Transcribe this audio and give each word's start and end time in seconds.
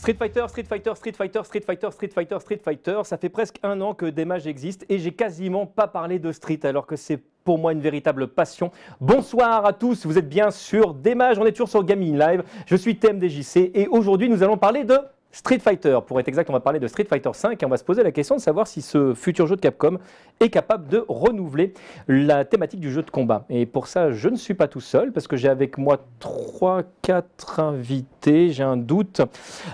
Street 0.00 0.14
Fighter, 0.14 0.46
Street 0.48 0.64
Fighter, 0.64 0.94
Street 0.94 1.12
Fighter, 1.12 1.44
Street 1.44 1.60
Fighter, 1.60 1.90
Street 1.90 2.08
Fighter, 2.14 2.38
Street 2.40 2.60
Fighter. 2.64 3.00
Ça 3.04 3.18
fait 3.18 3.28
presque 3.28 3.58
un 3.62 3.82
an 3.82 3.92
que 3.92 4.06
des 4.06 4.24
existent 4.46 4.86
et 4.88 4.98
j'ai 4.98 5.12
quasiment 5.12 5.66
pas 5.66 5.88
parlé 5.88 6.18
de 6.18 6.32
Street 6.32 6.60
alors 6.62 6.86
que 6.86 6.96
c'est 6.96 7.18
pour 7.44 7.58
moi 7.58 7.72
une 7.72 7.82
véritable 7.82 8.28
passion. 8.28 8.72
Bonsoir 8.98 9.66
à 9.66 9.74
tous, 9.74 10.06
vous 10.06 10.16
êtes 10.16 10.28
bien 10.30 10.50
sur 10.50 10.94
Mages, 11.14 11.38
on 11.38 11.44
est 11.44 11.52
toujours 11.52 11.68
sur 11.68 11.84
Gaming 11.84 12.18
Live. 12.18 12.44
Je 12.64 12.76
suis 12.76 12.96
TMDJC 12.96 13.72
et 13.74 13.88
aujourd'hui 13.88 14.30
nous 14.30 14.42
allons 14.42 14.56
parler 14.56 14.84
de 14.84 14.98
Street 15.32 15.60
Fighter. 15.60 15.98
Pour 16.06 16.18
être 16.18 16.28
exact, 16.28 16.50
on 16.50 16.52
va 16.52 16.60
parler 16.60 16.80
de 16.80 16.86
Street 16.88 17.04
Fighter 17.04 17.30
5 17.32 17.62
et 17.62 17.66
on 17.66 17.68
va 17.68 17.76
se 17.76 17.84
poser 17.84 18.02
la 18.02 18.10
question 18.10 18.36
de 18.36 18.40
savoir 18.40 18.66
si 18.66 18.82
ce 18.82 19.14
futur 19.14 19.46
jeu 19.46 19.56
de 19.56 19.60
Capcom 19.60 19.98
est 20.40 20.50
capable 20.50 20.88
de 20.88 21.04
renouveler 21.08 21.74
la 22.08 22.44
thématique 22.44 22.80
du 22.80 22.90
jeu 22.90 23.02
de 23.02 23.10
combat. 23.10 23.44
Et 23.48 23.66
pour 23.66 23.86
ça, 23.86 24.10
je 24.10 24.28
ne 24.28 24.36
suis 24.36 24.54
pas 24.54 24.68
tout 24.68 24.80
seul 24.80 25.12
parce 25.12 25.28
que 25.28 25.36
j'ai 25.36 25.48
avec 25.48 25.78
moi 25.78 26.00
3 26.18 26.82
4 27.02 27.60
invités, 27.60 28.50
j'ai 28.50 28.62
un 28.62 28.76
doute 28.76 29.20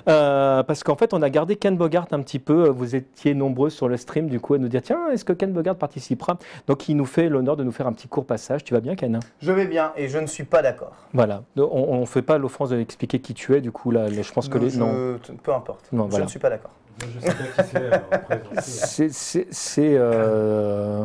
euh, 0.09 0.63
parce 0.63 0.83
qu'en 0.83 0.97
fait, 0.97 1.15
on 1.15 1.23
a 1.23 1.31
gardé 1.31 1.57
Ken 1.57 1.77
Bogart 1.77 2.09
un 2.11 2.21
petit 2.21 2.39
peu, 2.39 2.69
vous 2.69 2.95
étiez 2.95 3.35
nombreux 3.35 3.71
sur 3.71 3.89
le 3.89 3.97
stream 3.97 4.29
du 4.29 4.41
coup 4.41 4.55
à 4.55 4.59
nous 4.59 4.69
dire 4.69 4.83
tiens, 4.83 5.09
est-ce 5.11 5.25
que 5.25 5.33
Ken 5.33 5.53
Bogart 5.53 5.77
participera? 5.77 6.39
Donc 6.67 6.89
il 6.89 6.97
nous 6.97 7.07
fait 7.07 7.29
l'honneur 7.29 7.57
de 7.57 7.65
nous 7.65 7.73
faire 7.73 7.87
un 7.87 7.93
petit 7.93 8.09
court 8.09 8.27
passage. 8.27 8.65
Tu 8.65 8.75
vas 8.75 8.81
bien 8.81 8.95
Ken? 8.95 9.21
Je 9.41 9.53
vais 9.53 9.67
bien 9.67 9.93
et 9.97 10.09
je 10.09 10.19
ne 10.19 10.27
suis 10.27 10.45
pas 10.45 10.63
d'accord. 10.63 10.93
Voilà. 11.15 11.43
On 11.57 12.01
ne 12.01 12.07
fait 12.07 12.23
pas 12.23 12.39
l'offense 12.39 12.71
d'expliquer 12.71 13.21
qui 13.21 13.35
tu 13.35 13.55
es 13.55 13.61
du 13.61 13.73
coup 13.73 13.91
là, 13.91 14.09
je 14.11 14.33
pense 14.33 14.49
que 14.49 14.59
les 14.59 14.77
non 14.77 15.19
peu 15.47 15.55
importe. 15.55 15.89
je 15.93 16.21
ne 16.21 16.27
suis 16.27 16.41
pas 16.41 16.51
d'accord. 16.51 16.73
Je 17.01 17.21
sais 17.21 17.35
pas 17.35 18.37
qui 18.37 19.45
c'est. 19.53 19.97
Euh, 19.97 21.05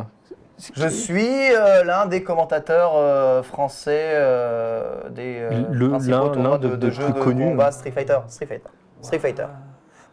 je 0.74 0.88
suis 0.88 1.54
euh, 1.54 1.84
l'un 1.84 2.06
des 2.06 2.22
commentateurs 2.24 2.92
euh, 2.96 3.42
français 3.42 4.18
des 5.10 5.46
principaux 5.90 6.28
tournois 6.30 6.58
de, 6.58 6.74
de, 6.76 6.90
jeux 6.90 7.08
de 7.08 7.20
combat 7.20 7.70
Street 7.70 7.92
Fighter. 7.92 8.18
Street 8.28 8.46
Fighter. 8.46 8.68
Street 9.00 9.18
Fighter. 9.20 9.46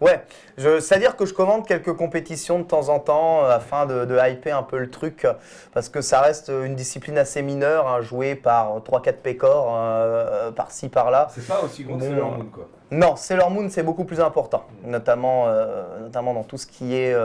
Ouais, 0.01 0.23
c'est-à-dire 0.57 1.17
que 1.17 1.25
je 1.25 1.33
commande 1.33 1.67
quelques 1.67 1.93
compétitions 1.93 2.59
de 2.59 2.63
temps 2.63 2.87
en 2.87 2.99
temps 2.99 3.43
euh, 3.43 3.49
afin 3.49 3.85
de, 3.85 4.17
hyper 4.29 4.57
un 4.57 4.63
peu 4.63 4.77
le 4.77 4.89
truc, 4.89 5.27
parce 5.73 5.89
que 5.89 6.01
ça 6.01 6.21
reste 6.21 6.49
une 6.49 6.75
discipline 6.75 7.17
assez 7.17 7.41
mineure, 7.41 7.87
hein, 7.87 8.01
jouée 8.01 8.35
par 8.35 8.79
3-4 8.79 9.13
pécores, 9.17 9.75
euh, 9.75 10.51
par-ci, 10.51 10.87
par-là. 10.87 11.27
C'est 11.31 11.47
pas 11.47 11.61
aussi 11.61 11.83
gros 11.83 11.97
que 11.97 12.03
Sailor 12.03 12.31
Moon, 12.31 12.45
quoi. 12.51 12.67
Non, 12.91 13.15
Sailor 13.15 13.51
Moon, 13.51 13.67
c'est 13.69 13.83
beaucoup 13.83 14.05
plus 14.05 14.21
important, 14.21 14.63
notamment, 14.85 15.47
euh, 15.47 15.99
notamment 15.99 16.33
dans 16.33 16.43
tout 16.43 16.57
ce 16.57 16.65
qui 16.65 16.95
est 16.95 17.15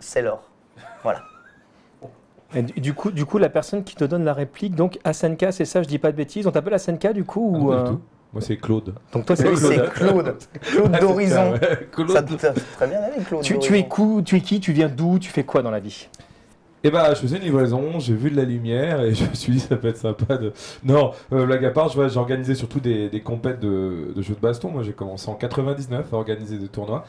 Sailor. 0.00 0.42
Voilà. 1.02 1.22
Et 2.54 2.62
du 2.62 2.94
coup, 2.94 3.10
du 3.10 3.26
coup, 3.26 3.38
la 3.38 3.48
personne 3.48 3.82
qui 3.82 3.96
te 3.96 4.04
donne 4.04 4.24
la 4.24 4.32
réplique, 4.32 4.74
donc 4.74 4.98
Asenka, 5.04 5.52
c'est 5.52 5.64
ça, 5.64 5.82
je 5.82 5.88
dis 5.88 5.98
pas 5.98 6.12
de 6.12 6.16
bêtises, 6.16 6.46
on 6.46 6.52
t'appelle 6.52 6.74
Asenka 6.74 7.12
du 7.12 7.24
coup 7.24 7.56
ou, 7.56 7.84
tout. 7.84 8.00
Moi, 8.36 8.42
c'est 8.42 8.58
Claude. 8.58 8.92
Donc, 9.14 9.24
toi, 9.24 9.34
c'est 9.34 9.44
Claude. 9.44 9.90
Claude. 9.94 10.36
Claude 10.60 11.00
d'Horizon. 11.00 11.54
Ça 12.06 12.22
te 12.22 12.34
très 12.34 12.86
bien 12.86 12.98
aller, 13.00 13.24
Claude. 13.26 13.42
Tu, 13.42 13.58
tu, 13.58 13.78
es 13.78 13.88
tu 14.26 14.36
es 14.36 14.40
qui 14.42 14.60
Tu 14.60 14.72
viens 14.72 14.90
d'où 14.90 15.18
Tu 15.18 15.30
fais 15.30 15.42
quoi 15.42 15.62
dans 15.62 15.70
la 15.70 15.80
vie? 15.80 16.06
Eh 16.84 16.90
ben, 16.90 17.14
je 17.14 17.20
faisais 17.20 17.38
une 17.38 17.44
livraison, 17.44 17.98
j'ai 17.98 18.12
vu 18.12 18.30
de 18.30 18.36
la 18.36 18.44
lumière 18.44 19.00
et 19.00 19.14
je 19.14 19.24
me 19.24 19.34
suis 19.34 19.54
dit 19.54 19.60
ça 19.60 19.76
peut 19.76 19.88
être 19.88 19.96
sympa 19.96 20.36
de. 20.36 20.52
Non, 20.84 21.12
euh, 21.32 21.46
blague 21.46 21.64
à 21.64 21.70
part, 21.70 21.88
j'ai 21.88 22.18
organisé 22.18 22.54
surtout 22.54 22.78
des, 22.78 23.08
des 23.08 23.22
compètes 23.22 23.58
de, 23.58 24.12
de, 24.14 24.20
jeux 24.20 24.34
de 24.34 24.40
baston. 24.40 24.68
Moi, 24.68 24.82
j'ai 24.82 24.92
commencé 24.92 25.30
en 25.30 25.34
99 25.34 26.12
à 26.12 26.16
organiser 26.16 26.58
des 26.58 26.68
tournois 26.68 27.06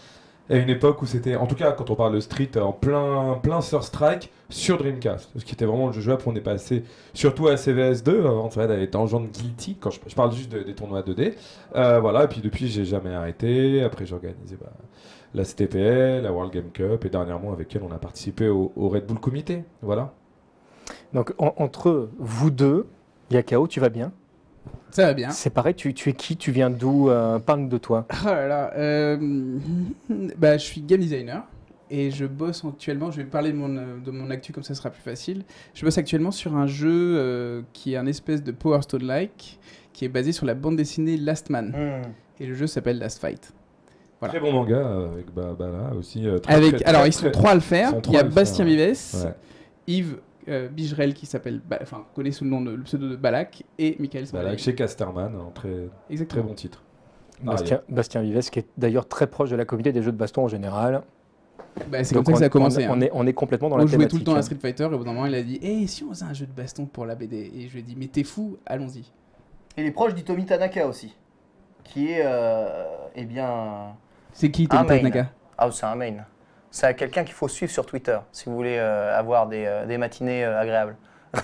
à 0.49 0.55
une 0.55 0.69
époque 0.69 1.01
où 1.01 1.05
c'était, 1.05 1.35
en 1.35 1.47
tout 1.47 1.55
cas 1.55 1.71
quand 1.71 1.89
on 1.89 1.95
parle 1.95 2.13
de 2.13 2.19
Street, 2.19 2.49
en 2.57 2.71
plein, 2.71 3.39
plein 3.41 3.61
Sur 3.61 3.83
Strike 3.83 4.31
sur 4.49 4.77
Dreamcast. 4.77 5.29
Ce 5.35 5.43
qui 5.43 5.53
était 5.53 5.65
vraiment 5.65 5.87
le 5.87 5.93
jeu 5.93 6.01
jouable, 6.01 6.23
on 6.25 6.35
est 6.35 6.41
passé 6.41 6.83
surtout 7.13 7.47
à 7.47 7.55
CVS2 7.55 8.19
avant 8.25 8.47
d'aller 8.47 8.87
dans 8.87 9.05
genre 9.07 9.21
Guilty, 9.21 9.75
quand 9.79 9.89
je, 9.89 10.15
parle 10.15 10.31
juste 10.31 10.49
des 10.49 10.73
tournois 10.73 11.01
2D. 11.01 11.33
Euh, 11.75 11.99
voilà, 11.99 12.23
et 12.23 12.27
puis 12.27 12.41
depuis 12.41 12.67
j'ai 12.67 12.85
jamais 12.85 13.13
arrêté. 13.13 13.83
Après 13.83 14.05
j'ai 14.05 14.15
organisé 14.15 14.57
bah, 14.59 14.71
la 15.33 15.43
CTPL, 15.43 16.23
la 16.23 16.31
World 16.31 16.53
Game 16.53 16.71
Cup, 16.71 17.03
et 17.05 17.09
dernièrement 17.09 17.51
avec 17.51 17.75
elle 17.75 17.83
on 17.83 17.91
a 17.91 17.99
participé 17.99 18.47
au, 18.47 18.71
Red 18.77 19.05
Bull 19.05 19.19
Comité. 19.19 19.63
Voilà. 19.81 20.13
Donc 21.13 21.33
entre 21.37 22.09
vous 22.17 22.51
deux, 22.51 22.87
Yakao, 23.31 23.67
tu 23.67 23.79
vas 23.79 23.89
bien? 23.89 24.11
Ça 24.91 25.05
va 25.05 25.13
bien. 25.13 25.29
C'est 25.29 25.49
pareil, 25.49 25.75
tu, 25.75 25.89
es 25.89 26.13
qui? 26.13 26.37
Tu 26.37 26.51
viens 26.51 26.69
d'où 26.69 27.09
euh, 27.09 27.39
Parle 27.39 27.69
de 27.69 27.77
toi. 27.77 28.05
Oh 28.23 28.27
là 28.27 28.47
là, 28.47 28.73
euh, 28.75 29.17
bah, 30.37 30.57
je 30.57 30.63
suis 30.63 30.81
game 30.81 30.99
designer 30.99 31.43
et 31.89 32.11
je 32.11 32.25
bosse 32.25 32.65
actuellement, 32.65 33.11
je 33.11 33.17
vais 33.17 33.23
parler 33.25 33.51
de 33.51 33.57
mon, 33.57 33.75
euh, 33.77 33.97
de 34.03 34.11
mon 34.11 34.29
actu 34.29 34.51
comme 34.51 34.63
ça 34.63 34.75
sera 34.75 34.89
plus 34.89 35.01
facile. 35.01 35.43
Je 35.73 35.85
bosse 35.85 35.97
actuellement 35.97 36.31
sur 36.31 36.55
un 36.55 36.67
jeu 36.67 37.63
qui 37.73 37.93
est 37.93 37.97
un 37.97 38.07
espèce 38.07 38.43
de 38.43 38.51
Power 38.51 38.81
Stone-like 38.81 39.59
qui 39.93 40.05
est 40.05 40.09
basé 40.09 40.31
sur 40.31 40.45
la 40.45 40.53
bande 40.53 40.75
dessinée 40.75 41.17
Last 41.17 41.49
Man. 41.49 41.73
Hmm. 41.75 42.07
Et 42.39 42.45
le 42.45 42.53
jeu 42.53 42.67
s'appelle 42.67 42.99
Last 42.99 43.19
Fight. 43.19 43.53
Très 44.21 44.39
bon 44.39 44.51
manga 44.51 44.83
avec 45.13 45.31
Bala 45.31 45.93
aussi. 45.97 46.27
avec, 46.47 46.85
alors 46.87 47.05
ils 47.05 47.13
sont 47.13 47.29
trois 47.29 47.51
à 47.51 47.55
le 47.55 47.61
faire. 47.61 47.93
Il 48.07 48.13
y 48.13 48.17
a 48.17 48.23
Bastien 48.23 48.65
Vives, 48.65 49.33
Yves 49.85 50.17
euh, 50.47 50.67
Bigerel 50.69 51.13
qui 51.13 51.25
s'appelle, 51.25 51.61
enfin, 51.81 52.05
connaît 52.15 52.31
sous 52.31 52.43
le 52.43 52.49
nom 52.49 52.61
de 52.61 52.71
le 52.71 52.83
pseudo 52.83 53.09
de 53.09 53.15
Balak 53.15 53.63
et 53.77 53.95
Michael 53.99 54.25
Balak 54.31 54.59
chez 54.59 54.75
Casterman, 54.75 55.33
un 55.35 55.51
très, 55.51 55.89
très 56.25 56.41
bon 56.41 56.53
titre. 56.53 56.83
Bastien, 57.41 57.81
Bastien 57.89 58.21
Vives, 58.21 58.49
qui 58.49 58.59
est 58.59 58.67
d'ailleurs 58.77 59.07
très 59.07 59.27
proche 59.27 59.49
de 59.49 59.55
la 59.55 59.65
communauté 59.65 59.91
des 59.91 60.01
jeux 60.01 60.11
de 60.11 60.17
baston 60.17 60.45
en 60.45 60.47
général. 60.47 61.03
Bah, 61.89 62.03
c'est 62.03 62.15
comme 62.15 62.25
ça 62.25 62.31
que 62.31 62.39
ça 62.39 62.45
a 62.45 62.49
commencé. 62.49 62.87
On, 62.87 62.93
hein. 62.93 63.01
est, 63.01 63.11
on 63.13 63.27
est 63.27 63.33
complètement 63.33 63.69
dans 63.69 63.77
la 63.77 63.85
thématique. 63.85 63.97
On 63.97 64.01
jouait 64.01 64.09
tout 64.09 64.17
le 64.17 64.23
temps 64.23 64.35
à 64.35 64.41
Street 64.41 64.57
Fighter 64.59 64.83
et 64.83 64.87
au 64.87 64.97
bout 64.97 65.03
d'un 65.03 65.13
moment 65.13 65.27
il 65.27 65.35
a 65.35 65.43
dit 65.43 65.59
Eh, 65.61 65.85
si 65.85 66.03
on 66.03 66.09
faisait 66.09 66.25
un 66.25 66.33
jeu 66.33 66.47
de 66.47 66.51
baston 66.51 66.85
pour 66.85 67.05
la 67.05 67.15
BD 67.15 67.51
Et 67.55 67.67
je 67.67 67.73
lui 67.73 67.79
ai 67.79 67.83
dit 67.83 67.95
Mais 67.95 68.07
t'es 68.07 68.23
fou, 68.23 68.57
allons-y. 68.65 69.11
Il 69.77 69.85
est 69.85 69.91
proche 69.91 70.15
d'Itomi 70.15 70.45
Tanaka 70.45 70.87
aussi, 70.87 71.15
qui 71.83 72.11
est, 72.11 72.23
euh, 72.25 72.85
eh 73.15 73.25
bien. 73.25 73.95
C'est 74.33 74.49
qui 74.49 74.63
Itomi 74.63 74.87
Tanaka? 74.87 75.31
Ah, 75.57 75.69
c'est 75.71 75.85
un 75.85 75.95
main 75.95 76.13
c'est 76.71 76.95
quelqu'un 76.95 77.23
qu'il 77.23 77.33
faut 77.33 77.47
suivre 77.47 77.71
sur 77.71 77.85
Twitter 77.85 78.17
si 78.31 78.45
vous 78.45 78.55
voulez 78.55 78.77
euh, 78.77 79.17
avoir 79.17 79.47
des, 79.47 79.65
euh, 79.65 79.85
des 79.85 79.97
matinées 79.97 80.43
euh, 80.43 80.59
agréables. 80.59 80.95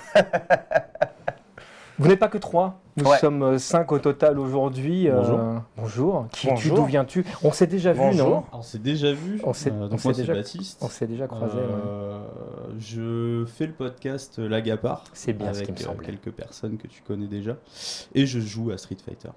vous 1.99 2.07
n'êtes 2.07 2.19
pas 2.19 2.27
que 2.27 2.37
trois. 2.37 2.79
Nous 2.95 3.05
sommes 3.19 3.57
cinq 3.57 3.91
au 3.91 3.99
total 3.99 4.37
aujourd'hui. 4.37 5.09
Bonjour. 5.09 5.39
bonjour. 5.75 6.27
Qui 6.31 6.53
tu 6.55 6.69
D'où 6.69 6.85
viens-tu? 6.85 7.25
On 7.43 7.51
s'est 7.51 7.65
déjà 7.65 7.91
vu, 7.91 8.15
non? 8.15 8.43
On 8.51 8.61
s'est 8.61 8.77
déjà 8.77 9.11
vu. 9.11 9.41
On 9.43 9.53
s'est, 9.53 9.71
donc 9.71 10.03
moi, 10.03 10.13
déjà, 10.13 10.35
Baptiste. 10.35 10.79
On 10.83 10.89
s'est 10.89 11.07
déjà 11.07 11.27
croisé. 11.27 11.57
Je 12.77 13.45
fais 13.47 13.65
le 13.65 13.73
podcast 13.73 14.37
Lagapar. 14.37 15.05
C'est 15.13 15.33
bien 15.33 15.47
avec 15.47 15.73
quelques 15.73 16.31
personnes 16.31 16.77
que 16.77 16.87
tu 16.87 17.01
connais 17.01 17.27
déjà. 17.27 17.57
Et 18.13 18.27
je 18.27 18.39
joue 18.39 18.69
à 18.71 18.77
Street 18.77 18.97
Fighter. 19.03 19.29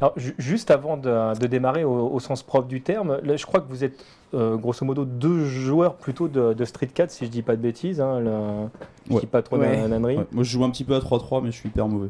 Alors, 0.00 0.14
juste 0.16 0.70
avant 0.70 0.96
de, 0.96 1.46
démarrer 1.46 1.84
au, 1.84 2.18
sens 2.20 2.42
propre 2.42 2.68
du 2.68 2.80
terme, 2.80 3.20
je 3.24 3.46
crois 3.46 3.60
que 3.60 3.68
vous 3.68 3.84
êtes 3.84 4.04
euh, 4.34 4.56
grosso 4.56 4.84
modo 4.84 5.04
deux 5.04 5.44
joueurs 5.44 5.94
plutôt 5.94 6.28
de, 6.28 6.64
Street 6.64 6.88
4, 6.92 7.10
si 7.10 7.26
je 7.26 7.30
dis 7.30 7.42
pas 7.42 7.56
de 7.56 7.62
bêtises, 7.62 8.00
hein, 8.00 8.20
le, 8.20 9.18
qui 9.18 9.26
patronne 9.26 9.60
ouais. 9.60 10.16
Moi, 10.16 10.24
je 10.38 10.42
joue 10.42 10.64
un 10.64 10.70
petit 10.70 10.84
peu 10.84 10.94
à 10.94 10.98
3-3, 10.98 11.42
mais 11.42 11.52
je 11.52 11.56
suis 11.56 11.68
hyper 11.68 11.86
mauvais. 11.88 12.08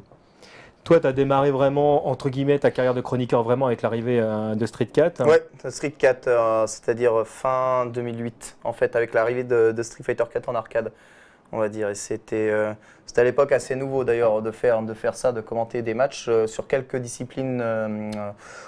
Toi, 0.84 1.00
tu 1.00 1.06
as 1.06 1.12
démarré 1.12 1.50
vraiment, 1.50 2.08
entre 2.08 2.28
guillemets, 2.28 2.58
ta 2.58 2.70
carrière 2.70 2.92
de 2.92 3.00
chroniqueur 3.00 3.42
vraiment 3.42 3.66
avec 3.66 3.80
l'arrivée 3.80 4.20
euh, 4.20 4.54
de 4.54 4.66
Street 4.66 4.86
4 4.86 5.26
Ouais, 5.26 5.42
Street 5.70 5.94
4, 5.96 6.28
euh, 6.28 6.66
c'est-à-dire 6.66 7.26
fin 7.26 7.86
2008, 7.86 8.58
en 8.64 8.72
fait, 8.74 8.94
avec 8.94 9.14
l'arrivée 9.14 9.44
de, 9.44 9.74
Street 9.82 10.04
Fighter 10.04 10.24
4 10.30 10.48
en 10.50 10.54
arcade 10.54 10.92
on 11.52 11.58
va 11.58 11.68
dire. 11.68 11.88
Et 11.88 11.94
c'était 11.94 12.50
euh, 12.50 12.72
à 13.16 13.24
l'époque 13.24 13.52
assez 13.52 13.76
nouveau 13.76 14.04
d'ailleurs 14.04 14.42
de 14.42 14.50
faire, 14.50 14.82
de 14.82 14.94
faire 14.94 15.14
ça, 15.14 15.32
de 15.32 15.40
commenter 15.40 15.82
des 15.82 15.94
matchs 15.94 16.26
euh, 16.28 16.46
sur 16.46 16.66
quelques 16.66 16.96
disciplines, 16.96 17.60
euh, 17.62 18.10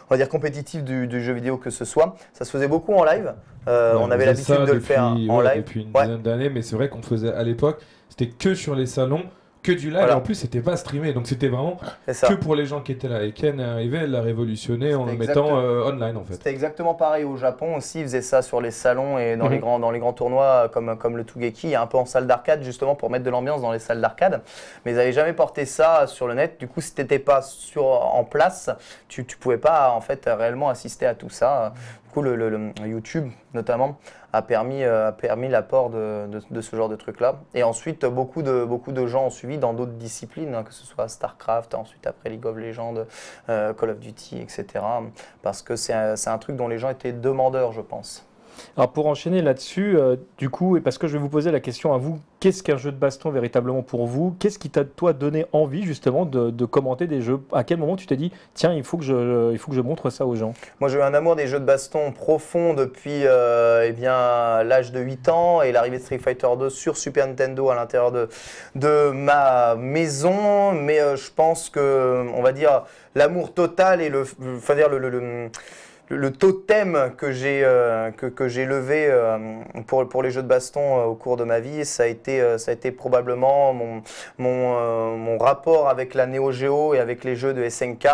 on 0.08 0.14
va 0.14 0.16
dire 0.16 0.28
compétitives 0.28 0.84
du, 0.84 1.22
jeu 1.22 1.32
vidéo 1.32 1.56
que 1.56 1.70
ce 1.70 1.84
soit. 1.84 2.16
Ça 2.32 2.44
se 2.44 2.50
faisait 2.50 2.68
beaucoup 2.68 2.94
en 2.94 3.04
live. 3.04 3.34
on 3.66 4.10
avait 4.10 4.26
l'habitude 4.26 4.64
de 4.64 4.72
le 4.72 4.80
faire 4.80 5.04
en 5.04 5.40
live. 5.40 5.56
Depuis 5.56 5.82
une 5.82 5.92
dizaine 5.92 6.22
d'années, 6.22 6.50
mais 6.50 6.62
c'est 6.62 6.76
vrai 6.76 6.88
qu'on 6.88 7.02
faisait 7.02 7.32
à 7.32 7.42
l'époque, 7.42 7.80
c'était 8.08 8.28
que 8.30 8.54
sur 8.54 8.74
les 8.74 8.86
salons 8.86 9.24
que 9.66 9.72
du 9.72 9.90
live. 9.90 10.06
Et 10.08 10.12
en 10.12 10.20
plus, 10.20 10.36
c'était 10.36 10.60
pas 10.60 10.76
streamé. 10.76 11.12
Donc 11.12 11.26
c'était 11.26 11.48
vraiment 11.48 11.78
que 12.06 12.34
pour 12.34 12.54
les 12.54 12.66
gens 12.66 12.80
qui 12.80 12.92
étaient 12.92 13.08
là. 13.08 13.24
Et 13.24 13.32
Ken 13.32 13.58
est 13.58 13.64
arrivé, 13.64 13.98
elle 14.02 14.12
l'a 14.12 14.22
révolutionné 14.22 14.94
en 14.94 15.04
le 15.04 15.14
mettant 15.14 15.58
euh, 15.58 15.90
online 15.90 16.16
en 16.16 16.24
fait. 16.24 16.34
C'était 16.34 16.50
exactement 16.50 16.94
pareil 16.94 17.24
au 17.24 17.36
Japon 17.36 17.76
aussi. 17.76 18.00
Ils 18.00 18.04
faisaient 18.04 18.22
ça 18.22 18.42
sur 18.42 18.60
les 18.60 18.70
salons 18.70 19.18
et 19.18 19.36
dans, 19.36 19.48
les, 19.48 19.56
mhm. 19.56 19.62
grands, 19.62 19.78
dans 19.78 19.90
les 19.90 19.98
grands 19.98 20.12
tournois 20.12 20.70
comme, 20.72 20.96
comme 20.96 21.16
le 21.16 21.24
Tugeki, 21.24 21.74
un 21.74 21.86
peu 21.86 21.98
en 21.98 22.06
salle 22.06 22.26
d'arcade 22.26 22.62
justement 22.62 22.94
pour 22.94 23.10
mettre 23.10 23.24
de 23.24 23.30
l'ambiance 23.30 23.60
dans 23.60 23.72
les 23.72 23.78
salles 23.78 24.00
d'arcade. 24.00 24.42
Mais 24.84 24.92
ils 24.92 24.96
n'avaient 24.96 25.12
jamais 25.12 25.32
porté 25.32 25.64
ça 25.64 26.06
sur 26.06 26.28
le 26.28 26.34
net. 26.34 26.58
Du 26.58 26.68
coup, 26.68 26.80
si 26.80 26.94
tu 26.94 27.00
n'étais 27.00 27.18
pas 27.18 27.42
sur, 27.42 27.86
en 27.86 28.24
place, 28.24 28.70
tu 29.08 29.22
ne 29.22 29.26
pouvais 29.40 29.58
pas 29.58 29.90
en 29.90 30.00
fait 30.00 30.22
réellement 30.26 30.68
assister 30.68 31.06
à 31.06 31.14
tout 31.14 31.30
ça. 31.30 31.72
Du 32.04 32.12
coup, 32.12 32.22
le 32.22 32.72
YouTube 32.84 33.30
notamment 33.52 33.98
a 34.36 34.42
permis, 34.42 34.84
euh, 34.84 35.08
a 35.08 35.12
permis 35.12 35.48
l'apport 35.48 35.90
de, 35.90 36.60
ce 36.60 36.76
genre 36.76 36.88
de 36.88 36.96
trucs-là. 36.96 37.40
Et 37.54 37.62
ensuite, 37.62 38.04
beaucoup 38.04 38.42
de, 38.42 39.06
gens 39.06 39.26
ont 39.26 39.30
suivi 39.30 39.58
dans 39.58 39.72
d'autres 39.72 39.92
disciplines, 39.92 40.54
hein, 40.54 40.62
que 40.62 40.72
ce 40.72 40.84
soit 40.84 41.08
StarCraft, 41.08 41.74
ensuite 41.74 42.06
après 42.06 42.30
League 42.30 42.44
of 42.44 42.56
Legends, 42.56 42.94
euh, 43.48 43.72
Call 43.72 43.90
of 43.90 43.98
Duty, 43.98 44.38
etc. 44.38 44.66
Parce 45.42 45.62
que 45.62 45.76
c'est 45.76 45.92
un, 45.92 46.38
truc 46.38 46.56
dont 46.56 46.68
les 46.68 46.78
gens 46.78 46.90
étaient 46.90 47.12
demandeurs, 47.12 47.72
je 47.72 47.80
pense. 47.80 48.26
Alors 48.76 48.92
pour 48.92 49.06
enchaîner 49.06 49.42
là-dessus, 49.42 49.96
euh, 49.96 50.16
du 50.38 50.50
coup, 50.50 50.76
et 50.76 50.80
parce 50.80 50.98
que 50.98 51.06
je 51.06 51.14
vais 51.14 51.18
vous 51.18 51.28
poser 51.28 51.50
la 51.50 51.60
question 51.60 51.94
à 51.94 51.98
vous, 51.98 52.18
qu'est-ce 52.40 52.62
qu'un 52.62 52.76
jeu 52.76 52.92
de 52.92 52.96
baston 52.96 53.30
véritablement 53.30 53.82
pour 53.82 54.06
vous? 54.06 54.36
Qu'est-ce 54.38 54.58
qui 54.58 54.70
t'a 54.70 54.84
toi 54.84 55.12
donné 55.12 55.46
envie 55.52 55.82
justement 55.82 56.24
de, 56.24 56.64
commenter 56.64 57.06
des 57.06 57.22
jeux? 57.22 57.40
À 57.52 57.64
quel 57.64 57.78
moment 57.78 57.96
tu 57.96 58.06
t'es 58.06 58.16
dit 58.16 58.32
tiens 58.54 58.72
il 58.74 58.84
faut 58.84 58.96
que 58.98 59.04
je 59.04 59.80
montre 59.80 60.10
ça 60.10 60.26
aux 60.26 60.34
gens? 60.34 60.54
Moi 60.80 60.88
j'ai 60.88 60.98
eu 60.98 61.02
un 61.02 61.14
amour 61.14 61.36
des 61.36 61.46
jeux 61.46 61.60
de 61.60 61.64
baston 61.64 62.12
profond 62.12 62.74
depuis 62.74 63.22
euh, 63.24 63.86
eh 63.86 63.92
bien 63.92 64.62
l'âge 64.62 64.92
de 64.92 65.00
8 65.00 65.28
ans 65.28 65.62
et 65.62 65.72
l'arrivée 65.72 65.98
de 65.98 66.02
Street 66.02 66.18
Fighter 66.18 66.48
2 66.58 66.70
sur 66.70 66.96
Super 66.96 67.26
Nintendo 67.26 67.70
à 67.70 67.74
l'intérieur 67.74 68.12
de, 68.12 69.10
ma 69.10 69.74
maison. 69.76 70.72
Mais 70.72 71.00
euh, 71.00 71.16
je 71.16 71.30
pense 71.30 71.70
que 71.70 72.26
on 72.34 72.42
va 72.42 72.52
dire 72.52 72.82
l'amour 73.14 73.54
total 73.54 74.00
et 74.00 74.08
le, 74.08 74.24
enfin 74.56 74.74
le- 74.74 75.50
le- 76.08 76.32
totem 76.32 77.12
que 77.16 77.32
j'ai 77.32 77.62
euh, 77.64 78.10
que, 78.10 78.48
j'ai 78.48 78.64
levé 78.64 79.06
euh, 79.08 79.38
pour, 79.86 80.08
pour 80.08 80.22
les 80.22 80.30
jeux 80.30 80.42
de 80.42 80.48
baston 80.48 81.00
euh, 81.00 81.04
au 81.04 81.14
cours 81.14 81.36
de 81.36 81.44
ma 81.44 81.60
vie, 81.60 81.84
ça 81.84 82.04
a 82.04 82.06
été, 82.06 82.58
ça 82.58 82.70
a 82.70 82.74
été 82.74 82.90
probablement 82.92 83.72
mon, 83.72 84.02
mon, 84.38 85.16
mon 85.16 85.38
rapport 85.38 85.88
avec 85.88 86.14
la 86.14 86.26
Neo 86.26 86.52
Geo 86.52 86.94
et 86.94 86.98
avec 87.00 87.24
les 87.24 87.36
jeux 87.36 87.54
de 87.54 87.68
SNK, 87.68 88.06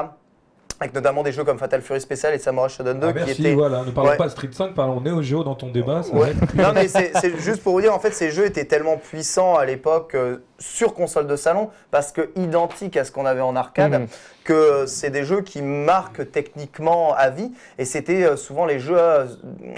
avec 0.82 0.94
notamment 0.94 1.23
des 1.23 1.31
jeux 1.32 1.44
comme 1.44 1.58
Fatal 1.58 1.81
Fury 1.81 2.00
Special 2.00 2.34
et 2.34 2.38
Samurai 2.38 2.69
Shodown 2.69 2.99
2 2.99 3.06
Ah, 3.06 3.12
qui 3.12 3.19
merci, 3.20 3.40
étaient 3.40 3.55
voilà, 3.55 3.82
ne 3.84 3.90
parlons 3.93 4.11
Ouais. 4.11 4.17
pas 4.17 4.25
de 4.25 4.31
Street 4.31 4.49
5, 4.50 4.75
parlons 4.75 5.00
Neo 5.00 5.23
Geo 5.23 5.44
dans 5.44 5.55
ton 5.55 5.69
débat. 5.70 6.02
ça 6.02 6.12
Ouais. 6.12 6.32
va 6.32 6.44
être- 6.44 6.55
Non 6.56 6.73
mais 6.75 6.88
c'est 6.88 7.38
juste 7.38 7.62
pour 7.62 7.73
vous 7.75 7.81
dire, 7.81 7.94
en 7.94 8.00
fait 8.00 8.12
ces 8.12 8.31
jeux 8.31 8.44
étaient 8.46 8.64
tellement 8.64 8.96
puissants 8.96 9.55
à 9.56 9.64
l'époque 9.64 10.14
euh, 10.14 10.38
sur 10.58 10.94
console 10.94 11.26
de 11.29 11.37
salon, 11.37 11.70
parce 11.93 12.11
que 12.12 12.31
identiques 12.37 12.96
à 12.96 13.05
ce 13.05 13.12
qu'on 13.12 13.26
avait 13.26 13.40
en 13.40 13.55
arcade, 13.56 13.93
Mhm. 13.93 14.06
que 14.44 14.84
c'est 14.87 15.11
des 15.11 15.25
jeux 15.25 15.43
qui 15.43 15.62
marquent 15.62 16.31
techniquement 16.32 17.14
à 17.14 17.31
vie, 17.31 17.52
et 17.78 17.85
c'était 17.85 18.25
euh, 18.25 18.37
souvent 18.37 18.67
les 18.67 18.81
jeux 18.81 18.96
euh, 18.99 19.26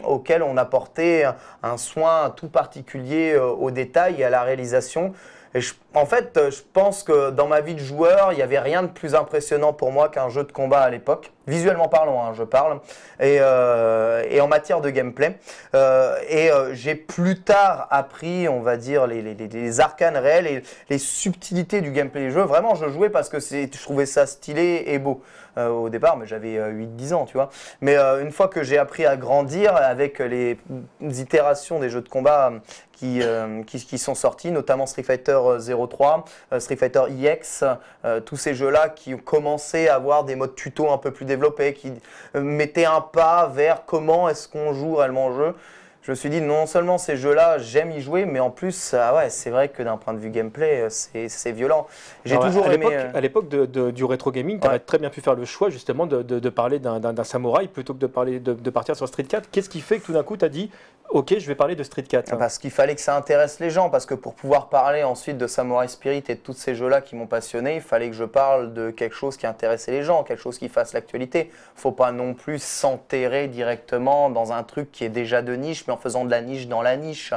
auxquels 0.05 0.43
on 0.43 0.57
apportait 0.57 1.25
un- 1.63 1.77
soin 1.77 2.31
tout 2.35 2.49
particulier 2.49 3.37
au 3.37 3.71
détail 3.71 4.17
et 4.21 4.25
à 4.25 4.31
la 4.31 4.43
réalisation. 4.43 5.13
Et 5.55 5.61
je- 5.61 5.75
en 5.95 6.07
fait, 6.07 6.37
euh, 6.37 6.51
je 6.51 6.63
pense 6.73 7.03
que 7.05 7.31
dans 7.31 7.47
ma 7.47 7.61
vie 7.61 7.75
de 7.75 7.81
joueur, 7.81 8.33
il 8.33 8.37
n'y 8.37 8.43
avait 8.43 8.59
rien 8.59 8.83
de 8.83 8.89
plus 8.89 9.15
impressionnant 9.15 9.73
pour 9.73 9.93
moi 9.93 10.09
qu'un 10.09 10.29
jeu 10.29 10.45
de 10.45 10.53
combat 10.53 10.81
à 10.81 10.91
l'époque, 10.91 11.33
visuellement 11.47 11.89
parlant, 11.89 12.25
hein, 12.25 12.33
je 12.35 12.43
parle, 12.43 12.81
et, 13.21 13.39
euh, 13.41 14.23
et 14.29 14.41
en 14.41 14.49
matière 14.49 14.81
de 14.81 14.91
gameplay. 14.91 15.37
Euh, 15.75 16.17
et 16.29 16.51
euh, 16.51 16.75
j'ai 16.75 16.95
plus 16.95 17.41
tard 17.41 17.89
appris, 17.91 18.49
on 18.49 18.61
va 18.61 18.77
dire, 18.77 19.07
les, 19.07 19.81
arcanes 19.81 20.17
réels 20.17 20.47
et 20.47 20.63
les 20.89 20.99
subtilités 20.99 21.81
du 21.81 21.91
gameplay 21.91 22.23
des 22.23 22.31
jeux. 22.31 22.43
Vraiment, 22.43 22.75
je 22.75 22.89
jouais 22.89 23.11
parce 23.11 23.29
que 23.29 23.41
je 23.41 23.83
trouvais 23.83 24.07
ça 24.07 24.27
stylé 24.27 24.85
et 24.87 24.99
beau 24.99 25.23
au 25.57 25.89
départ, 25.89 26.17
mais 26.17 26.27
j'avais 26.27 26.59
euh, 26.59 26.73
8-10 26.73 27.15
ans, 27.15 27.25
tu 27.27 27.35
vois. 27.35 27.49
Mais 27.81 27.97
une 27.97 28.33
fois 28.33 28.49
que 28.49 28.65
j'ai 28.65 28.77
appris 28.77 29.07
à 29.07 29.17
grandir 29.17 29.77
avec 29.77 30.19
les 30.19 30.59
itérations 31.01 31.79
des 31.79 31.91
jeux 31.91 32.01
de 32.01 32.09
combat 32.09 32.53
qui, 33.67 33.99
sont 33.99 34.15
sortis, 34.15 34.51
notamment 34.51 34.87
Street 34.87 35.03
Fighter 35.03 35.39
euh, 35.45 35.87
03, 35.87 36.25
euh, 36.53 36.61
Street 36.61 36.77
Fighter 36.77 37.03
EX, 37.11 37.65
tous 38.25 38.37
ces 38.37 38.55
jeux-là 38.55 38.89
qui 38.89 39.15
ont 39.15 39.19
commencé 39.19 39.89
à 39.89 39.97
avoir 39.97 40.25
des 40.25 40.37
modes 40.37 40.55
tuto 40.55 40.91
un 40.91 40.99
peu 40.99 41.11
plus 41.11 41.25
qui 41.75 41.93
euh, 42.37 42.41
mettaient 42.41 42.85
un 42.87 43.01
pas 43.01 43.47
vers 43.49 43.85
comment 43.85 44.29
est-ce 44.29 44.49
qu'on 44.49 44.73
joue 44.73 44.97
réellement 44.97 45.27
au 45.27 45.33
jeu. 45.35 45.55
Je 46.03 46.11
me 46.11 46.17
suis 46.17 46.29
dit, 46.29 46.43
non 46.43 46.67
seulement 46.67 46.99
ces 46.99 47.17
jeux-là, 47.17 47.57
j'aime 47.57 47.91
y 47.91 48.03
jouer, 48.03 48.27
mais 48.27 48.39
en 48.39 48.51
plus, 48.51 48.93
ah 48.93 49.15
ouais, 49.15 49.31
c'est 49.31 49.49
vrai 49.49 49.71
que 49.71 49.83
d'un 49.83 49.97
point 49.97 50.13
de 50.13 50.19
vue 50.19 50.29
gameplay, 50.29 50.83
euh, 50.83 50.89
c'est 50.91 51.53
violent. 51.53 51.87
J'ai 52.27 52.39
toujours 52.39 52.67
à 52.67 52.75
aimé. 52.75 52.85
l'époque- 52.91 52.93
euh, 52.93 53.11
À 53.15 53.21
l'époque 53.23 53.49
du 53.95 54.05
rétro 54.05 54.31
gaming, 54.31 54.61
tu 54.61 54.67
aurais 54.67 54.77
Ouais. 54.77 54.81
très 54.81 54.99
bien 54.99 55.09
pu 55.09 55.23
faire 55.23 55.35
le 55.35 55.47
choix 55.47 55.71
justement 55.71 56.07
de, 56.07 56.21
de- 56.21 56.39
de 56.41 56.49
parler 56.51 56.79
d'un 56.79 57.25
samouraï 57.25 57.69
plutôt 57.69 57.95
que 57.95 58.01
de, 58.01 58.07
parler, 58.07 58.39
de, 58.39 58.53
de 58.53 58.71
partir 58.71 58.97
sur 58.97 59.09
Street 59.09 59.25
4. 59.25 59.49
Qu'est-ce 59.51 59.71
qui 59.71 59.81
fait 59.81 59.99
que 59.99 60.05
tout 60.05 60.13
d'un 60.13 60.23
coup 60.23 60.37
tu 60.37 60.45
as 60.45 60.51
dit 60.51 60.71
ok 61.15 61.39
je 61.39 61.47
vais 61.47 61.55
parler 61.55 61.77
de 61.77 61.83
Street 61.85 62.03
4 62.03 62.37
Parce 62.37 62.59
qu'il 62.59 62.73
fallait 62.73 62.97
que 62.97 63.01
ça 63.01 63.17
intéresse 63.17 63.61
les 63.61 63.71
gens, 63.71 63.89
parce 63.89 64.05
que 64.05 64.15
pour 64.15 64.35
pouvoir 64.35 64.69
parler 64.69 65.05
ensuite 65.05 65.39
de 65.39 65.47
Samurai 65.47 65.87
Spirit 65.87 66.25
et 66.29 66.35
de 66.35 66.41
tous 66.41 66.55
ces 66.55 66.75
jeux-là 66.75 67.01
qui 67.03 67.15
m'ont 67.15 67.29
passionné, 67.29 67.77
il 67.77 67.83
fallait 67.83 68.11
que 68.11 68.17
je 68.17 68.25
parle 68.25 68.75
de 68.75 68.91
quelque 68.91 69.15
chose 69.15 69.37
qui 69.37 69.47
intéressait 69.47 69.93
les 69.93 70.03
gens, 70.03 70.25
quelque 70.25 70.43
chose 70.43 70.59
qui 70.59 70.69
fasse 70.69 70.93
l'actualité. 70.93 71.53
Faut 71.77 71.93
pas 71.93 72.11
non 72.11 72.35
plus 72.35 72.61
s'enterrer 72.61 73.47
directement 73.47 74.29
dans 74.29 74.53
un 74.53 74.65
truc 74.65 74.91
qui 74.91 75.05
est 75.05 75.09
déjà 75.09 75.41
de 75.41 75.55
niche, 75.55 75.85
mais 75.87 75.93
en 75.93 75.99
faisant 75.99 76.25
de 76.25 76.31
la 76.33 76.43
niche 76.43 76.67
dans 76.67 76.83
la 76.83 76.97
niche. 76.97 77.33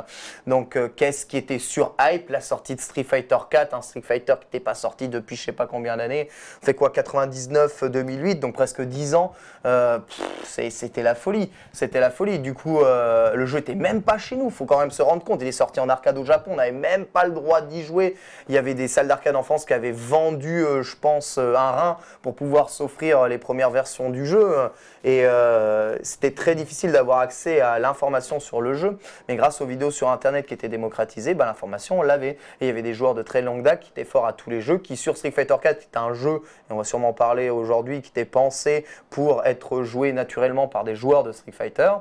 Donc 0.47 0.75
euh, 0.75 0.89
qu'est-ce 0.95 1.27
qui 1.27 1.37
était 1.37 1.59
sur 1.59 1.93
hype? 1.99 2.31
La 2.31 2.41
sortie 2.41 2.73
de 2.73 2.81
Street 2.81 3.03
Fighter 3.03 3.37
4, 3.47 3.75
un 3.75 3.83
Street 3.83 4.01
Fighter 4.01 4.33
qui 4.39 4.47
n'était 4.47 4.59
pas 4.59 4.73
sorti 4.73 5.07
depuis 5.07 5.35
je 5.35 5.43
sais 5.43 5.51
pas 5.51 5.67
combien 5.67 5.97
d'années. 5.97 6.29
C'est 6.63 6.73
quoi 6.73 6.89
99-2008, 6.89 8.39
donc 8.39 8.55
presque 8.55 8.81
10 8.81 9.13
ans. 9.13 9.33
Euh, 9.67 9.99
C'était 10.43 11.03
la 11.03 11.13
folie. 11.13 11.51
C'était 11.73 11.99
la 11.99 12.09
folie. 12.09 12.39
Du 12.39 12.55
coup, 12.55 12.81
euh, 12.81 13.35
le 13.35 13.45
jeu 13.45 13.61
même 13.75 14.01
pas 14.01 14.17
chez 14.17 14.35
nous. 14.35 14.49
Faut 14.49 14.65
quand 14.65 14.79
même 14.79 14.91
se 14.91 15.01
rendre 15.01 15.23
compte. 15.23 15.41
Il 15.41 15.47
est 15.47 15.51
sorti 15.51 15.79
en 15.79 15.89
arcade 15.89 16.17
au 16.17 16.25
Japon. 16.25 16.51
On 16.53 16.55
n'avait 16.57 16.71
même 16.71 17.05
pas 17.05 17.25
le 17.25 17.31
droit 17.31 17.61
d'y 17.61 17.83
jouer. 17.83 18.15
Il 18.49 18.55
y 18.55 18.57
avait 18.57 18.73
des 18.73 18.87
salles 18.87 19.07
d'arcade 19.07 19.35
en 19.35 19.43
France 19.43 19.65
qui 19.65 19.73
avaient 19.73 19.91
vendu, 19.91 20.65
euh, 20.65 20.83
je 20.83 20.95
pense, 20.95 21.37
euh, 21.37 21.55
un 21.55 21.71
rein 21.71 21.97
pour 22.21 22.35
pouvoir 22.35 22.69
s'offrir 22.69 23.27
les 23.27 23.37
premières 23.37 23.71
versions 23.71 24.09
du 24.09 24.25
jeu. 24.25 24.69
Et 25.07 25.25
euh, 25.25 25.97
c'était 26.03 26.31
très 26.31 26.53
difficile 26.53 26.91
d'avoir 26.91 27.19
accès 27.19 27.61
à 27.61 27.79
l'information 27.79 28.41
sur 28.41 28.59
le 28.59 28.73
jeu. 28.73 28.97
Mais 29.29 29.37
grâce 29.37 29.61
aux 29.61 29.65
vidéos 29.65 29.89
sur 29.89 30.09
Internet 30.09 30.45
qui 30.45 30.53
étaient 30.53 30.67
démocratisées, 30.67 31.33
bah, 31.33 31.45
l'information, 31.45 31.99
on 31.99 32.01
l'avait. 32.01 32.31
Et 32.31 32.65
il 32.65 32.67
y 32.67 32.69
avait 32.69 32.81
des 32.81 32.93
joueurs 32.93 33.13
de 33.13 33.21
très 33.21 33.41
longue 33.41 33.63
date 33.63 33.79
qui 33.79 33.91
étaient 33.91 34.03
forts 34.03 34.25
à 34.25 34.33
tous 34.33 34.49
les 34.49 34.59
jeux, 34.59 34.79
qui 34.79 34.97
sur 34.97 35.15
Street 35.15 35.31
Fighter 35.31 35.55
4, 35.61 35.79
qui 35.79 35.85
était 35.85 35.97
un 35.97 36.13
jeu, 36.13 36.41
et 36.69 36.73
on 36.73 36.75
va 36.75 36.83
sûrement 36.83 37.07
en 37.09 37.13
parler 37.13 37.49
aujourd'hui, 37.49 38.01
qui 38.01 38.09
était 38.09 38.25
pensé 38.25 38.83
pour 39.09 39.45
être 39.45 39.83
joué 39.83 40.11
naturellement 40.11 40.67
par 40.67 40.83
des 40.83 40.95
joueurs 40.95 41.23
de 41.23 41.31
Street 41.31 41.53
Fighter, 41.53 41.91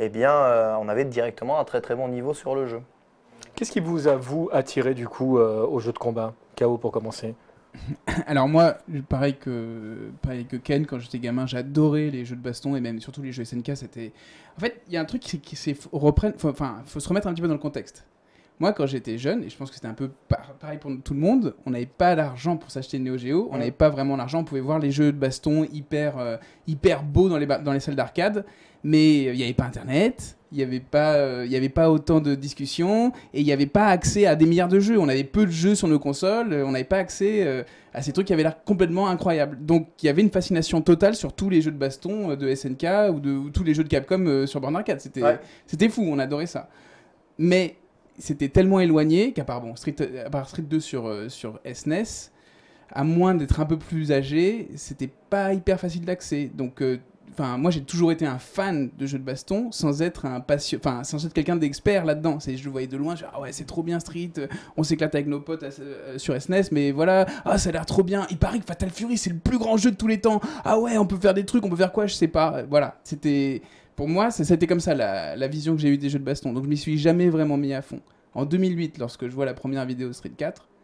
eh 0.00 0.08
bien, 0.08 0.32
euh, 0.32 0.74
on 0.80 0.88
avait 0.88 1.04
directement 1.04 1.60
un 1.60 1.64
très 1.64 1.80
très 1.80 1.94
bon 1.94 2.08
niveau 2.08 2.34
sur 2.34 2.56
le 2.56 2.66
jeu. 2.66 2.82
Qu'est-ce 3.54 3.70
qui 3.70 3.78
vous 3.78 4.08
a 4.08 4.16
vous 4.16 4.50
attiré 4.52 4.94
du 4.94 5.06
coup 5.06 5.38
euh, 5.38 5.64
au 5.64 5.78
jeu 5.78 5.92
de 5.92 5.98
combat? 5.98 6.34
KO 6.58 6.78
pour 6.78 6.90
commencer 6.90 7.36
Alors 8.26 8.48
moi, 8.48 8.78
pareil 9.08 9.36
que, 9.36 10.10
pareil 10.22 10.46
que 10.46 10.56
Ken, 10.56 10.86
quand 10.86 10.98
j'étais 10.98 11.18
gamin, 11.18 11.46
j'adorais 11.46 12.10
les 12.10 12.24
jeux 12.24 12.36
de 12.36 12.40
baston 12.40 12.76
et 12.76 12.80
même 12.80 13.00
surtout 13.00 13.22
les 13.22 13.32
jeux 13.32 13.44
SNK. 13.44 13.76
C'était, 13.76 14.12
en 14.56 14.60
fait, 14.60 14.82
il 14.88 14.94
y 14.94 14.96
a 14.96 15.00
un 15.00 15.04
truc 15.04 15.22
qui, 15.22 15.38
qui 15.40 15.56
s'est 15.56 15.76
reprenne, 15.92 16.34
enfin, 16.42 16.82
faut 16.86 17.00
se 17.00 17.08
remettre 17.08 17.26
un 17.26 17.32
petit 17.32 17.42
peu 17.42 17.48
dans 17.48 17.54
le 17.54 17.60
contexte. 17.60 18.04
Moi, 18.58 18.72
quand 18.72 18.86
j'étais 18.86 19.18
jeune, 19.18 19.44
et 19.44 19.50
je 19.50 19.56
pense 19.56 19.68
que 19.68 19.74
c'était 19.74 19.86
un 19.86 19.92
peu 19.94 20.08
par- 20.28 20.54
pareil 20.54 20.78
pour 20.78 20.90
tout 21.04 21.12
le 21.12 21.20
monde, 21.20 21.54
on 21.66 21.70
n'avait 21.70 21.84
pas 21.84 22.14
l'argent 22.14 22.56
pour 22.56 22.70
s'acheter 22.70 22.96
une 22.96 23.04
Neo 23.04 23.18
Geo, 23.18 23.48
on 23.52 23.58
n'avait 23.58 23.70
pas 23.70 23.90
vraiment 23.90 24.16
l'argent, 24.16 24.40
on 24.40 24.44
pouvait 24.44 24.62
voir 24.62 24.78
les 24.78 24.90
jeux 24.90 25.12
de 25.12 25.18
baston 25.18 25.64
hyper, 25.70 26.16
euh, 26.18 26.36
hyper 26.66 27.02
beaux 27.02 27.28
dans 27.28 27.36
les, 27.36 27.44
dans 27.46 27.72
les 27.72 27.80
salles 27.80 27.96
d'arcade, 27.96 28.46
mais 28.82 29.24
il 29.24 29.36
n'y 29.36 29.42
avait 29.42 29.52
pas 29.52 29.64
Internet, 29.66 30.38
il 30.56 30.60
n'y 30.60 30.64
avait, 30.64 30.80
pas, 30.80 31.14
euh, 31.16 31.46
y 31.46 31.54
avait 31.54 31.68
pas 31.68 31.90
autant 31.90 32.20
de 32.20 32.34
discussions, 32.34 33.12
et 33.34 33.40
il 33.40 33.44
n'y 33.44 33.52
avait 33.52 33.66
pas 33.66 33.88
accès 33.88 34.24
à 34.26 34.34
des 34.36 34.46
milliards 34.46 34.68
de 34.68 34.80
jeux. 34.80 34.98
On 34.98 35.08
avait 35.08 35.22
peu 35.24 35.44
de 35.44 35.50
jeux 35.50 35.74
sur 35.74 35.86
nos 35.86 35.98
consoles, 35.98 36.52
euh, 36.54 36.64
on 36.66 36.70
n'avait 36.72 36.84
pas 36.84 36.96
accès 36.96 37.46
euh, 37.46 37.62
à 37.92 38.00
ces 38.00 38.12
trucs 38.12 38.26
qui 38.26 38.32
avaient 38.32 38.42
l'air 38.42 38.64
complètement 38.64 39.08
incroyables. 39.08 39.58
Donc 39.60 39.88
il 40.02 40.06
y 40.06 40.08
avait 40.08 40.22
une 40.22 40.30
fascination 40.30 40.80
totale 40.80 41.14
sur 41.14 41.34
tous 41.34 41.50
les 41.50 41.60
jeux 41.60 41.70
de 41.72 41.76
baston 41.76 42.30
euh, 42.30 42.36
de 42.36 42.54
SNK 42.54 42.86
ou 43.12 43.20
de 43.20 43.30
ou 43.32 43.50
tous 43.50 43.64
les 43.64 43.74
jeux 43.74 43.84
de 43.84 43.88
Capcom 43.88 44.46
sur 44.46 44.60
borne 44.62 44.76
arcade. 44.76 45.00
C'était 45.00 45.22
Ouais. 45.22 45.88
fou, 45.90 46.02
on 46.08 46.18
adorait 46.18 46.46
ça. 46.46 46.70
Mais 47.38 47.76
c'était 48.18 48.48
tellement 48.48 48.80
éloigné 48.80 49.32
qu'à 49.32 49.44
part, 49.44 49.60
bon, 49.60 49.76
Street, 49.76 49.96
à 50.24 50.30
part 50.30 50.48
Street 50.48 50.62
2 50.62 50.80
sur, 50.80 51.12
sur 51.28 51.60
SNES, 51.70 52.30
à 52.90 53.04
moins 53.04 53.34
d'être 53.34 53.60
un 53.60 53.66
peu 53.66 53.76
plus 53.78 54.10
âgé, 54.10 54.68
c'était 54.76 55.10
pas 55.28 55.52
hyper 55.52 55.78
facile 55.78 56.06
d'accès. 56.06 56.50
Donc, 56.54 56.82
enfin, 57.38 57.56
moi 57.58 57.70
j'ai 57.70 57.82
toujours 57.82 58.12
été 58.12 58.26
un 58.26 58.38
fan 58.38 58.90
de 58.98 59.06
jeux 59.06 59.18
de 59.18 59.24
baston 59.24 59.70
sans 59.72 60.02
être 60.02 60.24
un 60.26 60.40
passion, 60.40 60.78
enfin, 60.78 61.04
sans 61.04 61.24
être 61.26 61.32
quelqu'un 61.32 61.56
d'expert 61.56 62.04
là-dedans. 62.04 62.40
C'est, 62.40 62.56
je 62.56 62.64
le 62.64 62.70
voyais 62.70 62.86
de 62.86 62.96
loin, 62.96 63.14
je 63.16 63.24
ah 63.32 63.40
ouais, 63.40 63.52
c'est 63.52 63.64
trop 63.66 63.82
bien 63.82 64.00
Street, 64.00 64.30
euh, 64.38 64.46
on 64.76 64.82
s'éclate 64.82 65.14
avec 65.14 65.26
nos 65.26 65.40
potes 65.40 65.62
euh, 65.62 66.18
sur 66.18 66.40
SNES, 66.40 66.64
mais 66.72 66.90
voilà, 66.92 67.26
ah 67.44 67.58
ça 67.58 67.68
a 67.68 67.72
l'air 67.72 67.86
trop 67.86 68.02
bien. 68.02 68.26
Il 68.30 68.38
paraît 68.38 68.58
que 68.58 68.64
Fatal 68.66 68.90
Fury 68.90 69.18
c'est 69.18 69.30
le 69.30 69.38
plus 69.38 69.58
grand 69.58 69.76
jeu 69.76 69.90
de 69.90 69.96
tous 69.96 70.08
les 70.08 70.20
temps. 70.20 70.40
Ah 70.64 70.78
ouais, 70.78 70.96
on 70.98 71.06
peut 71.06 71.16
faire 71.18 71.34
des 71.34 71.44
trucs, 71.44 71.64
on 71.64 71.68
peut 71.70 71.76
faire 71.76 71.92
quoi, 71.92 72.06
je 72.06 72.14
sais 72.14 72.28
pas. 72.28 72.62
Voilà, 72.68 72.98
c'était 73.04 73.62
pour 73.94 74.08
moi, 74.08 74.30
c'était 74.30 74.66
comme 74.66 74.80
ça 74.80 74.94
la, 74.94 75.36
la 75.36 75.48
vision 75.48 75.74
que 75.74 75.80
j'ai 75.80 75.88
eue 75.88 75.98
des 75.98 76.10
jeux 76.10 76.18
de 76.18 76.24
baston. 76.24 76.52
Donc 76.52 76.64
je 76.64 76.68
m'y 76.68 76.76
suis 76.76 76.98
jamais 76.98 77.28
vraiment 77.30 77.56
mis 77.56 77.72
à 77.72 77.82
fond. 77.82 78.00
En 78.34 78.44
2008, 78.44 78.98
lorsque 78.98 79.26
je 79.28 79.34
vois 79.34 79.46
la 79.46 79.54
première 79.54 79.86
vidéo 79.86 80.12
Street 80.12 80.32
4, 80.36 80.62
je 80.62 80.64
me- 80.66 80.75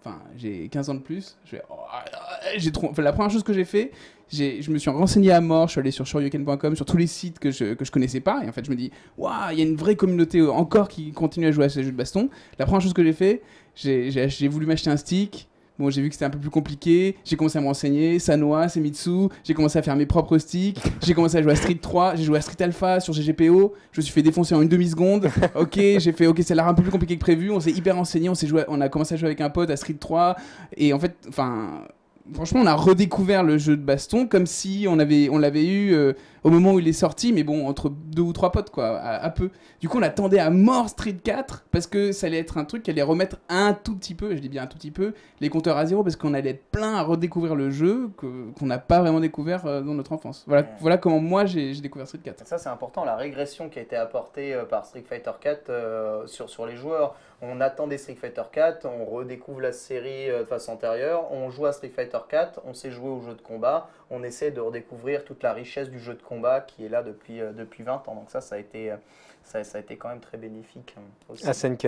enfin, 0.00 0.18
j'ai 0.36 0.68
15 0.68 0.90
ans 0.90 0.94
de 0.94 1.00
plus. 1.00 1.36
Oh, 1.52 1.74
ah, 1.90 2.04
ah, 2.12 2.18
j'ai 2.56 2.70
enfin, 2.82 3.02
la 3.02 3.12
première 3.12 3.30
chose 3.30 3.42
que 3.42 3.52
j'ai 3.52 3.64
fait, 3.64 3.92
je 4.30 4.70
me 4.70 4.78
suis 4.78 4.90
renseigné 4.90 5.32
à 5.32 5.40
mort. 5.40 5.68
Je 5.68 5.72
suis 5.72 5.80
allé 5.80 5.90
sur 5.90 6.06
shoryuken.com, 6.06 6.76
sur 6.76 6.84
tous 6.84 6.96
les 6.96 7.06
sites 7.06 7.38
que 7.38 7.50
je, 7.50 7.74
que 7.74 7.84
je 7.84 7.90
connaissais 7.90 8.20
pas. 8.20 8.42
Et 8.44 8.48
en 8.48 8.52
fait, 8.52 8.64
je 8.64 8.70
me 8.70 8.76
dis, 8.76 8.90
waouh, 9.16 9.52
il 9.52 9.58
y 9.58 9.62
a 9.62 9.64
une 9.64 9.76
vraie 9.76 9.96
communauté 9.96 10.42
encore 10.42 10.88
qui 10.88 11.12
continue 11.12 11.46
à 11.46 11.52
jouer 11.52 11.66
à 11.66 11.68
ces 11.68 11.82
jeux 11.82 11.92
de 11.92 11.96
baston. 11.96 12.28
La 12.58 12.66
première 12.66 12.80
chose 12.80 12.94
que 12.94 13.04
j'ai 13.04 13.12
fait, 13.12 13.42
j'ai 13.74 14.48
voulu 14.48 14.66
m'acheter 14.66 14.90
un 14.90 14.96
stick. 14.96 15.48
Bon, 15.76 15.90
j'ai 15.90 16.02
vu 16.02 16.08
que 16.08 16.14
c'était 16.14 16.26
un 16.26 16.30
peu 16.30 16.38
plus 16.38 16.50
compliqué. 16.50 17.16
J'ai 17.24 17.34
commencé 17.34 17.58
à 17.58 17.60
me 17.60 17.66
renseigner. 17.66 18.20
Sanoa, 18.20 18.68
Semitsu. 18.68 19.28
J'ai 19.42 19.54
commencé 19.54 19.76
à 19.76 19.82
faire 19.82 19.96
mes 19.96 20.06
propres 20.06 20.38
sticks. 20.38 20.78
J'ai 21.02 21.14
commencé 21.14 21.36
à 21.38 21.42
jouer 21.42 21.50
à 21.50 21.56
Street 21.56 21.78
3. 21.80 22.14
J'ai 22.14 22.22
joué 22.22 22.38
à 22.38 22.40
Street 22.40 22.62
Alpha 22.62 23.00
sur 23.00 23.12
GGPO. 23.12 23.74
Je 23.90 24.00
me 24.00 24.02
suis 24.02 24.12
fait 24.12 24.22
défoncer 24.22 24.54
en 24.54 24.62
une 24.62 24.68
demi-seconde. 24.68 25.30
Ok, 25.56 25.74
j'ai 25.74 26.12
fait 26.12 26.26
ok, 26.26 26.40
a 26.48 26.54
l'air 26.54 26.68
un 26.68 26.74
peu 26.74 26.82
plus 26.82 26.90
compliqué 26.90 27.16
que 27.16 27.20
prévu. 27.20 27.50
On 27.50 27.58
s'est 27.58 27.72
hyper 27.72 27.96
renseigné. 27.96 28.28
On, 28.28 28.34
joué, 28.34 28.64
on 28.68 28.80
a 28.80 28.88
commencé 28.88 29.14
à 29.14 29.16
jouer 29.16 29.26
avec 29.26 29.40
un 29.40 29.50
pote 29.50 29.70
à 29.70 29.76
Street 29.76 29.96
3. 29.98 30.36
Et 30.76 30.92
en 30.92 30.98
fait, 31.00 31.16
enfin. 31.28 31.84
Franchement, 32.32 32.60
on 32.62 32.66
a 32.66 32.74
redécouvert 32.74 33.42
le 33.42 33.58
jeu 33.58 33.76
de 33.76 33.82
baston 33.82 34.26
comme 34.26 34.46
si 34.46 34.86
on 34.88 34.98
avait, 34.98 35.28
on 35.28 35.36
l'avait 35.36 35.66
eu, 35.66 35.92
euh, 35.92 36.14
au 36.44 36.50
moment 36.50 36.74
où 36.74 36.78
il 36.78 36.86
est 36.86 36.92
sorti, 36.92 37.32
mais 37.32 37.42
bon, 37.42 37.66
entre 37.66 37.88
deux 37.88 38.22
ou 38.22 38.32
trois 38.32 38.52
potes, 38.52 38.70
quoi, 38.70 38.98
à, 38.98 39.16
à 39.16 39.30
peu. 39.30 39.50
Du 39.80 39.88
coup, 39.88 39.98
on 39.98 40.02
attendait 40.02 40.38
à 40.38 40.50
mort 40.50 40.88
Street 40.88 41.16
4 41.22 41.64
parce 41.70 41.86
que 41.86 42.12
ça 42.12 42.26
allait 42.26 42.38
être 42.38 42.58
un 42.58 42.64
truc 42.64 42.82
qui 42.82 42.90
allait 42.90 43.02
remettre 43.02 43.36
un 43.48 43.72
tout 43.72 43.96
petit 43.96 44.14
peu, 44.14 44.34
je 44.34 44.40
dis 44.40 44.48
bien 44.48 44.62
un 44.62 44.66
tout 44.66 44.76
petit 44.76 44.90
peu, 44.90 45.14
les 45.40 45.48
compteurs 45.48 45.76
à 45.76 45.86
zéro 45.86 46.02
parce 46.02 46.16
qu'on 46.16 46.34
allait 46.34 46.50
être 46.50 46.64
plein 46.70 46.94
à 46.94 47.02
redécouvrir 47.02 47.54
le 47.54 47.70
jeu 47.70 48.10
qu'on 48.16 48.66
n'a 48.66 48.78
pas 48.78 49.00
vraiment 49.00 49.20
découvert 49.20 49.66
euh, 49.66 49.80
dans 49.80 49.94
notre 49.94 50.12
enfance. 50.12 50.44
Voilà, 50.46 50.66
voilà 50.80 50.98
comment 50.98 51.20
moi 51.20 51.46
j'ai 51.46 51.74
découvert 51.80 52.06
Street 52.06 52.20
4. 52.22 52.46
Ça, 52.46 52.58
c'est 52.58 52.68
important, 52.68 53.04
la 53.04 53.16
régression 53.16 53.68
qui 53.68 53.78
a 53.78 53.82
été 53.82 53.96
apportée 53.96 54.54
euh, 54.54 54.64
par 54.64 54.84
Street 54.84 55.04
Fighter 55.08 55.32
4 55.40 55.70
euh, 55.70 56.26
sur, 56.26 56.50
sur 56.50 56.66
les 56.66 56.76
joueurs. 56.76 57.16
On 57.42 57.60
attendait 57.60 57.98
Street 57.98 58.14
Fighter 58.14 58.42
4, 58.50 58.86
on 58.86 59.04
redécouvre 59.04 59.60
la 59.60 59.72
série 59.72 60.28
de 60.28 60.44
façon 60.44 60.72
antérieure, 60.72 61.30
on 61.30 61.50
joue 61.50 61.66
à 61.66 61.72
Street 61.72 61.92
Fighter 61.94 62.18
4, 62.26 62.62
on 62.64 62.72
sait 62.72 62.90
jouer 62.90 63.10
au 63.10 63.20
jeu 63.20 63.34
de 63.34 63.42
combat, 63.42 63.90
on 64.10 64.22
essaie 64.22 64.50
de 64.50 64.60
redécouvrir 64.60 65.24
toute 65.24 65.42
la 65.42 65.52
richesse 65.52 65.90
du 65.90 65.98
jeu 65.98 66.14
de 66.14 66.22
combat 66.22 66.33
qui 66.66 66.84
est 66.84 66.88
là 66.88 67.02
depuis, 67.02 67.40
euh, 67.40 67.52
depuis 67.52 67.82
20 67.82 68.08
ans. 68.08 68.14
Donc 68.14 68.30
ça, 68.30 68.40
ça 68.40 68.56
a 68.56 68.58
été, 68.58 68.92
euh, 68.92 68.96
ça, 69.42 69.62
ça 69.64 69.78
a 69.78 69.80
été 69.80 69.96
quand 69.96 70.08
même 70.08 70.20
très 70.20 70.38
bénéfique 70.38 70.94
euh, 70.98 71.32
aussi. 71.32 71.44
SNK. 71.52 71.86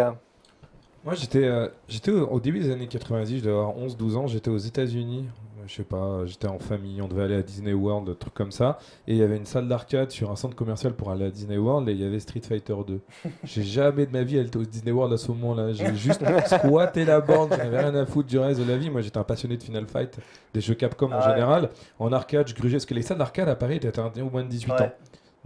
Moi, 1.05 1.15
j'étais 1.15 1.45
euh, 1.45 1.69
j'étais 1.89 2.11
au, 2.11 2.27
au 2.27 2.41
début 2.41 2.59
des 2.59 2.71
années 2.71 2.89
90, 2.89 3.39
je 3.39 3.45
devais 3.45 3.57
avoir 3.57 3.77
11-12 3.77 4.17
ans, 4.17 4.27
j'étais 4.27 4.51
aux 4.51 4.59
États-Unis. 4.59 5.27
Je 5.67 5.75
sais 5.75 5.83
pas, 5.83 6.25
j'étais 6.27 6.47
en 6.47 6.59
famille, 6.59 7.03
on 7.03 7.09
devait 7.09 7.25
aller 7.25 7.35
à 7.35 7.43
Disney 7.43 7.73
World, 7.73 8.19
trucs 8.19 8.35
comme 8.35 8.53
ça. 8.53 8.79
Et 9.09 9.13
il 9.13 9.19
y 9.19 9.23
avait 9.23 9.37
une 9.37 9.47
salle 9.47 9.67
d'arcade 9.69 10.11
sur 10.11 10.31
un 10.31 10.37
centre 10.37 10.55
commercial 10.55 10.93
pour 10.95 11.11
aller 11.11 11.25
à 11.27 11.31
Disney 11.31 11.57
World 11.59 11.89
et 11.89 11.93
il 11.93 12.01
y 12.01 12.05
avait 12.05 12.21
Street 12.21 12.41
Fighter 12.41 12.75
2. 12.87 13.01
J'ai 13.45 13.63
jamais 13.63 14.07
de 14.07 14.13
ma 14.13 14.23
vie 14.23 14.39
été 14.39 14.57
au 14.59 14.63
Disney 14.65 14.93
World 14.93 15.13
à 15.13 15.17
ce 15.19 15.29
moment-là. 15.33 15.73
J'ai 15.73 15.95
juste 15.97 16.23
squatté 16.47 17.05
la 17.05 17.21
bande, 17.21 17.51
je 17.53 17.57
n'avais 17.59 17.81
rien 17.81 17.95
à 17.95 18.07
foutre 18.07 18.29
du 18.29 18.39
reste 18.39 18.61
de 18.61 18.65
la 18.71 18.77
vie. 18.77 18.91
Moi, 18.91 19.01
j'étais 19.01 19.19
un 19.19 19.25
passionné 19.25 19.57
de 19.57 19.63
Final 19.63 19.87
Fight, 19.87 20.17
des 20.55 20.61
jeux 20.61 20.75
Capcom 20.75 21.07
en 21.07 21.11
Ah 21.13 21.27
ouais. 21.29 21.35
général. 21.35 21.71
En 21.99 22.13
arcade, 22.13 22.47
je 22.49 22.55
grugeais, 22.55 22.77
parce 22.77 22.87
que 22.87 22.95
les 22.95 23.03
salles 23.03 23.19
d'arcade 23.19 23.49
à 23.49 23.57
Paris 23.57 23.77
étaient 23.77 23.89
interdites 23.89 24.23
au 24.23 24.31
moins 24.31 24.45
de 24.45 24.49
18 24.49 24.71
Ouais. 24.73 24.83
ans. 24.83 24.93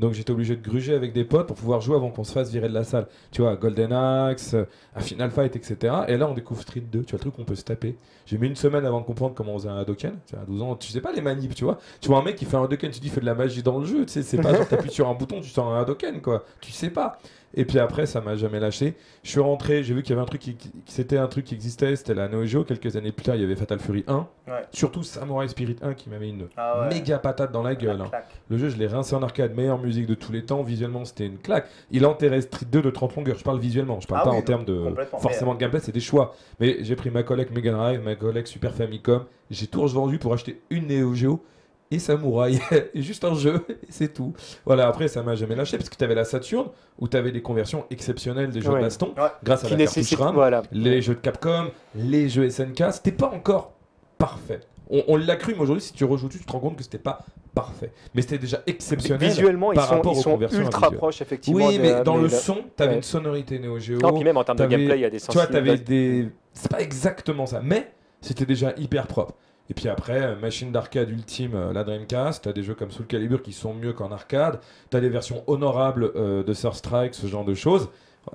Donc 0.01 0.15
j'étais 0.15 0.31
obligé 0.31 0.57
de 0.57 0.63
gruger 0.63 0.95
avec 0.95 1.13
des 1.13 1.25
potes 1.25 1.47
pour 1.47 1.57
pouvoir 1.57 1.83
jouer 1.83 1.95
avant 1.95 2.11
qu'on 2.11 2.25
se 2.25 2.33
fasse 2.33 2.51
virer 2.51 2.69
de 2.69 2.75
la 2.75 2.85
salle. 2.85 3.07
Tu 3.31 3.43
vois, 3.43 3.55
Golden 3.57 3.93
Axe, 3.93 4.55
euh, 4.55 4.65
un 4.97 5.01
Final 5.01 5.31
Fight, 5.31 5.55
etc. 5.55 5.95
Et 6.09 6.17
là, 6.17 6.27
on 6.29 6.33
découvre 6.33 6.63
Street 6.63 6.81
2, 6.81 7.03
tu 7.03 7.11
vois, 7.11 7.19
le 7.19 7.19
truc 7.19 7.37
qu'on 7.37 7.45
peut 7.45 7.55
se 7.55 7.65
taper. 7.65 7.97
J'ai 8.25 8.39
mis 8.39 8.47
une 8.47 8.57
semaine 8.57 8.87
avant 8.87 9.01
de 9.01 9.05
comprendre 9.05 9.35
comment 9.35 9.53
on 9.53 9.59
faisait 9.59 9.69
un 9.69 9.77
Hadoken. 9.77 10.15
Tu 10.27 10.35
vois, 10.35 10.43
à 10.43 10.47
12 10.47 10.63
ans, 10.63 10.77
tu 10.77 10.91
sais 10.91 11.03
pas 11.03 11.13
les 11.13 11.21
manips, 11.21 11.55
tu 11.55 11.65
vois. 11.65 11.79
Tu 12.01 12.09
vois 12.09 12.19
un 12.19 12.23
mec 12.23 12.37
qui 12.37 12.47
fait 12.47 12.57
un 12.57 12.65
Hadoken, 12.65 12.91
tu 12.91 13.01
dis, 13.01 13.09
il 13.09 13.11
fait 13.11 13.21
de 13.21 13.27
la 13.27 13.35
magie 13.35 13.63
dans 13.63 13.79
le 13.79 13.85
jeu, 13.85 14.07
tu 14.07 14.13
sais, 14.13 14.23
c'est 14.23 14.39
pas 14.39 14.55
genre 14.57 14.67
t'appuies 14.67 14.91
sur 14.91 15.07
un 15.07 15.15
bouton, 15.15 15.43
tu 15.43 15.51
sors 15.51 15.69
un 15.71 15.83
Hadoken, 15.83 16.23
quoi. 16.23 16.45
Tu 16.63 16.73
sais 16.73 16.91
pas. 16.91 17.19
Et 17.55 17.65
puis 17.65 17.79
après, 17.81 18.07
ça 18.07 18.21
m'a 18.21 18.37
jamais 18.37 18.61
lâché. 18.61 18.95
Je 19.25 19.31
suis 19.31 19.41
rentré, 19.41 19.83
j'ai 19.83 19.93
vu 19.93 20.03
qu'il 20.03 20.11
y 20.11 20.13
avait 20.13 20.23
un 20.23 20.27
truc 20.27 20.41
qui, 20.41 20.55
qui- 20.55 20.71
c'était 20.87 21.19
un 21.19 21.27
truc 21.27 21.45
qui 21.47 21.55
existait, 21.55 21.97
c'était 21.97 22.15
la 22.15 22.29
Neo 22.29 22.45
Geo. 22.47 22.63
Quelques 22.63 22.95
années 22.95 23.11
plus 23.11 23.25
tard, 23.25 23.35
il 23.35 23.41
y 23.43 23.45
avait 23.45 23.57
Fatal 23.57 23.81
Fury 23.81 24.05
1. 24.07 24.27
Ouais. 24.47 24.63
Surtout 24.73 25.03
Samurai 25.03 25.49
Spirit 25.49 25.77
1 25.83 25.95
qui 25.95 26.11
m'avait 26.11 26.29
une 26.29 26.47
Ah 26.57 26.83
ouais. 26.83 26.89
méga 26.95 27.19
patate 27.19 27.51
dans 27.51 27.63
la 27.63 27.71
La 27.71 27.75
gueule. 27.77 28.01
hein. 28.01 28.11
Le 28.49 28.57
jeu, 28.57 28.69
je 28.69 28.77
l'ai 28.77 28.87
rincé 28.87 29.15
en 29.17 29.23
arcade, 29.23 29.55
meilleure 29.57 29.79
musique 29.79 30.07
de 30.07 30.15
tous 30.15 30.31
les 30.31 30.45
temps. 30.45 30.63
Visuellement, 30.63 31.05
c'était 31.05 31.27
une 31.27 31.39
claque. 31.39 31.67
Il 31.91 32.07
enterrait 32.07 32.41
Street 32.41 32.67
2 32.71 32.83
de 32.83 32.91
30 32.91 33.17
longueurs. 33.17 33.37
Je 33.39 33.45
parle 33.45 33.59
visuellement, 33.59 33.99
je 34.01 34.07
parle 34.07 34.21
Ah 34.23 34.25
pas 34.27 34.31
oui, 34.33 34.39
en 34.39 34.43
termes 34.43 34.65
de 34.65 34.95
forcément 35.21 35.55
de 35.55 35.59
gameplay, 35.61 35.81
c'est 35.81 35.93
des 35.93 36.01
choix. 36.01 36.35
Mais 36.61 36.79
j'ai 36.83 36.95
pris 36.95 37.11
ma 37.11 37.23
collègue 37.25 37.49
Mega 37.55 37.73
Drive, 37.73 38.01
ma 38.05 38.15
collègue 38.15 38.47
Super 38.47 38.73
Famicom. 38.75 39.25
J'ai 39.51 39.67
tout 39.67 39.83
revendu 39.83 40.19
pour 40.19 40.33
acheter 40.33 40.61
une 40.71 40.87
Neo 40.87 41.15
Geo 41.15 41.43
et 41.91 41.99
Samurai. 41.99 42.59
et 42.95 43.03
juste 43.03 43.25
un 43.25 43.35
jeu, 43.35 43.65
et 43.69 43.77
c'est 43.91 44.13
tout. 44.13 44.33
Voilà, 44.65 44.87
après, 44.89 45.09
ça 45.09 45.23
m'a 45.23 45.35
jamais 45.35 45.57
lâché 45.57 45.77
parce 45.77 45.89
que 45.91 45.97
tu 45.97 46.05
avais 46.05 46.15
la 46.15 46.25
Saturn 46.25 46.69
où 46.99 47.09
tu 47.09 47.17
avais 47.17 47.33
des 47.33 47.43
conversions 47.43 47.85
exceptionnelles 47.91 48.51
des 48.51 48.61
jeux 48.61 48.71
Ouais. 48.71 48.79
de 48.79 48.85
baston 48.85 49.15
Ouais. 49.17 49.29
grâce 49.43 49.65
à 49.65 49.69
Qui 49.69 49.77
la 49.77 49.85
cartouche. 49.87 50.15
RAM 50.15 50.35
Voilà. 50.35 50.63
les 50.73 51.03
jeux 51.03 51.15
de 51.15 51.21
Capcom, 51.21 51.71
les 51.95 52.29
jeux 52.29 52.49
SNK, 52.49 52.85
c'était 52.93 53.13
pas 53.13 53.29
encore 53.31 53.73
parfait. 54.19 54.61
On, 54.93 55.05
on 55.09 55.17
l'a 55.17 55.37
cru, 55.37 55.55
mais 55.55 55.61
aujourd'hui, 55.63 55.83
si 55.83 55.93
tu 55.93 56.05
rejoues 56.05 56.27
dessus, 56.29 56.41
tu 56.41 56.47
te 56.47 56.53
rends 56.53 56.59
compte 56.61 56.77
que 56.77 56.83
c'était 56.83 56.99
pas 56.99 57.21
parfait. 57.55 57.93
Mais 58.15 58.23
c'était 58.23 58.39
déjà 58.39 58.61
exceptionnel. 58.67 59.29
Visuellement, 59.29 59.73
ils 59.73 59.77
par 59.77 59.87
sont, 59.89 59.95
rapport 59.97 60.13
ils 60.15 60.19
aux 60.19 60.23
sont 60.23 60.31
conversions 60.33 60.61
ultra 60.63 60.91
proches, 60.91 61.21
effectivement. 61.23 61.67
Oui, 61.67 61.77
de- 61.79 61.83
mais 61.83 62.03
dans 62.03 62.17
le 62.17 62.25
la- 62.25 62.29
son, 62.31 62.59
t'avais 62.77 62.91
ouais. 62.91 62.97
une 62.97 63.03
sonorité 63.05 63.59
Neo 63.61 63.79
Geo. 63.79 63.99
Non, 63.99 64.13
puis 64.13 64.25
même 64.25 64.37
en 64.37 64.43
termes 64.45 64.59
de 64.59 64.67
gameplay, 64.67 64.99
il 64.99 65.03
y 65.03 65.05
a 65.05 65.11
des 65.11 65.21
tu 65.21 65.31
vois, 65.33 65.47
t'avais 65.47 65.77
sensibilités. 65.77 66.23
des. 66.25 66.31
C'est 66.53 66.71
pas 66.71 66.81
exactement 66.81 67.47
ça, 67.47 67.61
mais 67.63 67.91
c'était 68.21 68.47
déjà 68.47 68.73
hyper 68.77 69.07
propre. 69.07 69.35
Et 69.71 69.75
puis 69.75 69.89
après, 69.89 70.21
euh, 70.21 70.37
machine 70.37 70.73
d'arcade 70.73 71.09
ultime, 71.11 71.55
euh, 71.55 71.73
la 71.73 71.85
Dreamcast, 71.85 72.45
t'as 72.45 72.53
des 72.53 72.65
jeux 72.65 72.75
comme 72.75 72.91
Soul 72.91 73.07
Calibur 73.07 73.41
qui 73.41 73.53
sont 73.53 73.73
mieux 73.73 73.93
qu'en 73.93 74.11
arcade, 74.11 74.61
t'as 74.91 75.01
des 75.01 75.09
versions 75.09 75.45
honorables 75.47 76.11
euh, 76.17 76.43
de 76.43 76.53
Third 76.53 76.75
Strike, 76.75 77.15
ce 77.15 77.29
genre 77.29 77.45
de 77.45 77.55
choses. 77.55 77.89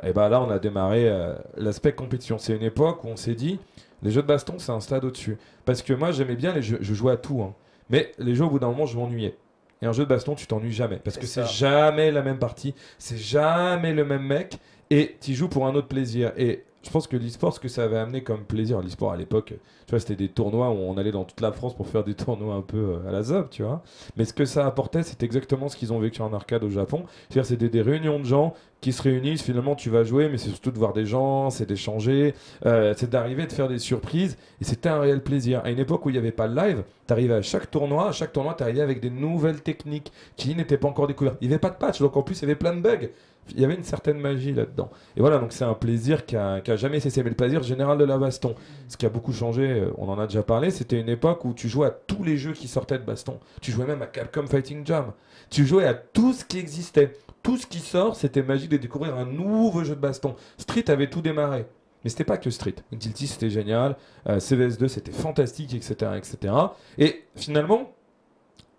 Et 0.03 0.13
bah 0.13 0.29
là, 0.29 0.41
on 0.41 0.49
a 0.49 0.59
démarré 0.59 1.07
euh, 1.09 1.35
l'aspect 1.57 1.93
compétition. 1.93 2.37
C'est 2.37 2.55
une 2.55 2.63
époque 2.63 3.03
où 3.03 3.07
on 3.07 3.17
s'est 3.17 3.35
dit, 3.35 3.59
les 4.01 4.11
jeux 4.11 4.21
de 4.21 4.27
baston, 4.27 4.55
c'est 4.57 4.71
un 4.71 4.79
stade 4.79 5.03
au-dessus. 5.03 5.37
Parce 5.65 5.81
que 5.81 5.93
moi, 5.93 6.11
j'aimais 6.11 6.35
bien 6.35 6.53
les 6.53 6.61
jeux, 6.61 6.77
je 6.81 6.93
jouais 6.93 7.13
à 7.13 7.17
tout, 7.17 7.41
hein. 7.41 7.53
mais 7.89 8.13
les 8.17 8.33
jeux, 8.33 8.45
au 8.45 8.49
bout 8.49 8.59
d'un 8.59 8.69
moment, 8.69 8.85
je 8.85 8.97
m'ennuyais. 8.97 9.35
Et 9.81 9.85
un 9.85 9.91
jeu 9.91 10.03
de 10.03 10.09
baston, 10.09 10.35
tu 10.35 10.47
t'ennuies 10.47 10.71
jamais. 10.71 10.97
Parce 11.03 11.17
que 11.17 11.25
c'est 11.25 11.45
jamais 11.47 12.11
la 12.11 12.21
même 12.21 12.39
partie, 12.39 12.73
c'est 12.97 13.17
jamais 13.17 13.93
le 13.93 14.05
même 14.05 14.23
mec, 14.23 14.57
et 14.89 15.17
tu 15.19 15.33
joues 15.33 15.49
pour 15.49 15.67
un 15.67 15.75
autre 15.75 15.87
plaisir. 15.87 16.31
Et 16.37 16.63
je 16.85 16.91
pense 16.91 17.07
que 17.07 17.17
l'e-sport, 17.17 17.53
ce 17.53 17.59
que 17.59 17.67
ça 17.67 17.83
avait 17.83 17.97
amené 17.97 18.21
comme 18.21 18.43
plaisir, 18.43 18.79
l'e-sport 18.79 19.11
à 19.11 19.17
l'époque, 19.17 19.53
tu 19.87 19.91
vois, 19.91 19.99
c'était 19.99 20.15
des 20.15 20.29
tournois 20.29 20.69
où 20.69 20.77
on 20.77 20.97
allait 20.97 21.11
dans 21.11 21.23
toute 21.23 21.41
la 21.41 21.51
France 21.51 21.75
pour 21.75 21.87
faire 21.87 22.03
des 22.03 22.13
tournois 22.13 22.53
un 22.53 22.61
peu 22.61 22.77
euh, 22.77 23.09
à 23.09 23.11
la 23.11 23.23
zob, 23.23 23.49
tu 23.49 23.63
vois. 23.63 23.81
Mais 24.17 24.25
ce 24.25 24.33
que 24.33 24.45
ça 24.45 24.67
apportait, 24.67 25.01
c'est 25.01 25.23
exactement 25.23 25.67
ce 25.67 25.77
qu'ils 25.77 25.93
ont 25.93 25.99
vécu 25.99 26.21
en 26.21 26.31
arcade 26.31 26.63
au 26.63 26.69
Japon. 26.69 27.05
C'est-à-dire, 27.29 27.45
c'était 27.47 27.69
des 27.69 27.81
réunions 27.81 28.19
de 28.19 28.25
gens 28.25 28.53
qui 28.81 28.93
se 28.93 29.01
réunissent, 29.01 29.41
finalement, 29.41 29.73
tu 29.73 29.89
vas 29.89 30.03
jouer, 30.03 30.29
mais 30.29 30.37
c'est 30.37 30.49
surtout 30.49 30.69
de 30.69 30.77
voir 30.77 30.93
des 30.93 31.07
gens, 31.07 31.49
c'est 31.49 31.65
d'échanger, 31.65 32.35
euh, 32.67 32.93
c'est 32.95 33.09
d'arriver, 33.09 33.47
de 33.47 33.51
faire 33.51 33.67
des 33.67 33.79
surprises, 33.79 34.37
et 34.61 34.63
c'était 34.63 34.89
un 34.89 34.99
réel 34.99 35.23
plaisir. 35.23 35.61
À 35.63 35.71
une 35.71 35.79
époque 35.79 36.05
où 36.05 36.09
il 36.09 36.13
n'y 36.13 36.19
avait 36.19 36.31
pas 36.31 36.45
le 36.45 36.55
live, 36.55 36.83
t'arrivais 37.07 37.33
à 37.33 37.41
chaque 37.41 37.71
tournoi, 37.71 38.09
à 38.09 38.11
chaque 38.11 38.31
tournoi, 38.31 38.53
t'arrivais 38.53 38.81
avec 38.81 38.99
des 38.99 39.09
nouvelles 39.09 39.61
techniques 39.61 40.11
qui 40.35 40.53
n'étaient 40.53 40.77
pas 40.77 40.87
encore 40.87 41.07
découvertes. 41.07 41.37
Il 41.41 41.47
n'y 41.47 41.53
avait 41.55 41.59
pas 41.59 41.71
de 41.71 41.77
patch, 41.77 41.99
donc 41.99 42.15
en 42.15 42.21
plus, 42.21 42.37
il 42.37 42.41
y 42.41 42.45
avait 42.45 42.55
plein 42.55 42.75
de 42.75 42.81
bugs. 42.81 43.09
Il 43.51 43.59
y 43.59 43.65
avait 43.65 43.75
une 43.75 43.83
certaine 43.83 44.17
magie 44.17 44.53
là-dedans. 44.53 44.89
Et 45.15 45.19
voilà, 45.19 45.37
donc 45.37 45.53
c'est 45.53 45.65
un 45.65 45.73
plaisir 45.75 46.25
qui 46.25 46.35
a, 46.35 46.61
qui 46.61 46.71
a 46.71 46.75
jamais 46.75 46.99
cessé. 46.99 47.21
Mais 47.23 47.29
le 47.29 47.35
plaisir 47.35 47.61
général 47.61 47.97
de 47.97 48.03
la 48.03 48.17
baston, 48.17 48.55
ce 48.87 48.97
qui 48.97 49.05
a 49.05 49.09
beaucoup 49.09 49.33
changé, 49.33 49.69
euh, 49.69 49.91
on 49.97 50.09
en 50.09 50.17
a 50.19 50.25
déjà 50.25 50.41
parlé, 50.41 50.71
c'était 50.71 50.99
une 50.99 51.09
époque 51.09 51.45
où 51.45 51.53
tu 51.53 51.69
jouais 51.69 51.87
à 51.87 51.91
tous 51.91 52.23
les 52.23 52.37
jeux 52.37 52.53
qui 52.53 52.67
sortaient 52.67 52.97
de 52.97 53.03
baston. 53.03 53.39
Tu 53.61 53.71
jouais 53.71 53.85
même 53.85 54.01
à 54.01 54.07
Capcom 54.07 54.47
Fighting 54.47 54.85
Jam. 54.85 55.11
Tu 55.49 55.65
jouais 55.65 55.85
à 55.85 55.93
tout 55.93 56.33
ce 56.33 56.43
qui 56.43 56.57
existait. 56.57 57.13
Tout 57.43 57.57
ce 57.57 57.67
qui 57.67 57.79
sort, 57.79 58.15
c'était 58.15 58.41
magique 58.41 58.71
de 58.71 58.77
découvrir 58.77 59.15
un 59.15 59.25
nouveau 59.25 59.83
jeu 59.83 59.95
de 59.95 60.01
baston. 60.01 60.35
Street 60.57 60.89
avait 60.89 61.09
tout 61.09 61.21
démarré. 61.21 61.67
Mais 62.03 62.09
c'était 62.09 62.23
pas 62.23 62.37
que 62.37 62.49
Street. 62.49 62.75
Guilty, 62.93 63.27
c'était 63.27 63.49
génial. 63.49 63.95
Euh, 64.27 64.37
CVS2, 64.37 64.87
c'était 64.87 65.11
fantastique, 65.11 65.73
etc., 65.73 66.11
etc. 66.17 66.53
Et 66.97 67.25
finalement, 67.35 67.91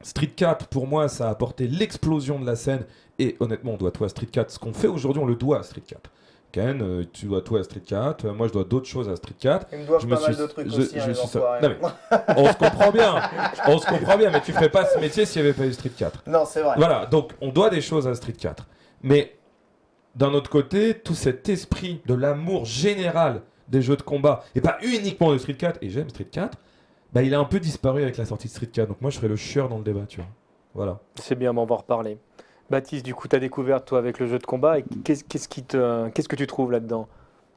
Street 0.02 0.30
4, 0.34 0.68
pour 0.68 0.86
moi, 0.86 1.08
ça 1.08 1.26
a 1.28 1.30
apporté 1.30 1.66
l'explosion 1.66 2.38
de 2.38 2.46
la 2.46 2.54
scène. 2.54 2.84
Et 3.18 3.36
honnêtement, 3.40 3.72
on 3.72 3.76
doit 3.76 3.90
tout 3.90 4.04
à 4.04 4.08
Street 4.08 4.26
4. 4.26 4.50
Ce 4.50 4.58
qu'on 4.58 4.72
fait 4.72 4.88
aujourd'hui, 4.88 5.22
on 5.22 5.26
le 5.26 5.36
doit 5.36 5.58
à 5.60 5.62
Street 5.62 5.82
4. 5.86 6.10
Ken, 6.52 6.80
euh, 6.82 7.04
tu 7.12 7.26
dois 7.26 7.40
tout 7.42 7.56
à 7.56 7.64
Street 7.64 7.80
4. 7.80 8.24
Euh, 8.26 8.32
moi, 8.34 8.46
je 8.48 8.52
dois 8.52 8.64
d'autres 8.64 8.86
choses 8.86 9.08
à 9.08 9.16
Street 9.16 9.34
4. 9.38 9.66
Ils 9.72 9.78
me 9.80 9.86
doivent 9.86 10.00
Je 10.00 10.06
me 10.06 10.14
pas 10.14 10.20
mal 10.20 10.34
suis- 10.34 10.42
de 10.42 10.46
trucs 10.48 10.70
je- 10.70 10.80
aussi, 10.80 10.98
hein, 10.98 11.04
je 11.06 11.12
suis 11.12 11.28
ça- 11.28 11.38
enfoirés. 11.38 11.60
Non, 11.62 11.68
mais- 11.68 12.16
On 12.36 12.46
se 12.52 12.56
comprend 12.56 12.90
bien. 12.92 13.22
On 13.66 13.78
se 13.78 13.86
comprend 13.86 14.16
bien, 14.16 14.30
mais 14.30 14.40
tu 14.40 14.52
ferais 14.52 14.68
pas 14.70 14.84
ce 14.86 14.98
métier 14.98 15.24
s'il 15.26 15.42
n'y 15.42 15.48
avait 15.48 15.56
pas 15.56 15.66
eu 15.66 15.72
Street 15.72 15.90
4. 15.96 16.22
Non, 16.26 16.44
c'est 16.46 16.62
vrai. 16.62 16.74
Voilà, 16.76 17.06
donc 17.06 17.32
on 17.40 17.48
doit 17.48 17.70
des 17.70 17.80
choses 17.80 18.06
à 18.06 18.14
Street 18.14 18.32
4. 18.32 18.66
Mais 19.02 19.36
d'un 20.14 20.32
autre 20.34 20.48
côté, 20.50 20.94
tout 20.94 21.14
cet 21.14 21.48
esprit 21.48 22.00
de 22.06 22.14
l'amour 22.14 22.64
général 22.64 23.42
des 23.68 23.82
jeux 23.82 23.96
de 23.96 24.02
combat, 24.02 24.44
et 24.54 24.60
pas 24.60 24.78
uniquement 24.82 25.32
de 25.32 25.38
Street 25.38 25.54
4, 25.56 25.78
et 25.82 25.90
j'aime 25.90 26.08
Street 26.08 26.24
4, 26.30 26.56
bah, 27.12 27.22
il 27.22 27.34
a 27.34 27.38
un 27.40 27.44
peu 27.44 27.58
disparu 27.60 28.02
avec 28.02 28.16
la 28.16 28.24
sortie 28.24 28.46
de 28.46 28.52
Street 28.52 28.66
4. 28.66 28.88
Donc 28.88 29.00
moi, 29.00 29.10
je 29.10 29.16
ferais 29.16 29.28
le 29.28 29.36
chieur 29.36 29.68
dans 29.68 29.78
le 29.78 29.84
débat, 29.84 30.04
tu 30.08 30.18
vois. 30.18 30.28
Voilà. 30.74 31.00
C'est 31.20 31.34
bien, 31.34 31.52
mais 31.52 31.60
on 31.60 31.66
va 31.66 31.74
en 31.74 31.78
reparler. 31.78 32.18
Baptiste, 32.70 33.04
du 33.04 33.14
coup, 33.14 33.28
tu 33.28 33.36
as 33.36 33.38
découvert, 33.38 33.84
toi, 33.84 33.98
avec 33.98 34.18
le 34.18 34.26
jeu 34.26 34.38
de 34.38 34.46
combat, 34.46 34.78
et 34.78 34.84
qu'est-ce 35.04 35.24
te, 35.24 36.08
qu'est-ce 36.10 36.28
que 36.28 36.36
tu 36.36 36.46
trouves 36.46 36.72
là-dedans? 36.72 37.08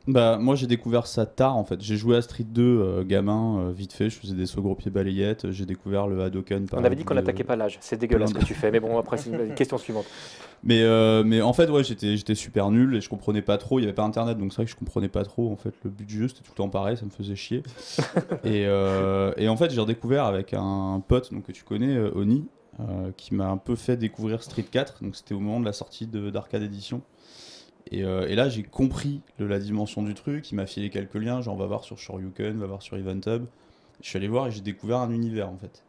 Bah, 0.08 0.38
moi 0.40 0.56
j'ai 0.56 0.66
découvert 0.66 1.06
ça 1.06 1.28
tard 1.28 1.56
en 1.56 1.64
fait. 1.64 1.82
J'ai 1.82 1.96
joué 1.96 2.18
à 2.18 2.22
Street 2.22 2.44
2 2.44 2.64
euh, 2.64 3.04
gamin, 3.04 3.60
euh, 3.60 3.72
vite 3.72 3.94
fait, 3.94 4.10
je 4.10 4.18
faisais 4.18 4.34
des 4.34 4.48
sauts 4.48 4.62
gros 4.62 4.74
pieds 4.74 4.90
balayettes, 4.90 5.52
j'ai 5.52 5.68
découvert 5.68 6.08
le 6.08 6.20
Hadoken 6.22 6.66
par 6.68 6.80
On 6.80 6.84
avait 6.84 6.96
dit 6.96 7.04
qu'on 7.04 7.14
de- 7.14 7.20
n'attaquait 7.20 7.44
pas 7.44 7.56
l'âge. 7.56 7.78
C'est 7.82 7.98
dégueulasse 7.98 8.30
ce 8.30 8.34
que 8.34 8.44
tu 8.44 8.56
fais. 8.56 8.72
Mais 8.72 8.80
bon, 8.80 8.98
après, 8.98 9.18
c'est 9.18 9.30
une 9.30 9.54
question 9.54 9.78
suivante. 9.78 10.06
Mais, 10.64 10.82
euh, 10.82 11.24
mais 11.24 11.42
en 11.42 11.54
fait, 11.54 11.70
ouais, 11.70 11.84
j'étais, 11.84 12.36
super 12.36 12.72
nul 12.72 12.96
et 12.96 13.02
je 13.02 13.08
comprenais 13.08 13.42
pas 13.42 13.58
trop. 13.58 13.80
Il 13.80 13.84
y 13.84 13.86
avait 13.86 13.94
pas 13.94 14.04
internet, 14.04 14.38
donc 14.38 14.52
c'est 14.52 14.58
vrai 14.58 14.66
que 14.66 14.72
je 14.72 14.76
comprenais 14.76 15.10
pas 15.10 15.24
trop. 15.24 15.52
En 15.52 15.58
fait, 15.58 15.76
le 15.84 15.90
but 15.92 16.06
du 16.06 16.20
jeu 16.20 16.28
c'était 16.28 16.42
tout 16.42 16.52
le 16.54 16.58
temps 16.58 16.70
pareil, 16.70 16.98
ça 16.98 17.06
me 17.06 17.12
faisait 17.12 17.36
chier. 17.36 17.62
et, 18.44 18.64
et 18.64 19.48
en 19.48 19.58
fait, 19.58 19.70
j'ai 19.70 19.80
redécouvert 19.80 20.26
avec 20.26 20.56
un 20.56 21.04
pote 21.08 21.32
donc, 21.32 21.44
que 21.44 21.52
tu 21.52 21.64
connais, 21.64 22.00
Oni, 22.16 22.48
euh, 22.80 23.12
qui 23.18 23.34
m'a 23.34 23.48
un 23.48 23.58
peu 23.58 23.76
fait 23.76 23.98
découvrir 23.98 24.44
Street 24.44 24.64
4. 24.64 25.04
Donc 25.04 25.16
c'était 25.16 25.34
au 25.34 25.40
moment 25.40 25.60
de 25.60 25.66
la 25.66 25.74
sortie 25.74 26.08
de, 26.08 26.30
d'Arcade 26.30 26.64
Edition. 26.64 27.02
Et, 27.92 28.04
euh, 28.04 28.28
et 28.28 28.36
là, 28.36 28.50
j'ai 28.50 28.64
compris 28.64 29.22
le- 29.40 29.48
la 29.48 29.60
dimension 29.60 30.04
du 30.04 30.14
truc. 30.14 30.52
Il 30.52 30.56
m'a 30.56 30.66
filé 30.68 30.90
quelques 30.90 31.16
liens, 31.16 31.42
genre 31.42 31.58
va 31.58 31.66
voir 31.66 31.84
sur 31.84 31.98
Shoryuken, 31.98 32.58
va 32.60 32.68
voir 32.68 32.82
sur 32.82 32.98
EventHub. 32.98 33.46
Je 34.02 34.08
suis 34.10 34.18
allé 34.18 34.28
voir 34.28 34.48
et 34.48 34.52
j'ai 34.52 34.62
découvert 34.62 35.00
un 35.00 35.12
univers 35.12 35.50
en 35.50 35.58
fait. 35.58 35.84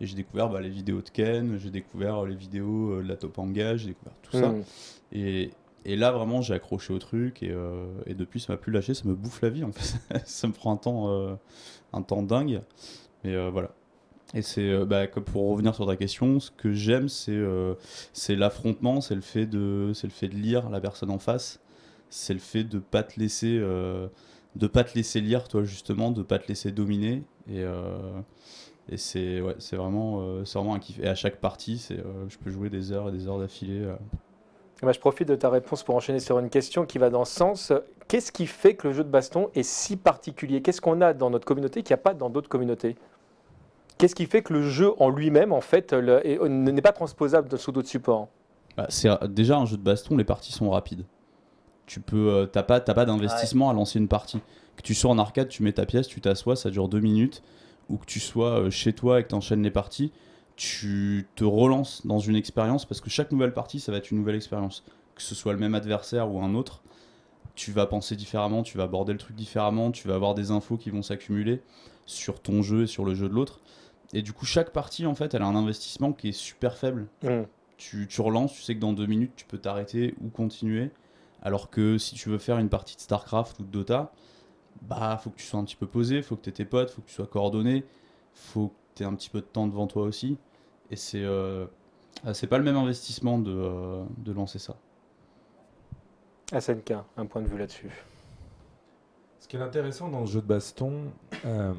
Et 0.00 0.06
j'ai 0.06 0.14
découvert 0.14 0.50
bah, 0.50 0.60
les 0.60 0.68
vidéos 0.68 1.00
de 1.00 1.08
Ken, 1.08 1.58
j'ai 1.58 1.70
découvert 1.70 2.24
les 2.26 2.34
vidéos 2.36 2.90
euh, 2.98 3.02
de 3.02 3.08
la 3.08 3.16
Topanga, 3.16 3.76
j'ai 3.76 3.88
découvert 3.88 4.12
tout 4.22 4.32
ça. 4.32 4.50
Hmm. 4.50 4.62
Et, 5.12 5.50
et 5.86 5.96
là, 5.96 6.12
vraiment, 6.12 6.42
j'ai 6.42 6.52
accroché 6.52 6.92
au 6.92 6.98
truc 6.98 7.42
et, 7.42 7.50
euh, 7.50 7.86
et 8.04 8.14
depuis, 8.14 8.38
ça 8.40 8.52
m'a 8.52 8.56
plus 8.58 8.72
lâché, 8.72 8.92
ça 8.92 9.04
me 9.06 9.14
bouffe 9.14 9.40
la 9.40 9.48
vie 9.48 9.64
en 9.64 9.72
fait. 9.72 9.98
ça 10.26 10.46
me 10.48 10.52
prend 10.52 10.72
un 10.72 10.76
temps, 10.76 11.08
euh, 11.08 11.34
un 11.94 12.02
temps 12.02 12.22
dingue. 12.22 12.60
Mais 13.24 13.34
euh, 13.34 13.48
voilà. 13.50 13.70
Et 14.34 14.42
c'est 14.42 14.68
euh, 14.70 14.84
bah, 14.84 15.06
pour 15.06 15.50
revenir 15.50 15.74
sur 15.74 15.86
ta 15.86 15.96
question, 15.96 16.40
ce 16.40 16.50
que 16.50 16.72
j'aime, 16.72 17.08
c'est 17.08 17.30
euh, 17.32 17.74
l'affrontement, 18.30 19.00
c'est 19.00 19.14
le 19.14 19.20
fait 19.20 19.46
de 19.46 19.92
le 20.02 20.10
fait 20.10 20.28
de 20.28 20.34
lire 20.34 20.68
la 20.68 20.80
personne 20.80 21.10
en 21.10 21.18
face, 21.18 21.60
c'est 22.10 22.34
le 22.34 22.40
fait 22.40 22.64
de 22.64 22.78
pas 22.78 23.02
te 23.02 23.20
laisser 23.20 23.56
euh, 23.60 24.08
de 24.56 24.66
pas 24.66 24.84
te 24.84 24.94
laisser 24.94 25.20
lire 25.20 25.46
toi 25.48 25.62
justement, 25.62 26.10
de 26.10 26.22
pas 26.22 26.38
te 26.38 26.48
laisser 26.48 26.72
dominer 26.72 27.22
et 27.48 27.62
euh, 27.62 28.20
et 28.88 28.96
c'est 28.96 29.40
ouais, 29.40 29.56
vraiment 29.72 30.74
un 30.74 30.78
kiff. 30.78 30.98
Et 30.98 31.08
à 31.08 31.14
chaque 31.14 31.36
partie, 31.36 31.78
c'est 31.78 31.98
je 32.28 32.36
peux 32.38 32.50
jouer 32.50 32.68
des 32.68 32.92
heures 32.92 33.08
et 33.08 33.12
des 33.12 33.28
heures 33.28 33.38
d'affilée. 33.38 33.80
euh. 33.80 33.96
Bah, 34.82 34.92
je 34.92 35.00
profite 35.00 35.26
de 35.28 35.36
ta 35.36 35.48
réponse 35.48 35.82
pour 35.82 35.94
enchaîner 35.94 36.20
sur 36.20 36.38
une 36.38 36.50
question 36.50 36.84
qui 36.84 36.98
va 36.98 37.10
dans 37.10 37.24
ce 37.24 37.34
sens. 37.34 37.72
Qu'est-ce 38.08 38.30
qui 38.30 38.46
fait 38.46 38.74
que 38.74 38.88
le 38.88 38.94
jeu 38.94 39.04
de 39.04 39.08
baston 39.08 39.50
est 39.54 39.62
si 39.62 39.96
particulier? 39.96 40.62
Qu'est-ce 40.62 40.80
qu'on 40.80 41.00
a 41.00 41.14
dans 41.14 41.30
notre 41.30 41.46
communauté 41.46 41.82
qu'il 41.82 41.94
n'y 41.94 42.00
a 42.00 42.02
pas 42.02 42.14
dans 42.14 42.28
d'autres 42.28 42.48
communautés? 42.48 42.96
Qu'est-ce 43.98 44.14
qui 44.14 44.26
fait 44.26 44.42
que 44.42 44.52
le 44.52 44.62
jeu 44.68 44.92
en 44.98 45.08
lui-même, 45.08 45.52
en 45.52 45.60
fait, 45.60 45.92
est- 45.92 46.38
n'est 46.48 46.82
pas 46.82 46.92
transposable 46.92 47.58
sous 47.58 47.72
d'autres 47.72 47.88
supports 47.88 48.28
Bah, 48.76 48.86
c'est 48.90 49.08
déjà 49.32 49.56
un 49.56 49.64
jeu 49.64 49.76
de 49.78 49.82
baston, 49.82 50.16
les 50.16 50.24
parties 50.24 50.52
sont 50.52 50.70
rapides. 50.70 51.04
Tu 51.86 52.00
peux, 52.00 52.28
euh, 52.30 52.46
t'as 52.46 52.62
pas, 52.62 52.80
d'investissement 52.80 53.70
à 53.70 53.72
lancer 53.72 53.98
une 53.98 54.08
partie. 54.08 54.40
Que 54.76 54.82
tu 54.82 54.94
sois 54.94 55.10
en 55.10 55.18
arcade, 55.18 55.48
tu 55.48 55.62
mets 55.62 55.72
ta 55.72 55.86
pièce, 55.86 56.08
tu 56.08 56.20
t'assois, 56.20 56.56
ça 56.56 56.68
dure 56.70 56.88
deux 56.88 57.00
minutes. 57.00 57.42
Ou 57.88 57.96
que 57.96 58.04
tu 58.04 58.20
sois 58.20 58.60
euh, 58.62 58.70
chez 58.70 58.92
toi 58.92 59.20
et 59.20 59.22
que 59.22 59.28
tu 59.28 59.34
enchaînes 59.34 59.62
les 59.62 59.70
parties, 59.70 60.12
tu 60.56 61.26
te 61.36 61.44
relances 61.44 62.06
dans 62.06 62.18
une 62.18 62.34
expérience 62.36 62.84
parce 62.84 63.00
que 63.00 63.08
chaque 63.08 63.30
nouvelle 63.30 63.52
partie, 63.54 63.78
ça 63.80 63.92
va 63.92 63.98
être 63.98 64.10
une 64.10 64.18
nouvelle 64.18 64.34
expérience. 64.34 64.84
Que 65.14 65.22
ce 65.22 65.34
soit 65.34 65.52
le 65.52 65.58
même 65.58 65.74
adversaire 65.74 66.30
ou 66.30 66.40
un 66.42 66.54
autre, 66.54 66.82
tu 67.54 67.70
vas 67.72 67.86
penser 67.86 68.16
différemment, 68.16 68.62
tu 68.62 68.76
vas 68.76 68.84
aborder 68.84 69.12
le 69.12 69.18
truc 69.18 69.36
différemment, 69.36 69.90
tu 69.92 70.08
vas 70.08 70.14
avoir 70.16 70.34
des 70.34 70.50
infos 70.50 70.76
qui 70.76 70.90
vont 70.90 71.02
s'accumuler 71.02 71.62
sur 72.04 72.40
ton 72.40 72.62
jeu 72.62 72.82
et 72.82 72.86
sur 72.86 73.04
le 73.04 73.14
jeu 73.14 73.28
de 73.28 73.34
l'autre. 73.34 73.60
Et 74.12 74.22
du 74.22 74.32
coup, 74.32 74.46
chaque 74.46 74.70
partie, 74.70 75.04
en 75.06 75.14
fait, 75.14 75.34
elle 75.34 75.42
a 75.42 75.46
un 75.46 75.56
investissement 75.56 76.12
qui 76.12 76.28
est 76.28 76.32
super 76.32 76.76
faible 76.76 77.08
Hmm. 77.22 77.42
tu, 77.76 78.06
tu 78.08 78.20
relances, 78.20 78.52
tu 78.54 78.62
sais 78.62 78.74
que 78.74 78.80
dans 78.80 78.92
deux 78.92 79.06
minutes 79.06 79.32
tu 79.36 79.44
peux 79.44 79.58
t'arrêter 79.58 80.14
ou 80.22 80.28
continuer. 80.28 80.90
Alors 81.42 81.68
que 81.70 81.98
si 81.98 82.14
tu 82.14 82.28
veux 82.30 82.38
faire 82.38 82.58
une 82.58 82.68
partie 82.70 82.96
de 82.96 83.00
StarCraft 83.00 83.58
ou 83.60 83.64
de 83.64 83.70
Dota, 83.70 84.12
bah 84.82 85.18
faut 85.22 85.30
que 85.30 85.36
tu 85.36 85.44
sois 85.44 85.60
un 85.60 85.64
petit 85.64 85.76
peu 85.76 85.86
posé, 85.86 86.22
faut 86.22 86.36
que 86.36 86.42
tu 86.42 86.50
aies 86.50 86.52
tes 86.52 86.64
potes, 86.64 86.90
faut 86.90 87.02
que 87.02 87.08
tu 87.08 87.14
sois 87.14 87.26
coordonné, 87.26 87.84
faut 88.34 88.68
que 88.68 88.74
tu 88.96 89.02
aies 89.02 89.06
un 89.06 89.14
petit 89.14 89.28
peu 89.30 89.40
de 89.40 89.46
temps 89.46 89.66
devant 89.66 89.86
toi 89.86 90.02
aussi. 90.04 90.38
Et 90.90 90.96
c'est 90.96 91.22
euh, 91.22 91.66
c'est 92.32 92.46
pas 92.46 92.58
le 92.58 92.64
même 92.64 92.76
investissement 92.76 93.38
de, 93.38 93.52
euh, 93.52 94.04
de 94.18 94.32
lancer 94.32 94.58
ça. 94.58 94.76
SNK, 96.58 96.94
un 97.16 97.26
point 97.26 97.42
de 97.42 97.48
vue 97.48 97.58
là-dessus. 97.58 97.90
Ce 99.40 99.48
qui 99.48 99.56
est 99.56 99.60
intéressant 99.60 100.08
dans 100.08 100.20
le 100.20 100.26
jeu 100.26 100.40
de 100.40 100.46
baston, 100.46 101.12
euh, 101.44 101.72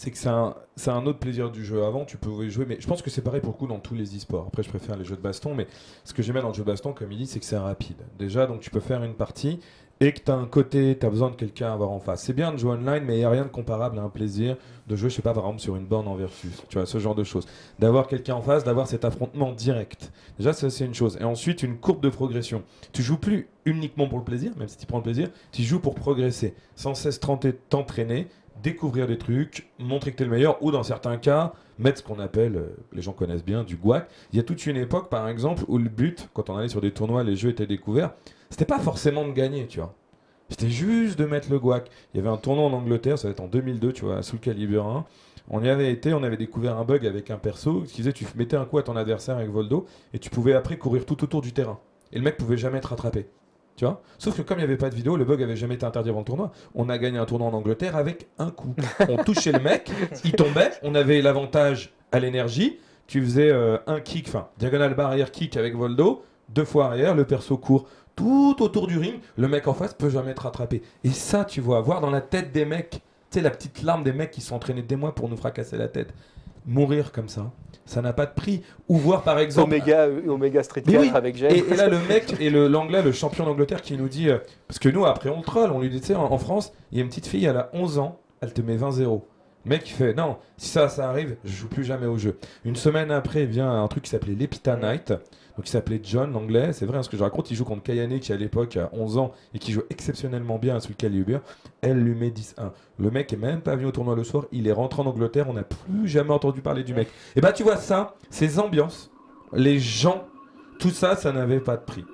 c'est 0.00 0.10
que 0.10 0.16
c'est 0.16 0.30
un, 0.30 0.54
un 0.86 1.06
autre 1.06 1.18
plaisir 1.18 1.50
du 1.50 1.62
jeu. 1.62 1.84
Avant, 1.84 2.06
tu 2.06 2.16
pouvais 2.16 2.48
jouer, 2.48 2.64
mais 2.66 2.78
je 2.80 2.86
pense 2.86 3.02
que 3.02 3.10
c'est 3.10 3.20
pareil 3.20 3.42
pour 3.42 3.52
le 3.52 3.58
coup 3.58 3.66
dans 3.66 3.80
tous 3.80 3.94
les 3.94 4.16
e-sports. 4.16 4.46
Après, 4.48 4.62
je 4.62 4.70
préfère 4.70 4.96
les 4.96 5.04
jeux 5.04 5.14
de 5.14 5.20
baston, 5.20 5.54
mais 5.54 5.66
ce 6.04 6.14
que 6.14 6.22
j'aimais 6.22 6.40
dans 6.40 6.48
le 6.48 6.54
jeu 6.54 6.62
de 6.62 6.68
baston, 6.68 6.94
comme 6.94 7.12
il 7.12 7.18
dit, 7.18 7.26
c'est 7.26 7.38
que 7.38 7.44
c'est 7.44 7.58
rapide. 7.58 7.98
Déjà, 8.18 8.46
donc 8.46 8.60
tu 8.60 8.70
peux 8.70 8.80
faire 8.80 9.04
une 9.04 9.12
partie 9.12 9.60
et 10.00 10.12
que 10.12 10.20
tu 10.20 10.30
as 10.30 10.34
un 10.34 10.46
côté, 10.46 10.96
tu 10.98 11.04
as 11.04 11.10
besoin 11.10 11.28
de 11.28 11.36
quelqu'un 11.36 11.68
à 11.68 11.72
avoir 11.74 11.90
en 11.90 12.00
face. 12.00 12.22
C'est 12.22 12.32
bien 12.32 12.50
de 12.50 12.56
jouer 12.56 12.70
online, 12.70 13.04
mais 13.04 13.16
il 13.16 13.18
n'y 13.18 13.24
a 13.24 13.30
rien 13.30 13.44
de 13.44 13.50
comparable 13.50 13.98
à 13.98 14.02
un 14.02 14.08
plaisir 14.08 14.56
de 14.88 14.96
jouer, 14.96 15.10
je 15.10 15.16
sais 15.16 15.22
pas, 15.22 15.34
par 15.34 15.44
exemple, 15.44 15.60
sur 15.60 15.76
une 15.76 15.84
borne 15.84 16.08
en 16.08 16.14
versus. 16.14 16.62
Tu 16.70 16.78
vois, 16.78 16.86
ce 16.86 16.98
genre 16.98 17.14
de 17.14 17.22
choses. 17.22 17.46
D'avoir 17.78 18.06
quelqu'un 18.06 18.34
en 18.34 18.40
face, 18.40 18.64
d'avoir 18.64 18.86
cet 18.86 19.04
affrontement 19.04 19.52
direct. 19.52 20.10
Déjà, 20.38 20.54
ça, 20.54 20.70
c'est 20.70 20.86
une 20.86 20.94
chose. 20.94 21.18
Et 21.20 21.24
ensuite, 21.24 21.62
une 21.62 21.76
courbe 21.76 22.02
de 22.02 22.08
progression. 22.08 22.62
Tu 22.94 23.02
joues 23.02 23.18
plus 23.18 23.48
uniquement 23.66 24.08
pour 24.08 24.18
le 24.18 24.24
plaisir, 24.24 24.52
même 24.56 24.68
si 24.68 24.78
tu 24.78 24.86
prends 24.86 24.96
le 24.96 25.02
plaisir, 25.02 25.28
tu 25.52 25.62
joues 25.62 25.80
pour 25.80 25.94
progresser. 25.94 26.54
Sans 26.74 26.94
cesse 26.94 27.20
t'entraîner, 27.68 28.28
découvrir 28.62 29.06
des 29.06 29.18
trucs, 29.18 29.68
montrer 29.78 30.12
que 30.12 30.16
tu 30.16 30.24
le 30.24 30.30
meilleur, 30.30 30.62
ou 30.62 30.70
dans 30.70 30.82
certains 30.82 31.16
cas, 31.16 31.52
mettre 31.78 31.98
ce 31.98 32.02
qu'on 32.02 32.18
appelle, 32.18 32.56
euh, 32.56 32.76
les 32.92 33.02
gens 33.02 33.12
connaissent 33.12 33.44
bien, 33.44 33.64
du 33.64 33.76
guac. 33.76 34.08
Il 34.32 34.36
y 34.36 34.40
a 34.40 34.42
toute 34.42 34.64
une 34.66 34.76
époque, 34.76 35.08
par 35.08 35.28
exemple, 35.28 35.64
où 35.68 35.78
le 35.78 35.88
but, 35.88 36.28
quand 36.34 36.50
on 36.50 36.56
allait 36.56 36.68
sur 36.68 36.80
des 36.80 36.92
tournois, 36.92 37.24
les 37.24 37.36
jeux 37.36 37.50
étaient 37.50 37.66
découverts, 37.66 38.12
c'était 38.50 38.64
pas 38.64 38.78
forcément 38.78 39.26
de 39.26 39.32
gagner, 39.32 39.66
tu 39.66 39.80
vois. 39.80 39.94
C'était 40.48 40.68
juste 40.68 41.18
de 41.18 41.24
mettre 41.24 41.50
le 41.50 41.58
guac. 41.58 41.88
Il 42.12 42.18
y 42.18 42.20
avait 42.20 42.28
un 42.28 42.36
tournoi 42.36 42.64
en 42.64 42.72
Angleterre, 42.72 43.18
ça 43.18 43.28
va 43.28 43.32
être 43.32 43.40
en 43.40 43.46
2002, 43.46 43.92
tu 43.92 44.04
vois, 44.04 44.22
sous 44.22 44.36
le 44.36 44.40
calibre 44.40 44.84
1. 44.84 45.06
On 45.48 45.62
y 45.62 45.68
avait 45.68 45.90
été, 45.90 46.12
on 46.12 46.22
avait 46.22 46.36
découvert 46.36 46.76
un 46.76 46.84
bug 46.84 47.06
avec 47.06 47.30
un 47.30 47.36
perso 47.36 47.82
qui 47.82 47.96
disait 47.96 48.12
tu 48.12 48.26
mettais 48.36 48.56
un 48.56 48.64
coup 48.64 48.78
à 48.78 48.82
ton 48.82 48.96
adversaire 48.96 49.36
avec 49.36 49.50
Voldo 49.50 49.86
et 50.12 50.18
tu 50.18 50.30
pouvais 50.30 50.54
après 50.54 50.76
courir 50.76 51.06
tout 51.06 51.24
autour 51.24 51.40
du 51.40 51.52
terrain. 51.52 51.80
Et 52.12 52.18
le 52.18 52.24
mec 52.24 52.36
pouvait 52.36 52.56
jamais 52.56 52.78
être 52.78 52.90
rattrapé. 52.90 53.26
Tu 53.80 53.86
vois? 53.86 54.02
Sauf 54.18 54.36
que 54.36 54.42
comme 54.42 54.58
il 54.58 54.60
n'y 54.60 54.64
avait 54.64 54.76
pas 54.76 54.90
de 54.90 54.94
vidéo, 54.94 55.16
le 55.16 55.24
bug 55.24 55.42
avait 55.42 55.56
jamais 55.56 55.76
été 55.76 55.86
interdit 55.86 56.10
avant 56.10 56.18
le 56.18 56.26
tournoi. 56.26 56.52
On 56.74 56.90
a 56.90 56.98
gagné 56.98 57.16
un 57.16 57.24
tournoi 57.24 57.48
en 57.48 57.54
Angleterre 57.54 57.96
avec 57.96 58.28
un 58.38 58.50
coup. 58.50 58.74
On 59.08 59.16
touchait 59.24 59.52
le 59.52 59.58
mec, 59.58 59.90
il 60.22 60.32
tombait, 60.32 60.72
on 60.82 60.94
avait 60.94 61.22
l'avantage 61.22 61.94
à 62.12 62.18
l'énergie. 62.20 62.78
Tu 63.06 63.22
faisais 63.22 63.48
euh, 63.48 63.78
un 63.86 64.00
kick, 64.00 64.28
enfin, 64.28 64.48
diagonale 64.58 64.92
barrière 64.92 65.32
kick 65.32 65.56
avec 65.56 65.74
Voldo, 65.74 66.22
deux 66.50 66.66
fois 66.66 66.88
arrière, 66.88 67.14
le 67.14 67.24
perso 67.24 67.56
court 67.56 67.86
tout 68.16 68.56
autour 68.60 68.86
du 68.86 68.98
ring, 68.98 69.14
le 69.38 69.48
mec 69.48 69.66
en 69.66 69.72
face 69.72 69.94
peut 69.94 70.10
jamais 70.10 70.32
être 70.32 70.42
rattrapé. 70.42 70.82
Et 71.02 71.08
ça, 71.08 71.46
tu 71.46 71.62
vois, 71.62 71.80
voir 71.80 72.02
dans 72.02 72.10
la 72.10 72.20
tête 72.20 72.52
des 72.52 72.66
mecs, 72.66 72.90
tu 72.90 72.98
sais, 73.30 73.40
la 73.40 73.48
petite 73.48 73.82
larme 73.82 74.04
des 74.04 74.12
mecs 74.12 74.30
qui 74.30 74.42
sont 74.42 74.56
entraînés 74.56 74.82
des 74.82 74.96
mois 74.96 75.14
pour 75.14 75.30
nous 75.30 75.38
fracasser 75.38 75.78
la 75.78 75.88
tête, 75.88 76.12
mourir 76.66 77.12
comme 77.12 77.28
ça, 77.28 77.50
ça 77.84 78.02
n'a 78.02 78.12
pas 78.12 78.26
de 78.26 78.32
prix. 78.34 78.62
Ou 78.88 78.96
voir 78.96 79.22
par 79.22 79.38
exemple. 79.38 79.74
Omega, 79.74 80.08
Omega 80.28 80.62
Street 80.62 80.82
Mais 80.86 80.92
4 80.94 81.02
oui, 81.02 81.10
avec 81.14 81.36
James. 81.36 81.50
Et, 81.52 81.58
et 81.72 81.76
là, 81.76 81.88
le 81.88 81.98
mec 82.08 82.34
et 82.40 82.50
le- 82.50 82.68
l'anglais, 82.68 83.02
le 83.02 83.12
champion 83.12 83.44
d'Angleterre, 83.44 83.82
qui 83.82 83.96
nous 83.96 84.08
dit. 84.08 84.28
euh, 84.28 84.38
parce 84.68 84.78
que 84.78 84.88
nous, 84.88 85.04
après, 85.06 85.30
on 85.30 85.38
le 85.38 85.44
troll. 85.44 85.70
On 85.72 85.80
lui 85.80 85.90
dit, 85.90 86.00
tu 86.00 86.08
sais, 86.08 86.14
en, 86.14 86.24
en 86.32 86.38
France, 86.38 86.72
il 86.92 86.98
y 86.98 87.00
a 87.00 87.04
une 87.04 87.08
petite 87.10 87.26
fille, 87.26 87.44
elle 87.44 87.56
a 87.56 87.70
11 87.72 87.98
ans, 87.98 88.20
elle 88.40 88.52
te 88.52 88.60
met 88.60 88.76
20-0. 88.76 89.22
Le 89.64 89.68
mec, 89.68 89.82
il 89.90 89.92
fait, 89.92 90.14
non, 90.14 90.38
si 90.56 90.68
ça, 90.70 90.88
ça 90.88 91.08
arrive, 91.10 91.36
je 91.44 91.50
joue 91.50 91.68
plus 91.68 91.84
jamais 91.84 92.06
au 92.06 92.16
jeu. 92.16 92.38
Une 92.64 92.76
semaine 92.76 93.10
après, 93.10 93.44
vient 93.44 93.70
un 93.70 93.86
truc 93.88 94.04
qui 94.04 94.10
s'appelait 94.10 94.34
l'Epita 94.34 94.76
Knight. 94.76 95.12
Donc, 95.56 95.66
il 95.66 95.70
s'appelait 95.70 96.00
John, 96.02 96.32
l'anglais. 96.32 96.72
C'est 96.72 96.86
vrai, 96.86 96.98
hein, 96.98 97.02
ce 97.02 97.08
que 97.08 97.16
je 97.16 97.22
raconte. 97.22 97.50
Il 97.50 97.56
joue 97.56 97.64
contre 97.64 97.82
Kayane, 97.82 98.18
qui 98.20 98.32
à 98.32 98.36
l'époque 98.36 98.76
a 98.76 98.90
11 98.92 99.18
ans 99.18 99.32
et 99.54 99.58
qui 99.58 99.72
joue 99.72 99.82
exceptionnellement 99.90 100.58
bien 100.58 100.76
à 100.76 100.80
Soul 100.80 100.94
Calibur. 100.94 101.40
Elle 101.80 102.00
lui 102.00 102.14
met 102.14 102.30
10-1. 102.30 102.70
Le 102.98 103.10
mec 103.10 103.32
est 103.32 103.36
même 103.36 103.60
pas 103.60 103.76
venu 103.76 103.86
au 103.86 103.92
tournoi 103.92 104.14
le 104.14 104.24
soir. 104.24 104.44
Il 104.52 104.68
est 104.68 104.72
rentré 104.72 105.02
en 105.02 105.06
Angleterre. 105.06 105.48
On 105.48 105.54
n'a 105.54 105.64
plus 105.64 106.08
jamais 106.08 106.32
entendu 106.32 106.60
parler 106.60 106.84
du 106.84 106.94
mec. 106.94 107.08
Et 107.36 107.40
bah, 107.40 107.52
tu 107.52 107.62
vois 107.62 107.76
ça, 107.76 108.14
ces 108.30 108.58
ambiances, 108.58 109.10
les 109.52 109.78
gens, 109.78 110.24
tout 110.78 110.90
ça, 110.90 111.16
ça 111.16 111.32
n'avait 111.32 111.60
pas 111.60 111.76
de 111.76 111.84
prix. 111.84 112.04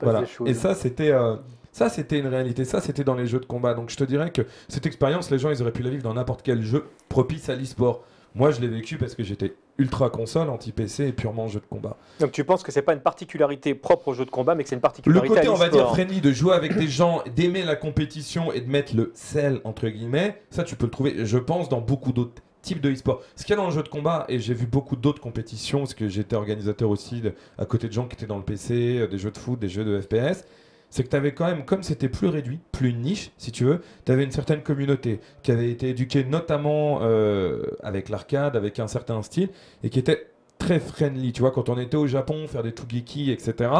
Voilà. 0.00 0.24
Et 0.46 0.54
ça, 0.54 0.74
c'était 0.74 1.12
euh, 1.12 1.36
ça, 1.76 1.90
c'était 1.90 2.18
une 2.18 2.26
réalité. 2.26 2.64
Ça, 2.64 2.80
c'était 2.80 3.04
dans 3.04 3.14
les 3.14 3.26
jeux 3.26 3.38
de 3.38 3.44
combat. 3.44 3.74
Donc, 3.74 3.90
je 3.90 3.96
te 3.96 4.04
dirais 4.04 4.30
que 4.30 4.42
cette 4.66 4.86
expérience, 4.86 5.30
les 5.30 5.38
gens, 5.38 5.50
ils 5.50 5.60
auraient 5.60 5.72
pu 5.72 5.82
la 5.82 5.90
vivre 5.90 6.02
dans 6.02 6.14
n'importe 6.14 6.42
quel 6.42 6.62
jeu 6.62 6.86
propice 7.10 7.50
à 7.50 7.54
l'e-sport. 7.54 8.02
Moi, 8.34 8.50
je 8.50 8.62
l'ai 8.62 8.68
vécu 8.68 8.96
parce 8.96 9.14
que 9.14 9.22
j'étais 9.22 9.54
ultra 9.78 10.10
console, 10.10 10.48
anti-PC 10.50 11.06
et 11.08 11.12
purement 11.12 11.48
jeu 11.48 11.60
de 11.60 11.66
combat. 11.66 11.96
Donc 12.20 12.32
tu 12.32 12.44
penses 12.44 12.62
que 12.62 12.72
c'est 12.72 12.82
pas 12.82 12.94
une 12.94 13.00
particularité 13.00 13.74
propre 13.74 14.08
au 14.08 14.14
jeu 14.14 14.24
de 14.24 14.30
combat, 14.30 14.54
mais 14.54 14.62
que 14.62 14.68
c'est 14.68 14.74
une 14.76 14.78
Le 14.78 14.82
particularité 14.82 15.28
côté, 15.34 15.46
à 15.48 15.52
on 15.52 15.56
va 15.56 15.68
dire, 15.68 15.88
friendly, 15.90 16.20
de 16.20 16.32
jouer 16.32 16.54
avec 16.54 16.76
des 16.76 16.88
gens, 16.88 17.22
d'aimer 17.34 17.62
la 17.62 17.76
compétition 17.76 18.52
et 18.52 18.60
de 18.60 18.70
mettre 18.70 18.96
le 18.96 19.12
sel, 19.14 19.60
entre 19.64 19.88
guillemets, 19.88 20.40
ça, 20.50 20.64
tu 20.64 20.76
peux 20.76 20.86
le 20.86 20.90
trouver, 20.90 21.24
je 21.26 21.38
pense, 21.38 21.68
dans 21.68 21.80
beaucoup 21.80 22.12
d'autres 22.12 22.42
types 22.62 22.80
de 22.80 22.90
e-sport. 22.90 23.22
Ce 23.36 23.44
qu'il 23.44 23.50
y 23.50 23.52
a 23.52 23.56
dans 23.62 23.68
le 23.68 23.72
jeu 23.74 23.82
de 23.82 23.88
combat, 23.88 24.24
et 24.28 24.40
j'ai 24.40 24.54
vu 24.54 24.66
beaucoup 24.66 24.96
d'autres 24.96 25.20
compétitions, 25.20 25.80
parce 25.80 25.94
que 25.94 26.08
j'étais 26.08 26.34
organisateur 26.36 26.90
aussi 26.90 27.20
de- 27.20 27.32
à 27.58 27.64
côté 27.64 27.86
de 27.86 27.92
gens 27.92 28.06
qui 28.08 28.14
étaient 28.16 28.26
dans 28.26 28.38
le 28.38 28.42
PC, 28.44 28.98
euh, 28.98 29.06
des 29.06 29.18
jeux 29.18 29.30
de 29.30 29.38
foot, 29.38 29.58
des 29.58 29.68
jeux 29.68 29.84
de 29.84 30.00
FPS, 30.00 30.44
c'est 30.90 31.04
que 31.04 31.08
tu 31.08 31.16
avais 31.16 31.34
quand 31.34 31.46
même, 31.46 31.64
comme 31.64 31.82
c'était 31.82 32.08
plus 32.08 32.28
réduit, 32.28 32.60
plus 32.72 32.92
niche, 32.94 33.32
si 33.38 33.52
tu 33.52 33.64
veux, 33.64 33.80
tu 34.04 34.12
avais 34.12 34.24
une 34.24 34.30
certaine 34.30 34.62
communauté 34.62 35.20
qui 35.42 35.52
avait 35.52 35.70
été 35.70 35.90
éduquée 35.90 36.24
notamment 36.24 37.00
euh, 37.02 37.64
avec 37.82 38.08
l'arcade, 38.08 38.56
avec 38.56 38.78
un 38.78 38.86
certain 38.86 39.22
style, 39.22 39.50
et 39.82 39.90
qui 39.90 39.98
était 39.98 40.28
très 40.58 40.80
friendly. 40.80 41.32
Tu 41.32 41.40
vois, 41.40 41.50
quand 41.50 41.68
on 41.68 41.78
était 41.78 41.96
au 41.96 42.06
Japon, 42.06 42.46
faire 42.46 42.62
des 42.62 42.72
Tougeki, 42.72 43.30
etc., 43.30 43.70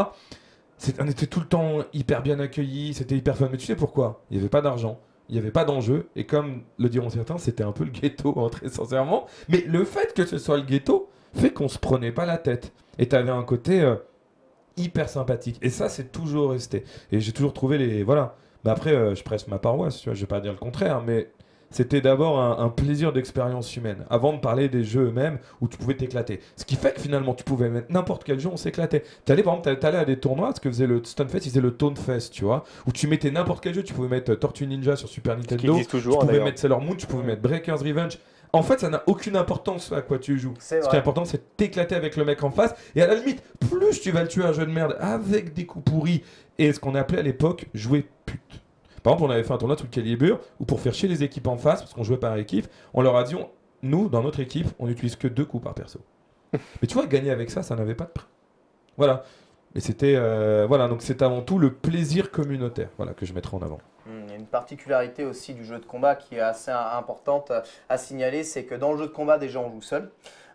on 1.01 1.09
était 1.09 1.27
tout 1.27 1.41
le 1.41 1.47
temps 1.47 1.79
hyper 1.95 2.23
bien 2.23 2.39
accueillis, 2.39 2.95
c'était 2.95 3.17
hyper 3.17 3.37
fun. 3.37 3.49
Mais 3.51 3.57
tu 3.57 3.67
sais 3.67 3.77
pourquoi? 3.77 4.23
Il 4.31 4.37
n'y 4.37 4.41
avait 4.41 4.51
pas 4.51 4.61
d'argent, 4.61 5.01
il 5.29 5.33
n'y 5.35 5.39
avait 5.39 5.51
pas 5.51 5.65
d'enjeu, 5.65 6.09
et 6.17 6.27
comme 6.27 6.63
le 6.79 6.89
diront 6.89 7.09
certains, 7.09 7.39
c'était 7.39 7.65
un 7.65 7.73
peu 7.73 7.85
le 7.85 7.91
ghetto, 7.91 8.35
hein, 8.39 8.49
très 8.51 8.69
sincèrement. 8.69 9.27
Mais 9.49 9.65
le 9.67 9.85
fait 9.85 10.13
que 10.15 10.27
ce 10.27 10.39
soit 10.39 10.59
le 10.59 10.65
ghetto 10.65 11.09
fait 11.35 11.51
qu'on 11.51 11.69
se 11.69 11.79
prenait 11.79 12.13
pas 12.13 12.27
la 12.27 12.39
tête. 12.39 12.73
Et 12.99 13.09
tu 13.09 13.17
avais 13.17 13.31
un 13.31 13.43
côté 13.43 13.81
euh, 13.81 13.97
hyper 14.77 15.09
sympathique. 15.09 15.59
Et 15.63 15.71
ça, 15.71 15.89
c'est 15.89 16.13
toujours 16.13 16.51
resté. 16.51 16.85
Et 17.13 17.21
j'ai 17.21 17.33
toujours 17.33 17.53
trouvé 17.53 17.79
les. 17.79 18.03
Voilà. 18.03 18.37
Mais 18.65 18.71
après, 18.71 18.93
euh, 18.95 19.15
je 19.15 19.23
presse 19.23 19.47
ma 19.49 19.59
paroisse, 19.59 20.01
tu 20.01 20.09
vois, 20.09 20.15
je 20.15 20.21
vais 20.21 20.27
pas 20.27 20.41
dire 20.41 20.53
le 20.53 20.59
contraire, 20.59 21.03
mais 21.07 21.31
c'était 21.71 22.01
d'abord 22.01 22.41
un, 22.41 22.65
un 22.65 22.69
plaisir 22.69 23.13
d'expérience 23.13 23.77
humaine, 23.77 24.05
avant 24.09 24.33
de 24.33 24.39
parler 24.39 24.69
des 24.69 24.83
jeux 24.85 25.09
eux-mêmes 25.09 25.39
où 25.61 25.69
tu 25.69 25.77
pouvais 25.77 25.95
t'éclater. 25.95 26.41
Ce 26.57 26.65
qui 26.65 26.75
fait 26.77 26.95
que 26.95 27.01
finalement, 27.01 27.35
tu 27.35 27.45
pouvais 27.45 27.69
mettre 27.69 27.93
n'importe 27.93 28.25
quel 28.25 28.41
jeu, 28.41 28.49
on 28.53 28.57
s'éclatait. 28.57 29.03
T'allais, 29.25 29.43
par 29.43 29.55
exemple, 29.55 29.79
t'allais 29.79 29.99
à 29.99 30.05
des 30.05 30.19
tournois, 30.19 30.53
ce 30.55 30.61
que 30.61 30.69
faisait 30.71 30.87
le 30.87 31.03
Stunfest, 31.05 31.39
il 31.39 31.51
faisait 31.51 31.61
le 31.61 31.73
Tone 31.77 31.97
Fest, 31.97 32.33
tu 32.33 32.45
vois, 32.45 32.65
où 32.87 32.93
tu 32.93 33.07
mettais 33.09 33.31
n'importe 33.31 33.63
quel 33.63 33.75
jeu, 33.75 33.83
tu 33.83 33.95
pouvais 33.95 34.09
mettre 34.09 34.33
euh, 34.33 34.37
Tortue 34.37 34.67
Ninja 34.67 34.97
sur 34.97 35.09
Super 35.09 35.37
Nintendo, 35.37 35.77
tu 35.79 35.87
pouvais 36.27 36.45
mettre 36.45 36.59
Sailor 36.61 36.81
Moon, 36.81 36.95
tu 36.97 37.07
pouvais 37.07 37.25
mettre 37.25 37.43
Breaker's 37.43 37.83
Revenge. 37.83 38.19
En 38.57 38.63
fait, 38.63 38.81
ça 38.81 38.89
n'a 38.89 39.03
aucune 39.07 39.37
importance 39.37 39.93
à 39.93 40.03
quoi 40.03 40.19
tu 40.19 40.39
joues. 40.39 40.55
Ce 40.83 40.89
qui 40.89 40.97
est 40.97 40.99
important, 40.99 41.25
c'est 41.25 41.57
t'éclater 41.57 41.95
avec 41.95 42.17
le 42.17 42.25
mec 42.25 42.43
en 42.43 42.51
face. 42.51 42.75
Et 42.95 43.03
à 43.03 43.07
la 43.07 43.15
limite, 43.15 43.43
plus 43.61 44.01
tu 44.01 44.11
vas 44.11 44.23
le 44.23 44.29
tuer 44.29 44.45
un 44.45 44.53
jeu 44.53 44.65
de 44.67 44.71
merde 44.73 44.97
avec 45.01 45.53
des 45.55 45.67
coups 45.67 45.85
pourris 45.91 46.23
et 46.59 46.73
ce 46.73 46.81
qu'on 46.81 46.95
appelait 46.95 47.19
à 47.19 47.23
l'époque 47.23 47.67
jouer 47.75 48.09
pute. 48.25 48.41
Par 49.03 49.13
exemple, 49.15 49.31
on 49.31 49.35
avait 49.35 49.45
fait 49.45 49.53
un 49.53 49.59
tournoi 49.59 49.77
tout 49.77 49.85
le 49.85 49.91
calibre 49.91 50.41
où 50.59 50.65
pour 50.65 50.81
faire 50.81 50.95
chier 50.95 51.09
les 51.09 51.23
équipes 51.23 51.47
en 51.47 51.57
face, 51.57 51.81
parce 51.83 51.95
qu'on 51.95 52.03
jouait 52.03 52.17
par 52.17 52.37
équipe, 52.39 52.67
on 52.95 53.03
leur 53.03 53.15
a 53.17 53.25
dit 53.25 53.35
on- 53.37 53.49
nous, 53.83 54.09
dans 54.09 54.23
notre 54.23 54.41
équipe, 54.41 54.67
on 54.79 54.87
n'utilise 54.87 55.17
que 55.17 55.29
deux 55.29 55.45
coups 55.45 55.63
par 55.63 55.75
perso. 55.75 56.01
Mais 56.53 56.89
tu 56.89 56.95
vois, 56.95 57.07
gagner 57.07 57.31
avec 57.31 57.51
ça, 57.51 57.63
ça 57.63 57.77
n'avait 57.77 57.95
pas 57.95 58.05
de 58.05 58.11
prix. 58.11 58.27
Voilà. 58.97 59.25
Et 59.75 59.81
c'était 59.81 60.15
euh, 60.17 60.65
voilà, 60.67 60.89
donc 60.89 61.03
c'est 61.03 61.21
avant 61.21 61.43
tout 61.43 61.59
le 61.59 61.71
plaisir 61.73 62.31
communautaire, 62.31 62.89
voilà, 62.97 63.13
que 63.13 63.27
je 63.27 63.35
mettrai 63.35 63.57
en 63.57 63.61
avant. 63.61 63.79
Hmm, 64.07 64.16
a 64.37 64.39
une 64.39 64.47
particularité 64.47 65.25
aussi 65.25 65.55
du 65.55 65.65
jeu 65.65 65.79
de 65.79 65.85
combat 65.87 66.15
qui 66.15 66.37
est 66.37 66.41
assez 66.41 66.71
importante 66.71 67.53
à 67.89 67.99
signaler, 67.99 68.45
c'est 68.45 68.65
que 68.65 68.75
dans 68.75 68.93
le 68.93 68.99
jeu 68.99 69.07
de 69.07 69.13
combat, 69.13 69.39
déjà 69.39 69.61
on 69.61 69.71
joue 69.71 69.83
seul. 69.83 70.11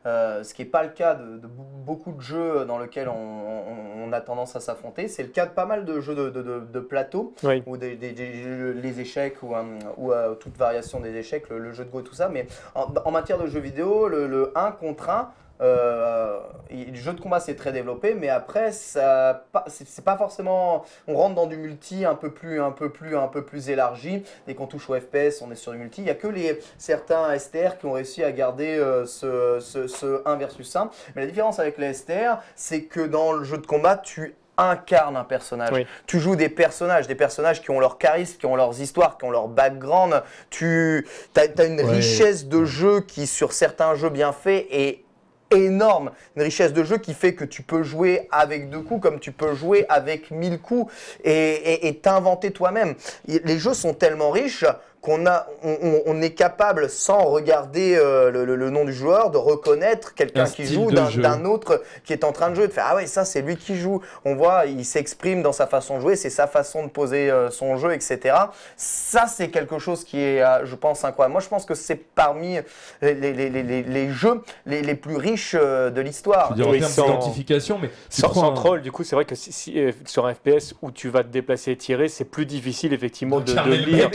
Euh, 0.08 0.44
ce 0.44 0.56
qui 0.56 0.64
n'est 0.64 0.68
pas 0.68 0.82
le 0.82 0.90
cas 0.90 1.14
de, 1.14 1.38
de, 1.38 1.48
beaucoup 1.48 2.12
de 2.12 2.22
jeux 2.22 2.66
dans 2.66 2.80
lesquels 2.80 3.08
on, 3.08 3.14
on, 3.14 4.04
on 4.04 4.12
a 4.14 4.20
tendance 4.20 4.56
à 4.56 4.60
s'affronter. 4.60 5.08
C'est 5.08 5.22
le 5.22 5.30
cas 5.30 5.46
de 5.46 5.52
pas 5.52 5.68
mal 5.68 5.86
de 5.86 6.00
jeux 6.00 6.16
de, 6.16 6.32
de 6.32 6.80
plateau, 6.80 7.36
oui. 7.44 7.62
ou 7.68 7.78
des, 7.78 7.96
des, 7.96 8.12
des, 8.12 8.74
les 8.74 9.00
échecs, 9.00 9.44
ou, 9.44 9.56
um, 9.56 9.78
ou 9.98 10.12
uh, 10.12 10.36
toute 10.40 10.58
variation 10.58 11.02
des 11.02 11.16
échecs, 11.16 11.50
le, 11.50 11.60
le, 11.60 11.72
jeu 11.72 11.86
de 11.86 11.92
Go, 11.92 12.02
tout 12.02 12.16
ça. 12.16 12.30
Mais 12.30 12.48
en, 12.74 12.88
en 13.06 13.12
matière 13.12 13.38
de 13.38 13.46
jeux 13.46 13.60
vidéo, 13.60 14.08
le, 14.08 14.26
le 14.26 14.52
1 14.56 14.72
contre 14.72 15.12
1, 15.12 15.32
euh, 15.62 16.40
le 16.72 16.96
jeu 16.96 17.14
de 17.14 17.22
combat 17.22 17.40
s'est 17.40 17.56
très 17.56 17.72
développé, 17.72 18.14
mais 18.14 18.30
après, 18.30 18.72
ça, 18.72 19.46
c'est 19.68 20.04
pas 20.04 20.18
forcément. 20.18 20.84
On 21.08 21.16
rentre 21.16 21.36
dans 21.36 21.48
du 21.48 21.58
multi 21.58 22.06
un 22.06 22.16
peu 22.16 22.32
plus, 22.32 22.62
un 22.62 22.72
peu 22.72 22.90
plus, 22.90 23.16
un 23.18 23.28
peu 23.28 23.44
plus 23.44 23.70
élargi. 23.70 24.24
Dès 24.48 24.56
qu'on 24.56 24.68
touche 24.68 24.90
au 24.90 24.96
FPS, 25.00 25.42
on 25.42 25.52
est 25.52 25.56
sur 25.56 25.72
du 25.72 25.78
multi. 25.78 26.02
Il 26.02 26.06
n'y 26.06 26.10
a 26.10 26.16
que 26.16 26.28
les, 26.28 26.60
certains 26.78 27.38
STR 27.38 27.78
qui 27.80 27.86
ont 27.86 27.92
réussi 27.94 28.24
à 28.24 28.32
garder 28.32 28.78
euh, 28.78 29.06
ce, 29.06 29.60
ce, 29.60 29.88
ce 29.88 30.22
1 30.26 30.36
versus 30.38 30.76
1. 30.76 30.90
Mais 31.16 31.22
la 31.24 31.28
différence 31.28 31.60
avec 31.60 31.78
les 31.78 31.94
STR, 31.94 32.38
c'est 32.56 32.84
que 32.84 33.02
dans 33.02 33.34
le 33.34 33.44
jeu 33.44 33.58
de 33.58 33.68
combat, 33.68 33.98
tu 33.98 34.36
incarnes 34.58 35.18
un 35.18 35.24
personnage. 35.24 35.70
Oui. 35.72 35.88
Tu 36.08 36.20
joues 36.20 36.36
des 36.36 36.50
personnages, 36.50 37.08
des 37.08 37.16
personnages 37.16 37.62
qui 37.62 37.72
ont 37.72 37.80
leur 37.80 37.98
charisme, 37.98 38.38
qui 38.38 38.46
ont 38.46 38.56
leurs 38.56 38.80
histoires, 38.80 39.18
qui 39.18 39.26
ont 39.26 39.32
leur 39.32 39.48
background. 39.48 40.22
Tu 40.50 41.08
as, 41.36 41.62
as, 41.62 41.66
une 41.66 41.82
Ouais. 41.82 41.92
richesse 41.96 42.46
de 42.48 42.64
jeu 42.66 43.02
qui, 43.02 43.28
sur 43.28 43.54
certains 43.54 43.96
jeux 43.96 44.10
bien 44.10 44.32
faits, 44.32 44.68
est 44.70 45.04
énorme, 45.52 46.12
une 46.36 46.44
richesse 46.44 46.74
de 46.74 46.84
jeu 46.84 46.98
qui 46.98 47.14
fait 47.14 47.34
que 47.34 47.46
tu 47.46 47.62
peux 47.62 47.84
jouer 47.84 48.28
avec 48.32 48.70
deux 48.70 48.82
coups 48.82 49.02
comme 49.02 49.20
tu 49.20 49.32
peux 49.32 49.54
jouer 49.54 49.86
avec 49.90 50.32
mille 50.32 50.60
coups 50.60 50.92
et 51.24 52.00
t'inventer 52.02 52.52
toi-même. 52.52 52.96
Les 53.28 53.60
jeux 53.60 53.74
sont 53.74 53.94
tellement 53.94 54.32
riches 54.32 54.66
qu'on 55.02 55.26
a, 55.26 55.48
on, 55.64 56.02
on, 56.06 56.22
est 56.22 56.34
capable, 56.36 56.88
sans 56.88 57.26
regarder 57.26 57.96
euh, 57.96 58.30
le, 58.30 58.46
le, 58.46 58.56
le, 58.56 58.70
nom 58.70 58.86
du 58.86 58.94
joueur, 58.94 59.32
de 59.32 59.38
reconnaître 59.38 60.14
quelqu'un 60.14 60.46
qui 60.46 60.64
joue 60.66 60.92
d'un 60.92 61.44
autre 61.46 61.82
qui 62.04 62.14
est 62.14 62.24
en 62.24 62.32
train 62.32 62.52
de 62.52 62.56
jouer, 62.56 62.68
de 62.68 62.72
faire 62.72 62.86
ah 62.88 62.96
ouais 62.96 63.08
ça 63.08 63.26
c'est 63.26 63.42
lui 63.42 63.58
qui 63.58 63.76
joue. 63.78 64.02
On 64.26 64.36
voit, 64.36 64.68
il 64.68 64.86
s'exprime 64.86 65.42
dans 65.42 65.54
sa 65.54 65.66
façon 65.66 65.96
de 65.96 66.02
jouer, 66.02 66.16
c'est 66.16 66.30
sa 66.30 66.46
façon 66.46 66.84
de 66.84 66.90
poser 66.90 67.32
euh, 67.32 67.50
son 67.50 67.78
jeu, 67.78 67.94
etc. 67.94 68.36
Ça 68.78 69.26
c'est 69.26 69.50
quelque 69.50 69.80
chose 69.80 70.04
qui 70.04 70.20
est, 70.20 70.44
euh, 70.44 70.66
je 70.68 70.76
pense, 70.76 71.04
incroyable. 71.04 71.32
Moi 71.32 71.42
je 71.42 71.50
pense 71.50 71.66
que 71.66 71.74
c'est 71.74 71.96
parmi 71.96 72.58
les, 73.02 73.16
les, 73.16 73.34
les, 73.34 73.82
les, 73.82 74.10
jeux 74.12 74.44
les, 74.68 74.84
les 74.84 74.96
plus 74.96 75.18
riches 75.18 75.56
euh, 75.60 75.90
de 75.90 76.02
l'histoire. 76.02 76.52
En 76.52 76.56
termes 76.56 76.78
d'identification, 76.78 77.80
mais 77.82 77.90
sans, 78.10 78.32
sans 78.34 78.52
un... 78.52 78.54
troll, 78.54 78.84
du 78.84 78.92
coup 78.92 79.04
c'est 79.04 79.16
vrai 79.16 79.26
que 79.26 79.34
si, 79.34 79.52
si, 79.52 79.84
sur 80.06 80.28
un 80.28 80.36
FPS 80.36 80.76
où 80.84 80.92
tu 80.92 81.10
vas 81.10 81.24
te 81.24 81.30
déplacer 81.30 81.72
et 81.72 81.76
tirer, 81.76 82.08
c'est 82.08 82.26
plus 82.26 82.46
difficile 82.46 82.94
effectivement 82.94 83.40
de, 83.40 83.52
de 83.52 83.72
lire. 83.72 84.12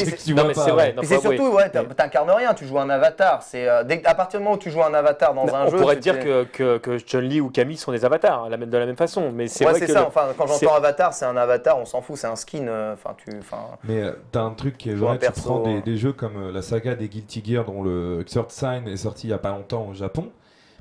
Non, 0.76 1.02
c'est 1.02 1.20
surtout, 1.20 1.52
ouais, 1.52 1.70
t'incarnes 1.70 2.30
rien, 2.30 2.54
tu 2.54 2.66
joues 2.66 2.78
un 2.78 2.90
avatar. 2.90 3.42
C'est 3.42 3.68
euh, 3.68 3.82
à 4.04 4.14
partir 4.14 4.40
du 4.40 4.44
moment 4.44 4.56
où 4.56 4.58
tu 4.58 4.70
joues 4.70 4.82
un 4.82 4.94
avatar 4.94 5.34
dans 5.34 5.54
un 5.54 5.66
on 5.66 5.70
jeu. 5.70 5.76
On 5.76 5.80
pourrait 5.80 5.96
dire 5.96 6.18
que, 6.18 6.44
que, 6.44 6.78
que 6.78 6.98
Chun-Li 6.98 7.40
ou 7.40 7.50
Camille 7.50 7.76
sont 7.76 7.92
des 7.92 8.04
avatars, 8.04 8.48
de 8.48 8.76
la 8.78 8.86
même 8.86 8.96
façon. 8.96 9.32
Mais 9.32 9.48
c'est 9.48 9.64
ouais, 9.64 9.72
vrai 9.72 9.80
que 9.80 9.86
ça. 9.86 10.00
Le... 10.00 10.06
Enfin, 10.06 10.28
quand 10.36 10.46
j'entends 10.46 10.74
avatar, 10.74 11.12
c'est 11.12 11.24
un 11.24 11.36
avatar, 11.36 11.78
on 11.78 11.84
s'en 11.84 12.02
fout, 12.02 12.16
c'est 12.16 12.26
un 12.26 12.36
skin. 12.36 12.66
Enfin, 12.92 13.14
tu. 13.16 13.36
Enfin. 13.38 13.58
Mais 13.84 14.02
euh, 14.02 14.12
t'as 14.32 14.42
un 14.42 14.52
truc 14.52 14.76
qui 14.78 14.90
est 14.90 14.94
vrai. 14.94 15.18
Tu 15.18 15.30
prends 15.42 15.60
des, 15.60 15.80
des, 15.82 15.96
jeux 15.96 16.12
comme 16.12 16.36
euh, 16.36 16.52
la 16.52 16.62
saga 16.62 16.94
des 16.94 17.08
Guilty 17.08 17.42
Gear, 17.44 17.64
dont 17.64 17.82
le 17.82 18.24
Third 18.24 18.50
Sign 18.50 18.88
est 18.88 18.96
sorti 18.96 19.28
il 19.28 19.30
y 19.30 19.34
a 19.34 19.38
pas 19.38 19.50
longtemps 19.50 19.88
au 19.90 19.94
Japon. 19.94 20.30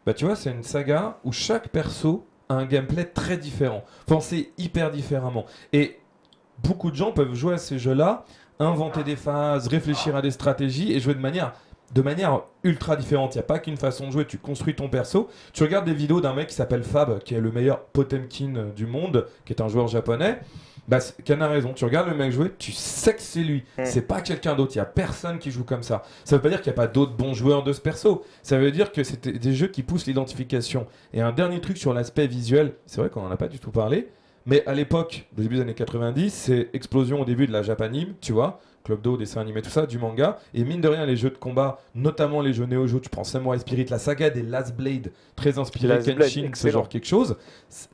Bah, 0.06 0.14
tu 0.14 0.26
vois, 0.26 0.36
c'est 0.36 0.52
une 0.52 0.64
saga 0.64 1.18
où 1.24 1.32
chaque 1.32 1.70
perso 1.70 2.26
a 2.50 2.56
un 2.56 2.66
gameplay 2.66 3.06
très 3.06 3.38
différent, 3.38 3.84
pensé 4.06 4.52
hyper 4.58 4.92
différemment. 4.92 5.46
Et 5.74 6.00
beaucoup 6.64 6.92
de 6.92 6.96
gens 6.96 7.12
peuvent 7.12 7.34
jouer 7.34 7.56
à 7.56 7.58
ces 7.58 7.80
jeux-là 7.80 8.26
inventer 8.60 9.04
des 9.04 9.16
phases, 9.16 9.68
réfléchir 9.68 10.16
à 10.16 10.22
des 10.22 10.32
stratégies 10.32 10.94
et 10.94 11.00
jouer 11.00 11.14
de 11.14 11.20
manière 11.20 11.54
de 11.94 12.02
manière 12.02 12.42
ultra 12.64 12.96
différente. 12.96 13.36
Il 13.36 13.38
n'y 13.38 13.44
a 13.44 13.48
pas 13.48 13.60
qu'une 13.60 13.78
façon 13.78 14.08
de 14.08 14.12
jouer, 14.12 14.26
tu 14.26 14.38
construis 14.38 14.76
ton 14.76 14.90
perso. 14.90 15.30
Tu 15.54 15.64
regardes 15.64 15.86
des 15.86 15.94
vidéos 15.94 16.20
d'un 16.20 16.34
mec 16.34 16.48
qui 16.48 16.56
s'appelle 16.56 16.84
Fab, 16.84 17.20
qui 17.20 17.36
est 17.36 17.40
le 17.40 17.52
meilleur 17.52 17.86
Potemkin 17.86 18.72
du 18.76 18.88
monde, 18.88 19.28
qui 19.46 19.54
est 19.54 19.62
un 19.62 19.68
joueur 19.68 19.88
japonais. 19.88 20.40
Bah, 20.88 21.00
Ken 21.24 21.42
a 21.42 21.48
raison, 21.48 21.74
tu 21.74 21.84
regardes 21.84 22.10
le 22.10 22.16
mec 22.16 22.32
jouer, 22.32 22.52
tu 22.60 22.72
sais 22.72 23.16
que 23.16 23.22
c'est 23.22 23.42
lui. 23.42 23.64
Mm. 23.78 23.86
C'est 23.86 24.02
pas 24.02 24.22
quelqu'un 24.22 24.56
d'autre, 24.56 24.74
il 24.76 24.78
n'y 24.78 24.84
a 24.84 24.86
personne 24.86 25.40
qui 25.40 25.50
joue 25.50 25.64
comme 25.64 25.82
ça. 25.82 26.04
Ça 26.24 26.36
veut 26.36 26.42
pas 26.42 26.50
dire 26.50 26.62
qu'il 26.62 26.72
n'y 26.72 26.76
a 26.76 26.82
pas 26.82 26.88
d'autres 26.88 27.16
bons 27.16 27.34
joueurs 27.34 27.64
de 27.64 27.74
ce 27.74 27.82
perso. 27.82 28.24
Ça 28.44 28.58
veut 28.58 28.72
dire 28.72 28.92
que 28.92 29.04
c'est 29.04 29.28
des 29.28 29.56
jeux 29.56 29.68
qui 29.68 29.82
poussent 29.82 30.06
l'identification. 30.06 30.86
Et 31.14 31.22
un 31.22 31.32
dernier 31.32 31.60
truc 31.60 31.78
sur 31.78 31.94
l'aspect 31.94 32.28
visuel, 32.28 32.74
c'est 32.86 33.02
vrai 33.02 33.10
qu'on 33.10 33.24
n'en 33.24 33.32
a 33.32 33.38
pas 33.38 33.48
du 33.48 33.58
tout 33.58 33.72
parlé, 33.72 34.10
mais 34.46 34.66
à 34.68 34.74
l'époque, 34.74 35.28
au 35.38 35.42
début 35.42 35.56
des 35.56 35.62
années 35.62 35.74
90, 35.74 36.32
c'est 36.34 36.70
explosion 36.74 37.22
au 37.22 37.26
début 37.26 37.48
de 37.48 37.52
la 37.52 37.64
Japanime, 37.64 38.14
tu 38.22 38.32
vois, 38.34 38.60
Club 38.84 39.02
Do, 39.02 39.18
dessin 39.18 39.42
animé, 39.42 39.62
tout 39.62 39.70
ça, 39.70 39.86
du 39.88 39.98
manga. 39.98 40.38
Et 40.54 40.64
mine 40.64 40.80
de 40.80 40.88
rien, 40.88 41.06
les 41.06 41.18
jeux 41.18 41.32
de 41.32 41.38
combat, 41.38 41.80
notamment 41.96 42.42
les 42.42 42.54
jeux 42.54 42.66
Neo 42.66 42.86
Geo, 42.86 43.00
tu 43.00 43.10
prends 43.10 43.24
Samurai 43.24 43.60
Spirit, 43.60 43.88
la 43.90 44.00
saga 44.00 44.30
des 44.30 44.44
Last 44.44 44.76
Blade, 44.76 45.12
très 45.36 45.58
inspiré 45.58 45.88
Last 45.88 46.08
Kenshin, 46.08 46.42
Blade, 46.42 46.56
ce 46.56 46.70
genre 46.70 46.88
quelque 46.88 47.08
chose. 47.08 47.36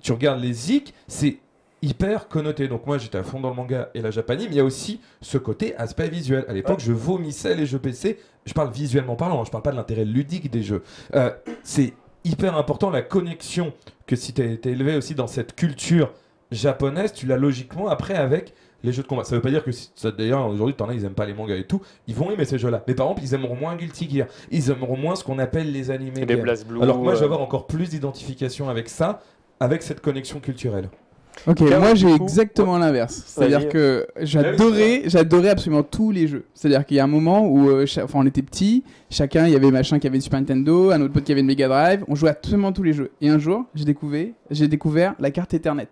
Tu 0.01 0.11
regardes 0.11 0.41
les 0.41 0.53
Zik, 0.53 0.93
c'est 1.07 1.37
hyper 1.81 2.27
connoté. 2.27 2.67
Donc 2.67 2.85
moi 2.85 2.97
j'étais 2.97 3.17
à 3.17 3.23
fond 3.23 3.39
dans 3.39 3.49
le 3.49 3.55
manga 3.55 3.89
et 3.93 4.01
la 4.01 4.11
japanime, 4.11 4.47
il 4.51 4.57
y 4.57 4.59
a 4.59 4.65
aussi 4.65 4.99
ce 5.21 5.37
côté 5.37 5.75
aspect 5.77 6.09
visuel. 6.09 6.45
À 6.47 6.53
l'époque, 6.53 6.79
ouais. 6.79 6.85
je 6.85 6.91
vomissais 6.91 7.55
les 7.55 7.65
jeux 7.65 7.79
PC. 7.79 8.19
Je 8.45 8.53
parle 8.53 8.71
visuellement 8.71 9.15
parlant, 9.15 9.43
je 9.45 9.51
parle 9.51 9.63
pas 9.63 9.71
de 9.71 9.77
l'intérêt 9.77 10.05
ludique 10.05 10.51
des 10.51 10.63
jeux. 10.63 10.83
Euh, 11.15 11.31
c'est 11.63 11.93
hyper 12.23 12.57
important 12.57 12.89
la 12.89 13.01
connexion 13.01 13.73
que 14.05 14.15
si 14.15 14.33
tu 14.33 14.41
as 14.41 14.45
été 14.45 14.71
élevé 14.71 14.95
aussi 14.97 15.15
dans 15.15 15.27
cette 15.27 15.55
culture 15.55 16.11
japonaise, 16.51 17.13
tu 17.13 17.25
l'as 17.25 17.37
logiquement 17.37 17.87
après 17.87 18.15
avec 18.15 18.53
les 18.83 18.91
jeux 18.91 19.03
de 19.03 19.07
combat. 19.07 19.23
Ça 19.23 19.35
veut 19.35 19.41
pas 19.41 19.49
dire 19.49 19.63
que 19.63 19.71
si, 19.71 19.91
d'ailleurs 20.17 20.47
aujourd'hui 20.47 20.75
t'en 20.75 20.89
as 20.89 20.93
ils 20.93 21.05
aiment 21.05 21.13
pas 21.13 21.25
les 21.25 21.33
mangas 21.33 21.55
et 21.55 21.65
tout, 21.65 21.81
ils 22.07 22.15
vont 22.15 22.31
aimer 22.31 22.45
ces 22.45 22.57
jeux-là. 22.57 22.83
Mais 22.87 22.93
par 22.93 23.07
exemple 23.07 23.23
ils 23.23 23.33
aimeront 23.33 23.55
moins 23.55 23.75
Guilty 23.75 24.09
Gear, 24.09 24.27
ils 24.49 24.69
aimeront 24.69 24.97
moins 24.97 25.15
ce 25.15 25.23
qu'on 25.23 25.39
appelle 25.39 25.71
les 25.71 25.91
animés. 25.91 26.25
Les 26.25 26.35
Blue, 26.35 26.81
Alors 26.81 26.97
que 26.97 27.03
moi 27.03 27.15
je 27.15 27.19
vais 27.19 27.25
avoir 27.25 27.41
encore 27.41 27.67
plus 27.67 27.89
d'identification 27.89 28.69
avec 28.69 28.89
ça, 28.89 29.21
avec 29.59 29.83
cette 29.83 30.01
connexion 30.01 30.39
culturelle. 30.39 30.89
Ok, 31.47 31.61
moi 31.61 31.95
j'ai 31.95 32.13
exactement 32.13 32.77
l'inverse. 32.77 33.23
C'est-à-dire 33.25 33.69
que 33.69 34.05
j'adorais, 34.19 35.03
j'adorais 35.05 35.49
absolument 35.49 35.81
tous 35.81 36.11
les 36.11 36.27
jeux. 36.27 36.45
C'est-à-dire 36.53 36.85
qu'il 36.85 36.97
y 36.97 36.99
a 36.99 37.03
un 37.03 37.07
moment 37.07 37.47
où, 37.47 37.69
euh, 37.69 37.85
enfin, 38.03 38.19
on 38.19 38.25
était 38.25 38.41
petits, 38.41 38.83
chacun, 39.09 39.47
il 39.47 39.53
y 39.53 39.55
avait 39.55 39.71
machin 39.71 39.97
qui 39.97 40.07
avait 40.07 40.17
une 40.17 40.21
Super 40.21 40.39
Nintendo, 40.39 40.91
un 40.91 41.01
autre 41.01 41.13
pote 41.13 41.23
qui 41.23 41.31
avait 41.31 41.41
une 41.41 41.47
Mega 41.47 41.67
Drive, 41.67 42.03
on 42.07 42.15
jouait 42.15 42.29
à 42.29 42.33
absolument 42.33 42.73
tous 42.73 42.83
les 42.83 42.93
jeux. 42.93 43.11
Et 43.21 43.29
un 43.29 43.39
jour, 43.39 43.63
j'ai 43.73 43.85
découvert, 43.85 44.27
j'ai 44.51 44.67
découvert 44.67 45.15
la 45.19 45.31
carte 45.31 45.53
Ethernet. 45.53 45.87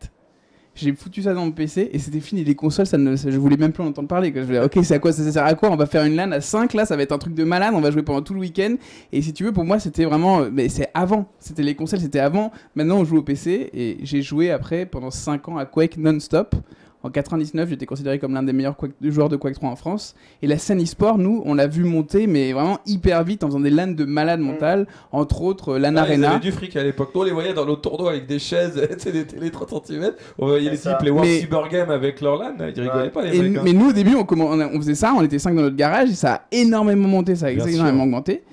J'ai 0.81 0.93
foutu 0.93 1.21
ça 1.21 1.33
dans 1.33 1.43
mon 1.43 1.51
PC 1.51 1.89
et 1.91 1.99
c'était 1.99 2.21
fini. 2.21 2.43
Les 2.43 2.55
consoles, 2.55 2.85
ça 2.85 2.97
ne, 2.97 3.15
je 3.15 3.37
voulais 3.37 3.57
même 3.57 3.73
plus 3.73 3.83
en 3.83 3.87
entendre 3.87 4.07
parler. 4.07 4.31
Je 4.33 4.41
voulais, 4.41 4.63
ok, 4.63 4.79
c'est 4.83 4.93
à 4.93 4.99
quoi 4.99 5.11
ça, 5.11 5.23
ça 5.23 5.31
sert 5.31 5.45
à 5.45 5.53
quoi? 5.53 5.69
On 5.71 5.75
va 5.75 5.85
faire 5.85 6.05
une 6.05 6.15
LAN 6.15 6.31
à 6.31 6.39
5 6.39 6.73
là, 6.73 6.85
ça 6.85 6.95
va 6.95 7.03
être 7.03 7.11
un 7.11 7.17
truc 7.17 7.33
de 7.33 7.43
malade. 7.43 7.73
On 7.75 7.81
va 7.81 7.91
jouer 7.91 8.03
pendant 8.03 8.21
tout 8.21 8.33
le 8.33 8.39
week-end. 8.39 8.75
Et 9.11 9.21
si 9.21 9.33
tu 9.33 9.43
veux, 9.43 9.51
pour 9.51 9.65
moi, 9.65 9.79
c'était 9.79 10.05
vraiment. 10.05 10.45
Mais 10.51 10.69
c'est 10.69 10.89
avant. 10.93 11.25
C'était 11.39 11.63
les 11.63 11.75
consoles, 11.75 11.99
c'était 11.99 12.19
avant. 12.19 12.51
Maintenant, 12.75 12.99
on 12.99 13.03
joue 13.03 13.17
au 13.17 13.23
PC 13.23 13.69
et 13.73 13.97
j'ai 14.03 14.21
joué 14.21 14.51
après 14.51 14.85
pendant 14.85 15.11
5 15.11 15.49
ans 15.49 15.57
à 15.57 15.65
Quake 15.65 15.97
non-stop. 15.97 16.55
En 17.01 17.09
99, 17.09 17.69
j'étais 17.69 17.85
considéré 17.85 18.19
comme 18.19 18.33
l'un 18.33 18.43
des 18.43 18.51
meilleurs 18.51 18.75
Quake, 18.75 18.91
joueurs 19.01 19.29
de 19.29 19.37
Quake 19.37 19.53
3 19.53 19.69
en 19.69 19.75
France. 19.77 20.15
Et 20.41 20.47
la 20.47 20.57
scène 20.57 20.81
e-sport, 20.81 21.17
nous, 21.17 21.41
on 21.45 21.53
l'a 21.53 21.65
vu 21.65 21.85
monter, 21.85 22.27
mais 22.27 22.51
vraiment 22.51 22.79
hyper 22.85 23.23
vite 23.23 23.45
en 23.45 23.47
faisant 23.47 23.61
des 23.61 23.69
LAN 23.69 23.87
de 23.87 24.03
malade 24.03 24.41
mental, 24.41 24.85
entre 25.13 25.41
autres 25.43 25.77
LAN 25.77 25.95
ah, 25.95 26.01
Arena. 26.01 26.27
Ils 26.27 26.31
avaient 26.31 26.39
du 26.39 26.51
fric 26.51 26.75
à 26.75 26.83
l'époque. 26.83 27.11
On 27.15 27.23
les 27.23 27.31
voyait 27.31 27.53
dans 27.53 27.63
l'autre 27.63 27.89
tournoi 27.89 28.11
avec 28.11 28.25
des 28.27 28.39
chaises, 28.39 28.75
des 29.05 29.25
télé 29.25 29.49
30 29.49 29.87
cm. 29.87 30.11
On 30.37 30.47
voyait 30.47 30.71
les 30.71 30.77
types, 30.77 31.01
les 31.01 31.09
World 31.09 31.29
mais... 31.29 31.39
Cyber 31.39 31.69
Game 31.69 31.89
avec 31.89 32.19
leur 32.19 32.37
LAN. 32.37 32.55
Ils 32.59 32.81
rigolaient 32.81 33.03
ouais. 33.03 33.09
pas, 33.09 33.23
les 33.23 33.37
et 33.37 33.41
mecs. 33.41 33.57
Hein. 33.57 33.61
Mais 33.63 33.71
nous, 33.71 33.89
au 33.89 33.93
début, 33.93 34.15
on, 34.15 34.25
on, 34.29 34.61
on, 34.61 34.77
faisait 34.79 34.95
ça, 34.95 35.13
on 35.17 35.23
était 35.23 35.39
5 35.39 35.55
dans 35.55 35.61
notre 35.61 35.77
garage, 35.77 36.09
et 36.09 36.15
ça 36.15 36.33
a 36.33 36.41
énormément 36.51 37.07
monté, 37.07 37.35
ça 37.35 37.47
a 37.47 37.53
Bien 37.53 37.65
énormément 37.65 37.99
sûr. 37.99 38.03
augmenté. 38.03 38.43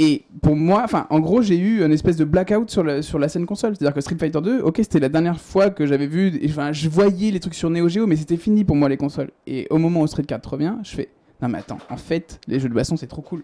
Et 0.00 0.24
pour 0.42 0.54
moi, 0.54 0.86
en 1.10 1.18
gros, 1.18 1.42
j'ai 1.42 1.58
eu 1.58 1.84
une 1.84 1.92
espèce 1.92 2.16
de 2.16 2.24
blackout 2.24 2.70
sur 2.70 2.84
la, 2.84 3.02
sur 3.02 3.18
la 3.18 3.28
scène 3.28 3.46
console. 3.46 3.74
C'est-à-dire 3.74 3.94
que 3.94 4.00
Street 4.00 4.16
Fighter 4.18 4.40
2, 4.40 4.60
ok, 4.60 4.76
c'était 4.76 5.00
la 5.00 5.08
dernière 5.08 5.40
fois 5.40 5.70
que 5.70 5.86
j'avais 5.86 6.06
vu. 6.06 6.40
Enfin, 6.44 6.72
je 6.72 6.88
voyais 6.88 7.32
les 7.32 7.40
trucs 7.40 7.54
sur 7.54 7.68
Neo 7.68 7.88
Geo, 7.88 8.06
mais 8.06 8.14
c'était 8.14 8.36
fini 8.36 8.64
pour 8.64 8.76
moi 8.76 8.88
les 8.88 8.96
consoles. 8.96 9.30
Et 9.48 9.66
au 9.70 9.78
moment 9.78 10.02
où 10.02 10.06
Street 10.06 10.22
4 10.22 10.46
revient, 10.52 10.74
je 10.84 10.90
fais 10.90 11.08
non 11.40 11.48
mais 11.48 11.58
attends, 11.58 11.78
en 11.88 11.96
fait, 11.96 12.40
les 12.48 12.58
jeux 12.58 12.68
de 12.68 12.74
baston 12.74 12.96
c'est 12.96 13.06
trop 13.06 13.22
cool. 13.22 13.42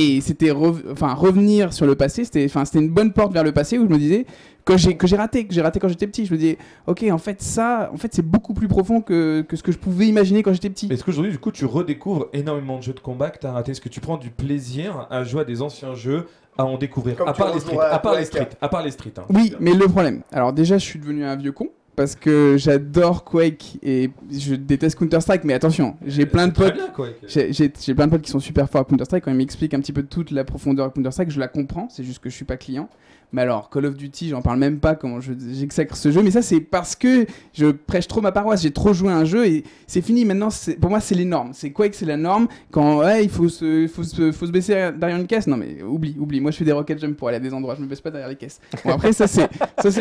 Et 0.00 0.20
c'était 0.20 0.52
re 0.52 0.76
enfin 0.92 1.12
revenir 1.12 1.72
sur 1.72 1.84
le 1.84 1.96
passé, 1.96 2.24
c'était 2.24 2.44
enfin 2.44 2.64
c'était 2.64 2.78
une 2.78 2.88
bonne 2.88 3.12
porte 3.12 3.32
vers 3.32 3.42
le 3.42 3.50
passé 3.50 3.78
où 3.78 3.82
je 3.84 3.92
me 3.92 3.98
disais 3.98 4.26
que 4.64 4.76
j'ai 4.76 4.96
que 4.96 5.08
j'ai 5.08 5.16
raté, 5.16 5.44
que 5.44 5.52
j'ai 5.52 5.60
raté 5.60 5.80
quand 5.80 5.88
j'étais 5.88 6.06
petit. 6.06 6.24
Je 6.24 6.32
me 6.32 6.38
disais 6.38 6.56
OK, 6.86 7.04
en 7.10 7.18
fait 7.18 7.42
ça, 7.42 7.90
en 7.92 7.96
fait 7.96 8.14
c'est 8.14 8.22
beaucoup 8.22 8.54
plus 8.54 8.68
profond 8.68 9.00
que, 9.00 9.42
que 9.42 9.56
ce 9.56 9.62
que 9.64 9.72
je 9.72 9.78
pouvais 9.78 10.06
imaginer 10.06 10.44
quand 10.44 10.52
j'étais 10.52 10.70
petit. 10.70 10.86
Est-ce 10.88 11.02
qu'aujourd'hui 11.02 11.32
du 11.32 11.40
coup 11.40 11.50
tu 11.50 11.64
redécouvres 11.64 12.28
énormément 12.32 12.78
de 12.78 12.82
jeux 12.84 12.92
de 12.92 13.00
combat 13.00 13.30
que 13.30 13.40
tu 13.40 13.48
as 13.48 13.52
raté? 13.52 13.72
Est-ce 13.72 13.80
que 13.80 13.88
tu 13.88 13.98
prends 13.98 14.18
du 14.18 14.30
plaisir 14.30 15.08
à 15.10 15.24
jouer 15.24 15.40
à 15.40 15.44
des 15.44 15.62
anciens 15.62 15.96
jeux 15.96 16.26
à 16.56 16.64
en 16.64 16.78
découvrir? 16.78 17.20
À 17.26 17.32
part, 17.32 17.52
les 17.52 17.58
streets, 17.58 17.76
à 17.80 17.98
part 17.98 18.14
les 18.14 18.24
streets, 18.24 18.56
à 18.60 18.68
part 18.68 18.84
les 18.84 18.92
streets. 18.92 19.14
Oui, 19.30 19.52
mais 19.58 19.74
le 19.74 19.88
problème. 19.88 20.22
Alors 20.30 20.52
déjà, 20.52 20.78
je 20.78 20.84
suis 20.84 21.00
devenu 21.00 21.24
un 21.24 21.34
vieux 21.34 21.50
con 21.50 21.70
parce 21.98 22.14
que 22.14 22.54
j'adore 22.56 23.24
Quake 23.24 23.80
et 23.82 24.10
je 24.30 24.54
déteste 24.54 24.96
Counter 24.96 25.20
Strike. 25.20 25.42
Mais 25.42 25.52
attention, 25.52 25.96
j'ai 26.06 26.26
plein 26.26 26.46
de 26.46 26.52
potes. 26.52 26.78
J'ai 27.26 27.94
plein 27.94 28.06
de 28.06 28.12
potes 28.12 28.22
qui 28.22 28.30
sont 28.30 28.38
super 28.38 28.70
forts 28.70 28.82
à 28.82 28.84
Counter-Strike. 28.84 29.24
Quand 29.24 29.32
ils 29.32 29.36
m'expliquent 29.36 29.74
un 29.74 29.80
petit 29.80 29.92
peu 29.92 30.04
toute 30.04 30.30
la 30.30 30.44
profondeur 30.44 30.88
de 30.88 30.94
Counter-Strike, 30.94 31.32
je 31.32 31.40
la 31.40 31.48
comprends. 31.48 31.88
C'est 31.88 32.04
juste 32.04 32.20
que 32.20 32.30
je 32.30 32.36
suis 32.36 32.44
pas 32.44 32.56
client. 32.56 32.88
Mais 33.32 33.42
alors, 33.42 33.68
Call 33.68 33.84
of 33.84 33.94
Duty, 33.94 34.30
j'en 34.30 34.40
parle 34.40 34.58
même 34.58 34.78
pas 34.80 34.94
comment 34.94 35.20
je- 35.20 35.34
j'exècre 35.52 35.96
ce 35.96 36.10
jeu. 36.10 36.22
Mais 36.22 36.30
ça, 36.30 36.40
c'est 36.40 36.60
parce 36.60 36.96
que 36.96 37.26
je 37.52 37.66
prêche 37.66 38.08
trop 38.08 38.22
ma 38.22 38.32
paroisse. 38.32 38.62
J'ai 38.62 38.70
trop 38.70 38.94
joué 38.94 39.10
à 39.12 39.16
un 39.16 39.24
jeu 39.26 39.46
et 39.46 39.64
c'est 39.86 40.00
fini. 40.00 40.24
Maintenant, 40.24 40.48
pour 40.80 40.88
moi, 40.88 41.00
c'est 41.00 41.14
les 41.14 41.26
normes. 41.26 41.50
C'est 41.52 41.70
quoi 41.70 41.88
que 41.90 41.96
c'est 41.96 42.06
la 42.06 42.16
norme 42.16 42.48
Quand 42.70 43.06
il 43.18 43.28
faut 43.28 43.48
se, 43.50 43.86
faut, 43.86 44.02
se, 44.02 44.32
faut 44.32 44.46
se 44.46 44.50
baisser 44.50 44.90
derrière 44.96 45.18
une 45.18 45.26
caisse? 45.26 45.46
Non, 45.46 45.58
mais 45.58 45.82
oublie, 45.82 46.16
oublie. 46.18 46.40
Moi, 46.40 46.52
je 46.52 46.56
fais 46.56 46.64
des 46.64 46.72
rocket 46.72 46.98
jump 46.98 47.16
pour 47.18 47.28
aller 47.28 47.36
à 47.36 47.40
des 47.40 47.52
endroits. 47.52 47.74
Je 47.76 47.82
me 47.82 47.86
baisse 47.86 48.00
pas 48.00 48.10
derrière 48.10 48.28
les 48.30 48.36
caisses. 48.36 48.60
Bon, 48.84 48.92
après, 48.92 49.12
ça, 49.12 49.26
c'est 49.26 49.48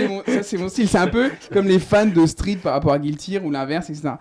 mon, 0.08 0.24
mon 0.60 0.70
style. 0.70 0.88
C'est 0.88 0.98
un 0.98 1.08
peu 1.08 1.30
comme 1.52 1.68
les 1.68 1.80
fans 1.80 2.06
de 2.06 2.26
Street 2.26 2.58
par 2.64 2.74
rapport 2.74 2.94
à 2.94 3.00
Guilty 3.00 3.40
ou 3.40 3.52
l'inverse, 3.52 3.90
etc. 3.90 4.12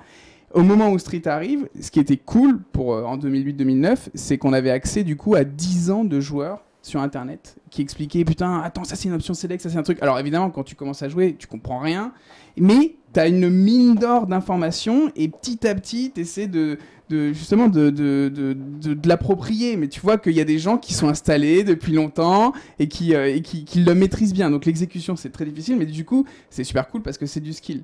Au 0.52 0.62
moment 0.62 0.90
où 0.90 0.98
Street 0.98 1.22
arrive, 1.26 1.68
ce 1.80 1.90
qui 1.90 2.00
était 2.00 2.16
cool 2.16 2.58
pour 2.72 2.94
euh, 2.94 3.02
en 3.04 3.18
2008-2009, 3.18 3.96
c'est 4.14 4.38
qu'on 4.38 4.52
avait 4.52 4.70
accès 4.70 5.04
du 5.04 5.14
coup 5.16 5.34
à 5.34 5.44
10 5.44 5.90
ans 5.90 6.04
de 6.04 6.18
joueurs 6.18 6.62
sur 6.86 7.00
internet 7.00 7.56
qui 7.70 7.82
expliquaient 7.82 8.24
putain 8.24 8.60
attends 8.60 8.84
ça 8.84 8.94
c'est 8.96 9.08
une 9.08 9.14
option 9.14 9.34
select 9.34 9.60
ça 9.62 9.68
c'est 9.70 9.76
un 9.78 9.82
truc. 9.82 9.98
Alors 10.02 10.18
évidemment 10.18 10.50
quand 10.50 10.62
tu 10.62 10.76
commences 10.76 11.02
à 11.02 11.08
jouer 11.08 11.34
tu 11.38 11.46
comprends 11.48 11.80
rien 11.80 12.12
mais 12.56 12.94
tu 13.12 13.20
as 13.20 13.26
une 13.26 13.50
mine 13.50 13.96
d'or 13.96 14.26
d'informations 14.26 15.10
et 15.16 15.28
petit 15.28 15.66
à 15.66 15.74
petit 15.74 16.12
tu 16.14 16.20
essaies 16.20 16.46
de, 16.46 16.78
justement 17.10 17.68
de, 17.68 17.90
de, 17.90 18.30
de, 18.34 18.52
de- 18.54 18.94
de 18.94 19.08
l'approprier. 19.08 19.76
Mais 19.76 19.88
tu 19.88 20.00
vois 20.00 20.18
qu'il 20.18 20.32
y 20.32 20.40
a 20.40 20.44
des 20.44 20.58
gens 20.58 20.76
qui 20.78 20.92
sont 20.94 21.08
installés 21.08 21.64
depuis 21.64 21.92
longtemps 21.92 22.52
et 22.78 22.88
qui, 22.88 23.14
euh, 23.14 23.34
et 23.34 23.42
qui, 23.42 23.64
qui 23.64 23.80
le 23.82 23.94
maîtrisent 23.94 24.32
bien. 24.34 24.50
Donc 24.50 24.64
l'exécution 24.64 25.16
c'est 25.16 25.30
très 25.30 25.44
difficile 25.44 25.76
mais 25.76 25.86
du 25.86 26.04
coup 26.04 26.24
c'est 26.50 26.64
super 26.64 26.88
cool 26.88 27.02
parce 27.02 27.18
que 27.18 27.26
c'est 27.26 27.40
du 27.40 27.52
skill. 27.52 27.82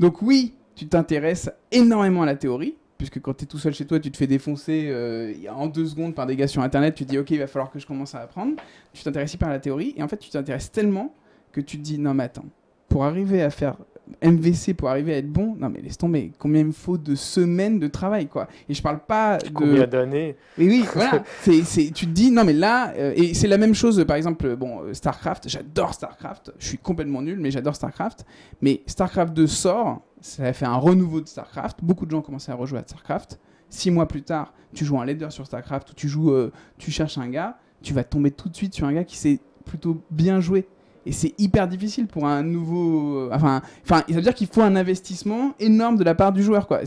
Donc 0.00 0.22
oui 0.22 0.54
tu 0.76 0.86
t'intéresses 0.86 1.50
énormément 1.72 2.22
à 2.22 2.26
la 2.26 2.36
théorie, 2.36 2.74
puisque 3.00 3.18
quand 3.18 3.32
tu 3.32 3.44
es 3.44 3.46
tout 3.46 3.56
seul 3.56 3.72
chez 3.72 3.86
toi, 3.86 3.98
tu 3.98 4.10
te 4.10 4.16
fais 4.18 4.26
défoncer 4.26 4.88
euh, 4.90 5.32
en 5.50 5.68
deux 5.68 5.86
secondes 5.86 6.14
par 6.14 6.26
des 6.26 6.36
gars 6.36 6.46
sur 6.46 6.60
Internet, 6.60 6.94
tu 6.94 7.06
te 7.06 7.10
dis 7.10 7.18
ok, 7.18 7.30
il 7.30 7.38
va 7.38 7.46
falloir 7.46 7.70
que 7.70 7.78
je 7.78 7.86
commence 7.86 8.14
à 8.14 8.20
apprendre. 8.20 8.56
Tu 8.92 9.02
t'intéresses 9.02 9.32
hyper 9.32 9.48
à 9.48 9.52
la 9.52 9.58
théorie, 9.58 9.94
et 9.96 10.02
en 10.02 10.08
fait, 10.08 10.18
tu 10.18 10.28
t'intéresses 10.28 10.70
tellement 10.70 11.14
que 11.50 11.62
tu 11.62 11.78
te 11.78 11.82
dis 11.82 11.98
non, 11.98 12.12
mais 12.12 12.24
attends, 12.24 12.44
pour 12.90 13.04
arriver 13.06 13.42
à 13.42 13.48
faire 13.48 13.76
MVC, 14.22 14.74
pour 14.74 14.88
arriver 14.88 15.14
à 15.14 15.18
être 15.18 15.30
bon, 15.30 15.56
non, 15.58 15.68
mais 15.70 15.80
laisse 15.80 15.98
tomber, 15.98 16.32
combien 16.38 16.60
il 16.60 16.68
me 16.68 16.72
faut 16.72 16.98
de 16.98 17.14
semaines 17.14 17.78
de 17.78 17.88
travail, 17.88 18.26
quoi. 18.26 18.48
Et 18.68 18.74
je 18.74 18.82
parle 18.82 19.00
pas 19.00 19.38
de. 19.38 19.50
Combien 19.50 19.86
d'années 19.86 20.36
Mais 20.58 20.66
oui, 20.66 20.84
voilà. 20.94 21.24
c'est, 21.40 21.62
c'est, 21.62 21.90
tu 21.90 22.06
te 22.06 22.10
dis, 22.10 22.30
non, 22.30 22.44
mais 22.44 22.52
là, 22.52 22.92
euh, 22.96 23.12
et 23.16 23.34
c'est 23.34 23.48
la 23.48 23.58
même 23.58 23.74
chose, 23.74 24.04
par 24.06 24.16
exemple, 24.16 24.56
bon, 24.56 24.82
euh, 24.82 24.94
StarCraft, 24.94 25.48
j'adore 25.48 25.94
StarCraft, 25.94 26.52
je 26.58 26.66
suis 26.66 26.78
complètement 26.78 27.22
nul, 27.22 27.38
mais 27.40 27.50
j'adore 27.50 27.74
StarCraft. 27.74 28.24
Mais 28.60 28.82
StarCraft 28.86 29.34
2 29.34 29.46
sort, 29.46 30.02
ça 30.20 30.44
a 30.44 30.52
fait 30.52 30.66
un 30.66 30.76
renouveau 30.76 31.20
de 31.20 31.28
StarCraft, 31.28 31.78
beaucoup 31.82 32.06
de 32.06 32.10
gens 32.10 32.22
commencé 32.22 32.52
à 32.52 32.54
rejouer 32.54 32.78
à 32.78 32.82
StarCraft. 32.82 33.38
Six 33.68 33.90
mois 33.90 34.08
plus 34.08 34.22
tard, 34.22 34.52
tu 34.74 34.84
joues 34.84 35.00
un 35.00 35.06
leader 35.06 35.32
sur 35.32 35.46
StarCraft, 35.46 35.90
ou 35.90 35.94
tu 35.94 36.08
joues, 36.08 36.32
euh, 36.32 36.52
tu 36.78 36.90
cherches 36.90 37.18
un 37.18 37.28
gars, 37.28 37.58
tu 37.82 37.94
vas 37.94 38.04
tomber 38.04 38.30
tout 38.30 38.48
de 38.48 38.56
suite 38.56 38.74
sur 38.74 38.86
un 38.86 38.92
gars 38.92 39.04
qui 39.04 39.16
sait 39.16 39.38
plutôt 39.64 40.02
bien 40.10 40.40
jouer. 40.40 40.66
Et 41.06 41.12
c'est 41.12 41.34
hyper 41.38 41.66
difficile 41.66 42.06
pour 42.06 42.26
un 42.26 42.42
nouveau. 42.42 43.18
euh, 43.18 43.30
Enfin, 43.32 43.62
enfin, 43.82 44.02
ça 44.08 44.14
veut 44.14 44.22
dire 44.22 44.34
qu'il 44.34 44.48
faut 44.48 44.60
un 44.62 44.76
investissement 44.76 45.54
énorme 45.58 45.96
de 45.96 46.04
la 46.04 46.14
part 46.14 46.32
du 46.32 46.42
joueur. 46.42 46.66
Quoi. 46.66 46.80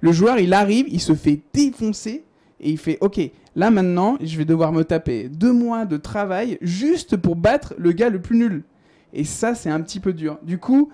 Le 0.00 0.12
joueur, 0.12 0.38
il 0.38 0.52
arrive, 0.54 0.86
il 0.88 1.00
se 1.00 1.14
fait 1.14 1.40
défoncer 1.52 2.24
et 2.60 2.70
il 2.70 2.78
fait 2.78 2.98
OK. 3.00 3.20
Là 3.56 3.70
maintenant, 3.70 4.18
je 4.22 4.36
vais 4.36 4.44
devoir 4.44 4.72
me 4.72 4.84
taper 4.84 5.28
deux 5.28 5.52
mois 5.52 5.84
de 5.84 5.96
travail 5.96 6.58
juste 6.60 7.16
pour 7.16 7.34
battre 7.34 7.74
le 7.78 7.92
gars 7.92 8.08
le 8.10 8.20
plus 8.20 8.36
nul. 8.36 8.62
Et 9.12 9.24
ça, 9.24 9.54
c'est 9.54 9.70
un 9.70 9.80
petit 9.80 9.98
peu 9.98 10.12
dur. 10.12 10.38
Du 10.42 10.58
coup, 10.58 10.90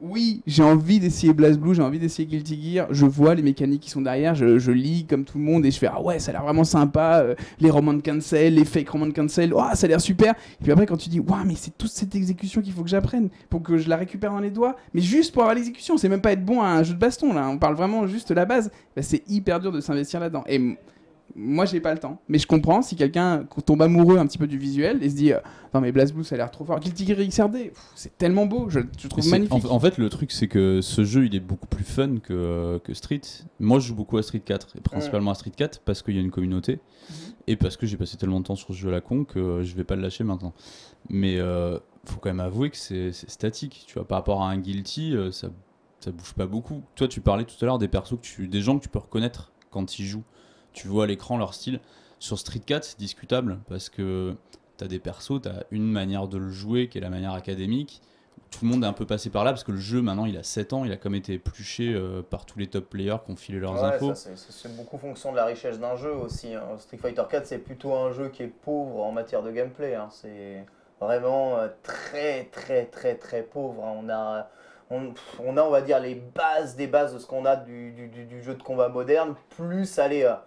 oui, 0.00 0.42
j'ai 0.46 0.62
envie 0.62 1.00
d'essayer 1.00 1.32
BlazBlue, 1.32 1.74
j'ai 1.74 1.82
envie 1.82 1.98
d'essayer 1.98 2.26
Guilty 2.26 2.74
Gear. 2.74 2.86
Je 2.90 3.04
vois 3.04 3.34
les 3.34 3.42
mécaniques 3.42 3.82
qui 3.82 3.90
sont 3.90 4.00
derrière, 4.00 4.34
je, 4.34 4.70
lis 4.70 5.06
comme 5.06 5.24
tout 5.24 5.38
le 5.38 5.44
monde 5.44 5.66
et 5.66 5.70
je 5.70 5.78
fais 5.78 5.88
ah 5.88 6.00
ouais, 6.00 6.18
ça 6.18 6.30
a 6.30 6.34
l'air 6.34 6.42
vraiment 6.44 6.64
sympa. 6.64 7.20
euh, 7.22 7.34
les 7.58 7.70
romans 7.70 7.94
de 7.94 8.02
cancel, 8.02 8.54
les 8.54 8.64
fake 8.64 8.88
romans 8.88 9.06
de 9.06 9.12
cancel, 9.12 9.52
oh, 9.54 9.62
ça 9.74 9.86
a 9.86 9.88
l'air 9.88 10.00
super. 10.00 10.34
Et 10.60 10.62
puis 10.62 10.72
après, 10.72 10.86
quand 10.86 10.96
tu 10.96 11.08
dis 11.08 11.20
waouh, 11.20 11.44
mais 11.44 11.54
c'est 11.56 11.76
toute 11.76 11.90
cette 11.90 12.14
exécution 12.14 12.62
qu'il 12.62 12.72
faut 12.72 12.82
que 12.82 12.90
j'apprenne 12.90 13.28
pour 13.50 13.62
que 13.62 13.76
je 13.78 13.88
la 13.88 13.96
récupère 13.96 14.30
dans 14.30 14.40
les 14.40 14.50
doigts, 14.50 14.76
mais 14.94 15.00
juste 15.00 15.32
pour 15.32 15.42
avoir 15.42 15.56
l'exécution, 15.56 15.96
c'est 15.96 16.08
même 16.08 16.20
pas 16.20 16.32
être 16.32 16.44
bon 16.44 16.62
à 16.62 16.68
un 16.68 16.82
jeu 16.82 16.94
de 16.94 16.98
baston 16.98 17.32
là. 17.32 17.48
On 17.48 17.58
parle 17.58 17.74
vraiment 17.74 18.06
juste 18.06 18.28
de 18.28 18.34
la 18.34 18.44
base. 18.44 18.70
Bah, 18.94 19.02
c'est 19.02 19.28
hyper 19.28 19.58
dur 19.60 19.72
de 19.72 19.80
s'investir 19.80 20.20
là-dedans. 20.20 20.44
Moi, 21.34 21.64
j'ai 21.66 21.80
pas 21.80 21.92
le 21.92 22.00
temps. 22.00 22.20
Mais 22.28 22.38
je 22.38 22.46
comprends 22.46 22.82
si 22.82 22.96
quelqu'un 22.96 23.44
tombe 23.64 23.82
amoureux 23.82 24.18
un 24.18 24.26
petit 24.26 24.38
peu 24.38 24.46
du 24.46 24.58
visuel 24.58 25.02
et 25.02 25.10
se 25.10 25.14
dit 25.14 25.32
euh, 25.32 25.40
Non, 25.74 25.80
mais 25.80 25.92
BlazBlue, 25.92 26.24
ça 26.24 26.34
a 26.34 26.38
l'air 26.38 26.50
trop 26.50 26.64
fort. 26.64 26.80
Guilty 26.80 27.06
Gear 27.06 27.18
XRD, 27.18 27.72
c'est 27.94 28.16
tellement 28.16 28.46
beau, 28.46 28.68
je, 28.68 28.80
je 28.98 29.08
trouve 29.08 29.28
magnifique. 29.28 29.64
En, 29.66 29.72
en 29.72 29.80
fait, 29.80 29.98
le 29.98 30.08
truc, 30.08 30.32
c'est 30.32 30.48
que 30.48 30.80
ce 30.80 31.04
jeu, 31.04 31.26
il 31.26 31.34
est 31.34 31.40
beaucoup 31.40 31.66
plus 31.66 31.84
fun 31.84 32.18
que, 32.18 32.80
que 32.82 32.94
Street. 32.94 33.20
Moi, 33.60 33.78
je 33.78 33.88
joue 33.88 33.94
beaucoup 33.94 34.16
à 34.18 34.22
Street 34.22 34.40
4, 34.40 34.76
et 34.76 34.80
principalement 34.80 35.30
à 35.30 35.34
Street 35.34 35.52
4, 35.54 35.80
parce 35.84 36.02
qu'il 36.02 36.14
y 36.14 36.18
a 36.18 36.22
une 36.22 36.30
communauté, 36.30 36.80
et 37.46 37.56
parce 37.56 37.76
que 37.76 37.86
j'ai 37.86 37.96
passé 37.96 38.16
tellement 38.16 38.40
de 38.40 38.46
temps 38.46 38.56
sur 38.56 38.68
ce 38.68 38.78
jeu 38.78 38.88
à 38.88 38.92
la 38.92 39.00
con 39.00 39.24
que 39.24 39.38
euh, 39.38 39.64
je 39.64 39.74
vais 39.76 39.84
pas 39.84 39.96
le 39.96 40.02
lâcher 40.02 40.24
maintenant. 40.24 40.54
Mais 41.08 41.38
euh, 41.38 41.78
faut 42.04 42.18
quand 42.20 42.30
même 42.30 42.40
avouer 42.40 42.70
que 42.70 42.76
c'est 42.76 43.12
statique. 43.12 43.84
Tu 43.86 43.94
vois, 43.94 44.06
par 44.06 44.18
rapport 44.18 44.42
à 44.42 44.50
un 44.50 44.58
Guilty, 44.58 45.14
ça, 45.30 45.48
ça 46.00 46.10
bouge 46.10 46.32
pas 46.34 46.46
beaucoup. 46.46 46.82
Toi, 46.94 47.06
tu 47.06 47.20
parlais 47.20 47.44
tout 47.44 47.56
à 47.60 47.66
l'heure 47.66 47.78
des 47.78 47.88
persos, 47.88 48.16
que 48.16 48.22
tu, 48.22 48.48
des 48.48 48.60
gens 48.60 48.78
que 48.78 48.82
tu 48.82 48.88
peux 48.88 48.98
reconnaître 48.98 49.52
quand 49.70 49.98
ils 49.98 50.06
jouent. 50.06 50.24
Tu 50.80 50.88
vois 50.88 51.04
à 51.04 51.06
l'écran 51.06 51.36
leur 51.38 51.54
style. 51.54 51.80
Sur 52.20 52.38
Street 52.38 52.60
4, 52.64 52.84
c'est 52.84 52.98
discutable, 52.98 53.58
parce 53.68 53.88
que 53.88 54.34
t'as 54.76 54.86
des 54.86 54.98
persos, 54.98 55.40
t'as 55.42 55.62
une 55.70 55.90
manière 55.90 56.28
de 56.28 56.38
le 56.38 56.50
jouer 56.50 56.88
qui 56.88 56.98
est 56.98 57.00
la 57.00 57.10
manière 57.10 57.32
académique 57.34 58.00
tout 58.52 58.64
le 58.64 58.70
monde 58.70 58.82
est 58.82 58.86
un 58.86 58.94
peu 58.94 59.04
passé 59.04 59.28
par 59.28 59.44
là 59.44 59.50
parce 59.50 59.62
que 59.64 59.72
le 59.72 59.78
jeu 59.78 60.00
maintenant 60.00 60.24
il 60.24 60.34
a 60.38 60.42
7 60.42 60.72
ans, 60.72 60.84
il 60.86 60.92
a 60.92 60.96
comme 60.96 61.14
été 61.14 61.34
épluché 61.34 61.92
euh, 61.92 62.22
par 62.22 62.46
tous 62.46 62.58
les 62.58 62.66
top 62.66 62.88
players 62.88 63.16
qui 63.26 63.32
ont 63.32 63.36
filé 63.36 63.58
leurs 63.58 63.74
Ouais, 63.74 63.88
infos. 63.96 64.14
c'est- 64.14 64.74
beaucoup 64.74 64.96
fonction 64.96 65.32
de 65.32 65.36
la 65.36 65.44
richesse 65.44 65.78
d'un 65.78 65.96
jeu 65.96 66.12
aussi. 66.14 66.54
hein. 66.54 66.62
Street 66.78 66.96
Fighter 66.96 67.24
4, 67.28 67.46
c'est 67.46 67.58
plutôt 67.58 67.94
un 67.94 68.10
jeu 68.12 68.30
qui 68.30 68.44
est 68.44 68.46
pauvre 68.46 69.02
en 69.02 69.12
matière 69.12 69.42
de 69.42 69.50
gameplay. 69.50 69.96
hein. 69.96 70.08
C'est 70.10 70.64
vraiment 70.98 71.58
euh, 71.58 71.68
très, 71.82 72.44
très, 72.44 72.86
très, 72.86 73.16
très 73.16 73.42
pauvre. 73.42 73.84
hein. 73.84 73.98
On 74.02 74.08
a, 74.08 74.48
on, 74.88 75.56
a, 75.58 75.62
on 75.62 75.70
va 75.70 75.82
dire, 75.82 76.00
les 76.00 76.14
bases 76.14 76.74
des 76.74 76.86
bases 76.86 77.12
de 77.12 77.18
ce 77.18 77.26
qu'on 77.26 77.44
a 77.44 77.54
du, 77.56 77.90
du- 77.92 78.08
du- 78.08 78.24
du 78.24 78.42
jeu 78.42 78.54
de 78.54 78.62
combat 78.62 78.88
moderne, 78.88 79.34
plus 79.50 79.98
aller 79.98 80.24
à 80.24 80.46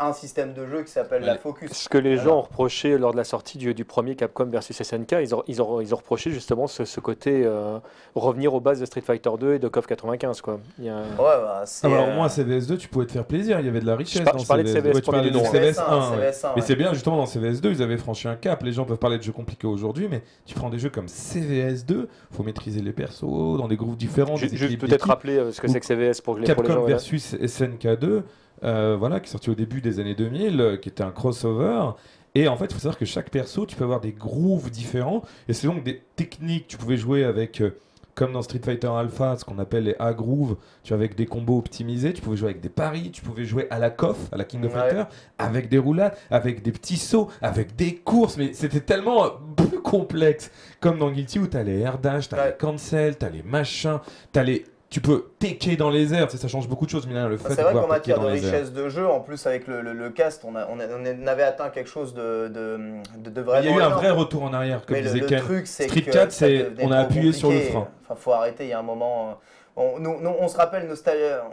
un 0.00 0.12
système 0.12 0.54
de 0.54 0.66
jeu 0.66 0.82
qui 0.82 0.90
s'appelle 0.90 1.22
la. 1.22 1.36
Focus. 1.36 1.70
Ce 1.72 1.88
que 1.88 1.98
les 1.98 2.16
Voilà. 2.16 2.30
gens 2.30 2.38
ont 2.38 2.42
reproché 2.42 2.98
lors 2.98 3.12
de 3.12 3.16
la 3.16 3.24
sortie 3.24 3.58
du, 3.58 3.74
du 3.74 3.84
premier 3.84 4.16
Capcom 4.16 4.46
versus 4.46 4.80
SNK, 4.82 5.16
ils 5.22 5.34
ont, 5.34 5.42
ils 5.46 5.60
ont, 5.62 5.80
ils 5.80 5.92
ont 5.94 5.98
reproché 5.98 6.30
justement 6.30 6.66
ce, 6.66 6.84
ce 6.84 7.00
côté 7.00 7.42
euh, 7.44 7.78
revenir 8.14 8.54
aux 8.54 8.60
bases 8.60 8.80
de 8.80 8.86
Street 8.86 9.00
Fighter 9.02 9.30
2 9.38 9.54
et 9.54 9.58
de 9.58 9.68
KOF 9.68 9.86
95. 9.86 10.40
Quoi. 10.40 10.60
Il 10.78 10.84
y 10.86 10.88
a 10.88 10.96
Ouais, 10.96 11.02
bah, 11.18 11.62
c'est. 11.66 11.86
Ah 11.86 11.90
bah 11.90 11.96
alors 11.96 12.08
euh, 12.08 12.14
moi, 12.14 12.26
CVS2, 12.28 12.76
tu 12.78 12.88
pouvais 12.88 13.06
te 13.06 13.12
faire 13.12 13.24
plaisir, 13.24 13.60
il 13.60 13.66
y 13.66 13.68
avait 13.68 13.80
de 13.80 13.86
la 13.86 13.96
richesse 13.96 14.18
Je 14.18 14.24
par- 14.24 14.34
dans 14.34 14.38
je 14.40 14.46
parlais 14.48 14.64
de 14.64 14.68
CVS2. 14.68 14.74
CVS 14.74 14.94
Ouais, 14.94 15.00
tu 15.02 15.10
parlais 15.10 15.30
de 15.30 15.34
nom. 15.34 15.42
CVS1. 15.42 15.72
CVS1, 15.74 16.10
ouais. 16.18 16.30
CVS1, 16.30 16.48
Mais 16.56 16.62
c'est 16.62 16.76
bien, 16.76 16.92
justement, 16.94 17.16
dans 17.16 17.24
CVS2, 17.26 17.70
ils 17.70 17.82
avaient 17.82 17.96
franchi 17.98 18.28
un 18.28 18.36
cap. 18.36 18.62
Les 18.62 18.72
gens 18.72 18.84
peuvent 18.84 18.96
parler 18.98 19.18
de 19.18 19.22
jeux 19.22 19.32
compliqués 19.32 19.66
aujourd'hui, 19.66 20.08
mais 20.10 20.22
tu 20.46 20.54
prends 20.54 20.70
des 20.70 20.78
jeux 20.78 20.90
comme 20.90 21.06
CVS2, 21.06 22.06
faut 22.30 22.42
maîtriser 22.42 22.80
les 22.80 22.92
persos 22.92 23.20
dans 23.58 23.68
des 23.68 23.76
groupes 23.76 23.96
différents. 23.96 24.36
Juste 24.36 24.78
peut-être 24.78 25.06
rappeler 25.08 25.36
euh, 25.38 25.52
ce 25.52 25.60
que 25.60 25.68
c'est 25.68 25.80
que 25.80 25.86
CVS 25.86 26.20
pour, 26.20 26.34
les- 26.36 26.40
pour 26.52 26.62
les 26.62 26.68
Capcom 26.68 26.72
gens. 26.72 26.80
voilà. 26.80 26.94
versus 26.96 27.34
SNK2, 27.34 28.22
euh, 28.64 28.96
voilà, 28.98 29.20
qui 29.20 29.26
est 29.28 29.32
sorti 29.32 29.50
au 29.50 29.54
début 29.54 29.80
des 29.80 30.00
années 30.00 30.14
2000, 30.14 30.60
euh, 30.60 30.76
qui 30.76 30.88
était 30.88 31.02
un 31.02 31.10
crossover. 31.12 31.90
Et 32.34 32.46
en 32.48 32.56
fait, 32.56 32.66
il 32.66 32.72
faut 32.74 32.78
savoir 32.80 32.98
que 32.98 33.04
chaque 33.04 33.30
perso, 33.30 33.66
tu 33.66 33.74
peux 33.76 33.84
avoir 33.84 34.00
des 34.00 34.12
grooves 34.12 34.70
différents. 34.70 35.22
Et 35.48 35.52
c'est 35.52 35.66
donc 35.66 35.82
des 35.82 36.02
techniques. 36.16 36.68
Tu 36.68 36.76
pouvais 36.76 36.96
jouer 36.96 37.24
avec, 37.24 37.60
euh, 37.60 37.76
comme 38.14 38.32
dans 38.32 38.42
Street 38.42 38.60
Fighter 38.64 38.86
Alpha, 38.88 39.36
ce 39.36 39.44
qu'on 39.44 39.58
appelle 39.58 39.84
les 39.84 39.96
A-grooves, 39.98 40.56
tu 40.84 40.92
avec 40.94 41.16
des 41.16 41.26
combos 41.26 41.58
optimisés. 41.58 42.12
Tu 42.12 42.20
pouvais 42.22 42.36
jouer 42.36 42.50
avec 42.50 42.60
des 42.60 42.68
paris, 42.68 43.10
tu 43.12 43.22
pouvais 43.22 43.44
jouer 43.44 43.66
à 43.70 43.78
la 43.78 43.90
KOF, 43.90 44.16
à 44.30 44.36
la 44.36 44.44
King 44.44 44.64
of 44.64 44.74
Ouais. 44.74 44.80
Fighter, 44.80 45.02
avec 45.38 45.68
des 45.68 45.78
roulades, 45.78 46.14
avec 46.30 46.62
des 46.62 46.70
petits 46.70 46.98
sauts, 46.98 47.28
avec 47.42 47.74
des 47.76 47.96
courses. 47.96 48.36
Mais 48.36 48.52
c'était 48.52 48.80
tellement 48.80 49.24
plus 49.56 49.80
complexe. 49.80 50.50
Comme 50.80 50.98
dans 50.98 51.10
Guilty 51.10 51.38
où 51.40 51.46
tu 51.48 51.56
as 51.56 51.62
les 51.64 51.78
air 51.80 51.98
dash, 51.98 52.28
tu 52.28 52.34
as 52.36 52.38
Ouais. 52.38 52.46
les 52.50 52.56
cancel, 52.56 53.16
tu 53.18 53.24
as 53.24 53.30
les 53.30 53.42
machins, 53.42 53.98
tu 54.32 54.44
les. 54.44 54.64
Tu 54.90 55.00
peux 55.00 55.26
tecker 55.38 55.76
dans 55.76 55.88
les 55.88 56.12
airs, 56.14 56.28
ça 56.32 56.48
change 56.48 56.68
beaucoup 56.68 56.84
de 56.84 56.90
choses, 56.90 57.08
là, 57.08 57.28
le 57.28 57.36
fait 57.36 57.44
Bah, 57.44 57.50
de 57.50 57.54
C'est 57.54 57.62
vrai 57.62 57.72
qu'en 57.74 57.86
matière 57.86 58.18
de 58.18 58.26
richesse 58.26 58.72
de 58.72 58.88
jeu, 58.88 59.06
en 59.06 59.20
plus 59.20 59.46
avec 59.46 59.68
le, 59.68 59.82
le- 59.82 59.92
le 59.92 60.10
cast, 60.10 60.44
on, 60.44 60.56
a, 60.56 60.66
on, 60.66 60.80
a- 60.80 60.86
on 60.88 61.26
avait 61.28 61.44
atteint 61.44 61.68
quelque 61.70 61.88
chose 61.88 62.12
de, 62.12 62.48
de, 62.48 62.80
de, 63.18 63.30
de 63.30 63.40
vraiment. 63.40 63.62
Il 63.62 63.70
y 63.70 63.72
a 63.72 63.76
eu 63.76 63.82
un 63.82 63.90
vrai 63.90 64.10
retour 64.10 64.42
en 64.42 64.52
arrière, 64.52 64.84
comme 64.84 64.96
Mais 64.96 65.02
disait 65.02 65.20
le 65.20 65.26
Ken. 65.26 65.38
truc, 65.38 65.68
c'est 65.68 65.84
Street 65.86 66.02
que 66.02 66.10
4, 66.10 66.32
ça 66.32 66.46
c'est- 66.46 66.72
on 66.82 66.90
a 66.90 66.98
appuyé 66.98 67.30
sur 67.32 67.50
le 67.52 67.60
frein. 67.60 67.86
Enfin, 68.04 68.16
faut 68.20 68.32
arrêter. 68.32 68.64
Il 68.64 68.70
y 68.70 68.72
a 68.72 68.80
un 68.80 68.82
moment. 68.82 69.28
euh, 69.30 69.32
On, 69.76 70.00
nous- 70.00 70.20
nous- 70.20 70.34
on 70.40 70.48
se 70.48 70.56
rappelle, 70.56 70.88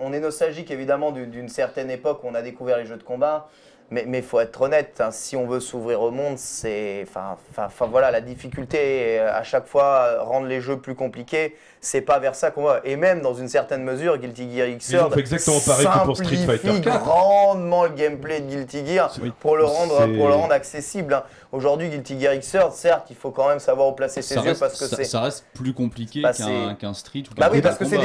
on 0.02 0.12
est 0.12 0.20
nostalgique 0.20 0.72
évidemment 0.72 1.12
d'une 1.12 1.48
certaine 1.48 1.92
époque 1.92 2.24
où 2.24 2.28
on 2.28 2.34
a 2.34 2.42
découvert 2.42 2.78
les 2.80 2.86
jeux 2.88 2.98
de 2.98 3.04
combat. 3.04 3.48
Mais 3.90 4.06
il 4.18 4.22
faut 4.22 4.42
être 4.42 4.62
honnête, 4.62 4.96
hein, 5.00 5.12
si 5.12 5.38
on 5.38 5.48
veut 5.48 5.62
s'ouvrir 5.62 6.02
au 6.02 6.12
monde, 6.12 6.38
c'est. 6.38 7.06
Enfin, 7.10 7.38
voilà, 7.90 8.12
la 8.12 8.20
difficulté 8.20 9.18
euh, 9.20 9.32
à 9.34 9.44
chaque 9.44 9.66
fois, 9.66 10.08
euh, 10.10 10.24
rendre 10.24 10.46
les 10.46 10.60
jeux 10.60 10.78
plus 10.78 10.94
compliqués, 10.94 11.56
c'est 11.80 12.02
pas 12.02 12.20
vers 12.20 12.36
ça 12.36 12.52
qu'on 12.52 12.64
va. 12.64 12.82
Et 12.84 12.98
même 12.98 13.22
dans 13.22 13.34
une 13.34 13.48
certaine 13.48 13.84
mesure, 13.84 14.18
Guilty 14.18 14.54
Gear 14.54 14.68
Ils 14.68 14.74
ont 14.74 14.78
Xrd 15.08 15.14
fait 15.14 15.20
exactement 15.22 15.60
pareil 15.66 15.88
que 15.88 16.04
pour 16.06 16.18
Street 16.18 16.36
Fighter 16.36 16.68
simplifie 16.68 16.82
4. 16.90 17.04
grandement 17.04 17.84
le 17.86 17.92
gameplay 17.92 18.42
de 18.42 18.48
Guilty 18.50 18.86
Gear 18.86 19.10
pour 19.40 19.56
le 19.56 19.64
rendre, 19.64 20.06
pour 20.18 20.28
le 20.28 20.34
rendre 20.34 20.54
accessible. 20.54 21.14
hein. 21.14 21.24
Aujourd'hui, 21.54 21.88
Guilty 21.88 22.20
Gear 22.20 22.36
Xrd, 22.36 22.74
certes, 22.74 23.08
il 23.10 23.16
faut 23.16 23.32
quand 23.32 23.48
même 23.48 23.60
savoir 23.60 23.88
où 23.88 23.94
placer 23.94 24.22
ses 24.22 24.36
ça 24.36 24.42
yeux 24.42 24.50
reste, 24.50 24.60
parce 24.60 24.78
que 24.78 24.86
ça- 24.86 24.98
c'est. 24.98 25.06
ça 25.06 25.22
reste 25.22 25.46
plus 25.54 25.74
compliqué 25.74 26.22
Bah, 26.22 26.34
qu'un 26.34 26.94
street 26.94 27.24
ou 27.32 27.36
Bah 27.40 27.48
oui, 27.54 27.62
parce 27.62 27.78
que 27.78 27.86
c'est 27.86 27.98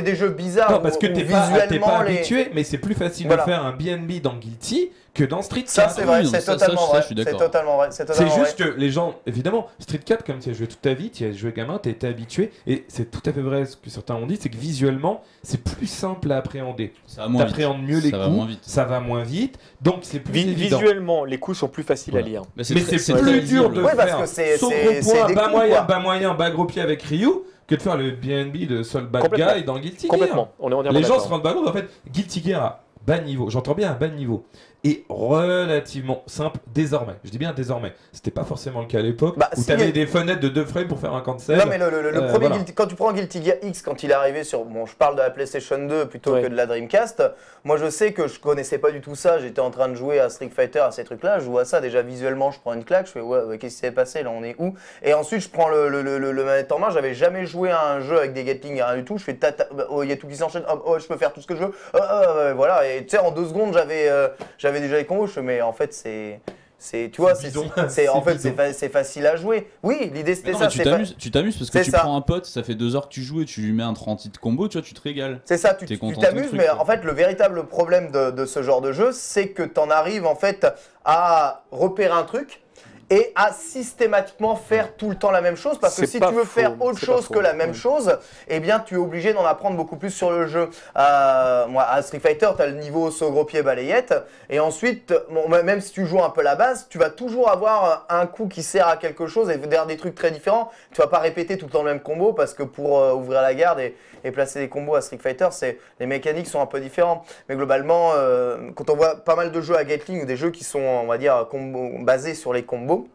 des, 0.00 0.14
jeux- 0.16 0.30
des 0.30 0.34
bizarres. 0.34 0.72
Non, 0.72 0.80
parce 0.80 0.96
que 0.96 1.06
t'es 1.08 1.24
pas, 1.24 1.46
pas 1.78 2.04
les- 2.04 2.16
habitué, 2.18 2.50
mais 2.54 2.64
c'est 2.64 2.78
plus 2.78 2.94
facile 2.94 3.26
Voilà. 3.26 3.42
de 3.44 3.50
faire 3.50 3.62
un 3.62 3.72
BNB 3.72 4.20
dans 4.22 4.32
Guilty 4.34 4.92
que 5.12 5.24
dans 5.24 5.42
Street 5.42 5.62
4. 5.62 5.68
Ça, 5.68 5.88
c'est 5.88 6.02
vrai, 6.04 6.20
oui, 6.22 6.28
c'est 6.30 6.44
totalement 6.44 6.86
vrai. 6.86 7.02
C'est 7.02 7.36
totalement 7.36 7.76
vrai. 7.76 7.88
C'est 7.90 8.06
juste 8.24 8.60
vrai. 8.60 8.70
que 8.72 8.78
les 8.78 8.90
gens, 8.90 9.16
évidemment, 9.26 9.66
Street 9.80 9.98
4, 9.98 10.24
comme 10.24 10.38
tu 10.38 10.50
as 10.50 10.52
joué 10.52 10.66
toute 10.68 10.80
ta 10.80 10.94
vie, 10.94 11.10
tu 11.10 11.24
as 11.24 11.32
joué 11.32 11.52
gamin, 11.52 11.78
tu 11.82 11.88
été 11.88 12.06
habitué, 12.06 12.52
et 12.66 12.84
c'est 12.88 13.10
tout 13.10 13.20
à 13.28 13.32
fait 13.32 13.40
vrai 13.40 13.66
ce 13.66 13.76
que 13.76 13.90
certains 13.90 14.14
ont 14.14 14.26
dit, 14.26 14.38
c'est 14.40 14.48
que 14.48 14.56
visuellement, 14.56 15.22
c'est 15.42 15.62
plus 15.62 15.88
simple 15.88 16.30
à 16.30 16.36
appréhender. 16.36 16.92
Ça 17.06 17.22
va 17.22 17.28
moins 17.28 17.42
vite. 17.44 17.48
T'appréhendes 17.54 17.82
mieux 17.82 17.98
les 17.98 18.12
coups, 18.12 18.58
ça 18.62 18.84
va 18.84 19.00
moins 19.00 19.22
vite, 19.24 19.58
donc 19.82 19.98
c'est 20.02 20.20
plus 20.20 20.32
Vi- 20.32 20.48
évident. 20.50 20.78
visuellement, 20.78 21.24
les 21.24 21.38
coups 21.38 21.58
sont 21.58 21.68
plus 21.68 21.82
faciles 21.82 22.12
Voilà. 22.12 22.26
à 22.26 22.28
lire. 22.30 22.42
Mais 22.56 22.62
c'est 22.64 22.74
plus 22.74 23.40
dur 23.42 23.70
de 23.70 23.82
faire 23.84 24.26
c'est 24.26 24.58
point, 24.58 25.32
bas 25.34 25.48
moyen, 25.48 25.82
bas 25.82 25.98
moyen, 25.98 26.34
bas 26.34 26.50
gros 26.50 26.64
pied 26.66 26.82
avec 26.82 27.02
Ryu, 27.02 27.30
que 27.66 27.74
de 27.74 27.82
faire 27.82 27.96
le 27.96 28.10
BNB 28.12 28.66
de 28.66 28.82
Sol 28.82 29.06
Bad. 29.06 29.32
Guy 29.32 29.64
dans 29.64 29.78
Guilty 29.78 30.06
Gear. 30.06 30.10
Complètement. 30.10 30.52
On 30.58 30.70
est 30.70 30.74
entièrement 30.74 30.98
Les 30.98 31.04
gens 31.04 31.20
se 31.20 31.28
rendent 31.28 31.42
pas 31.42 31.52
compte, 31.52 31.68
en 31.68 31.72
fait, 31.72 31.88
Guilty 32.10 32.42
Gear 32.44 32.62
à 32.64 32.80
bas 33.06 33.18
niveau, 33.18 33.48
j'entends 33.48 33.74
bien 33.74 33.90
à 33.90 33.94
bas 33.94 34.08
niveau, 34.08 34.44
et 34.84 35.04
relativement 35.08 36.22
simple 36.26 36.58
désormais. 36.68 37.14
Je 37.24 37.30
dis 37.30 37.38
bien 37.38 37.52
désormais. 37.52 37.92
C'était 38.12 38.30
pas 38.30 38.44
forcément 38.44 38.80
le 38.80 38.86
cas 38.86 38.98
à 38.98 39.02
l'époque, 39.02 39.38
Bah, 39.38 39.50
où 39.56 39.60
si, 39.60 39.66
t'avais 39.66 39.88
a- 39.88 39.90
des 39.92 40.06
fenêtres 40.06 40.40
de 40.40 40.48
2 40.48 40.64
frames 40.64 40.88
pour 40.88 40.98
faire 40.98 41.14
un 41.14 41.20
cancel. 41.20 41.58
Non 41.58 41.64
mais 41.68 41.78
le, 41.78 41.90
le- 41.90 42.10
le 42.10 42.16
Euh, 42.22 42.28
premier 42.28 42.46
voilà. 42.48 42.56
Guilty- 42.62 42.72
quand 42.74 42.86
tu 42.86 42.94
prends 42.94 43.12
Guilty 43.12 43.44
Gear 43.44 43.56
X 43.62 43.82
quand 43.82 44.02
il 44.02 44.10
est 44.10 44.14
arrivé 44.14 44.44
sur 44.44 44.64
bon 44.64 44.86
je 44.86 44.94
parle 44.96 45.16
de 45.16 45.20
la 45.20 45.30
PlayStation 45.30 45.78
2 45.78 46.06
plutôt 46.06 46.32
Ouais. 46.34 46.42
que 46.42 46.46
de 46.48 46.54
la 46.56 46.66
Dreamcast 46.66 47.22
moi 47.64 47.76
je 47.76 47.90
sais 47.90 48.12
que 48.12 48.26
je 48.28 48.40
connaissais 48.40 48.78
pas 48.78 48.90
du 48.90 49.00
tout 49.00 49.14
ça. 49.14 49.38
J'étais 49.38 49.60
en 49.60 49.70
train 49.70 49.88
de 49.88 49.94
jouer 49.94 50.18
à 50.20 50.28
Street 50.30 50.50
Fighter 50.54 50.80
à 50.80 50.90
ces 50.92 51.04
trucs 51.04 51.22
là 51.22 51.38
je 51.40 51.44
vois 51.46 51.64
ça 51.64 51.80
déjà 51.80 52.02
visuellement. 52.02 52.50
Je 52.50 52.60
prends 52.60 52.74
une 52.74 52.84
claque. 52.84 53.06
Je 53.06 53.12
fais 53.12 53.20
ouais, 53.20 53.58
qu'est-ce 53.58 53.74
qui 53.74 53.80
s'est 53.80 53.92
passé? 53.92 54.22
Là 54.22 54.30
on 54.30 54.42
est 54.42 54.56
où? 54.58 54.74
Et 55.02 55.12
ensuite 55.14 55.40
je 55.42 55.48
prends 55.48 55.68
le, 55.68 55.88
le, 55.88 56.02
le, 56.02 56.18
le- 56.18 56.32
le 56.32 56.44
manette 56.44 56.72
en 56.72 56.78
main. 56.78 56.90
J'avais 56.90 57.14
jamais 57.14 57.44
joué 57.46 57.70
à 57.70 57.86
un 57.92 58.00
jeu 58.00 58.16
avec 58.18 58.32
des 58.32 58.44
Gatling 58.44 58.80
rien 58.82 58.96
du 58.96 59.04
tout. 59.04 59.18
Je 59.18 59.24
fais 59.24 59.34
tata 59.34 59.66
bah, 59.74 59.86
oh 59.90 60.02
il 60.02 60.08
y 60.08 60.12
a 60.12 60.16
tout 60.16 60.26
qui 60.26 60.36
s'enchaîne. 60.36 60.64
Oh, 60.72 60.82
oh, 60.86 60.98
je 60.98 61.06
peux 61.06 61.16
faire 61.16 61.32
tout 61.32 61.40
ce 61.42 61.46
que 61.46 61.54
je 61.54 61.64
veux. 61.64 61.72
Oh, 61.94 61.98
oh, 62.00 62.54
voilà. 62.56 62.86
Et 62.88 63.02
tu 63.04 63.10
sais 63.10 63.18
en 63.18 63.30
deux 63.30 63.46
secondes 63.46 63.72
j'avais 63.74 64.08
euh, 64.08 64.28
j'avais 64.70 64.80
déjà 64.80 64.96
les 64.98 65.04
fais 65.06 65.36
mais 65.38 65.60
en 65.62 65.72
fait 65.72 65.92
c'est 65.92 66.40
c'est 66.78 67.10
tu 67.12 67.20
vois 67.20 67.34
C'est 67.34 67.50
en 68.08 68.22
fait 68.22 68.38
c'est 68.38 68.52
fa- 68.52 68.72
c'est 68.72 68.88
facile 68.88 69.26
à 69.26 69.36
jouer 69.36 69.66
oui 69.82 70.10
l'idée 70.14 70.34
c'était 70.34 70.52
ça 70.54 70.66
tu 70.68 70.78
c'est 70.78 70.84
fa- 70.84 70.90
t'amuses, 70.92 71.16
tu 71.18 71.30
t'amuses 71.30 71.56
parce 71.58 71.68
que 71.70 71.78
tu 71.84 71.90
ça. 71.90 71.98
prends 71.98 72.16
un 72.16 72.20
pote, 72.22 72.46
ça 72.46 72.62
fait 72.62 72.74
deux 72.76 72.94
heures 72.96 73.08
que 73.08 73.12
tu 73.12 73.22
joues 73.22 73.42
et 73.42 73.44
tu 73.44 73.60
lui 73.60 73.72
mets 73.72 73.82
un 73.82 73.92
30 73.92 74.24
hits 74.24 74.32
combo, 74.40 74.66
tu 74.68 74.78
vois, 74.78 74.86
tu 74.86 74.94
te 74.94 75.00
régales. 75.02 75.40
C'est 75.44 75.58
ça, 75.58 75.74
tu 75.74 75.86
de 76.16 76.20
t'amuses, 76.20 76.46
truc, 76.48 76.58
mais 76.58 76.66
quoi. 76.68 76.80
en 76.80 76.84
fait, 76.86 77.04
le 77.04 77.12
véritable 77.12 77.66
problème 77.66 78.10
de, 78.12 78.30
de 78.30 78.46
ce 78.46 78.62
genre 78.62 78.80
de 78.80 78.92
jeu, 78.92 79.10
c'est 79.12 79.48
que 79.48 79.62
tu 79.62 79.78
en 79.80 79.90
arrives 79.90 80.24
en 80.24 80.36
fait 80.36 80.66
à 81.04 81.64
repérer 81.70 82.12
un 82.14 82.22
truc 82.22 82.62
et 83.10 83.32
à 83.34 83.52
systématiquement 83.52 84.54
faire 84.54 84.94
tout 84.94 85.10
le 85.10 85.16
temps 85.16 85.32
la 85.32 85.40
même 85.40 85.56
chose 85.56 85.78
parce 85.78 86.00
que 86.00 86.06
si 86.06 86.20
tu 86.20 86.32
veux 86.32 86.44
faux, 86.44 86.60
faire 86.60 86.80
autre 86.80 86.98
chose 86.98 87.26
faux, 87.26 87.34
que 87.34 87.40
la 87.40 87.52
même 87.52 87.74
chose, 87.74 88.18
eh 88.48 88.60
bien 88.60 88.78
tu 88.78 88.94
es 88.94 88.98
obligé 88.98 89.32
d'en 89.32 89.44
apprendre 89.44 89.76
beaucoup 89.76 89.96
plus 89.96 90.10
sur 90.10 90.30
le 90.30 90.46
jeu. 90.46 90.70
Euh, 90.96 91.66
moi, 91.66 91.82
à 91.82 92.00
Street 92.02 92.20
Fighter, 92.20 92.50
tu 92.56 92.62
as 92.62 92.66
le 92.66 92.74
niveau 92.74 93.10
saut 93.10 93.32
gros 93.32 93.44
pied 93.44 93.62
balayette 93.62 94.14
et 94.48 94.60
ensuite, 94.60 95.12
bon, 95.30 95.48
même 95.48 95.80
si 95.80 95.92
tu 95.92 96.06
joues 96.06 96.22
un 96.22 96.30
peu 96.30 96.42
la 96.42 96.54
base, 96.54 96.86
tu 96.88 96.98
vas 96.98 97.10
toujours 97.10 97.50
avoir 97.50 98.06
un 98.08 98.26
coup 98.26 98.46
qui 98.46 98.62
sert 98.62 98.86
à 98.86 98.96
quelque 98.96 99.26
chose 99.26 99.50
et 99.50 99.56
derrière 99.56 99.86
des 99.86 99.96
trucs 99.96 100.14
très 100.14 100.30
différents. 100.30 100.70
Tu 100.92 101.00
vas 101.00 101.08
pas 101.08 101.18
répéter 101.18 101.58
tout 101.58 101.66
le 101.66 101.72
temps 101.72 101.82
le 101.82 101.90
même 101.90 102.00
combo 102.00 102.32
parce 102.32 102.54
que 102.54 102.62
pour 102.62 103.00
euh, 103.00 103.12
ouvrir 103.12 103.42
la 103.42 103.54
garde 103.54 103.80
et, 103.80 103.96
et 104.24 104.30
placer 104.30 104.60
des 104.60 104.68
combos 104.68 104.94
à 104.94 105.00
Street 105.00 105.18
Fighter, 105.18 105.48
c'est 105.50 105.78
les 105.98 106.06
mécaniques 106.06 106.46
sont 106.46 106.60
un 106.60 106.66
peu 106.66 106.80
différentes. 106.80 107.26
Mais 107.48 107.56
globalement, 107.56 108.12
euh, 108.14 108.70
quand 108.74 108.90
on 108.90 108.96
voit 108.96 109.16
pas 109.24 109.36
mal 109.36 109.52
de 109.52 109.60
jeux 109.60 109.76
à 109.76 109.84
Gatling 109.84 110.22
ou 110.22 110.26
des 110.26 110.36
jeux 110.36 110.50
qui 110.50 110.64
sont, 110.64 110.80
on 110.80 111.06
va 111.06 111.18
dire, 111.18 111.46
combo- 111.50 111.98
basés 112.00 112.34
sur 112.34 112.52
les 112.52 112.64
combos, 112.64 113.08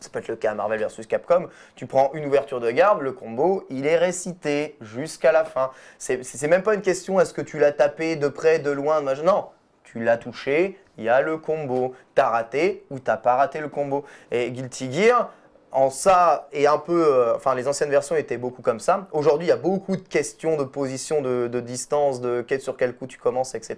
ça 0.00 0.10
peut 0.10 0.18
être 0.18 0.28
le 0.28 0.36
cas 0.36 0.50
à 0.50 0.54
Marvel 0.54 0.80
vs 0.80 1.06
Capcom, 1.06 1.48
tu 1.76 1.86
prends 1.86 2.10
une 2.14 2.26
ouverture 2.26 2.58
de 2.58 2.70
garde, 2.72 3.02
le 3.02 3.12
combo, 3.12 3.64
il 3.70 3.86
est 3.86 3.96
récité 3.96 4.76
jusqu'à 4.80 5.30
la 5.30 5.44
fin. 5.44 5.70
C'est 5.98 6.48
même 6.48 6.64
pas 6.64 6.74
une 6.74 6.82
question 6.82 7.20
est-ce 7.20 7.32
que 7.32 7.40
tu 7.42 7.60
l'as 7.60 7.70
tapé 7.70 8.16
de 8.16 8.26
près, 8.26 8.58
de 8.58 8.70
loin, 8.70 9.00
de 9.00 9.22
non. 9.22 9.46
Tu 9.84 10.02
l'as 10.02 10.16
touché, 10.16 10.78
il 10.98 11.04
y 11.04 11.08
a 11.08 11.20
le 11.20 11.36
combo. 11.36 11.94
T'as 12.14 12.30
raté 12.30 12.84
ou 12.90 12.98
t'as 12.98 13.16
pas 13.16 13.36
raté 13.36 13.60
le 13.60 13.68
combo. 13.68 14.04
Et 14.30 14.50
Guilty 14.50 14.90
Gear, 14.90 15.30
en 15.72 15.88
ça, 15.90 16.48
et 16.52 16.66
un 16.66 16.78
peu, 16.78 17.04
euh, 17.06 17.34
enfin 17.34 17.54
les 17.54 17.66
anciennes 17.66 17.88
versions 17.90 18.14
étaient 18.14 18.36
beaucoup 18.36 18.60
comme 18.62 18.78
ça. 18.80 19.06
Aujourd'hui, 19.12 19.46
il 19.46 19.50
y 19.50 19.52
a 19.52 19.56
beaucoup 19.56 19.96
de 19.96 20.02
questions 20.02 20.56
de 20.56 20.64
position, 20.64 21.22
de, 21.22 21.48
de 21.48 21.60
distance, 21.60 22.20
de 22.20 22.44
quel, 22.46 22.60
sur 22.60 22.76
quel 22.76 22.94
coup 22.94 23.06
tu 23.06 23.18
commences, 23.18 23.54
etc. 23.54 23.76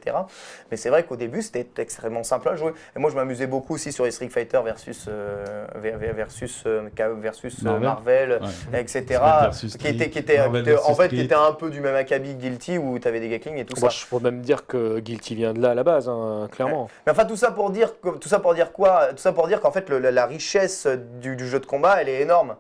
Mais 0.71 0.77
c'est 0.77 0.89
vrai 0.91 1.05
qu'au 1.05 1.17
début, 1.17 1.41
c'était 1.43 1.67
extrêmement 1.81 2.25
simple 2.25 2.49
à 2.49 2.57
jouer. 2.57 2.73
Et 2.97 2.99
moi, 2.99 3.11
je 3.11 3.17
m'amusais 3.17 3.47
beaucoup 3.47 3.75
aussi 3.75 3.93
sur 3.93 4.05
les 4.05 4.11
Street 4.11 4.29
Fighter 4.29 4.61
versus, 4.65 5.07
euh, 5.09 5.67
ver- 5.77 5.97
ver- 5.99 6.15
versus, 6.15 6.65
euh, 6.67 6.89
versus 7.21 7.57
euh, 7.61 7.79
Marvel. 7.79 7.83
Marvel, 7.85 8.41
Ouais. 8.73 8.81
etc. 8.81 9.05
Versus 9.43 9.77
Qui 9.77 9.89
était, 9.89 10.11
qui 10.11 10.19
était, 10.19 10.39
Marvel 10.39 10.65
qui 10.65 10.71
était- 10.71 10.81
en 10.81 10.95
fait, 10.95 11.09
qui 11.11 11.21
était 11.21 11.35
un 11.35 11.53
peu 11.53 11.71
du 11.71 11.81
même 11.81 11.95
acabit 11.95 12.35
que 12.35 12.41
Guilty 12.41 12.79
où 12.79 12.99
tu 12.99 13.07
avais 13.07 13.21
des 13.21 13.29
Gatling 13.29 13.57
et 13.59 13.65
tout 13.65 13.79
Moi, 13.81 13.91
ça. 13.91 13.97
je 13.97 14.07
pourrais 14.07 14.23
même 14.23 14.41
dire 14.41 14.67
que 14.67 14.99
Guilty 14.99 15.37
vient 15.37 15.53
de 15.55 15.61
là 15.61 15.71
à 15.71 15.75
la 15.75 15.85
base, 15.85 16.09
hein, 16.09 16.49
clairement. 16.51 16.89
Mais 17.07 17.13
enfin, 17.13 17.25
tout 17.25 17.37
ça 17.37 17.53
pour 17.53 17.71
dire, 17.71 18.01
que- 18.01 18.19
tout 18.19 18.29
ça 18.29 18.41
pour 18.41 18.55
dire 18.55 18.73
quoi? 18.73 19.09
Tout 19.13 19.19
ça 19.19 19.33
pour 19.33 19.47
dire 19.47 19.61
qu'en 19.61 19.71
fait, 19.71 19.89
le- 19.89 20.01
la, 20.01 20.11
la 20.11 20.27
richesse 20.27 20.89
du, 21.21 21.37
du 21.37 21.47
jeu 21.49 21.61
de 21.61 21.67
combat, 21.67 21.84
elle 22.01 22.09
est 22.09 22.21
énorme. 22.23 22.57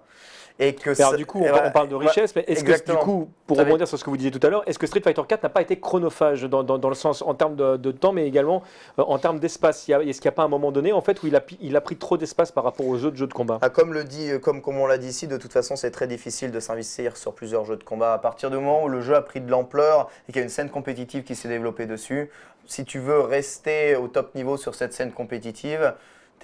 Et 0.60 0.72
que 0.76 0.90
alors, 1.00 1.10
ça- 1.10 1.16
du 1.16 1.26
coup, 1.26 1.40
on, 1.40 1.48
voilà. 1.48 1.66
on 1.66 1.72
parle 1.72 1.88
de 1.88 1.96
Ouais. 1.96 2.06
richesse, 2.06 2.32
mais 2.36 2.44
est-ce 2.46 2.62
que 2.62 2.92
du 2.92 2.96
coup, 2.98 3.28
pour 3.44 3.58
rebondir 3.58 3.88
sur 3.88 3.98
ce 3.98 4.04
que 4.04 4.10
vous 4.10 4.16
disiez 4.16 4.30
tout 4.30 4.38
à 4.46 4.50
l'heure, 4.50 4.62
est-ce 4.68 4.78
que 4.78 4.86
Street 4.86 5.00
Fighter 5.00 5.22
4 5.26 5.42
n'a 5.42 5.48
pas 5.48 5.62
été 5.62 5.80
chronophage 5.80 6.42
dans, 6.44 6.62
dans- 6.62 6.78
dans 6.78 6.88
le 6.88 6.94
sens 6.94 7.22
en 7.22 7.34
termes 7.34 7.56
de, 7.56 7.76
de 7.76 7.90
temps, 7.90 8.12
mais 8.12 8.24
également 8.28 8.62
euh, 9.00 9.02
en 9.02 9.18
termes 9.18 9.40
d'espace? 9.40 9.88
Est-ce 9.88 10.20
qu'il 10.20 10.28
n'y 10.28 10.28
a 10.28 10.36
pas 10.36 10.44
un 10.44 10.48
moment 10.48 10.70
donné 10.70 10.92
en 10.92 11.00
fait 11.00 11.20
où 11.24 11.26
il 11.26 11.34
a, 11.34 11.40
pi- 11.40 11.58
il 11.60 11.74
a 11.74 11.80
pris 11.80 11.96
trop 11.96 12.16
d'espace 12.16 12.52
par 12.52 12.62
rapport 12.62 12.86
aux 12.86 13.02
autres 13.04 13.16
jeux 13.16 13.26
de 13.26 13.32
combat? 13.32 13.58
Ah, 13.62 13.68
comme 13.68 13.92
le 13.92 14.04
dit, 14.04 14.30
comme, 14.40 14.62
comme 14.62 14.78
on 14.78 14.86
l'a 14.86 14.96
dit 14.96 15.08
ici, 15.08 15.26
de 15.26 15.36
toute 15.38 15.52
façon, 15.52 15.74
c'est 15.74 15.90
très 15.90 16.06
difficile 16.06 16.52
de 16.52 16.60
s'investir 16.60 17.16
sur 17.16 17.34
plusieurs 17.34 17.64
jeux 17.64 17.76
de 17.76 17.82
combat. 17.82 18.12
À 18.12 18.18
partir 18.18 18.48
du 18.48 18.54
moment 18.56 18.84
où 18.84 18.88
le 18.88 19.00
jeu 19.00 19.16
a 19.16 19.22
pris 19.22 19.40
de 19.40 19.50
l'ampleur 19.50 20.08
et 20.28 20.32
qu'il 20.32 20.36
y 20.36 20.40
a 20.40 20.44
une 20.44 20.48
scène 20.50 20.70
compétitive 20.70 21.24
qui 21.24 21.34
s'est 21.34 21.48
développée 21.48 21.86
dessus, 21.86 22.30
si 22.66 22.84
tu 22.84 23.00
veux 23.00 23.18
rester 23.22 23.96
au 23.96 24.06
top 24.06 24.36
niveau 24.36 24.56
sur 24.56 24.76
cette 24.76 24.92
scène 24.94 25.10
compétitive, 25.10 25.94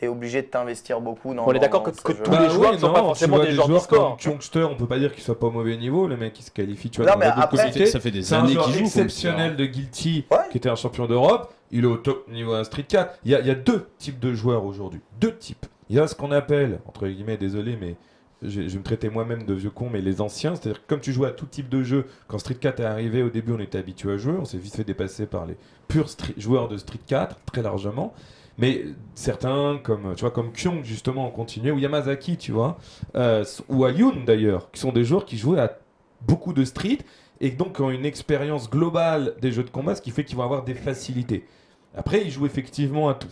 tu 0.01 0.07
es 0.07 0.09
obligé 0.09 0.41
de 0.43 0.47
t'investir 0.49 1.01
beaucoup 1.01 1.35
dans 1.35 1.47
On 1.47 1.53
est 1.53 1.59
d'accord 1.59 1.83
que- 1.83 1.91
tous 1.91 2.31
les 2.33 2.49
joueurs 2.51 2.73
ne 2.73 2.79
sont 2.79 2.93
pas 2.93 3.01
forcément 3.01 3.39
des 3.39 3.53
joueurs 3.53 3.69
d'e-sport. 3.69 4.17
comme 4.17 4.19
Chunkster, 4.19 4.65
on 4.65 4.75
peut 4.75 4.87
pas 4.87 4.99
dire 4.99 5.13
qu'il 5.13 5.23
soit 5.23 5.39
pas 5.39 5.47
au 5.49 5.51
mauvais 5.51 5.77
niveau, 5.77 6.09
le 6.09 6.17
mec 6.17 6.33
qui 6.33 6.43
se 6.43 6.51
qualifie, 6.51 6.89
tu 6.91 7.03
vois, 7.03 7.07
Non, 7.11 7.13
dans 7.15 7.19
mais 7.21 7.27
après- 7.27 7.71
Ça 7.87 8.01
fait, 8.01 8.11
des 8.11 8.23
C'est 8.23 8.35
un 8.35 8.45
années 8.45 8.57
qu'il 8.57 8.73
joue. 8.73 8.81
exceptionnel 8.81 9.57
de 9.57 9.67
Guilty, 9.67 10.25
Ouais. 10.31 10.39
qui 10.51 10.57
était 10.57 10.69
un 10.71 10.75
champion 10.75 11.07
d'Europe. 11.07 11.53
Il 11.71 11.85
est 11.85 11.87
au 11.87 11.99
top 11.99 12.27
niveau 12.29 12.55
à 12.55 12.65
Street 12.65 12.83
4. 12.89 13.15
Il 13.25 13.31
y 13.31 13.35
a, 13.35 13.41
il 13.41 13.47
y 13.47 13.51
a 13.51 13.55
deux 13.55 13.87
types 13.99 14.19
de 14.19 14.33
joueurs 14.35 14.65
aujourd'hui. 14.65 15.01
Deux 15.21 15.37
types. 15.37 15.67
Il 15.91 15.97
y 15.97 16.01
a 16.01 16.07
ce 16.09 16.15
qu'on 16.15 16.33
appelle, 16.33 16.81
entre 16.87 17.07
guillemets, 17.07 17.37
désolé, 17.37 17.77
mais 17.81 17.97
je, 18.43 18.63
je 18.63 18.69
vais 18.69 18.79
me 18.79 18.83
traitais 18.83 19.11
moi-même 19.11 19.45
de 19.45 19.53
vieux 19.55 19.71
con, 19.71 19.89
mais 19.93 20.01
les 20.01 20.21
anciens, 20.23 20.55
c'est-à-dire 20.57 20.81
que 20.83 20.87
comme 20.89 21.01
tu 21.01 21.13
jouais 21.13 21.29
à 21.29 21.33
tout 21.33 21.45
type 21.47 21.69
de 21.69 21.83
jeu, 21.83 22.07
quand 22.27 22.39
Street 22.39 22.55
4 22.55 22.81
est 22.81 22.85
arrivé, 22.85 23.23
au 23.23 23.29
début, 23.29 23.53
on 23.53 23.59
était 23.61 23.77
habitué 23.79 24.13
à 24.13 24.17
jouer. 24.17 24.35
On 24.41 24.45
s'est 24.47 24.57
vite 24.57 24.75
fait 24.77 24.85
dépasser 24.85 25.27
par 25.27 25.45
les 25.45 25.57
purs 25.89 26.07
joueurs 26.39 26.69
de 26.69 26.79
Street 26.79 27.01
4, 27.07 27.37
très 27.53 27.61
largement. 27.63 28.15
Mais 28.59 28.85
certains, 29.15 29.81
comme 29.83 30.15
tu 30.15 30.21
vois, 30.21 30.31
comme 30.31 30.53
Kyung 30.53 30.85
justement, 30.85 31.29
ont 31.29 31.31
continué, 31.31 31.71
ou 31.71 31.79
Yamazaki, 31.79 32.37
tu 32.37 32.53
vois, 32.53 32.79
euh, 33.15 33.45
ou 33.69 33.87
Ayun 33.87 34.13
d'ailleurs, 34.27 34.71
qui 34.71 34.81
sont 34.81 34.93
des 34.93 35.05
joueurs 35.05 35.25
qui 35.25 35.39
jouaient 35.39 35.61
à 35.61 35.79
beaucoup 36.27 36.53
de 36.53 36.65
Street 36.65 36.99
et 37.41 37.51
donc 37.51 37.81
ont 37.81 37.91
une 37.91 38.05
expérience 38.05 38.69
globale 38.69 39.35
des 39.41 39.53
jeux 39.53 39.65
de 39.65 39.71
combat, 39.71 39.95
ce 39.95 40.03
qui 40.03 40.11
fait 40.11 40.25
qu'ils 40.25 40.37
vont 40.37 40.43
avoir 40.43 40.65
des 40.65 40.75
facilités. 40.75 41.47
Après, 41.95 42.23
ils 42.23 42.31
jouent 42.31 42.47
effectivement 42.47 43.09
à 43.09 43.15
tout. 43.15 43.29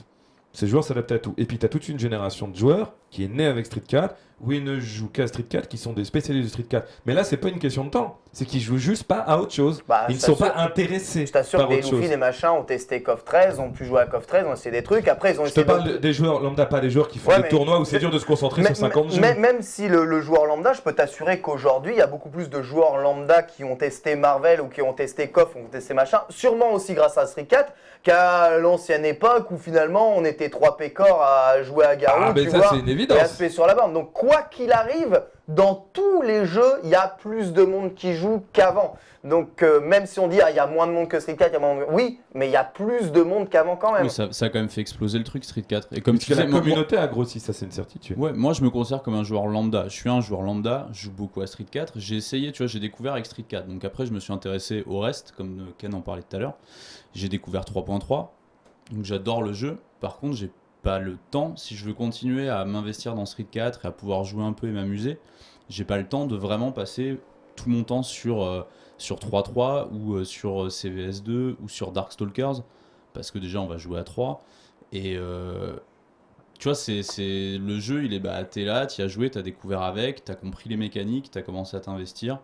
Ces 0.53 0.67
joueurs 0.67 0.83
s'adaptent 0.83 1.13
à 1.13 1.19
tout. 1.19 1.35
Et 1.37 1.45
puis, 1.45 1.59
tu 1.59 1.67
as 1.67 1.69
toute 1.69 1.89
une 1.89 1.99
génération 1.99 2.49
de 2.49 2.57
joueurs 2.57 2.95
qui 3.11 3.23
est 3.23 3.29
née 3.29 3.45
avec 3.45 3.67
Street 3.67 3.83
4, 3.87 4.17
où 4.41 4.53
ils 4.53 4.63
ne 4.63 4.79
jouent 4.79 5.09
qu'à 5.09 5.27
Street 5.27 5.43
4, 5.43 5.67
qui 5.69 5.79
sont 5.79 5.93
des 5.93 6.05
spécialistes 6.05 6.45
de 6.47 6.51
Street 6.51 6.63
4. 6.69 6.87
Mais 7.07 7.15
là, 7.15 7.25
c'est 7.25 7.37
pas 7.37 7.49
une 7.49 7.59
question 7.59 7.85
de 7.85 7.91
temps. 7.91 8.19
C'est 8.33 8.45
qu'ils 8.45 8.61
jouent 8.61 8.77
juste 8.79 9.05
pas 9.05 9.17
à 9.19 9.39
autre 9.39 9.53
chose. 9.53 9.83
Bah, 9.89 10.03
ils 10.09 10.15
ne 10.15 10.21
sont 10.21 10.37
pas 10.37 10.53
intéressés 10.59 11.27
Je 11.27 11.33
t'assure 11.33 11.67
des. 11.67 11.81
Luffy, 11.81 12.09
des 12.09 12.17
machins 12.17 12.51
ont 12.51 12.63
testé 12.63 13.03
KOF 13.03 13.25
13, 13.25 13.59
ont 13.59 13.71
pu 13.71 13.85
jouer 13.85 14.03
à 14.03 14.07
KOF 14.07 14.27
13, 14.27 14.47
ont 14.47 14.53
essayé 14.53 14.71
des 14.71 14.83
trucs. 14.85 15.09
Après, 15.09 15.33
ils 15.33 15.41
ont 15.41 15.45
Je 15.47 15.53
te 15.53 15.61
parle 15.63 15.85
de- 15.85 15.97
des 15.97 16.13
joueurs 16.13 16.39
lambda, 16.41 16.67
pas 16.67 16.81
des 16.81 16.91
joueurs 16.91 17.09
qui 17.09 17.19
font 17.19 17.31
Ouais, 17.33 17.43
des 17.43 17.49
tournois 17.49 17.81
où 17.81 17.85
c'est 17.85 17.99
dur 17.99 18.11
de 18.11 18.19
se 18.19 18.27
concentrer 18.27 18.63
sur 18.65 18.77
50 18.77 19.11
jeux. 19.13 19.21
Même 19.21 19.63
si 19.63 19.89
le, 19.89 20.05
le 20.05 20.21
joueur 20.21 20.45
lambda, 20.47 20.73
je 20.73 20.83
peux 20.83 20.93
t'assurer 20.93 21.41
qu'aujourd'hui, 21.41 21.95
il 21.95 21.99
y 21.99 22.03
a 22.03 22.07
beaucoup 22.07 22.29
plus 22.29 22.49
de 22.49 22.63
joueurs 22.63 22.99
lambda 22.99 23.43
qui 23.43 23.65
ont 23.65 23.75
testé 23.77 24.15
Marvel 24.15 24.61
ou 24.61 24.69
qui 24.69 24.83
ont 24.83 24.93
testé 24.93 25.29
KOF 25.29 25.57
ou 25.57 25.59
qui 25.59 25.65
ont 25.65 25.69
testé 25.69 25.95
machin, 25.95 26.21
sûrement 26.29 26.73
aussi 26.73 26.95
grâce 26.95 27.19
à 27.19 27.27
Street 27.27 27.47
4, 27.47 27.73
qu'à 28.05 28.59
l'ancienne 28.59 29.05
époque 29.05 29.51
où 29.51 29.59
finalement 29.59 30.13
on 30.17 30.25
était 30.25 30.51
trois 30.51 30.77
pécores 30.77 31.21
à 31.23 31.63
jouer 31.65 31.85
à 31.87 31.97
Garou, 31.97 32.23
Ah, 32.27 32.33
mais 32.35 32.45
tu 32.45 32.51
ça, 32.51 32.69
c'est 32.71 32.79
une 32.79 32.89
et 32.89 32.93
évidence. 32.93 33.19
à 33.21 33.25
se 33.27 33.37
payer 33.39 33.51
sur 33.51 33.67
la 33.67 33.75
bande. 33.75 33.93
Donc 33.95 34.13
quoi 34.29 34.43
qu'il 34.43 34.73
arrive, 34.73 35.23
dans 35.49 35.87
tous 35.93 36.23
les 36.23 36.45
jeux, 36.45 36.81
il 36.85 36.91
y 36.91 36.95
a 36.95 37.09
plus 37.09 37.53
de 37.53 37.63
monde 37.63 37.95
qui 37.95 38.15
joue 38.15 38.45
qu'avant. 38.53 38.97
Donc 39.25 39.63
euh, 39.63 39.81
même 39.81 40.07
si 40.07 40.21
on 40.21 40.29
dit 40.29 40.41
ah, 40.41 40.51
il 40.51 40.57
y 40.57 40.61
a 40.61 40.67
moins 40.67 40.87
de 40.87 40.93
monde 40.93 41.09
que 41.09 41.19
Street 41.19 41.37
4, 41.37 41.51
il 41.51 41.53
y 41.55 41.57
a 41.57 41.59
moins 41.59 41.75
de... 41.75 41.87
oui, 41.91 42.21
mais 42.35 42.49
il 42.49 42.53
y 42.53 42.57
a 42.57 42.65
plus 42.65 43.11
de 43.11 43.23
monde 43.23 43.49
qu'avant 43.49 43.77
quand 43.77 43.93
même. 43.93 44.05
Oui, 44.05 44.11
ça, 44.11 44.29
ça 44.31 44.47
a 44.47 44.49
quand 44.49 44.59
même 44.59 44.69
fait 44.69 44.81
exploser 44.81 45.19
le 45.19 45.25
truc 45.25 45.45
Street 45.45 45.65
4. 45.67 45.89
Et 45.93 46.01
comme 46.03 46.19
tu 46.19 46.33
que 46.33 46.39
la 46.39 46.47
communauté 46.47 46.97
a 46.97 47.07
grossi, 47.09 47.41
ça 47.41 47.53
c'est 47.53 47.65
une 47.65 47.73
certitude. 47.73 48.19
Ouais, 48.19 48.33
moi 48.33 48.53
je 48.53 48.63
me 48.63 48.71
considère 48.71 49.03
comme 49.03 49.15
un 49.15 49.25
joueur 49.25 49.47
lambda. 49.47 49.89
Je 49.89 49.95
suis 49.95 50.11
un 50.11 50.21
joueur 50.21 50.43
lambda, 50.43 50.89
je 50.93 51.05
joue 51.05 51.13
beaucoup 51.13 51.41
à 51.41 51.47
Street 51.47 51.67
4. 51.69 51.95
J'ai 51.97 52.17
essayé, 52.17 52.53
tu 52.53 52.63
vois, 52.63 52.69
j'ai 52.69 52.81
découvert 52.81 53.15
avec 53.15 53.27
Street 53.27 53.45
4. 53.49 53.67
Donc 53.67 53.85
après, 53.85 54.07
je 54.07 54.13
me 54.13 54.21
suis 54.21 54.33
intéressé 54.33 54.85
au 54.87 55.01
reste, 55.01 55.33
comme 55.37 55.61
euh, 55.61 55.73
Ken 55.79 55.95
en 55.95 56.01
parlait 56.01 56.23
tout 56.23 56.37
à 56.37 56.39
l'heure. 56.39 56.55
J'ai 57.15 57.29
découvert 57.29 57.63
3.3. 57.63 58.29
Donc 58.93 59.05
j'adore 59.05 59.43
le 59.43 59.53
jeu. 59.53 59.79
Par 60.01 60.19
contre, 60.19 60.37
j'ai 60.37 60.51
pas 60.83 60.99
le 60.99 61.19
temps. 61.31 61.57
Si 61.57 61.77
je 61.77 61.85
veux 61.85 61.95
continuer 61.95 62.49
à 62.49 62.65
m'investir 62.65 63.15
dans 63.15 63.27
Street 63.27 63.47
4 63.51 63.85
et 63.85 63.89
à 63.89 63.91
pouvoir 63.91 64.25
jouer 64.25 64.45
un 64.45 64.53
peu 64.53 64.69
et 64.69 64.73
m'amuser, 64.73 65.19
j'ai 65.69 65.85
pas 65.85 65.99
le 65.99 66.07
temps 66.07 66.27
de 66.27 66.37
vraiment 66.37 66.73
passer 66.73 67.19
tout 67.57 67.69
mon 67.69 67.85
temps 67.85 68.03
sur, 68.03 68.45
euh, 68.45 68.63
sur 68.97 69.19
3-3 69.19 69.89
ou 69.93 70.15
euh, 70.15 70.25
sur 70.25 70.65
euh, 70.65 70.69
CVS2 70.69 71.57
ou 71.61 71.69
sur 71.69 71.93
Darkstalkers. 71.93 72.63
Parce 73.13 73.31
que 73.31 73.39
déjà, 73.39 73.61
on 73.61 73.67
va 73.67 73.77
jouer 73.77 73.99
à 73.99 74.05
3. 74.05 74.45
Et 74.93 75.19
tu 76.59 76.65
vois, 76.65 76.75
c'est, 76.75 77.03
le 77.59 77.79
jeu, 77.79 78.05
il 78.05 78.15
est 78.15 78.21
bah, 78.21 78.43
t'es 78.45 78.65
là, 78.65 78.87
t'y 78.87 79.03
as 79.03 79.09
joué, 79.09 79.31
t'as 79.31 79.43
découvert 79.43 79.83
avec, 79.83 80.25
t'as 80.25 80.35
compris 80.35 80.69
les 80.69 80.77
mécaniques, 80.77 81.31
t'as 81.31 81.43
commencé 81.43 81.77
à 81.77 81.81
t'investir. 81.81 82.41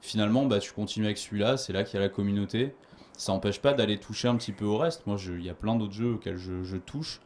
Finalement, 0.00 0.46
bah, 0.46 0.58
tu 0.58 0.72
continues 0.72 1.06
avec 1.06 1.18
celui-là, 1.18 1.56
c'est 1.56 1.72
là 1.72 1.84
qu'il 1.84 1.94
y 1.94 1.98
a 1.98 2.00
la 2.02 2.08
communauté. 2.08 2.74
Ça 3.16 3.32
n'empêche 3.32 3.60
pas 3.60 3.72
d'aller 3.72 3.98
toucher 3.98 4.28
un 4.28 4.36
petit 4.36 4.52
peu 4.52 4.64
au 4.64 4.76
reste. 4.76 5.06
Moi, 5.06 5.16
il 5.26 5.44
y 5.44 5.50
a 5.50 5.54
plein 5.54 5.74
d'autres 5.76 5.92
jeux 5.92 6.14
auxquels 6.14 6.36
je 6.38 6.76
touche. 6.76 7.20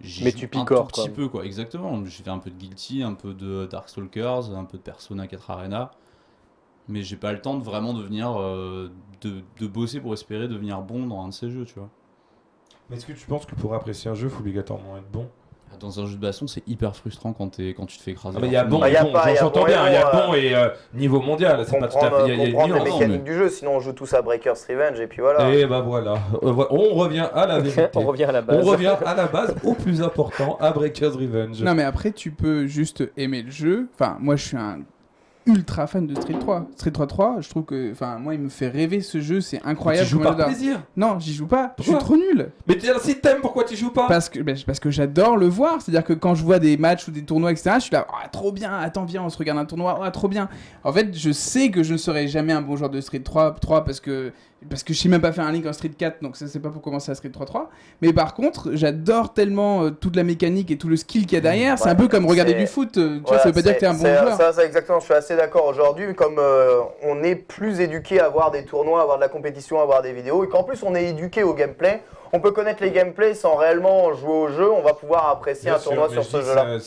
J'y 0.00 0.24
Mais 0.24 0.32
tu 0.32 0.46
un 0.46 0.48
picores, 0.50 0.86
tout 0.86 0.86
petit 0.86 1.08
quoi. 1.08 1.08
peu, 1.10 1.28
quoi. 1.28 1.44
Exactement. 1.44 2.04
J'ai 2.04 2.22
fait 2.22 2.30
un 2.30 2.38
peu 2.38 2.50
de 2.50 2.56
Guilty, 2.56 3.02
un 3.02 3.14
peu 3.14 3.34
de 3.34 3.66
Darkstalkers, 3.66 4.54
un 4.56 4.64
peu 4.64 4.78
de 4.78 4.82
Persona 4.82 5.26
4 5.26 5.50
Arena. 5.50 5.90
Mais 6.88 7.02
j'ai 7.02 7.16
pas 7.16 7.32
le 7.32 7.40
temps 7.42 7.56
de 7.58 7.64
vraiment 7.64 7.94
devenir. 7.94 8.40
euh, 8.40 8.90
de, 9.22 9.42
de 9.58 9.66
bosser 9.68 10.00
pour 10.00 10.14
espérer 10.14 10.48
devenir 10.48 10.82
bon 10.82 11.06
dans 11.06 11.22
un 11.24 11.28
de 11.28 11.34
ces 11.34 11.50
jeux, 11.50 11.64
tu 11.66 11.74
vois. 11.78 11.90
Mais 12.90 12.96
est-ce 12.96 13.06
que 13.06 13.12
tu 13.14 13.26
penses 13.26 13.46
que 13.46 13.54
pour 13.54 13.72
apprécier 13.74 14.10
un 14.10 14.14
jeu, 14.14 14.26
il 14.28 14.30
faut 14.30 14.40
obligatoirement 14.40 14.98
être 14.98 15.10
bon? 15.10 15.30
Dans 15.80 16.00
un 16.00 16.06
jeu 16.06 16.16
de 16.16 16.20
baston, 16.20 16.46
c'est 16.48 16.66
hyper 16.66 16.96
frustrant 16.96 17.32
quand, 17.32 17.48
t'es- 17.56 17.72
quand 17.72 17.86
tu 17.86 17.98
te 17.98 18.02
fais 18.02 18.10
écraser. 18.10 18.36
Ah, 18.36 18.40
mais 18.42 18.48
il 18.48 18.52
y 18.52 18.56
a 18.56 18.64
tout 18.64 18.70
bon 18.70 18.84
y 18.84 18.96
a 18.96 19.02
bon, 19.04 19.12
pas- 19.12 19.22
il 19.30 19.34
y 19.34 19.36
a 19.36 19.40
j'entends 19.40 19.60
bon 19.60 19.66
et 19.66 19.70
bien, 19.70 19.86
il 19.88 19.92
y 19.92 19.96
a 19.96 20.10
bon, 20.10 20.26
bon 20.28 20.34
et 20.34 20.54
euh, 20.56 20.68
niveau 20.94 21.20
mondial, 21.20 21.64
c'est 21.66 21.78
pas 21.78 21.86
tout 21.86 21.98
à 21.98 22.00
comprendre, 22.00 22.26
fait. 22.26 22.32
Il 22.34 22.38
y 22.38 22.40
a, 22.42 22.44
il 22.46 22.52
y 22.52 22.56
a 22.56 22.64
une 22.66 22.72
les 22.74 22.80
nuance. 22.80 22.84
mécaniques 22.84 23.08
mais- 23.08 23.18
du 23.30 23.34
jeu, 23.34 23.48
sinon 23.48 23.76
on 23.76 23.80
joue 23.80 23.92
tous 23.92 24.12
à 24.14 24.22
Breaker's 24.22 24.64
Revenge 24.68 24.98
et 25.00 25.06
puis 25.06 25.20
voilà. 25.22 25.50
Et 25.54 25.66
bah 25.66 25.80
voilà, 25.80 26.14
Euh, 26.42 26.50
voilà. 26.50 26.72
on 26.72 26.94
revient 26.94 27.28
à 27.32 27.46
la 27.46 27.58
vérité. 27.60 27.86
On 27.94 28.00
revient 28.06 28.24
à 28.24 28.32
la 28.32 28.40
On 28.40 28.44
base. 28.44 28.66
revient 28.68 28.94
à 29.06 29.14
la 29.14 29.26
base, 29.26 29.54
au 29.62 29.74
plus 29.74 30.02
important, 30.02 30.58
à 30.60 30.72
Breaker's 30.72 31.14
Revenge. 31.14 31.62
Non, 31.62 31.74
mais 31.74 31.84
après, 31.84 32.10
tu 32.10 32.32
peux 32.32 32.66
juste 32.66 33.04
aimer 33.16 33.42
le 33.42 33.50
jeu. 33.50 33.88
Enfin, 33.94 34.16
moi, 34.20 34.34
je 34.36 34.44
suis 34.46 34.56
un 34.56 34.80
ultra 35.48 35.86
fan 35.86 36.06
de 36.06 36.14
Street 36.14 36.38
3. 36.38 36.66
Street 36.76 36.90
3 36.92 37.06
3, 37.06 37.36
je 37.40 37.48
trouve 37.48 37.64
que, 37.64 37.90
enfin, 37.90 38.18
moi, 38.18 38.34
il 38.34 38.40
me 38.40 38.48
fait 38.48 38.68
rêver 38.68 39.00
ce 39.00 39.20
jeu, 39.20 39.40
c'est 39.40 39.58
tu 39.58 39.66
incroyable. 39.68 40.06
joues 40.06 40.18
comment 40.20 40.36
par 40.36 40.46
plaisir. 40.46 40.80
Non, 40.96 41.18
j'y 41.18 41.32
joue 41.34 41.46
pas. 41.46 41.74
Je 41.78 41.84
suis 41.84 41.94
trop 41.98 42.16
nul. 42.16 42.50
Mais 42.66 42.76
tiens, 42.78 42.94
si 43.00 43.18
t'aimes, 43.20 43.40
pourquoi 43.40 43.64
tu 43.64 43.74
joues 43.74 43.90
pas? 43.90 44.06
Parce 44.06 44.28
que, 44.28 44.40
ben, 44.40 44.56
parce 44.66 44.78
que 44.78 44.90
j'adore 44.90 45.36
le 45.36 45.46
voir. 45.48 45.80
C'est-à-dire 45.82 46.04
que 46.04 46.12
quand 46.12 46.34
je 46.34 46.44
vois 46.44 46.58
des 46.58 46.76
matchs 46.76 47.08
ou 47.08 47.10
des 47.10 47.22
tournois, 47.24 47.50
etc., 47.50 47.72
je 47.76 47.80
suis 47.84 47.92
là, 47.92 48.06
Ah, 48.10 48.28
trop 48.28 48.52
bien, 48.52 48.72
attends, 48.78 49.04
viens, 49.04 49.22
on 49.24 49.28
se 49.30 49.38
regarde 49.38 49.58
un 49.58 49.64
tournoi, 49.64 49.98
Ah, 50.02 50.10
trop 50.10 50.28
bien. 50.28 50.48
En 50.84 50.92
fait, 50.92 51.16
je 51.16 51.32
sais 51.32 51.70
que 51.70 51.82
je 51.82 51.94
ne 51.94 51.98
serai 51.98 52.28
jamais 52.28 52.52
un 52.52 52.62
bon 52.62 52.76
joueur 52.76 52.90
de 52.90 53.00
Street 53.00 53.20
3, 53.20 53.54
3 53.54 53.84
parce 53.84 54.00
que, 54.00 54.32
parce 54.68 54.82
que 54.82 54.92
je 54.92 54.98
sais 54.98 55.08
même 55.08 55.20
pas 55.20 55.32
faire 55.32 55.44
un 55.46 55.52
link 55.52 55.66
en 55.66 55.72
Street 55.72 55.90
4, 55.96 56.22
donc 56.22 56.36
ça, 56.36 56.46
c'est 56.48 56.58
pas 56.58 56.70
pour 56.70 56.82
commencer 56.82 57.12
à 57.12 57.14
Street 57.14 57.28
3 57.30 57.46
3. 57.46 57.70
Mais 58.02 58.12
par 58.12 58.34
contre, 58.34 58.70
j'adore 58.72 59.32
tellement 59.34 59.84
euh, 59.84 59.90
toute 59.90 60.16
la 60.16 60.24
mécanique 60.24 60.70
et 60.70 60.78
tout 60.78 60.88
le 60.88 60.96
skill 60.96 61.26
qu'il 61.26 61.34
y 61.34 61.36
a 61.36 61.40
derrière. 61.40 61.78
c'est 61.78 61.88
un 61.88 61.94
peu 61.94 62.08
comme 62.08 62.26
regarder 62.26 62.54
du 62.54 62.66
foot. 62.66 62.96
euh, 62.98 63.16
Tu 63.16 63.20
vois, 63.20 63.20
Voilà, 63.28 63.42
ça 63.42 63.48
veut 63.48 63.54
pas 63.54 63.62
dire 63.62 63.74
que 63.74 63.80
t'es 63.80 63.86
un 63.86 63.94
bon 63.94 64.00
joueur. 64.00 64.36
Ça, 64.36 64.52
ça, 64.52 64.64
exactement, 64.64 64.98
je 65.00 65.04
suis 65.04 65.14
assez 65.14 65.36
d'accord 65.36 65.66
aujourd'hui. 65.66 66.14
Comme 66.14 66.38
euh, 66.38 66.80
on 67.02 67.22
est 67.22 67.36
plus 67.36 67.80
éduqué 67.80 68.20
à 68.20 68.28
voir 68.28 68.50
des 68.50 68.64
tournois, 68.64 69.02
à 69.02 69.04
voir 69.04 69.16
de 69.18 69.22
la 69.22 69.28
compétition, 69.28 69.80
à 69.80 69.84
voir 69.84 70.02
des 70.02 70.12
vidéos, 70.12 70.44
et 70.44 70.48
qu'en 70.48 70.64
plus 70.64 70.82
on 70.82 70.94
est 70.94 71.06
éduqué 71.06 71.42
au 71.44 71.54
gameplay, 71.54 72.02
on 72.32 72.40
peut 72.40 72.50
connaître 72.50 72.82
les 72.82 72.90
gameplays 72.90 73.34
sans 73.34 73.54
réellement 73.56 74.12
jouer 74.12 74.32
au 74.32 74.48
jeu, 74.48 74.70
on 74.70 74.82
va 74.82 74.92
pouvoir 74.92 75.28
apprécier 75.30 75.66
Bien 75.70 75.76
un 75.76 75.78
sûr, 75.78 75.90
tournoi 75.92 76.08
sur 76.10 76.24
ce 76.24 76.42
jeu-là. 76.42 76.78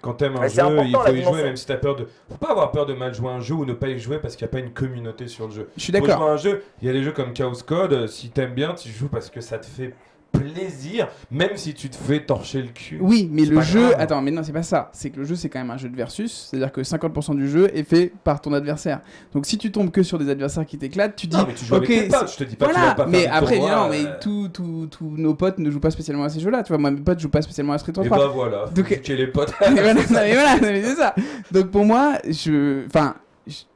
Quand 0.00 0.14
t'aimes 0.14 0.36
un 0.36 0.40
Mais 0.40 0.48
jeu, 0.48 0.62
il 0.84 0.94
faut 0.94 1.12
y 1.12 1.22
jouer, 1.22 1.42
même 1.42 1.56
si 1.56 1.66
t'as 1.66 1.76
peur 1.76 1.96
de. 1.96 2.06
Faut 2.30 2.36
pas 2.36 2.50
avoir 2.50 2.70
peur 2.70 2.86
de 2.86 2.94
mal 2.94 3.14
jouer 3.14 3.30
un 3.30 3.40
jeu 3.40 3.54
ou 3.54 3.64
ne 3.64 3.72
pas 3.72 3.88
y 3.88 3.98
jouer 3.98 4.18
parce 4.18 4.36
qu'il 4.36 4.44
n'y 4.44 4.50
a 4.50 4.52
pas 4.52 4.60
une 4.60 4.72
communauté 4.72 5.28
sur 5.28 5.46
le 5.46 5.52
jeu. 5.52 5.68
Je 5.76 5.82
suis 5.82 5.92
d'accord. 5.92 6.22
un 6.22 6.36
jeu, 6.36 6.62
il 6.80 6.86
y 6.86 6.90
a 6.90 6.92
des 6.92 7.02
jeux 7.02 7.12
comme 7.12 7.32
Chaos 7.32 7.62
Code, 7.66 7.92
euh, 7.92 8.06
si 8.06 8.30
t'aimes 8.30 8.54
bien, 8.54 8.74
tu 8.74 8.88
joues 8.90 9.08
parce 9.08 9.30
que 9.30 9.40
ça 9.40 9.58
te 9.58 9.66
fait 9.66 9.94
plaisir, 10.32 11.08
même 11.30 11.56
si 11.56 11.74
tu 11.74 11.88
te 11.88 11.96
fais 11.96 12.20
torcher 12.24 12.62
le 12.62 12.68
cul. 12.68 12.98
Oui, 13.00 13.28
mais 13.32 13.44
le 13.44 13.60
jeu. 13.60 13.80
grave. 13.88 13.96
Attends, 13.98 14.22
mais 14.22 14.30
non, 14.30 14.42
c'est 14.42 14.52
pas 14.52 14.62
ça. 14.62 14.90
C'est 14.92 15.10
que 15.10 15.18
le 15.18 15.24
jeu, 15.24 15.34
c'est 15.34 15.48
quand 15.48 15.58
même 15.58 15.70
un 15.70 15.76
jeu 15.76 15.88
de 15.88 15.96
versus. 15.96 16.48
C'est-à-dire 16.50 16.70
que 16.72 16.80
50% 16.80 17.34
du 17.36 17.48
jeu 17.48 17.70
est 17.76 17.82
fait 17.84 18.12
par 18.24 18.40
ton 18.40 18.52
adversaire. 18.52 19.00
Donc 19.34 19.46
si 19.46 19.58
tu 19.58 19.72
tombes 19.72 19.90
que 19.90 20.02
sur 20.02 20.18
des 20.18 20.28
adversaires 20.30 20.66
qui 20.66 20.78
t'éclatent, 20.78 21.16
tu 21.16 21.26
dis. 21.26 21.36
Non, 21.36 21.44
mais 21.46 21.54
tu 21.54 21.64
joues 21.64 21.74
ok, 21.76 21.84
avec 21.84 22.02
tes 22.04 22.08
potes, 22.08 22.32
je 22.32 22.36
te 22.36 22.44
dis 22.44 22.56
pas 22.56 22.66
que 22.66 22.70
tu 22.72 22.76
Voilà, 22.78 22.88
vas 22.94 22.94
pas 22.94 23.06
mais 23.06 23.22
faire 23.22 23.34
après, 23.34 23.56
tournois, 23.58 23.76
non, 23.76 23.88
mais 23.88 24.04
euh, 24.04 24.18
tous 24.90 25.10
nos 25.16 25.34
potes 25.34 25.58
ne 25.58 25.70
jouent 25.70 25.80
pas 25.80 25.90
spécialement 25.90 26.24
à 26.24 26.28
ces 26.28 26.40
jeux-là. 26.40 26.62
Tu 26.62 26.68
vois, 26.68 26.78
moi, 26.78 26.90
mes 26.90 27.00
potes 27.00 27.18
jouent 27.20 27.28
pas 27.30 27.42
spécialement 27.42 27.72
à 27.72 27.78
Street 27.78 27.92
Et 27.92 28.04
3. 28.06 28.18
bah 28.18 28.30
voilà, 28.32 28.66
Donc- 28.74 28.90
les 29.08 29.26
potes. 29.26 29.52
Et 29.66 29.70
voilà, 29.72 29.94
non, 29.94 30.00
mais 30.10 30.32
voilà, 30.34 30.58
c'est 30.60 30.94
ça. 30.94 31.14
Donc 31.50 31.70
pour 31.70 31.84
moi, 31.84 32.18
je, 32.28 32.84
enfin, 32.86 33.14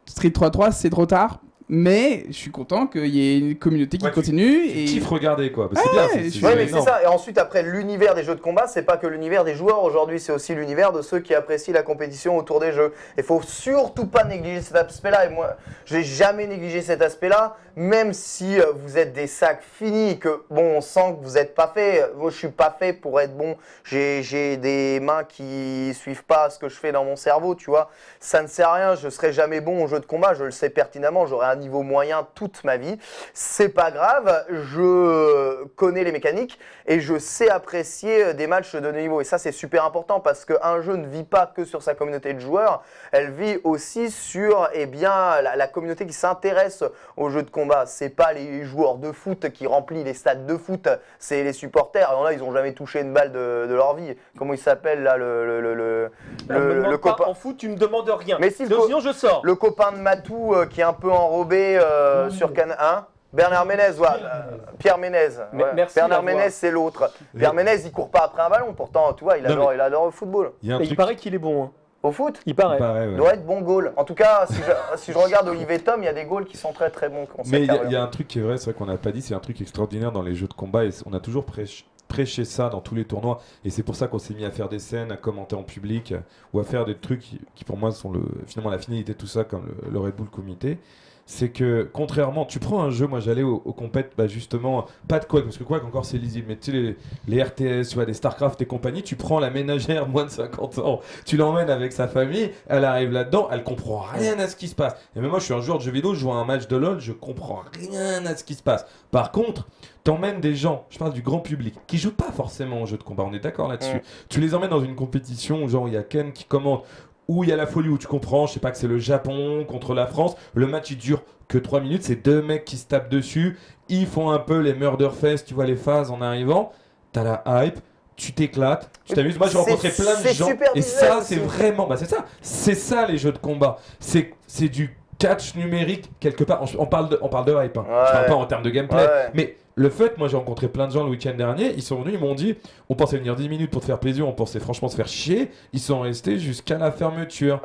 Street 0.06 0.28
3-3, 0.28 0.72
c'est 0.72 0.90
trop 0.90 1.06
tard. 1.06 1.40
Mais 1.68 2.24
je 2.28 2.32
suis 2.32 2.50
content 2.50 2.86
qu'il 2.86 3.06
y 3.06 3.34
ait 3.34 3.38
une 3.38 3.56
communauté 3.56 3.98
qui 3.98 4.04
Ouais, 4.04 4.10
continue. 4.10 4.68
Tu 4.68 4.78
et... 4.80 4.84
kiffes 4.84 5.06
regarder 5.06 5.52
quoi. 5.52 5.68
Bah, 5.72 5.80
c'est 5.82 5.90
bien, 5.90 6.08
c'est 6.12 6.30
suis- 6.30 6.44
Oui, 6.44 6.52
mais 6.56 6.66
c'est 6.68 6.80
ça. 6.80 7.02
Et 7.02 7.06
ensuite, 7.06 7.38
après, 7.38 7.62
l'univers 7.62 8.14
des 8.14 8.22
jeux 8.24 8.34
de 8.34 8.40
combat, 8.40 8.66
c'est 8.66 8.82
pas 8.82 8.96
que 8.96 9.06
l'univers 9.06 9.44
des 9.44 9.54
joueurs 9.54 9.82
aujourd'hui, 9.82 10.20
c'est 10.20 10.32
aussi 10.32 10.54
l'univers 10.54 10.92
de 10.92 11.02
ceux 11.02 11.20
qui 11.20 11.34
apprécient 11.34 11.74
la 11.74 11.82
compétition 11.82 12.36
autour 12.36 12.60
des 12.60 12.72
jeux. 12.72 12.92
Il 13.16 13.24
faut 13.24 13.40
surtout 13.42 14.06
pas 14.06 14.24
négliger 14.24 14.60
cet 14.60 14.76
aspect-là. 14.76 15.26
Et 15.26 15.28
moi, 15.30 15.56
j'ai 15.86 16.02
jamais 16.02 16.46
négligé 16.46 16.82
cet 16.82 17.02
aspect-là, 17.02 17.56
même 17.76 18.12
si 18.12 18.60
euh, 18.60 18.66
vous 18.74 18.98
êtes 18.98 19.12
des 19.12 19.26
sacs 19.26 19.62
finis, 19.62 20.10
et 20.10 20.18
que 20.18 20.42
bon, 20.50 20.76
on 20.76 20.80
sent 20.80 21.16
que 21.20 21.24
vous 21.26 21.34
n'êtes 21.34 21.54
pas 21.54 21.70
fait. 21.72 22.10
Moi, 22.16 22.30
je 22.30 22.36
suis 22.36 22.48
pas 22.48 22.74
fait 22.78 22.92
pour 22.92 23.20
être 23.20 23.36
bon. 23.36 23.56
J'ai 23.84 24.22
j'ai 24.22 24.56
des 24.56 25.00
mains 25.00 25.24
qui 25.24 25.94
suivent 25.94 26.24
pas 26.24 26.50
ce 26.50 26.58
que 26.58 26.68
je 26.68 26.76
fais 26.76 26.92
dans 26.92 27.04
mon 27.04 27.16
cerveau, 27.16 27.54
tu 27.54 27.70
vois. 27.70 27.90
Ça 28.20 28.42
ne 28.42 28.46
sert 28.46 28.68
à 28.68 28.74
rien. 28.74 28.94
Je 28.94 29.08
serai 29.08 29.32
jamais 29.32 29.60
bon 29.60 29.82
au 29.84 29.86
jeu 29.86 30.00
de 30.00 30.06
combat. 30.06 30.34
Je 30.34 30.44
le 30.44 30.50
sais 30.50 30.70
pertinemment. 30.70 31.26
J'aurai 31.26 31.46
un 31.52 31.56
niveau 31.56 31.82
moyen 31.82 32.26
toute 32.34 32.64
ma 32.64 32.76
vie. 32.76 32.98
C'est 33.32 33.68
pas 33.68 33.90
grave. 33.90 34.44
Je 34.50 35.64
connais 35.76 36.04
les 36.04 36.12
mécaniques 36.12 36.58
et 36.86 37.00
je 37.00 37.18
sais 37.18 37.48
apprécier 37.48 38.34
des 38.34 38.46
matchs 38.46 38.74
de 38.74 38.90
niveau. 38.90 39.20
Et 39.20 39.24
ça, 39.24 39.38
c'est 39.38 39.52
super 39.52 39.84
important 39.84 40.20
parce 40.20 40.44
qu'un 40.44 40.80
jeu 40.82 40.96
ne 40.96 41.06
vit 41.06 41.24
pas 41.24 41.46
que 41.46 41.64
sur 41.64 41.82
sa 41.82 41.94
communauté 41.94 42.34
de 42.34 42.40
joueurs, 42.40 42.82
elle 43.12 43.30
vit 43.30 43.58
aussi 43.64 44.10
sur 44.10 44.68
eh 44.72 44.86
bien, 44.86 45.40
la, 45.42 45.56
la 45.56 45.66
communauté 45.68 46.06
qui 46.06 46.12
s'intéresse 46.12 46.84
aux 47.16 47.30
jeux 47.30 47.42
de 47.42 47.50
combat. 47.50 47.86
C'est 47.86 48.10
pas 48.10 48.32
les 48.32 48.64
joueurs 48.64 48.96
de 48.96 49.12
foot 49.12 49.50
qui 49.50 49.66
remplissent 49.66 50.04
les 50.04 50.14
stades 50.14 50.46
de 50.46 50.56
foot, 50.56 50.88
c'est 51.18 51.44
les 51.44 51.52
supporters. 51.52 52.08
Alors 52.08 52.24
là, 52.24 52.32
ils 52.32 52.42
ont 52.42 52.52
jamais 52.52 52.72
touché 52.72 53.00
une 53.00 53.12
balle 53.12 53.32
de, 53.32 53.66
de 53.68 53.74
leur 53.74 53.94
vie. 53.94 54.14
Comment 54.38 54.54
il 54.54 54.58
s'appelle 54.58 55.02
là, 55.02 55.16
le, 55.16 55.60
le, 55.60 56.10
le, 56.48 56.98
copain 56.98 57.24
En 57.26 57.34
foot, 57.34 57.56
tu 57.56 57.68
me 57.68 57.76
demandes 57.76 58.08
rien. 58.08 58.38
Mais 58.40 58.50
si, 58.50 58.64
le 58.66 58.76
Sinon, 58.80 59.00
je 59.00 59.12
sors. 59.12 59.40
le 59.44 59.54
copain 59.54 59.92
de 59.92 59.98
Matou 59.98 60.54
euh, 60.54 60.66
qui 60.66 60.80
est 60.80 60.84
un 60.84 60.92
peu 60.92 61.10
euh, 61.50 62.30
sur 62.30 62.52
Cannes 62.52 62.74
1 62.78 63.06
Bernard 63.32 63.64
Ménez, 63.64 63.98
ouais, 63.98 64.06
euh, 64.22 64.42
Pierre 64.78 64.98
Ménez. 64.98 65.28
Mais- 65.54 65.62
ouais. 65.64 65.70
merci 65.74 65.94
Bernard 65.94 66.22
Ménez, 66.22 66.50
c'est 66.50 66.70
l'autre. 66.70 67.10
Pierre 67.36 67.54
Ménez, 67.54 67.76
il 67.84 67.90
court 67.90 68.10
pas 68.10 68.24
après 68.24 68.42
un 68.42 68.50
ballon, 68.50 68.74
pourtant, 68.74 69.12
tu 69.14 69.24
vois, 69.24 69.38
il 69.38 69.44
Non, 69.44 69.50
adore, 69.52 69.72
il 69.74 69.80
adore 69.80 70.04
le 70.04 70.10
football. 70.10 70.52
Il 70.62 70.68
y 70.68 70.72
a 70.72 70.76
un 70.76 70.78
Mais 70.78 70.84
il 70.84 70.88
truc 70.88 70.98
paraît 70.98 71.16
qu'il 71.16 71.34
est 71.34 71.38
bon. 71.38 71.64
hein. 71.64 71.70
Au 72.02 72.10
foot, 72.12 72.40
Il 72.46 72.54
paraît. 72.56 72.76
qui 72.76 72.82
paraît, 72.82 73.06
ouais. 73.06 73.12
il 73.12 73.16
doit 73.16 73.32
être 73.32 73.46
bon 73.46 73.60
goal. 73.60 73.92
En 73.96 74.02
tout 74.04 74.14
cas, 74.16 74.44
si 74.50 74.56
je, 74.56 74.98
si 74.98 75.12
je 75.12 75.18
regarde 75.18 75.46
Olivier 75.48 75.78
Tom, 75.78 76.02
il 76.02 76.04
y 76.04 76.08
a 76.08 76.12
des 76.12 76.24
goals 76.24 76.44
qui 76.46 76.56
sont 76.56 76.72
très 76.72 76.90
très 76.90 77.08
bons. 77.08 77.26
Mais 77.46 77.60
il 77.62 77.66
y, 77.66 77.70
a- 77.70 77.84
y 77.84 77.96
un 77.96 78.06
truc 78.08 78.26
qui 78.28 78.40
est 78.40 78.42
vrai, 78.42 78.56
c'est 78.58 78.64
vrai 78.70 78.74
qu'on 78.74 78.86
n'a 78.86 78.96
pas 78.98 79.12
dit, 79.12 79.22
c'est 79.22 79.34
un 79.34 79.38
truc 79.40 79.60
extraordinaire 79.60 80.10
dans 80.12 80.22
les 80.22 80.34
jeux 80.34 80.48
de 80.48 80.52
combat 80.52 80.84
et 80.84 80.90
on 81.06 81.12
a 81.14 81.20
toujours 81.20 81.44
prêché, 81.46 81.84
prêché 82.08 82.44
ça 82.44 82.68
dans 82.70 82.80
tous 82.80 82.96
les 82.96 83.04
tournois 83.04 83.40
et 83.64 83.70
c'est 83.70 83.84
pour 83.84 83.94
ça 83.94 84.08
qu'on 84.08 84.18
s'est 84.18 84.34
mis 84.34 84.44
à 84.44 84.50
faire 84.50 84.68
des 84.68 84.80
scènes, 84.80 85.12
à 85.12 85.16
commenter 85.16 85.54
en 85.54 85.62
public 85.62 86.12
ou 86.52 86.58
à 86.58 86.64
faire 86.64 86.84
des 86.84 86.96
trucs 86.96 87.20
qui, 87.20 87.40
qui, 87.54 87.64
pour 87.64 87.76
moi 87.78 87.92
sont 87.92 88.10
le, 88.10 88.20
finalement 88.48 88.70
la 88.72 88.78
finalité 88.78 89.12
de 89.14 89.18
tout 89.18 89.26
ça 89.28 89.44
comme 89.44 89.64
le, 89.84 89.90
le 89.92 89.98
Red 90.00 90.16
Bull 90.16 90.28
Comité. 90.28 90.78
C'est 91.24 91.50
que 91.50 91.88
contrairement, 91.92 92.44
tu 92.44 92.58
prends 92.58 92.82
un 92.82 92.90
jeu, 92.90 93.06
moi 93.06 93.20
j'allais 93.20 93.44
au, 93.44 93.62
au 93.64 93.72
compète, 93.72 94.12
bah 94.18 94.26
justement, 94.26 94.86
pas 95.08 95.20
de 95.20 95.24
Quake, 95.24 95.44
parce 95.44 95.56
que 95.56 95.64
Quake 95.64 95.84
encore 95.84 96.04
c'est 96.04 96.18
lisible, 96.18 96.46
mais 96.48 96.56
tu 96.56 96.72
sais, 96.72 96.76
les, 96.76 96.96
les 97.28 97.42
RTS, 97.42 97.88
tu 97.88 97.94
vois, 97.94 98.04
des 98.04 98.12
StarCraft 98.14 98.60
et 98.60 98.66
compagnie, 98.66 99.02
tu 99.02 99.14
prends 99.14 99.38
la 99.38 99.50
ménagère 99.50 100.08
moins 100.08 100.24
de 100.24 100.30
50 100.30 100.78
ans, 100.78 101.00
tu 101.24 101.36
l'emmènes 101.36 101.70
avec 101.70 101.92
sa 101.92 102.08
famille, 102.08 102.50
elle 102.66 102.84
arrive 102.84 103.12
là-dedans, 103.12 103.48
elle 103.52 103.62
comprend 103.62 104.00
rien 104.00 104.38
à 104.40 104.48
ce 104.48 104.56
qui 104.56 104.66
se 104.68 104.74
passe. 104.74 104.94
Et 105.16 105.20
même 105.20 105.30
moi 105.30 105.38
je 105.38 105.44
suis 105.44 105.54
un 105.54 105.60
joueur 105.60 105.78
de 105.78 105.84
jeux 105.84 105.92
vidéo, 105.92 106.12
je 106.12 106.20
joue 106.20 106.32
à 106.32 106.36
un 106.36 106.44
match 106.44 106.66
de 106.66 106.76
LoL, 106.76 107.00
je 107.00 107.12
comprends 107.12 107.62
rien 107.78 108.26
à 108.26 108.36
ce 108.36 108.42
qui 108.42 108.54
se 108.54 108.62
passe. 108.62 108.84
Par 109.12 109.30
contre, 109.30 109.68
t'emmènes 110.04 110.40
des 110.40 110.56
gens, 110.56 110.86
je 110.90 110.98
parle 110.98 111.12
du 111.12 111.22
grand 111.22 111.38
public, 111.38 111.74
qui 111.86 111.98
jouent 111.98 112.14
pas 112.14 112.32
forcément 112.32 112.82
au 112.82 112.86
jeu 112.86 112.98
de 112.98 113.02
combat, 113.04 113.22
on 113.22 113.32
est 113.32 113.40
d'accord 113.40 113.68
là-dessus. 113.68 114.02
Tu 114.28 114.40
les 114.40 114.54
emmènes 114.54 114.70
dans 114.70 114.82
une 114.82 114.96
compétition 114.96 115.62
où 115.62 115.68
genre 115.68 115.86
il 115.86 115.94
y 115.94 115.96
a 115.96 116.02
Ken 116.02 116.32
qui 116.32 116.44
commente, 116.44 116.84
où 117.32 117.44
il 117.44 117.50
y 117.50 117.52
a 117.52 117.56
la 117.56 117.66
folie, 117.66 117.88
où 117.88 117.98
tu 117.98 118.06
comprends, 118.06 118.46
je 118.46 118.54
sais 118.54 118.60
pas 118.60 118.70
que 118.70 118.76
c'est 118.78 118.86
le 118.88 118.98
Japon 118.98 119.64
contre 119.68 119.94
la 119.94 120.06
France, 120.06 120.36
le 120.54 120.66
match 120.66 120.90
il 120.90 120.98
dure 120.98 121.22
que 121.48 121.58
3 121.58 121.80
minutes, 121.80 122.02
c'est 122.04 122.22
deux 122.24 122.42
mecs 122.42 122.64
qui 122.64 122.76
se 122.76 122.86
tapent 122.86 123.08
dessus, 123.10 123.58
ils 123.88 124.06
font 124.06 124.30
un 124.30 124.38
peu 124.38 124.58
les 124.58 124.74
murder 124.74 125.10
fest, 125.18 125.46
tu 125.48 125.54
vois 125.54 125.66
les 125.66 125.76
phases 125.76 126.10
en 126.10 126.20
arrivant, 126.20 126.72
t'as 127.12 127.24
la 127.24 127.64
hype, 127.64 127.78
tu 128.16 128.32
t'éclates, 128.32 128.90
tu 129.04 129.14
t'amuses. 129.14 129.38
Moi 129.38 129.48
j'ai 129.48 129.58
rencontré 129.58 129.88
plein 129.90 130.20
de 130.20 130.28
gens. 130.28 130.46
super 130.46 130.70
et 130.74 130.82
ça 130.82 131.20
c'est 131.22 131.36
vraiment, 131.36 131.86
bah 131.86 131.96
c'est 131.96 132.08
ça, 132.08 132.24
c'est 132.40 132.74
ça 132.74 133.06
les 133.06 133.18
jeux 133.18 133.32
de 133.32 133.38
combat, 133.38 133.78
c'est 134.00 134.34
c'est 134.46 134.68
du 134.68 134.96
catch 135.18 135.54
numérique 135.54 136.10
quelque 136.20 136.44
part. 136.44 136.62
On, 136.62 136.82
on 136.82 136.86
parle 136.86 137.08
de, 137.08 137.18
on 137.22 137.28
parle 137.28 137.46
de 137.46 137.52
hype, 137.64 137.76
hein. 137.78 137.84
je 137.88 138.12
parle 138.12 138.26
pas 138.26 138.34
en 138.34 138.46
termes 138.46 138.62
de 138.62 138.70
gameplay, 138.70 138.98
Ouais. 139.02 139.30
mais 139.34 139.56
le 139.74 139.90
fait, 139.90 140.18
moi 140.18 140.28
j'ai 140.28 140.36
rencontré 140.36 140.68
plein 140.68 140.86
de 140.86 140.92
gens 140.92 141.04
le 141.04 141.10
week-end 141.10 141.34
dernier, 141.34 141.72
ils 141.74 141.82
sont 141.82 142.00
venus, 142.02 142.14
ils 142.14 142.20
m'ont 142.20 142.34
dit, 142.34 142.56
on 142.88 142.94
pensait 142.94 143.18
venir 143.18 143.36
10 143.36 143.48
minutes 143.48 143.70
pour 143.70 143.80
te 143.80 143.86
faire 143.86 144.00
plaisir, 144.00 144.28
on 144.28 144.32
pensait 144.32 144.60
franchement 144.60 144.88
se 144.88 144.96
faire 144.96 145.08
chier, 145.08 145.50
ils 145.72 145.80
sont 145.80 146.00
restés 146.00 146.38
jusqu'à 146.38 146.78
la 146.78 146.92
fermeture. 146.92 147.60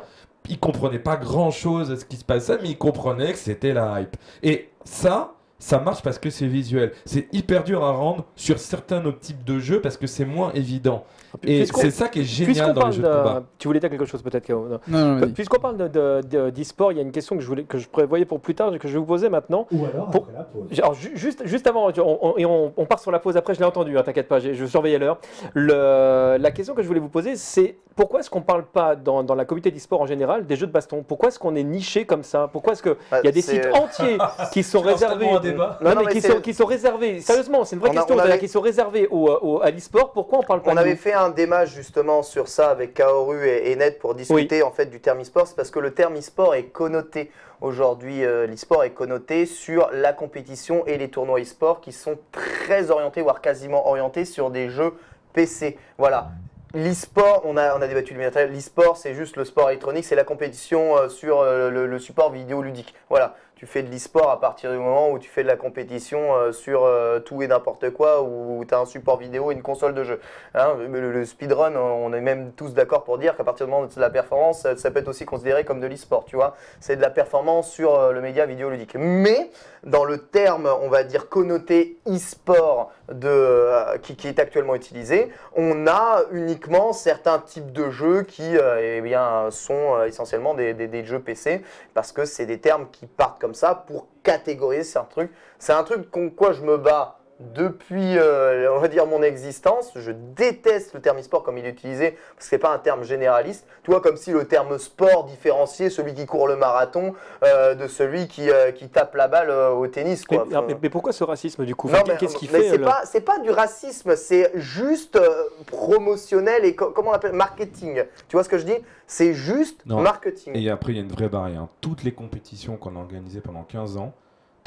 Ils 0.48 0.58
comprenaient 0.58 0.98
pas 0.98 1.16
grand 1.16 1.50
chose 1.50 1.90
à 1.90 1.96
ce 1.96 2.06
qui 2.06 2.16
se 2.16 2.24
passait, 2.24 2.58
mais 2.62 2.70
ils 2.70 2.78
comprenaient 2.78 3.32
que 3.32 3.38
c'était 3.38 3.74
la 3.74 4.00
hype. 4.00 4.16
Et 4.42 4.70
ça, 4.84 5.34
ça 5.58 5.78
marche 5.80 6.02
parce 6.02 6.18
que 6.18 6.30
c'est 6.30 6.46
visuel. 6.46 6.92
C'est 7.04 7.26
hyper 7.32 7.64
dur 7.64 7.84
à 7.84 7.90
rendre 7.92 8.24
sur 8.36 8.58
certains 8.58 9.04
autres 9.04 9.18
types 9.20 9.44
de 9.44 9.58
jeux 9.58 9.80
parce 9.80 9.96
que 9.96 10.06
c'est 10.06 10.24
moins 10.24 10.52
évident. 10.54 11.04
Et 11.42 11.66
c'est 11.66 11.90
ça 11.90 12.08
qui 12.08 12.20
est 12.20 12.24
génial 12.24 12.72
dans 12.72 12.86
les 12.86 12.92
jeux 12.92 13.02
de 13.02 13.08
de- 13.08 13.12
combat. 13.12 13.42
Tu 13.58 13.68
voulais 13.68 13.80
dire 13.80 13.90
quelque 13.90 14.06
chose 14.06 14.22
peut-être 14.22 14.46
K.O. 14.46 14.66
Non. 14.68 14.80
Non, 14.88 15.04
non, 15.14 15.20
vas-y. 15.20 15.32
Puisqu'on 15.32 15.60
parle 15.60 15.76
de- 15.76 15.88
de- 15.88 16.20
de- 16.28 16.50
d'e-sport, 16.50 16.92
il 16.92 16.96
y 16.96 16.98
a 17.00 17.02
une 17.02 17.12
question 17.12 17.36
que 17.36 17.42
je, 17.42 17.46
voulais, 17.48 17.64
que 17.64 17.76
je 17.76 17.86
prévoyais 17.88 18.24
pour 18.24 18.40
plus 18.40 18.54
tard 18.54 18.74
et 18.74 18.78
que 18.78 18.88
je 18.88 18.94
vais 18.94 18.98
vous 18.98 19.04
poser 19.04 19.28
maintenant. 19.28 19.66
Ou 19.72 19.84
alors 19.84 20.08
Pour- 20.10 20.22
après 20.22 20.32
la 20.38 20.44
pause. 20.44 20.78
Alors, 20.78 20.94
juste, 20.94 21.42
juste 21.46 21.66
avant, 21.66 21.90
on, 21.98 22.18
on- 22.22 22.34
et 22.38 22.46
on, 22.46 22.72
on 22.76 22.86
part 22.86 23.00
sur 23.00 23.10
la 23.10 23.18
pause 23.18 23.36
après, 23.36 23.52
je 23.54 23.58
l'ai 23.58 23.66
entendu, 23.66 23.98
hein, 23.98 24.02
t'inquiète 24.02 24.28
pas, 24.28 24.38
je 24.40 24.64
surveillais 24.64 24.98
l'heure. 24.98 25.18
La 25.54 26.50
question 26.50 26.74
que 26.74 26.82
je 26.82 26.86
voulais 26.88 27.00
vous 27.00 27.08
poser, 27.08 27.36
c'est 27.36 27.76
pourquoi 27.96 28.20
est-ce 28.20 28.30
qu'on 28.30 28.38
ne 28.38 28.44
parle 28.44 28.64
pas 28.64 28.94
dans, 28.94 29.24
dans 29.24 29.34
la 29.34 29.44
communauté 29.44 29.70
d'e-sport 29.72 30.00
en 30.00 30.06
général 30.06 30.46
des 30.46 30.54
jeux 30.56 30.66
de 30.68 30.72
baston? 30.72 31.04
Pourquoi 31.06 31.28
est-ce 31.28 31.38
qu'on 31.38 31.56
est 31.56 31.64
niché 31.64 32.04
comme 32.04 32.22
ça? 32.22 32.48
Pourquoi 32.52 32.72
est-ce 32.74 32.82
qu'il 32.82 32.94
Bah, 33.10 33.20
y 33.24 33.28
a 33.28 33.32
des 33.32 33.42
sites 33.42 33.66
entiers 33.74 34.16
qui 34.52 34.62
sont 34.62 34.80
réservés 34.80 35.26
débat. 35.52 35.78
Non, 35.80 35.90
Non, 35.90 35.94
non, 35.96 36.00
mais 36.02 36.06
mais 36.14 36.20
qui 36.20 36.26
sont, 36.26 36.40
qui 36.40 36.54
sont 36.54 36.66
réservés, 36.66 37.20
sérieusement, 37.20 37.64
c'est 37.64 37.76
une 37.76 37.80
vraie 37.80 37.90
On 37.90 37.92
a- 37.92 37.96
question, 37.96 38.16
on 38.16 38.18
avait- 38.18 38.38
qui 38.38 38.48
sont 38.48 38.60
réservés 38.60 39.06
au, 39.10 39.28
au- 39.28 39.62
à 39.62 39.70
l'e-sport, 39.70 40.12
pourquoi 40.12 40.38
on 40.40 40.42
parle 40.42 40.62
pas 40.62 40.70
On 40.70 40.74
de 40.74 40.80
avait 40.80 40.96
fait 40.96 41.12
un 41.12 41.28
démat 41.30 41.64
justement 41.66 42.22
sur 42.22 42.48
ça 42.48 42.70
avec 42.70 42.94
Kaoru 42.94 43.46
et, 43.46 43.70
et 43.70 43.76
Net 43.76 43.98
pour 43.98 44.14
discuter 44.14 44.62
en 44.62 44.70
fait 44.70 44.86
du 44.86 45.00
terme 45.00 45.20
e-sport, 45.20 45.46
c'est 45.46 45.56
parce 45.56 45.70
que 45.70 45.78
le 45.80 45.92
terme 45.92 46.16
e-sport 46.16 46.54
est 46.54 46.64
connoté 46.64 47.30
aujourd'hui, 47.60 48.24
euh, 48.24 48.46
l'e-sport 48.46 48.84
est 48.84 48.90
connoté 48.90 49.44
sur 49.46 49.90
la 49.92 50.12
compétition 50.12 50.86
et 50.86 50.96
les 50.96 51.08
tournois 51.08 51.40
e-sport 51.40 51.80
qui 51.80 51.92
sont 51.92 52.16
très 52.32 52.90
orientés, 52.90 53.20
voire 53.22 53.40
quasiment 53.40 53.88
orientés 53.88 54.24
sur 54.24 54.50
des 54.50 54.68
jeux 54.70 54.94
PC. 55.32 55.76
Voilà. 55.98 56.28
L'e-sport, 56.74 57.42
on 57.44 57.56
a, 57.56 57.76
on 57.76 57.80
a 57.80 57.86
débattu 57.88 58.12
du 58.12 58.18
matériel, 58.20 58.52
l'e-sport 58.52 58.98
c'est 58.98 59.14
juste 59.14 59.36
le 59.36 59.44
sport 59.46 59.70
électronique, 59.70 60.04
c'est 60.04 60.14
la 60.14 60.24
compétition 60.24 60.96
euh, 60.98 61.08
sur 61.08 61.40
euh, 61.40 61.70
le, 61.70 61.86
le 61.86 61.98
support 61.98 62.30
vidéoludique. 62.30 62.94
Voilà, 63.08 63.34
tu 63.58 63.66
fais 63.66 63.82
de 63.82 63.90
l'e-sport 63.90 64.30
à 64.30 64.40
partir 64.40 64.70
du 64.70 64.78
moment 64.78 65.10
où 65.10 65.18
tu 65.18 65.28
fais 65.28 65.42
de 65.42 65.48
la 65.48 65.56
compétition 65.56 66.36
euh, 66.36 66.52
sur 66.52 66.84
euh, 66.84 67.18
tout 67.18 67.42
et 67.42 67.48
n'importe 67.48 67.90
quoi, 67.90 68.22
où 68.22 68.64
tu 68.64 68.72
as 68.72 68.78
un 68.78 68.86
support 68.86 69.18
vidéo 69.18 69.50
et 69.50 69.54
une 69.54 69.62
console 69.62 69.94
de 69.94 70.04
jeu. 70.04 70.20
Hein, 70.54 70.76
le, 70.88 71.24
speedrun, 71.24 71.74
on 71.74 72.12
est 72.12 72.20
même 72.20 72.52
tous 72.52 72.72
d'accord 72.72 73.02
pour 73.02 73.18
dire 73.18 73.36
qu'à 73.36 73.42
partir 73.42 73.66
du 73.66 73.72
moment 73.72 73.86
de 73.86 74.00
la 74.00 74.10
performance, 74.10 74.60
ça, 74.60 74.76
ça 74.76 74.92
peut 74.92 75.00
être 75.00 75.08
aussi 75.08 75.24
considéré 75.24 75.64
comme 75.64 75.80
de 75.80 75.88
l'e-sport, 75.88 76.24
tu 76.24 76.36
vois. 76.36 76.54
C'est 76.78 76.94
de 76.94 77.02
la 77.02 77.10
performance 77.10 77.68
sur 77.68 77.96
euh, 77.96 78.12
le 78.12 78.20
média 78.20 78.46
vidéoludique. 78.46 78.94
Mais 78.94 79.50
dans 79.82 80.04
le 80.04 80.18
terme, 80.18 80.70
on 80.80 80.88
va 80.88 81.02
dire 81.02 81.28
connoté 81.28 81.98
e-sport 82.06 82.92
euh, 83.24 83.96
qui, 83.98 84.16
qui 84.16 84.28
est 84.28 84.38
actuellement 84.38 84.74
utilisé, 84.74 85.30
on 85.56 85.86
a 85.86 86.22
uniquement 86.32 86.92
certains 86.92 87.38
types 87.38 87.72
de 87.72 87.90
jeux 87.90 88.22
qui 88.22 88.56
euh, 88.56 88.96
eh 88.98 89.00
bien, 89.00 89.50
sont 89.50 89.96
euh, 89.96 90.06
essentiellement 90.06 90.54
des, 90.54 90.74
des- 90.74 90.88
des 90.88 91.04
jeux 91.04 91.20
PC 91.20 91.62
parce 91.94 92.12
que 92.12 92.24
c'est 92.24 92.46
des 92.46 92.58
termes 92.60 92.86
qui 92.92 93.06
partent 93.06 93.40
comme 93.40 93.54
ça 93.54 93.74
pour 93.74 94.06
catégoriser 94.22 94.84
certains 94.84 95.08
trucs. 95.08 95.32
C'est 95.58 95.72
un 95.72 95.84
truc 95.84 96.10
contre 96.10 96.34
quoi 96.34 96.52
je 96.52 96.62
me 96.62 96.76
bats 96.76 97.17
depuis, 97.40 98.18
euh, 98.18 98.72
on 98.74 98.78
va 98.80 98.88
dire, 98.88 99.06
mon 99.06 99.22
existence. 99.22 99.92
Je 99.96 100.10
déteste 100.10 100.94
le 100.94 101.00
terme 101.00 101.18
e-sport 101.18 101.42
comme 101.42 101.56
il 101.58 101.64
est 101.66 101.70
utilisé 101.70 102.12
parce 102.34 102.44
que 102.46 102.50
c'est 102.50 102.58
pas 102.58 102.72
un 102.72 102.78
terme 102.78 103.04
généraliste. 103.04 103.66
Tu 103.84 103.90
vois, 103.90 104.00
comme 104.00 104.16
si 104.16 104.32
le 104.32 104.44
terme 104.46 104.76
sport 104.78 105.24
différenciait 105.24 105.88
celui 105.90 106.14
qui 106.14 106.26
court 106.26 106.48
le 106.48 106.56
marathon 106.56 107.14
euh, 107.44 107.74
de 107.74 107.86
celui 107.86 108.26
qui, 108.28 108.50
euh, 108.50 108.72
qui 108.72 108.88
tape 108.88 109.14
la 109.14 109.28
balle 109.28 109.50
euh, 109.50 109.70
au 109.70 109.86
tennis. 109.86 110.24
mais, 110.30 110.36
Quoi. 110.36 110.46
mais- 110.48 110.56
Enfin, 110.56 110.78
mais 110.82 110.90
pourquoi 110.90 111.12
ce 111.12 111.24
racisme 111.24 111.64
du 111.64 111.74
coup? 111.74 111.88
Qu'est-ce 112.18 112.36
qui 112.36 112.46
fait 112.46 112.70
c'est 113.04 113.20
pas 113.20 113.34
pas 113.34 113.38
du 113.40 113.50
racisme, 113.50 114.16
c'est 114.16 114.50
juste 114.54 115.16
euh, 115.16 115.44
promotionnel 115.66 116.64
et 116.64 116.74
co- 116.74 116.90
comment 116.90 117.10
on 117.10 117.14
appelle 117.14 117.32
marketing. 117.32 118.04
Tu 118.28 118.36
vois 118.36 118.42
ce 118.44 118.48
que 118.48 118.58
je 118.58 118.64
dis? 118.64 118.76
C'est 119.06 119.32
juste 119.34 119.80
Non. 119.86 120.00
marketing. 120.00 120.52
Et 120.56 120.68
après, 120.70 120.92
il 120.92 120.96
y 120.96 120.98
a 120.98 121.02
une 121.02 121.12
vraie 121.12 121.28
barrière. 121.28 121.66
Toutes 121.80 122.02
les 122.04 122.12
compétitions 122.12 122.76
qu'on 122.76 122.96
a 122.96 122.98
organisées 123.00 123.40
pendant 123.40 123.62
15 123.62 123.96
ans, 123.96 124.12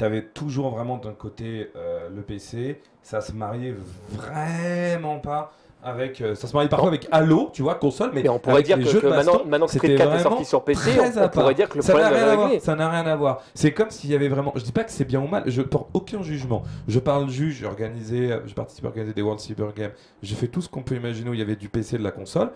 tu 0.02 0.06
avais 0.06 0.22
toujours 0.22 0.70
vraiment 0.70 0.96
d'un 0.96 1.12
côté 1.12 1.70
euh, 1.76 2.08
le 2.12 2.22
PC, 2.22 2.80
ça 3.02 3.20
se 3.20 3.30
mariait 3.30 3.72
vraiment 4.10 5.20
pas 5.20 5.52
avec. 5.80 6.20
euh, 6.20 6.34
ça 6.34 6.48
se 6.48 6.54
mariait 6.54 6.68
parfois 6.68 6.88
avec 6.88 7.06
Halo, 7.12 7.50
tu 7.52 7.62
vois, 7.62 7.76
console, 7.76 8.10
mais, 8.12 8.24
Mais 8.24 8.28
on 8.28 8.40
pourrait 8.40 8.54
avec 8.54 8.66
dire 8.66 8.78
les 8.78 8.82
que, 8.82 8.90
jeux 8.90 9.00
que 9.00 9.06
de 9.06 9.10
maintenant, 9.12 9.34
baston, 9.34 9.48
maintenant 9.48 9.66
que 9.66 9.72
Street 9.74 9.88
c'était 9.90 10.02
4 10.02 10.14
est 10.14 10.22
sorti 10.24 10.44
sur 10.44 10.64
PC, 10.64 10.90
on, 11.16 11.28
pourrait 11.28 11.54
dire 11.54 11.68
que 11.68 11.76
le 11.76 11.82
ça 11.82 11.94
n'a 11.94 12.08
rien 12.08 12.26
à 12.26 12.34
voir. 12.34 12.50
Ça 12.60 12.74
n'a 12.74 12.90
rien 12.90 13.06
à 13.06 13.14
voir. 13.14 13.42
C'est 13.54 13.70
comme 13.70 13.90
s'il 13.90 14.10
y 14.10 14.16
avait 14.16 14.26
vraiment. 14.26 14.52
Je 14.56 14.64
dis 14.64 14.72
pas 14.72 14.82
que 14.82 14.90
c'est 14.90 15.04
bien 15.04 15.20
ou 15.20 15.28
mal. 15.28 15.44
Je 15.46 15.62
porte 15.62 15.88
aucun 15.94 16.20
jugement. 16.24 16.64
Je 16.88 16.98
parle 16.98 17.30
juge. 17.30 17.58
J'ai 17.60 17.66
organisé. 17.66 18.36
J'ai 18.44 18.54
participé 18.54 18.88
à 18.88 18.90
organiser 18.90 19.14
des 19.14 19.22
World 19.22 19.38
Cyber 19.38 19.72
Games. 19.72 19.92
J'ai 20.20 20.34
fait 20.34 20.48
tout 20.48 20.62
ce 20.62 20.68
qu'on 20.68 20.82
peut 20.82 20.96
imaginer 20.96 21.30
où 21.30 21.34
il 21.34 21.38
y 21.38 21.44
avait 21.44 21.54
du 21.54 21.68
PC 21.68 21.94
et 21.94 21.98
de 22.00 22.04
la 22.04 22.10
console. 22.10 22.50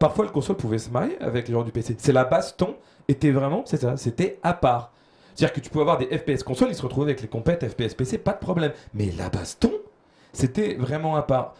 Parfois, 0.00 0.24
le 0.24 0.32
console 0.32 0.56
pouvait 0.56 0.78
se 0.78 0.90
marier 0.90 1.16
avec 1.20 1.46
les 1.46 1.54
gens 1.54 1.62
du 1.62 1.70
PC. 1.70 1.94
C'est 1.98 2.12
la 2.12 2.24
baston 2.24 2.74
était 3.06 3.30
vraiment, 3.30 3.62
c'est 3.64 3.76
ça, 3.76 3.96
c'était 3.96 4.40
à 4.42 4.54
part. 4.54 4.92
C'est-à-dire 5.40 5.54
que 5.54 5.60
tu 5.60 5.70
pouvais 5.70 5.90
avoir 5.90 5.96
des 5.96 6.18
FPS 6.18 6.42
console, 6.42 6.68
ils 6.68 6.74
se 6.74 6.82
retrouvaient 6.82 7.12
avec 7.12 7.22
les 7.22 7.28
compètes 7.28 7.66
FPS 7.66 7.94
PC, 7.94 8.18
pas 8.18 8.34
de 8.34 8.40
problème. 8.40 8.72
Mais 8.92 9.10
la 9.16 9.30
baston, 9.30 9.72
c'était 10.34 10.74
vraiment 10.74 11.16
à 11.16 11.22
part. 11.22 11.54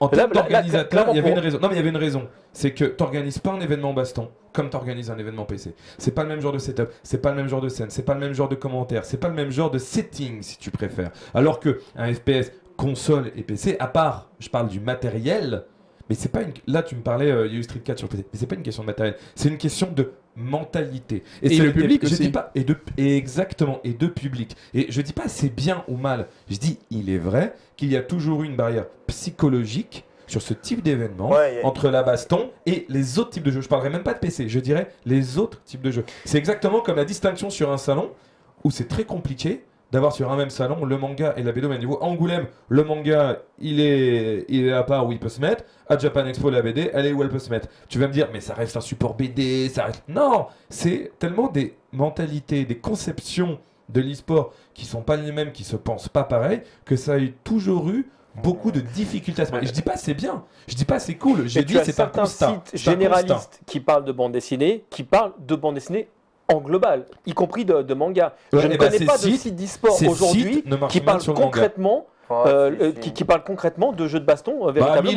En 0.00 0.08
termes 0.08 0.32
d'organisateur, 0.32 1.08
il 1.10 1.16
y 1.16 1.18
avait 1.18 1.32
une 1.32 1.38
raison. 1.38 1.58
Non, 1.60 1.68
mais 1.68 1.74
il 1.74 1.76
y 1.76 1.80
avait 1.80 1.90
une 1.90 1.98
raison. 1.98 2.26
C'est 2.54 2.72
que 2.72 2.86
tu 2.86 2.94
n'organises 2.98 3.38
pas 3.38 3.50
un 3.50 3.60
événement 3.60 3.92
baston 3.92 4.30
comme 4.54 4.70
tu 4.70 4.76
organises 4.76 5.10
un 5.10 5.18
événement 5.18 5.44
PC. 5.44 5.74
C'est 5.98 6.12
pas 6.12 6.22
le 6.22 6.30
même 6.30 6.40
genre 6.40 6.54
de 6.54 6.58
setup, 6.58 6.88
c'est 7.02 7.20
pas 7.20 7.32
le 7.32 7.36
même 7.36 7.48
genre 7.48 7.60
de 7.60 7.68
scène, 7.68 7.90
c'est 7.90 8.02
pas 8.02 8.14
le 8.14 8.20
même 8.20 8.32
genre 8.32 8.48
de 8.48 8.54
commentaires, 8.54 9.04
c'est 9.04 9.18
pas 9.18 9.28
le 9.28 9.34
même 9.34 9.50
genre 9.50 9.70
de 9.70 9.78
setting 9.78 10.40
si 10.40 10.56
tu 10.56 10.70
préfères. 10.70 11.10
Alors 11.34 11.60
que 11.60 11.80
un 11.96 12.14
FPS 12.14 12.50
console 12.78 13.30
et 13.36 13.42
PC, 13.42 13.76
à 13.78 13.88
part, 13.88 14.30
je 14.38 14.48
parle 14.48 14.68
du 14.68 14.80
matériel, 14.80 15.66
mais 16.08 16.14
c'est 16.14 16.30
pas 16.30 16.40
une. 16.40 16.52
Là, 16.66 16.82
tu 16.82 16.96
me 16.96 17.02
parlais, 17.02 17.30
euh, 17.30 17.46
il 17.46 17.52
y 17.52 17.56
a 17.56 17.58
eu 17.58 17.62
Street 17.62 17.80
4 17.80 17.98
sur 17.98 18.08
PC, 18.08 18.24
mais 18.32 18.38
c'est 18.38 18.46
pas 18.46 18.54
une 18.54 18.62
question 18.62 18.82
de 18.82 18.86
matériel, 18.86 19.16
c'est 19.34 19.50
une 19.50 19.58
question 19.58 19.90
de 19.94 20.12
mentalité. 20.36 21.22
Et 21.42 21.48
c'est 21.56 21.62
le 21.64 21.72
public 21.72 22.00
je 22.02 22.12
aussi. 22.12 22.22
dis 22.22 22.28
pas 22.30 22.50
et 22.54 22.64
de 22.64 22.76
et 22.96 23.16
exactement 23.16 23.80
et 23.84 23.92
de 23.92 24.06
public. 24.06 24.56
Et 24.74 24.86
je 24.90 25.00
dis 25.02 25.12
pas 25.12 25.28
c'est 25.28 25.54
bien 25.54 25.84
ou 25.88 25.96
mal. 25.96 26.28
Je 26.50 26.56
dis 26.56 26.78
il 26.90 27.10
est 27.10 27.18
vrai 27.18 27.54
qu'il 27.76 27.90
y 27.90 27.96
a 27.96 28.02
toujours 28.02 28.42
eu 28.42 28.46
une 28.46 28.56
barrière 28.56 28.86
psychologique 29.06 30.04
sur 30.26 30.40
ce 30.40 30.54
type 30.54 30.82
d'événement 30.82 31.30
Ouais, 31.30 31.60
a- 31.62 31.66
entre 31.66 31.88
la 31.90 32.02
baston 32.02 32.50
et 32.66 32.86
les 32.88 33.18
autres 33.18 33.30
types 33.30 33.42
de 33.42 33.50
jeux. 33.50 33.60
Je 33.60 33.68
parlerai 33.68 33.90
même 33.90 34.02
pas 34.02 34.14
de 34.14 34.18
PC, 34.18 34.48
je 34.48 34.60
dirais 34.60 34.88
les 35.04 35.38
autres 35.38 35.60
types 35.64 35.82
de 35.82 35.90
jeux. 35.90 36.04
C'est 36.24 36.38
exactement 36.38 36.80
comme 36.80 36.96
la 36.96 37.04
distinction 37.04 37.50
sur 37.50 37.70
un 37.70 37.78
salon 37.78 38.10
où 38.64 38.70
c'est 38.70 38.88
très 38.88 39.04
compliqué 39.04 39.64
d'avoir 39.92 40.12
sur 40.12 40.32
un 40.32 40.36
même 40.36 40.50
salon 40.50 40.84
le 40.86 40.96
manga 40.96 41.34
et 41.36 41.42
la 41.42 41.52
BD 41.52 41.66
au 41.66 41.68
même 41.70 41.78
niveau. 41.78 41.98
À 42.02 42.06
Angoulême, 42.06 42.46
le 42.68 42.82
manga, 42.82 43.38
il 43.58 43.78
est, 43.78 44.46
il 44.48 44.66
est 44.66 44.72
à 44.72 44.82
part 44.82 45.06
où 45.06 45.12
il 45.12 45.18
peut 45.20 45.28
se 45.28 45.40
mettre. 45.40 45.64
À 45.86 45.98
Japan 45.98 46.24
Expo, 46.24 46.48
la 46.48 46.62
BD, 46.62 46.90
elle 46.94 47.06
est 47.06 47.12
où 47.12 47.22
elle 47.22 47.28
peut 47.28 47.38
se 47.38 47.50
mettre. 47.50 47.68
Tu 47.88 47.98
vas 47.98 48.08
me 48.08 48.12
dire, 48.12 48.28
mais 48.32 48.40
ça 48.40 48.54
reste 48.54 48.76
un 48.76 48.80
support 48.80 49.14
BD, 49.14 49.68
ça 49.68 49.84
reste... 49.84 50.02
Non 50.08 50.46
C'est 50.70 51.12
tellement 51.18 51.48
des 51.48 51.76
mentalités, 51.92 52.64
des 52.64 52.78
conceptions 52.78 53.60
de 53.90 54.00
l'e-sport 54.00 54.54
qui 54.72 54.86
sont 54.86 55.02
pas 55.02 55.16
les 55.16 55.30
mêmes, 55.30 55.52
qui 55.52 55.64
se 55.64 55.76
pensent 55.76 56.08
pas 56.08 56.24
pareil, 56.24 56.62
que 56.86 56.96
ça 56.96 57.12
a 57.14 57.18
eu 57.18 57.34
toujours 57.44 57.90
eu 57.90 58.08
beaucoup 58.42 58.70
de 58.72 58.80
difficultés 58.80 59.42
à 59.42 59.46
se 59.46 59.52
marier. 59.52 59.66
Je 59.66 59.72
dis 59.72 59.82
pas 59.82 59.98
c'est 59.98 60.14
bien, 60.14 60.42
je 60.66 60.74
dis 60.74 60.86
pas 60.86 60.98
c'est 60.98 61.16
cool, 61.16 61.46
j'ai 61.46 61.60
Et 61.60 61.64
dit 61.64 61.76
c'est 61.84 62.00
un 62.00 62.06
constat. 62.06 62.62
sites 62.72 62.80
généralistes 62.80 63.60
qui 63.66 63.80
parlent 63.80 64.06
de 64.06 64.12
bande 64.12 64.32
dessinée, 64.32 64.86
qui 64.88 65.02
parlent 65.04 65.34
de 65.38 65.54
bande 65.54 65.74
dessinée 65.74 66.08
en 66.52 66.60
global, 66.60 67.04
y 67.26 67.32
compris 67.32 67.64
de, 67.64 67.82
de 67.82 67.94
manga. 67.94 68.34
Ouais, 68.52 68.60
Je 68.60 68.66
eh 68.66 68.70
ne 68.70 68.76
ben, 68.76 68.90
connais 68.90 69.04
pas 69.04 69.16
de 69.18 69.22
site. 69.22 69.54
d'e-sport 69.54 69.98
aujourd'hui 70.08 70.64
qui 70.88 71.00
parle 71.00 71.22
concrètement, 71.24 72.06
Ouais, 72.30 72.36
euh, 72.46 72.70
euh, 72.80 72.92
qui, 72.92 73.12
qui 73.12 73.24
parle 73.24 73.42
concrètement 73.44 73.92
de 73.92 74.06
jeux 74.06 74.20
de 74.20 74.24
baston 74.24 74.52
euh, 74.68 74.72
Bah, 74.72 74.94
véritablement. 74.94 75.10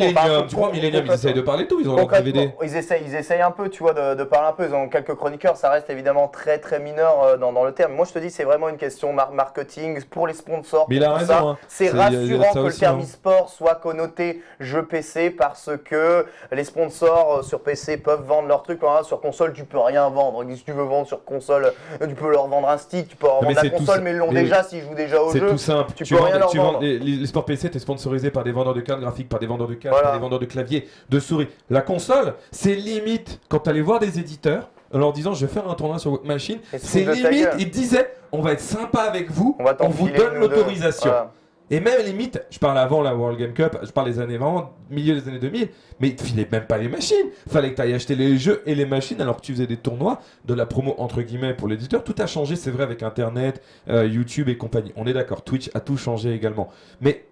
Tu 0.46 0.56
Millennium, 0.76 1.04
ils 1.06 1.12
essayent 1.12 1.32
de 1.34 1.40
parler 1.40 1.64
de 1.64 1.68
tout, 1.68 1.80
ils 1.80 1.88
ont 1.88 1.96
leur 1.96 2.08
DVD. 2.08 2.50
ils 2.62 2.76
essayent, 2.76 3.02
ils 3.06 3.14
essayent 3.14 3.40
un 3.40 3.52
peu, 3.52 3.70
tu 3.70 3.82
vois, 3.82 3.94
de, 3.94 4.14
de 4.14 4.24
parler 4.24 4.48
un 4.48 4.52
peu. 4.52 4.66
Ils 4.68 4.74
ont 4.74 4.88
quelques 4.88 5.14
chroniqueurs, 5.14 5.56
ça 5.56 5.70
reste 5.70 5.88
évidemment 5.88 6.28
très 6.28 6.58
très 6.58 6.78
mineur 6.78 7.22
euh, 7.24 7.36
dans, 7.38 7.52
dans 7.52 7.64
le 7.64 7.72
terme. 7.72 7.92
Moi, 7.94 8.04
je 8.06 8.12
te 8.12 8.18
dis, 8.18 8.30
c'est 8.30 8.44
vraiment 8.44 8.68
une 8.68 8.76
question 8.76 9.12
mar- 9.14 9.30
marketing 9.32 10.02
pour 10.10 10.26
les 10.26 10.34
sponsors. 10.34 10.86
Mais 10.90 10.96
il 10.96 11.04
a 11.04 11.14
raison, 11.14 11.26
ça. 11.32 11.40
hein. 11.40 11.56
C'est 11.68 11.88
C'est- 11.88 11.96
rassurant 11.96 12.42
ça 12.44 12.52
que 12.52 12.58
aussi, 12.58 12.76
le 12.76 12.80
terme 12.80 12.98
hein. 13.00 13.02
e-sport 13.04 13.48
soit 13.48 13.76
connoté 13.76 14.42
jeu 14.60 14.84
PC 14.84 15.30
parce 15.30 15.70
que 15.84 16.26
les 16.52 16.64
sponsors 16.64 17.38
euh, 17.38 17.42
sur 17.42 17.60
PC 17.60 17.96
peuvent 17.96 18.24
vendre 18.26 18.48
leurs 18.48 18.62
trucs. 18.62 18.82
hein. 18.84 19.02
Sur 19.04 19.20
console, 19.20 19.52
tu 19.54 19.64
peux 19.64 19.78
rien 19.78 20.08
vendre. 20.10 20.44
Si 20.54 20.64
tu 20.64 20.72
veux 20.72 20.82
vendre 20.84 21.06
sur 21.06 21.24
console, 21.24 21.72
euh, 22.02 22.06
tu 22.06 22.14
peux 22.14 22.30
leur 22.30 22.46
vendre 22.48 22.68
un 22.68 22.78
stick, 22.78 23.08
tu 23.08 23.16
peux 23.16 23.26
leur 23.26 23.42
vendre 23.42 23.56
c'est 23.58 23.70
la 23.70 23.78
console, 23.78 24.00
mais 24.02 24.10
ils 24.10 24.16
l'ont 24.18 24.32
déjà 24.32 24.62
s'ils 24.62 24.82
jouent 24.82 24.94
déjà 24.94 25.22
au 25.22 25.30
C'est 25.32 25.38
jeu. 25.40 25.48
tout 25.50 25.58
simple. 25.58 25.92
tu 25.94 26.04
peux 26.04 26.20
rien 26.20 26.38
leur 26.38 26.54
vendre. 26.54 26.80
Les, 27.06 27.26
sports 27.26 27.44
PC, 27.44 27.70
t'es 27.70 27.78
sponsorisé 27.78 28.30
par 28.30 28.44
des 28.44 28.52
vendeurs 28.52 28.74
de 28.74 28.80
cartes 28.80 29.00
graphiques, 29.00 29.28
par 29.28 29.38
des 29.38 29.46
vendeurs 29.46 29.68
de 29.68 29.74
cartes, 29.74 29.94
Voilà. 29.94 30.08
par 30.08 30.16
des 30.16 30.20
vendeurs 30.22 30.38
de 30.38 30.44
claviers, 30.46 30.86
de 31.08 31.20
souris. 31.20 31.48
La 31.70 31.80
console, 31.82 32.34
c'est 32.50 32.74
limite 32.74 33.40
quand 33.48 33.60
t'allais 33.60 33.80
voir 33.80 34.00
des 34.00 34.18
éditeurs 34.18 34.70
en 34.92 34.98
leur 34.98 35.12
disant 35.12 35.34
je 35.34 35.46
vais 35.46 35.52
faire 35.52 35.68
un 35.68 35.74
tournoi 35.74 35.98
sur 35.98 36.10
votre 36.10 36.26
machine. 36.26 36.58
C'est 36.78 37.04
limite, 37.04 37.48
ils 37.58 37.70
disaient 37.70 38.12
on 38.32 38.40
va 38.40 38.52
être 38.52 38.60
sympa 38.60 39.00
avec 39.00 39.30
vous, 39.30 39.56
On 39.80 39.88
vous 39.88 40.08
donne 40.10 40.34
l'autorisation. 40.34 41.10
Voilà. 41.10 41.32
Et 41.68 41.80
même 41.80 42.04
limite, 42.04 42.40
je 42.50 42.60
parle 42.60 42.78
avant 42.78 43.02
la 43.02 43.16
World 43.16 43.38
Game 43.38 43.52
Cup, 43.52 43.76
je 43.82 43.90
parle 43.90 44.08
des 44.08 44.20
années 44.20 44.38
vraiment, 44.38 44.74
milieu 44.88 45.20
des 45.20 45.28
années 45.28 45.40
2000, 45.40 45.68
mais 45.98 46.08
ils 46.08 46.16
te 46.16 46.22
filaient 46.22 46.48
même 46.50 46.66
pas 46.66 46.78
les 46.78 46.88
machines. 46.88 47.26
Fallait 47.48 47.70
que 47.70 47.76
tu 47.76 47.82
ailles 47.82 47.94
acheter 47.94 48.14
les 48.14 48.38
jeux 48.38 48.62
et 48.66 48.76
les 48.76 48.86
machines 48.86 49.20
alors 49.20 49.36
que 49.36 49.40
tu 49.40 49.52
faisais 49.52 49.66
des 49.66 49.76
tournois, 49.76 50.20
de 50.44 50.54
la 50.54 50.64
promo 50.64 50.94
entre 50.98 51.22
guillemets 51.22 51.54
pour 51.54 51.66
l'éditeur. 51.66 52.04
Tout 52.04 52.14
a 52.18 52.26
changé, 52.26 52.54
c'est 52.54 52.70
vrai, 52.70 52.84
avec 52.84 53.02
Internet, 53.02 53.60
euh, 53.88 54.06
YouTube 54.06 54.48
et 54.48 54.56
compagnie. 54.56 54.92
On 54.94 55.06
est 55.06 55.12
d'accord, 55.12 55.42
Twitch 55.42 55.70
a 55.74 55.80
tout 55.80 55.96
changé 55.96 56.32
également. 56.32 56.68
Mais 57.00 57.26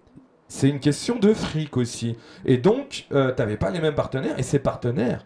c'est 0.49 0.67
une 0.67 0.81
question 0.81 1.17
de 1.17 1.33
fric 1.33 1.77
aussi. 1.77 2.17
Et 2.45 2.57
donc, 2.57 3.07
euh, 3.13 3.31
t'avais 3.31 3.57
pas 3.57 3.69
les 3.69 3.79
mêmes 3.79 3.95
partenaires, 3.95 4.37
et 4.37 4.43
ces 4.43 4.59
partenaires, 4.59 5.25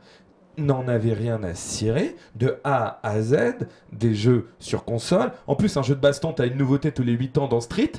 n'en 0.57 0.87
avaient 0.87 1.13
rien 1.13 1.41
à 1.43 1.53
cirer 1.53 2.15
de 2.35 2.57
A 2.63 2.99
à 3.03 3.21
Z 3.21 3.35
des 3.91 4.13
jeux 4.13 4.49
sur 4.59 4.83
console. 4.83 5.31
En 5.47 5.55
plus, 5.55 5.77
un 5.77 5.83
jeu 5.83 5.95
de 5.95 6.01
baston, 6.01 6.33
t'as 6.33 6.47
une 6.47 6.57
nouveauté 6.57 6.91
tous 6.91 7.03
les 7.03 7.13
8 7.13 7.37
ans 7.37 7.47
dans 7.47 7.61
Street. 7.61 7.91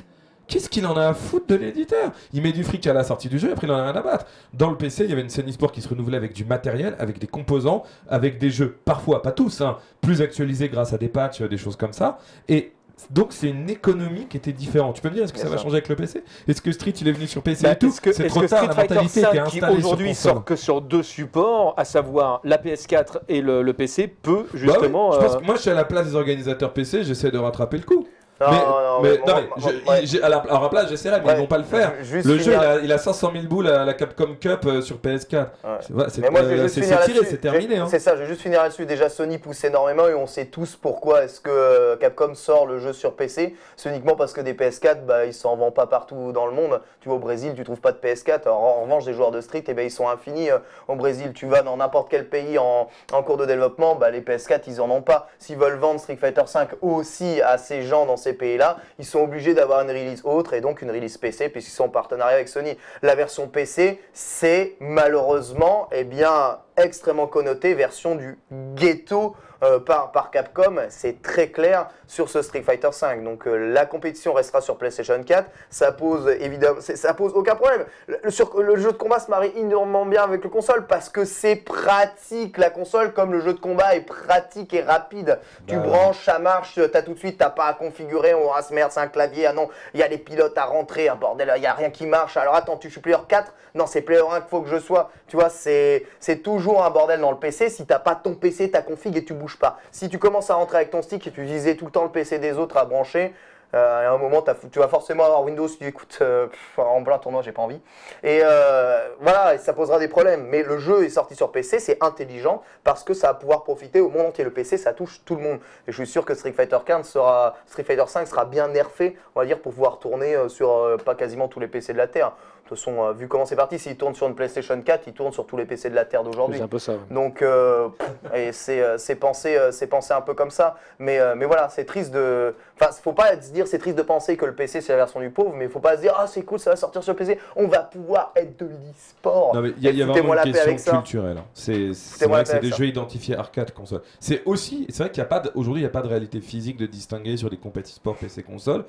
Qu'est-ce 0.51 0.67
qu'il 0.67 0.85
en 0.85 0.97
a 0.97 1.07
à 1.07 1.13
foutre 1.13 1.47
de 1.47 1.55
l'éditeur? 1.55 2.11
Il 2.33 2.41
met 2.41 2.51
du 2.51 2.65
fric 2.65 2.85
à 2.85 2.91
la 2.91 3.05
sortie 3.05 3.29
du 3.29 3.39
jeu, 3.39 3.53
après 3.53 3.67
il 3.67 3.71
en 3.71 3.77
a 3.77 3.83
rien 3.83 3.95
à 3.95 4.01
battre. 4.01 4.25
Dans 4.53 4.69
le 4.69 4.75
PC, 4.75 5.05
il 5.05 5.09
y 5.09 5.13
avait 5.13 5.21
une 5.21 5.29
scène 5.29 5.47
e-sport 5.49 5.71
qui 5.71 5.81
se 5.81 5.87
renouvelait 5.87 6.17
avec 6.17 6.33
du 6.33 6.43
matériel, 6.43 6.93
avec 6.99 7.19
des 7.19 7.27
composants, 7.27 7.83
avec 8.09 8.37
des 8.37 8.49
jeux, 8.49 8.77
parfois, 8.83 9.21
pas 9.21 9.31
tous, 9.31 9.61
hein, 9.61 9.77
plus 10.01 10.21
actualisés 10.21 10.67
grâce 10.67 10.91
à 10.91 10.97
des 10.97 11.07
patchs, 11.07 11.41
des 11.41 11.57
choses 11.57 11.77
comme 11.77 11.93
ça. 11.93 12.19
Et 12.49 12.73
donc 13.09 13.29
c'est 13.31 13.47
une 13.47 13.69
économie 13.69 14.27
qui 14.27 14.35
était 14.35 14.51
différente. 14.51 14.97
Tu 14.97 15.01
peux 15.01 15.07
me 15.09 15.13
dire, 15.13 15.23
est-ce 15.23 15.31
que 15.31 15.39
ça 15.39 15.47
va 15.47 15.55
changer 15.55 15.75
avec 15.77 15.87
le 15.87 15.95
PC 15.95 16.21
Est-ce 16.49 16.61
que 16.61 16.73
Street 16.73 16.91
il 16.99 17.07
est 17.07 17.13
venu 17.13 17.27
sur 17.27 17.41
PC 17.41 17.63
Bah, 17.63 17.71
et 17.71 17.77
tout? 17.77 17.89
C'est 17.91 18.09
est-ce 18.09 18.23
trop 18.27 18.41
que 18.41 18.47
tard, 18.47 18.59
Street 18.59 18.75
la 18.75 18.81
mentalité 18.83 19.19
était 19.21 19.37
5, 19.37 19.47
qui 19.47 19.61
aujourd'hui 19.63 20.13
sort 20.13 20.43
que 20.43 20.57
sur 20.57 20.81
deux 20.81 21.01
supports, 21.01 21.73
à 21.77 21.85
savoir 21.85 22.41
la 22.43 22.57
PS4 22.57 23.21
et 23.29 23.39
le, 23.41 23.61
le 23.61 23.73
PC, 23.73 24.07
peut 24.07 24.43
Bah 24.43 24.49
oui, 24.53 24.59
justement. 24.59 25.13
je 25.13 25.17
pense 25.19 25.35
euh, 25.35 25.39
que 25.39 25.45
moi 25.45 25.55
je 25.55 25.61
suis 25.61 25.69
à 25.69 25.75
la 25.75 25.85
place 25.85 26.07
des 26.07 26.15
organisateurs 26.15 26.73
PC, 26.73 27.03
j'essaie 27.03 27.31
de 27.31 27.37
rattraper 27.37 27.77
le 27.77 27.83
coup. 27.83 28.05
Non, 28.41 28.51
mais, 28.51 28.57
non, 28.59 28.65
non, 28.65 29.01
mais- 29.01 29.17
non, 29.27 29.47
je- 29.57 30.17
ouais. 30.17 30.23
à, 30.23 30.29
la, 30.29 30.37
à 30.37 30.69
place 30.69 30.89
j'essaierai, 30.89 31.19
mais 31.21 31.27
Ouais. 31.27 31.33
ils 31.35 31.39
vont 31.39 31.47
pas 31.47 31.57
le 31.57 31.63
faire. 31.63 31.93
Juste 32.01 32.25
Le 32.27 32.37
jeu 32.37 32.51
il 32.53 32.55
a, 32.57 32.79
il 32.79 32.91
a 32.91 32.97
500 32.97 33.31
000 33.33 33.45
boules 33.45 33.67
à 33.67 33.85
la 33.85 33.93
Capcom 33.93 34.35
Cup 34.39 34.59
euh, 34.65 34.81
sur 34.81 34.97
PS4. 34.97 35.47
Ouais. 35.63 36.05
C'est 36.09 36.23
euh, 36.25 36.67
c'est 36.67 36.81
tiré, 36.81 37.37
terminé. 37.37 37.77
Hein. 37.77 37.87
C'est 37.89 37.99
ça, 37.99 38.15
je 38.15 38.21
vais 38.21 38.27
juste 38.27 38.41
finir 38.41 38.61
là-dessus. 38.63 38.85
Déjà, 38.85 39.09
Sony 39.09 39.37
pousse 39.37 39.63
énormément 39.63 40.07
et 40.07 40.13
on 40.15 40.27
sait 40.27 40.45
tous 40.45 40.75
pourquoi 40.75 41.23
est-ce 41.23 41.39
que 41.41 41.49
euh, 41.49 41.95
Capcom 41.97 42.33
sort 42.35 42.65
le 42.65 42.79
jeu 42.79 42.93
sur 42.93 43.15
PC. 43.15 43.55
C'est 43.75 43.89
uniquement 43.89 44.15
parce 44.15 44.33
que 44.33 44.41
des 44.41 44.53
PS4, 44.53 45.05
bah, 45.05 45.25
ils 45.25 45.33
s'en 45.33 45.55
vendent 45.55 45.73
pas 45.73 45.87
partout 45.87 46.31
dans 46.31 46.45
le 46.45 46.51
monde. 46.53 46.81
Tu 47.01 47.09
vas 47.09 47.15
au 47.15 47.19
Brésil, 47.19 47.53
tu 47.55 47.63
trouves 47.63 47.81
pas 47.81 47.91
de 47.91 47.97
PS4. 47.97 48.41
Alors, 48.43 48.61
en 48.61 48.83
revanche, 48.83 49.05
des 49.05 49.13
joueurs 49.13 49.31
de 49.31 49.41
Street, 49.41 49.63
eh 49.67 49.73
ben, 49.73 49.85
ils 49.85 49.91
sont 49.91 50.07
infinis. 50.09 50.49
Euh, 50.49 50.57
Au 50.87 50.95
Brésil, 50.95 51.31
tu 51.33 51.45
vas 51.47 51.61
dans 51.61 51.77
n'importe 51.77 52.09
quel 52.09 52.27
pays 52.27 52.57
en, 52.57 52.87
en 53.13 53.23
cours 53.23 53.37
de 53.37 53.45
développement, 53.45 53.95
bah, 53.95 54.09
les 54.09 54.21
PS4, 54.21 54.61
ils 54.67 54.81
en 54.81 54.89
ont 54.89 55.01
pas. 55.01 55.27
S'ils 55.39 55.57
veulent 55.57 55.77
vendre 55.79 55.99
Street 55.99 56.17
Fighter 56.17 56.41
5 56.45 56.69
aussi 56.81 57.41
à 57.41 57.57
ces 57.57 57.83
gens 57.83 58.05
dans 58.05 58.17
ces 58.17 58.30
pays-là, 58.33 58.77
ils 58.99 59.05
sont 59.05 59.19
obligés 59.19 59.53
d'avoir 59.53 59.81
une 59.81 59.89
release 59.89 60.21
autre 60.23 60.53
et 60.53 60.61
donc 60.61 60.81
une 60.81 60.91
release 60.91 61.17
PC 61.17 61.49
puisqu'ils 61.49 61.71
sont 61.71 61.85
en 61.85 61.89
partenariat 61.89 62.35
avec 62.35 62.47
Sony. 62.47 62.77
La 63.01 63.15
version 63.15 63.47
PC, 63.47 64.01
c'est 64.13 64.75
malheureusement 64.79 65.87
eh 65.91 66.03
bien, 66.03 66.59
extrêmement 66.77 67.27
connoté 67.27 67.73
version 67.73 68.15
du 68.15 68.37
ghetto 68.75 69.35
euh, 69.63 69.79
par, 69.79 70.11
par 70.11 70.31
Capcom. 70.31 70.75
C'est 70.89 71.21
très 71.21 71.49
clair 71.49 71.87
sur 72.07 72.29
ce 72.29 72.41
Street 72.41 72.61
Fighter 72.63 72.91
5. 72.91 73.23
Donc 73.23 73.47
euh, 73.47 73.55
la 73.73 73.85
compétition 73.85 74.33
restera 74.33 74.61
sur 74.61 74.77
PlayStation 74.77 75.21
4. 75.23 75.49
Ça 75.69 75.91
pose 75.91 76.27
évidemment, 76.39 76.79
ça 76.81 77.13
pose 77.13 77.31
aucun 77.35 77.55
problème. 77.55 77.85
Le, 78.07 78.17
le 78.23 78.31
sur- 78.31 78.61
le 78.61 78.75
jeu 78.77 78.91
de 78.91 78.97
combat 78.97 79.19
se 79.19 79.29
marie 79.29 79.51
énormément 79.55 80.05
bien 80.05 80.23
avec 80.23 80.43
le 80.43 80.49
console 80.49 80.87
parce 80.87 81.09
que 81.09 81.25
c'est 81.25 81.55
pratique. 81.55 82.57
La 82.57 82.69
console, 82.69 83.13
comme 83.13 83.31
le 83.31 83.41
jeu 83.41 83.53
de 83.53 83.59
combat, 83.59 83.95
est 83.95 84.01
pratique 84.01 84.73
et 84.73 84.81
rapide. 84.81 85.39
Tu 85.67 85.75
Bah, 85.75 85.81
branches, 85.83 86.25
ça 86.25 86.39
marche, 86.39 86.79
t'as 86.91 87.01
tout 87.01 87.13
de 87.13 87.19
suite, 87.19 87.37
t'as 87.37 87.49
pas 87.49 87.65
à 87.65 87.73
configurer. 87.73 88.33
Oh, 88.33 88.51
ah, 88.55 88.61
merde, 88.71 88.91
c'est 88.91 88.99
un 88.99 89.07
clavier. 89.07 89.47
Ah 89.47 89.53
non, 89.53 89.69
il 89.93 89.99
y 89.99 90.03
a 90.03 90.07
les 90.07 90.17
pilotes 90.17 90.57
à 90.57 90.65
rentrer. 90.65 91.09
Un 91.09 91.15
bordel, 91.15 91.51
il 91.57 91.63
y 91.63 91.67
a 91.67 91.73
rien 91.73 91.89
qui 91.89 92.05
marche. 92.05 92.37
Alors 92.37 92.55
attends, 92.55 92.77
tu 92.77 92.89
suis 92.89 93.01
player 93.01 93.17
4 93.27 93.53
Non, 93.75 93.85
c'est 93.87 94.01
player 94.01 94.21
1 94.29 94.41
qu'il 94.41 94.49
faut 94.49 94.61
que 94.61 94.69
je 94.69 94.79
sois. 94.79 95.11
Tu 95.27 95.35
vois, 95.37 95.49
c'est 95.49 96.05
c'est 96.19 96.37
toujours 96.37 96.83
un 96.83 96.89
bordel 96.89 97.19
dans 97.21 97.31
le 97.31 97.37
PC. 97.37 97.69
Si 97.69 97.85
t'as 97.85 97.99
pas 97.99 98.15
ton 98.15 98.33
PC, 98.35 98.71
ta 98.71 98.81
config 98.81 99.15
et 99.17 99.23
tu 99.23 99.33
bouges 99.33 99.50
pas. 99.57 99.79
Si 99.91 100.09
tu 100.09 100.17
commences 100.17 100.49
à 100.49 100.55
rentrer 100.55 100.77
avec 100.77 100.91
ton 100.91 101.01
stick 101.01 101.25
et 101.27 101.31
tu 101.31 101.43
utilisais 101.43 101.75
tout 101.75 101.85
le 101.85 101.91
temps 101.91 102.03
le 102.03 102.11
PC 102.11 102.39
des 102.39 102.57
autres 102.57 102.77
à 102.77 102.85
brancher, 102.85 103.33
euh, 103.73 104.09
à 104.09 104.13
un 104.13 104.17
moment, 104.17 104.43
tu 104.71 104.79
vas 104.79 104.87
forcément 104.87 105.23
avoir 105.23 105.43
Windows. 105.43 105.67
Tu 105.67 105.77
dis, 105.77 105.85
écoute, 105.85 106.17
euh, 106.21 106.47
pff, 106.47 106.79
en 106.79 107.03
plein 107.03 107.17
tournoi, 107.19 107.41
j'ai 107.41 107.51
pas 107.51 107.61
envie. 107.61 107.79
Et 108.23 108.41
euh, 108.43 109.07
voilà, 109.21 109.57
ça 109.57 109.73
posera 109.73 109.99
des 109.99 110.07
problèmes. 110.07 110.45
Mais 110.47 110.63
le 110.63 110.77
jeu 110.77 111.05
est 111.05 111.09
sorti 111.09 111.35
sur 111.35 111.51
PC, 111.51 111.79
c'est 111.79 112.03
intelligent 112.03 112.61
parce 112.83 113.03
que 113.03 113.13
ça 113.13 113.27
va 113.27 113.33
pouvoir 113.35 113.63
profiter 113.63 114.01
au 114.01 114.09
monde 114.09 114.27
entier. 114.27 114.43
Le 114.43 114.51
PC, 114.51 114.77
ça 114.77 114.93
touche 114.93 115.21
tout 115.25 115.35
le 115.35 115.41
monde. 115.41 115.59
Et 115.87 115.91
je 115.91 116.03
suis 116.03 116.11
sûr 116.11 116.25
que 116.25 116.33
Street 116.33 116.51
Fighter 116.51 116.79
15 116.85 117.07
sera, 117.07 117.55
Street 117.67 117.83
Fighter 117.83 118.05
5 118.07 118.27
sera 118.27 118.45
bien 118.45 118.67
nerfé, 118.67 119.17
on 119.35 119.39
va 119.39 119.45
dire, 119.45 119.59
pour 119.59 119.73
pouvoir 119.73 119.99
tourner 119.99 120.35
euh, 120.35 120.49
sur 120.49 120.97
pas 121.05 121.15
quasiment 121.15 121.47
tous 121.47 121.59
les 121.59 121.67
PC 121.67 121.93
de 121.93 121.97
la 121.97 122.07
Terre. 122.07 122.33
Toute 122.71 122.79
façon, 122.79 123.03
euh, 123.03 123.11
vu 123.11 123.27
comment 123.27 123.45
c'est 123.45 123.57
parti, 123.57 123.77
s'il 123.77 123.97
tourne 123.97 124.15
sur 124.15 124.27
une 124.29 124.33
PlayStation 124.33 124.81
4, 124.81 125.03
il 125.07 125.11
tourne 125.13 125.33
sur 125.33 125.45
tous 125.45 125.57
les 125.57 125.65
PC 125.65 125.89
de 125.89 125.95
la 125.95 126.05
Terre 126.05 126.23
d'aujourd'hui. 126.23 126.55
C'est 126.57 126.63
un 126.63 126.69
peu 126.69 126.79
ça. 126.79 126.93
ouais. 126.93 126.99
Donc, 127.09 127.41
euh, 127.41 127.89
et 128.33 128.53
c'est 128.53 128.81
euh, 128.81 128.97
c'est 128.97 129.15
pensé, 129.15 129.57
euh, 129.57 129.73
c'est 129.73 129.87
pensé 129.87 130.13
un 130.13 130.21
peu 130.21 130.33
comme 130.35 130.51
ça. 130.51 130.77
Mais, 130.97 131.19
euh, 131.19 131.35
mais 131.35 131.43
voilà, 131.45 131.67
c'est 131.67 131.83
triste 131.83 132.11
de. 132.13 132.55
Enfin, 132.79 132.93
faut 132.93 133.11
pas 133.11 133.33
se 133.41 133.51
dire 133.51 133.67
c'est 133.67 133.77
triste 133.77 133.97
de 133.97 134.03
penser 134.03 134.37
que 134.37 134.45
le 134.45 134.55
PC 134.55 134.79
c'est 134.79 134.93
la 134.93 134.99
version 134.99 135.19
du 135.19 135.29
pauvre, 135.31 135.53
mais 135.53 135.67
faut 135.67 135.81
pas 135.81 135.97
se 135.97 136.01
dire 136.01 136.13
ah 136.17 136.27
c'est 136.27 136.43
cool, 136.43 136.59
ça 136.59 136.69
va 136.69 136.75
sortir 136.77 137.03
sur 137.03 137.13
PC, 137.13 137.37
on 137.57 137.67
va 137.67 137.79
pouvoir 137.79 138.31
être 138.37 138.57
de 138.57 138.65
l'e-sport. 138.67 139.53
Non, 139.53 139.61
mais 139.61 139.73
il 139.75 139.83
y 139.83 139.87
a, 139.89 139.91
il 139.91 139.97
y 139.97 140.01
a 140.01 140.05
vraiment 140.05 140.33
une 140.33 140.41
question 140.53 140.77
ça. 140.77 140.91
culturelle. 140.93 141.37
hein. 141.39 141.45
C'est 141.53 141.89
vrai 142.25 142.43
que 142.43 142.47
c'est 142.49 142.59
des 142.61 142.67
avec 142.67 142.75
jeux 142.75 142.85
identifiés 142.87 143.35
arcade 143.35 143.71
console. 143.73 144.01
C'est 144.21 144.43
aussi, 144.45 144.85
c'est 144.89 145.03
vrai 145.03 145.11
qu'il 145.11 145.21
n'y 145.21 145.25
a 145.25 145.29
pas 145.29 145.41
de- 145.41 145.51
aujourd'hui 145.55 145.81
il 145.81 145.85
n'y 145.85 145.89
a 145.89 145.91
pas 145.91 146.01
de 146.01 146.07
réalité 146.07 146.39
physique 146.39 146.77
de 146.77 146.85
distinguer 146.85 147.35
sur 147.35 147.49
des 147.49 147.57
compétitions 147.57 147.97
sport 147.97 148.15
PC 148.15 148.43
console. 148.43 148.85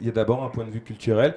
Il 0.00 0.06
y 0.06 0.10
a 0.10 0.12
d'abord 0.12 0.42
un 0.42 0.48
point 0.48 0.64
de 0.64 0.70
vue 0.70 0.80
culturel. 0.80 1.34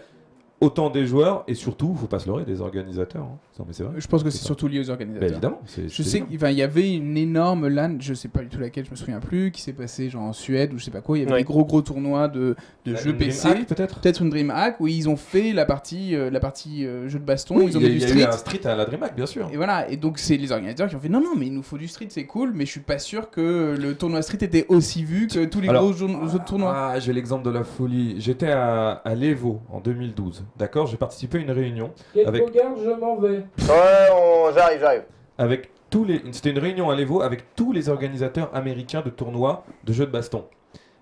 Autant 0.61 0.89
des 0.89 1.05
joueurs 1.05 1.45
et 1.47 1.53
surtout, 1.53 1.95
faut 1.95 2.07
pas 2.07 2.19
se 2.19 2.27
leurrer, 2.27 2.43
des 2.43 2.59
organisateurs. 2.59 3.23
hein. 3.23 3.37
Non 3.59 3.65
mais 3.67 3.73
c'est 3.73 3.83
vrai. 3.83 3.93
Je 3.97 4.07
pense 4.07 4.23
que 4.23 4.29
c'est 4.29 4.43
surtout 4.43 4.67
lié 4.67 4.79
aux 4.79 4.85
Bah, 4.85 4.91
organisateurs. 4.93 5.29
évidemment. 5.29 5.61
c'est- 5.65 5.83
Je 5.89 6.03
c'est 6.03 6.03
sais 6.03 6.21
qu'il 6.21 6.37
il 6.41 6.51
y 6.57 6.61
avait 6.61 6.93
une 6.95 7.17
énorme 7.17 7.67
LAN, 7.67 7.97
je 7.99 8.13
sais 8.13 8.27
pas 8.29 8.41
du 8.41 8.47
tout 8.47 8.59
laquelle, 8.59 8.85
je 8.85 8.91
me 8.91 8.95
souviens 8.95 9.19
plus, 9.19 9.51
qui 9.51 9.61
s'est 9.61 9.73
passée 9.73 10.09
genre 10.09 10.23
en 10.23 10.33
Suède 10.33 10.73
ou 10.73 10.77
je 10.79 10.83
sais 10.85 10.91
pas 10.91 11.01
quoi. 11.01 11.17
Il 11.17 11.23
y 11.23 11.27
avait 11.27 11.37
des 11.39 11.43
gros 11.43 11.63
gros 11.65 11.81
tournois 11.81 12.27
de, 12.27 12.55
de 12.85 12.91
La- 12.93 12.99
jeux 12.99 13.15
PC. 13.15 13.49
Peut-être. 13.67 13.99
Peut-être 13.99 14.21
une 14.21 14.29
DreamHack 14.29 14.79
où 14.79 14.87
ils 14.87 15.07
ont 15.09 15.15
fait 15.15 15.53
la 15.53 15.65
partie, 15.65 16.15
euh, 16.15 16.29
la 16.29 16.39
partie 16.39 16.85
euh, 16.85 17.07
jeu 17.09 17.19
de 17.19 17.25
baston, 17.25 17.55
Oui, 17.57 17.65
ils 17.67 17.77
ont 17.77 17.79
il 17.81 17.83
y 17.83 17.85
a, 17.85 17.89
mis 17.89 17.95
du 17.95 18.01
il 18.01 18.01
y 18.01 18.05
a 18.05 18.07
eu 18.07 18.19
street. 18.19 18.25
un 18.27 18.31
street 18.37 18.67
à 18.67 18.75
la 18.75 18.85
DreamHack, 18.85 19.15
bien 19.15 19.25
sûr. 19.25 19.49
Et 19.53 19.57
voilà, 19.57 19.89
et 19.89 19.97
donc 19.97 20.17
c'est 20.19 20.37
les 20.37 20.51
organisateurs 20.51 20.89
qui 20.89 20.95
ont 20.95 20.99
fait 20.99 21.09
non, 21.09 21.21
non, 21.21 21.35
mais 21.37 21.47
il 21.47 21.53
nous 21.53 21.63
faut 21.63 21.77
du 21.77 21.87
street, 21.87 22.07
c'est 22.09 22.25
cool, 22.25 22.51
mais 22.53 22.65
je 22.65 22.71
suis 22.71 22.79
pas 22.81 22.99
sûr 22.99 23.29
que 23.29 23.75
le 23.79 23.95
tournoi 23.95 24.21
street 24.21 24.39
était 24.41 24.65
aussi 24.69 25.03
vu 25.03 25.27
que 25.27 25.45
tous 25.45 25.61
les 25.61 25.69
Alors- 25.69 25.83
gros 25.91 26.03
autres 26.03 26.45
tournois. 26.45 26.73
Ah, 26.75 26.99
j'ai 26.99 27.13
l'exemple 27.13 27.45
de 27.45 27.49
la 27.51 27.63
folie. 27.63 28.15
J'étais 28.19 28.49
à, 28.51 28.89
à 28.91 29.15
l'Evo 29.15 29.61
en 29.69 29.79
2012. 29.79 30.43
D'accord 30.57 30.87
J'ai 30.87 30.97
participé 30.97 31.37
à 31.37 31.41
une 31.41 31.51
réunion 31.51 31.91
Avec- 32.25 32.43
je 32.53 32.89
m'en 32.99 33.17
vais. 33.17 33.29
Ouais, 33.37 34.09
on- 34.13 34.51
j'arrive, 34.53 34.79
j'arrive. 34.79 35.03
avec 35.37 35.69
tous 35.89 36.03
les. 36.05 36.21
C'était 36.31 36.51
une 36.51 36.59
réunion 36.59 36.89
à 36.89 36.95
l'Evo 36.95 37.21
avec 37.21 37.55
tous 37.55 37.71
les 37.71 37.89
organisateurs 37.89 38.49
américains 38.53 39.01
de 39.01 39.09
tournois 39.09 39.63
de 39.85 39.93
jeux 39.93 40.05
de 40.05 40.11
baston. 40.11 40.45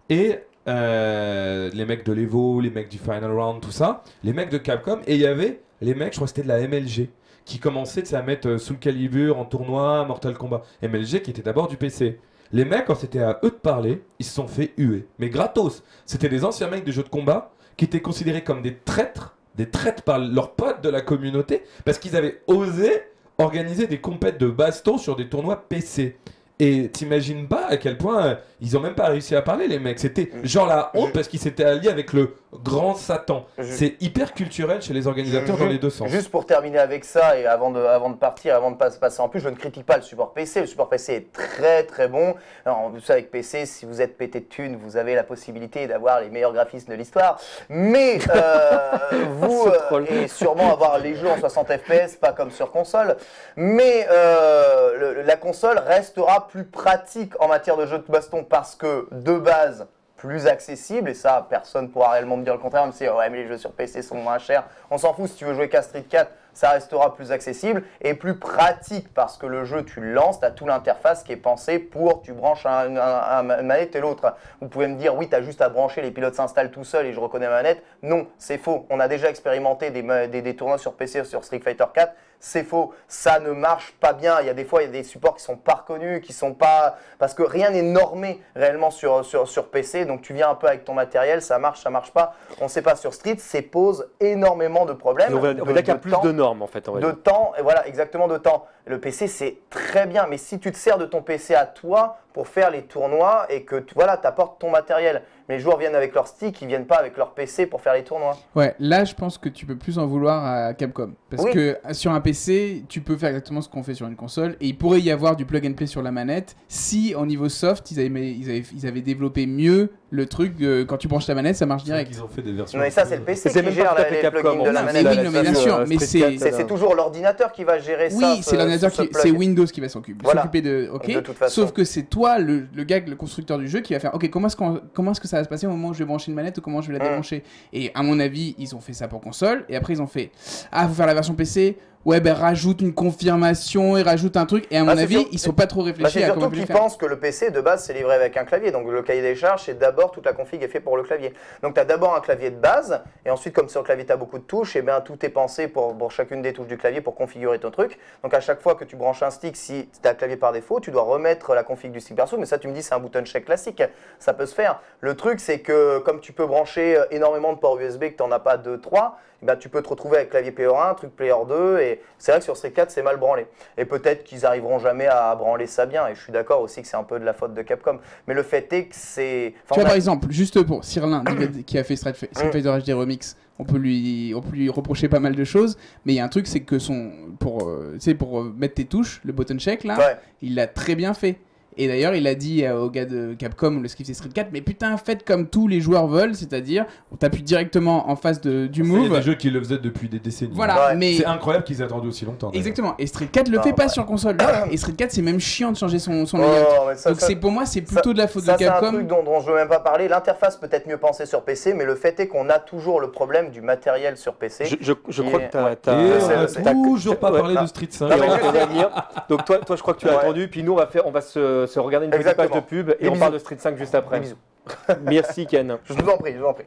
Et 0.09 0.39
euh, 0.67 1.69
les 1.73 1.85
mecs 1.85 2.05
de 2.05 2.13
l'Evo, 2.13 2.59
les 2.61 2.69
mecs 2.69 2.89
du 2.89 2.97
Final 2.97 3.31
Round, 3.31 3.61
tout 3.61 3.71
ça, 3.71 4.03
les 4.23 4.33
mecs 4.33 4.49
de 4.49 4.57
Capcom, 4.57 4.99
et 5.07 5.15
il 5.15 5.21
y 5.21 5.25
avait 5.25 5.61
les 5.81 5.93
mecs, 5.95 6.13
je 6.13 6.17
crois 6.17 6.25
que 6.27 6.29
c'était 6.35 6.43
de 6.43 6.47
la 6.47 6.59
MLG, 6.59 7.09
qui 7.45 7.59
commençaient 7.59 8.13
à 8.15 8.21
mettre 8.21 8.47
euh, 8.49 8.57
Soul 8.57 8.77
Calibur 8.77 9.37
en 9.39 9.45
tournoi, 9.45 10.03
Mortal 10.05 10.37
Kombat. 10.37 10.63
MLG 10.81 11.21
qui 11.21 11.31
était 11.31 11.41
d'abord 11.41 11.67
du 11.67 11.77
PC. 11.77 12.19
Les 12.51 12.65
mecs, 12.65 12.85
quand 12.85 12.95
c'était 12.95 13.19
à 13.21 13.39
eux 13.43 13.49
de 13.49 13.55
parler, 13.55 14.01
ils 14.19 14.25
se 14.25 14.33
sont 14.33 14.47
fait 14.47 14.73
huer. 14.77 15.05
Mais 15.19 15.29
gratos. 15.29 15.83
C'était 16.05 16.29
des 16.29 16.43
anciens 16.45 16.69
mecs 16.69 16.83
de 16.85 16.91
jeux 16.91 17.03
de 17.03 17.09
combat 17.09 17.51
qui 17.77 17.85
étaient 17.85 18.01
considérés 18.01 18.43
comme 18.43 18.61
des 18.61 18.75
traîtres, 18.75 19.36
des 19.57 19.69
traîtres 19.69 20.03
par 20.03 20.19
leurs 20.19 20.51
potes 20.51 20.81
de 20.81 20.89
la 20.89 21.01
communauté, 21.01 21.63
parce 21.83 21.97
qu'ils 21.97 22.15
avaient 22.15 22.41
osé 22.47 22.91
organiser 23.37 23.87
des 23.87 23.99
compètes 23.99 24.39
de 24.39 24.47
baston 24.47 24.97
sur 24.97 25.15
des 25.15 25.27
tournois 25.27 25.67
PC. 25.67 26.17
Et 26.59 26.89
t'imagines 26.89 27.47
pas 27.47 27.67
à 27.67 27.77
quel 27.77 27.97
point 27.97 28.25
euh, 28.25 28.35
ils 28.61 28.75
ont 28.77 28.79
même 28.79 28.95
pas 28.95 29.07
réussi 29.07 29.35
à 29.35 29.41
parler 29.41 29.67
les 29.67 29.79
mecs. 29.79 29.99
C'était 29.99 30.31
genre 30.43 30.65
la 30.67 30.91
honte 30.95 31.13
parce 31.13 31.27
qu'ils 31.27 31.39
s'étaient 31.39 31.63
alliés 31.65 31.89
avec 31.89 32.13
le 32.13 32.35
grand 32.53 32.95
Satan. 32.95 33.45
Je- 33.57 33.63
C'est 33.73 33.95
hyper 34.01 34.33
culturel 34.33 34.81
chez 34.81 34.93
les 34.93 35.05
organisateurs 35.07 35.57
dans 35.57 35.65
les 35.67 35.77
deux 35.77 35.89
sens. 35.89 36.09
Juste 36.09 36.31
pour 36.31 36.45
terminer 36.45 36.79
avec 36.79 37.05
ça 37.05 37.37
et 37.37 37.45
avant 37.45 37.69
de, 37.71 37.79
avant 37.79 38.09
de 38.09 38.15
partir, 38.15 38.55
avant 38.55 38.71
de 38.71 38.77
pas- 38.77 38.89
passer 38.91 39.21
en 39.21 39.29
plus, 39.29 39.39
je 39.41 39.49
ne 39.49 39.55
critique 39.55 39.85
pas 39.85 39.97
le 39.97 40.01
support 40.03 40.33
PC. 40.33 40.61
Le 40.61 40.65
support 40.67 40.89
PC 40.89 41.13
est 41.13 41.31
très 41.33 41.83
très 41.83 42.07
bon. 42.07 42.35
Alors, 42.65 42.89
vous 42.89 42.99
savez, 42.99 43.19
avec 43.19 43.31
PC, 43.31 43.65
si 43.65 43.85
vous 43.85 44.01
êtes 44.01 44.17
pété 44.17 44.39
de 44.39 44.45
thunes, 44.45 44.75
vous 44.81 44.97
avez 44.97 45.13
la 45.13 45.23
possibilité 45.23 45.85
d'avoir 45.87 46.21
les 46.21 46.29
meilleurs 46.29 46.53
graphismes 46.53 46.91
de 46.91 46.95
l'histoire. 46.97 47.39
Mais 47.69 48.17
euh, 48.33 48.97
vous, 49.39 49.67
euh, 49.91 50.05
et 50.09 50.27
sûrement 50.27 50.71
avoir 50.71 50.97
les 50.99 51.15
jeux 51.15 51.29
en 51.29 51.37
60 51.39 51.67
FPS, 51.77 52.15
pas 52.19 52.31
comme 52.31 52.49
sur 52.51 52.71
console. 52.71 53.17
Mais 53.55 54.07
euh, 54.09 54.97
le- 55.15 55.21
la 55.23 55.35
console 55.35 55.77
restera 55.79 56.47
plus 56.47 56.63
pratique 56.63 57.33
en 57.41 57.47
matière 57.47 57.77
de 57.77 57.85
jeux 57.85 57.97
de 57.99 58.03
baston 58.11 58.43
parce 58.49 58.75
que 58.75 59.07
de 59.11 59.37
base, 59.37 59.87
plus 60.17 60.47
accessible, 60.47 61.09
et 61.09 61.13
ça, 61.13 61.45
personne 61.47 61.89
pourra 61.89 62.11
réellement 62.11 62.37
me 62.37 62.43
dire 62.43 62.53
le 62.53 62.59
contraire, 62.59 62.83
même 62.83 62.91
si 62.91 63.07
ouais, 63.07 63.29
mais 63.29 63.37
les 63.37 63.47
jeux 63.47 63.57
sur 63.57 63.71
PC 63.71 64.01
sont 64.01 64.15
moins 64.15 64.39
chers. 64.39 64.63
On 64.89 64.97
s'en 64.97 65.13
fout, 65.13 65.29
si 65.29 65.35
tu 65.35 65.45
veux 65.45 65.53
jouer 65.53 65.69
qu'à 65.69 65.83
Street 65.83 66.05
4, 66.09 66.29
ça 66.53 66.71
restera 66.71 67.13
plus 67.13 67.31
accessible 67.31 67.83
et 68.01 68.15
plus 68.15 68.39
pratique 68.39 69.13
parce 69.13 69.37
que 69.37 69.45
le 69.45 69.63
jeu, 69.63 69.85
tu 69.85 70.01
le 70.01 70.11
lances, 70.11 70.39
tu 70.39 70.45
as 70.45 70.49
toute 70.49 70.67
l'interface 70.67 71.21
qui 71.21 71.33
est 71.33 71.37
pensée 71.37 71.77
pour, 71.77 72.23
tu 72.23 72.33
branches 72.33 72.65
un, 72.65 73.43
manette 73.43 73.95
et 73.95 73.99
l'autre. 73.99 74.35
Vous 74.59 74.67
pouvez 74.67 74.87
me 74.87 74.95
dire, 74.95 75.15
oui, 75.15 75.29
tu 75.29 75.35
as 75.35 75.43
juste 75.43 75.61
à 75.61 75.69
brancher, 75.69 76.01
les 76.01 76.09
pilotes 76.09 76.33
s'installent 76.33 76.71
tout 76.71 76.83
seuls 76.83 77.05
et 77.05 77.13
je 77.13 77.19
reconnais 77.19 77.47
ma 77.47 77.57
manette. 77.57 77.83
Non, 78.01 78.27
c'est 78.39 78.57
faux. 78.57 78.87
On 78.89 78.99
a 78.99 79.07
déjà 79.07 79.29
expérimenté 79.29 79.91
des, 79.91 80.01
des, 80.29 80.41
des 80.41 80.55
tournois 80.55 80.79
sur 80.79 80.95
PC 80.95 81.25
sur 81.25 81.43
Street 81.43 81.59
Fighter 81.59 81.85
4. 81.93 82.11
C'est 82.39 82.63
faux. 82.63 82.93
Ça 83.07 83.39
ne 83.39 83.51
marche 83.51 83.93
pas 83.99 84.13
bien. 84.13 84.39
Il 84.41 84.47
y 84.47 84.49
a 84.49 84.53
des 84.53 84.65
fois, 84.65 84.81
il 84.83 84.85
y 84.85 84.89
a 84.89 84.91
des 84.91 85.03
supports 85.03 85.35
qui 85.35 85.43
sont 85.43 85.55
pas 85.57 85.73
reconnus, 85.75 86.21
qui 86.25 86.33
sont 86.33 86.53
pas 86.53 86.97
parce 87.19 87.33
que 87.33 87.43
rien 87.43 87.69
n'est 87.71 87.81
normé 87.81 88.41
réellement 88.55 88.91
sur, 88.91 89.25
sur, 89.25 89.47
sur 89.47 89.69
PC. 89.69 90.05
Donc 90.05 90.21
tu 90.21 90.33
viens 90.33 90.49
un 90.49 90.55
peu 90.55 90.67
avec 90.67 90.85
ton 90.85 90.93
matériel, 90.93 91.41
ça 91.41 91.57
marche, 91.59 91.81
ça 91.81 91.89
marche 91.89 92.11
pas. 92.11 92.35
On 92.61 92.65
ne 92.65 92.69
sait 92.69 92.81
pas 92.81 92.95
sur 92.95 93.13
Street, 93.13 93.37
c'est 93.39 93.61
pose 93.61 94.09
énormément 94.19 94.85
de 94.85 94.93
problèmes. 94.93 95.35
On 95.35 95.39
va 95.39 95.53
de- 95.53 95.61
on 95.61 95.65
va 95.65 95.73
dire 95.73 95.83
qu'il 95.83 95.93
y 95.93 95.95
a 95.95 95.99
plus 95.99 96.11
temps 96.11 96.21
de 96.21 96.31
normes 96.31 96.61
en 96.61 96.67
fait. 96.67 96.87
on 96.89 96.93
va 96.93 96.99
de 96.99 97.05
dire. 97.11 97.21
temps, 97.23 97.53
et 97.57 97.61
voilà, 97.61 97.87
exactement 97.87 98.27
de 98.27 98.37
temps. 98.37 98.65
Le 98.85 98.99
PC, 98.99 99.27
c'est 99.27 99.57
très 99.69 100.05
bien, 100.07 100.27
mais 100.27 100.37
si 100.37 100.59
tu 100.59 100.71
te 100.71 100.77
sers 100.77 100.97
de 100.97 101.05
ton 101.05 101.21
PC 101.21 101.55
à 101.55 101.65
toi 101.65 102.17
pour 102.37 102.47
faire 102.47 102.69
les 102.69 102.83
tournois 102.83 103.47
et 103.49 103.63
que 103.63 103.77
tu 103.77 103.95
voilà, 103.95 104.11
apportes 104.23 104.61
ton 104.61 104.69
matériel, 104.69 105.23
mais 105.49 105.55
les 105.55 105.59
joueurs 105.59 105.79
viennent 105.79 105.95
avec 105.95 106.13
leur 106.13 106.27
stick, 106.27 106.61
ils 106.61 106.67
viennent 106.67 106.85
pas 106.85 106.97
avec 106.97 107.17
leur 107.17 107.31
PC 107.33 107.65
pour 107.65 107.81
faire 107.81 107.95
les 107.95 108.03
tournois. 108.03 108.37
Ouais, 108.55 108.75
là 108.77 109.05
je 109.05 109.15
pense 109.15 109.39
que 109.39 109.49
tu 109.49 109.65
peux 109.65 109.75
plus 109.75 109.97
en 109.97 110.05
vouloir 110.05 110.45
à 110.45 110.75
Capcom. 110.75 111.13
Parce 111.31 111.41
Oui. 111.43 111.51
que 111.51 111.59
euh, 111.59 111.93
sur 111.93 112.11
un 112.11 112.21
PC, 112.21 112.83
tu 112.87 113.01
peux 113.01 113.17
faire 113.17 113.29
exactement 113.29 113.61
ce 113.61 113.69
qu'on 113.69 113.81
fait 113.81 113.95
sur 113.95 114.05
une 114.07 114.15
console. 114.15 114.51
Et 114.61 114.67
il 114.67 114.77
pourrait 114.77 115.01
y 115.01 115.09
avoir 115.09 115.35
du 115.35 115.45
plug 115.45 115.65
and 115.65 115.73
play 115.73 115.87
sur 115.87 116.03
la 116.03 116.11
manette 116.11 116.55
si 116.67 117.15
au 117.15 117.25
niveau 117.25 117.49
soft, 117.49 117.89
ils 117.89 117.99
avaient, 117.99 118.29
ils 118.31 118.49
avaient, 118.51 118.63
ils 118.75 118.85
avaient 118.87 119.01
développé 119.01 119.47
mieux 119.47 119.89
le 120.11 120.25
truc. 120.27 120.53
euh, 120.61 120.85
quand 120.85 120.97
tu 120.97 121.07
branches 121.07 121.25
ta 121.25 121.33
manette, 121.35 121.55
ça 121.55 121.65
marche 121.65 121.83
direct. 121.85 122.11
qu'ils 122.11 122.21
ont 122.23 122.27
fait 122.27 122.43
des 122.43 122.53
versions. 122.53 122.77
Mais 122.79 122.91
ça, 122.91 123.03
c'est 123.05 123.17
le 123.17 123.23
PC 123.23 123.49
qui 123.49 123.55
même 123.61 123.71
gère 123.71 123.95
la- 123.95 124.09
les 124.09 124.21
Capcom, 124.21 124.41
plugins 124.41 124.63
de 124.69 124.69
la 124.69 124.83
manette. 124.83 125.07
oui, 125.09 125.17
non, 125.23 125.31
mais 125.31 125.41
bien 125.41 125.53
sûr, 125.55 125.75
euh, 125.75 125.85
mais 125.87 125.97
c'est- 125.97 126.19
4, 126.19 126.37
C'est 126.39 126.51
là. 126.51 126.57
c'est 126.57 126.67
toujours 126.67 126.93
l'ordinateur 126.95 127.51
qui 127.51 127.63
va 127.63 127.79
gérer 127.79 128.09
ça. 128.11 128.17
Oui, 128.35 128.37
ce- 128.43 128.49
c'est 128.51 128.55
l'ordinateur 128.57 128.91
qui, 128.91 129.09
c'est 129.11 129.31
Windows 129.31 129.65
qui 129.65 129.81
va 129.81 129.89
s'occuper 129.89 130.19
Voilà. 130.23 130.45
de. 130.53 130.89
Ok. 130.93 131.07
De 131.11 131.19
toute 131.19 131.35
façon. 131.35 131.61
Sauf 131.61 131.73
que 131.73 131.83
c'est 131.83 132.03
toi, 132.03 132.26
le, 132.37 132.67
le 132.73 132.83
gars, 132.83 132.99
le 132.99 133.15
constructeur 133.15 133.57
du 133.57 133.67
jeu, 133.67 133.79
qui 133.79 133.93
va 133.93 133.99
faire. 133.99 134.13
Ok, 134.13 134.29
comment 134.29 134.47
est-ce 134.47 134.55
qu'on- 134.57 134.81
comment 134.93 135.11
est-ce 135.11 135.21
que 135.21 135.27
ça 135.27 135.37
va 135.37 135.43
se 135.43 135.49
passer 135.49 135.65
au 135.67 135.69
moment 135.71 135.89
où 135.89 135.93
je 135.93 135.99
vais 135.99 136.05
brancher 136.05 136.29
une 136.31 136.35
manette 136.35 136.57
ou 136.57 136.61
comment 136.61 136.81
je 136.81 136.91
vais 136.91 136.97
la 136.97 137.05
débrancher? 137.05 137.43
Et 137.73 137.91
à 137.95 138.03
mon 138.03 138.19
avis, 138.19 138.55
ils 138.57 138.75
ont 138.75 138.79
fait 138.81 138.93
ça 138.93 139.07
pour 139.07 139.21
console 139.21 139.65
et 139.69 139.75
après 139.75 139.93
ils 139.93 140.01
ont 140.01 140.07
fait. 140.07 140.31
Ah, 140.71 140.87
faut 140.87 140.93
faire 140.93 141.07
la 141.07 141.13
version 141.13 141.33
PC. 141.35 141.77
Ouais, 142.07 142.21
ben 142.21 142.31
rajoute 142.31 142.79
une 142.79 142.93
confirmation 142.93 143.97
et 143.97 144.01
rajoute 144.01 144.37
un 144.37 144.45
truc. 144.45 144.65
Et 144.71 144.77
à 144.77 144.83
mon 144.85 144.91
Ah, 144.91 144.95
c'est 144.95 145.01
avis, 145.01 145.15
sûr- 145.19 145.27
ils 145.33 145.39
sont 145.39 145.51
pas 145.51 145.67
trop 145.67 145.81
Bah, 145.81 145.87
réfléchis 145.87 146.11
c'est 146.13 146.23
à 146.23 146.27
surtout 146.27 146.39
comment 146.39 146.53
ils 146.55 146.65
faire. 146.65 146.77
pensent 146.79 146.95
que 146.95 147.05
le 147.05 147.19
PC 147.19 147.51
de 147.51 147.59
base 147.59 147.83
c'est 147.83 147.91
livré 147.93 148.15
avec 148.15 148.37
un 148.37 148.45
clavier. 148.45 148.71
Donc 148.71 148.87
le 148.89 149.01
cahier 149.01 149.21
des 149.21 149.35
charges, 149.35 149.63
c'est 149.65 149.77
d'abord 149.77 150.11
toute 150.11 150.25
la 150.25 150.31
config 150.31 150.63
est 150.63 150.69
fait 150.69 150.79
pour 150.79 150.95
le 150.95 151.03
clavier. 151.03 151.33
Donc 151.63 151.73
tu 151.73 151.81
as 151.81 151.83
d'abord 151.83 152.15
un 152.15 152.21
clavier 152.21 152.49
de 152.49 152.55
base, 152.55 153.01
et 153.25 153.29
ensuite, 153.29 153.53
comme 153.53 153.67
sur 153.67 153.81
le 153.81 153.85
clavier 153.85 154.05
tu 154.05 154.13
as 154.13 154.15
beaucoup 154.15 154.37
de 154.37 154.43
touches, 154.45 154.77
et 154.77 154.81
bien 154.81 155.01
tout 155.01 155.17
est 155.25 155.29
pensé 155.29 155.67
pour, 155.67 155.97
pour 155.97 156.11
chacune 156.13 156.41
des 156.41 156.53
touches 156.53 156.67
du 156.67 156.77
clavier 156.77 157.01
pour 157.01 157.13
configurer 157.13 157.59
ton 157.59 157.71
truc. 157.71 157.99
Donc 158.23 158.33
à 158.33 158.39
chaque 158.39 158.61
fois 158.61 158.75
que 158.75 158.85
tu 158.85 158.95
branches 158.95 159.21
un 159.21 159.29
stick, 159.29 159.57
si 159.57 159.89
tu 160.01 160.07
as 160.07 160.11
un 160.11 160.15
clavier 160.15 160.37
par 160.37 160.53
défaut, 160.53 160.79
tu 160.79 160.91
dois 160.91 161.03
remettre 161.03 161.55
la 161.55 161.63
config 161.63 161.91
du 161.91 161.99
stick 161.99 162.15
perso. 162.15 162.37
Mais 162.37 162.45
ça, 162.45 162.57
tu 162.57 162.69
me 162.69 162.73
dis, 162.73 162.83
c'est 162.83 162.93
un 162.95 162.99
button 162.99 163.25
check 163.25 163.43
classique. 163.43 163.83
Ça 164.17 164.33
peut 164.33 164.45
se 164.45 164.55
faire. 164.55 164.79
Le 165.01 165.13
truc, 165.17 165.41
c'est 165.41 165.59
que 165.59 165.99
comme 165.99 166.21
tu 166.21 166.31
peux 166.31 166.45
brancher 166.45 166.95
euh, 166.97 167.03
énormément 167.11 167.51
de 167.51 167.57
ports 167.59 167.77
USB, 167.77 168.03
que 168.05 168.15
tu 168.15 168.23
n'en 168.23 168.31
as 168.31 168.39
pas 168.39 168.55
2, 168.55 168.79
3, 168.79 169.19
eh 169.36 169.36
ben, 169.41 169.55
tu 169.55 169.69
peux 169.69 169.81
te 169.81 169.89
retrouver 169.89 170.17
avec 170.17 170.29
clavier 170.31 170.51
Player 170.51 170.71
1, 170.75 170.93
truc 170.95 171.15
Player 171.15 171.33
2, 171.47 171.79
et 171.79 172.01
c'est 172.17 172.31
vrai 172.31 172.39
que 172.39 172.43
sur 172.45 172.57
Street 172.57 172.71
4, 172.71 172.89
c'est 172.91 173.03
mal 173.03 173.17
branlé. 173.17 173.45
Et 173.77 173.85
peut-être 173.85 174.23
qu'ils 174.23 174.45
arriveront 174.45 174.79
jamais 174.79 175.07
à 175.07 175.33
branler 175.35 175.67
ça 175.67 175.85
bien, 175.85 176.07
et 176.07 176.15
je 176.15 176.21
suis 176.21 176.31
d'accord 176.33 176.61
aussi 176.61 176.81
que 176.81 176.87
c'est 176.87 176.97
un 176.97 177.03
peu 177.03 177.19
de 177.19 177.25
la 177.25 177.33
faute 177.33 177.53
de 177.53 177.61
Capcom. 177.61 177.99
Mais 178.27 178.33
le 178.33 178.43
fait 178.43 178.71
est 178.73 178.85
que 178.85 178.95
c'est. 178.95 179.53
Tu 179.67 179.73
vois, 179.75 179.83
a- 179.83 179.85
par 179.87 179.95
exemple, 179.95 180.27
juste 180.31 180.61
pour 180.63 180.83
Cyrlin, 180.83 181.23
qui 181.65 181.77
a 181.77 181.83
fait 181.83 181.95
Street. 181.95 182.13
Fighter 182.33 182.61
HD 182.85 182.91
Remix, 182.93 183.37
on 183.59 183.63
peut, 183.63 183.77
lui, 183.77 184.33
on 184.35 184.41
peut 184.41 184.55
lui 184.55 184.69
reprocher 184.69 185.09
pas 185.09 185.19
mal 185.19 185.35
de 185.35 185.43
choses, 185.43 185.77
mais 186.05 186.13
il 186.13 186.15
y 186.15 186.19
a 186.19 186.23
un 186.25 186.29
truc, 186.29 186.47
c'est 186.47 186.61
que 186.61 186.79
son, 186.79 187.11
pour, 187.39 187.67
euh, 187.69 187.97
pour 188.17 188.39
euh, 188.41 188.53
mettre 188.57 188.75
tes 188.75 188.85
touches, 188.85 189.21
le 189.23 189.33
button 189.33 189.57
check, 189.57 189.83
là, 189.83 189.97
Ouais. 189.97 190.17
il 190.41 190.55
l'a 190.55 190.67
très 190.67 190.95
bien 190.95 191.13
fait. 191.13 191.37
Et 191.77 191.87
d'ailleurs, 191.87 192.15
il 192.15 192.25
a 192.27 192.35
dit 192.35 192.65
euh, 192.65 192.79
au 192.79 192.89
gars 192.89 193.05
de 193.05 193.33
Capcom, 193.37 193.79
le 193.81 193.87
skiff 193.87 194.07
Street 194.11 194.29
4, 194.33 194.49
mais 194.51 194.61
putain, 194.61 194.97
faites 194.97 195.23
comme 195.25 195.47
tous 195.47 195.67
les 195.67 195.79
joueurs 195.81 196.07
veulent, 196.07 196.33
c'est-à-dire, 196.35 196.85
on 197.11 197.15
t'appuie 197.15 197.43
directement 197.43 198.09
en 198.09 198.15
face 198.15 198.41
de, 198.41 198.67
du 198.67 198.83
move. 198.83 199.09
des 199.13 199.21
jeux 199.21 199.35
qui 199.35 199.49
le 199.49 199.59
faisaient 199.59 199.77
depuis 199.77 200.09
des 200.09 200.19
décennies. 200.19 200.51
Voilà, 200.53 200.87
Ouais. 200.89 200.95
mais... 200.95 201.13
C'est 201.15 201.25
incroyable 201.25 201.63
qu'ils 201.65 201.81
aient 201.81 201.85
attendu 201.85 202.07
aussi 202.07 202.25
longtemps. 202.25 202.51
Exactement, 202.51 202.95
et 202.97 203.05
Street 203.07 203.27
4 203.31 203.49
le 203.49 203.59
Ah, 203.59 203.63
fait 203.63 203.73
pas 203.73 203.87
sur 203.89 204.05
console. 204.05 204.37
et 204.71 204.77
Street 204.77 204.93
4, 204.97 205.11
c'est 205.11 205.21
même 205.21 205.39
chiant 205.39 205.71
de 205.71 205.77
changer 205.77 205.99
son, 205.99 206.25
son 206.25 206.37
Oh, 206.39 206.41
layout. 206.41 206.95
ça, 206.97 207.09
Donc 207.11 207.19
ça- 207.19 207.27
c'est 207.27 207.35
pour 207.35 207.51
moi, 207.51 207.65
c'est 207.65 207.81
plutôt 207.81 208.13
de 208.13 208.17
la 208.17 208.27
faute 208.27 208.43
ça, 208.43 208.53
de 208.53 208.57
c'est 208.59 208.65
un 208.67 208.71
Capcom. 208.71 208.91
truc 208.93 209.07
dont, 209.07 209.23
dont 209.23 209.39
je 209.41 209.47
veux 209.47 209.55
même 209.55 209.67
pas 209.69 209.79
parler. 209.79 210.07
L'interface 210.07 210.57
peut 210.57 210.69
être 210.71 210.87
mieux 210.87 210.97
pensée 210.97 211.25
sur 211.25 211.43
PC, 211.43 211.73
mais 211.73 211.85
le 211.85 211.95
fait 211.95 212.19
est 212.19 212.27
qu'on 212.27 212.49
a 212.49 212.59
toujours 212.59 212.99
le 213.01 213.11
problème 213.11 213.51
du 213.51 213.61
matériel 213.61 214.17
sur 214.17 214.33
PC. 214.33 214.65
Je, 214.65 214.75
je- 214.79 214.93
je 215.09 215.21
crois 215.21 215.39
que 215.41 215.51
tu 215.51 215.57
ouais. 215.57 216.19
c'est- 216.19 216.47
c'est- 216.63 216.63
toujours 216.63 217.17
pas 217.19 217.31
parlé 217.31 217.55
ah. 217.57 217.61
de 217.63 217.67
Street 217.67 217.87
5. 217.89 218.09
Non, 218.09 218.15
mais 218.19 218.27
on 218.27 218.33
juste- 218.37 218.51
va 218.51 218.65
venir. 218.65 218.89
Donc 219.29 219.45
toi, 219.45 219.57
toi, 219.59 219.75
je 219.75 219.81
crois 219.81 219.93
que 219.93 219.99
tu 219.99 220.09
as 220.09 220.17
attendu. 220.19 220.47
Puis 220.47 220.63
nous, 220.63 220.73
on 220.73 220.77
va 220.77 220.87
faire, 220.87 221.05
on 221.05 221.11
va 221.11 221.21
se, 221.21 221.66
se 221.67 221.79
regarder 221.79 222.05
une 222.05 222.11
petite 222.11 222.27
Exactement. 222.27 222.49
page 222.49 222.63
de 222.63 222.67
pub 222.67 222.95
et 222.99 223.09
on 223.09 223.17
parle 223.17 223.33
de 223.33 223.37
Street 223.39 223.57
5 223.59 223.77
juste 223.77 223.95
après. 223.95 224.19
Bisous. 224.19 224.35
Merci 225.03 225.45
Ken. 225.47 225.77
Je 225.85 225.93
vous 225.93 226.09
en 226.09 226.17
prie, 226.17 226.33
je 226.33 226.39
vous 226.39 226.45
en 226.45 226.53
prie. 226.53 226.65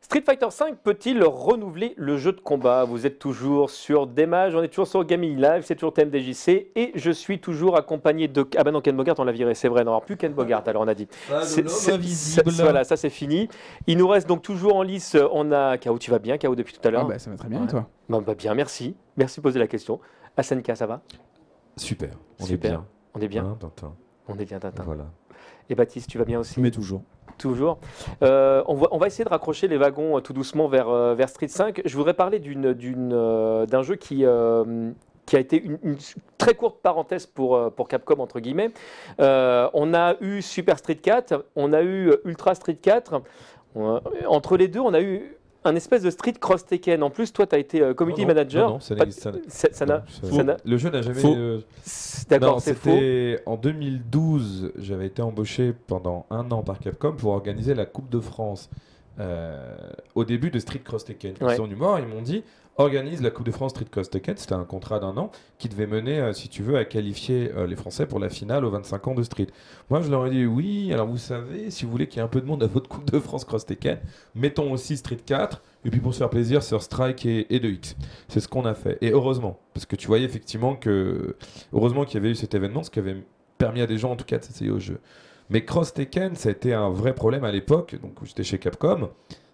Street 0.00 0.22
Fighter 0.24 0.46
V 0.48 0.72
peut-il 0.82 1.22
renouveler 1.22 1.92
le 1.98 2.16
jeu 2.16 2.32
de 2.32 2.40
combat? 2.40 2.84
Vous 2.84 3.04
êtes 3.04 3.18
toujours 3.18 3.68
sur 3.68 4.06
Demage, 4.06 4.54
on 4.54 4.62
est 4.62 4.68
toujours 4.68 4.86
sur 4.86 5.04
Gaming 5.04 5.36
Live, 5.38 5.64
c'est 5.66 5.74
toujours 5.74 5.92
TMDJC 5.92 6.68
et 6.74 6.92
je 6.94 7.10
suis 7.10 7.40
toujours 7.40 7.76
accompagné 7.76 8.26
de... 8.26 8.46
Ah 8.56 8.64
bah 8.64 8.70
non, 8.70 8.80
Ken 8.80 8.96
Bogart, 8.96 9.16
on 9.18 9.24
l'a 9.24 9.32
viré, 9.32 9.52
c'est 9.54 9.68
vrai, 9.68 9.84
non, 9.84 9.90
alors 9.90 10.04
plus 10.06 10.16
Ken 10.16 10.32
Bogart, 10.32 10.62
alors 10.66 10.82
on 10.82 10.88
a 10.88 10.94
dit. 10.94 11.08
C'est- 11.42 11.68
c'est- 11.68 11.92
invisible. 11.92 12.50
Voilà, 12.52 12.84
ça 12.84 12.96
c'est 12.96 13.10
fini. 13.10 13.50
Il 13.86 13.98
nous 13.98 14.08
reste 14.08 14.26
donc 14.26 14.40
toujours 14.40 14.76
en 14.76 14.82
lice, 14.82 15.14
on 15.32 15.52
a... 15.52 15.76
K.O. 15.76 15.98
tu 15.98 16.10
vas 16.10 16.18
bien, 16.20 16.38
K.O. 16.38 16.54
depuis 16.54 16.72
tout 16.72 16.80
à 16.84 16.88
Ah 16.88 16.90
l'heure 16.90 17.06
bah, 17.06 17.18
ça 17.18 17.28
va 17.28 17.36
très 17.36 17.48
bien, 17.50 17.58
Ouais. 17.58 17.66
et 17.66 17.70
toi? 17.70 17.86
Bah, 18.08 18.20
bah, 18.24 18.34
Bien, 18.34 18.54
merci. 18.54 18.96
Merci 19.18 19.40
de 19.40 19.42
poser 19.42 19.58
la 19.58 19.66
question. 19.66 20.00
Asenka, 20.38 20.74
ça 20.74 20.86
va? 20.86 21.02
Super. 21.78 22.10
On 22.40 22.44
Super. 22.44 22.70
est 22.70 22.74
bien. 22.74 22.84
On 23.14 23.20
est 23.20 23.28
bien 23.28 23.44
Hein, 23.44 23.56
Tintin. 23.58 23.94
On 24.28 24.38
est 24.38 24.44
bien, 24.44 24.58
Tintin. 24.58 24.82
Voilà. 24.84 25.06
Et 25.70 25.74
Baptiste, 25.74 26.08
tu 26.10 26.18
vas 26.18 26.24
bien 26.24 26.38
aussi 26.40 26.60
Mais 26.60 26.70
toujours. 26.70 27.02
Toujours. 27.36 27.78
Euh, 28.22 28.62
on, 28.66 28.74
va, 28.74 28.88
on 28.90 28.98
va 28.98 29.06
essayer 29.06 29.24
de 29.24 29.28
raccrocher 29.28 29.68
les 29.68 29.76
wagons 29.76 30.16
euh, 30.16 30.20
tout 30.20 30.32
doucement 30.32 30.66
vers, 30.68 30.88
euh, 30.88 31.14
vers 31.14 31.28
Street 31.28 31.48
5. 31.48 31.82
Je 31.84 31.96
voudrais 31.96 32.14
parler 32.14 32.38
d'un 32.40 33.82
jeu 33.82 33.96
qui, 33.96 34.24
qui 35.26 35.36
a 35.36 35.38
été 35.38 35.62
une, 35.62 35.78
une 35.82 35.96
très 36.36 36.54
courte 36.54 36.80
parenthèse 36.82 37.26
pour, 37.26 37.72
pour 37.74 37.86
Capcom, 37.88 38.18
entre 38.20 38.40
guillemets. 38.40 38.70
On 39.18 39.94
a 39.94 40.14
eu 40.20 40.42
Super 40.42 40.78
Street 40.78 40.96
4, 40.96 41.44
on 41.54 41.72
a 41.72 41.82
eu 41.82 42.12
Ultra 42.24 42.54
Street 42.54 42.76
4. 42.80 43.22
On- 43.74 44.00
entre 44.26 44.56
les 44.56 44.66
deux, 44.68 44.80
on 44.80 44.94
a 44.94 45.00
eu 45.00 45.36
un 45.68 45.76
espèce 45.76 46.02
de 46.02 46.10
Street 46.10 46.34
Cross 46.40 46.66
Tekken. 46.66 47.02
En 47.02 47.10
plus, 47.10 47.32
toi, 47.32 47.46
tu 47.46 47.54
as 47.54 47.58
été 47.58 47.80
euh, 47.80 47.94
community 47.94 48.22
Non, 48.22 48.28
non, 48.28 48.34
manager. 48.34 48.70
non, 48.70 48.80
ça 48.80 48.94
Pas- 48.96 49.04
n'existe- 49.04 49.28
n'a- 50.44 50.56
Le 50.64 50.76
jeu 50.76 50.90
n'a 50.90 51.02
jamais. 51.02 51.20
Euh, 51.24 51.60
D'accord, 52.28 52.60
c'est 52.60 52.74
faux. 52.74 52.90
en 53.46 53.56
2012. 53.56 54.72
J'avais 54.78 55.06
été 55.06 55.22
embauché 55.22 55.72
pendant 55.86 56.26
un 56.30 56.50
an 56.50 56.62
par 56.62 56.78
Capcom 56.78 57.12
pour 57.12 57.32
organiser 57.32 57.74
la 57.74 57.86
Coupe 57.86 58.08
de 58.10 58.20
France. 58.20 58.70
euh, 59.20 59.76
au 60.14 60.24
début 60.24 60.48
de 60.52 60.60
Street 60.60 60.78
Cross 60.78 61.04
Tekken. 61.06 61.34
Ils 61.40 61.44
Ouais. 61.44 61.56
sont 61.56 61.66
me 61.66 61.74
voir, 61.74 61.98
ils 61.98 62.06
m'ont 62.06 62.22
dit 62.22 62.44
organise 62.78 63.20
la 63.20 63.30
Coupe 63.30 63.44
de 63.44 63.50
France 63.50 63.72
Street 63.72 63.86
Cross 63.90 64.10
Tekken. 64.10 64.36
C'était 64.36 64.54
un 64.54 64.64
contrat 64.64 65.00
d'un 65.00 65.16
an 65.16 65.30
qui 65.58 65.68
devait 65.68 65.86
mener, 65.86 66.20
euh, 66.20 66.32
si 66.32 66.48
tu 66.48 66.62
veux, 66.62 66.76
à 66.76 66.84
qualifier 66.84 67.50
euh, 67.56 67.66
les 67.66 67.76
Français 67.76 68.06
pour 68.06 68.18
la 68.18 68.28
finale 68.28 68.64
aux 68.64 68.70
25 68.70 69.08
ans 69.08 69.14
de 69.14 69.22
Street. 69.22 69.48
Moi, 69.90 70.00
je 70.00 70.10
leur 70.10 70.26
ai 70.26 70.30
dit 70.30 70.46
oui. 70.46 70.92
Alors, 70.92 71.06
vous 71.06 71.18
savez, 71.18 71.70
si 71.70 71.84
vous 71.84 71.90
voulez 71.90 72.06
qu'il 72.06 72.18
y 72.18 72.20
ait 72.20 72.24
un 72.24 72.28
peu 72.28 72.40
de 72.40 72.46
monde 72.46 72.62
à 72.62 72.66
votre 72.66 72.88
Coupe 72.88 73.10
de 73.10 73.18
France 73.18 73.44
Cross 73.44 73.66
Tekken, 73.66 73.98
mettons 74.34 74.72
aussi 74.72 74.96
Street 74.96 75.18
4. 75.24 75.62
Et 75.84 75.90
puis 75.90 76.00
pour 76.00 76.12
se 76.12 76.18
faire 76.18 76.30
plaisir, 76.30 76.62
sur 76.62 76.82
Strike 76.82 77.26
et, 77.26 77.54
et 77.54 77.60
2X. 77.60 77.96
C'est 78.28 78.40
ce 78.40 78.48
qu'on 78.48 78.64
a 78.64 78.74
fait. 78.74 78.98
Et 79.00 79.10
heureusement, 79.10 79.58
parce 79.74 79.86
que 79.86 79.96
tu 79.96 80.06
voyais 80.06 80.24
effectivement 80.24 80.74
que. 80.76 81.36
Heureusement 81.72 82.04
qu'il 82.04 82.14
y 82.14 82.18
avait 82.18 82.30
eu 82.30 82.34
cet 82.34 82.54
événement, 82.54 82.82
ce 82.82 82.90
qui 82.90 82.98
avait 82.98 83.16
permis 83.58 83.80
à 83.80 83.86
des 83.86 83.98
gens 83.98 84.12
en 84.12 84.16
tout 84.16 84.24
cas 84.24 84.38
de 84.38 84.44
s'essayer 84.44 84.70
au 84.70 84.78
jeu. 84.78 85.00
Mais 85.50 85.64
Cross 85.64 85.94
Tekken, 85.94 86.36
ça 86.36 86.50
a 86.50 86.52
été 86.52 86.74
un 86.74 86.90
vrai 86.90 87.14
problème 87.14 87.44
à 87.44 87.50
l'époque, 87.50 87.96
donc 88.00 88.12
j'étais 88.24 88.44
chez 88.44 88.58
Capcom. 88.58 89.10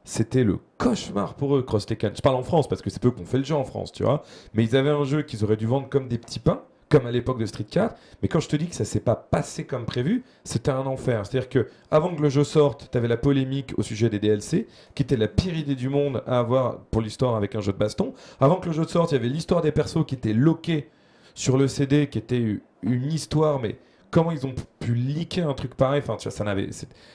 C'était 0.07 0.45
le 0.45 0.59
cauchemar 0.77 1.35
pour 1.35 1.57
eux, 1.57 1.63
Cross 1.63 1.87
Tekken. 1.87 2.13
Je 2.15 2.21
parle 2.21 2.37
en 2.37 2.43
France 2.43 2.69
parce 2.69 2.83
que 2.83 2.91
c'est 2.91 3.01
peu 3.01 3.11
qu'on 3.11 3.25
fait 3.25 3.39
le 3.39 3.45
jeu 3.45 3.55
en 3.55 3.65
France, 3.65 3.91
tu 3.91 4.03
vois. 4.03 4.23
Mais 4.53 4.63
ils 4.63 4.77
avaient 4.77 4.91
un 4.91 5.05
jeu 5.05 5.23
qu'ils 5.23 5.43
auraient 5.45 5.57
dû 5.57 5.67
vendre 5.67 5.89
comme 5.89 6.09
des 6.09 6.19
petits 6.19 6.41
pains, 6.41 6.63
comme 6.91 7.07
à 7.07 7.11
l'époque 7.11 7.39
de 7.39 7.47
Street 7.47 7.65
4. 7.65 7.97
Mais 8.21 8.29
quand 8.29 8.41
je 8.41 8.49
te 8.49 8.57
dis 8.57 8.67
que 8.67 8.75
ça 8.75 8.85
s'est 8.85 9.01
pas 9.01 9.17
passé 9.17 9.65
comme 9.65 9.87
prévu, 9.87 10.23
c'était 10.45 10.71
un 10.71 10.85
enfer. 10.85 11.25
C'est-à-dire 11.25 11.49
que 11.49 11.69
avant 11.91 12.15
que 12.15 12.21
le 12.21 12.29
jeu 12.29 12.45
sorte, 12.45 12.91
tu 12.93 12.99
avais 12.99 13.09
la 13.09 13.17
polémique 13.17 13.73
au 13.79 13.83
sujet 13.83 14.11
des 14.11 14.19
DLC, 14.19 14.67
qui 14.95 15.03
était 15.03 15.17
la 15.17 15.27
pire 15.27 15.57
idée 15.57 15.75
du 15.75 15.89
monde 15.89 16.23
à 16.27 16.39
avoir 16.39 16.81
pour 16.91 17.01
l'histoire 17.01 17.35
avec 17.35 17.55
un 17.55 17.63
jeu 17.63 17.73
de 17.73 17.79
baston. 17.79 18.13
Avant 18.41 18.57
que 18.57 18.67
le 18.67 18.73
jeu 18.73 18.85
sorte, 18.85 19.13
il 19.13 19.15
y 19.15 19.19
avait 19.19 19.29
l'histoire 19.29 19.63
des 19.63 19.73
persos 19.73 20.05
qui 20.07 20.17
était 20.17 20.35
loquée 20.35 20.91
sur 21.35 21.57
le 21.57 21.67
CD, 21.67 22.09
qui 22.09 22.19
était 22.19 22.61
une 22.83 23.11
histoire, 23.11 23.59
mais 23.59 23.79
comment 24.11 24.31
ils 24.33 24.47
ont 24.47 24.55
pu 24.81 24.95
leaker 24.95 25.49
un 25.49 25.55
truc 25.55 25.75
pareil? 25.75 26.03
Enfin, 26.05 26.17
tu 26.17 26.29
vois, 26.29 26.37
ça 26.37 26.45
n'avait. 26.45 26.69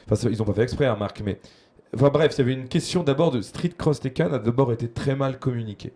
Enfin, 0.09 0.27
ils 0.27 0.41
ont 0.41 0.45
pas 0.45 0.53
fait 0.53 0.63
exprès, 0.63 0.87
hein, 0.87 0.97
Marc, 0.99 1.21
mais. 1.23 1.39
Enfin, 1.95 2.09
bref, 2.09 2.33
il 2.35 2.39
y 2.39 2.41
avait 2.41 2.53
une 2.53 2.67
question 2.67 3.03
d'abord 3.03 3.31
de 3.31 3.41
Street 3.41 3.73
Cross 3.77 3.99
Tekken, 4.01 4.33
a 4.33 4.39
d'abord 4.39 4.71
été 4.71 4.87
très 4.87 5.15
mal 5.15 5.39
communiqué. 5.39 5.93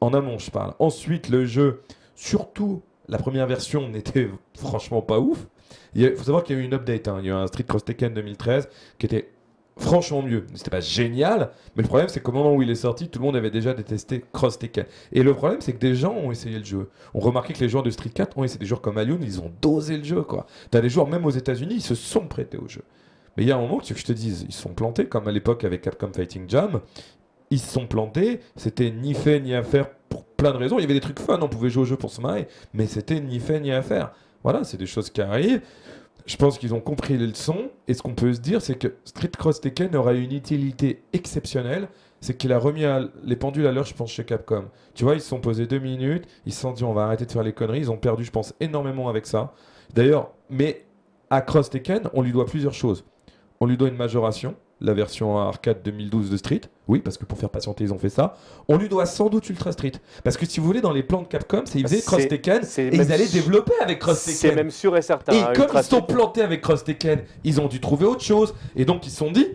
En 0.00 0.12
amont, 0.12 0.38
je 0.38 0.50
parle. 0.50 0.74
Ensuite, 0.78 1.30
le 1.30 1.46
jeu, 1.46 1.82
surtout 2.14 2.82
la 3.08 3.18
première 3.18 3.46
version, 3.46 3.88
n'était 3.88 4.28
franchement 4.54 5.00
pas 5.02 5.18
ouf. 5.18 5.46
Il 5.94 6.14
faut 6.16 6.24
savoir 6.24 6.44
qu'il 6.44 6.56
y 6.56 6.58
a 6.58 6.62
eu 6.62 6.64
une 6.66 6.74
update. 6.74 7.08
hein. 7.08 7.16
Il 7.20 7.26
y 7.26 7.30
a 7.30 7.32
eu 7.32 7.36
un 7.36 7.46
Street 7.46 7.64
Cross 7.64 7.84
Tekken 7.84 8.12
2013 8.14 8.68
qui 8.98 9.06
était 9.06 9.30
franchement 9.78 10.22
mieux. 10.22 10.46
C'était 10.54 10.70
pas 10.70 10.80
génial, 10.80 11.50
mais 11.76 11.82
le 11.82 11.88
problème 11.88 12.08
c'est 12.08 12.20
qu'au 12.20 12.32
moment 12.32 12.54
où 12.54 12.60
il 12.62 12.70
est 12.70 12.74
sorti, 12.74 13.08
tout 13.08 13.18
le 13.18 13.24
monde 13.24 13.36
avait 13.36 13.50
déjà 13.50 13.72
détesté 13.72 14.22
Cross 14.32 14.58
Tekken. 14.58 14.84
Et 15.12 15.22
le 15.22 15.32
problème 15.34 15.60
c'est 15.62 15.72
que 15.72 15.78
des 15.78 15.94
gens 15.94 16.12
ont 16.12 16.30
essayé 16.30 16.58
le 16.58 16.64
jeu. 16.64 16.90
On 17.14 17.20
remarqué 17.20 17.54
que 17.54 17.60
les 17.60 17.70
joueurs 17.70 17.82
de 17.82 17.90
Street 17.90 18.10
4 18.10 18.36
ont 18.36 18.44
essayé 18.44 18.58
des 18.58 18.66
joueurs 18.66 18.82
comme 18.82 18.98
Alioun, 18.98 19.22
ils 19.22 19.40
ont 19.40 19.50
dosé 19.62 19.96
le 19.96 20.04
jeu 20.04 20.22
quoi. 20.22 20.46
T'as 20.70 20.80
des 20.82 20.90
joueurs 20.90 21.08
même 21.08 21.24
aux 21.24 21.30
États-Unis, 21.30 21.76
ils 21.76 21.82
se 21.82 21.94
sont 21.94 22.26
prêtés 22.28 22.58
au 22.58 22.68
jeu. 22.68 22.82
Mais 23.36 23.44
il 23.44 23.48
y 23.48 23.52
a 23.52 23.56
un 23.56 23.60
moment 23.60 23.80
tu 23.80 23.94
que 23.94 24.00
je 24.00 24.04
te 24.04 24.12
dise, 24.12 24.44
ils 24.48 24.54
sont 24.54 24.74
plantés 24.74 25.06
comme 25.06 25.26
à 25.28 25.32
l'époque 25.32 25.64
avec 25.64 25.82
Capcom 25.82 26.10
Fighting 26.12 26.48
Jam. 26.48 26.80
Ils 27.50 27.58
se 27.60 27.70
sont 27.72 27.86
plantés, 27.86 28.40
c'était 28.56 28.90
ni 28.90 29.14
fait 29.14 29.40
ni 29.40 29.54
à 29.54 29.62
faire 29.62 29.90
pour 30.08 30.24
plein 30.24 30.52
de 30.52 30.56
raisons. 30.56 30.78
Il 30.78 30.82
y 30.82 30.84
avait 30.84 30.94
des 30.94 31.00
trucs 31.00 31.18
fun, 31.20 31.38
on 31.42 31.48
pouvait 31.48 31.70
jouer 31.70 31.82
au 31.82 31.86
jeu 31.86 31.96
pour 31.96 32.10
se 32.10 32.20
marrer, 32.20 32.48
mais 32.72 32.86
c'était 32.86 33.20
ni 33.20 33.40
fait 33.40 33.60
ni 33.60 33.72
à 33.72 33.82
faire. 33.82 34.12
Voilà, 34.42 34.64
c'est 34.64 34.76
des 34.78 34.86
choses 34.86 35.10
qui 35.10 35.20
arrivent. 35.20 35.60
Je 36.24 36.36
pense 36.36 36.56
qu'ils 36.56 36.72
ont 36.72 36.80
compris 36.80 37.18
les 37.18 37.26
leçons. 37.26 37.68
Et 37.88 37.94
ce 37.94 38.02
qu'on 38.02 38.14
peut 38.14 38.32
se 38.32 38.40
dire, 38.40 38.62
c'est 38.62 38.76
que 38.76 38.94
Street 39.04 39.30
Cross 39.36 39.60
Tekken 39.60 39.94
aura 39.96 40.12
une 40.14 40.32
utilité 40.32 41.02
exceptionnelle. 41.12 41.88
C'est 42.20 42.36
qu'il 42.36 42.52
a 42.52 42.58
remis 42.58 42.84
à- 42.84 43.08
les 43.24 43.34
pendules 43.36 43.66
à 43.66 43.72
l'heure, 43.72 43.84
je 43.84 43.94
pense, 43.94 44.12
chez 44.12 44.24
Capcom. 44.24 44.66
Tu 44.94 45.02
vois, 45.04 45.14
ils 45.14 45.20
se 45.20 45.28
sont 45.28 45.40
posés 45.40 45.66
deux 45.66 45.80
minutes. 45.80 46.24
Ils 46.46 46.52
se 46.52 46.60
sont 46.60 46.72
dit, 46.72 46.84
on 46.84 46.92
va 46.92 47.04
arrêter 47.04 47.26
de 47.26 47.32
faire 47.32 47.42
les 47.42 47.52
conneries. 47.52 47.80
Ils 47.80 47.90
ont 47.90 47.96
perdu, 47.96 48.24
je 48.24 48.30
pense, 48.30 48.54
énormément 48.60 49.08
avec 49.08 49.26
ça. 49.26 49.52
D'ailleurs, 49.94 50.30
mais 50.48 50.84
à 51.28 51.40
Cross 51.40 51.70
Tekken, 51.70 52.02
on 52.14 52.22
lui 52.22 52.30
doit 52.32 52.46
plusieurs 52.46 52.74
choses. 52.74 53.04
On 53.62 53.66
lui 53.66 53.76
doit 53.76 53.86
une 53.86 53.96
majoration, 53.96 54.56
la 54.80 54.92
version 54.92 55.38
arcade 55.38 55.82
2012 55.84 56.30
de 56.30 56.36
Street. 56.36 56.62
Oui, 56.88 56.98
parce 56.98 57.16
que 57.16 57.24
pour 57.24 57.38
faire 57.38 57.48
patienter, 57.48 57.84
ils 57.84 57.92
ont 57.94 57.98
fait 57.98 58.08
ça. 58.08 58.34
On 58.66 58.76
lui 58.76 58.88
doit 58.88 59.06
sans 59.06 59.28
doute 59.28 59.48
Ultra 59.48 59.70
Street. 59.70 59.92
Parce 60.24 60.36
que 60.36 60.46
si 60.46 60.58
vous 60.58 60.66
voulez, 60.66 60.80
dans 60.80 60.90
les 60.90 61.04
plans 61.04 61.22
de 61.22 61.28
Capcom, 61.28 61.62
c'est 61.64 61.78
ils 61.78 61.86
faisaient 61.86 62.02
Cross 62.02 62.22
C'est- 62.22 62.26
Tekken 62.28 62.64
c'est 62.64 62.86
et 62.86 62.96
ils 62.96 63.12
allaient 63.12 63.28
développer 63.28 63.74
avec 63.80 64.00
Cross 64.00 64.18
C'est 64.18 64.48
Tekken. 64.48 64.56
même 64.56 64.70
sûr 64.72 64.96
et 64.96 65.02
certain. 65.02 65.32
Et 65.32 65.40
hein, 65.42 65.52
comme 65.54 65.68
ils 65.76 65.82
se 65.84 65.90
sont 65.90 66.02
plantés 66.02 66.42
avec 66.42 66.60
Cross 66.60 66.82
Tekken, 66.82 67.20
ils 67.44 67.60
ont 67.60 67.68
dû 67.68 67.78
trouver 67.80 68.04
autre 68.04 68.24
chose. 68.24 68.52
Et 68.74 68.84
donc 68.84 69.06
ils 69.06 69.10
se 69.10 69.18
sont 69.18 69.30
dit, 69.30 69.46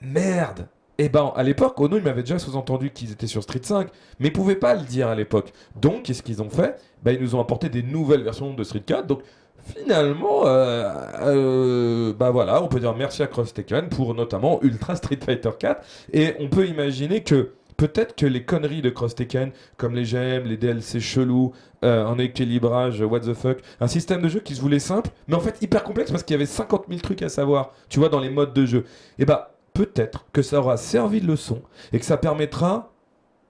merde. 0.00 0.68
Et 0.98 1.08
ben 1.08 1.32
à 1.34 1.42
l'époque, 1.42 1.80
Ono 1.80 1.96
il 1.96 2.04
m'avait 2.04 2.22
déjà 2.22 2.38
sous-entendu 2.38 2.90
qu'ils 2.90 3.10
étaient 3.10 3.26
sur 3.26 3.42
Street 3.42 3.58
5, 3.64 3.88
mais 4.20 4.28
ils 4.28 4.32
pouvaient 4.32 4.54
pas 4.54 4.74
le 4.74 4.82
dire 4.82 5.08
à 5.08 5.16
l'époque. 5.16 5.52
Donc 5.74 6.04
qu'est-ce 6.04 6.22
qu'ils 6.22 6.40
ont 6.40 6.50
fait? 6.50 6.76
Ben, 7.02 7.16
Ils 7.16 7.20
nous 7.20 7.34
ont 7.34 7.40
apporté 7.40 7.68
des 7.68 7.82
nouvelles 7.82 8.22
versions 8.22 8.54
de 8.54 8.62
Street 8.62 8.82
4. 8.86 9.08
Donc 9.08 9.22
finalement, 9.64 10.46
euh, 10.46 10.92
euh, 11.22 12.12
bah 12.12 12.30
voilà, 12.30 12.62
on 12.62 12.68
peut 12.68 12.80
dire 12.80 12.94
merci 12.94 13.22
à 13.22 13.26
Cross 13.26 13.54
Tekken 13.54 13.88
pour 13.88 14.14
notamment 14.14 14.60
Ultra 14.62 14.96
Street 14.96 15.18
Fighter 15.24 15.50
4. 15.58 15.82
Et 16.12 16.34
on 16.38 16.48
peut 16.48 16.66
imaginer 16.66 17.22
que 17.22 17.52
peut-être 17.76 18.14
que 18.14 18.26
les 18.26 18.44
conneries 18.44 18.82
de 18.82 18.90
Cross 18.90 19.14
Tekken, 19.14 19.52
comme 19.76 19.94
les 19.94 20.04
gemmes, 20.04 20.44
les 20.44 20.56
DLC 20.56 21.00
chelous, 21.00 21.52
euh, 21.82 22.06
un 22.06 22.18
équilibrage, 22.18 23.00
what 23.00 23.20
the 23.20 23.34
fuck, 23.34 23.58
un 23.80 23.88
système 23.88 24.20
de 24.20 24.28
jeu 24.28 24.40
qui 24.40 24.54
se 24.54 24.60
voulait 24.60 24.78
simple, 24.78 25.10
mais 25.28 25.34
en 25.34 25.40
fait 25.40 25.56
hyper 25.62 25.82
complexe 25.82 26.10
parce 26.10 26.22
qu'il 26.22 26.34
y 26.34 26.36
avait 26.36 26.46
50 26.46 26.84
000 26.88 27.00
trucs 27.00 27.22
à 27.22 27.28
savoir, 27.28 27.72
tu 27.88 27.98
vois, 27.98 28.10
dans 28.10 28.20
les 28.20 28.30
modes 28.30 28.52
de 28.52 28.66
jeu. 28.66 28.84
Et 29.18 29.24
bah 29.24 29.54
peut-être 29.72 30.26
que 30.32 30.42
ça 30.42 30.58
aura 30.58 30.76
servi 30.76 31.20
de 31.20 31.26
leçon 31.26 31.62
et 31.92 31.98
que 31.98 32.04
ça 32.04 32.18
permettra 32.18 32.92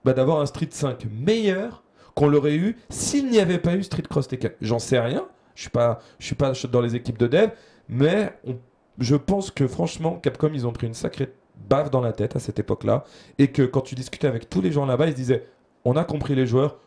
bah, 0.04 0.12
d'avoir 0.12 0.40
un 0.40 0.46
Street 0.46 0.68
5 0.70 1.06
meilleur 1.10 1.82
qu'on 2.14 2.28
l'aurait 2.28 2.54
eu 2.54 2.76
s'il 2.88 3.30
n'y 3.30 3.40
avait 3.40 3.58
pas 3.58 3.74
eu 3.74 3.82
Street 3.82 4.04
Cross 4.08 4.28
Tekken. 4.28 4.52
J'en 4.60 4.78
sais 4.78 5.00
rien, 5.00 5.26
je 5.54 5.62
suis 5.62 5.70
pas, 5.70 6.00
je 6.18 6.26
suis 6.26 6.34
pas 6.34 6.52
dans 6.70 6.80
les 6.80 6.94
équipes 6.96 7.18
de 7.18 7.26
dev, 7.26 7.50
mais 7.88 8.32
on- 8.46 8.56
je 8.98 9.16
pense 9.16 9.50
que 9.50 9.66
franchement 9.66 10.18
Capcom 10.22 10.50
ils 10.52 10.66
ont 10.66 10.72
pris 10.72 10.86
une 10.86 10.94
sacrée 10.94 11.32
baffe 11.68 11.90
dans 11.90 12.00
la 12.00 12.12
tête 12.12 12.36
à 12.36 12.38
cette 12.38 12.58
époque-là 12.58 13.04
et 13.38 13.48
que 13.48 13.62
quand 13.62 13.80
tu 13.82 13.94
discutais 13.94 14.26
avec 14.26 14.48
tous 14.50 14.60
les 14.60 14.72
gens 14.72 14.86
là-bas, 14.86 15.06
ils 15.06 15.12
se 15.12 15.16
disaient 15.16 15.46
on 15.84 15.96
a 15.96 16.04
compris 16.04 16.34
les 16.34 16.46
joueurs, 16.46 16.78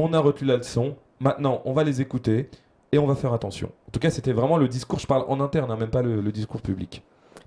on 0.00 0.12
a 0.12 0.18
retenu 0.18 0.48
la 0.48 0.56
leçon, 0.56 0.96
maintenant 1.20 1.62
on 1.64 1.72
va 1.72 1.84
les 1.84 2.00
écouter 2.00 2.48
et 2.92 2.98
on 2.98 3.06
va 3.06 3.14
faire 3.14 3.32
attention. 3.32 3.70
En 3.88 3.90
tout 3.90 4.00
cas, 4.00 4.10
c'était 4.10 4.32
vraiment 4.32 4.56
le 4.56 4.68
discours, 4.68 4.98
je 5.00 5.06
parle 5.06 5.24
en 5.28 5.40
interne, 5.40 5.70
hein, 5.70 5.76
même 5.76 5.90
pas 5.90 6.02
le, 6.02 6.20
le 6.20 6.32
discours 6.32 6.62
public. 6.62 7.02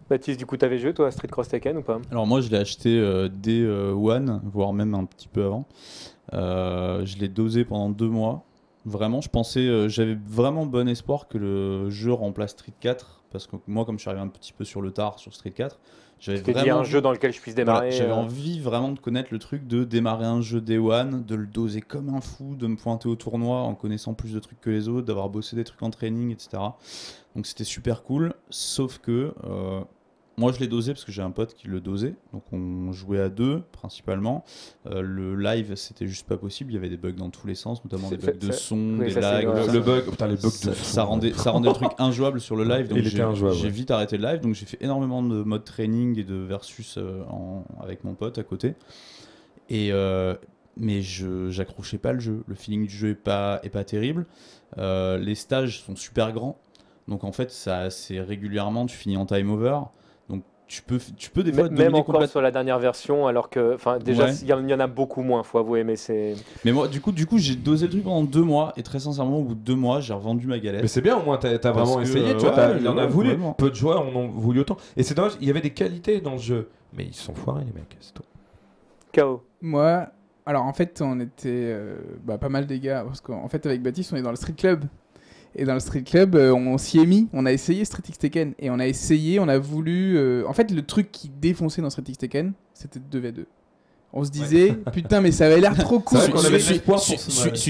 Baptiste, 0.09 0.39
du 0.39 0.45
coup, 0.45 0.55
t'avais 0.57 0.77
joué 0.77 0.93
toi 0.93 1.07
à 1.07 1.11
Street 1.11 1.27
Cross 1.27 1.49
Tekken 1.49 1.77
ou 1.77 1.81
pas? 1.81 1.99
Alors 2.11 2.25
moi 2.25 2.39
je 2.41 2.49
l'ai 2.49 2.57
acheté 2.57 2.97
euh, 2.97 3.27
dès 3.31 3.61
euh, 3.61 3.91
One, 3.93 4.41
voire 4.45 4.71
même 4.73 4.93
un 4.95 5.03
petit 5.05 5.27
peu 5.27 5.43
avant. 5.43 5.65
Euh, 6.33 7.05
je 7.05 7.17
l'ai 7.17 7.27
dosé 7.27 7.65
pendant 7.65 7.89
deux 7.89 8.07
mois. 8.09 8.43
Vraiment, 8.87 9.19
je 9.19 9.27
pensais, 9.27 9.59
euh, 9.59 9.89
j'avais 9.89 10.17
vraiment 10.25 10.65
bon 10.65 10.87
espoir 10.87 11.27
que 11.27 11.37
le 11.37 11.89
jeu 11.89 12.13
remplace 12.13 12.51
Street 12.51 12.73
4, 12.79 13.21
parce 13.33 13.45
que 13.45 13.57
moi 13.67 13.83
comme 13.83 13.97
je 13.97 14.01
suis 14.03 14.09
arrivé 14.09 14.23
un 14.23 14.29
petit 14.29 14.53
peu 14.53 14.63
sur 14.63 14.81
le 14.81 14.91
tard 14.91 15.19
sur 15.19 15.35
Street 15.35 15.51
4, 15.51 15.77
j'avais 16.21 16.39
dit 16.39 16.51
vraiment 16.53 16.79
un 16.79 16.83
jeu 16.85 17.01
dans 17.01 17.11
lequel 17.11 17.33
je 17.33 17.41
puisse 17.41 17.53
voilà, 17.53 17.81
démarrer. 17.81 17.91
J'avais 17.91 18.11
euh, 18.11 18.15
envie 18.15 18.61
vraiment 18.61 18.93
de 18.93 18.99
connaître 18.99 19.27
le 19.33 19.39
truc 19.39 19.67
de 19.67 19.83
démarrer 19.83 20.25
un 20.25 20.39
jeu 20.39 20.61
Day 20.61 20.77
One, 20.77 21.25
de 21.25 21.35
le 21.35 21.47
doser 21.47 21.81
comme 21.81 22.07
un 22.15 22.21
fou, 22.21 22.55
de 22.55 22.65
me 22.65 22.77
pointer 22.77 23.09
au 23.09 23.17
tournoi 23.17 23.59
en 23.59 23.75
connaissant 23.75 24.13
plus 24.13 24.33
de 24.33 24.39
trucs 24.39 24.61
que 24.61 24.69
les 24.69 24.87
autres, 24.87 25.05
d'avoir 25.05 25.27
bossé 25.27 25.57
des 25.57 25.65
trucs 25.65 25.83
en 25.83 25.89
training, 25.89 26.31
etc. 26.31 26.63
Donc 27.35 27.45
c'était 27.45 27.65
super 27.65 28.03
cool, 28.03 28.35
sauf 28.49 28.99
que 28.99 29.33
euh, 29.43 29.81
moi 30.39 30.51
je 30.51 30.59
l'ai 30.59 30.67
dosé 30.67 30.93
parce 30.93 31.03
que 31.03 31.11
j'ai 31.11 31.21
un 31.23 31.31
pote 31.31 31.53
qui 31.55 31.67
le 31.67 31.81
dosait, 31.81 32.13
donc 32.31 32.43
on 32.51 32.91
jouait 32.91 33.19
à 33.19 33.29
deux 33.29 33.63
principalement. 33.71 34.43
Euh, 34.85 35.01
le 35.01 35.35
live 35.35 35.73
c'était 35.75 36.07
juste 36.07 36.27
pas 36.27 36.37
possible, 36.37 36.71
il 36.71 36.75
y 36.75 36.77
avait 36.77 36.89
des 36.89 36.97
bugs 36.97 37.11
dans 37.13 37.29
tous 37.31 37.47
les 37.47 37.55
sens, 37.55 37.83
notamment 37.83 38.09
des 38.09 38.17
bugs 38.17 38.33
de 38.33 38.51
son, 38.51 38.97
oui, 38.99 39.13
des 39.13 39.19
lags. 39.19 39.47
Le, 39.73 39.79
bug, 39.79 40.05
putain, 40.09 40.27
les 40.27 40.35
bugs 40.35 40.49
ça, 40.49 40.69
de 40.69 40.75
ça 40.75 41.03
rendait, 41.03 41.33
ça 41.33 41.51
rendait 41.51 41.69
le 41.69 41.73
truc 41.73 41.91
injouable 41.97 42.39
sur 42.39 42.55
le 42.55 42.65
live, 42.65 42.87
donc 42.87 42.99
Il 42.99 43.07
était 43.07 43.17
j'ai 43.17 43.23
injouable, 43.23 43.55
j'ai 43.55 43.63
ouais. 43.63 43.69
vite 43.69 43.89
arrêté 43.91 44.17
le 44.17 44.23
live, 44.27 44.41
donc 44.41 44.53
j'ai 44.53 44.65
fait 44.67 44.77
énormément 44.81 45.23
de 45.23 45.41
mode 45.41 45.63
training 45.63 46.19
et 46.19 46.23
de 46.23 46.35
versus 46.35 46.97
euh, 46.97 47.23
en- 47.29 47.65
avec 47.81 48.03
mon 48.03 48.13
pote 48.13 48.37
à 48.37 48.43
côté. 48.43 48.75
Et 49.69 49.91
euh, 49.91 50.35
mais 50.77 51.01
je 51.01 51.49
j'accrochais 51.49 51.97
pas 51.97 52.13
le 52.13 52.19
jeu, 52.19 52.43
le 52.47 52.53
feeling 52.55 52.85
du 52.85 52.93
jeu 52.95 53.09
est 53.09 53.15
pas 53.15 53.59
est 53.63 53.69
pas 53.69 53.83
terrible. 53.83 54.27
Euh, 54.77 55.17
les 55.17 55.33
stages 55.35 55.81
sont 55.81 55.95
super 55.95 56.31
grands, 56.31 56.59
donc 57.07 57.23
en 57.23 57.31
fait 57.31 57.49
ça 57.51 57.89
c'est 57.89 58.21
régulièrement 58.21 58.85
tu 58.85 58.95
finis 58.95 59.17
en 59.17 59.25
time 59.25 59.49
over, 59.49 59.79
tu 60.67 60.81
peux 60.81 60.99
tu 61.15 61.29
peux 61.29 61.43
des 61.43 61.53
fois 61.53 61.69
Même 61.69 61.95
encore 61.95 62.27
sur 62.27 62.41
la 62.41 62.51
dernière 62.51 62.77
version, 62.79 63.25
alors 63.27 63.49
que, 63.49 63.73
enfin, 63.75 63.99
déjà, 63.99 64.25
Ouais. 64.25 64.33
il 64.41 64.47
y, 64.47 64.53
en- 64.53 64.63
il 64.63 64.69
y 64.69 64.73
en 64.73 64.79
a 64.79 64.87
beaucoup 64.87 65.21
moins, 65.21 65.41
faut 65.43 65.57
avouer, 65.59 65.83
mais 65.83 65.95
c'est. 65.95 66.35
Mais 66.65 66.71
moi 66.73 66.87
du 66.87 66.99
coup 67.01 67.11
du 67.11 67.25
coup 67.25 67.37
j'ai 67.37 67.55
dosé 67.55 67.85
le 67.85 67.91
truc 67.91 68.03
pendant 68.03 68.23
deux 68.23 68.41
mois 68.43 68.73
et 68.75 68.83
très 68.83 68.99
sincèrement 68.99 69.37
au 69.39 69.43
bout 69.43 69.55
de 69.55 69.61
deux 69.61 69.75
mois 69.75 70.01
j'ai 70.01 70.13
revendu 70.13 70.45
ma 70.47 70.59
galette. 70.59 70.81
Mais 70.81 70.87
c'est 70.87 71.01
bien, 71.01 71.17
au 71.17 71.23
moins, 71.23 71.37
t'as 71.37 71.49
as 71.51 71.71
vraiment 71.71 71.95
que, 71.97 72.01
essayé, 72.01 72.31
euh, 72.31 72.37
tu 72.37 72.45
vois, 72.45 72.55
ouais, 72.55 72.77
il 72.81 72.87
en 72.89 72.97
a 72.97 73.03
ouais, 73.03 73.07
voulu. 73.07 73.29
vraiment. 73.29 73.53
Peu 73.53 73.69
de 73.69 73.75
joueurs 73.75 74.01
en 74.01 74.09
ont 74.15 74.27
voulu 74.27 74.59
autant. 74.59 74.77
Et 74.97 75.03
c'est 75.03 75.13
dommage, 75.15 75.33
il 75.41 75.47
y 75.47 75.49
avait 75.49 75.61
des 75.61 75.71
qualités 75.73 76.19
dans 76.21 76.33
le 76.33 76.37
jeu. 76.37 76.69
Mais 76.93 77.05
ils 77.05 77.13
se 77.13 77.23
sont 77.23 77.33
foirés, 77.35 77.63
les 77.65 77.73
mecs, 77.73 77.95
c'est 77.99 78.13
tout. 78.13 78.23
KO. 79.13 79.43
Moi, 79.61 80.07
alors 80.45 80.63
en 80.65 80.73
fait, 80.73 81.01
on 81.03 81.19
était 81.19 81.47
euh, 81.49 81.97
bah, 82.23 82.37
pas 82.37 82.49
mal 82.49 82.65
des 82.67 82.79
gars, 82.79 83.03
parce 83.05 83.21
qu'en 83.21 83.47
fait, 83.47 83.65
avec 83.65 83.81
Baptiste, 83.81 84.13
on 84.13 84.17
est 84.17 84.21
dans 84.21 84.29
le 84.31 84.35
Street 84.35 84.53
Club. 84.53 84.85
Et 85.57 85.65
dans 85.65 85.73
le 85.73 85.79
Street 85.79 86.03
Club, 86.03 86.35
euh, 86.35 86.53
on 86.53 86.77
s'y 86.77 86.99
est 86.99 87.05
mis, 87.05 87.27
on 87.33 87.45
a 87.45 87.51
essayé 87.51 87.83
Street 87.83 88.03
X 88.07 88.17
Tekken. 88.19 88.53
Et 88.59 88.69
on 88.69 88.79
a 88.79 88.85
essayé, 88.87 89.39
on 89.39 89.47
a 89.47 89.57
voulu. 89.57 90.15
euh, 90.17 90.43
En 90.47 90.53
fait, 90.53 90.69
le 90.71 90.83
truc 90.83 91.11
qui 91.11 91.29
défonçait 91.29 91.81
dans 91.81 91.89
Street 91.89 92.03
X 92.07 92.17
Tekken, 92.19 92.53
c'était 92.73 92.99
2v2. 92.99 93.45
On 94.13 94.23
se 94.23 94.31
disait, 94.31 94.73
putain, 94.93 95.19
mais 95.19 95.31
ça 95.31 95.47
avait 95.47 95.59
l'air 95.59 95.75
trop 95.75 95.99
cool. 95.99 96.19
Vrai 96.19 96.29
Mais- 96.49 96.55
avait 96.55 96.79
pour 96.79 97.01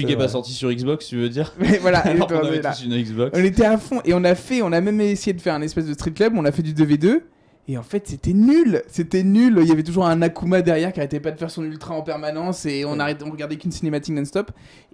qui 0.06 0.12
est 0.12 0.16
pas 0.16 0.28
sorti 0.28 0.52
sur 0.52 0.70
Xbox, 0.72 1.08
tu 1.08 1.16
veux 1.16 1.28
dire 1.28 1.52
Mais 1.60 1.78
voilà, 1.78 2.02
on 2.06 2.22
avait 2.46 2.58
est 2.58 2.62
là. 2.62 2.72
tous 2.72 2.84
une 2.84 3.02
Xbox. 3.02 3.36
On 3.38 3.42
était 3.42 3.64
à 3.64 3.76
fond 3.76 4.00
et 4.04 4.14
on 4.14 4.22
a 4.22 4.34
fait, 4.36 4.62
on 4.62 4.70
a 4.72 4.80
même 4.80 5.00
essayé 5.00 5.32
de 5.32 5.40
faire 5.40 5.54
un 5.54 5.62
espèce 5.62 5.86
de 5.86 5.94
street 5.94 6.12
club, 6.12 6.34
on 6.36 6.44
a 6.44 6.52
fait 6.52 6.62
du 6.62 6.72
2v2 6.74 7.22
et 7.68 7.76
en 7.78 7.82
fait 7.82 8.08
c'était 8.08 8.32
nul, 8.32 8.82
c'était 8.88 9.22
nul, 9.22 9.58
il 9.60 9.68
y 9.68 9.72
avait 9.72 9.82
toujours 9.82 10.06
un 10.06 10.20
Akuma 10.22 10.62
derrière 10.62 10.92
qui 10.92 11.00
arrêtait 11.00 11.20
pas 11.20 11.30
de 11.30 11.38
faire 11.38 11.50
son 11.50 11.62
ultra 11.64 11.94
en 11.94 12.02
permanence 12.02 12.64
et 12.66 12.84
on, 12.86 12.98
arrêtait, 12.98 13.24
on 13.24 13.30
regardait 13.30 13.56
qu'une 13.56 13.70
cinématique 13.72 14.14
non-stop, 14.14 14.50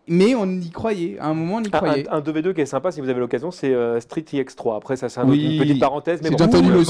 mais 0.09 0.35
on 0.35 0.47
y 0.51 0.71
croyait, 0.71 1.19
à 1.19 1.29
un 1.29 1.35
moment 1.35 1.57
on 1.57 1.63
y 1.63 1.69
Un, 1.69 1.71
croyait. 1.71 2.09
un- 2.11 2.17
un 2.17 2.21
2v2 2.21 2.53
qui 2.53 2.61
est 2.61 2.67
sympa 2.67 2.91
si 2.91 3.01
vous 3.01 3.09
avez 3.09 3.21
l'occasion, 3.21 3.51
c'est 3.51 3.73
euh, 3.73 4.01
Street 4.01 4.25
EX3. 4.31 4.77
Après, 4.77 4.97
ça, 4.97 5.09
c'est 5.09 5.21
un 5.21 5.27
Oui. 5.29 5.55
une 5.57 5.63
petite 5.63 5.81
parenthèse, 5.81 6.21
mais 6.23 6.29
C'est 6.29 6.37
bon. 6.37 6.47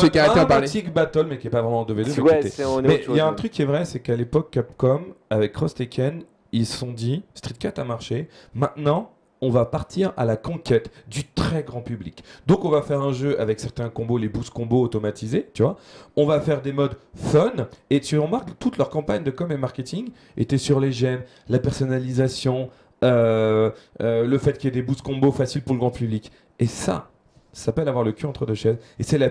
CK 0.09 0.16
à 0.16 0.47
parler. 0.47 0.66
Battle, 0.93 1.26
mais 1.28 1.39
qui 1.39 1.47
est 1.47 1.51
pas 1.51 1.62
vraiment 1.62 1.82
en 1.82 1.85
2v2. 1.85 2.05
C'est- 2.11 2.20
mais 2.22 2.28
qui 2.28 2.35
ouais, 2.35 2.41
était- 2.41 2.49
c'est- 2.49 2.64
on 2.64 2.80
est 2.80 2.82
Mais 2.89 2.95
autre 2.95 3.05
il 3.11 3.16
y 3.16 3.20
a 3.20 3.26
un 3.28 3.32
truc 3.35 3.53
qui 3.53 3.62
est 3.62 3.66
vrai, 3.66 3.85
c'est 3.85 4.01
qu'à 4.01 4.16
l'époque, 4.16 4.51
Capcom, 4.51 5.01
avec 5.30 5.53
Cross 5.53 5.74
Tekken, 5.74 6.22
ils 6.51 6.66
se 6.66 6.76
sont 6.76 6.91
dit 6.91 7.22
Street 7.35 7.55
4 7.57 7.78
a 7.78 7.85
marché, 7.85 8.28
maintenant 8.55 9.11
on 9.45 9.51
va 9.51 9.67
partir 9.67 10.15
à 10.17 10.25
la 10.25 10.37
conquête 10.39 10.91
du 11.07 11.25
très 11.25 11.63
grand 11.63 11.83
public. 11.83 12.25
Donc 12.47 12.65
on 12.65 12.71
va 12.71 12.81
faire 12.81 13.03
un 13.03 13.13
jeu 13.13 13.39
avec 13.39 13.61
certains 13.61 13.91
combos, 13.91 14.17
les 14.17 14.31
boost 14.31 14.49
combos 14.49 14.81
automatisés, 14.81 15.51
tu 15.53 15.63
vois. 15.63 15.77
On 16.17 16.25
va 16.25 16.41
faire 16.41 16.63
des 16.63 16.73
modes 16.73 16.97
fun, 17.15 17.53
et 17.91 18.01
tu 18.01 18.19
remarques, 18.19 18.59
toute 18.59 18.79
leur 18.79 18.89
campagne 18.89 19.23
de 19.23 19.31
com 19.31 19.53
et 19.53 19.59
marketing 19.59 20.09
était 20.39 20.57
sur 20.57 20.81
les 20.81 20.93
gemmes, 20.93 21.21
la 21.51 21.59
personnalisation, 21.59 22.71
euh, 23.05 23.71
euh, 24.01 24.25
le 24.25 24.39
fait 24.39 24.57
qu'il 24.57 24.65
y 24.65 24.69
ait 24.69 24.81
des 24.81 24.83
boost 24.83 25.03
combos 25.03 25.31
faciles 25.31 25.63
pour 25.63 25.75
le 25.75 25.81
grand 25.81 25.91
public. 25.91 26.33
Et 26.59 26.67
ça, 26.67 27.11
ça 27.53 27.67
s'appelle 27.67 27.89
avoir 27.89 28.03
le 28.03 28.13
cul 28.13 28.25
entre 28.25 28.47
deux 28.47 28.55
chaises, 28.55 28.79
et 28.99 29.03
c'est 29.03 29.19
la 29.19 29.29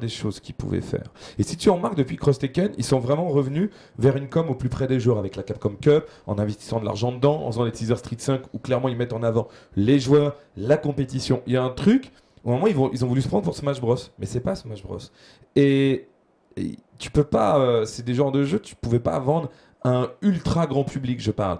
des 0.00 0.08
choses 0.08 0.40
qu'ils 0.40 0.54
pouvaient 0.54 0.80
faire. 0.80 1.12
Et 1.38 1.42
si 1.42 1.56
tu 1.56 1.70
remarques, 1.70 1.96
depuis 1.96 2.16
Cross 2.16 2.38
Tekken, 2.38 2.72
ils 2.76 2.84
sont 2.84 2.98
vraiment 2.98 3.28
revenus 3.28 3.70
vers 3.98 4.16
une 4.16 4.28
com 4.28 4.48
au 4.50 4.54
plus 4.54 4.68
près 4.68 4.86
des 4.86 5.00
joueurs 5.00 5.18
avec 5.18 5.36
la 5.36 5.42
Capcom 5.42 5.74
Cup, 5.80 6.04
en 6.26 6.38
investissant 6.38 6.80
de 6.80 6.84
l'argent 6.84 7.12
dedans, 7.12 7.44
en 7.44 7.52
faisant 7.52 7.64
les 7.64 7.72
teasers 7.72 7.98
Street 7.98 8.16
5 8.18 8.42
où 8.52 8.58
clairement 8.58 8.88
ils 8.88 8.96
mettent 8.96 9.12
en 9.12 9.22
avant 9.22 9.48
les 9.76 10.00
joueurs, 10.00 10.36
la 10.56 10.76
compétition. 10.76 11.42
Il 11.46 11.52
y 11.52 11.56
a 11.56 11.62
un 11.62 11.70
truc, 11.70 12.10
au 12.44 12.50
moment 12.50 12.66
ils, 12.66 12.76
ils 12.92 13.04
ont 13.04 13.08
voulu 13.08 13.22
se 13.22 13.28
prendre 13.28 13.44
pour 13.44 13.54
Smash 13.54 13.80
Bros. 13.80 13.96
Mais 14.18 14.26
c'est 14.26 14.40
pas 14.40 14.54
Smash 14.54 14.82
Bros. 14.82 14.98
Et, 15.56 16.08
et 16.56 16.76
tu 16.98 17.10
peux 17.10 17.24
pas, 17.24 17.58
euh, 17.58 17.84
c'est 17.84 18.04
des 18.04 18.14
genres 18.14 18.32
de 18.32 18.44
jeux, 18.44 18.60
tu 18.60 18.74
pouvais 18.74 19.00
pas 19.00 19.18
vendre 19.20 19.50
un 19.84 20.10
ultra 20.22 20.66
grand 20.66 20.84
public, 20.84 21.20
je 21.20 21.30
parle. 21.30 21.58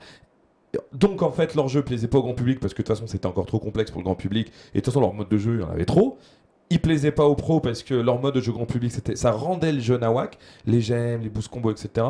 Donc 0.92 1.22
en 1.22 1.30
fait, 1.30 1.54
leur 1.54 1.68
jeu 1.68 1.82
plaisait 1.82 2.08
pas 2.08 2.18
au 2.18 2.22
grand 2.22 2.34
public 2.34 2.60
parce 2.60 2.74
que 2.74 2.82
de 2.82 2.86
toute 2.86 2.94
façon 2.94 3.06
c'était 3.06 3.26
encore 3.26 3.46
trop 3.46 3.58
complexe 3.58 3.90
pour 3.90 4.00
le 4.00 4.04
grand 4.04 4.16
public 4.16 4.48
et 4.48 4.78
de 4.78 4.84
toute 4.84 4.86
façon 4.86 5.00
leur 5.00 5.14
mode 5.14 5.28
de 5.28 5.38
jeu 5.38 5.54
il 5.54 5.60
y 5.60 5.64
en 5.64 5.70
avait 5.70 5.86
trop. 5.86 6.18
Il 6.70 6.80
plaisait 6.80 7.12
pas 7.12 7.24
aux 7.24 7.34
pros 7.34 7.60
parce 7.60 7.82
que 7.82 7.94
leur 7.94 8.20
mode 8.20 8.34
de 8.34 8.40
jeu 8.40 8.52
grand 8.52 8.66
public 8.66 8.92
c'était 8.92 9.16
ça 9.16 9.30
rendait 9.32 9.72
le 9.72 9.80
jeu 9.80 9.96
nawak, 9.96 10.38
les 10.66 10.80
gemmes, 10.80 11.22
les 11.22 11.30
boost 11.30 11.48
combos, 11.48 11.70
etc. 11.70 12.06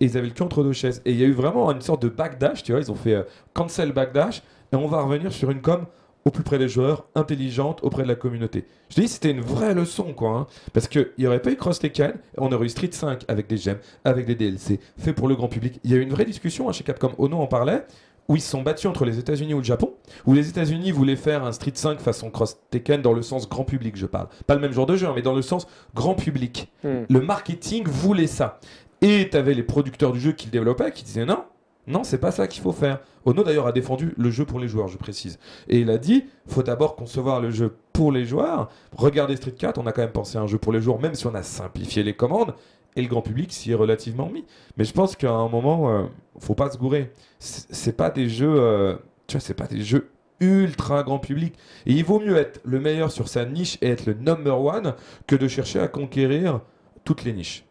Et 0.00 0.06
ils 0.06 0.16
avaient 0.16 0.28
le 0.28 0.32
cul 0.32 0.42
entre 0.42 0.62
deux 0.62 0.72
chaises. 0.72 1.02
Et 1.04 1.12
il 1.12 1.18
y 1.20 1.24
a 1.24 1.26
eu 1.26 1.32
vraiment 1.32 1.70
une 1.70 1.82
sorte 1.82 2.02
de 2.02 2.08
backdash, 2.08 2.62
tu 2.62 2.72
vois, 2.72 2.80
ils 2.80 2.90
ont 2.90 2.94
fait 2.94 3.14
euh, 3.14 3.22
cancel 3.52 3.92
backdash 3.92 4.42
et 4.72 4.76
on 4.76 4.86
va 4.86 5.02
revenir 5.02 5.32
sur 5.32 5.50
une 5.50 5.60
com 5.60 5.84
au 6.24 6.30
plus 6.30 6.42
près 6.42 6.58
des 6.58 6.68
joueurs, 6.68 7.06
intelligente 7.14 7.80
auprès 7.82 8.02
de 8.02 8.08
la 8.08 8.14
communauté. 8.14 8.66
Je 8.90 8.96
te 8.96 9.00
dis, 9.00 9.08
c'était 9.08 9.30
une 9.30 9.40
vraie 9.40 9.72
leçon, 9.72 10.12
quoi. 10.12 10.30
hein. 10.30 10.46
parce 10.74 10.86
qu'il 10.86 11.08
n'y 11.18 11.26
aurait 11.26 11.40
pas 11.40 11.50
eu 11.50 11.56
Cross 11.56 11.78
Tekken, 11.78 12.12
on 12.36 12.52
aurait 12.52 12.66
eu 12.66 12.68
Street 12.68 12.90
5 12.92 13.24
avec 13.26 13.46
des 13.46 13.56
gemmes, 13.56 13.78
avec 14.04 14.26
des 14.26 14.34
DLC, 14.34 14.80
fait 14.98 15.14
pour 15.14 15.28
le 15.28 15.34
grand 15.34 15.48
public. 15.48 15.80
Il 15.82 15.90
y 15.90 15.94
a 15.94 15.96
eu 15.96 16.02
une 16.02 16.10
vraie 16.10 16.26
discussion 16.26 16.68
hein, 16.68 16.72
chez 16.72 16.84
Capcom, 16.84 17.12
Ono 17.16 17.38
en 17.38 17.46
parlait, 17.46 17.84
où 18.28 18.36
ils 18.36 18.40
se 18.40 18.50
sont 18.50 18.62
battus 18.62 18.88
entre 18.88 19.04
les 19.04 19.18
États-Unis 19.18 19.54
ou 19.54 19.58
le 19.58 19.64
Japon, 19.64 19.94
où 20.26 20.34
les 20.34 20.48
États-Unis 20.48 20.92
voulaient 20.92 21.16
faire 21.16 21.44
un 21.44 21.52
Street 21.52 21.72
5 21.74 22.00
façon 22.00 22.30
Cross 22.30 22.58
Tekken 22.70 23.02
dans 23.02 23.12
le 23.12 23.22
sens 23.22 23.48
grand 23.48 23.64
public, 23.64 23.96
je 23.96 24.06
parle. 24.06 24.28
Pas 24.46 24.54
le 24.54 24.60
même 24.60 24.72
genre 24.72 24.86
de 24.86 24.96
jeu, 24.96 25.06
hein, 25.06 25.12
mais 25.14 25.22
dans 25.22 25.34
le 25.34 25.42
sens 25.42 25.66
grand 25.94 26.14
public. 26.14 26.70
Hmm. 26.84 27.04
Le 27.08 27.20
marketing 27.20 27.86
voulait 27.86 28.26
ça. 28.26 28.60
Et 29.02 29.28
tu 29.30 29.36
avais 29.36 29.54
les 29.54 29.62
producteurs 29.62 30.12
du 30.12 30.20
jeu 30.20 30.32
qui 30.32 30.46
le 30.46 30.52
développaient 30.52 30.92
qui 30.92 31.04
disaient 31.04 31.24
non, 31.24 31.44
non, 31.86 32.04
c'est 32.04 32.18
pas 32.18 32.30
ça 32.30 32.46
qu'il 32.46 32.62
faut 32.62 32.72
faire. 32.72 33.00
Ono 33.24 33.42
d'ailleurs 33.42 33.66
a 33.66 33.72
défendu 33.72 34.14
le 34.16 34.30
jeu 34.30 34.44
pour 34.44 34.60
les 34.60 34.68
joueurs, 34.68 34.88
je 34.88 34.96
précise. 34.96 35.38
Et 35.68 35.80
il 35.80 35.90
a 35.90 35.98
dit, 35.98 36.24
faut 36.46 36.62
d'abord 36.62 36.94
concevoir 36.94 37.40
le 37.40 37.50
jeu 37.50 37.76
pour 37.92 38.12
les 38.12 38.24
joueurs. 38.24 38.68
Regardez 38.96 39.36
Street 39.36 39.54
4, 39.58 39.78
on 39.78 39.86
a 39.86 39.92
quand 39.92 40.02
même 40.02 40.12
pensé 40.12 40.38
à 40.38 40.42
un 40.42 40.46
jeu 40.46 40.58
pour 40.58 40.72
les 40.72 40.80
joueurs, 40.80 41.00
même 41.00 41.14
si 41.14 41.26
on 41.26 41.34
a 41.34 41.42
simplifié 41.42 42.02
les 42.02 42.14
commandes. 42.14 42.54
Et 42.96 43.02
le 43.02 43.08
grand 43.08 43.22
public 43.22 43.52
s'y 43.52 43.70
est 43.70 43.74
relativement 43.74 44.28
mis. 44.28 44.44
Mais 44.76 44.84
je 44.84 44.92
pense 44.92 45.16
qu'à 45.16 45.30
un 45.30 45.48
moment, 45.48 45.90
euh, 45.90 46.04
faut 46.38 46.54
pas 46.54 46.70
se 46.70 46.78
gourer. 46.78 47.12
C'est 47.38 47.96
pas 47.96 48.10
des 48.10 48.28
jeux, 48.28 48.54
euh, 48.56 48.96
tu 49.26 49.36
vois, 49.36 49.40
c'est 49.40 49.54
pas 49.54 49.66
des 49.66 49.82
jeux 49.82 50.10
ultra 50.40 51.02
grand 51.02 51.18
public. 51.18 51.54
Et 51.86 51.92
il 51.92 52.04
vaut 52.04 52.18
mieux 52.18 52.36
être 52.36 52.60
le 52.64 52.80
meilleur 52.80 53.12
sur 53.12 53.28
sa 53.28 53.44
niche 53.44 53.78
et 53.80 53.88
être 53.88 54.06
le 54.06 54.14
number 54.14 54.60
one 54.60 54.94
que 55.26 55.36
de 55.36 55.46
chercher 55.46 55.80
à 55.80 55.88
conquérir 55.88 56.60
toutes 57.04 57.24
les 57.24 57.32
niches. 57.32 57.64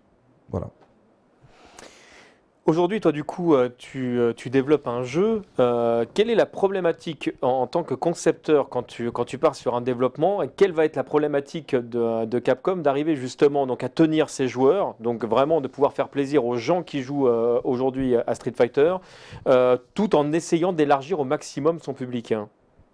Voilà. 0.49 0.71
Aujourd'hui, 2.69 3.01
toi, 3.01 3.11
du 3.11 3.23
coup, 3.23 3.55
euh, 3.55 3.69
tu, 3.79 4.19
euh, 4.19 4.31
tu 4.31 4.51
développes 4.51 4.87
un 4.87 5.01
jeu. 5.01 5.41
Euh, 5.59 6.05
quelle 6.13 6.29
est 6.29 6.35
la 6.35 6.45
problématique 6.45 7.31
en, 7.41 7.65
tant 7.65 7.81
que 7.81 7.95
concepteur 7.95 8.69
quand 8.69 8.83
tu, 8.83 9.11
quand 9.11 9.25
tu 9.25 9.39
pars 9.39 9.55
sur 9.55 9.73
un 9.73 9.81
développement 9.81 10.43
et 10.43 10.49
quelle 10.55 10.71
va 10.71 10.85
être 10.85 10.95
la 10.95 11.03
problématique 11.03 11.75
de, 11.75 12.37
Capcom 12.37 12.75
d'arriver 12.75 13.15
justement 13.15 13.65
donc, 13.65 13.83
à 13.83 13.89
tenir 13.89 14.29
ses 14.29 14.47
joueurs, 14.47 14.93
donc 14.99 15.25
vraiment 15.25 15.61
de 15.61 15.67
pouvoir 15.67 15.93
faire 15.93 16.09
plaisir 16.09 16.45
aux 16.45 16.57
gens 16.57 16.83
qui 16.83 17.01
jouent 17.01 17.27
aujourd'hui 17.63 18.15
à 18.15 18.35
Street 18.35 18.53
Fighter, 18.55 18.97
tout 19.95 20.15
en 20.15 20.31
essayant 20.31 20.71
d'élargir 20.71 21.19
au 21.19 21.25
maximum 21.25 21.79
son 21.79 21.95
public 21.95 22.31
hein 22.31 22.49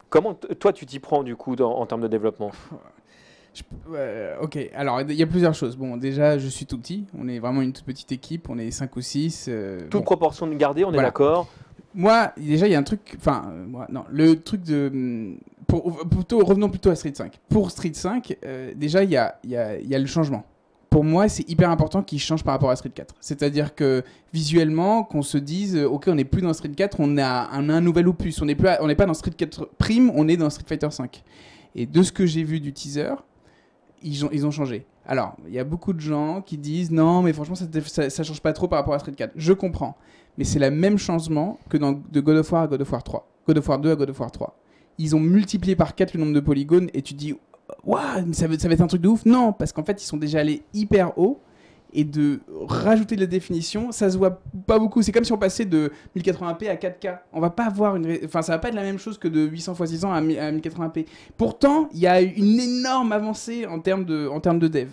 Comment 0.09 0.35
toi 0.35 0.71
tu 0.71 0.85
t'y 0.85 0.99
prends 0.99 1.23
du 1.23 1.35
coup 1.35 1.55
en 1.55 1.85
termes 1.85 2.01
de 2.01 2.07
développement? 2.07 2.51
Je- 3.55 4.41
ok, 4.43 4.69
alors 4.75 5.01
il 5.01 5.13
y 5.13 5.23
a 5.23 5.27
plusieurs 5.27 5.53
choses. 5.53 5.75
Bon, 5.77 5.97
déjà, 5.97 6.37
je 6.37 6.47
suis 6.47 6.65
tout 6.65 6.77
petit. 6.77 7.05
On 7.17 7.27
est 7.27 7.39
vraiment 7.39 7.61
une 7.61 7.73
toute 7.73 7.85
petite 7.85 8.11
équipe. 8.11 8.49
On 8.49 8.57
est 8.57 8.69
5 8.71 8.95
ou 8.95 9.01
6. 9.01 9.49
Toute 9.89 10.03
proportion 10.03 10.45
de 10.47 10.53
garder, 10.55 10.83
on 10.83 10.89
est 10.89 10.93
Voilà. 10.93 11.07
d'accord 11.09 11.47
Moi, 11.93 12.31
déjà, 12.37 12.67
il 12.67 12.71
y 12.73 12.75
a 12.75 12.79
un 12.79 12.83
truc. 12.83 13.15
Enfin, 13.17 13.45
euh, 13.49 13.65
moi, 13.65 13.87
non, 13.89 14.03
le 14.09 14.35
truc 14.41 14.61
de. 14.63 14.89
hum, 14.93 15.37
Pour, 15.67 16.07
plutôt, 16.07 16.43
revenons 16.45 16.69
plutôt 16.69 16.89
à 16.91 16.95
Street 16.95 17.13
5. 17.15 17.39
Pour 17.49 17.71
Street 17.71 17.93
5, 17.93 18.37
euh, 18.45 18.71
déjà, 18.75 19.03
il 19.03 19.09
y 19.09 19.17
a, 19.17 19.39
il 19.43 19.49
y, 19.49 19.57
a, 19.57 19.77
il 19.79 19.87
y 19.89 19.95
a 19.95 19.99
le 19.99 20.05
changement. 20.05 20.43
Pour 20.91 21.03
moi, 21.03 21.27
c'est 21.27 21.49
hyper 21.49 21.69
important 21.71 22.03
qu'il 22.03 22.19
change 22.19 22.43
par 22.43 22.53
rapport 22.53 22.69
à 22.69 22.75
Street 22.75 22.91
4. 22.93 23.15
C'est-à-dire 23.19 23.73
que 23.75 24.03
visuellement, 24.31 25.03
qu'on 25.03 25.21
se 25.23 25.37
dise, 25.37 25.75
euh, 25.75 25.87
ok, 25.89 26.05
on 26.07 26.15
n'est 26.15 26.23
plus 26.25 26.41
dans 26.41 26.53
Street 26.53 26.69
4, 26.69 26.97
on 26.99 27.17
a 27.17 27.49
un, 27.51 27.69
un 27.69 27.81
nouvel 27.81 28.07
opus. 28.07 28.41
On 28.41 28.45
n'est 28.45 28.55
plus 28.55 28.67
à- 28.67 28.83
on 28.83 28.87
n'est 28.87 28.95
pas 28.95 29.05
dans 29.05 29.13
Street 29.15 29.31
4 29.35 29.67
Prime, 29.77 30.11
on 30.15 30.27
est 30.27 30.37
dans 30.37 30.49
Street 30.49 30.65
Fighter 30.67 30.91
5. 30.91 31.23
Et 31.73 31.85
de 31.85 32.03
ce 32.03 32.11
que 32.11 32.25
j'ai 32.25 32.43
vu 32.43 32.59
du 32.59 32.71
teaser, 32.71 33.15
ils 34.05 34.23
ont, 34.23 34.29
ils 34.31 34.45
ont 34.45 34.51
changé. 34.51 34.85
Alors, 35.05 35.35
il 35.47 35.53
y 35.53 35.59
a 35.59 35.63
beaucoup 35.63 35.93
de 35.93 35.99
gens 35.99 36.41
qui 36.41 36.57
disent 36.57 36.91
non, 36.91 37.21
mais 37.21 37.33
franchement, 37.33 37.55
ça, 37.55 38.09
ça, 38.09 38.23
change 38.23 38.41
pas 38.41 38.53
trop 38.53 38.67
par 38.67 38.79
rapport 38.79 38.93
à 38.93 38.99
Street 38.99 39.13
4. 39.13 39.33
Je 39.35 39.53
comprends. 39.53 39.97
Mais 40.37 40.43
c'est 40.43 40.59
le 40.59 40.69
même 40.71 40.97
changement 40.97 41.59
que 41.69 41.77
dans, 41.77 41.91
de 41.93 42.19
God 42.21 42.37
of 42.37 42.51
War 42.51 42.63
à 42.63 42.67
God 42.67 42.81
of 42.81 42.91
War 42.91 43.03
3. 43.03 43.27
God 43.47 43.57
of 43.57 43.67
War 43.67 43.79
2 43.79 43.91
à 43.91 43.95
God 43.95 44.09
of 44.09 44.19
War 44.19 44.31
3. 44.31 44.57
Ils 44.97 45.15
ont 45.15 45.19
multiplié 45.19 45.75
par 45.75 45.95
4 45.95 46.13
le 46.13 46.19
nombre 46.19 46.33
de 46.33 46.39
polygones 46.39 46.89
et 46.93 47.01
tu 47.01 47.13
dis, 47.13 47.33
waouh, 47.83 48.33
ça, 48.33 48.47
ça 48.57 48.67
va 48.67 48.73
être 48.73 48.81
un 48.81 48.87
truc 48.87 49.01
de 49.01 49.07
ouf. 49.07 49.25
Non, 49.25 49.53
parce 49.53 49.71
qu'en 49.71 49.83
fait, 49.83 50.01
ils 50.01 50.05
sont 50.05 50.17
déjà 50.17 50.39
allés 50.39 50.61
hyper 50.73 51.17
haut. 51.17 51.39
Et 51.97 52.03
de 52.03 52.41
rajouter 52.67 53.15
de 53.15 53.21
la 53.21 53.27
définition, 53.27 53.93
ça 53.93 54.09
se 54.09 54.17
voit 54.17 54.41
pas 54.67 54.77
beaucoup. 54.77 55.01
C'est 55.01 55.13
comme 55.13 55.23
si 55.23 55.31
on 55.31 55.37
passait 55.37 55.63
de 55.63 55.93
1080p 56.17 56.69
à 56.69 56.75
4K. 56.75 57.19
On 57.31 57.39
va 57.39 57.49
pas 57.49 57.67
avoir 57.67 57.95
une. 57.95 58.19
Enfin, 58.25 58.41
ça 58.41 58.51
va 58.51 58.59
pas 58.59 58.67
être 58.67 58.75
la 58.75 58.83
même 58.83 58.99
chose 58.99 59.17
que 59.17 59.29
de 59.29 59.39
800 59.39 59.75
x 59.79 59.89
600 59.91 60.11
à 60.11 60.19
1000 60.19 60.39
à 60.39 60.51
1080p. 60.51 61.05
Pourtant, 61.37 61.87
il 61.93 61.99
y 61.99 62.07
a 62.07 62.19
une 62.19 62.59
énorme 62.59 63.13
avancée 63.13 63.65
en 63.65 63.79
termes 63.79 64.03
de, 64.03 64.27
en 64.27 64.41
termes 64.41 64.59
de 64.59 64.67
dev. 64.67 64.89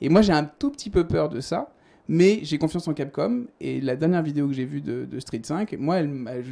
Et 0.00 0.08
moi, 0.08 0.22
j'ai 0.22 0.32
un 0.32 0.44
tout 0.44 0.70
petit 0.70 0.90
peu 0.90 1.04
peur 1.04 1.28
de 1.28 1.40
ça. 1.40 1.70
Mais 2.06 2.40
j'ai 2.42 2.58
confiance 2.58 2.86
en 2.86 2.94
Capcom. 2.94 3.46
Et 3.60 3.80
la 3.80 3.96
dernière 3.96 4.22
vidéo 4.22 4.46
que 4.46 4.52
j'ai 4.52 4.64
vue 4.64 4.80
de, 4.80 5.08
Street 5.18 5.40
5, 5.42 5.74
moi, 5.78 6.02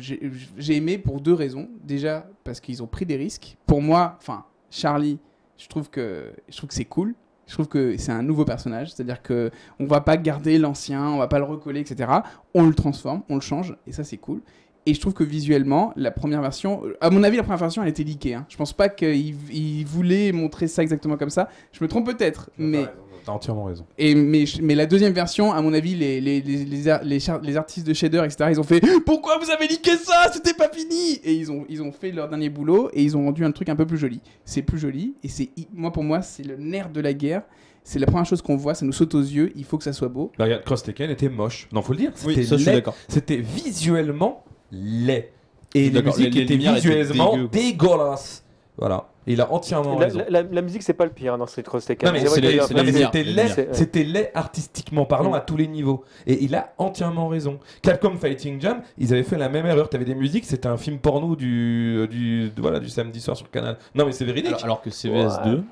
j'ai 0.00 0.76
aimé 0.76 0.98
pour 0.98 1.20
deux 1.20 1.34
raisons. 1.34 1.68
Déjà, 1.84 2.26
parce 2.42 2.60
qu'ils 2.60 2.82
ont 2.82 2.86
pris 2.86 3.06
des 3.06 3.16
risques. 3.16 3.56
Pour 3.66 3.82
moi, 3.82 4.16
enfin, 4.18 4.44
Charlie, 4.70 5.18
je 5.58 5.68
trouve 5.68 5.90
que, 5.90 6.32
je 6.48 6.56
trouve 6.56 6.68
que 6.68 6.74
c'est 6.74 6.86
cool. 6.86 7.14
Je 7.46 7.54
trouve 7.54 7.68
que 7.68 7.96
c'est 7.96 8.12
un 8.12 8.22
nouveau 8.22 8.44
personnage. 8.44 8.92
C'est-à-dire 8.92 9.22
que 9.22 9.50
on 9.78 9.86
va 9.86 10.00
pas 10.00 10.16
garder 10.16 10.58
l'ancien, 10.58 11.08
on 11.08 11.18
va 11.18 11.28
pas 11.28 11.38
le 11.38 11.44
recoller, 11.44 11.80
etc. 11.80 12.10
On 12.54 12.66
le 12.66 12.74
transforme, 12.74 13.22
on 13.28 13.34
le 13.34 13.40
change. 13.40 13.76
Et 13.86 13.92
ça, 13.92 14.04
c'est 14.04 14.16
cool. 14.16 14.40
Et 14.84 14.94
je 14.94 15.00
trouve 15.00 15.14
que 15.14 15.22
visuellement, 15.22 15.92
la 15.94 16.10
première 16.10 16.42
version, 16.42 16.82
à 17.00 17.10
mon 17.10 17.22
avis, 17.22 17.36
la 17.36 17.44
première 17.44 17.58
version, 17.58 17.82
elle 17.82 17.88
était 17.88 18.02
leakée. 18.02 18.34
Hein. 18.34 18.46
Je 18.48 18.56
pense 18.56 18.72
pas 18.72 18.88
qu'il 18.88 19.36
il 19.52 19.84
voulait 19.84 20.32
montrer 20.32 20.66
ça 20.66 20.82
exactement 20.82 21.16
comme 21.16 21.30
ça. 21.30 21.48
Je 21.72 21.84
me 21.84 21.88
trompe 21.88 22.06
peut-être, 22.06 22.50
mais 22.58 22.86
T'as 23.24 23.32
entièrement 23.32 23.64
raison. 23.64 23.84
et, 23.98 24.14
mais, 24.14 24.44
mais 24.62 24.74
la 24.74 24.86
deuxième 24.86 25.12
version, 25.12 25.52
à 25.52 25.60
mon 25.62 25.72
avis, 25.72 25.94
les, 25.94 26.20
les, 26.20 26.40
les, 26.40 26.64
les, 26.64 26.98
les 27.04 27.18
les 27.42 27.56
artistes 27.56 27.86
de 27.86 27.94
shader, 27.94 28.22
etc., 28.24 28.50
ils 28.52 28.60
ont 28.60 28.64
fait 28.64 28.82
Pourquoi 29.06 29.38
vous 29.38 29.50
avez 29.50 29.66
leaké 29.68 29.96
ça? 29.96 30.30
C'était 30.32 30.54
pas 30.54 30.68
fini 30.68 31.20
Et 31.24 31.32
ils 31.34 31.50
ont, 31.52 31.64
ils 31.68 31.82
ont 31.82 31.92
fait 31.92 32.10
leur 32.12 32.28
dernier 32.28 32.48
boulot 32.50 32.90
et 32.92 33.02
ils 33.02 33.16
ont 33.16 33.24
rendu 33.24 33.44
un 33.44 33.52
truc 33.52 33.68
un 33.68 33.76
peu 33.76 33.86
plus 33.86 33.98
joli. 33.98 34.20
C'est 34.44 34.62
plus 34.62 34.78
joli 34.78 35.14
et 35.22 35.28
c'est 35.28 35.50
moi 35.74 35.92
pour 35.92 36.02
moi, 36.04 36.22
c'est 36.22 36.42
le 36.44 36.56
nerf 36.56 36.90
de 36.90 37.00
la 37.00 37.12
guerre. 37.14 37.42
C'est 37.84 37.98
la 37.98 38.06
première 38.06 38.26
chose 38.26 38.42
qu'on 38.42 38.56
voit, 38.56 38.74
ça 38.74 38.86
nous 38.86 38.92
saute 38.92 39.12
aux 39.16 39.20
yeux, 39.20 39.50
il 39.56 39.64
faut 39.64 39.76
que 39.76 39.82
ça 39.84 39.92
soit 39.92 40.06
beau. 40.08 40.30
Bah, 40.38 40.44
regarde, 40.44 40.62
Cross 40.64 40.84
Tekken 40.84 41.10
était 41.10 41.28
moche. 41.28 41.66
Non, 41.72 41.82
faut 41.82 41.92
le 41.92 41.98
dire. 41.98 42.12
Oui, 42.24 42.34
C'était 42.34 42.46
ça 42.46 42.56
je 42.56 42.62
suis 42.62 42.70
laid. 42.70 42.76
d'accord. 42.76 42.94
C'était 43.08 43.38
visuellement 43.38 44.44
laid. 44.70 45.32
Et 45.74 45.90
la 45.90 46.00
D'accord, 46.02 46.16
musique 46.18 46.34
les- 46.34 46.44
les 46.44 46.54
étaient 46.54 46.56
visuellement 46.72 47.32
dégueu, 47.32 47.48
quoi. 47.48 47.60
dégueulasse. 47.60 48.44
Voilà. 48.78 49.08
Et 49.26 49.34
il 49.34 49.40
a 49.40 49.52
entièrement 49.52 49.98
la, 49.98 50.06
raison. 50.06 50.18
la- 50.28 50.42
la- 50.42 50.48
la 50.50 50.62
musique, 50.62 50.82
c'est 50.82 50.94
pas 50.94 51.04
le 51.04 51.10
pire 51.12 51.34
hein, 51.34 51.38
dans 51.38 51.46
Street 51.46 51.62
Cross 51.62 51.84
Tekken. 51.86 52.08
Non, 52.08 52.12
mais 52.12 52.40
lumières. 52.40 53.10
C'était 53.12 53.22
laid, 53.22 53.68
c'était 53.72 54.30
artistiquement 54.34 55.04
parlant 55.04 55.30
Mm. 55.30 55.34
à 55.34 55.40
tous 55.40 55.56
les 55.56 55.68
niveaux. 55.68 56.04
Et 56.26 56.42
il 56.42 56.54
a 56.56 56.72
entièrement 56.78 57.28
raison. 57.28 57.60
Capcom 57.82 58.16
Fighting 58.16 58.60
Jam, 58.60 58.82
ils 58.98 59.12
avaient 59.12 59.22
fait 59.22 59.38
la 59.38 59.48
même 59.48 59.66
erreur. 59.66 59.88
T'avais 59.88 60.04
des 60.04 60.14
musiques, 60.16 60.44
c'était 60.44 60.66
un 60.68 60.76
film 60.76 60.98
porno 60.98 61.36
du, 61.36 62.06
du, 62.10 62.50
voilà, 62.58 62.80
du 62.80 62.88
samedi 62.88 63.20
soir 63.20 63.36
sur 63.36 63.46
le 63.46 63.50
canal. 63.52 63.78
Non, 63.94 64.06
mais 64.06 64.12
c'est 64.12 64.24
véridique. 64.24 64.52
Alors, 64.54 64.64
alors 64.64 64.82
que 64.82 64.90
CVS2, 64.90 65.62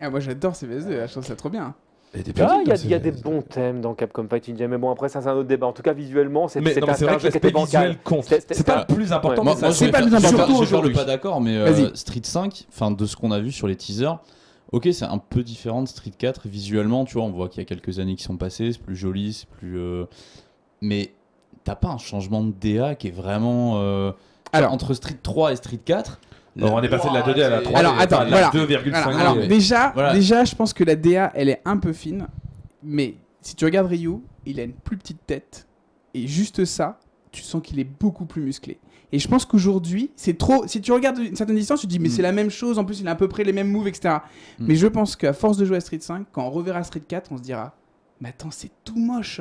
Ah, 0.00 0.10
moi 0.10 0.20
j'adore 0.20 0.52
CVS2, 0.54 1.06
je 1.06 1.10
trouve 1.12 1.24
ça 1.24 1.36
trop 1.36 1.48
bien. 1.50 1.74
Ah, 2.14 2.18
il 2.62 2.68
y 2.68 2.72
a, 2.72 2.74
il 2.76 2.90
y 2.90 2.94
a 2.94 2.98
des 2.98 3.12
bons 3.12 3.42
thèmes 3.42 3.80
dans 3.80 3.94
Capcom 3.94 4.26
Fighting 4.28 4.56
Game, 4.56 4.70
mais 4.70 4.78
bon, 4.78 4.90
après, 4.90 5.08
ça, 5.08 5.20
c'est 5.20 5.28
un 5.28 5.34
autre 5.34 5.48
débat. 5.48 5.66
En 5.66 5.72
tout 5.72 5.82
cas, 5.82 5.92
visuellement, 5.92 6.48
c'est 6.48 6.60
un, 6.60 6.64
c'est 6.64 6.80
vrai 6.80 7.12
un 7.14 7.16
que 7.16 7.22
jeu 7.22 7.30
qui 7.30 7.36
était 7.36 7.50
bancal. 7.50 7.96
C'est 8.30 8.64
pas 8.66 8.86
le 8.88 8.94
plus 8.94 9.12
important, 9.12 9.42
Ouais. 9.44 9.54
mais 9.60 9.72
c'est 9.72 9.86
je 9.86 9.90
pas 9.90 10.00
le 10.00 10.06
plus 10.06 10.14
important 10.16 10.54
je 10.56 10.62
aujourd'hui. 10.62 10.94
pas 10.94 11.04
d'accord, 11.04 11.40
mais 11.40 11.56
euh, 11.56 11.94
Street 11.94 12.20
5, 12.22 12.66
enfin 12.70 12.90
de 12.90 13.04
ce 13.06 13.14
qu'on 13.14 13.30
a 13.30 13.40
vu 13.40 13.52
sur 13.52 13.68
les 13.68 13.76
teasers, 13.76 14.18
ok, 14.72 14.88
c'est 14.92 15.04
un 15.04 15.18
peu 15.18 15.42
différent 15.42 15.82
de 15.82 15.88
Street 15.88 16.12
4 16.16 16.48
visuellement, 16.48 17.04
tu 17.04 17.14
vois, 17.14 17.24
on 17.24 17.30
voit 17.30 17.48
qu'il 17.48 17.60
y 17.60 17.62
a 17.62 17.66
quelques 17.66 17.98
années 17.98 18.16
qui 18.16 18.24
sont 18.24 18.36
passées, 18.38 18.72
c'est 18.72 18.80
plus 18.82 18.96
joli, 18.96 19.32
c'est 19.34 19.48
plus. 19.48 19.78
euh, 19.78 20.06
Mais 20.80 21.12
t'as 21.64 21.74
pas 21.76 21.88
un 21.88 21.98
changement 21.98 22.42
de 22.42 22.52
DA 22.52 22.94
qui 22.94 23.08
est 23.08 23.14
vraiment. 23.14 23.74
euh, 23.82 24.12
Alors. 24.54 24.72
entre 24.72 24.94
Street 24.94 25.16
3 25.22 25.52
et 25.52 25.56
Street 25.56 25.80
4 25.84 26.20
Alors, 26.58 26.74
on 26.74 26.82
est 26.82 26.88
passé 26.88 27.08
de 27.08 27.14
la 27.14 27.22
2D 27.22 27.42
à 27.42 27.48
la 27.50 27.60
3D. 27.62 27.76
Alors, 27.76 27.98
attends, 27.98 28.16
enfin, 28.16 28.24
la 28.24 28.30
voilà. 28.30 28.50
2,5D. 28.50 28.90
Voilà, 28.90 29.20
alors, 29.20 29.36
déjà, 29.46 29.90
Voilà. 29.94 30.12
déjà, 30.12 30.44
je 30.44 30.54
pense 30.54 30.72
que 30.72 30.84
la 30.84 30.96
DA, 30.96 31.30
elle 31.34 31.48
est 31.48 31.60
un 31.64 31.76
peu 31.76 31.92
fine, 31.92 32.26
mais 32.82 33.14
si 33.40 33.54
tu 33.54 33.64
regardes 33.64 33.86
Ryu, 33.88 34.16
il 34.46 34.58
a 34.60 34.64
une 34.64 34.72
plus 34.72 34.96
petite 34.96 35.24
tête, 35.26 35.66
et 36.14 36.26
juste 36.26 36.64
ça, 36.64 36.98
tu 37.30 37.42
sens 37.42 37.62
qu'il 37.62 37.78
est 37.78 37.84
beaucoup 38.00 38.24
plus 38.24 38.42
musclé. 38.42 38.78
Et 39.12 39.18
je 39.18 39.28
pense 39.28 39.46
qu'aujourd'hui, 39.46 40.10
c'est 40.16 40.36
trop. 40.36 40.66
Si 40.66 40.80
tu 40.82 40.92
regardes 40.92 41.18
une 41.18 41.34
certaine 41.36 41.56
distance, 41.56 41.80
tu 41.80 41.86
te 41.86 41.90
dis, 41.90 41.98
mais 41.98 42.08
Mm. 42.08 42.12
c'est 42.12 42.22
la 42.22 42.32
même 42.32 42.50
chose, 42.50 42.78
en 42.78 42.84
plus, 42.84 43.00
il 43.00 43.08
a 43.08 43.12
à 43.12 43.14
peu 43.14 43.28
près 43.28 43.42
les 43.44 43.52
mêmes 43.52 43.70
moves, 43.70 43.88
etc. 43.88 44.16
Mm. 44.58 44.66
Mais 44.66 44.74
je 44.74 44.86
pense 44.86 45.16
qu'à 45.16 45.32
force 45.32 45.56
de 45.56 45.64
jouer 45.64 45.76
à 45.76 45.80
Street 45.80 45.98
5, 46.00 46.26
quand 46.32 46.44
on 46.44 46.50
reverra 46.50 46.82
Street 46.84 47.02
4, 47.06 47.30
on 47.32 47.36
se 47.38 47.42
dira, 47.42 47.74
mais 48.20 48.30
attends, 48.30 48.50
c'est 48.50 48.70
tout 48.84 48.98
moche. 48.98 49.40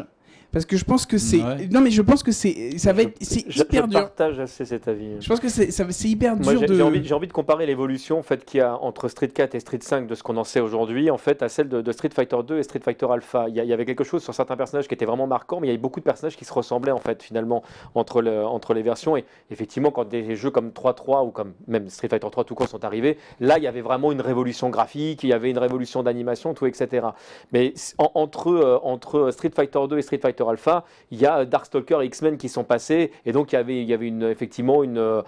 Parce 0.51 0.65
que 0.65 0.77
je 0.77 0.85
pense 0.85 1.05
que 1.05 1.17
c'est. 1.17 1.41
Ouais. 1.43 1.67
Non, 1.71 1.81
mais 1.81 1.91
je 1.91 2.01
pense 2.01 2.23
que 2.23 2.31
c'est. 2.31 2.77
Ça 2.77 2.93
va 2.93 3.03
être. 3.03 3.17
C'est 3.21 3.43
Je, 3.49 3.61
hyper 3.61 3.83
je 3.83 3.89
dur. 3.89 3.99
partage 3.99 4.39
assez 4.39 4.65
cet 4.65 4.87
avis. 4.87 5.19
Je 5.19 5.27
pense 5.27 5.39
que 5.39 5.49
c'est 5.49 5.71
ça- 5.71 5.85
c'est 5.89 6.07
hyper 6.07 6.35
Moi, 6.35 6.53
dur 6.53 6.61
j'ai 6.61 6.65
de. 6.67 6.73
j'ai 6.75 6.81
envie, 6.81 7.03
j'ai 7.03 7.13
envie 7.13 7.27
de 7.27 7.33
comparer 7.33 7.65
l'évolution 7.65 8.17
en 8.19 8.23
fait, 8.23 8.45
qu'il 8.45 8.59
y 8.59 8.61
a 8.61 8.75
entre 8.77 9.07
Street 9.09 9.27
4 9.27 9.55
et 9.55 9.59
Street 9.59 9.79
5 9.81 10.07
de 10.07 10.15
ce 10.15 10.23
qu'on 10.23 10.37
en 10.37 10.43
sait 10.43 10.59
aujourd'hui 10.59 11.11
en 11.11 11.17
fait, 11.17 11.43
à 11.43 11.49
celle 11.49 11.69
de, 11.69 11.81
de 11.81 11.91
Street 11.91 12.09
Fighter 12.13 12.37
2 12.47 12.59
et 12.59 12.63
Street 12.63 12.79
Fighter 12.83 13.07
Alpha. 13.11 13.47
Il 13.49 13.55
y, 13.55 13.59
a- 13.59 13.63
il 13.63 13.69
y 13.69 13.73
avait 13.73 13.85
quelque 13.85 14.03
chose 14.03 14.23
sur 14.23 14.33
certains 14.33 14.55
personnages 14.55 14.87
qui 14.87 14.93
était 14.93 15.05
vraiment 15.05 15.27
marquant, 15.27 15.59
mais 15.59 15.67
il 15.67 15.69
y 15.69 15.73
avait 15.73 15.81
beaucoup 15.81 15.99
de 15.99 16.05
personnages 16.05 16.37
qui 16.37 16.45
se 16.45 16.53
ressemblaient 16.53 16.91
en 16.91 16.99
fait 16.99 17.21
finalement 17.21 17.61
entre, 17.95 18.21
le- 18.21 18.45
entre 18.45 18.73
les 18.73 18.81
versions. 18.83 19.17
Et 19.17 19.25
effectivement, 19.51 19.91
quand 19.91 20.05
des 20.07 20.35
jeux 20.35 20.49
comme 20.51 20.69
3-3 20.71 21.25
ou 21.25 21.31
comme 21.31 21.53
même 21.67 21.89
Street 21.89 22.07
Fighter 22.09 22.27
3 22.31 22.43
tout 22.45 22.55
court 22.55 22.67
sont 22.67 22.83
arrivés, 22.85 23.17
là 23.39 23.57
il 23.57 23.63
y 23.63 23.67
avait 23.67 23.81
vraiment 23.81 24.11
une 24.11 24.21
révolution 24.21 24.69
graphique, 24.69 25.23
il 25.23 25.29
y 25.29 25.33
avait 25.33 25.49
une 25.51 25.57
révolution 25.59 26.03
d'animation, 26.03 26.53
tout 26.53 26.65
etc. 26.65 27.07
Mais 27.51 27.73
en- 27.97 28.11
entre, 28.15 28.47
euh, 28.49 28.79
entre 28.83 29.31
Street 29.31 29.51
Fighter 29.55 29.79
2 29.89 29.97
et 29.97 30.01
Street 30.01 30.17
Street 30.17 30.36
Alpha, 30.43 30.85
il 31.11 31.19
y 31.19 31.25
a 31.25 31.45
Darkstalker 31.45 31.99
et 32.01 32.05
X-Men 32.05 32.37
qui 32.37 32.49
sont 32.49 32.63
passés, 32.63 33.11
et 33.25 33.31
donc 33.31 33.51
il 33.51 33.55
y 33.55 33.59
avait, 33.59 33.81
il 33.81 33.87
y 33.87 33.93
avait 33.93 34.07
une, 34.07 34.23
effectivement 34.23 34.83
une, 34.83 34.97
euh, 34.97 35.21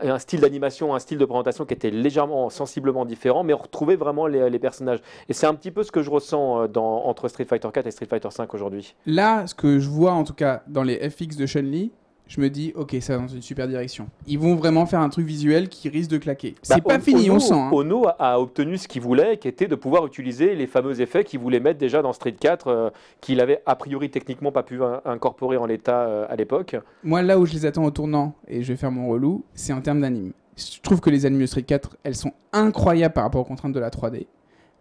un 0.00 0.18
style 0.18 0.40
d'animation, 0.40 0.94
un 0.94 0.98
style 0.98 1.18
de 1.18 1.24
présentation 1.24 1.64
qui 1.64 1.74
était 1.74 1.90
légèrement, 1.90 2.50
sensiblement 2.50 3.04
différent, 3.04 3.44
mais 3.44 3.54
on 3.54 3.58
retrouvait 3.58 3.96
vraiment 3.96 4.26
les, 4.26 4.50
les 4.50 4.58
personnages. 4.58 5.00
Et 5.28 5.32
c'est 5.32 5.46
un 5.46 5.54
petit 5.54 5.70
peu 5.70 5.82
ce 5.82 5.92
que 5.92 6.02
je 6.02 6.10
ressens 6.10 6.62
euh, 6.62 6.68
dans, 6.68 7.04
entre 7.04 7.28
Street 7.28 7.44
Fighter 7.44 7.68
4 7.72 7.86
et 7.86 7.90
Street 7.90 8.06
Fighter 8.06 8.30
5 8.30 8.52
aujourd'hui. 8.54 8.94
Là, 9.06 9.46
ce 9.46 9.54
que 9.54 9.78
je 9.78 9.88
vois 9.88 10.12
en 10.12 10.24
tout 10.24 10.34
cas 10.34 10.62
dans 10.66 10.82
les 10.82 11.08
FX 11.10 11.36
de 11.36 11.46
Chun-Li, 11.46 11.92
je 12.28 12.40
me 12.40 12.48
dis, 12.48 12.72
ok, 12.74 12.96
ça 13.00 13.16
va 13.16 13.22
dans 13.24 13.28
une 13.28 13.42
super 13.42 13.68
direction. 13.68 14.08
Ils 14.26 14.38
vont 14.38 14.54
vraiment 14.54 14.86
faire 14.86 15.00
un 15.00 15.08
truc 15.10 15.26
visuel 15.26 15.68
qui 15.68 15.88
risque 15.90 16.10
de 16.10 16.18
claquer. 16.18 16.54
C'est 16.62 16.76
Bah, 16.76 16.94
pas 16.96 16.98
fini, 16.98 17.28
on 17.30 17.34
Ono- 17.34 17.40
sent. 17.40 17.52
hein. 17.54 17.70
Ono 17.72 18.06
a, 18.08 18.16
a 18.18 18.38
obtenu 18.38 18.78
ce 18.78 18.88
qu'il 18.88 19.02
voulait, 19.02 19.36
qui 19.36 19.48
était 19.48 19.66
de 19.66 19.74
pouvoir 19.74 20.06
utiliser 20.06 20.54
les 20.54 20.66
fameux 20.66 21.00
effets 21.02 21.24
qu'il 21.24 21.40
voulait 21.40 21.60
mettre 21.60 21.78
déjà 21.78 22.00
dans 22.00 22.12
Street 22.14 22.32
4, 22.32 22.68
euh, 22.68 22.90
qu'il 23.20 23.40
avait 23.40 23.60
a 23.66 23.76
priori 23.76 24.08
techniquement 24.10 24.50
pas 24.50 24.62
pu 24.62 24.82
in- 24.82 25.02
incorporer 25.04 25.58
en 25.58 25.66
l'état 25.66 26.06
euh, 26.08 26.26
à 26.30 26.36
l'époque. 26.36 26.76
Moi, 27.04 27.20
là 27.22 27.38
où 27.38 27.44
je 27.44 27.52
les 27.52 27.66
attends 27.66 27.84
au 27.84 27.90
tournant, 27.90 28.34
et 28.48 28.62
je 28.62 28.72
vais 28.72 28.76
faire 28.78 28.90
mon 28.92 29.08
relou, 29.08 29.44
c'est 29.54 29.72
en 29.74 29.80
termes 29.82 30.00
d'anime. 30.00 30.32
Je 30.56 30.80
trouve 30.80 31.00
que 31.00 31.10
les 31.10 31.26
animes 31.26 31.40
de 31.42 31.46
Street 31.46 31.62
4, 31.62 31.96
elles 32.02 32.14
sont 32.16 32.32
incroyables 32.52 33.14
par 33.14 33.24
rapport 33.24 33.40
aux 33.40 33.44
contraintes 33.44 33.72
de 33.72 33.80
la 33.80 33.90
3D. 33.90 34.26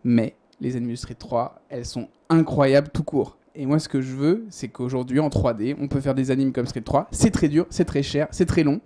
Mais 0.04 0.36
les 0.62 0.76
animes 0.76 0.92
de 0.92 0.96
Street 0.96 1.16
3, 1.18 1.62
elles 1.70 1.86
sont 1.86 2.08
incroyables 2.30 2.90
tout 2.94 3.04
court. 3.04 3.38
Et 3.56 3.66
moi, 3.66 3.80
ce 3.80 3.90
que 3.90 4.02
je 4.02 4.16
veux, 4.16 4.46
c'est 4.50 4.70
qu'aujourd'hui, 4.70 5.20
en 5.20 5.30
3D, 5.30 5.76
on 5.80 5.88
peut 5.88 6.00
faire 6.00 6.16
des 6.16 6.32
animes 6.32 6.54
comme 6.54 6.66
Street 6.66 6.82
3. 6.82 7.08
C'est 7.12 7.32
très 7.32 7.50
dur, 7.50 7.66
c'est 7.70 7.86
très 7.86 8.02
cher, 8.04 8.28
c'est 8.32 8.46
très 8.46 8.64
long, 8.64 8.80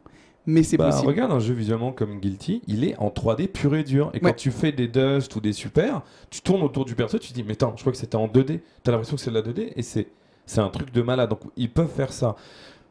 mais 0.48 0.64
c'est 0.64 0.78
Bah, 0.78 0.86
possible. 0.90 1.08
regarde 1.08 1.32
un 1.32 1.40
jeu 1.40 1.54
visuellement 1.54 1.92
comme 1.92 2.20
Guilty, 2.20 2.62
il 2.68 2.84
est 2.84 2.98
en 2.98 3.10
3D 3.10 3.48
pur 3.48 3.76
et 3.76 3.84
dur. 3.84 4.10
Et 4.14 4.18
Ouais. 4.18 4.32
quand 4.32 4.36
tu 4.36 4.50
fais 4.52 4.72
des 4.72 4.88
dust 4.88 5.36
ou 5.36 5.40
des 5.42 5.54
super, 5.54 6.02
tu 6.32 6.42
tournes 6.42 6.64
autour 6.64 6.86
du 6.86 6.96
perso, 6.96 7.20
tu 7.20 7.30
te 7.30 7.34
dis, 7.34 7.44
mais 7.44 7.54
attends, 7.54 7.74
je 7.76 7.82
crois 7.82 7.92
que 7.92 7.98
c'était 7.98 8.16
en 8.16 8.28
2D. 8.28 8.62
T'as 8.84 8.92
l'impression 8.92 9.16
que 9.18 9.22
c'est 9.22 9.30
de 9.30 9.36
la 9.36 9.42
2D 9.44 9.72
et 9.76 9.82
c'est 9.84 10.08
c'est 10.48 10.62
un 10.62 10.70
truc 10.70 10.92
de 10.94 11.02
malade. 11.02 11.30
Donc 11.32 11.40
ils 11.58 11.72
peuvent 11.72 11.90
faire 11.92 12.14
ça. 12.14 12.36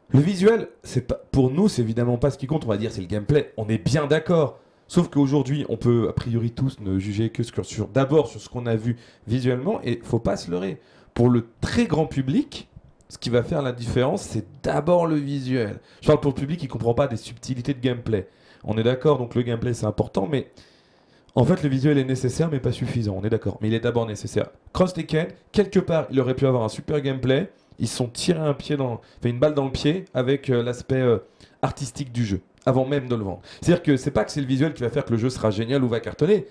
Le 0.09 0.19
visuel, 0.19 0.67
c'est 0.83 1.07
pas 1.07 1.15
pour 1.31 1.51
nous, 1.51 1.67
c'est 1.69 1.81
évidemment 1.81 2.17
pas 2.17 2.29
ce 2.29 2.37
qui 2.37 2.47
compte. 2.47 2.65
On 2.65 2.67
va 2.69 2.75
dire 2.77 2.91
c'est 2.91 2.99
le 3.01 3.07
gameplay. 3.07 3.53
On 3.57 3.67
est 3.69 3.77
bien 3.77 4.07
d'accord. 4.07 4.59
Sauf 4.87 5.07
qu'aujourd'hui, 5.09 5.65
on 5.69 5.77
peut 5.77 6.07
a 6.09 6.13
priori 6.13 6.51
tous 6.51 6.79
ne 6.81 6.99
juger 6.99 7.29
que 7.31 7.41
sur, 7.43 7.65
sur- 7.65 7.87
d'abord 7.87 8.27
sur 8.27 8.39
ce 8.39 8.49
qu'on 8.49 8.65
a 8.67 8.75
vu 8.75 8.97
visuellement 9.25 9.79
et 9.83 9.99
faut 10.03 10.19
pas 10.19 10.35
se 10.37 10.51
leurrer. 10.51 10.79
Pour 11.15 11.29
le 11.29 11.47
très 11.61 11.85
grand 11.87 12.07
public, 12.07 12.67
ce 13.07 13.17
qui 13.17 13.29
va 13.29 13.41
faire 13.41 13.61
la 13.61 13.71
différence, 13.71 14.21
c'est 14.21 14.45
d'abord 14.61 15.07
le 15.07 15.15
visuel. 15.15 15.79
Je 16.01 16.07
parle 16.07 16.19
pour 16.19 16.31
le 16.31 16.35
public 16.35 16.59
qui 16.59 16.67
comprend 16.67 16.93
pas 16.93 17.07
des 17.07 17.15
subtilités 17.15 17.73
de 17.73 17.79
gameplay. 17.79 18.27
On 18.65 18.77
est 18.77 18.83
d'accord, 18.83 19.17
donc 19.17 19.33
le 19.33 19.41
gameplay 19.41 19.73
c'est 19.73 19.85
important, 19.85 20.27
mais 20.29 20.51
en 21.33 21.45
fait 21.45 21.63
le 21.63 21.69
visuel 21.69 21.97
est 21.97 22.03
nécessaire 22.03 22.49
mais 22.51 22.59
pas 22.59 22.73
suffisant, 22.73 23.15
on 23.17 23.23
est 23.23 23.29
d'accord. 23.29 23.57
Mais 23.61 23.69
il 23.69 23.73
est 23.73 23.79
d'abord 23.79 24.05
nécessaire. 24.05 24.49
Cross 24.73 24.93
Tekken, 24.93 25.27
quelque 25.53 25.79
part, 25.79 26.05
il 26.11 26.19
aurait 26.19 26.35
pu 26.35 26.47
avoir 26.47 26.63
un 26.63 26.69
super 26.69 26.99
gameplay. 26.99 27.49
Ils 27.79 27.87
sont 27.87 28.07
tirés 28.07 28.39
un 28.39 28.53
pied 28.53 28.75
dans, 28.75 28.95
enfin, 29.19 29.29
une 29.29 29.39
balle 29.39 29.53
dans 29.53 29.65
le 29.65 29.71
pied 29.71 30.03
avec 30.13 30.49
euh, 30.49 30.61
l'aspect 30.63 31.01
euh, 31.01 31.19
artistique 31.61 32.11
du 32.11 32.25
jeu, 32.25 32.41
avant 32.65 32.85
même 32.85 33.07
de 33.07 33.15
le 33.15 33.23
vendre. 33.23 33.39
C'est-à-dire 33.61 33.83
que 33.83 33.95
c'est 33.95 34.11
pas 34.11 34.25
que 34.25 34.31
c'est 34.31 34.41
le 34.41 34.47
visuel 34.47 34.73
qui 34.73 34.83
va 34.83 34.89
faire 34.89 35.05
que 35.05 35.11
le 35.11 35.17
jeu 35.17 35.29
sera 35.29 35.49
génial 35.49 35.81
ou 35.81 35.87
va 35.87 36.01
cartonner. 36.01 36.45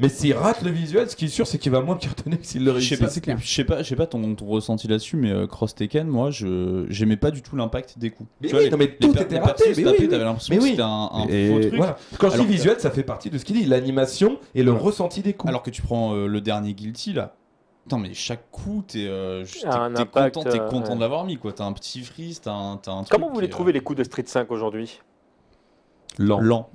Mais 0.00 0.08
s'il 0.08 0.32
rate 0.34 0.62
le 0.62 0.70
visuel, 0.70 1.10
ce 1.10 1.16
qui 1.16 1.24
est 1.24 1.28
sûr, 1.28 1.46
c'est 1.46 1.58
qu'il 1.58 1.72
va 1.72 1.80
moins 1.80 1.96
cartonner 1.96 2.38
que 2.38 2.46
s'il 2.46 2.60
le 2.64 2.70
Je 2.70 2.76
réussit. 2.76 3.08
sais 3.08 3.20
pas, 3.20 3.36
je 3.36 3.48
sais 3.48 3.64
pas, 3.64 3.82
je 3.82 3.88
sais 3.88 3.96
pas 3.96 4.06
ton, 4.06 4.34
ton 4.36 4.46
ressenti 4.46 4.86
là-dessus, 4.86 5.16
mais 5.16 5.32
euh, 5.32 5.46
Cross 5.48 5.74
Tekken, 5.74 6.06
moi, 6.06 6.30
je 6.30 6.86
j'aimais 6.88 7.16
pas 7.16 7.32
du 7.32 7.42
tout 7.42 7.56
l'impact 7.56 7.98
des 7.98 8.10
coups. 8.10 8.28
Mais 8.40 8.46
Tu 8.48 8.52
vois, 8.54 8.60
oui, 8.60 8.66
les- 8.66 8.70
non, 8.70 8.76
mais 8.78 8.86
les 8.86 8.96
tout 8.96 9.18
était 9.20 9.38
raté, 9.40 9.64
mais 9.76 9.84
oui, 9.84 9.94
oui. 9.98 10.08
t'avais 10.08 10.24
l'impression 10.24 10.56
que 10.56 10.62
oui. 10.62 10.70
c'était 10.70 10.82
un, 10.82 11.10
un 11.12 11.26
Et 11.28 11.48
faux 11.52 11.60
truc. 11.60 11.74
voilà. 11.74 11.96
Quand 12.18 12.30
je 12.30 12.38
dis 12.40 12.46
visuel, 12.46 12.76
ça 12.78 12.90
fait 12.92 13.02
partie 13.02 13.28
de 13.30 13.38
ce 13.38 13.44
qu'il 13.44 13.56
dit, 13.56 13.64
l'animation 13.64 14.38
et 14.54 14.62
le 14.62 14.70
Ouais. 14.72 14.78
ressenti 14.78 15.20
des 15.20 15.32
coups. 15.32 15.48
Alors 15.48 15.62
que 15.64 15.70
tu 15.70 15.82
prends 15.82 16.14
euh, 16.14 16.26
le 16.28 16.40
dernier 16.40 16.74
Guilty 16.74 17.12
là. 17.14 17.34
Putain, 17.84 17.98
mais 17.98 18.14
chaque 18.14 18.50
coup, 18.52 18.84
t'es 18.86 19.06
euh, 19.08 19.44
content, 20.12 20.42
t'es 20.44 20.60
euh, 20.60 20.68
content 20.68 20.90
ouais. 20.90 20.94
de 20.96 21.00
l'avoir 21.00 21.24
mis 21.24 21.38
quoi. 21.38 21.52
T'as 21.54 21.64
un 21.64 21.72
petit 21.72 22.02
freeze, 22.02 22.40
t'as 22.40 22.52
un, 22.52 22.76
truc. 22.76 23.08
Comment 23.10 23.30
vous 23.32 23.40
les 23.40 23.48
trouvez 23.48 23.72
les 23.72 23.80
coups 23.80 23.98
de 23.98 24.04
Street 24.04 24.24
5 24.26 24.48
aujourd'hui? 24.52 25.00
Lent. 26.18 26.38
lent 26.40 26.70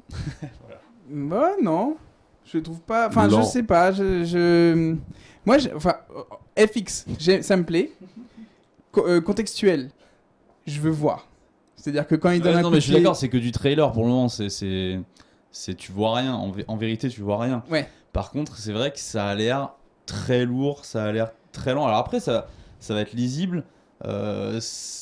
Bah 1.09 1.51
non, 1.61 1.97
je 2.45 2.57
trouve 2.59 2.79
pas. 2.81 3.07
Enfin, 3.07 3.29
je 3.29 3.41
sais 3.43 3.63
pas. 3.63 3.91
Je, 3.91 4.23
je- 4.23 4.95
moi, 5.45 5.57
enfin, 5.75 5.95
euh, 6.57 6.65
FX, 6.67 7.05
ça 7.41 7.57
me 7.57 7.63
plaît. 7.63 7.91
Co- 8.91 9.07
euh, 9.07 9.21
contextuel, 9.21 9.89
je 10.67 10.79
veux 10.79 10.91
voir. 10.91 11.27
C'est-à-dire 11.75 12.07
que 12.07 12.15
quand 12.15 12.29
il 12.31 12.41
donne 12.41 12.53
Ouais, 12.53 12.59
un 12.59 12.61
non, 12.61 12.69
coup 12.69 12.75
mais 12.75 12.79
je 12.81 12.85
suis 12.85 12.93
d'accord, 12.93 13.15
c'est 13.15 13.27
que 13.29 13.37
du 13.37 13.51
trailer 13.51 13.91
pour 13.91 14.03
le 14.03 14.09
moment. 14.09 14.29
C'est, 14.29 14.49
c'est, 14.49 15.75
tu 15.75 15.91
vois 15.91 16.15
rien. 16.15 16.33
En, 16.35 16.51
vé- 16.51 16.65
en 16.67 16.77
vérité, 16.77 17.09
tu 17.09 17.21
vois 17.21 17.39
rien. 17.39 17.63
Ouais. 17.69 17.89
Par 18.13 18.29
contre, 18.31 18.57
c'est 18.57 18.71
vrai 18.71 18.91
que 18.91 18.99
ça 18.99 19.27
a 19.27 19.35
l'air 19.35 19.71
très 20.05 20.45
lourd, 20.45 20.85
ça 20.85 21.03
a 21.05 21.11
l'air 21.11 21.31
très 21.51 21.73
lent. 21.73 21.85
Alors 21.85 21.97
après, 21.99 22.19
ça, 22.19 22.47
ça 22.79 22.93
va 22.93 23.01
être 23.01 23.13
lisible. 23.13 23.63
Euh, 24.05 24.59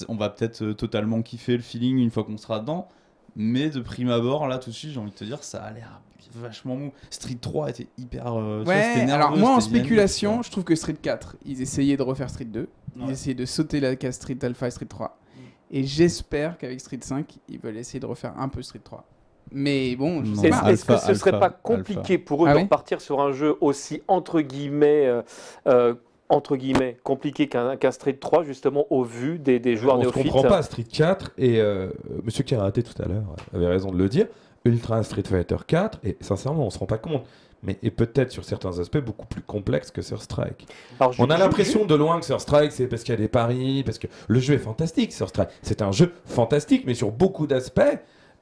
on 0.08 0.16
va 0.16 0.30
peut-être 0.30 0.72
totalement 0.74 1.22
kiffer 1.22 1.58
le 1.58 1.62
feeling 1.64 1.98
une 1.98 2.12
fois 2.12 2.24
qu'on 2.24 2.38
sera 2.38 2.60
dedans. 2.60 2.88
Mais 3.36 3.70
de 3.70 3.80
prime 3.80 4.10
abord, 4.10 4.48
là, 4.48 4.58
tout 4.58 4.70
de 4.70 4.76
suite, 4.76 4.92
j'ai 4.92 5.00
envie 5.00 5.12
de 5.12 5.16
te 5.16 5.24
dire, 5.24 5.44
ça 5.44 5.62
a 5.64 5.72
l'air 5.72 6.00
vachement 6.36 6.75
mou. 6.75 6.91
Street 7.09 7.38
3 7.39 7.69
était 7.71 7.88
hyper. 7.97 8.27
euh, 8.27 8.61
vois, 8.63 8.73
Ouais, 8.73 8.95
nerveux, 9.05 9.11
alors 9.13 9.38
moi 9.38 9.51
en 9.55 9.59
spéculation, 9.59 10.41
je 10.43 10.51
trouve 10.51 10.63
que 10.63 10.75
Street 10.75 10.95
4, 11.01 11.36
ils 11.45 11.61
essayaient 11.61 11.97
de 11.97 12.03
refaire 12.03 12.29
Street 12.29 12.45
2. 12.45 12.67
Ils 12.97 13.03
Ouais. 13.05 13.11
essayaient 13.11 13.36
de 13.36 13.45
sauter 13.45 13.79
la 13.79 13.95
case 13.95 14.15
Street 14.15 14.38
Alpha 14.41 14.67
et 14.67 14.71
Street 14.71 14.86
3. 14.86 15.17
Mm. 15.36 15.39
Et 15.71 15.84
j'espère 15.84 16.57
qu'avec 16.57 16.79
Street 16.79 16.99
5, 17.01 17.25
ils 17.49 17.59
veulent 17.59 17.77
essayer 17.77 17.99
de 17.99 18.05
refaire 18.05 18.34
un 18.38 18.49
peu 18.49 18.61
Street 18.61 18.82
3. 18.84 19.05
Mais 19.53 19.95
bon, 19.95 20.23
je 20.23 20.34
sais 20.36 20.49
pas. 20.49 20.71
est-ce 20.71 20.86
que 20.86 20.93
Alpha, 20.93 21.07
ce 21.07 21.13
serait 21.13 21.32
alpha, 21.34 21.49
pas 21.49 21.59
compliqué 21.61 22.17
pour 22.17 22.45
eux 22.45 22.47
Ah 22.49 22.53
de 22.53 22.57
oui 22.57 22.63
repartir 22.63 23.01
sur 23.01 23.19
un 23.21 23.32
jeu 23.34 23.55
aussi 23.59 24.01
entre 24.07 24.39
guillemets 24.41 25.07
euh, 25.07 25.21
euh, 25.67 25.93
entre 26.29 26.55
guillemets 26.55 26.97
compliqué 27.03 27.47
qu'un 27.49 27.75
qu'un 27.75 27.91
Street 27.91 28.13
3 28.13 28.43
justement 28.43 28.86
au 28.89 29.03
vu 29.03 29.39
des, 29.39 29.59
des 29.59 29.75
joueurs 29.75 29.95
on 29.95 29.97
ne 29.97 30.03
néophytes 30.03 30.32
comprend 30.32 30.43
pas 30.47 30.61
Street 30.61 30.86
4 30.89 31.32
et 31.38 31.59
euh, 31.59 31.89
Monsieur 32.23 32.45
Karaté 32.45 32.82
tout 32.84 33.01
à 33.01 33.07
l'heure 33.07 33.25
avait 33.53 33.67
raison 33.67 33.91
de 33.91 33.97
le 33.97 34.07
dire. 34.07 34.27
Ultra 34.66 35.03
Street 35.03 35.24
Fighter 35.26 35.57
4 35.66 35.99
et 36.03 36.18
sincèrement 36.22 36.66
on 36.66 36.70
se 36.70 36.80
rend 36.80 36.86
pas 36.86 36.97
compte. 36.97 37.24
Mais 37.64 37.78
est 37.84 37.91
peut-être 37.91 38.32
sur 38.32 38.43
certains 38.43 38.80
aspects 38.80 38.97
beaucoup 38.97 39.28
plus 39.28 39.41
complexe 39.43 39.91
que 39.91 40.01
Sur 40.01 40.20
Strike. 40.20 40.66
Alors, 40.99 41.14
On 41.20 41.30
a 41.30 41.38
l'impression 41.38 41.86
de 41.86 41.93
loin 41.93 42.20
que 42.20 42.26
Sur 42.26 42.41
Strike 42.41 42.72
c'est 42.72 42.88
parce 42.88 43.03
qu'il 43.03 43.14
y 43.14 43.18
a 43.18 43.22
des 43.22 43.28
paris, 43.28 43.84
parce 43.86 43.99
que 43.99 44.07
le 44.28 44.39
jeu 44.39 44.55
est 44.55 44.59
fantastique. 44.59 45.14
Sur 45.14 45.30
Strike 45.30 45.49
c'est 45.62 45.84
un 45.84 45.91
jeu 45.91 46.12
fantastique, 46.26 46.84
mais 46.88 46.95
sur 46.95 47.12
beaucoup 47.12 47.45
d'aspects. 47.45 47.82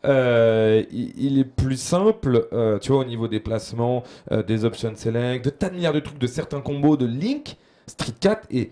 euh, 0.05 0.84
il, 0.91 1.11
il 1.22 1.39
est 1.39 1.43
plus 1.43 1.76
simple, 1.78 2.47
euh, 2.53 2.80
tu 2.80 2.93
vois, 2.93 3.01
au 3.01 3.05
niveau 3.05 3.28
des 3.28 3.41
placements, 3.41 4.03
euh, 4.32 4.41
des 4.41 4.63
options 4.63 4.93
select, 4.95 5.43
de 5.43 5.49
tas 5.49 5.67
de 5.70 5.76
milliards 5.76 5.91
de 5.91 5.99
trucs, 5.99 6.17
de 6.17 6.28
certains 6.28 6.61
combos 6.61 6.95
de 6.95 7.05
Link. 7.05 7.57
Street 7.88 8.13
4 8.22 8.47
et 8.51 8.72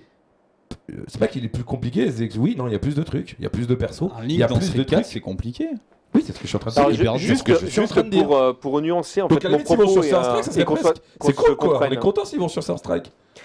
c'est 1.08 1.20
pas 1.20 1.28
qu'il 1.28 1.44
est 1.44 1.50
plus 1.50 1.64
compliqué, 1.66 2.10
c'est 2.12 2.30
que 2.30 2.38
oui, 2.38 2.56
non, 2.58 2.68
il 2.68 2.72
y 2.72 2.76
a 2.76 2.80
plus 2.80 2.96
de 2.96 3.04
trucs, 3.04 3.36
il 3.40 3.44
y 3.44 3.46
a 3.46 3.50
plus 3.50 3.68
de 3.68 3.76
persos, 3.76 4.12
Un 4.18 4.24
il 4.24 4.30
Link 4.30 4.40
y 4.40 4.44
a 4.44 4.48
dans 4.48 4.56
plus 4.56 4.68
Street 4.68 4.78
de 4.80 4.84
4, 4.84 5.02
trucs. 5.02 5.12
c'est 5.14 5.20
compliqué. 5.20 5.68
Oui, 6.18 6.24
c'est 6.26 6.34
ce 6.34 6.38
que 6.40 6.44
je 6.44 6.48
suis 6.48 6.56
en 6.56 6.60
train 6.60 6.72
de 6.72 6.78
Alors, 6.80 6.90
dire. 6.92 6.98
ju- 6.98 7.04
hyper 7.04 7.14
dur, 7.14 7.20
juste, 7.28 7.40
ce 7.40 7.44
que 7.44 7.52
je 7.54 7.66
suis 7.72 7.80
en 7.80 7.84
juste 7.84 7.94
train 7.94 8.04
de 8.04 8.10
dire. 8.10 8.24
pour, 8.26 8.38
euh, 8.38 8.54
pour 8.54 8.82
nuancer 8.82 9.22
en 9.22 9.28
Donc 9.28 9.40
fait 9.42 9.46
à 9.46 9.50
mon 9.50 9.58
la 9.58 9.58
limite, 9.64 9.68
s'ils 9.68 9.78
vont 9.78 9.84
propos 9.86 10.02
sur 10.02 10.04
et, 10.04 10.08
Sur 10.10 10.18
euh, 10.20 10.24
Strike, 10.24 10.44
ça 10.44 10.50
et 10.50 10.54
serait 10.54 10.66
qu'on 10.66 10.74
presque. 10.74 10.86
soit- 10.88 11.04
qu'on 11.20 11.28
C'est 11.28 11.34
se 11.34 11.38
cool 11.42 11.56
quoi, 11.56 11.68
on 11.68 11.72
comprenne. 11.72 11.94
est 11.94 11.98
content 11.98 12.26
s'ils 12.26 12.40
vont 12.40 12.48
sur 12.48 12.64
Sur 12.64 12.78
Strike. 12.78 13.06
C'est- 13.36 13.42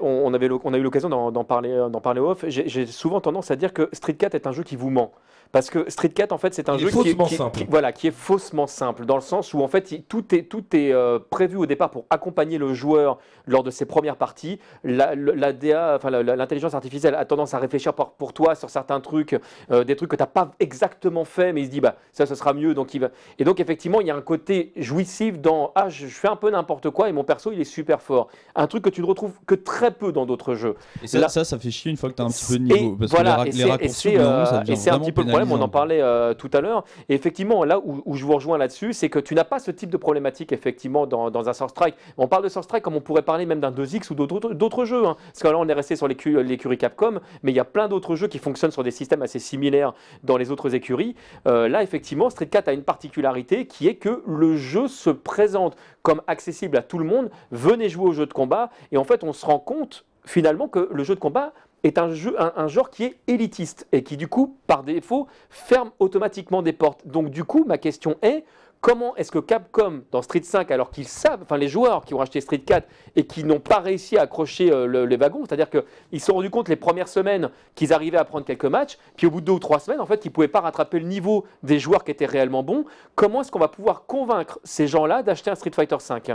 on, 0.00 0.22
on 0.24 0.34
avait, 0.34 0.48
on 0.64 0.72
a 0.74 0.78
eu 0.78 0.82
l'occasion 0.82 1.08
d'en 1.08 1.44
parler, 1.44 1.70
euh, 1.70 1.88
d'en 1.88 2.00
parler 2.00 2.20
off. 2.20 2.44
J'ai 2.48 2.86
souvent 2.86 3.20
tendance 3.20 3.50
à 3.50 3.56
dire 3.56 3.72
que 3.72 3.88
Street 3.92 4.14
4 4.14 4.34
est 4.34 4.46
un 4.46 4.52
jeu 4.52 4.62
qui 4.62 4.76
vous 4.76 4.90
ment. 4.90 5.12
Parce 5.50 5.70
que 5.70 5.88
Street 5.88 6.10
4, 6.10 6.32
en 6.32 6.36
fait, 6.36 6.52
c'est 6.52 6.68
un 6.68 6.74
Il 6.76 6.80
est 6.80 6.80
jeu 6.80 6.88
qui 6.88 6.94
faussement 7.08 7.24
qui- 7.24 7.34
simple. 7.36 7.58
qui- 7.60 7.64
voilà, 7.70 7.90
qui 7.92 8.06
est 8.08 8.10
faussement 8.14 8.66
simple, 8.66 9.06
dans 9.06 9.14
le 9.14 9.22
sens 9.22 9.54
où, 9.54 9.62
en 9.62 9.68
fait, 9.68 9.92
il- 9.92 10.02
tout 10.02 10.34
est, 10.34 10.42
tout 10.42 10.62
est 10.76 10.92
euh, 10.92 11.18
prévu 11.18 11.56
au 11.56 11.64
départ 11.64 11.88
pour 11.90 12.04
accompagner 12.10 12.58
le 12.58 12.74
joueur 12.74 13.16
lors 13.46 13.62
de 13.62 13.70
ses 13.70 13.86
premières 13.86 14.16
parties. 14.16 14.60
La, 14.84 15.14
la 15.14 15.54
DA, 15.54 15.94
enfin, 15.96 16.10
l'intelligence 16.10 16.74
artificielle 16.74 17.14
a 17.14 17.24
tendance 17.24 17.54
à 17.54 17.58
réfléchir 17.58 17.94
pour, 17.94 18.10
pour 18.10 18.34
toi 18.34 18.54
sur 18.56 18.68
certains 18.68 19.00
trucs, 19.00 19.40
euh, 19.70 19.84
des 19.84 19.96
trucs 19.96 20.10
que 20.10 20.16
tu 20.16 20.22
n'as 20.22 20.26
pas 20.26 20.50
exactement 20.60 21.24
fait, 21.24 21.54
mais 21.54 21.62
il 21.62 21.66
se 21.66 21.70
dit, 21.70 21.80
bah, 21.80 21.96
ça, 22.12 22.26
ce 22.26 22.34
sera 22.34 22.52
mieux. 22.52 22.74
Donc 22.74 22.92
il 22.92 23.00
va... 23.00 23.08
Et 23.38 23.44
donc, 23.44 23.58
effectivement, 23.58 24.02
il 24.02 24.06
y 24.06 24.10
a 24.10 24.16
un 24.16 24.20
côté 24.20 24.72
jouissif 24.76 25.38
dans, 25.40 25.72
ah, 25.76 25.88
je, 25.88 26.08
je 26.08 26.14
fais 26.14 26.28
un 26.28 26.36
peu 26.36 26.50
n'importe 26.50 26.90
quoi 26.90 27.08
et 27.08 27.12
mon 27.12 27.24
perso, 27.24 27.52
il 27.52 27.60
est 27.62 27.64
super 27.64 28.02
fort. 28.02 28.28
Un 28.54 28.66
truc 28.66 28.84
que 28.84 28.90
tu 28.90 29.00
ne 29.00 29.06
retrouves 29.06 29.32
que 29.46 29.54
très 29.62 29.90
peu 29.90 30.12
dans 30.12 30.26
d'autres 30.26 30.54
jeux. 30.54 30.74
Et 31.02 31.06
ça, 31.06 31.18
Là- 31.18 31.28
ça, 31.28 31.44
ça 31.44 31.58
fait 31.58 31.70
chier 31.70 31.90
une 31.90 31.96
fois 31.96 32.08
que 32.10 32.14
t'as 32.14 32.24
un 32.24 32.28
petit 32.28 32.46
peu 32.52 32.58
de 32.58 32.64
niveau. 32.64 32.96
Parce 32.96 33.10
voilà, 33.10 33.44
que 33.44 33.50
les, 33.56 33.64
raccourcis, 33.64 34.16
euh, 34.16 34.62
et 34.66 34.76
c'est 34.76 34.90
un 34.90 34.98
petit 34.98 35.12
peu 35.12 35.22
le 35.22 35.28
problème, 35.28 35.52
on 35.52 35.60
en 35.60 35.68
parlait 35.68 36.00
euh, 36.00 36.34
tout 36.34 36.50
à 36.52 36.60
l'heure. 36.60 36.84
Et 37.08 37.14
effectivement, 37.14 37.64
là 37.64 37.78
où, 37.78 38.02
où 38.06 38.14
je 38.14 38.24
vous 38.24 38.34
rejoins 38.34 38.58
là-dessus, 38.58 38.92
c'est 38.92 39.08
que 39.08 39.18
tu 39.18 39.34
n'as 39.34 39.44
pas 39.44 39.58
ce 39.58 39.70
type 39.70 39.90
de 39.90 39.96
problématique 39.96 40.52
effectivement 40.52 41.06
dans, 41.06 41.30
dans 41.30 41.48
un 41.48 41.52
Source 41.52 41.70
Strike. 41.72 41.94
On 42.16 42.28
parle 42.28 42.44
de 42.44 42.48
Source 42.48 42.64
Strike 42.64 42.82
comme 42.82 42.96
on 42.96 43.00
pourrait 43.00 43.22
parler 43.22 43.46
même 43.46 43.60
d'un 43.60 43.70
2X 43.70 44.10
ou 44.12 44.14
d'autres 44.54 44.84
jeux. 44.84 45.06
hein. 45.06 45.16
Parce 45.32 45.42
que 45.42 45.48
là, 45.48 45.58
on 45.58 45.68
est 45.68 45.72
resté 45.72 45.96
sur 45.96 46.08
l'écu- 46.08 46.42
l'écurie 46.42 46.78
Capcom, 46.78 47.20
mais 47.42 47.52
il 47.52 47.54
y 47.56 47.60
a 47.60 47.64
plein 47.64 47.88
d'autres 47.88 48.14
jeux 48.16 48.28
qui 48.28 48.38
fonctionnent 48.38 48.70
sur 48.70 48.82
des 48.82 48.90
systèmes 48.90 49.22
assez 49.22 49.38
similaires 49.38 49.92
dans 50.24 50.36
les 50.36 50.50
autres 50.50 50.74
écuries. 50.74 51.14
Euh, 51.46 51.68
là, 51.68 51.82
effectivement, 51.82 52.30
Street 52.30 52.46
4 52.46 52.68
a 52.68 52.72
une 52.72 52.82
particularité 52.82 53.66
qui 53.66 53.88
est 53.88 53.94
que 53.96 54.22
le 54.26 54.56
jeu 54.56 54.88
se 54.88 55.10
présente 55.10 55.76
comme 56.08 56.22
accessible 56.26 56.78
à 56.78 56.82
tout 56.82 56.96
le 56.96 57.04
monde. 57.04 57.28
Venez 57.50 57.90
jouer 57.90 58.08
au 58.08 58.12
jeu 58.12 58.24
de 58.24 58.32
combat. 58.32 58.70
Et 58.92 58.96
en 58.96 59.04
fait, 59.04 59.24
on 59.24 59.34
se 59.34 59.44
rend 59.44 59.58
compte 59.58 60.06
finalement 60.24 60.66
que 60.66 60.88
le 60.90 61.04
jeu 61.04 61.14
de 61.14 61.20
combat 61.20 61.52
est 61.82 61.98
un, 61.98 62.10
jeu, 62.12 62.34
un, 62.40 62.50
un 62.56 62.66
genre 62.66 62.88
qui 62.88 63.04
est 63.04 63.18
élitiste 63.26 63.86
et 63.92 64.02
qui 64.02 64.16
du 64.16 64.26
coup, 64.26 64.56
par 64.66 64.84
défaut, 64.84 65.26
ferme 65.50 65.90
automatiquement 65.98 66.62
des 66.62 66.72
portes. 66.72 67.06
Donc 67.06 67.28
du 67.28 67.44
coup, 67.44 67.64
ma 67.66 67.76
question 67.76 68.16
est, 68.22 68.46
Comment 68.80 69.16
est-ce 69.16 69.32
que 69.32 69.40
Capcom, 69.40 70.02
dans 70.12 70.22
Street 70.22 70.42
5, 70.44 70.70
alors 70.70 70.90
qu'ils 70.90 71.08
savent, 71.08 71.40
enfin 71.42 71.56
les 71.56 71.66
joueurs 71.66 72.04
qui 72.04 72.14
ont 72.14 72.20
acheté 72.20 72.40
Street 72.40 72.60
4 72.60 72.86
et 73.16 73.26
qui 73.26 73.42
n'ont 73.42 73.58
pas 73.58 73.80
réussi 73.80 74.16
à 74.16 74.22
accrocher 74.22 74.70
euh, 74.72 74.86
le- 74.86 75.04
les 75.04 75.16
wagons, 75.16 75.40
c'est-à-dire 75.44 75.68
qu'ils 75.68 76.20
se 76.20 76.26
sont 76.26 76.34
rendus 76.34 76.50
compte 76.50 76.68
les 76.68 76.76
premières 76.76 77.08
semaines 77.08 77.50
qu'ils 77.74 77.92
arrivaient 77.92 78.18
à 78.18 78.24
prendre 78.24 78.44
quelques 78.46 78.64
matchs, 78.66 78.96
puis 79.16 79.26
au 79.26 79.32
bout 79.32 79.40
de 79.40 79.46
deux 79.46 79.52
ou 79.52 79.58
trois 79.58 79.80
semaines, 79.80 80.00
en 80.00 80.06
fait, 80.06 80.24
ils 80.24 80.28
ne 80.28 80.32
pouvaient 80.32 80.46
pas 80.46 80.60
rattraper 80.60 81.00
le 81.00 81.06
niveau 81.06 81.44
des 81.64 81.80
joueurs 81.80 82.04
qui 82.04 82.12
étaient 82.12 82.24
réellement 82.26 82.62
bons. 82.62 82.84
Comment 83.16 83.40
est-ce 83.40 83.50
qu'on 83.50 83.58
va 83.58 83.66
pouvoir 83.68 84.06
convaincre 84.06 84.60
ces 84.62 84.86
gens-là 84.86 85.24
d'acheter 85.24 85.50
un 85.50 85.56
Street 85.56 85.72
Fighter 85.74 85.96
5 85.98 86.30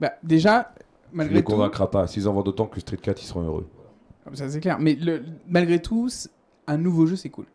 Bah, 0.00 0.12
déjà, 0.22 0.72
malgré 1.12 1.34
les 1.36 1.42
tout. 1.42 1.50
convaincras 1.52 1.88
pas. 1.88 2.06
S'ils 2.06 2.28
en 2.28 2.32
vendent 2.34 2.46
autant 2.48 2.66
que 2.66 2.78
Street 2.78 2.96
4, 2.98 3.20
ils 3.20 3.26
seront 3.26 3.42
heureux. 3.42 3.66
Ça, 4.32 4.48
c'est 4.48 4.60
clair. 4.60 4.76
Mais 4.78 4.94
le- 4.94 5.24
malgré 5.48 5.82
tout, 5.82 6.08
un 6.68 6.76
nouveau 6.76 7.06
jeu, 7.06 7.16
c'est 7.16 7.30
cool. 7.30 7.46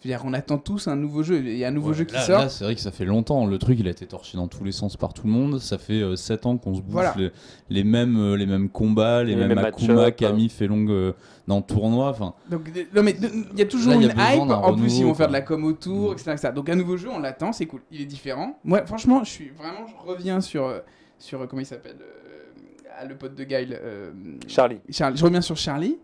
Je 0.00 0.08
veux 0.08 0.14
dire, 0.14 0.22
on 0.24 0.32
attend 0.32 0.58
tous 0.58 0.86
un 0.86 0.94
nouveau 0.94 1.22
jeu. 1.24 1.38
Il 1.44 1.56
y 1.56 1.64
a 1.64 1.68
un 1.68 1.72
nouveau 1.72 1.88
Ouais, 1.90 1.94
jeu 1.96 2.04
qui 2.04 2.14
là, 2.14 2.20
sort. 2.22 2.38
là, 2.40 2.48
c'est 2.48 2.62
vrai 2.62 2.74
que 2.76 2.80
ça 2.80 2.92
fait 2.92 3.04
longtemps. 3.04 3.46
Le 3.46 3.58
truc, 3.58 3.78
il 3.80 3.88
a 3.88 3.90
été 3.90 4.06
torché 4.06 4.36
dans 4.36 4.46
tous 4.46 4.62
les 4.62 4.70
sens 4.70 4.96
par 4.96 5.12
tout 5.12 5.26
le 5.26 5.32
monde. 5.32 5.58
Ça 5.58 5.76
fait 5.76 6.02
7 6.16 6.46
ans 6.46 6.56
qu'on 6.56 6.74
se 6.74 6.80
bouffe 6.80 6.92
Voilà. 6.92 7.14
les, 7.18 7.30
les 7.68 7.82
mêmes, 7.84 8.16
euh, 8.16 8.36
les 8.36 8.46
mêmes 8.46 8.68
combats, 8.68 9.24
les, 9.24 9.30
Les 9.34 9.36
mêmes 9.36 9.48
mêmes 9.56 9.58
Akuma, 9.64 9.94
match-up, 9.94 10.16
Kami, 10.16 10.48
Felong 10.50 10.88
euh, 10.88 11.12
dans 11.48 11.56
le 11.56 11.62
tournoi. 11.64 12.10
Enfin, 12.10 12.34
Donc, 12.48 12.68
euh, 12.76 12.84
non, 12.94 13.02
mais 13.02 13.16
il 13.52 13.58
y 13.58 13.62
a 13.62 13.66
toujours 13.66 13.92
Là, 13.92 13.98
a 13.98 14.02
une 14.02 14.38
hype. 14.42 14.48
d'un 14.48 14.54
En 14.54 14.76
plus, 14.76 14.98
ils 14.98 15.04
vont 15.04 15.14
faire 15.14 15.26
de 15.28 15.32
la 15.32 15.40
com 15.40 15.64
autour, 15.64 16.10
Mm. 16.10 16.12
etc., 16.12 16.30
etc. 16.32 16.48
Donc, 16.54 16.68
un 16.68 16.76
nouveau 16.76 16.96
jeu, 16.96 17.08
on 17.10 17.18
l'attend, 17.18 17.52
c'est 17.52 17.66
cool. 17.66 17.80
Il 17.90 18.00
est 18.00 18.06
différent. 18.06 18.56
Moi, 18.64 18.86
franchement, 18.86 19.24
je 19.24 19.30
suis 19.30 19.48
vraiment. 19.50 19.86
Je 19.88 20.08
reviens 20.08 20.40
sur. 20.40 20.64
euh, 20.66 20.78
sur 21.18 21.40
euh, 21.42 21.46
comment 21.48 21.60
il 21.62 21.66
s'appelle 21.66 21.96
euh, 22.00 23.08
Le 23.08 23.16
pote 23.16 23.34
de 23.34 23.42
Guile. 23.42 23.76
euh, 23.82 24.10
Charlie 24.46 24.78
Charlie. 24.90 25.16
Je 25.18 25.24
reviens 25.24 25.40
sur 25.40 25.56
Charlie, 25.56 25.98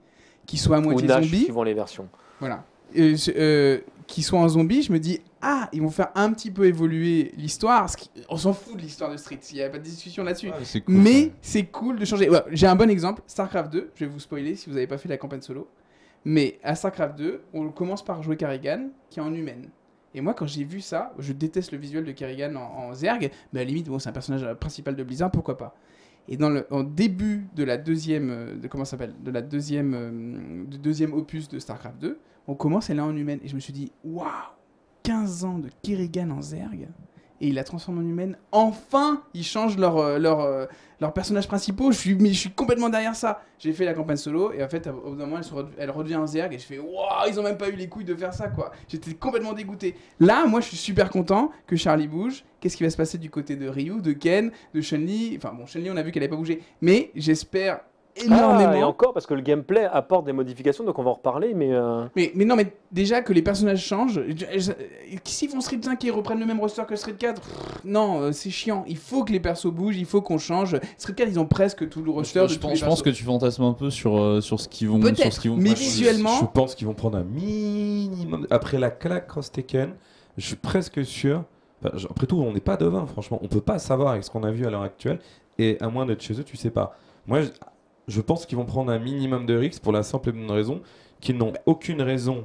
qui 0.46 0.56
soit 0.56 0.78
à 0.78 0.80
ou 0.80 0.82
moitié 0.82 1.06
Nash, 1.06 1.24
zombie. 1.26 1.44
suivant 1.44 1.62
les 1.62 1.74
versions. 1.74 2.08
Voilà. 2.40 2.64
Euh, 2.96 3.16
euh, 3.36 3.80
qui 4.06 4.22
soit 4.22 4.38
en 4.38 4.48
zombie, 4.48 4.82
je 4.82 4.92
me 4.92 4.98
dis, 4.98 5.20
ah, 5.40 5.68
ils 5.72 5.80
vont 5.80 5.90
faire 5.90 6.10
un 6.14 6.30
petit 6.32 6.50
peu 6.50 6.66
évoluer 6.66 7.32
l'histoire. 7.36 7.88
On 8.28 8.36
s'en 8.36 8.52
fout 8.52 8.76
de 8.76 8.82
l'histoire 8.82 9.10
de 9.10 9.16
Street, 9.16 9.40
il 9.50 9.56
n'y 9.56 9.62
a 9.62 9.70
pas 9.70 9.78
de 9.78 9.82
discussion 9.82 10.22
là-dessus. 10.22 10.50
cool, 10.82 10.94
Mais 10.94 11.32
c'est 11.40 11.64
cool 11.64 11.98
de 11.98 12.04
changer. 12.04 12.28
Ouais, 12.28 12.42
J'ai 12.50 12.66
un 12.66 12.76
bon 12.76 12.90
exemple, 12.90 13.22
StarCraft 13.26 13.72
2, 13.72 13.90
je 13.94 14.04
vais 14.04 14.10
vous 14.10 14.20
spoiler 14.20 14.56
si 14.56 14.68
vous 14.68 14.74
n'avez 14.74 14.86
pas 14.86 14.98
fait 14.98 15.08
la 15.08 15.16
campagne 15.16 15.40
solo. 15.40 15.68
Mais 16.26 16.58
à 16.62 16.74
StarCraft 16.74 17.16
2, 17.16 17.42
on 17.54 17.70
commence 17.70 18.04
par 18.04 18.22
jouer 18.22 18.36
Kerrigan, 18.36 18.90
qui 19.08 19.20
est 19.20 19.22
en 19.22 19.32
humaine. 19.32 19.70
Et 20.14 20.20
moi, 20.20 20.34
quand 20.34 20.46
j'ai 20.46 20.64
vu 20.64 20.80
ça, 20.80 21.12
je 21.18 21.32
déteste 21.32 21.72
le 21.72 21.78
visuel 21.78 22.04
de 22.04 22.12
Kerrigan 22.12 22.54
en, 22.54 22.88
en 22.88 22.94
Zerg, 22.94 23.30
mais 23.52 23.60
à 23.60 23.64
la 23.64 23.68
limite, 23.68 23.88
bon, 23.88 23.98
c'est 23.98 24.10
un 24.10 24.12
personnage 24.12 24.46
principal 24.60 24.94
de 24.94 25.02
Blizzard, 25.02 25.30
pourquoi 25.30 25.56
pas. 25.56 25.74
Et 26.28 26.36
dans 26.36 26.50
le 26.50 26.66
en 26.70 26.82
début 26.82 27.46
de 27.54 27.64
la 27.64 27.76
deuxième, 27.76 28.30
euh, 28.30 28.54
de 28.56 28.68
comment 28.68 28.84
s'appelle, 28.84 29.14
de 29.22 29.30
la 29.30 29.42
deuxième, 29.42 29.94
euh, 29.94 30.64
du 30.64 30.78
deuxième 30.78 31.12
opus 31.12 31.48
de 31.48 31.58
Starcraft 31.58 31.98
2, 31.98 32.18
on 32.46 32.54
commence 32.54 32.90
elle 32.90 32.98
est 32.98 33.02
en 33.02 33.16
humaine 33.16 33.40
et 33.42 33.48
je 33.48 33.54
me 33.54 33.60
suis 33.60 33.72
dit 33.72 33.92
waouh, 34.04 34.26
15 35.02 35.44
ans 35.44 35.58
de 35.58 35.70
Kerrigan 35.82 36.30
en 36.30 36.42
Zerg 36.42 36.88
et 37.40 37.48
il 37.48 37.54
la 37.54 37.64
transforme 37.64 37.98
en 37.98 38.02
humaine. 38.02 38.36
Enfin, 38.52 39.22
ils 39.34 39.44
changent 39.44 39.76
leur 39.76 39.98
euh, 39.98 40.18
leur 40.18 40.40
euh, 40.40 40.66
leurs 41.00 41.12
personnages 41.12 41.48
principaux. 41.48 41.92
Je 41.92 41.98
suis 41.98 42.50
complètement 42.50 42.88
derrière 42.88 43.16
ça. 43.16 43.42
J'ai 43.58 43.72
fait 43.72 43.84
la 43.84 43.94
campagne 43.94 44.16
solo 44.16 44.52
et 44.52 44.62
en 44.62 44.68
fait 44.68 44.86
au 44.86 45.10
bout 45.10 45.16
d'un 45.16 45.26
moment 45.26 45.42
elle 45.78 45.90
redevient 45.90 46.16
en 46.16 46.26
Zerg 46.26 46.52
et 46.54 46.58
je 46.58 46.64
fais 46.64 46.78
waouh, 46.78 47.28
ils 47.28 47.38
ont 47.38 47.42
même 47.42 47.58
pas 47.58 47.68
eu 47.68 47.76
les 47.76 47.88
couilles 47.88 48.04
de 48.04 48.14
faire 48.14 48.32
ça 48.32 48.48
quoi. 48.48 48.72
J'étais 48.88 49.14
complètement 49.14 49.52
dégoûté. 49.52 49.96
Là, 50.20 50.46
moi 50.46 50.60
je 50.60 50.68
suis 50.68 50.76
super 50.76 51.10
content 51.10 51.50
que 51.66 51.76
Charlie 51.76 52.08
bouge. 52.08 52.44
Qu'est-ce 52.60 52.76
qui 52.76 52.84
va 52.84 52.90
se 52.90 52.96
passer 52.96 53.18
du 53.18 53.30
côté 53.30 53.56
de 53.56 53.68
Ryu, 53.68 54.00
de 54.00 54.12
Ken, 54.12 54.50
de 54.72 54.80
Chun-Li? 54.80 55.34
Enfin 55.36 55.52
bon, 55.52 55.66
Chun-Li 55.66 55.90
on 55.90 55.96
a 55.96 56.02
vu 56.02 56.12
qu'elle 56.12 56.22
n'avait 56.22 56.30
pas 56.30 56.36
bougé, 56.36 56.62
mais 56.80 57.10
j'espère 57.14 57.80
énormément. 58.16 58.70
Ah, 58.72 58.76
et 58.78 58.82
encore 58.84 59.12
parce 59.12 59.26
que 59.26 59.34
le 59.34 59.40
gameplay 59.40 59.84
apporte 59.84 60.24
des 60.26 60.32
modifications, 60.32 60.84
donc 60.84 60.98
on 60.98 61.02
va 61.02 61.10
en 61.10 61.14
reparler, 61.14 61.54
mais 61.54 61.72
euh, 61.72 62.04
Mais, 62.16 62.30
mais 62.34 62.44
non, 62.44 62.56
mais 62.56 62.72
déjà 62.92 63.22
que 63.22 63.32
les 63.32 63.42
personnages 63.42 63.84
changent. 63.84 64.20
S'ils 65.24 65.48
font 65.48 65.60
Street 65.60 65.80
5 65.82 66.04
et 66.04 66.10
reprennent 66.10 66.40
le 66.40 66.46
même 66.46 66.60
roster 66.60 66.82
que 66.86 66.96
Street 66.96 67.14
4, 67.18 67.40
pff, 67.40 67.52
non, 67.84 68.20
euh, 68.20 68.32
c'est 68.32 68.50
chiant. 68.50 68.84
Il 68.86 68.96
faut 68.96 69.24
que 69.24 69.32
les 69.32 69.40
persos 69.40 69.66
bougent, 69.72 69.96
il 69.96 70.04
faut 70.06 70.22
qu'on 70.22 70.38
change. 70.38 70.76
Street 70.98 71.14
4, 71.14 71.28
ils 71.28 71.38
ont 71.40 71.46
presque 71.46 71.88
tout 71.88 72.02
le 72.02 72.10
roster. 72.10 72.40
Je, 72.40 72.44
de 72.44 72.48
je 72.50 72.54
tous 72.54 72.60
pense, 72.62 72.70
les 72.72 72.76
je 72.78 72.84
pense 72.84 73.02
que 73.02 73.10
tu 73.10 73.24
fantasmes 73.24 73.64
un 73.64 73.72
peu 73.72 73.90
sur, 73.90 74.16
euh, 74.18 74.40
sur 74.40 74.60
ce 74.60 74.68
qu'ils 74.68 74.88
vont, 74.88 75.00
Peut-être, 75.00 75.18
sur 75.22 75.32
ce 75.32 75.40
qu'ils 75.40 75.50
vont 75.50 75.56
mais 75.56 75.70
faire. 75.70 75.78
visuellement- 75.78 76.38
Je 76.40 76.46
pense 76.46 76.74
qu'ils 76.74 76.86
vont 76.86 76.94
prendre 76.94 77.18
un 77.18 77.24
minimum. 77.24 78.46
Après 78.50 78.78
la 78.78 78.90
claque 78.90 79.26
Cross 79.28 79.50
Tekken, 79.52 79.90
je 80.36 80.46
suis 80.46 80.56
presque 80.56 81.04
sûr. 81.04 81.44
enfin, 81.84 81.96
après 82.10 82.26
tout, 82.26 82.36
on 82.40 82.52
n'est 82.52 82.60
pas 82.60 82.76
devin, 82.76 83.06
franchement. 83.06 83.38
On 83.42 83.48
peut 83.48 83.60
pas 83.60 83.78
savoir 83.78 84.10
avec 84.12 84.24
ce 84.24 84.30
qu'on 84.30 84.42
a 84.44 84.50
vu 84.50 84.66
à 84.66 84.70
l'heure 84.70 84.82
actuelle. 84.82 85.18
Et 85.58 85.76
à 85.80 85.88
moins 85.88 86.04
d'être 86.06 86.20
chez 86.22 86.34
eux, 86.38 86.44
tu 86.44 86.56
sais 86.56 86.70
pas. 86.70 86.96
Moi, 87.26 87.40
je, 88.08 88.20
pense 88.20 88.46
qu'ils 88.46 88.58
vont 88.58 88.64
prendre 88.64 88.90
un 88.92 88.98
minimum 88.98 89.46
de 89.46 89.54
risques 89.54 89.82
pour 89.82 89.92
la 89.92 90.02
simple 90.02 90.30
et 90.30 90.32
bonne 90.32 90.50
raison 90.50 90.80
qu'ils 91.20 91.36
n'ont 91.36 91.52
aucune 91.66 92.02
raison. 92.02 92.44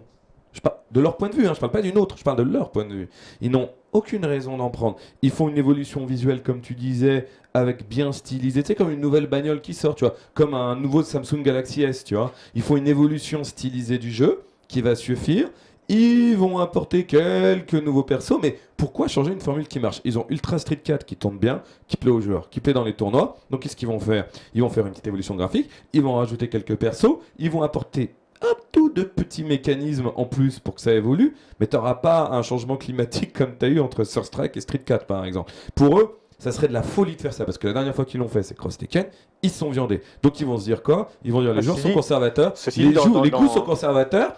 Je 0.54 0.62
parle 0.62 0.78
de 0.92 1.00
leur 1.00 1.18
point 1.18 1.30
de 1.30 1.36
vue, 1.36 1.48
hein, 1.48 1.54
je 1.54 1.60
parle 1.60 1.72
pas 1.72 1.82
d'une 1.82 1.98
autre, 1.98 2.18
je 2.18 2.24
parle 2.24 2.38
de 2.38 2.44
leur 2.44 2.72
point 2.72 2.86
de 2.86 2.94
vue. 2.94 3.10
Ils 3.42 3.52
n'ont 3.52 3.70
aucune 3.92 4.26
raison 4.26 4.58
d'en 4.58 4.70
prendre. 4.70 4.98
Ils 5.22 5.32
font 5.32 5.50
une 5.50 5.58
évolution 5.58 6.06
visuelle, 6.06 6.42
comme 6.42 6.62
tu 6.62 6.74
disais, 6.74 7.28
avec 7.54 7.88
bien 7.88 8.12
stylisé. 8.12 8.64
Tu 8.64 8.68
sais, 8.68 8.76
comme 8.76 8.92
une 8.92 9.02
nouvelle 9.02 9.28
bagnole 9.28 9.62
qui 9.62 9.74
sort, 9.74 9.96
tu 9.96 10.06
vois, 10.06 10.16
comme 10.34 10.54
un 10.54 10.76
nouveau 10.76 11.04
Samsung 11.04 11.44
Galaxy 11.44 11.84
S, 11.84 12.04
tu 12.04 12.16
vois. 12.16 12.34
Ils 12.56 12.62
font 12.62 12.78
une 12.78 12.88
évolution 12.88 13.44
stylisée 13.44 13.98
du 13.98 14.12
jeu 14.12 14.44
qui 14.68 14.82
va 14.82 14.96
suffire. 14.96 15.50
Ils 15.90 16.36
vont 16.38 16.60
apporter 16.60 17.06
quelques 17.06 17.74
nouveaux 17.74 18.04
persos, 18.04 18.38
mais 18.42 18.58
pourquoi 18.78 19.08
changer 19.08 19.34
une 19.34 19.40
formule 19.42 19.68
qui 19.68 19.80
marche? 19.80 20.02
Ils 20.06 20.20
ont 20.20 20.26
Ultra 20.30 20.60
Street 20.60 20.76
4 20.78 21.04
qui 21.06 21.16
tourne 21.16 21.38
bien, 21.38 21.64
qui 21.88 21.98
plaît 21.98 22.12
aux 22.12 22.22
joueurs, 22.22 22.50
qui 22.50 22.60
plaît 22.60 22.74
dans 22.74 22.84
les 22.84 22.94
tournois. 22.94 23.38
Donc 23.50 23.62
qu'est-ce 23.62 23.76
qu'ils 23.76 23.88
vont 23.88 24.00
faire? 24.00 24.28
Ils 24.54 24.62
vont 24.62 24.70
faire 24.70 24.86
une 24.86 24.92
petite 24.92 25.08
évolution 25.08 25.36
graphique, 25.36 25.70
ils 25.94 26.02
vont 26.02 26.16
rajouter 26.16 26.48
quelques 26.48 26.76
persos, 26.76 27.18
ils 27.40 27.50
vont 27.50 27.64
apporter 27.64 28.14
un 28.42 28.54
tout 28.72 28.90
de 28.90 29.02
petits 29.04 29.44
mécanismes 29.44 30.12
en 30.16 30.26
plus 30.26 30.60
pour 30.60 30.76
que 30.76 30.82
ça 30.82 30.94
évolue, 30.94 31.36
mais 31.60 31.68
tu 31.68 31.76
n'auras 31.76 31.96
pas 31.96 32.30
un 32.32 32.42
changement 32.44 32.78
climatique 32.78 33.34
comme 33.38 33.58
tu 33.60 33.66
as 33.66 33.70
eu 33.70 33.80
entre 33.80 34.04
Surstrike 34.04 34.56
et 34.56 34.62
Street 34.62 34.80
4 34.86 35.06
par 35.08 35.26
exemple. 35.26 35.52
Pour 35.76 36.00
eux, 36.00 36.20
ça 36.38 36.54
serait 36.54 36.70
de 36.70 36.74
la 36.74 36.84
folie 36.84 37.16
de 37.18 37.22
faire 37.22 37.34
ça, 37.34 37.44
parce 37.44 37.58
que 37.58 37.68
la 37.68 37.74
dernière 37.74 37.94
fois 37.96 38.06
qu'ils 38.06 38.20
l'ont 38.22 38.30
fait, 38.30 38.44
c'est 38.44 38.56
Cross 38.56 38.78
Tekken, 38.78 39.08
ils 39.42 39.50
sont 39.50 39.72
viandés. 39.72 40.02
Donc 40.24 40.40
ils 40.40 40.46
vont 40.46 40.58
se 40.58 40.64
dire 40.64 40.84
quoi? 40.84 41.10
Ils 41.26 41.34
vont 41.34 41.42
dire 41.42 41.54
les 41.54 41.62
joueurs 41.64 41.78
sont 41.80 41.90
conservateurs, 41.96 42.54
les, 42.78 42.94
dans- 42.94 43.04
jou- 43.04 43.14
dans- 43.14 43.24
les 43.24 43.30
goûts 43.32 43.48
dans- 43.48 43.54
sont 43.56 43.62
conservateurs, 43.64 44.36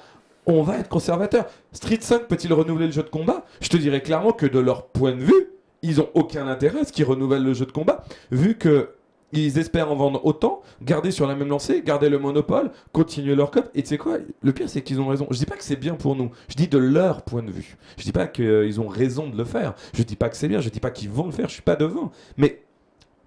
on 0.56 0.64
va 0.64 0.78
être 0.78 0.90
conservateur. 0.90 1.46
Street 1.72 2.00
5 2.00 2.28
peut-il 2.28 2.54
renouveler 2.54 2.88
le 2.88 2.92
jeu 2.92 3.04
de 3.04 3.10
combat? 3.10 3.46
Je 3.62 3.70
te 3.70 3.78
dirais 3.78 4.02
clairement 4.02 4.32
que 4.32 4.46
de 4.46 4.60
leur 4.60 4.88
point 4.88 5.14
de 5.14 5.22
vue, 5.22 5.50
ils 5.82 6.02
ont 6.02 6.10
aucun 6.14 6.48
intérêt 6.48 6.82
à 6.82 6.84
ce 6.84 6.94
qu'ils 6.94 7.06
renouvellent 7.06 7.44
le 7.44 7.54
jeu 7.54 7.66
de 7.66 7.72
combat, 7.72 8.04
vu 8.32 8.58
que 8.58 8.90
ils 9.34 9.58
espèrent 9.58 9.92
en 9.92 9.96
vendre 9.96 10.26
autant, 10.26 10.62
garder 10.82 11.12
sur 11.12 11.26
la 11.26 11.36
même 11.36 11.48
lancée, 11.48 11.82
garder 11.82 12.10
le 12.10 12.20
monopole, 12.20 12.72
continuer 12.92 13.36
leur 13.36 13.52
cop. 13.52 13.70
Et 13.74 13.82
tu 13.82 13.90
sais 13.90 13.98
quoi? 13.98 14.18
Le 14.42 14.52
pire, 14.52 14.70
c'est 14.70 14.82
qu'ils 14.82 15.00
ont 15.00 15.08
raison. 15.08 15.26
Je 15.32 15.38
dis 15.38 15.46
pas 15.46 15.56
que 15.56 15.64
c'est 15.64 15.78
bien 15.78 15.96
pour 15.96 16.16
nous. 16.16 16.32
Je 16.50 16.56
dis 16.56 16.68
de 16.68 16.78
leur 16.78 17.22
point 17.22 17.42
de 17.42 17.52
vue. 17.52 17.78
Je 17.98 18.04
dis 18.04 18.12
pas 18.12 18.28
qu'ils 18.28 18.82
ont 18.82 18.88
raison 18.88 19.30
de 19.30 19.38
le 19.38 19.46
faire. 19.46 19.74
Je 19.94 20.04
dis 20.04 20.18
pas 20.18 20.28
que 20.30 20.36
c'est 20.36 20.50
bien. 20.50 20.60
Je 20.60 20.70
dis 20.70 20.82
pas 20.82 20.92
qu'ils 20.92 21.10
vont 21.10 21.26
le 21.26 21.32
faire. 21.32 21.48
Je 21.48 21.54
suis 21.54 21.62
pas 21.62 21.78
devant. 21.78 22.12
Mais 22.36 22.62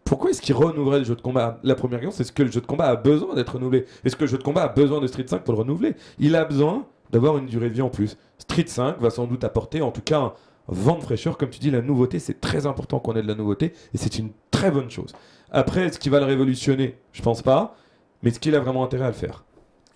pourquoi 0.04 0.30
est-ce 0.30 0.42
qu'ils 0.42 0.54
renouvelleraient 0.54 0.98
le 0.98 1.04
jeu 1.04 1.16
de 1.16 1.22
combat? 1.22 1.58
La 1.62 1.74
première 1.74 2.00
question, 2.00 2.14
c'est 2.14 2.24
est-ce 2.24 2.32
que 2.32 2.42
le 2.42 2.52
jeu 2.52 2.60
de 2.60 2.66
combat 2.66 2.86
a 2.86 2.96
besoin 2.96 3.34
d'être 3.34 3.54
renouvelé 3.54 3.86
Est-ce 4.04 4.16
que 4.16 4.24
le 4.24 4.30
jeu 4.30 4.38
de 4.38 4.42
combat 4.42 4.64
a 4.64 4.68
besoin 4.68 5.00
de 5.00 5.06
Street 5.06 5.24
5 5.26 5.42
pour 5.42 5.54
le 5.54 5.60
renouveler? 5.60 5.94
Il 6.18 6.36
a 6.36 6.44
besoin 6.44 6.86
d'avoir 7.14 7.38
une 7.38 7.46
durée 7.46 7.68
de 7.70 7.74
vie 7.74 7.82
en 7.82 7.88
plus. 7.90 8.18
Street 8.38 8.64
5 8.66 8.98
va 8.98 9.08
sans 9.08 9.26
doute 9.26 9.44
apporter, 9.44 9.80
en 9.82 9.92
tout 9.92 10.00
cas, 10.02 10.18
un 10.18 10.32
vent 10.66 10.98
de 10.98 11.02
fraîcheur. 11.02 11.38
Comme 11.38 11.48
tu 11.50 11.60
dis, 11.60 11.70
la 11.70 11.80
nouveauté, 11.80 12.18
c'est 12.18 12.40
très 12.40 12.66
important 12.66 12.98
qu'on 12.98 13.14
ait 13.14 13.22
de 13.22 13.28
la 13.28 13.36
nouveauté 13.36 13.72
et 13.94 13.98
c'est 13.98 14.18
une 14.18 14.30
très 14.50 14.70
bonne 14.72 14.90
chose. 14.90 15.14
Après, 15.52 15.82
est-ce 15.86 16.00
qu'il 16.00 16.10
va 16.10 16.18
le 16.18 16.26
révolutionner? 16.26 16.98
Je 17.12 17.22
pense 17.22 17.40
pas. 17.40 17.76
Mais 18.22 18.30
est-ce 18.30 18.40
qu'il 18.40 18.54
a 18.56 18.60
vraiment 18.60 18.82
intérêt 18.82 19.04
à 19.04 19.08
le 19.08 19.14
faire? 19.14 19.44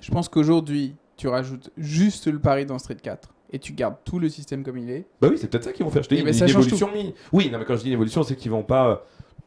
Je 0.01 0.13
pense 0.13 0.29
qu'aujourd'hui, 0.29 0.95
tu 1.17 1.27
rajoutes 1.27 1.71
juste 1.77 2.29
le 2.29 2.39
pari 2.39 2.65
dans 2.67 2.79
Street 2.79 2.95
4 3.03 3.35
et 3.51 3.59
tu 3.59 3.73
gardes 3.73 3.97
tout 4.05 4.21
le 4.21 4.29
système 4.29 4.63
comme 4.63 4.79
il 4.79 4.89
est. 4.91 5.07
Bah 5.21 5.27
oui, 5.29 5.39
c'est 5.39 5.49
peut-être 5.49 5.65
ça 5.65 5.73
qu'ils 5.73 5.85
vont 5.85 5.91
faire. 5.91 6.05
Je 6.05 6.09
te 6.09 6.15
Eh 6.15 6.19
dis, 6.19 6.23
ben, 6.25 6.33
une 6.35 6.49
évolution 6.49 6.89
Oui, 7.33 7.51
non, 7.51 7.59
mais 7.59 7.65
quand 7.65 7.75
je 7.75 7.81
dis 7.81 7.89
une 7.89 7.95
évolution, 7.95 8.23
c'est 8.23 8.37
qu'ils 8.37 8.53
vont 8.53 8.63
pas 8.63 8.89
euh, 8.91 8.97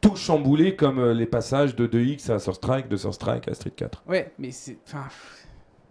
tout 0.02 0.16
chambouler 0.16 0.76
comme 0.76 0.98
euh, 0.98 1.14
les 1.14 1.24
passages 1.24 1.74
de 1.74 1.86
2X 1.86 2.30
à 2.30 2.38
Surstrike, 2.38 2.88
de 2.88 2.96
Surstrike 2.96 3.48
à 3.48 3.54
Street 3.54 3.70
4. 3.74 4.02
Ouais, 4.06 4.32
mais 4.38 4.50
c'est. 4.50 4.76
Enfin. 4.86 5.04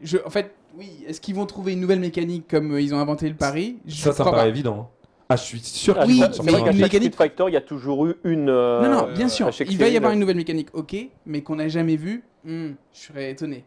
Je, 0.04 0.18
en 0.26 0.30
fait, 0.30 0.54
oui, 0.78 1.04
est-ce 1.08 1.20
qu'ils 1.22 1.36
vont 1.36 1.46
trouver 1.46 1.74
une 1.74 1.80
nouvelle 1.82 2.00
mécanique 2.00 2.48
comme 2.50 2.72
euh, 2.74 2.82
ils 2.82 2.94
ont 2.94 3.00
inventé 3.00 3.28
le 3.30 3.36
pari 3.36 3.78
Je 3.86 3.96
Ça, 3.96 4.14
ça 4.14 4.24
me 4.24 4.30
paraît 4.30 4.44
pas. 4.44 4.48
évident. 4.48 4.90
hein. 4.92 4.96
Ah, 5.30 5.36
je 5.38 5.44
suis 5.44 5.60
sûr 5.62 5.96
Ah, 5.98 6.04
qu'ils 6.06 6.14
Oui, 6.16 6.20
vont 6.20 6.26
c'est 6.28 6.34
sortir 6.34 6.52
vrai 6.54 6.62
mais 6.62 6.64
qu'à 6.66 6.70
un- 6.70 6.74
une 6.74 6.80
chaque 6.80 6.92
mécanique- 6.94 7.14
Street 7.14 7.26
Fighter, 7.30 7.44
il 7.48 7.54
y 7.54 7.58
a 7.58 7.62
toujours 7.62 8.06
eu 8.08 8.16
une. 8.26 8.50
euh, 8.50 8.82
Non, 8.82 8.90
non, 9.08 9.14
bien 9.14 9.30
sûr. 9.30 9.48
à 9.48 9.52
chaque 9.52 9.72
Il 9.72 9.78
va 9.78 9.88
y 9.88 9.96
avoir 9.96 10.12
de- 10.12 10.16
une 10.16 10.20
nouvelle 10.20 10.36
mécanique, 10.36 10.70
ok, 10.74 10.96
mais 11.26 11.42
qu'on 11.42 11.56
n'a 11.56 11.68
jamais 11.70 11.96
vue, 11.96 12.24
hmm, 12.44 12.72
je 12.94 13.00
serais 13.00 13.32
étonné. 13.32 13.64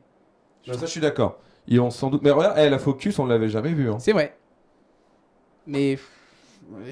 Non, 0.66 0.74
ça, 0.74 0.80
je 0.86 0.90
suis 0.90 1.00
d'accord. 1.00 1.38
Ils 1.66 1.80
ont 1.80 1.90
sans 1.90 2.10
doute. 2.10 2.20
Mais 2.22 2.30
regarde, 2.30 2.56
eh, 2.58 2.68
la 2.68 2.78
Focus, 2.78 3.18
on 3.18 3.24
l'avait 3.26 3.48
jamais 3.48 3.72
vu. 3.72 3.88
Hein. 3.90 3.96
C'est 3.98 4.12
vrai. 4.12 4.36
Mais 5.66 5.96
pff, 5.96 6.10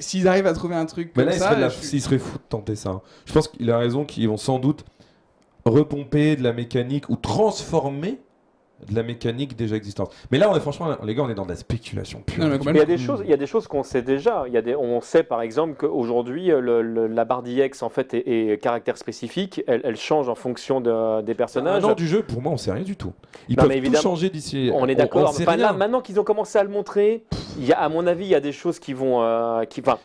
s'ils 0.00 0.26
arrivent 0.28 0.46
à 0.46 0.54
trouver 0.54 0.74
un 0.74 0.86
truc 0.86 1.12
Mais 1.16 1.22
comme 1.24 1.30
là, 1.30 1.36
il 1.36 1.38
ça, 1.38 1.44
serait, 1.46 1.56
de 1.56 1.60
la- 1.60 1.68
je 1.68 1.76
suis- 1.76 1.86
s'il 1.88 2.00
serait 2.00 2.18
fou 2.18 2.38
de 2.38 2.42
tenter 2.48 2.74
ça. 2.76 2.90
hein. 2.90 3.02
Je 3.26 3.32
pense 3.34 3.48
qu'il 3.48 3.70
a 3.70 3.76
raison 3.78 4.04
qu'ils 4.06 4.28
vont 4.28 4.36
sans 4.38 4.58
doute 4.58 4.84
repomper 5.66 6.36
de 6.36 6.42
la 6.42 6.52
mécanique 6.54 7.08
ou 7.10 7.16
transformer 7.16 8.18
de 8.90 8.94
la 8.94 9.02
mécanique 9.02 9.56
déjà 9.56 9.76
existante. 9.76 10.12
Mais 10.30 10.38
là, 10.38 10.50
on 10.50 10.56
est 10.56 10.60
franchement, 10.60 10.96
les 11.04 11.14
gars, 11.14 11.22
on 11.22 11.28
est 11.30 11.34
dans 11.34 11.44
de 11.44 11.50
la 11.50 11.56
spéculation 11.56 12.20
pure. 12.24 12.44
Non, 12.44 12.58
il 12.58 12.76
y 12.76 12.80
a 12.80 12.84
des 12.84 12.98
choses, 12.98 13.20
il 13.24 13.30
y 13.30 13.34
a 13.34 13.36
des 13.36 13.46
choses 13.46 13.66
qu'on 13.68 13.82
sait 13.82 14.02
déjà. 14.02 14.44
Il 14.46 14.52
y 14.52 14.56
a 14.56 14.62
des, 14.62 14.74
on 14.74 15.00
sait 15.00 15.22
par 15.22 15.42
exemple 15.42 15.74
qu'aujourd'hui 15.74 16.50
euh, 16.50 16.60
le- 16.60 16.82
le- 16.82 17.06
la 17.06 17.24
barre 17.24 17.42
d'IX 17.42 17.82
en 17.82 17.88
fait 17.88 18.14
est, 18.14 18.52
est 18.52 18.58
caractère 18.58 18.96
spécifique. 18.96 19.62
Elle, 19.66 19.80
elle 19.84 19.96
change 19.96 20.28
en 20.28 20.34
fonction 20.34 20.80
de- 20.80 21.22
des 21.22 21.34
personnages. 21.34 21.84
Un 21.84 21.88
an 21.90 21.94
du 21.94 22.06
jeu, 22.08 22.22
pour 22.22 22.42
moi, 22.42 22.52
on 22.52 22.56
sait 22.56 22.72
rien 22.72 22.82
du 22.82 22.96
tout. 22.96 23.12
Ils 23.48 23.56
Non, 23.56 23.68
peuvent 23.68 23.80
tout 23.82 23.94
changer 24.02 24.30
d'ici. 24.30 24.70
On 24.74 24.86
est 24.88 24.94
d'accord. 24.94 25.28
Enfin, 25.28 25.56
là, 25.56 25.72
maintenant 25.72 26.00
qu'ils 26.00 26.18
ont 26.20 26.24
commencé 26.24 26.58
à 26.58 26.62
le 26.62 26.70
montrer, 26.70 27.24
il 27.58 27.66
y 27.66 27.72
a, 27.72 27.78
à 27.80 27.88
mon 27.88 28.06
avis, 28.06 28.24
il 28.24 28.30
y 28.30 28.34
a 28.34 28.40
des 28.40 28.52
choses 28.52 28.78
qui 28.78 28.92
vont, 28.92 29.22
euh, 29.22 29.64
qui, 29.64 29.80
enfin, 29.80 29.98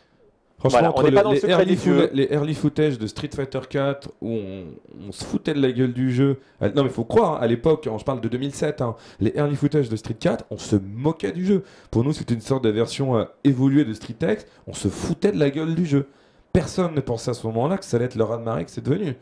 Franchement, 0.59 0.79
Voilà, 0.79 0.89
on 0.89 0.97
entre 0.99 1.09
le- 1.09 1.15
pas 1.15 1.21
dans 1.23 1.31
le 1.33 1.37
les, 1.37 1.49
early 1.49 1.77
les 2.13 2.27
early 2.33 2.53
footage 2.55 2.97
de 2.97 3.05
Street 3.05 3.29
Fighter 3.35 3.59
4 3.69 4.09
où 4.21 4.31
on, 4.31 4.63
on 5.07 5.11
se 5.11 5.23
foutait 5.23 5.53
de 5.53 5.61
la 5.61 5.71
gueule 5.71 5.93
du 5.93 6.11
jeu. 6.11 6.39
Euh, 6.63 6.71
Non, 6.75 6.83
mais 6.83 6.89
faut 6.89 7.03
croire, 7.03 7.33
hein, 7.35 7.39
à 7.41 7.45
l'époque, 7.47 7.87
je 7.95 8.03
parle 8.03 8.21
de 8.21 8.27
2007, 8.27 8.81
hein, 8.81 8.95
les 9.19 9.31
early 9.35 9.55
footage 9.55 9.87
de 9.87 9.95
Street 9.95 10.15
4, 10.19 10.45
on 10.49 10.57
se 10.57 10.75
moquait 10.75 11.31
du 11.31 11.45
jeu. 11.45 11.63
Pour 11.91 12.03
nous, 12.03 12.11
c'était 12.11 12.33
une 12.33 12.41
sorte 12.41 12.63
de 12.63 12.69
version 12.69 13.17
euh, 13.17 13.25
évoluée 13.43 13.85
de 13.85 13.93
Street 13.93 14.15
X. 14.19 14.47
On 14.65 14.73
se 14.73 14.87
foutait 14.87 15.31
de 15.31 15.37
la 15.39 15.51
gueule 15.51 15.75
du 15.75 15.85
jeu. 15.85 16.07
Personne 16.53 16.95
ne 16.95 17.01
pensait 17.01 17.29
à 17.29 17.33
ce 17.35 17.45
moment-là 17.45 17.77
que 17.77 17.85
ça 17.85 17.97
allait 17.97 18.05
être 18.07 18.15
le 18.15 18.23
raz-de-marée 18.23 18.65
que 18.65 18.71
c'est 18.71 18.83
devenu. 18.83 19.15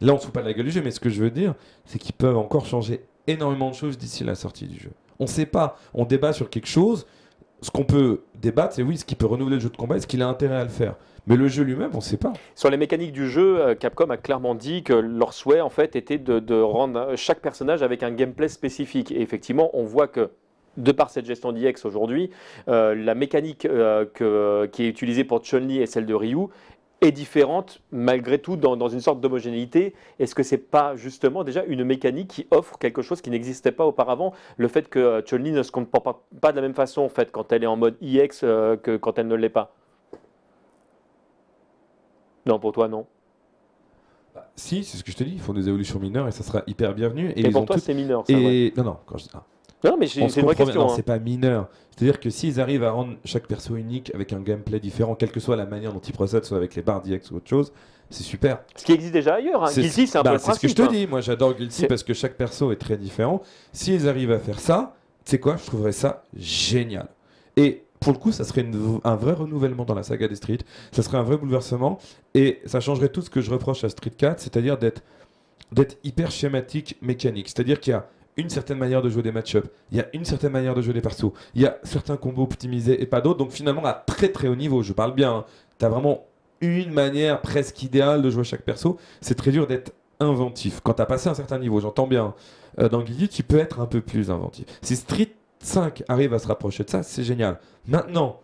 Là, 0.00 0.14
on 0.14 0.18
se 0.18 0.24
fout 0.24 0.32
pas 0.32 0.40
de 0.40 0.46
la 0.46 0.54
gueule 0.54 0.64
du 0.64 0.70
jeu, 0.72 0.80
mais 0.82 0.90
ce 0.92 1.00
que 1.00 1.10
je 1.10 1.20
veux 1.22 1.30
dire, 1.30 1.54
c'est 1.84 1.98
qu'ils 1.98 2.14
peuvent 2.14 2.38
encore 2.38 2.64
changer 2.64 3.04
énormément 3.26 3.68
de 3.68 3.74
choses 3.74 3.98
d'ici 3.98 4.24
la 4.24 4.34
sortie 4.34 4.66
du 4.66 4.80
jeu. 4.80 4.90
On 5.20 5.26
sait 5.26 5.46
pas, 5.46 5.76
on 5.92 6.04
débat 6.06 6.32
sur 6.32 6.48
quelque 6.48 6.66
chose. 6.68 7.06
Ce 7.64 7.70
qu'on 7.70 7.84
peut 7.84 8.20
débattre, 8.34 8.74
c'est 8.74 8.82
oui, 8.82 8.98
ce 8.98 9.06
qui 9.06 9.14
peut 9.14 9.24
renouveler 9.24 9.56
le 9.56 9.62
jeu 9.62 9.70
de 9.70 9.76
combat, 9.78 9.96
est-ce 9.96 10.06
qu'il 10.06 10.20
a 10.20 10.28
intérêt 10.28 10.56
à 10.56 10.64
le 10.64 10.68
faire 10.68 10.96
Mais 11.26 11.34
le 11.34 11.48
jeu 11.48 11.64
lui-même, 11.64 11.92
on 11.94 12.02
sait 12.02 12.18
pas. 12.18 12.34
Sur 12.54 12.68
les 12.68 12.76
mécaniques 12.76 13.12
du 13.12 13.26
jeu, 13.26 13.58
euh, 13.58 13.74
Capcom 13.74 14.10
a 14.10 14.18
clairement 14.18 14.54
dit 14.54 14.82
que 14.82 14.92
leur 14.92 15.32
souhait 15.32 15.62
en 15.62 15.70
fait 15.70 15.96
était 15.96 16.18
de, 16.18 16.60
rendre 16.60 17.16
chaque 17.16 17.40
personnage 17.40 17.82
avec 17.82 18.02
un 18.02 18.10
gameplay 18.10 18.48
spécifique. 18.48 19.12
Et 19.12 19.22
effectivement, 19.22 19.70
on 19.72 19.84
voit 19.84 20.08
que 20.08 20.28
de 20.76 20.92
par 20.92 21.08
cette 21.08 21.24
gestion 21.24 21.52
d'IX 21.52 21.82
aujourd'hui, 21.86 22.28
euh, 22.68 22.94
la 22.94 23.14
mécanique 23.14 23.64
euh, 23.64 24.04
qui 24.70 24.82
est 24.82 24.88
utilisée 24.88 25.24
pour 25.24 25.42
Chun-Li 25.42 25.80
et 25.80 25.86
celle 25.86 26.04
de 26.04 26.12
Ryu 26.12 26.48
est 27.04 27.12
différente 27.12 27.80
malgré 27.92 28.38
tout 28.38 28.56
dans, 28.56 28.76
dans 28.76 28.88
une 28.88 29.00
sorte 29.00 29.20
d'homogénéité. 29.20 29.94
Est-ce 30.18 30.34
que 30.34 30.42
c'est 30.42 30.58
pas 30.58 30.96
justement 30.96 31.44
déjà 31.44 31.64
une 31.64 31.84
mécanique 31.84 32.28
qui 32.28 32.46
offre 32.50 32.78
quelque 32.78 33.02
chose 33.02 33.20
qui 33.20 33.30
n'existait 33.30 33.72
pas 33.72 33.86
auparavant? 33.86 34.32
Le 34.56 34.68
fait 34.68 34.88
que 34.88 34.98
euh, 34.98 35.22
Chun-Li 35.22 35.52
ne 35.52 35.62
se 35.62 35.70
comporte 35.70 36.20
pas, 36.40 36.50
de 36.52 36.56
la 36.56 36.62
même 36.62 36.74
façon 36.74 37.02
en 37.02 37.08
fait 37.08 37.30
quand 37.30 37.52
elle 37.52 37.62
est 37.64 37.68
en 37.68 37.76
mode 37.76 37.96
IX 38.00 38.28
euh, 38.42 38.76
que 38.76 38.96
quand 38.96 39.18
elle 39.18 39.28
ne 39.28 39.34
l'est 39.34 39.48
pas? 39.48 39.72
Non, 42.46 42.58
pour 42.58 42.72
toi 42.72 42.88
non. 42.88 43.06
Si, 44.56 44.84
c'est 44.84 44.96
ce 44.96 45.04
que 45.04 45.10
je 45.12 45.16
te 45.16 45.24
dis, 45.24 45.32
ils 45.32 45.40
font 45.40 45.52
des 45.52 45.68
évolutions 45.68 45.98
mineures 45.98 46.28
et 46.28 46.32
ça 46.32 46.42
sera 46.42 46.62
hyper 46.66 46.94
bienvenu. 46.94 47.30
Et 47.30 47.40
Et 47.40 47.46
ils 47.46 47.52
pour 47.52 47.62
ont 47.62 47.66
toi 47.66 47.76
tout- 47.76 47.82
c'est 47.82 47.94
mineur. 47.94 48.24
Ça, 48.26 48.32
ouais. 48.32 48.40
Et 48.42 48.74
non, 48.76 48.84
non, 48.84 48.96
quand 49.06 49.16
je 49.18 49.24
dis 49.24 49.30
ah, 49.34 49.42
Non, 49.84 49.96
mais 49.98 50.06
c'est 50.06 50.28
c'est 50.28 50.40
une 50.40 50.46
vraie 50.46 50.54
question. 50.56 50.80
Non, 50.86 50.90
hein. 50.90 50.94
c'est 50.96 51.02
pas 51.02 51.18
mineur. 51.18 51.68
C'est-à-dire 51.96 52.18
que 52.18 52.30
s'ils 52.30 52.60
arrivent 52.60 52.82
à 52.84 52.90
rendre 52.90 53.14
chaque 53.24 53.46
perso 53.46 53.76
unique 53.76 54.10
avec 54.14 54.32
un 54.32 54.40
gameplay 54.40 54.80
différent, 54.80 55.14
quelle 55.14 55.30
que 55.30 55.40
soit 55.40 55.56
la 55.56 55.66
manière 55.66 55.92
dont 55.92 56.00
ils 56.00 56.12
procèdent, 56.12 56.44
soit 56.44 56.56
avec 56.56 56.74
les 56.74 56.82
barres 56.82 57.02
d'IX 57.02 57.30
ou 57.30 57.36
autre 57.36 57.48
chose, 57.48 57.72
c'est 58.10 58.24
super. 58.24 58.60
Ce 58.74 58.84
qui 58.84 58.92
existe 58.92 59.12
déjà 59.12 59.34
ailleurs. 59.34 59.62
Hein. 59.64 59.68
C'est- 59.68 59.82
Guilty, 59.82 60.06
c'est 60.06 60.18
un 60.18 60.22
bah, 60.22 60.30
peu 60.30 60.36
le 60.36 60.40
C'est 60.40 60.54
ce 60.54 60.60
que 60.60 60.68
je 60.68 60.74
principe. 60.74 60.90
te 60.92 60.96
hein. 60.96 61.00
dis. 61.00 61.06
Moi, 61.06 61.20
j'adore 61.20 61.54
Guilty 61.54 61.74
C'est- 61.74 61.86
parce 61.86 62.02
que 62.02 62.14
chaque 62.14 62.34
perso 62.36 62.72
est 62.72 62.76
très 62.76 62.96
différent. 62.96 63.42
S'ils 63.72 64.08
arrivent 64.08 64.32
à 64.32 64.38
faire 64.38 64.58
ça, 64.58 64.96
tu 65.24 65.30
sais 65.30 65.38
quoi, 65.38 65.56
je 65.56 65.64
trouverais 65.66 65.92
ça 65.92 66.24
génial. 66.36 67.08
Et 67.56 67.84
pour 68.00 68.12
le 68.12 68.18
coup, 68.18 68.32
ça 68.32 68.44
serait 68.44 68.62
une- 68.62 69.00
un 69.04 69.16
vrai 69.16 69.32
renouvellement 69.32 69.84
dans 69.84 69.94
la 69.94 70.02
saga 70.02 70.28
des 70.28 70.36
Street. 70.36 70.58
Ça 70.92 71.02
serait 71.02 71.16
un 71.18 71.22
vrai 71.22 71.36
bouleversement. 71.36 71.98
Et 72.34 72.60
ça 72.66 72.80
changerait 72.80 73.08
tout 73.08 73.22
ce 73.22 73.30
que 73.30 73.40
je 73.40 73.50
reproche 73.50 73.84
à 73.84 73.88
Street 73.88 74.10
4, 74.10 74.40
c'est-à-dire 74.40 74.78
d'être 74.78 75.02
d'être 75.72 75.96
hyper 76.04 76.30
schématique, 76.30 76.96
mécanique. 77.02 77.48
C'est-à-dire 77.48 77.80
qu'il 77.80 77.92
y 77.92 77.94
a 77.94 78.06
une 78.36 78.50
certaine 78.50 78.78
manière 78.78 79.02
de 79.02 79.08
jouer 79.08 79.22
des 79.22 79.32
match-up, 79.32 79.66
il 79.90 79.98
y 79.98 80.00
a 80.00 80.06
une 80.12 80.24
certaine 80.24 80.52
manière 80.52 80.74
de 80.74 80.82
jouer 80.82 80.94
des 80.94 81.00
persos, 81.00 81.32
il 81.54 81.62
y 81.62 81.66
a 81.66 81.78
certains 81.82 82.16
combos 82.16 82.42
optimisés 82.42 83.00
et 83.00 83.06
pas 83.06 83.20
d'autres. 83.20 83.38
Donc 83.38 83.52
finalement, 83.52 83.84
à 83.84 83.92
très 83.92 84.28
très 84.28 84.48
haut 84.48 84.56
niveau, 84.56 84.82
je 84.82 84.92
parle 84.92 85.14
bien, 85.14 85.44
tu 85.78 85.84
as 85.84 85.88
vraiment 85.88 86.24
une 86.60 86.92
manière 86.92 87.40
presque 87.40 87.82
idéale 87.82 88.22
de 88.22 88.30
jouer 88.30 88.44
chaque 88.44 88.62
perso. 88.62 88.98
C'est 89.20 89.34
très 89.34 89.50
dur 89.50 89.66
d'être 89.66 89.92
inventif. 90.20 90.80
Quand 90.82 90.94
tu 90.94 91.02
as 91.02 91.06
passé 91.06 91.28
un 91.28 91.34
certain 91.34 91.58
niveau, 91.58 91.80
j'entends 91.80 92.06
bien, 92.06 92.34
euh, 92.78 92.88
dans 92.88 93.02
Guilty, 93.02 93.28
tu 93.28 93.42
peux 93.42 93.58
être 93.58 93.80
un 93.80 93.86
peu 93.86 94.00
plus 94.00 94.30
inventif. 94.30 94.66
Si 94.82 94.96
Street 94.96 95.30
5 95.60 96.04
arrive 96.08 96.34
à 96.34 96.38
se 96.38 96.46
rapprocher 96.46 96.84
de 96.84 96.90
ça, 96.90 97.02
c'est 97.02 97.24
génial. 97.24 97.58
Maintenant, 97.86 98.40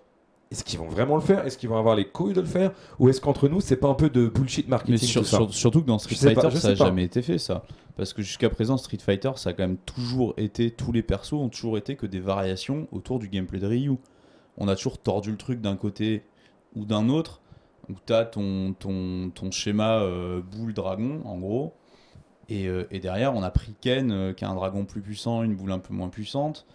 est-ce 0.50 0.64
qu'ils 0.64 0.78
vont 0.80 0.88
vraiment 0.88 1.14
le 1.14 1.20
faire? 1.20 1.46
Est-ce 1.46 1.56
qu'ils 1.56 1.68
vont 1.68 1.78
avoir 1.78 1.94
les 1.94 2.08
couilles 2.08 2.32
de 2.34 2.40
le 2.40 2.46
faire? 2.46 2.72
Ou 2.98 3.08
est-ce 3.08 3.20
qu'entre 3.20 3.48
nous, 3.48 3.60
c'est 3.60 3.76
pas 3.76 3.88
un 3.88 3.94
peu 3.94 4.10
de 4.10 4.26
bullshit 4.28 4.66
Mais 4.66 4.70
marketing 4.70 5.08
sur- 5.08 5.20
tout 5.22 5.26
ça? 5.28 5.36
sur- 5.36 5.54
surtout 5.54 5.80
que 5.82 5.86
dans 5.86 5.98
Street 5.98 6.16
pas, 6.34 6.42
Fighter, 6.42 6.56
ça 6.58 6.68
n'a 6.70 6.74
jamais 6.74 7.04
été 7.04 7.22
fait 7.22 7.38
ça. 7.38 7.62
Parce 7.96 8.12
que 8.12 8.22
jusqu'à 8.22 8.50
présent, 8.50 8.76
Street 8.76 8.98
Fighter, 8.98 9.30
ça 9.36 9.50
a 9.50 9.52
quand 9.52 9.62
même 9.62 9.76
toujours 9.76 10.34
été, 10.38 10.70
tous 10.70 10.90
les 10.90 11.02
persos 11.02 11.34
ont 11.34 11.48
toujours 11.48 11.78
été 11.78 11.94
que 11.96 12.06
des 12.06 12.20
variations 12.20 12.88
autour 12.92 13.18
du 13.20 13.28
gameplay 13.28 13.58
de 13.60 13.66
Ryu. 13.66 13.92
On 14.58 14.66
a 14.68 14.74
toujours 14.74 14.98
tordu 14.98 15.30
le 15.30 15.36
truc 15.36 15.60
d'un 15.60 15.76
côté 15.76 16.24
ou 16.74 16.84
d'un 16.84 17.08
autre, 17.08 17.40
où 17.88 17.94
tu 18.04 18.12
as 18.12 18.24
ton, 18.24 18.72
ton, 18.72 19.30
ton 19.34 19.50
schéma 19.52 20.00
euh, 20.00 20.40
boule 20.40 20.72
dragon, 20.74 21.20
en 21.24 21.38
gros. 21.38 21.74
Et, 22.48 22.66
euh, 22.66 22.84
et 22.90 22.98
derrière, 22.98 23.34
on 23.36 23.42
a 23.44 23.50
pris 23.50 23.74
Ken, 23.80 24.10
euh, 24.10 24.32
qui 24.32 24.44
a 24.44 24.50
un 24.50 24.54
dragon 24.56 24.84
plus 24.84 25.00
puissant, 25.00 25.44
une 25.44 25.54
boule 25.54 25.70
un 25.70 25.78
peu 25.78 25.94
moins 25.94 26.08
puissante. 26.08 26.66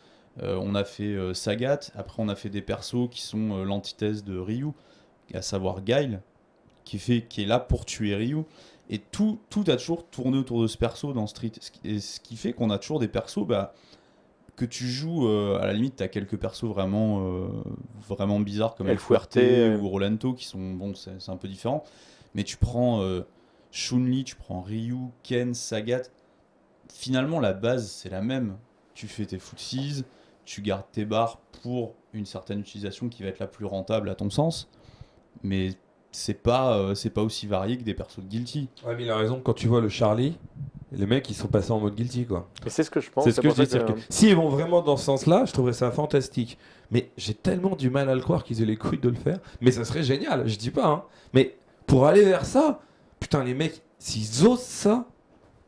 Euh, 0.42 0.60
on 0.62 0.76
a 0.76 0.84
fait 0.84 1.04
euh, 1.04 1.34
Sagat, 1.34 1.80
après 1.96 2.22
on 2.22 2.28
a 2.28 2.36
fait 2.36 2.50
des 2.50 2.62
persos 2.62 3.10
qui 3.10 3.22
sont 3.22 3.58
euh, 3.58 3.64
l'antithèse 3.64 4.24
de 4.24 4.38
Ryu, 4.38 4.68
à 5.34 5.42
savoir 5.42 5.82
Guile, 5.82 6.22
qui, 6.84 7.00
fait, 7.00 7.22
qui 7.22 7.44
est 7.44 7.46
là 7.46 7.60
pour 7.60 7.86
tuer 7.86 8.16
Ryu. 8.16 8.44
Et 8.90 9.00
tout, 9.00 9.40
tout 9.50 9.64
a 9.68 9.78
toujours 9.78 10.06
tourné 10.06 10.38
autour 10.38 10.62
de 10.62 10.68
ce 10.68 10.78
perso 10.78 11.14
dans 11.14 11.26
Street. 11.26 11.52
Et 11.84 12.00
ce 12.00 12.20
qui 12.20 12.36
fait 12.36 12.54
qu'on 12.54 12.70
a 12.70 12.78
toujours 12.78 13.00
des 13.00 13.08
persos 13.08 13.48
bah, 13.48 13.74
que 14.56 14.66
tu 14.66 14.88
joues, 14.88 15.28
euh, 15.28 15.58
à 15.60 15.66
la 15.66 15.74
limite, 15.74 15.96
tu 15.96 16.04
as 16.04 16.08
quelques 16.08 16.38
persos 16.38 16.66
vraiment, 16.66 17.26
euh, 17.26 17.48
vraiment 18.08 18.40
bizarres 18.40 18.76
comme 18.76 18.90
El 18.90 19.00
Fuerte 19.00 19.38
ou 19.38 19.90
Rolento 19.90 20.34
qui 20.34 20.46
sont, 20.46 20.74
bon, 20.74 20.94
c'est 20.94 21.20
c'est 21.20 21.32
un 21.32 21.38
peu 21.38 21.48
différent. 21.48 21.84
Mais 22.36 22.44
tu 22.44 22.58
prends 22.58 23.02
Chun-Li, 23.72 24.24
tu 24.24 24.36
prends 24.36 24.62
Ryu, 24.62 24.98
Ken, 25.24 25.54
Sagat. 25.54 26.04
Finalement, 26.94 27.40
la 27.40 27.54
base, 27.54 27.90
c'est 27.90 28.10
la 28.10 28.22
même. 28.22 28.58
Tu 28.94 29.08
fais 29.08 29.26
tes 29.26 29.40
footsies, 29.40 30.06
tu 30.46 30.62
gardes 30.62 30.86
tes 30.92 31.06
barres 31.06 31.40
pour 31.64 31.96
une 32.14 32.26
certaine 32.26 32.60
utilisation 32.60 33.10
qui 33.10 33.24
va 33.24 33.30
être 33.30 33.40
la 33.40 33.48
plus 33.48 33.66
rentable 33.66 34.10
à 34.10 34.16
ton 34.16 34.30
sens. 34.30 34.70
Mais 35.44 35.72
c'est 36.12 36.42
pas, 36.42 36.78
euh, 36.78 36.96
c'est 36.96 37.10
pas 37.10 37.24
aussi 37.24 37.48
varié 37.48 37.78
que 37.78 37.84
des 37.84 37.94
persos 37.94 38.20
de 38.20 38.28
Guilty. 38.28 38.70
Ouais, 38.86 38.96
mais 38.96 39.04
il 39.04 39.10
a 39.10 39.18
raison, 39.18 39.42
quand 39.44 39.54
tu 39.54 39.68
vois 39.68 39.82
le 39.82 39.90
Charlie, 39.90 40.38
les 40.92 41.06
mecs 41.06 41.30
ils 41.30 41.36
sont 41.36 41.48
passés 41.48 41.72
en 41.72 41.80
mode 41.80 41.96
guilty 41.96 42.26
quoi. 42.26 42.50
Et 42.66 42.70
c'est 42.70 42.84
ce 42.84 42.92
que 42.92 43.00
je 43.00 43.10
pense. 43.10 43.24
C'est 43.24 43.32
ce 43.32 43.42
que 43.42 43.50
je 43.50 43.56
dis. 43.56 43.66
c'est-à-dire 43.66 43.96
que 43.96 44.02
S'ils 44.10 44.36
vont 44.36 44.50
vraiment 44.50 44.82
dans 44.82 44.98
ce 44.98 45.06
sens-là, 45.06 45.46
je 45.46 45.52
trouverais 45.52 45.74
ça 45.74 45.92
fantastique. 45.92 46.58
Mais 46.92 47.12
j'ai 47.18 47.34
tellement 47.34 47.76
du 47.76 47.90
mal 47.90 48.10
à 48.10 48.16
le 48.16 48.22
croire 48.22 48.44
qu'ils 48.44 48.62
aient 48.62 48.66
les 48.66 48.78
couilles 48.78 49.00
de 49.00 49.10
le 49.10 49.16
faire. 49.16 49.40
Mais 49.62 49.72
ça 49.72 49.84
serait 49.84 50.04
génial, 50.04 50.48
je 50.48 50.58
dis 50.58 50.72
pas. 50.72 50.88
Hein. 50.88 51.04
Mais 51.34 51.58
pour 51.88 52.06
aller 52.06 52.24
vers 52.24 52.46
ça, 52.46 52.80
putain, 53.20 53.44
les 53.44 53.54
mecs, 53.54 53.82
s'ils 53.98 54.46
osent 54.48 54.62
ça, 54.62 55.06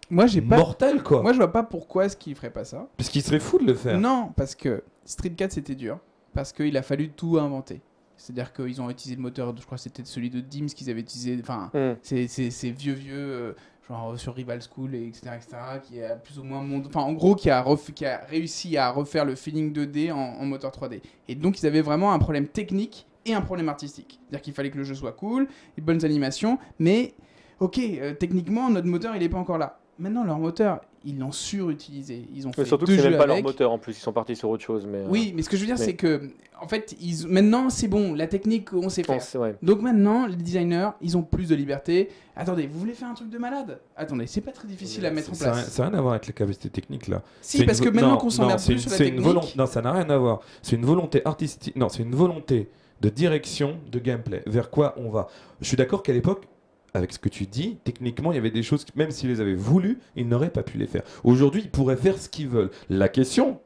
Moi, 0.09 0.25
j'ai 0.27 0.41
pas. 0.41 0.57
mortel 0.57 1.03
quoi. 1.03 1.21
Moi, 1.21 1.33
je 1.33 1.37
vois 1.37 1.51
pas 1.51 1.63
pourquoi 1.63 2.05
est-ce 2.05 2.15
qu'ils 2.17 2.35
feraient 2.35 2.49
pas 2.49 2.63
ça. 2.63 2.87
Parce 2.97 3.09
qu'ils 3.09 3.21
seraient 3.23 3.39
fous 3.39 3.59
de 3.59 3.65
le 3.65 3.73
faire. 3.73 3.99
Non, 3.99 4.31
parce 4.35 4.55
que 4.55 4.83
Street 5.05 5.31
4 5.31 5.51
c'était 5.51 5.75
dur. 5.75 5.99
Parce 6.33 6.53
qu'il 6.53 6.75
a 6.77 6.81
fallu 6.81 7.09
tout 7.09 7.37
inventer. 7.39 7.81
C'est-à-dire 8.15 8.51
qu'ils 8.53 8.81
ont 8.81 8.89
utilisé 8.89 9.15
le 9.15 9.21
moteur, 9.21 9.53
je 9.57 9.65
crois 9.65 9.77
que 9.77 9.83
c'était 9.83 10.03
celui 10.05 10.29
de 10.29 10.39
Dims 10.39 10.67
qu'ils 10.67 10.89
avaient 10.89 11.01
utilisé. 11.01 11.37
Enfin, 11.41 11.69
Hmm. 11.73 11.95
c'est 12.01 12.27
c'est- 12.27 12.49
c'est 12.51 12.71
vieux, 12.71 12.93
vieux, 12.93 13.15
euh, 13.17 13.53
genre 13.87 14.17
sur 14.19 14.33
Rival 14.33 14.59
School, 14.61 14.95
et 14.95 15.05
etc., 15.07 15.31
etc., 15.35 15.57
qui 15.83 16.01
a 16.01 16.15
plus 16.15 16.39
ou 16.39 16.43
moins 16.43 16.63
Enfin, 16.85 17.01
en 17.01 17.13
gros, 17.13 17.35
qui 17.35 17.49
a, 17.49 17.61
ref- 17.61 17.91
qui 17.93 18.05
a 18.05 18.21
réussi 18.29 18.75
à 18.77 18.89
refaire 18.91 19.23
le 19.25 19.35
feeling 19.35 19.71
2D 19.71 20.11
en, 20.11 20.17
en 20.17 20.45
moteur 20.45 20.71
3D. 20.71 21.01
Et 21.27 21.35
donc, 21.35 21.61
ils 21.61 21.67
avaient 21.67 21.81
vraiment 21.81 22.11
un 22.13 22.19
problème 22.19 22.47
technique 22.47 23.05
et 23.25 23.33
un 23.33 23.41
problème 23.41 23.69
artistique. 23.69 24.19
C'est-à-dire 24.23 24.41
qu'il 24.41 24.53
fallait 24.53 24.71
que 24.71 24.77
le 24.77 24.83
jeu 24.83 24.95
soit 24.95 25.11
cool, 25.13 25.47
des 25.75 25.81
bonnes 25.81 26.03
animations, 26.03 26.57
mais 26.79 27.13
ok, 27.59 27.77
euh, 27.79 28.13
techniquement, 28.13 28.69
notre 28.69 28.87
moteur, 28.87 29.15
il 29.15 29.21
est 29.23 29.29
pas 29.29 29.37
encore 29.37 29.57
là. 29.57 29.79
Maintenant, 29.99 30.23
leur 30.23 30.37
moteur, 30.39 30.81
ils 31.05 31.17
l'ont 31.17 31.31
surutilisé. 31.31 32.27
Ils 32.35 32.47
ont 32.47 32.51
fait 32.53 32.61
Mais 32.61 32.67
surtout 32.67 32.85
que 32.85 32.91
deux 32.91 32.97
c'est 32.97 33.03
jeux 33.03 33.09
même 33.09 33.17
pas 33.19 33.25
leur 33.25 33.35
avec. 33.35 33.45
moteur 33.45 33.71
en 33.71 33.77
plus, 33.79 33.97
ils 33.97 34.01
sont 34.01 34.13
partis 34.13 34.35
sur 34.35 34.49
autre 34.49 34.63
chose. 34.63 34.85
Mais, 34.85 34.99
euh, 34.99 35.07
Oui, 35.09 35.33
mais 35.35 35.41
ce 35.41 35.49
que 35.49 35.55
je 35.57 35.61
veux 35.61 35.67
dire, 35.67 35.75
mais- 35.79 35.85
c'est 35.85 35.95
que, 35.95 36.29
en 36.61 36.67
fait, 36.67 36.95
ils... 37.01 37.27
maintenant, 37.27 37.69
c'est 37.69 37.87
bon, 37.87 38.13
la 38.13 38.27
technique, 38.27 38.73
on 38.73 38.89
sait 38.89 39.03
faire. 39.03 39.21
Donc 39.63 39.81
maintenant, 39.81 40.27
les 40.27 40.35
designers, 40.35 40.89
ils 41.01 41.17
ont 41.17 41.23
plus 41.23 41.47
de 41.49 41.55
liberté. 41.55 42.09
Attendez, 42.35 42.67
vous 42.67 42.79
voulez 42.79 42.93
faire 42.93 43.07
un 43.09 43.13
truc 43.13 43.29
de 43.29 43.37
malade? 43.37 43.79
Attendez, 43.95 44.27
c'est 44.27 44.41
pas 44.41 44.51
très 44.51 44.67
difficile 44.67 45.05
à 45.05 45.11
mettre 45.11 45.31
en 45.31 45.35
place. 45.35 45.69
ça 45.69 45.83
n'a 45.83 45.89
rien 45.89 45.97
à 45.97 46.01
voir 46.01 46.13
avec 46.13 46.27
la 46.27 46.33
capacité 46.33 46.69
technique 46.69 47.07
là. 47.07 47.21
Si, 47.41 47.57
C'est 47.59 47.65
parce 47.65 47.79
une 47.79 47.85
que 47.85 47.89
maintenant 47.89 48.17
qu'on 48.17 48.29
c'est 48.29 48.37
plus 48.37 48.73
une- 48.73 48.79
sur 48.79 48.89
la 48.91 48.97
c'est 48.97 49.07
une 49.07 49.15
technique, 49.23 49.55
Non, 49.55 49.65
ça 49.65 49.81
n'a 49.81 49.91
rien 49.93 50.09
à 50.09 50.17
voir. 50.17 50.41
C'est 50.61 50.75
une 50.75 50.85
volonté 50.85 51.21
artistique. 51.25 51.75
Non, 51.75 51.89
c'est 51.89 52.03
une 52.03 52.13
volonté 52.15 52.69
de 53.01 53.09
direction, 53.09 53.77
de 53.91 53.99
gameplay. 53.99 54.43
Vers 54.45 54.69
quoi 54.69 54.93
on 54.97 55.09
va? 55.09 55.27
Je 55.61 55.67
suis 55.67 55.77
d'accord 55.77 56.03
qu'à 56.03 56.13
l'époque, 56.13 56.47
avec 56.93 57.13
ce 57.13 57.19
que 57.19 57.29
tu 57.29 57.45
dis, 57.45 57.77
techniquement, 57.83 58.31
il 58.31 58.35
y 58.35 58.39
avait 58.39 58.51
des 58.51 58.63
choses, 58.63 58.85
même 58.95 59.11
s'ils 59.11 59.29
les 59.29 59.41
avaient 59.41 59.53
voulu, 59.53 59.99
ils 60.15 60.27
n'auraient 60.27 60.49
pas 60.49 60.63
pu 60.63 60.77
les 60.77 60.87
faire. 60.87 61.03
Aujourd'hui, 61.23 61.61
ils 61.63 61.69
pourraient 61.69 61.97
faire 61.97 62.17
ce 62.17 62.29
qu'ils 62.29 62.47
veulent. 62.47 62.71
La 62.89 63.09
question, 63.09 63.59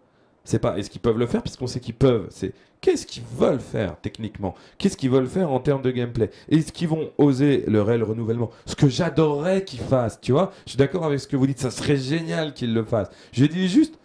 c'est 0.43 0.59
pas 0.59 0.77
est-ce 0.77 0.89
qu'ils 0.89 1.01
peuvent 1.01 1.17
le 1.17 1.27
faire, 1.27 1.41
puisqu'on 1.41 1.67
sait 1.67 1.79
qu'ils 1.79 1.93
peuvent. 1.93 2.27
C'est 2.29 2.53
qu'est-ce 2.81 3.05
qu'ils 3.05 3.23
veulent 3.37 3.59
faire 3.59 3.95
techniquement? 4.01 4.55
Qu'est-ce 4.77 4.97
qu'ils 4.97 5.11
veulent 5.11 5.27
faire 5.27 5.51
en 5.51 5.59
termes 5.59 5.81
de 5.81 5.91
gameplay? 5.91 6.31
Est-ce 6.49 6.71
qu'ils 6.71 6.87
vont 6.87 7.11
oser 7.17 7.63
le 7.67 7.81
réel 7.81 8.03
renouvellement? 8.03 8.49
Ce 8.65 8.75
que 8.75 8.89
j'adorerais 8.89 9.63
qu'ils 9.63 9.81
fassent, 9.81 10.19
tu 10.19 10.31
vois? 10.31 10.51
Je 10.65 10.71
suis 10.71 10.77
d'accord 10.77 11.05
avec 11.05 11.19
ce 11.19 11.27
que 11.27 11.37
vous 11.37 11.47
dites, 11.47 11.59
ça 11.59 11.71
serait 11.71 11.97
génial 11.97 12.53
qu'ils 12.53 12.73
le 12.73 12.83
fassent. 12.83 13.11
Je 13.31 13.45
dis 13.45 13.67
juste, 13.67 13.99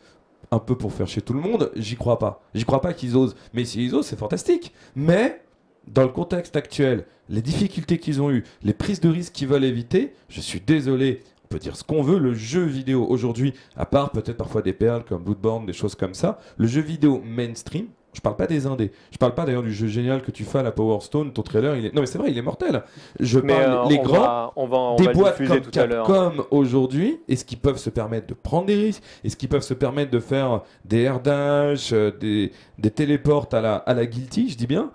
un 0.50 0.58
peu 0.58 0.76
pour 0.76 0.92
faire 0.92 1.08
chez 1.08 1.22
tout 1.22 1.32
le 1.32 1.40
monde, 1.40 1.72
j'y 1.74 1.96
crois 1.96 2.18
pas. 2.18 2.42
J'y 2.54 2.64
crois 2.64 2.80
pas 2.80 2.92
qu'ils 2.92 3.16
osent. 3.16 3.34
Mais 3.54 3.64
s'ils 3.64 3.94
osent, 3.94 4.06
c'est 4.06 4.18
fantastique. 4.18 4.72
Mais 4.94 5.40
dans 5.88 6.02
le 6.02 6.08
contexte 6.08 6.56
actuel, 6.56 7.04
les 7.28 7.42
difficultés 7.42 7.98
qu'ils 7.98 8.20
ont 8.22 8.30
eues, 8.30 8.44
les 8.62 8.72
prises 8.74 9.00
de 9.00 9.08
risques 9.08 9.32
qu'ils 9.32 9.48
veulent 9.48 9.64
éviter, 9.64 10.12
je 10.28 10.40
suis 10.40 10.60
désolé. 10.60 11.22
On 11.44 11.48
peut 11.48 11.58
dire 11.60 11.76
ce 11.76 11.84
qu'on 11.84 12.02
veut, 12.02 12.18
le 12.18 12.34
jeu 12.34 12.64
vidéo 12.64 13.06
aujourd'hui, 13.08 13.54
à 13.76 13.86
part 13.86 14.10
peut-être 14.10 14.36
parfois 14.36 14.62
des 14.62 14.72
perles 14.72 15.04
comme 15.08 15.22
Bloodborne, 15.22 15.64
des 15.64 15.72
choses 15.72 15.94
comme 15.94 16.14
ça, 16.14 16.38
le 16.56 16.66
jeu 16.66 16.80
vidéo 16.80 17.22
mainstream, 17.24 17.86
Je 18.16 18.20
parle 18.22 18.36
pas 18.36 18.46
des 18.46 18.66
indés. 18.66 18.92
Je 19.10 19.18
parle 19.18 19.34
pas 19.34 19.44
d'ailleurs 19.44 19.62
du 19.62 19.72
jeu 19.74 19.88
génial 19.88 20.22
que 20.22 20.30
tu 20.30 20.44
fais 20.44 20.60
à 20.60 20.62
la 20.62 20.72
Power 20.72 21.00
Stone. 21.02 21.32
Ton 21.34 21.42
trailer, 21.42 21.76
il 21.76 21.84
est. 21.86 21.94
Non, 21.94 22.00
mais 22.00 22.06
c'est 22.06 22.16
vrai, 22.16 22.30
il 22.30 22.38
est 22.38 22.42
mortel. 22.42 22.82
Je 23.20 23.38
Mais 23.38 23.52
parle 23.52 23.86
euh, 23.86 23.90
les 23.90 23.98
on 23.98 24.02
grands. 24.02 24.20
va, 24.20 24.52
on 24.56 24.66
va, 24.66 24.76
on 24.78 24.96
des 24.96 25.04
va 25.04 25.12
boîtes 25.12 25.46
comme 25.46 25.60
tout 25.60 25.78
à 25.78 25.86
l'heure. 25.86 26.06
Capcom 26.06 26.44
aujourd'hui, 26.50 27.20
est-ce 27.28 27.44
qu'ils 27.44 27.58
peuvent 27.58 27.76
se 27.76 27.90
permettre 27.90 28.26
de 28.26 28.32
prendre 28.34 28.66
des 28.66 28.74
risques? 28.74 29.02
Est-ce 29.22 29.36
qu'ils 29.36 29.50
peuvent 29.50 29.60
se 29.62 29.74
permettre 29.74 30.10
de 30.10 30.18
faire 30.18 30.62
des 30.86 31.02
air 31.02 31.20
dash, 31.20 31.92
euh, 31.92 32.10
des, 32.10 32.52
des 32.78 32.90
téléportes 32.90 33.52
à 33.52 33.60
la, 33.60 33.76
à 33.76 33.92
la 33.92 34.06
Guilty, 34.06 34.48
je 34.48 34.56
dis 34.56 34.66
bien? 34.66 34.90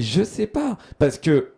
Je 0.00 0.22
sais 0.22 0.46
pas. 0.46 0.78
Parce 0.98 1.18
que 1.18 1.50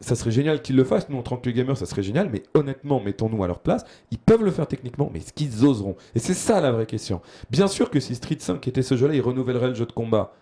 ça 0.00 0.14
serait 0.14 0.30
génial 0.30 0.60
qu'ils 0.62 0.76
le 0.76 0.84
fassent. 0.84 1.08
Nous, 1.08 1.16
en 1.16 1.22
tant 1.22 1.36
que 1.36 1.48
gamers, 1.50 1.76
ça 1.76 1.86
serait 1.86 2.02
génial. 2.02 2.28
Mais 2.30 2.42
honnêtement, 2.54 3.00
mettons-nous 3.00 3.42
à 3.42 3.46
leur 3.46 3.60
place. 3.60 3.84
Ils 4.10 4.18
peuvent 4.18 4.42
le 4.44 4.50
faire 4.50 4.66
techniquement, 4.66 5.10
mais 5.12 5.20
est-ce 5.20 5.32
qu'ils 5.32 5.64
oseront? 5.64 5.96
Et 6.14 6.18
c'est 6.18 6.34
ça 6.34 6.60
la 6.60 6.70
vraie 6.72 6.86
question. 6.86 7.20
Bien 7.50 7.66
sûr 7.66 7.90
que 7.90 7.98
si 8.00 8.14
Street 8.14 8.36
5 8.38 8.66
était 8.68 8.82
ce 8.82 8.96
jeu-là, 8.96 9.14
ils 9.14 9.20
renouvelleraient 9.22 9.68
le 9.68 9.74
jeu 9.74 9.86
de 9.86 9.92
combat. 9.92 10.32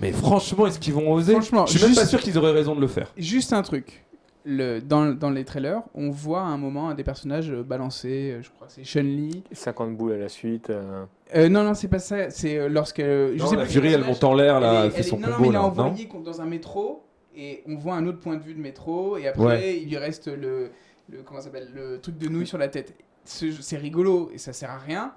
Mais 0.00 0.12
franchement, 0.12 0.66
est-ce 0.66 0.78
qu'ils 0.78 0.94
vont 0.94 1.12
oser? 1.12 1.32
Franchement, 1.32 1.66
Je 1.66 1.72
suis 1.72 1.80
même 1.80 1.88
juste- 1.90 2.00
pas 2.00 2.06
sûr 2.06 2.20
qu'ils 2.20 2.38
auraient 2.38 2.52
raison 2.52 2.74
de 2.74 2.80
le 2.80 2.86
faire. 2.86 3.12
Juste 3.16 3.52
un 3.52 3.62
truc. 3.62 4.04
Le, 4.50 4.80
dans, 4.80 5.12
dans 5.12 5.28
les 5.28 5.44
trailers, 5.44 5.82
on 5.94 6.08
voit 6.10 6.40
à 6.40 6.44
un 6.44 6.56
moment 6.56 6.88
un 6.88 6.94
des 6.94 7.04
personnages 7.04 7.50
euh, 7.50 7.62
balancer, 7.62 8.32
euh, 8.32 8.42
je 8.42 8.48
crois 8.50 8.66
que 8.66 8.72
c'est 8.72 8.82
Chun-Li. 8.84 9.44
50 9.52 9.94
boules 9.94 10.12
à 10.12 10.16
la 10.16 10.28
suite. 10.30 10.70
euh. 10.70 11.04
Euh, 11.36 11.48
non, 11.50 11.62
non, 11.64 11.74
c'est 11.74 11.88
pas 11.88 11.98
ça. 11.98 12.30
C'est 12.30 12.66
lorsque. 12.70 13.00
je 13.00 13.36
Non, 13.36 13.46
sais 13.46 13.56
la 13.56 13.66
quel 13.66 13.84
elle 13.86 14.04
monte 14.04 14.24
en 14.24 14.32
l'air, 14.34 14.58
là, 14.60 14.84
elle 14.86 14.90
fait 14.90 15.02
son 15.02 15.18
non, 15.18 15.28
non, 15.28 15.34
mais 15.40 15.48
il 15.48 15.54
est 15.54 15.58
envoyé 15.58 16.08
dans 16.24 16.40
un 16.40 16.46
métro 16.46 17.04
et 17.36 17.62
on 17.66 17.76
voit 17.76 17.94
un 17.96 18.06
autre 18.06 18.20
point 18.20 18.36
de 18.36 18.42
vue 18.42 18.54
de 18.54 18.60
métro 18.60 19.18
et 19.18 19.28
après 19.28 19.44
Ouais. 19.44 19.78
il 19.82 19.88
lui 19.90 19.98
reste 19.98 20.28
le, 20.28 20.70
le 21.10 21.22
comment 21.22 21.40
s'appelle 21.42 21.68
le 21.74 22.00
truc 22.00 22.16
de 22.16 22.28
nouilles 22.28 22.46
sur 22.46 22.56
la 22.58 22.68
tête. 22.68 22.94
Ce- 23.26 23.52
C'est 23.60 23.76
rigolo 23.76 24.30
et 24.32 24.38
ça 24.38 24.54
sert 24.54 24.70
à 24.70 24.78
rien, 24.78 25.12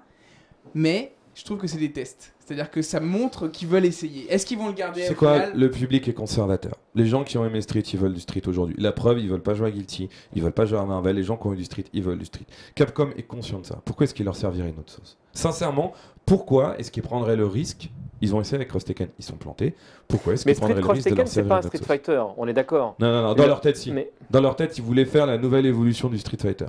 mais 0.74 1.12
je 1.34 1.44
trouve 1.44 1.58
que 1.58 1.66
c'est 1.66 1.78
des 1.78 1.92
tests. 1.92 2.34
C'est-à-dire 2.44 2.70
que 2.70 2.82
ça 2.82 3.00
montre 3.00 3.48
qu'ils 3.48 3.68
veulent 3.68 3.84
essayer. 3.86 4.30
Est-ce 4.32 4.44
qu'ils 4.44 4.58
vont 4.58 4.66
le 4.66 4.72
garder 4.74 5.02
C'est 5.02 5.14
quoi 5.14 5.46
Le 5.54 5.70
public 5.70 6.06
est 6.08 6.12
conservateur? 6.12 6.74
Les 6.94 7.06
gens 7.06 7.24
qui 7.24 7.38
ont 7.38 7.46
aimé 7.46 7.60
Street, 7.62 7.80
ils 7.80 7.98
veulent 7.98 8.12
du 8.14 8.20
Street 8.20 8.42
aujourd'hui. 8.46 8.74
La 8.78 8.92
preuve, 8.92 9.20
ils 9.20 9.28
veulent 9.30 9.42
pas 9.42 9.54
jouer 9.54 9.68
à 9.68 9.70
Guilty, 9.70 10.08
ils 10.34 10.42
veulent 10.42 10.52
pas 10.52 10.66
jouer 10.66 10.78
à 10.78 10.84
Marvel. 10.84 11.16
Les 11.16 11.22
gens 11.22 11.36
qui 11.36 11.46
ont 11.46 11.52
eu 11.54 11.56
du 11.56 11.64
Street, 11.64 11.84
ils 11.92 12.02
veulent 12.02 12.18
du 12.18 12.24
Street. 12.26 12.44
Capcom 12.74 13.10
est 13.16 13.22
conscient 13.22 13.60
de 13.60 13.66
ça. 13.66 13.80
Pourquoi 13.84 14.04
est-ce 14.04 14.14
qu'il 14.14 14.24
leur 14.26 14.36
servirait 14.36 14.68
une 14.70 14.78
autre 14.78 14.92
sauce? 14.92 15.16
Sincèrement, 15.32 15.92
pourquoi 16.26 16.78
est-ce 16.78 16.90
qu'ils 16.90 17.02
prendraient 17.02 17.36
le 17.36 17.46
risque? 17.46 17.90
Ils 18.20 18.34
ont 18.34 18.40
essayé 18.40 18.56
avec 18.56 18.68
Cross 18.68 18.84
Tekken, 18.84 19.08
ils 19.18 19.24
sont 19.24 19.36
plantés. 19.36 19.74
Pourquoi 20.06 20.34
est-ce 20.34 20.44
qu'ils 20.44 20.54
Street 20.54 20.66
prendraient 20.74 20.82
le 20.82 20.86
risque 20.92 21.04
de 21.06 21.10
Tekken, 21.10 21.18
leur 21.18 21.28
c'est 21.28 21.34
servir 21.34 21.48
pas 21.48 21.58
un 21.58 21.62
Street 21.62 21.78
sauce? 21.78 21.86
Fighter, 21.86 22.22
on 22.36 22.46
est 22.46 22.52
d'accord. 22.52 22.94
Non, 23.00 23.10
non, 23.10 23.22
non. 23.22 23.34
Dans 23.34 23.42
Le- 23.44 23.48
leur 23.48 23.60
tête, 23.60 23.76
si. 23.76 23.90
Mais, 23.92 24.10
Dans 24.30 24.40
leur 24.40 24.54
tête, 24.56 24.76
ils 24.78 24.84
voulaient 24.84 25.06
faire 25.06 25.26
la 25.26 25.38
nouvelle 25.38 25.66
évolution 25.66 26.08
du 26.08 26.18
Street 26.18 26.36
Fighter. 26.40 26.66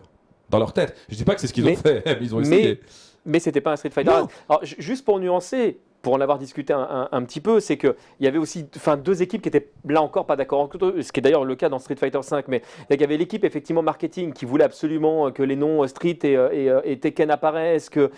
Dans 0.50 0.60
leur 0.60 0.74
tête. 0.74 0.96
Je 1.10 1.16
dis 1.16 1.24
pas 1.24 1.36
que 1.36 1.42
c'est 1.42 1.48
ce 1.48 1.54
qu'ils 1.54 1.66
Mais- 1.66 1.74
ont 1.74 1.76
fait, 1.82 2.04
mais 2.06 2.18
ils 2.22 2.34
ont 2.36 2.40
essayé. 2.42 2.64
mais 2.66 2.80
c'était 3.40 3.62
pas 3.62 3.72
un 3.72 3.76
Street 3.76 3.90
Fighter. 3.92 4.12
Non. 4.12 4.28
Alors, 4.50 4.64
ju- 4.66 4.76
juste 4.80 5.06
pour 5.06 5.20
nuancer, 5.20 5.80
pour 6.02 6.14
en 6.16 6.20
avoir 6.20 6.38
discuté 6.38 6.74
un, 6.74 6.82
un- 6.82 7.10
un 7.14 7.24
petit 7.24 7.40
peu, 7.40 7.62
c'est 7.62 7.78
qu'il 7.78 7.94
y 8.20 8.28
avait 8.28 8.38
aussi 8.38 8.66
enfin, 8.76 8.98
deux 8.98 9.22
équipes 9.22 9.42
qui 9.42 9.48
étaient 9.48 9.70
là 9.88 10.02
encore 10.02 10.26
pas 10.26 10.36
d'accord 10.36 10.60
entre 10.60 10.78
eux, 10.86 11.02
ce 11.02 11.14
qui 11.14 11.22
est 11.22 11.24
d'ailleurs 11.24 11.46
le 11.46 11.56
cas 11.56 11.70
dans 11.70 11.80
Street 11.80 11.96
Fighter 11.96 12.22
5, 12.22 12.50
mais 12.50 12.62
il 12.90 13.00
y 13.00 13.04
avait 13.06 13.16
l'équipe 13.16 13.46
effectivement 13.46 13.82
marketing 13.82 14.34
qui 14.34 14.44
voulait 14.44 14.66
absolument 14.66 15.32
que 15.32 15.42
les 15.44 15.56
noms 15.56 15.88
Street 15.88 16.20
et, 16.24 16.36
euh, 16.36 16.50
et, 16.52 16.70
euh, 16.70 16.82
et 16.84 17.00
Tekken 17.00 17.32
apparaissent, 17.32 17.90
qu'ils 17.90 18.10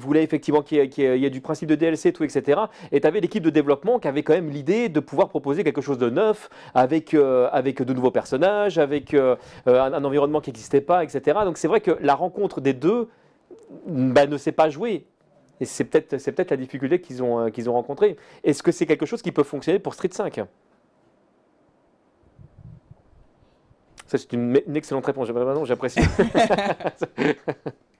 voulaient 0.00 0.22
effectivement 0.22 0.60
qu'il 0.60 0.76
y, 0.76 1.02
ait- 1.02 1.18
y 1.18 1.30
du 1.30 1.40
principe 1.40 1.70
de 1.70 1.76
DLC, 1.76 2.12
tout, 2.12 2.24
etc. 2.24 2.60
Et 2.92 3.00
tu 3.00 3.06
avais 3.06 3.20
l'équipe 3.20 3.42
de 3.42 3.48
développement 3.48 3.98
qui 3.98 4.08
avait 4.08 4.22
quand 4.22 4.34
même 4.34 4.50
l'idée 4.50 4.90
de 4.90 5.00
pouvoir 5.00 5.30
proposer 5.30 5.64
quelque 5.64 5.80
chose 5.80 5.96
de 5.96 6.10
neuf, 6.10 6.50
avec, 6.74 7.14
euh, 7.14 7.48
avec 7.52 7.80
de 7.82 7.94
nouveaux 7.94 8.10
personnages, 8.10 8.76
avec 8.76 9.14
euh, 9.14 9.36
euh, 9.66 9.80
un, 9.80 9.94
un 9.94 10.04
environnement 10.04 10.42
qui 10.42 10.50
n'existait 10.50 10.82
pas, 10.82 11.02
etc. 11.04 11.38
Donc 11.46 11.56
c'est 11.56 11.68
vrai 11.68 11.80
que 11.80 11.92
la 12.02 12.14
rencontre 12.14 12.60
des 12.60 12.74
deux 12.74 13.08
bah, 13.86 14.26
ne 14.26 14.36
s'est 14.36 14.52
pas 14.52 14.70
jouée. 14.70 15.06
Et 15.60 15.66
c'est 15.66 15.84
peut-être 15.84 16.18
c'est 16.18 16.32
peut-être 16.32 16.50
la 16.50 16.56
difficulté 16.56 17.00
qu'ils 17.00 17.22
ont, 17.22 17.40
euh, 17.40 17.50
qu'ils 17.50 17.68
ont 17.68 17.74
rencontrée. 17.74 18.16
Est-ce 18.44 18.62
que 18.62 18.72
c'est 18.72 18.86
quelque 18.86 19.06
chose 19.06 19.20
qui 19.22 19.32
peut 19.32 19.42
fonctionner 19.42 19.78
pour 19.78 19.94
Street 19.94 20.08
5 20.10 20.40
Ça, 24.06 24.18
c'est 24.18 24.32
une, 24.32 24.60
excellente 24.74 25.06
réponse. 25.06 25.28
J'apprécie. 25.64 26.00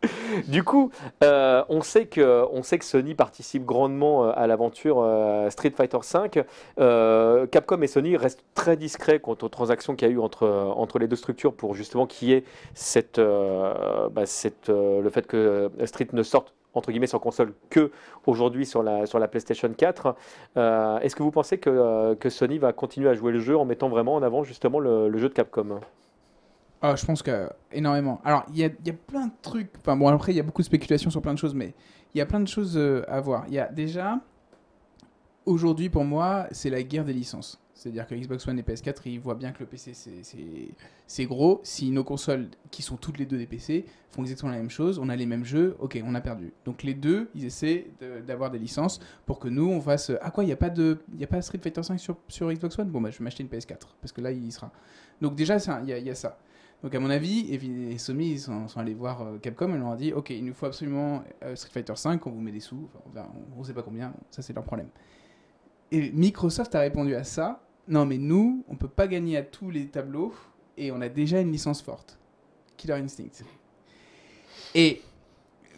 du 0.48 0.64
coup, 0.64 0.90
euh, 1.22 1.62
on, 1.68 1.82
sait 1.82 2.06
que, 2.06 2.46
Sony 2.80 3.14
participe 3.14 3.64
grandement 3.64 4.24
euh, 4.24 4.32
à 4.34 4.46
l'aventure 4.46 5.00
euh, 5.00 5.50
Street 5.50 5.72
Fighter 5.76 5.98
V. 5.98 7.48
Capcom 7.50 7.82
et 7.82 7.86
Sony 7.86 8.16
restent 8.16 8.44
très 8.54 8.76
discrets 8.76 9.20
quant 9.20 9.36
aux 9.42 9.48
transactions 9.48 9.94
qu'il 9.96 10.08
y 10.08 10.10
a 10.10 10.14
eu 10.14 10.18
entre, 10.18 10.98
les 10.98 11.08
deux 11.08 11.16
structures 11.16 11.54
pour 11.54 11.74
justement 11.74 12.06
qu'il 12.06 12.28
y 12.28 12.32
ait 12.32 12.44
bah, 13.16 14.24
le 14.68 15.10
fait 15.10 15.26
que 15.26 15.70
Street 15.84 16.08
ne 16.12 16.22
sorte 16.22 16.54
entre 16.74 16.92
guillemets 16.92 17.06
sur 17.08 17.20
console 17.20 17.52
que 17.68 17.90
aujourd'hui 18.26 18.64
sur 18.64 18.82
la, 18.82 19.28
PlayStation 19.28 19.70
4. 19.76 20.14
Euh, 20.56 20.98
Est-ce 21.00 21.16
que 21.16 21.22
vous 21.22 21.32
pensez 21.32 21.58
que, 21.58 22.16
Sony 22.28 22.58
va 22.58 22.72
continuer 22.72 23.08
à 23.08 23.14
jouer 23.14 23.32
le 23.32 23.40
jeu 23.40 23.56
en 23.56 23.64
mettant 23.64 23.88
vraiment 23.88 24.14
en 24.14 24.22
avant 24.22 24.44
justement 24.44 24.78
le 24.78 25.18
jeu 25.18 25.28
de 25.28 25.34
Capcom? 25.34 25.80
Ah, 26.82 26.96
je 26.96 27.04
pense 27.04 27.22
que 27.22 27.50
énormément. 27.72 28.20
Alors, 28.24 28.44
il 28.48 28.56
y 28.56 28.60
y 28.60 28.64
a 28.64 28.92
plein 28.92 29.26
de 29.26 29.32
trucs. 29.42 29.70
Enfin, 29.78 29.96
bon, 29.96 30.08
après, 30.08 30.32
il 30.32 30.36
y 30.36 30.40
a 30.40 30.42
beaucoup 30.42 30.62
de 30.62 30.66
spéculations 30.66 31.10
sur 31.10 31.20
plein 31.20 31.34
de 31.34 31.38
choses, 31.38 31.54
mais 31.54 31.74
il 32.14 32.18
y 32.18 32.20
a 32.20 32.26
plein 32.26 32.40
de 32.40 32.48
choses 32.48 32.76
euh, 32.76 33.04
à 33.08 33.20
voir. 33.20 33.44
Il 33.48 33.54
y 33.54 33.58
a 33.58 33.68
déjà, 33.68 34.18
aujourd'hui, 35.46 35.88
pour 35.90 36.04
moi, 36.04 36.46
c'est 36.52 36.70
la 36.70 36.82
guerre 36.82 37.04
des 37.04 37.12
licences. 37.12 37.60
C'est-à-dire 37.74 38.06
que 38.06 38.14
Xbox 38.14 38.46
One 38.46 38.58
et 38.58 38.62
PS4, 38.62 39.00
ils 39.06 39.18
voient 39.18 39.34
bien 39.34 39.52
que 39.52 39.60
le 39.60 39.66
PC, 39.66 39.94
c'est- 39.94 41.24
gros. 41.24 41.60
Si 41.64 41.90
nos 41.90 42.04
consoles, 42.04 42.48
qui 42.70 42.82
sont 42.82 42.96
toutes 42.96 43.16
les 43.18 43.24
deux 43.24 43.38
des 43.38 43.46
PC, 43.46 43.86
font 44.10 44.20
exactement 44.22 44.52
la 44.52 44.58
même 44.58 44.68
chose, 44.68 44.98
on 44.98 45.08
a 45.08 45.16
les 45.16 45.24
mêmes 45.24 45.46
jeux, 45.46 45.76
ok, 45.80 45.98
on 46.04 46.14
a 46.14 46.20
perdu. 46.20 46.52
Donc 46.66 46.82
les 46.82 46.92
deux, 46.92 47.30
ils 47.34 47.46
essaient 47.46 47.86
d'avoir 48.26 48.50
des 48.50 48.58
licences 48.58 49.00
pour 49.24 49.38
que 49.38 49.48
nous, 49.48 49.66
on 49.66 49.80
fasse... 49.80 50.12
Ah 50.20 50.30
quoi, 50.30 50.44
il 50.44 50.48
n'y 50.48 50.52
a, 50.52 50.56
pas 50.56 50.66
a 50.68 51.26
pas 51.26 51.40
Street 51.40 51.60
Fighter 51.62 51.82
5 51.82 51.98
sur, 51.98 52.16
sur 52.28 52.52
Xbox 52.52 52.78
One? 52.78 52.88
Bon, 52.90 53.00
bah, 53.00 53.10
je 53.10 53.18
vais 53.18 53.24
m'acheter 53.24 53.42
une 53.42 53.48
PS4, 53.48 53.96
parce 54.02 54.12
que 54.12 54.20
là, 54.20 54.30
il 54.30 54.46
y 54.46 54.52
sera. 54.52 54.70
Donc 55.22 55.34
déjà, 55.34 55.56
il 55.82 55.88
y 55.88 56.10
a 56.10 56.14
ça. 56.14 56.38
Donc 56.82 56.94
à 56.94 57.00
mon 57.00 57.10
avis, 57.10 57.40
et, 57.52 57.56
et 57.56 57.98
ils 58.32 58.40
sont, 58.40 58.66
allés 58.76 58.94
voir 58.94 59.22
euh, 59.22 59.38
Capcom 59.38 59.74
et 59.74 59.78
leur 59.78 59.88
ont 59.88 59.96
dit, 59.96 60.12
ok, 60.12 60.30
il 60.30 60.44
nous 60.44 60.54
faut 60.54 60.66
absolument 60.66 61.22
euh, 61.42 61.54
Street 61.54 61.70
Fighter 61.72 61.94
5, 61.94 62.26
on 62.26 62.30
vous 62.30 62.40
met 62.40 62.52
des 62.52 62.60
sous, 62.60 62.88
on 63.14 63.58
ne 63.58 63.64
sait 63.64 63.74
pas 63.74 63.82
combien, 63.82 64.14
ça 64.30 64.40
c'est 64.40 64.54
leur 64.54 64.64
problème. 64.64 64.88
Et 65.92 66.10
Microsoft 66.12 66.74
a 66.74 66.80
répondu 66.80 67.14
à 67.14 67.24
ça, 67.24 67.62
non 67.88 68.06
mais 68.06 68.16
nous, 68.16 68.64
on 68.68 68.76
peut 68.76 68.88
pas 68.88 69.08
gagner 69.08 69.36
à 69.36 69.42
tous 69.42 69.70
les 69.70 69.88
tableaux 69.88 70.32
et 70.78 70.90
on 70.90 71.00
a 71.02 71.08
déjà 71.08 71.40
une 71.40 71.52
licence 71.52 71.82
forte, 71.82 72.18
Killer 72.78 72.94
Instinct. 72.94 73.44
Et 74.74 75.02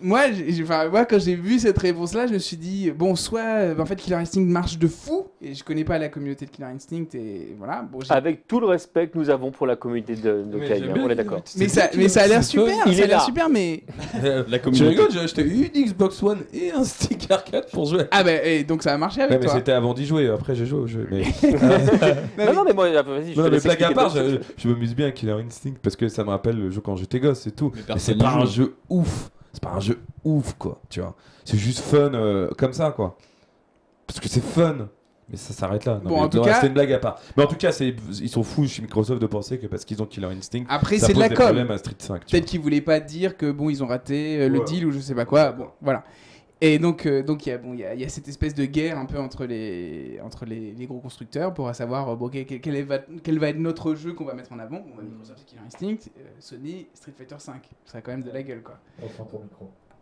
moi, 0.01 0.23
enfin, 0.63 0.89
moi 0.89 1.05
quand 1.05 1.19
j'ai 1.21 1.35
vu 1.37 1.59
cette 1.59 1.79
réponse-là, 1.79 2.27
je 2.27 2.33
me 2.33 2.39
suis 2.39 2.57
dit, 2.57 2.91
bon, 2.91 3.15
soit 3.15 3.41
euh, 3.41 3.79
en 3.79 3.87
fait 3.87 3.97
Killer 3.97 4.17
Instinct 4.17 4.41
marche 4.43 4.79
de 4.79 4.89
fou, 4.89 5.27
et 5.41 5.55
je 5.55 5.63
connais 5.63 5.85
pas 5.85 5.99
la 5.99 6.09
communauté 6.09 6.47
de 6.47 6.51
Killer 6.51 6.69
Instinct, 6.69 7.05
et 7.15 7.55
voilà, 7.59 7.83
bon, 7.83 8.01
j'ai- 8.01 8.13
Avec 8.13 8.47
tout 8.49 8.59
le 8.61 8.67
respect 8.67 9.09
que 9.09 9.19
nous 9.19 9.31
avons 9.31 9.51
pour 9.51 9.67
la 9.67 9.77
communauté 9.77 10.15
de, 10.17 10.43
de 10.43 10.59
Kai, 10.59 10.83
hein, 10.89 10.95
on 10.97 11.09
est 11.11 11.15
d'accord. 11.15 11.43
mais 11.57 11.69
ça, 11.69 11.89
mais 11.97 12.09
ça 12.09 12.23
a 12.23 12.27
l'air 12.27 12.43
super, 12.43 12.75
Il 12.87 12.95
ça 12.95 13.01
est 13.01 13.05
a 13.05 13.07
l'air 13.07 13.19
là. 13.19 13.25
super, 13.25 13.49
mais 13.49 13.85
La 14.49 14.59
communauté. 14.59 15.03
j'ai 15.13 15.21
acheté 15.21 15.43
une 15.43 15.63
Xbox 15.85 16.23
One 16.23 16.39
et 16.53 16.73
un 16.73 16.85
stick 16.85 17.31
arcade 17.31 17.67
pour 17.73 17.87
jouer. 17.87 18.05
ah 18.11 18.25
ben 18.25 18.41
et 18.45 18.65
donc 18.65 18.83
ça 18.83 18.93
a 18.95 18.99
marché 18.99 19.19
Ouais, 19.21 19.27
avec 19.27 19.41
mais 19.41 19.47
toi. 19.47 19.55
c'était 19.55 19.73
avant 19.73 19.95
d'y 19.95 20.07
jouer, 20.07 20.29
après 20.29 20.55
j'ai 20.55 20.67
joué 20.67 20.81
au 20.81 20.87
jeu. 20.87 21.07
Mais... 21.11 21.23
Non, 22.39 22.53
non, 22.55 22.65
mais 22.65 22.73
moi, 22.73 22.91
vas-y, 23.03 23.35
je 23.35 23.41
Non, 23.41 23.49
mais 23.51 23.61
blague 23.61 23.83
à 23.85 23.91
part, 23.93 24.09
je, 24.11 24.39
je 24.57 24.69
m'amuse 24.69 24.95
bien 24.95 25.07
à 25.07 25.11
Killer 25.13 25.33
Instinct 25.47 25.75
parce 25.83 25.97
que 25.97 26.09
ça 26.09 26.25
me 26.25 26.31
rappelle 26.31 26.57
le 26.57 26.71
jeu 26.71 26.81
quand 26.81 26.97
j'étais 26.97 27.21
gosse, 27.21 27.41
c'est 27.41 27.55
tout. 27.55 27.71
Mais 27.89 27.95
c'est 27.99 28.17
pas 28.19 28.31
un 28.35 28.47
jeu 28.47 28.75
ouf. 28.89 29.31
C'est 29.53 29.63
pas 29.63 29.71
un 29.71 29.81
jeu 29.81 30.01
ouf, 30.25 30.55
quoi, 30.59 30.81
tu 30.89 31.01
vois. 31.01 31.15
C'est 31.45 31.59
juste 31.59 31.81
fun 31.81 32.15
euh, 32.15 32.51
comme 32.57 32.73
ça, 32.73 32.91
quoi. 32.91 33.17
Parce 34.07 34.19
que 34.21 34.29
c'est 34.29 34.43
fun. 34.43 34.89
Mais 35.29 35.37
ça 35.37 35.55
s'arrête 35.55 35.85
là. 35.85 36.01
Non, 36.03 36.11
Bon, 36.11 36.17
mais 36.17 36.23
en 36.23 36.29
tout 36.29 36.39
non, 36.39 36.45
cas- 36.45 36.55
C'était 36.57 36.67
une 36.67 36.73
blague 36.75 36.93
à 36.93 36.99
part. 36.99 37.19
Mais 37.37 37.45
en 37.45 37.47
tout 37.47 37.55
cas, 37.57 37.71
ils 37.81 38.29
sont 38.29 38.43
fous 38.43 38.67
chez 38.67 38.83
Microsoft 38.83 39.21
de 39.23 39.27
penser 39.27 39.59
que 39.59 39.67
parce 39.67 39.85
qu'ils 39.85 40.03
ont 40.03 40.07
Killer 40.07 40.27
Instinct, 40.27 40.65
Après 40.69 40.99
c'est 40.99 41.15
de 41.15 41.19
la 41.21 41.29
com. 41.29 41.45
problèmes 41.47 41.71
à 41.71 41.79
Street 41.79 41.95
5. 41.99 42.27
tu 42.27 42.33
Peut-être 42.33 42.45
qu'ils 42.47 42.61
voulaient 42.61 42.81
pas 42.83 43.01
dire 43.01 43.37
que 43.37 43.51
bon 43.51 43.71
ils 43.71 43.83
ont 43.83 43.87
raté 43.87 44.41
euh, 44.43 44.49
le 44.49 44.59
Ouais. 44.59 44.65
deal 44.65 44.85
ou 44.87 44.91
je 44.91 44.99
sais 44.99 45.15
pas 45.15 45.25
quoi. 45.25 45.53
Bon 45.53 45.69
voilà. 45.81 46.05
Et 46.65 46.79
donc 46.79 47.07
euh, 47.07 47.25
donc 47.25 47.45
il 47.45 47.49
y 47.49 47.53
a 47.53 47.59
bon 47.59 47.75
y, 47.75 47.85
a- 47.85 47.95
y 47.95 48.05
a 48.05 48.09
cette 48.09 48.29
espèce 48.29 48.55
de 48.55 48.65
guerre 48.65 48.97
un 48.97 49.05
peu 49.07 49.19
entre 49.19 49.47
les 49.47 50.21
entre 50.23 50.45
les, 50.47 50.73
les 50.73 50.87
gros 50.87 51.01
constructeurs 51.01 51.53
pour 51.53 51.75
savoir 51.75 52.09
euh, 52.09 52.15
bon 52.15 52.29
quel, 52.29 52.47
quel- 52.47 52.61
quel 52.61 52.77
est 52.77 52.83
va, 52.83 53.01
quel 53.25 53.39
va 53.41 53.49
être 53.49 53.59
notre 53.59 53.97
jeu 53.97 54.13
qu'on 54.13 54.25
va 54.25 54.35
mettre 54.35 54.53
en 54.53 54.61
avant. 54.61 54.79
Bon, 54.79 54.95
bah, 54.97 55.03
Microsoft 55.03 55.41
c'est 55.41 55.47
Killer 55.47 55.63
Instinct, 55.67 56.09
euh, 56.19 56.23
Sony 56.39 56.87
Street 56.95 57.13
Fighter 57.19 57.35
5. 57.39 57.69
Ça 57.85 57.99
a 57.99 58.01
quand 58.01 58.13
même 58.13 58.23
de 58.23 58.31
la 58.31 58.43
gueule 58.45 58.63
quoi. 58.63 58.79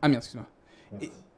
Ah 0.03 0.09
merde 0.09 0.23
excuse-moi. 0.23 0.47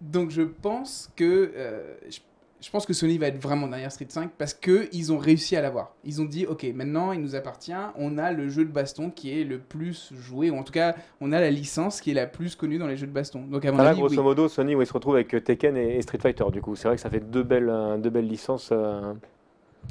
Donc 0.01 0.31
je 0.31 0.43
pense 0.43 1.12
que 1.15 1.53
euh, 1.55 1.94
je, 2.11 2.19
je 2.62 2.70
pense 2.70 2.86
que 2.86 2.93
Sony 2.93 3.18
va 3.18 3.26
être 3.26 3.43
vraiment 3.43 3.66
derrière 3.66 3.90
Street 3.90 4.06
5 4.09 4.30
parce 4.39 4.55
que 4.55 4.89
ils 4.93 5.12
ont 5.12 5.18
réussi 5.18 5.56
à 5.56 5.60
l'avoir. 5.62 5.94
Ils 6.05 6.22
ont 6.22 6.24
dit 6.24 6.47
ok 6.47 6.64
maintenant 6.74 7.12
il 7.12 7.20
nous 7.20 7.34
appartient, 7.34 7.72
on 7.97 8.16
a 8.18 8.30
le 8.32 8.48
jeu 8.48 8.64
de 8.64 8.70
baston 8.70 9.10
qui 9.10 9.39
est 9.39 9.44
le 9.44 9.59
plus 9.59 10.12
joué 10.14 10.51
ou 10.51 10.56
en 10.56 10.62
tout 10.62 10.72
cas 10.72 10.94
on 11.20 11.32
a 11.32 11.40
la 11.40 11.51
licence 11.51 12.01
qui 12.01 12.12
est 12.12 12.14
la 12.14 12.26
plus 12.26 12.55
connue 12.55 12.78
dans 12.78 12.86
les 12.86 12.97
jeux 12.97 13.09
de 13.09 13.12
baston. 13.12 13.43
Donc 13.51 13.64
à 13.64 13.72
mon 13.72 13.78
Ah, 13.80 13.84
là, 13.84 13.90
avis 13.90 13.98
grosso 14.01 14.14
oui. 14.16 14.22
modo, 14.22 14.48
Sony, 14.48 14.74
où 14.76 14.80
il 14.80 14.86
se 14.86 14.93
retrouve 14.93 15.16
avec 15.16 15.28
Tekken 15.44 15.76
et, 15.76 15.97
et 15.97 16.02
Street 16.02 16.18
Fighter, 16.22 16.44
du 16.52 16.60
coup. 16.62 16.76
C'est 16.76 16.86
vrai 16.89 16.97
que 16.97 17.02
ça 17.02 17.10
fait 17.10 17.20
deux 17.20 17.43
belles, 17.43 17.68
euh, 17.68 17.98
deux 17.98 18.10
belles 18.10 18.28
licences. 18.28 18.70
euh, 18.72 19.12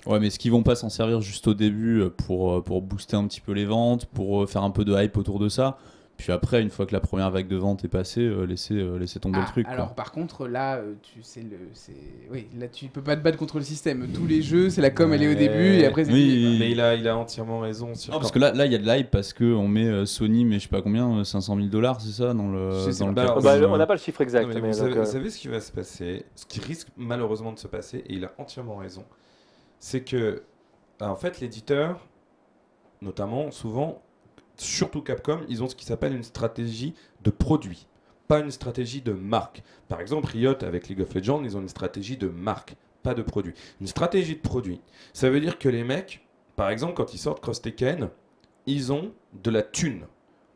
Ouais, 0.06 0.19
mais 0.19 0.27
est-ce 0.27 0.39
qu'ils 0.39 0.52
vont 0.53 0.64
pas 0.64 0.76
s'en 0.76 0.88
servir 0.89 1.19
juste 1.22 1.48
au 1.48 1.53
début 1.53 1.99
euh, 1.99 2.10
pour, 2.10 2.53
euh, 2.53 2.61
pour 2.61 2.81
booster 2.81 3.18
un 3.18 3.27
petit 3.27 3.41
peu 3.41 3.52
les 3.52 3.65
ventes, 3.65 4.06
pour 4.06 4.43
euh, 4.43 4.48
faire 4.48 4.64
un 4.64 4.72
peu 4.72 4.85
de 4.85 4.95
hype 4.95 5.18
autour 5.18 5.38
de 5.38 5.49
ça? 5.49 5.77
Puis 6.22 6.31
après, 6.31 6.61
une 6.61 6.69
fois 6.69 6.85
que 6.85 6.93
la 6.93 6.99
première 6.99 7.30
vague 7.31 7.48
de 7.48 7.56
vente 7.56 7.84
est 7.84 7.88
passée, 7.88 8.22
euh, 8.22 8.43
laisser, 8.45 8.76
euh, 8.76 8.98
laisser 8.98 9.19
tomber 9.19 9.39
Ah, 9.39 9.45
le 9.45 9.52
truc. 9.52 9.65
quoi. 9.65 9.73
alors 9.73 9.95
par 9.95 10.11
contre 10.11 10.48
là 10.48 10.76
euh, 10.77 10.93
tu 11.02 11.23
sais 11.23 11.41
le 11.41 11.57
c'est 11.73 11.93
oui 12.30 12.48
là 12.57 12.68
tu 12.68 12.85
peux 12.88 13.02
pas 13.02 13.15
te 13.15 13.22
battre 13.22 13.38
contre 13.38 13.57
le 13.57 13.64
système 13.64 14.07
tous 14.14 14.27
les 14.27 14.41
jeux 14.41 14.69
c'est 14.69 14.81
la 14.81 14.91
com 14.91 15.11
elle 15.14 15.23
est 15.23 15.31
au 15.31 15.35
début 15.38 15.77
et 15.77 15.85
après 15.85 16.06
c'est 16.06 16.11
Oui, 16.14 16.22
fini, 16.30 16.41
quoi. 16.43 16.49
oui, 16.52 16.57
Mais 16.60 16.72
il 16.72 16.80
a, 16.81 16.95
il 16.95 17.07
a 17.07 17.18
entièrement 17.18 17.60
raison. 17.60 17.95
Sur 17.95 18.14
Non, 18.14 18.19
parce 18.19 18.31
que 18.31 18.39
là, 18.39 18.52
là, 18.53 18.65
il 18.68 18.72
y 18.72 18.76
a 18.76 18.77
de 18.77 18.85
l'hype 18.88 19.10
parce 19.10 19.34
que 19.34 19.43
on 19.45 19.68
met 19.68 19.85
euh, 19.88 20.06
Sony, 20.06 20.45
mais 20.45 20.60
je 20.60 20.64
sais 20.64 20.69
pas 20.69 20.81
combien, 20.81 21.19
euh, 21.19 21.23
500 21.23 21.56
000 21.56 21.68
dollars, 21.69 21.99
c'est 22.02 22.11
ça, 22.11 22.34
dans 22.34 22.52
le. 22.52 22.69
Dans 22.99 23.07
le 23.07 23.14
pas. 23.15 23.26
Capcom, 23.26 23.41
Bah, 23.41 23.57
on 23.68 23.77
n'a 23.77 23.88
pas 23.88 23.95
le 23.95 23.99
chiffre 23.99 24.22
exact. 24.22 24.43
Non, 24.43 24.48
mais 24.49 24.61
mais 24.61 24.68
vous, 24.68 24.73
savez, 24.73 24.89
donc, 24.89 24.98
euh, 24.99 25.03
vous 25.03 25.11
savez 25.11 25.30
ce 25.30 25.39
qui 25.39 25.48
va 25.48 25.60
se 25.60 25.72
passer, 25.72 26.26
ce 26.35 26.45
qui 26.45 26.60
risque 26.60 26.88
malheureusement 26.98 27.52
de 27.52 27.60
se 27.60 27.68
passer, 27.68 27.98
et 28.07 28.14
il 28.14 28.26
a 28.26 28.31
entièrement 28.38 28.76
raison, 28.77 29.03
c'est 29.80 30.02
que, 30.02 30.43
en 30.99 31.15
fait, 31.15 31.39
l'éditeur, 31.41 32.06
notamment, 33.02 33.49
souvent, 33.52 34.02
surtout 34.57 35.02
Capcom, 35.02 35.41
ils 35.49 35.64
ont 35.64 35.69
ce 35.69 35.76
qui 35.76 35.86
s'appelle 35.86 36.15
une 36.15 36.23
stratégie 36.23 36.94
de 37.23 37.32
produit, 37.32 37.88
pas 38.28 38.40
une 38.40 38.52
stratégie 38.52 39.02
de 39.02 39.14
marque. 39.14 39.64
Par 39.88 40.02
exemple, 40.02 40.28
Riot, 40.32 40.64
avec 40.64 40.88
League 40.88 41.02
of 41.02 41.14
Legends, 41.14 41.44
ils 41.44 41.57
ont 41.57 41.61
une 41.61 41.69
stratégie 41.69 42.18
de 42.18 42.28
marque, 42.28 42.76
pas 43.03 43.14
de 43.14 43.22
produit. 43.22 43.53
Une 43.80 43.88
stratégie 43.88 44.36
de 44.36 44.41
produit, 44.41 44.82
ça 45.14 45.30
veut 45.30 45.40
dire 45.40 45.60
que 45.60 45.69
les 45.69 45.84
mecs, 45.84 46.26
par 46.56 46.69
exemple, 46.69 46.94
quand 46.94 47.14
ils 47.14 47.19
sortent 47.19 47.41
Cross 47.41 47.61
Tekken, 47.61 48.10
ils 48.65 48.91
ont 48.94 49.14
de 49.34 49.49
la 49.49 49.64
thune 49.64 50.06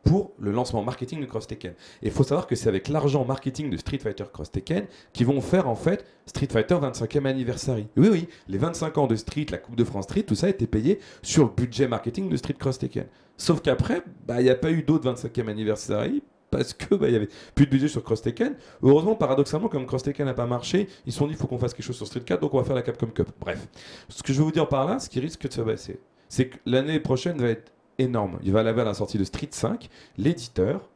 pour 0.05 0.31
le 0.39 0.51
lancement 0.51 0.83
marketing 0.83 1.19
de 1.19 1.25
Cross 1.25 1.47
Tekken. 1.47 1.73
Et 2.01 2.07
il 2.07 2.11
faut 2.11 2.23
savoir 2.23 2.47
que 2.47 2.55
c'est 2.55 2.69
avec 2.69 2.87
l'argent 2.87 3.25
marketing 3.25 3.69
de 3.69 3.77
Street 3.77 3.97
Fighter 3.97 4.23
Cross 4.31 4.51
Tekken 4.51 4.85
qu'ils 5.11 5.25
vont 5.25 5.41
faire 5.41 5.67
en 5.67 5.75
fait 5.75 6.05
Street 6.27 6.47
Fighter 6.49 6.75
25e 6.75 7.25
anniversary. 7.25 7.87
Oui, 7.97 8.09
oui, 8.09 8.27
les 8.47 8.57
25 8.57 8.97
ans 8.99 9.07
de 9.07 9.15
Street, 9.15 9.47
la 9.49 9.57
Coupe 9.57 9.75
de 9.75 9.83
France 9.83 10.05
Street, 10.05 10.23
tout 10.23 10.35
ça 10.35 10.47
a 10.47 10.49
été 10.51 10.67
payé 10.67 10.99
sur 11.21 11.43
le 11.43 11.49
budget 11.49 11.87
marketing 11.87 12.29
de 12.29 12.37
Street 12.37 12.53
Cross 12.53 12.79
Tekken. 12.79 13.07
Sauf 13.35 13.61
qu'après, 13.61 14.03
bah, 14.25 14.39
il 14.39 14.45
n'y 14.45 14.49
a 14.49 14.55
pas 14.55 14.71
eu 14.71 14.83
d'autres 14.83 15.11
25e 15.11 15.49
anniversary 15.49 16.23
parce 16.51 16.73
que 16.73 16.95
bah, 16.95 17.09
y 17.09 17.15
avait 17.15 17.29
plus 17.55 17.65
de 17.65 17.71
budget 17.71 17.87
sur 17.87 18.03
Cross 18.03 18.21
Tekken. 18.21 18.55
Heureusement, 18.83 19.15
paradoxalement, 19.15 19.69
comme 19.69 19.87
Cross 19.87 20.03
Tekken 20.03 20.25
n'a 20.25 20.35
pas 20.35 20.45
marché, 20.45 20.87
ils 21.05 21.11
se 21.11 21.17
sont 21.17 21.25
dit 21.25 21.33
il 21.33 21.37
faut 21.37 21.47
qu'on 21.47 21.57
fasse 21.57 21.73
quelque 21.73 21.85
chose 21.85 21.97
sur 21.97 22.07
Street 22.07 22.21
4, 22.21 22.39
donc 22.39 22.53
on 22.53 22.57
va 22.57 22.63
faire 22.63 22.75
la 22.75 22.83
Capcom 22.83 23.07
Cup. 23.07 23.29
Bref, 23.39 23.67
ce 24.07 24.21
que 24.21 24.31
je 24.31 24.37
veux 24.37 24.45
vous 24.45 24.51
dire 24.51 24.67
par 24.69 24.85
là, 24.85 24.99
ce 24.99 25.09
qui 25.09 25.19
risque 25.19 25.47
de 25.47 25.51
se 25.51 25.61
passer, 25.61 25.99
c'est 26.29 26.47
que 26.49 26.57
l'année 26.65 26.99
prochaine 26.99 27.37
va 27.39 27.49
être 27.49 27.71
énorme. 27.99 28.39
Il 28.43 28.51
va 28.51 28.63
y 28.63 28.67
avoir 28.67 28.85
la 28.85 28.93
sortie 28.93 29.17
de 29.17 29.23
Street 29.23 29.49
5, 29.51 29.89
l'éditeur 30.17 30.89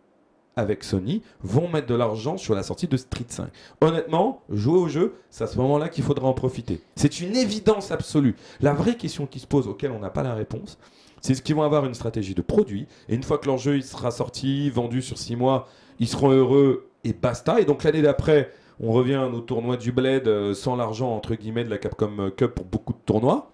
avec 0.55 0.83
Sony 0.83 1.21
vont 1.41 1.67
mettre 1.67 1.87
de 1.87 1.95
l'argent 1.95 2.37
sur 2.37 2.53
la 2.53 2.63
sortie 2.63 2.87
de 2.87 2.97
Street 2.97 3.25
5. 3.27 3.49
Honnêtement, 3.81 4.41
jouer 4.49 4.77
au 4.77 4.87
jeu, 4.87 5.15
c'est 5.29 5.45
à 5.45 5.47
ce 5.47 5.57
moment-là 5.57 5.89
qu'il 5.89 6.03
faudra 6.03 6.27
en 6.27 6.33
profiter. 6.33 6.81
C'est 6.95 7.21
une 7.21 7.35
évidence 7.35 7.91
absolue. 7.91 8.35
La 8.61 8.73
vraie 8.73 8.95
question 8.95 9.25
qui 9.25 9.39
se 9.39 9.47
pose, 9.47 9.67
auquel 9.67 9.91
on 9.91 9.99
n'a 9.99 10.09
pas 10.09 10.23
la 10.23 10.35
réponse, 10.35 10.77
c'est 11.21 11.33
ce 11.33 11.41
qu'ils 11.41 11.55
vont 11.55 11.63
avoir 11.63 11.85
une 11.85 11.93
stratégie 11.93 12.35
de 12.35 12.41
produit. 12.41 12.87
Et 13.07 13.15
une 13.15 13.23
fois 13.23 13.37
que 13.37 13.47
leur 13.47 13.57
jeu 13.57 13.81
sera 13.81 14.11
sorti, 14.11 14.69
vendu 14.69 15.01
sur 15.01 15.17
6 15.17 15.35
mois, 15.35 15.67
ils 15.99 16.07
seront 16.07 16.31
heureux 16.31 16.89
et 17.03 17.13
basta. 17.13 17.59
Et 17.59 17.65
donc 17.65 17.83
l'année 17.83 18.01
d'après, 18.01 18.51
on 18.79 18.91
revient 18.91 19.27
au 19.33 19.41
tournoi 19.41 19.77
du 19.77 19.91
Bled 19.91 20.27
euh, 20.27 20.53
sans 20.53 20.75
l'argent 20.75 21.13
entre 21.13 21.35
guillemets 21.35 21.65
de 21.65 21.69
la 21.69 21.77
Capcom 21.77 22.31
Cup 22.35 22.55
pour 22.55 22.65
beaucoup 22.65 22.93
de 22.93 22.99
tournois. 23.05 23.51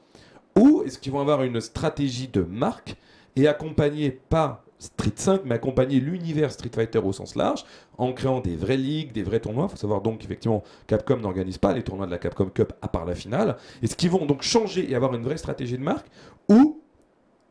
Ou 0.57 0.84
est-ce 0.85 0.99
qu'ils 0.99 1.11
vont 1.11 1.19
avoir 1.19 1.43
une 1.43 1.59
stratégie 1.59 2.27
de 2.27 2.41
marque 2.41 2.95
et 3.36 3.48
accompagner 3.48 4.12
pas 4.12 4.66
Street 4.80 5.14
5, 5.16 5.41
mais 5.45 5.56
accompagner 5.56 5.99
l'univers 5.99 6.52
Street 6.52 6.72
Fighter 6.74 6.99
au 6.99 7.14
sens 7.14 7.36
large, 7.36 7.66
en 7.98 8.14
créant 8.14 8.41
des 8.41 8.56
vraies 8.56 8.78
ligues, 8.78 9.14
des 9.14 9.24
vrais 9.24 9.40
tournois. 9.40 9.68
Il 9.70 9.72
faut 9.72 9.78
savoir 9.78 10.02
donc 10.02 10.20
qu'effectivement, 10.20 10.64
Capcom 10.88 11.18
n'organise 11.18 11.57
pas 11.57 11.74
les 11.74 11.84
tournois 11.84 12.06
de 12.06 12.12
la 12.12 12.18
Capcom 12.18 12.48
Cup 12.48 12.74
à 12.82 12.88
part 12.88 13.06
la 13.06 13.16
finale. 13.16 13.57
Est-ce 13.82 13.95
qu'ils 13.95 14.10
vont 14.10 14.26
donc 14.26 14.41
changer 14.41 14.90
et 14.90 14.95
avoir 14.95 15.14
une 15.16 15.24
vraie 15.24 15.38
stratégie 15.38 15.78
de 15.78 15.84
marque 15.84 16.07
Ou, 16.49 16.82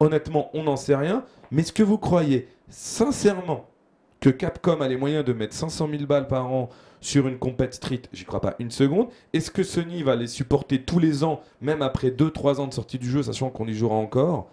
honnêtement, 0.00 0.50
on 0.54 0.64
n'en 0.64 0.76
sait 0.76 0.96
rien, 0.96 1.24
mais 1.50 1.62
est-ce 1.62 1.72
que 1.72 1.82
vous 1.82 1.98
croyez 1.98 2.48
sincèrement 2.68 3.66
que 4.20 4.30
Capcom 4.30 4.80
a 4.80 4.88
les 4.88 4.96
moyens 4.96 5.24
de 5.24 5.32
mettre 5.32 5.54
500 5.54 5.88
000 5.90 6.06
balles 6.06 6.28
par 6.28 6.50
an 6.50 6.70
sur 7.00 7.28
une 7.28 7.38
compète 7.38 7.74
street, 7.74 8.02
j'y 8.14 8.24
crois 8.24 8.40
pas 8.40 8.54
une 8.58 8.70
seconde. 8.70 9.08
Est-ce 9.34 9.50
que 9.50 9.62
Sony 9.62 10.02
va 10.02 10.16
les 10.16 10.26
supporter 10.26 10.82
tous 10.82 10.98
les 10.98 11.22
ans, 11.22 11.42
même 11.60 11.82
après 11.82 12.08
2-3 12.08 12.60
ans 12.60 12.66
de 12.66 12.72
sortie 12.72 12.98
du 12.98 13.10
jeu, 13.10 13.22
sachant 13.22 13.50
qu'on 13.50 13.66
y 13.66 13.74
jouera 13.74 13.96
encore? 13.96 14.48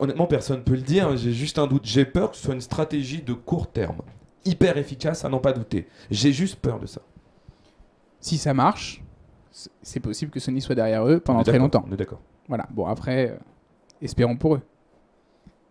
Honnêtement, 0.00 0.26
personne 0.26 0.58
ne 0.58 0.62
peut 0.64 0.74
le 0.74 0.80
dire. 0.80 1.16
J'ai 1.16 1.32
juste 1.32 1.58
un 1.58 1.66
doute. 1.66 1.84
J'ai 1.84 2.04
peur 2.06 2.30
que 2.30 2.36
ce 2.36 2.42
soit 2.44 2.54
une 2.54 2.60
stratégie 2.60 3.22
de 3.22 3.32
court 3.34 3.70
terme. 3.70 3.98
Hyper 4.44 4.78
efficace, 4.78 5.24
à 5.24 5.28
n'en 5.28 5.38
pas 5.38 5.52
douter. 5.52 5.86
J'ai 6.10 6.32
juste 6.32 6.56
peur 6.56 6.80
de 6.80 6.86
ça. 6.86 7.02
si 8.22 8.36
ça 8.38 8.52
marche 8.54 9.02
c'est- 9.82 10.00
possible 10.00 10.30
que 10.30 10.40
Sony 10.40 10.60
soit 10.60 10.74
derrière 10.74 11.06
eux 11.06 11.20
pendant 11.20 11.42
très 11.42 11.58
longtemps 11.58 11.84
On 11.88 11.92
est 11.92 11.96
d'accord. 11.96 12.20
Voilà, 12.48 12.66
bon 12.70 12.86
après, 12.86 13.30
euh, 13.30 13.36
espérons 14.02 14.36
pour 14.36 14.56
eux. 14.56 14.60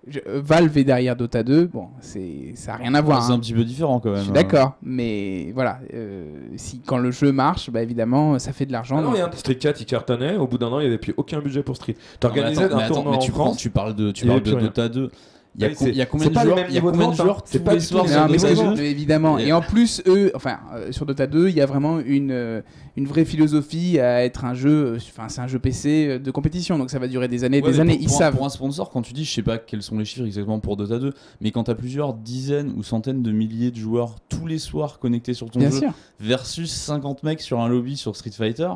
Je- 0.10 0.19
euh, 0.27 0.41
Valve 0.44 0.77
est 0.77 0.84
derrière 0.84 1.15
Dota 1.15 1.44
2, 1.44 1.65
bon, 1.68 1.88
c'est 2.02 2.52
ça 2.56 2.72
n'a 2.73 2.77
rien 2.77 2.94
à 2.95 3.02
voir. 3.02 3.23
C'est 3.23 3.31
hein. 3.31 3.36
un 3.36 3.40
petit 3.40 3.53
peu 3.53 3.64
différent 3.64 3.99
quand 3.99 4.10
Je 4.10 4.14
même. 4.15 4.22
suis 4.23 4.30
hein. 4.31 4.34
d'accord, 4.34 4.73
mais 4.81 5.52
voilà, 5.53 5.80
euh, 5.94 6.26
si 6.56 6.81
quand 6.86 6.98
le 6.98 7.11
jeu 7.11 7.31
marche, 7.31 7.69
bah 7.69 7.81
évidemment, 7.81 8.40
ça 8.40 8.52
fait 8.53 8.65
de 8.65 8.72
l'argent. 8.72 8.95
Ah 8.98 9.02
non, 9.02 9.06
donc- 9.07 9.14
regarde, 9.15 9.36
Street 9.36 9.56
4, 9.56 9.81
il 9.81 9.86
cartonnait. 9.86 10.36
Au 10.38 10.48
bout 10.48 10.57
d'un 10.57 10.68
an, 10.68 10.80
il 10.80 10.84
n'y 10.84 10.88
avait 10.90 10.98
plus 10.98 11.14
aucun 11.18 11.40
budget 11.40 11.64
pour 11.64 11.76
Street. 11.76 11.95
Mais 11.98 12.18
T'organisais 12.19 12.64
attends, 12.64 12.76
mais 12.77 12.81
un 12.81 12.86
attends, 12.86 12.94
tournoi 12.95 13.11
mais 13.14 13.18
en 13.18 13.22
tu, 13.22 13.31
prends- 13.31 13.56
tu 13.56 13.69
parles 13.69 13.95
de, 13.95 14.11
tu 14.11 14.26
il 14.26 14.27
y 14.27 14.30
parles 14.30 14.41
de. 14.44 14.52
Dota 14.60 14.90
2. 14.90 15.11
Il 15.55 15.63
y 15.63 15.65
a, 15.65 15.69
Oui, 15.69 15.73
co- 15.76 15.84
c'est- 15.85 15.89
il 15.89 15.95
y 15.97 16.01
a 16.01 16.05
combien 16.05 16.27
de 16.30 16.34
pas 16.34 16.43
le 16.43 16.49
joueurs 16.51 16.57
même 16.59 16.67
Il 16.69 16.76
y 16.76 16.77
a 16.77 16.81
de 16.81 16.85
combien 16.85 17.07
de 17.07 17.11
hein. 17.11 17.15
joueurs 17.15 17.41
C'est 17.43 17.57
tous 17.57 17.63
pas 17.65 17.73
les 17.73 17.80
du 17.80 17.84
tout 17.85 17.89
soirs 17.91 18.03
les 18.05 18.11
sur 18.11 18.19
Non, 18.21 18.27
mais 18.27 18.38
Dota 18.38 18.47
c'est 18.49 18.55
2 18.63 18.69
juste, 18.69 18.81
évidemment. 18.84 19.39
Et- 19.39 19.51
en 19.51 19.61
plus, 19.61 20.01
eux, 20.05 20.31
enfin, 20.35 20.59
euh, 20.76 20.91
sur 20.91 21.05
Dota 21.07 21.26
2, 21.27 21.49
il 21.49 21.55
y 21.55 21.61
a 21.61 21.65
vraiment 21.65 21.99
une, 21.99 22.31
euh, 22.31 22.61
une 22.95 23.05
vraie 23.07 23.26
philosophie 23.26 23.99
à 23.99 24.23
être 24.23 24.45
un 24.45 24.53
jeu, 24.53 24.69
euh, 24.93 24.97
enfin, 24.97 25.27
c'est 25.27 25.41
un 25.41 25.47
jeu 25.47 25.57
PC 25.59 26.19
de 26.19 26.31
compétition, 26.31 26.77
donc 26.77 26.91
ça 26.91 26.99
va 26.99 27.07
durer 27.07 27.27
des 27.27 27.43
années 27.43 27.57
et 27.57 27.61
Ouais, 27.63 27.71
des 27.71 27.80
années. 27.80 27.93
pour- 27.95 28.01
Ils 28.03 28.07
pour 28.07 28.15
un- 28.15 28.19
savent. 28.19 28.35
Pour 28.35 28.45
un 28.45 28.49
sponsor, 28.49 28.89
quand 28.91 29.01
tu 29.01 29.11
dis, 29.13 29.26
je 29.26 29.34
sais 29.34 29.41
pas 29.41 29.57
quels 29.57 29.81
sont 29.81 29.97
les 29.97 30.05
chiffres 30.05 30.26
exactement 30.26 30.59
pour 30.59 30.77
Dota 30.77 30.99
2, 30.99 31.13
mais 31.41 31.49
quand 31.51 31.63
tu 31.63 31.71
as 31.71 31.76
plusieurs 31.76 32.13
dizaines 32.13 32.71
ou 32.77 32.84
centaines 32.84 33.23
de 33.23 33.31
milliers 33.31 33.71
de 33.71 33.77
joueurs 33.77 34.15
tous 34.30 34.45
les 34.45 34.59
soirs 34.59 34.99
connectés 34.99 35.34
sur 35.34 35.49
ton 35.49 35.59
Bien 35.59 35.71
jeu 35.71 35.80
sûr. 35.80 35.91
versus 36.19 36.71
50 36.71 37.23
mecs 37.23 37.41
sur 37.41 37.59
un 37.59 37.67
lobby 37.67 37.97
sur 37.97 38.15
Street 38.15 38.30
Fighter, 38.31 38.69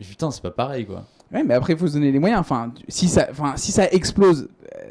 putain, 0.00 0.30
c'est 0.30 0.42
pas 0.42 0.50
pareil 0.50 0.86
quoi. 0.86 1.04
Ouais, 1.32 1.42
mais 1.44 1.54
après, 1.54 1.72
il 1.72 1.78
faut 1.78 1.86
se 1.88 1.94
donner 1.94 2.12
les 2.12 2.18
moyens. 2.18 2.40
Enfin, 2.40 2.72
si 2.88 3.08
ça, 3.08 3.26
enfin, 3.30 3.54
si 3.56 3.72
ça 3.72 3.88
explose, 3.90 4.48
euh, 4.76 4.86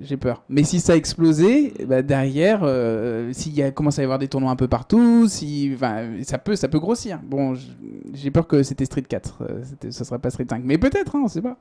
j'ai 0.00 0.16
peur. 0.16 0.44
Mais 0.48 0.64
si 0.64 0.80
ça 0.80 0.92
a 0.92 0.96
explosé, 0.96 1.74
bah, 1.86 2.02
derrière, 2.02 2.60
euh, 2.62 3.32
s'il 3.32 3.72
commence 3.72 3.98
à 3.98 4.02
y 4.02 4.04
avoir 4.04 4.18
des 4.18 4.28
tournois 4.28 4.50
un 4.50 4.56
peu 4.56 4.68
partout, 4.68 5.28
si, 5.28 5.76
ça 6.22 6.38
peut, 6.38 6.56
ça 6.56 6.68
peut 6.68 6.78
grossir. 6.78 7.20
Bon, 7.24 7.54
j'ai 8.12 8.30
peur 8.30 8.46
que 8.46 8.62
c'était 8.62 8.84
Street 8.84 9.02
4, 9.02 9.42
euh, 9.42 9.90
ce 9.90 10.04
serait 10.04 10.18
pas 10.18 10.30
Street 10.30 10.46
5, 10.48 10.62
mais 10.64 10.78
peut-être, 10.78 11.16
hein, 11.16 11.22
on 11.24 11.28
sait 11.28 11.42
pas. 11.42 11.58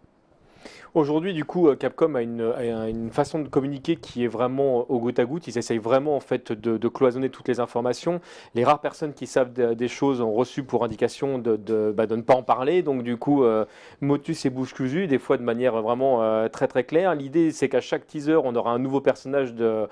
Aujourd'hui, 0.98 1.36
du 1.36 1.46
coup, 1.46 1.68
euh, 1.68 1.76
Capcom 1.76 2.16
a 2.16 2.24
une, 2.24 3.12
façon 3.12 3.38
de 3.38 3.48
communiquer 3.48 3.98
qui 3.98 4.24
est 4.24 4.28
vraiment 4.28 4.80
euh, 4.80 4.84
au 4.90 4.98
goutte 4.98 5.20
à 5.20 5.26
goutte. 5.26 5.48
Ils 5.48 5.56
essayent 5.56 5.78
vraiment 5.78 6.16
en 6.16 6.20
fait 6.20 6.52
de, 6.52 6.88
cloisonner 6.88 7.30
toutes 7.30 7.48
les 7.48 7.60
informations. 7.60 8.20
Les 8.56 8.64
rares 8.64 8.82
personnes 8.82 9.14
qui 9.14 9.28
savent 9.28 9.54
de- 9.54 9.76
des 9.76 9.90
choses 9.90 10.22
ont 10.22 10.34
reçu 10.34 10.64
pour 10.64 10.84
indication 10.84 11.38
bah, 11.38 12.08
de 12.08 12.16
ne 12.16 12.22
pas 12.24 12.34
en 12.34 12.42
parler. 12.42 12.82
Donc, 12.82 13.04
du 13.04 13.16
coup, 13.16 13.44
euh, 13.44 13.66
motus 14.02 14.44
et 14.48 14.50
bouche 14.50 14.74
cousue, 14.74 15.06
des 15.06 15.20
fois 15.20 15.38
de 15.38 15.44
manière 15.44 15.80
vraiment 15.84 16.50
très 16.50 16.68
très 16.68 16.84
claire. 16.84 17.14
L'idée, 17.14 17.52
c'est 17.52 17.70
qu'à 17.70 17.80
chaque 17.80 18.08
teaser, 18.08 18.38
on 18.44 18.56
aura 18.56 18.72
un 18.72 18.80
nouveau 18.80 19.00
personnage 19.00 19.54
de, 19.54 19.88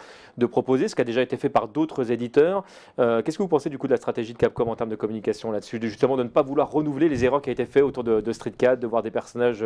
proposer, 0.47 0.87
ce 0.87 0.95
qui 0.95 1.01
a 1.01 1.05
déjà 1.05 1.21
été 1.21 1.37
fait 1.37 1.49
par 1.49 1.67
d'autres 1.67 2.11
éditeurs. 2.11 2.63
Qu'est-ce 2.97 3.37
que 3.37 3.43
vous 3.43 3.47
pensez 3.47 3.69
du 3.69 3.77
coup 3.77 3.85
de 3.85 3.91
la 3.93 3.97
stratégie 3.97 4.33
de 4.33 4.39
Capcom 4.39 4.67
en 4.71 4.75
termes 4.75 4.89
de 4.89 4.95
communication 4.95 5.51
là-dessus? 5.51 5.77
De- 5.77 5.87
Justement, 5.87 6.17
de 6.17 6.23
ne 6.23 6.29
pas 6.29 6.41
vouloir 6.41 6.71
renouveler 6.71 7.09
les 7.09 7.25
erreurs 7.25 7.43
qui 7.43 7.49
ont 7.49 7.53
été 7.53 7.65
faites 7.67 7.83
autour 7.83 8.03
de, 8.03 8.31
Street 8.31 8.53
4, 8.57 8.79
de 8.79 8.87
voir 8.87 9.03
des 9.03 9.11
personnages 9.11 9.63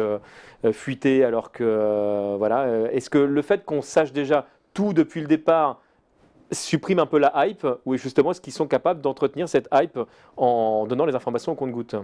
fuiter 0.73 1.28
alors 1.29 1.51
que 1.53 1.63
euh, 1.63 2.35
voilà 2.37 2.63
euh, 2.63 2.89
est-ce 2.91 3.09
que 3.09 3.17
le 3.17 3.41
fait 3.41 3.63
qu'on 3.63 3.81
sache 3.81 4.11
déjà 4.11 4.45
tout 4.73 4.91
depuis 4.93 5.21
le 5.21 5.27
départ 5.27 5.81
supprime 6.51 6.99
un 6.99 7.05
peu 7.05 7.19
la 7.19 7.31
hype 7.47 7.65
ou 7.85 7.95
justement 7.95 8.31
est-ce 8.31 8.41
qu'ils 8.41 8.53
sont 8.53 8.67
capables 8.67 8.99
d'entretenir 9.01 9.47
cette 9.47 9.69
hype 9.73 9.97
en 10.35 10.85
donnant 10.87 11.05
les 11.05 11.15
informations 11.15 11.51
au 11.53 11.55
compte-goutte 11.55 11.95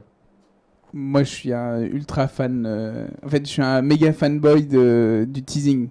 Moi, 0.93 1.23
je 1.23 1.29
suis 1.29 1.51
un 1.53 1.81
ultra 1.81 2.27
fan. 2.27 2.65
euh, 2.65 3.07
En 3.25 3.27
fait, 3.29 3.45
je 3.45 3.51
suis 3.51 3.61
un 3.61 3.81
méga 3.81 4.13
fanboy 4.13 4.65
de, 4.65 5.25
du 5.27 5.43
teasing. 5.43 5.89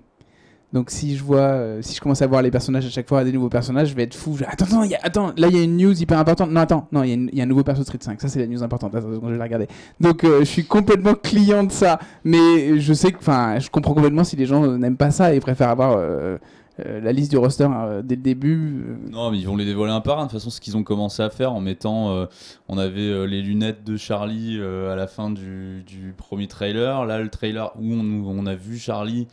Donc, 0.75 0.91
si 0.91 1.17
je 1.17 1.23
vois, 1.23 1.39
euh, 1.39 1.79
si 1.83 1.95
je 1.95 2.01
commence 2.01 2.21
à 2.21 2.27
voir 2.27 2.43
les 2.43 2.51
personnages 2.51 2.85
à 2.85 2.91
chaque 2.91 3.09
fois, 3.09 3.23
des 3.23 3.31
nouveaux 3.31 3.49
personnages, 3.49 3.91
je 3.91 3.95
vais 3.95 4.03
être 4.03 4.15
fou. 4.17 4.37
Je- 4.37 4.45
Attends, 4.45 4.65
attends, 4.65 4.83
y 4.83 4.97
a- 4.97 4.99
attends, 5.05 5.33
là, 5.37 5.47
il 5.47 5.57
y 5.57 5.61
a 5.61 5.63
une 5.63 5.77
news 5.77 5.93
hyper 5.93 6.19
importante. 6.19 6.51
Non, 6.51 6.61
attends, 6.63 6.89
non, 6.91 7.05
il 7.05 7.31
y, 7.33 7.41
a 7.41 7.45
un 7.45 7.47
nouveau 7.47 7.63
perso 7.63 7.83
de 7.83 7.87
Street 7.87 7.99
5. 8.01 8.21
Ça, 8.21 8.27
c'est 8.27 8.41
la 8.41 8.49
news 8.49 8.61
importante. 8.61 8.93
Attends, 8.93 9.07
je 9.13 9.21
vais 9.31 9.39
la 9.39 9.45
regarder. 9.45 9.69
Donc, 10.01 10.25
euh, 10.25 10.41
je 10.41 10.47
suis 10.47 10.65
complètement 10.65 11.15
client 11.15 11.63
de 11.63 11.71
ça. 11.71 12.01
Mais 12.25 12.81
je 12.81 12.93
sais 12.93 13.13
que, 13.13 13.19
enfin, 13.19 13.61
je 13.61 13.71
comprends 13.71 13.95
complètement 13.95 14.25
si 14.25 14.35
les 14.35 14.47
gens 14.47 14.67
n'aiment 14.67 14.97
pas 14.97 15.13
ça 15.13 15.33
et 15.33 15.39
préfèrent 15.39 15.69
avoir 15.71 15.97
euh, 15.97 16.39
la 16.81 17.13
liste 17.13 17.31
du 17.31 17.39
roster 17.39 17.69
dès 18.03 18.17
le 18.17 18.23
début. 18.23 18.85
Non, 19.13 19.31
mais 19.31 19.39
ils 19.39 19.47
vont 19.47 19.55
les 19.57 19.65
dévoiler 19.67 19.93
un 19.93 20.01
par 20.01 20.19
un. 20.19 20.25
De 20.25 20.31
toute 20.31 20.41
façon, 20.41 20.51
ce 20.51 20.61
qu'ils 20.61 20.77
ont 20.77 20.83
commencé 20.83 21.23
à 21.23 21.31
faire 21.31 21.53
en 21.53 21.61
mettant. 21.61 22.27
on 22.69 22.79
avait 22.79 23.29
les 23.29 23.43
lunettes 23.43 23.85
de 23.85 23.97
Charlie 23.97 24.61
à 24.61 24.97
la 24.97 25.07
fin 25.07 25.31
du, 25.31 25.85
premier 26.17 26.49
trailer. 26.49 27.05
Là, 27.05 27.21
le 27.21 27.29
trailer 27.29 27.71
où 27.81 27.93
on 27.93 28.47
a 28.47 28.57
vu 28.57 28.77
Charlie, 28.77 29.29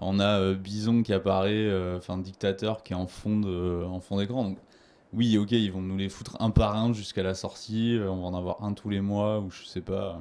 on 0.00 0.18
a 0.20 0.40
euh, 0.40 0.54
Bison 0.54 1.02
qui 1.02 1.12
apparaît, 1.12 1.52
euh, 1.54 1.98
enfin, 1.98 2.18
dictateur 2.18 2.82
qui 2.82 2.92
est 2.92 2.96
en 2.96 3.06
fond 3.06 3.38
de- 3.40 3.84
en 3.84 4.00
fond 4.00 4.18
d'écran. 4.18 4.44
Donc, 4.44 4.58
oui, 5.12 5.36
ok, 5.38 5.52
ils 5.52 5.72
vont 5.72 5.80
nous 5.82 5.96
les 5.96 6.08
foutre 6.08 6.36
un 6.40 6.50
par 6.50 6.76
un 6.76 6.92
jusqu'à 6.92 7.22
la 7.22 7.34
sortie. 7.34 7.96
euh, 7.98 8.10
On 8.10 8.20
va 8.22 8.26
en 8.28 8.34
avoir 8.34 8.62
un 8.64 8.72
tous 8.74 8.88
les 8.90 9.00
mois 9.00 9.40
ou 9.40 9.50
je 9.50 9.64
sais 9.64 9.80
pas. 9.80 10.20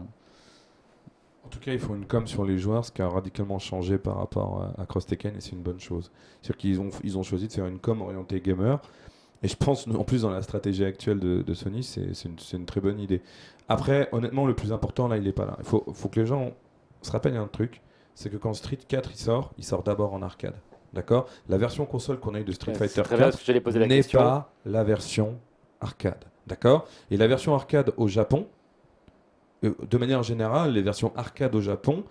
En 1.46 1.50
tout 1.50 1.60
cas, 1.60 1.74
il 1.74 1.80
faut 1.80 1.96
une 1.96 2.06
com 2.06 2.28
sur 2.28 2.46
les 2.46 2.58
joueurs, 2.60 2.86
ce 2.86 2.92
qui 2.92 3.02
a 3.02 3.08
radicalement 3.10 3.60
changé 3.60 3.98
par 3.98 4.18
rapport 4.18 4.72
à, 4.78 4.86
Cross 4.86 5.08
Tekken, 5.08 5.36
et 5.36 5.42
c'est 5.42 5.54
une 5.54 5.64
bonne 5.64 5.80
chose. 5.80 6.12
C'est-à-dire 6.42 6.58
qu'ils 6.58 6.82
ont, 6.82 6.90
ils 7.04 7.18
ont 7.18 7.24
choisi 7.24 7.48
de 7.48 7.54
faire 7.54 7.66
une 7.66 7.80
com 7.80 8.02
orientée 8.02 8.40
gamer. 8.42 8.80
Et 9.42 9.48
je 9.48 9.56
pense, 9.56 9.88
en 9.88 10.04
plus, 10.04 10.24
dans 10.24 10.30
la 10.32 10.42
stratégie 10.42 10.84
actuelle 10.86 11.20
de, 11.20 11.42
de 11.42 11.54
Sony, 11.54 11.84
c'est 11.84 12.14
c'est 12.14 12.28
une, 12.30 12.38
c'est 12.40 12.58
une 12.58 12.66
très 12.66 12.82
bonne 12.82 13.00
idée. 13.00 13.22
Après, 13.68 14.10
honnêtement, 14.12 14.46
le 14.46 14.54
plus 14.54 14.72
important, 14.74 15.08
là, 15.08 15.18
il 15.18 15.24
n'est 15.24 15.32
pas 15.32 15.46
là. 15.46 15.56
Il 15.60 15.66
faut, 15.66 15.84
faut 15.94 16.10
que 16.10 16.20
les 16.20 16.26
gens 16.26 16.52
se 17.02 17.12
rappellent 17.12 17.38
un 17.38 17.48
truc 17.48 17.82
c'est 18.20 18.30
que 18.30 18.36
quand 18.36 18.54
Street 18.54 18.78
4 18.86 19.12
il 19.14 19.18
sort, 19.18 19.54
il 19.58 19.64
sort 19.64 19.82
d'abord 19.82 20.14
en 20.14 20.22
arcade. 20.22 20.56
D'accord? 20.92 21.28
La 21.48 21.58
version 21.58 21.86
console 21.86 22.20
qu'on 22.20 22.36
a 22.36 22.42
eu 22.42 22.44
de 22.44 22.52
Street 22.52 22.74
Ouais, 22.74 22.78
Fighter 22.78 22.96
c'est 22.96 23.04
très 23.04 23.16
bien, 23.16 23.26
4 23.28 23.32
parce 23.32 23.42
que 23.42 23.48
j'allais 23.48 23.62
poser 23.62 23.80
la 23.80 23.88
n'est 23.88 24.04
pas 24.04 24.52
la 24.66 24.84
version 24.84 25.38
arcade. 25.80 26.26
D'accord? 26.46 26.86
Et 27.12 27.16
la 27.16 27.28
version 27.28 27.56
arcade 27.56 27.94
au 27.96 28.10
Japon, 28.10 28.48
euh, 29.64 29.74
de 29.90 29.98
manière 29.98 30.22
générale, 30.24 30.74
les 30.74 30.82
versions 30.82 31.14
arcade 31.16 31.56
au 31.56 31.62
Japon 31.62 32.04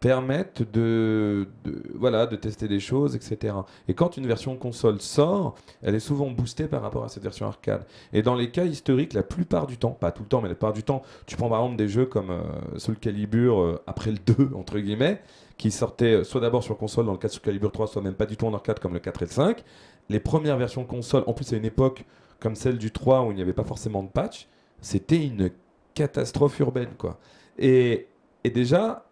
permettent 0.00 0.70
de, 0.70 1.48
de- 1.64 1.82
voilà, 1.94 2.26
de 2.26 2.36
tester 2.36 2.68
des 2.68 2.80
choses, 2.80 3.16
etc. 3.16 3.54
Et 3.88 3.94
quand 3.94 4.18
une 4.18 4.26
version 4.26 4.54
console 4.56 5.00
sort, 5.00 5.54
elle 5.80 5.94
est 5.94 6.00
souvent 6.00 6.30
boostée 6.30 6.66
par 6.66 6.82
rapport 6.82 7.04
à 7.04 7.08
cette 7.08 7.22
version 7.22 7.46
arcade. 7.46 7.86
Et 8.12 8.20
dans 8.20 8.34
les 8.34 8.50
cas 8.50 8.66
historiques, 8.66 9.14
la 9.14 9.22
plupart 9.22 9.66
du 9.66 9.78
temps, 9.78 9.92
pas 9.92 10.12
tout 10.12 10.24
le 10.24 10.28
temps, 10.28 10.42
mais 10.42 10.48
la 10.48 10.54
plupart 10.56 10.74
du 10.74 10.82
temps, 10.82 11.00
tu 11.24 11.36
prends 11.36 11.48
par 11.48 11.60
exemple 11.60 11.76
des 11.76 11.88
jeux 11.88 12.04
comme 12.04 12.28
euh, 12.28 12.42
Soul 12.76 12.96
Calibur 12.98 13.58
euh, 13.60 13.82
après 13.86 14.10
le 14.10 14.18
2, 14.18 14.50
entre 14.54 14.78
guillemets, 14.78 15.22
qui 15.56 15.70
sortaient 15.70 16.14
euh, 16.20 16.24
soit 16.24 16.40
d'abord 16.40 16.62
sur 16.62 16.76
console 16.76 17.06
dans 17.06 17.12
le 17.12 17.18
cas 17.18 17.28
de 17.28 17.36
Calibur 17.36 17.70
3, 17.72 17.86
soit 17.86 18.02
même 18.02 18.14
pas 18.14 18.26
du 18.26 18.36
tout 18.36 18.46
en 18.46 18.54
arcade 18.54 18.78
comme 18.80 18.92
le 18.94 19.00
4 19.00 19.22
et 19.22 19.24
le 19.26 19.30
5. 19.30 19.64
Les 20.08 20.20
premières 20.20 20.56
versions 20.56 20.84
console, 20.84 21.24
en 21.26 21.32
plus 21.32 21.52
à 21.52 21.56
une 21.56 21.64
époque 21.64 22.04
comme 22.40 22.54
celle 22.54 22.76
du 22.78 22.90
3 22.90 23.22
où 23.22 23.30
il 23.30 23.36
n'y 23.36 23.42
avait 23.42 23.52
pas 23.52 23.64
forcément 23.64 24.02
de 24.02 24.08
patch, 24.08 24.48
c'était 24.80 25.24
une 25.24 25.50
catastrophe 25.94 26.58
urbaine 26.60 26.90
quoi. 26.98 27.18
Et, 27.58 28.08
et 28.42 28.50
déjà, 28.50 29.06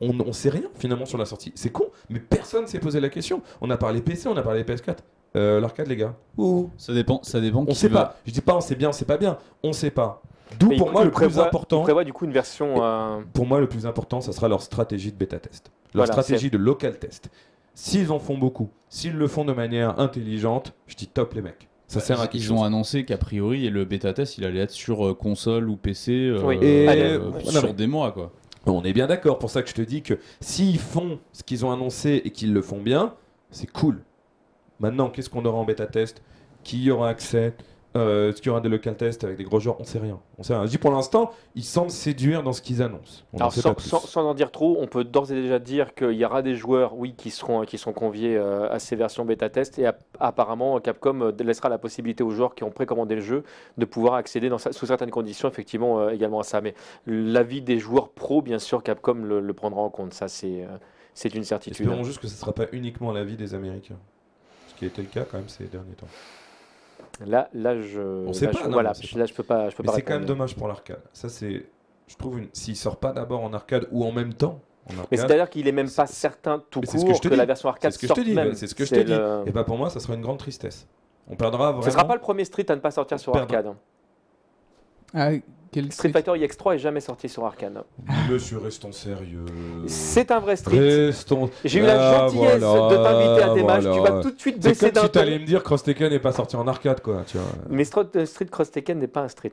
on 0.00 0.12
ne 0.12 0.32
sait 0.32 0.50
rien 0.50 0.68
finalement 0.74 1.06
sur 1.06 1.18
la 1.18 1.26
sortie. 1.26 1.52
C'est 1.54 1.70
con, 1.70 1.86
mais 2.08 2.20
personne 2.20 2.66
s'est 2.66 2.80
posé 2.80 3.00
la 3.00 3.08
question. 3.08 3.42
On 3.60 3.70
a 3.70 3.76
parlé 3.76 4.00
PC, 4.00 4.28
on 4.28 4.36
a 4.36 4.42
parlé 4.42 4.62
PS4. 4.64 4.96
Euh, 5.36 5.60
L'arcade 5.60 5.86
les 5.88 5.96
gars 5.96 6.14
Ouh. 6.38 6.70
Ça 6.78 6.94
dépend, 6.94 7.20
ça 7.22 7.40
dépend. 7.40 7.60
On 7.62 7.66
qui 7.66 7.74
sait 7.74 7.88
va- 7.88 8.04
pas. 8.06 8.16
Je 8.26 8.32
dis 8.32 8.40
pas 8.40 8.56
on 8.56 8.60
sait 8.62 8.74
bien, 8.74 8.88
on 8.88 8.92
sait 8.92 9.04
pas 9.04 9.18
bien. 9.18 9.36
On 9.62 9.72
sait 9.74 9.90
pas. 9.90 10.22
D'où 10.58 10.76
pour 10.76 10.92
moi 10.92 11.04
le 11.04 11.10
plus 11.10 11.26
prévoit- 11.26 11.46
important. 11.46 11.80
Il 11.80 11.84
prévoit 11.84 12.04
du 12.04 12.12
coup 12.12 12.24
une 12.24 12.32
version. 12.32 12.82
euh, 12.84 13.18
Pour 13.32 13.46
moi, 13.46 13.60
le 13.60 13.68
plus 13.68 13.86
important, 13.86 14.20
ça 14.20 14.32
sera 14.32 14.48
leur 14.48 14.62
stratégie 14.62 15.10
de 15.12 15.16
bêta 15.16 15.38
test. 15.38 15.70
Leur 15.94 16.06
Voilà, 16.06 16.12
stratégie 16.12 16.50
de 16.50 16.58
local 16.58 16.98
test. 16.98 17.30
S'ils 17.74 18.10
en 18.12 18.18
font 18.18 18.38
beaucoup, 18.38 18.70
s'ils 18.88 19.16
le 19.16 19.26
font 19.28 19.44
de 19.44 19.52
manière 19.52 19.98
intelligente, 20.00 20.72
je 20.86 20.94
dis 20.96 21.08
top 21.08 21.34
les 21.34 21.42
mecs. 21.42 21.68
Ça 21.88 22.00
sert 22.00 22.20
à 22.20 22.26
quelque 22.26 22.42
Ils 22.42 22.52
ont 22.52 22.64
annoncé 22.64 23.04
qu'a 23.04 23.18
priori 23.18 23.68
le 23.70 23.84
bêta 23.84 24.12
test 24.12 24.38
il 24.38 24.44
allait 24.44 24.60
être 24.60 24.70
sur 24.72 25.06
euh, 25.06 25.14
console 25.14 25.68
ou 25.68 25.76
PC 25.76 26.12
euh, 26.12 26.42
Oui. 26.42 26.56
Et- 26.62 26.88
euh, 26.88 27.30
Non, 27.44 27.50
sur 27.60 27.74
des 27.74 27.86
mois 27.86 28.12
quoi. 28.12 28.32
On 28.66 28.82
est 28.82 28.92
bien 28.92 29.06
d'accord. 29.06 29.38
Pour 29.38 29.50
ça 29.50 29.62
que 29.62 29.68
je 29.68 29.74
te 29.74 29.82
dis 29.82 30.02
que 30.02 30.14
s'ils 30.40 30.78
font 30.80 31.20
ce 31.32 31.42
qu'ils 31.44 31.64
ont 31.64 31.70
annoncé 31.70 32.22
et 32.24 32.30
qu'ils 32.30 32.52
le 32.52 32.62
font 32.62 32.80
bien, 32.80 33.14
c'est 33.50 33.70
cool. 33.70 34.02
Maintenant, 34.80 35.08
qu'est-ce 35.10 35.30
qu'on 35.30 35.44
aura 35.44 35.58
en 35.58 35.64
bêta 35.64 35.86
test 35.86 36.22
Qui 36.64 36.82
y 36.82 36.90
aura 36.90 37.10
accès? 37.10 37.54
Euh, 37.96 38.28
Est-ce 38.30 38.36
qu'il 38.42 38.46
y 38.46 38.50
aura 38.50 38.60
des 38.60 38.68
local 38.68 38.96
tests 38.96 39.24
avec 39.24 39.36
des 39.38 39.44
gros 39.44 39.58
joueurs? 39.58 39.80
On 39.80 39.84
sait 39.84 39.98
rien. 39.98 40.20
On 40.38 40.42
sait 40.42 40.54
rien. 40.54 40.64
Je 40.66 40.70
dis 40.70 40.78
pour 40.78 40.90
l'instant, 40.92 41.30
ils 41.54 41.64
semblent 41.64 41.90
séduire 41.90 42.42
dans 42.42 42.52
ce 42.52 42.60
qu'ils 42.62 42.82
annoncent. 42.82 43.22
On 43.32 43.38
Alors 43.38 43.48
n'en 43.48 43.50
sait 43.50 43.60
sans, 43.62 43.70
pas 43.70 43.74
plus. 43.76 43.88
sans- 43.88 44.00
sans 44.00 44.24
en 44.28 44.34
dire 44.34 44.50
trop, 44.52 44.76
on 44.80 44.86
peut 44.86 45.04
d'ores 45.04 45.32
et 45.32 45.34
déjà 45.40 45.58
dire 45.58 45.94
qu'il 45.94 46.12
y 46.12 46.24
aura 46.24 46.42
des 46.42 46.54
joueurs, 46.54 46.96
oui, 46.96 47.14
qui 47.16 47.30
seront, 47.30 47.62
qui 47.62 47.78
sont 47.78 47.92
conviés 47.92 48.36
euh, 48.36 48.70
à 48.70 48.78
ces 48.78 48.96
versions 48.96 49.24
bêta 49.24 49.48
test 49.48 49.78
et 49.78 49.86
app- 49.86 50.04
apparemment 50.20 50.78
Capcom 50.80 51.20
euh, 51.22 51.32
laissera 51.42 51.68
la 51.68 51.78
possibilité 51.78 52.22
aux 52.22 52.30
joueurs 52.30 52.54
qui 52.54 52.64
ont 52.64 52.70
précommandé 52.70 53.14
le 53.14 53.20
jeu 53.22 53.44
de 53.78 53.84
pouvoir 53.84 54.14
accéder 54.14 54.48
dans, 54.48 54.58
sous 54.58 54.86
certaines 54.86 55.10
conditions 55.10 55.48
effectivement 55.48 56.00
euh, 56.00 56.10
également 56.10 56.40
à 56.40 56.44
ça. 56.44 56.60
Mais 56.60 56.74
l'avis 57.06 57.62
des 57.62 57.78
joueurs 57.78 58.10
pro, 58.10 58.42
bien 58.42 58.58
sûr, 58.58 58.82
Capcom 58.82 59.14
le, 59.14 59.40
le 59.40 59.52
prendra 59.54 59.80
en 59.80 59.90
compte. 59.90 60.12
Ça, 60.12 60.28
c'est 60.28 60.66
c'est 61.14 61.34
une 61.34 61.44
certitude. 61.44 61.86
Espérons 61.86 62.04
juste 62.04 62.18
que 62.20 62.26
ce 62.26 62.34
ne 62.34 62.38
sera 62.38 62.52
pas 62.52 62.66
uniquement 62.72 63.10
l'avis 63.10 63.36
des 63.36 63.54
Américains. 63.54 63.96
Ce 64.68 64.74
qui 64.74 64.84
a 64.84 64.88
été 64.88 65.00
le 65.00 65.08
cas 65.08 65.22
quand 65.24 65.38
même 65.38 65.48
ces 65.48 65.64
derniers 65.64 65.94
temps. 65.94 66.08
Là, 67.24 67.48
là, 67.54 67.80
je, 67.80 68.00
On 68.26 68.32
sait 68.32 68.46
là, 68.46 68.52
pas, 68.52 68.58
je- 68.58 68.64
non, 68.64 68.72
voilà, 68.72 68.94
sait 68.94 69.06
pas. 69.12 69.18
là, 69.20 69.26
je 69.26 69.32
peux 69.34 69.42
pas, 69.42 69.70
je 69.70 69.76
peux 69.76 69.82
Mais 69.84 69.92
c'est 69.92 70.02
quand 70.02 70.14
même 70.14 70.24
dommage 70.26 70.54
pour 70.56 70.68
l'arcade. 70.68 71.00
Ça, 71.12 71.28
c'est. 71.28 71.66
Je 72.08 72.16
trouve, 72.16 72.38
une... 72.38 72.48
s'il 72.52 72.76
sort 72.76 72.98
pas 72.98 73.12
d'abord 73.12 73.42
en 73.42 73.52
arcade 73.52 73.88
ou 73.90 74.04
en 74.04 74.12
même 74.12 74.34
temps 74.34 74.60
en 74.88 74.92
Mais 74.92 74.98
arcade, 75.00 75.18
c'est-à-dire 75.18 75.50
qu'il 75.50 75.66
est 75.66 75.72
même 75.72 75.90
pas 75.90 76.06
certain 76.06 76.62
tout 76.70 76.80
Mais 76.80 76.86
court 76.86 77.00
ce 77.00 77.04
que 77.06 77.14
je 77.14 77.18
te 77.20 77.28
que 77.28 77.32
dis. 77.34 77.36
la 77.38 77.46
version 77.46 77.68
arcade 77.68 77.90
C'est 77.92 77.96
ce 77.96 78.00
que 78.02 78.06
je 78.06 78.12
te 78.12 78.20
sorte 78.36 78.48
dis, 78.50 78.56
c'est 78.56 78.66
ce 78.68 78.74
que 78.74 78.84
je 78.84 78.94
te 78.94 79.00
dis. 79.00 79.48
et 79.48 79.52
bah 79.52 79.64
pour 79.64 79.76
moi, 79.76 79.90
ça 79.90 79.98
sera 79.98 80.14
une 80.14 80.20
grande 80.22 80.38
tristesse. 80.38 80.86
On 81.28 81.34
perdra 81.34 81.68
vraiment. 81.72 81.82
Ce 81.82 81.90
sera 81.90 82.06
pas 82.06 82.14
le 82.14 82.20
premier 82.20 82.44
Street 82.44 82.66
à 82.68 82.76
ne 82.76 82.80
pas 82.80 82.92
sortir 82.92 83.18
sur 83.18 83.34
arcade. 83.36 83.74
Ah, 85.14 85.30
quel 85.72 85.92
Street 85.92 86.10
Fighter 86.10 86.30
IX3 86.32 86.74
est 86.74 86.78
jamais 86.78 87.00
sorti 87.00 87.28
sur 87.28 87.44
arcade. 87.44 87.82
Monsieur, 88.30 88.58
restons 88.58 88.92
sérieux. 88.92 89.44
C'est 89.86 90.30
un 90.30 90.38
vrai 90.40 90.56
Street. 90.56 90.78
Restons. 91.06 91.50
J'ai 91.64 91.80
eu 91.80 91.82
la 91.82 91.96
Ah, 92.24 92.28
gentillesse 92.28 92.60
voilà, 92.62 92.88
de 92.88 93.02
t'inviter 93.02 93.42
à 93.50 93.54
tes 93.54 93.62
matchs. 93.62 93.82
Tu 93.82 93.88
voilà. 94.00 94.10
vas 94.16 94.22
tout 94.22 94.30
de 94.30 94.40
suite 94.40 94.56
C'est 94.60 94.68
baisser 94.70 94.86
comme 94.86 94.94
d'un 94.94 95.00
si 95.02 95.06
ton. 95.08 95.12
t'allais 95.20 95.38
me 95.38 95.44
dire 95.44 95.62
Cross 95.62 95.82
Tekken 95.82 96.10
n'est 96.10 96.18
pas 96.18 96.32
sorti 96.32 96.56
en 96.56 96.66
arcade, 96.66 97.00
quoi. 97.00 97.22
Tu 97.26 97.36
vois. 97.38 97.46
Mais 97.68 97.82
Stro- 97.84 98.24
Street 98.26 98.46
Cross 98.46 98.70
Tekken 98.70 98.98
n'est 98.98 99.06
pas 99.06 99.22
un 99.22 99.28
Street. 99.28 99.52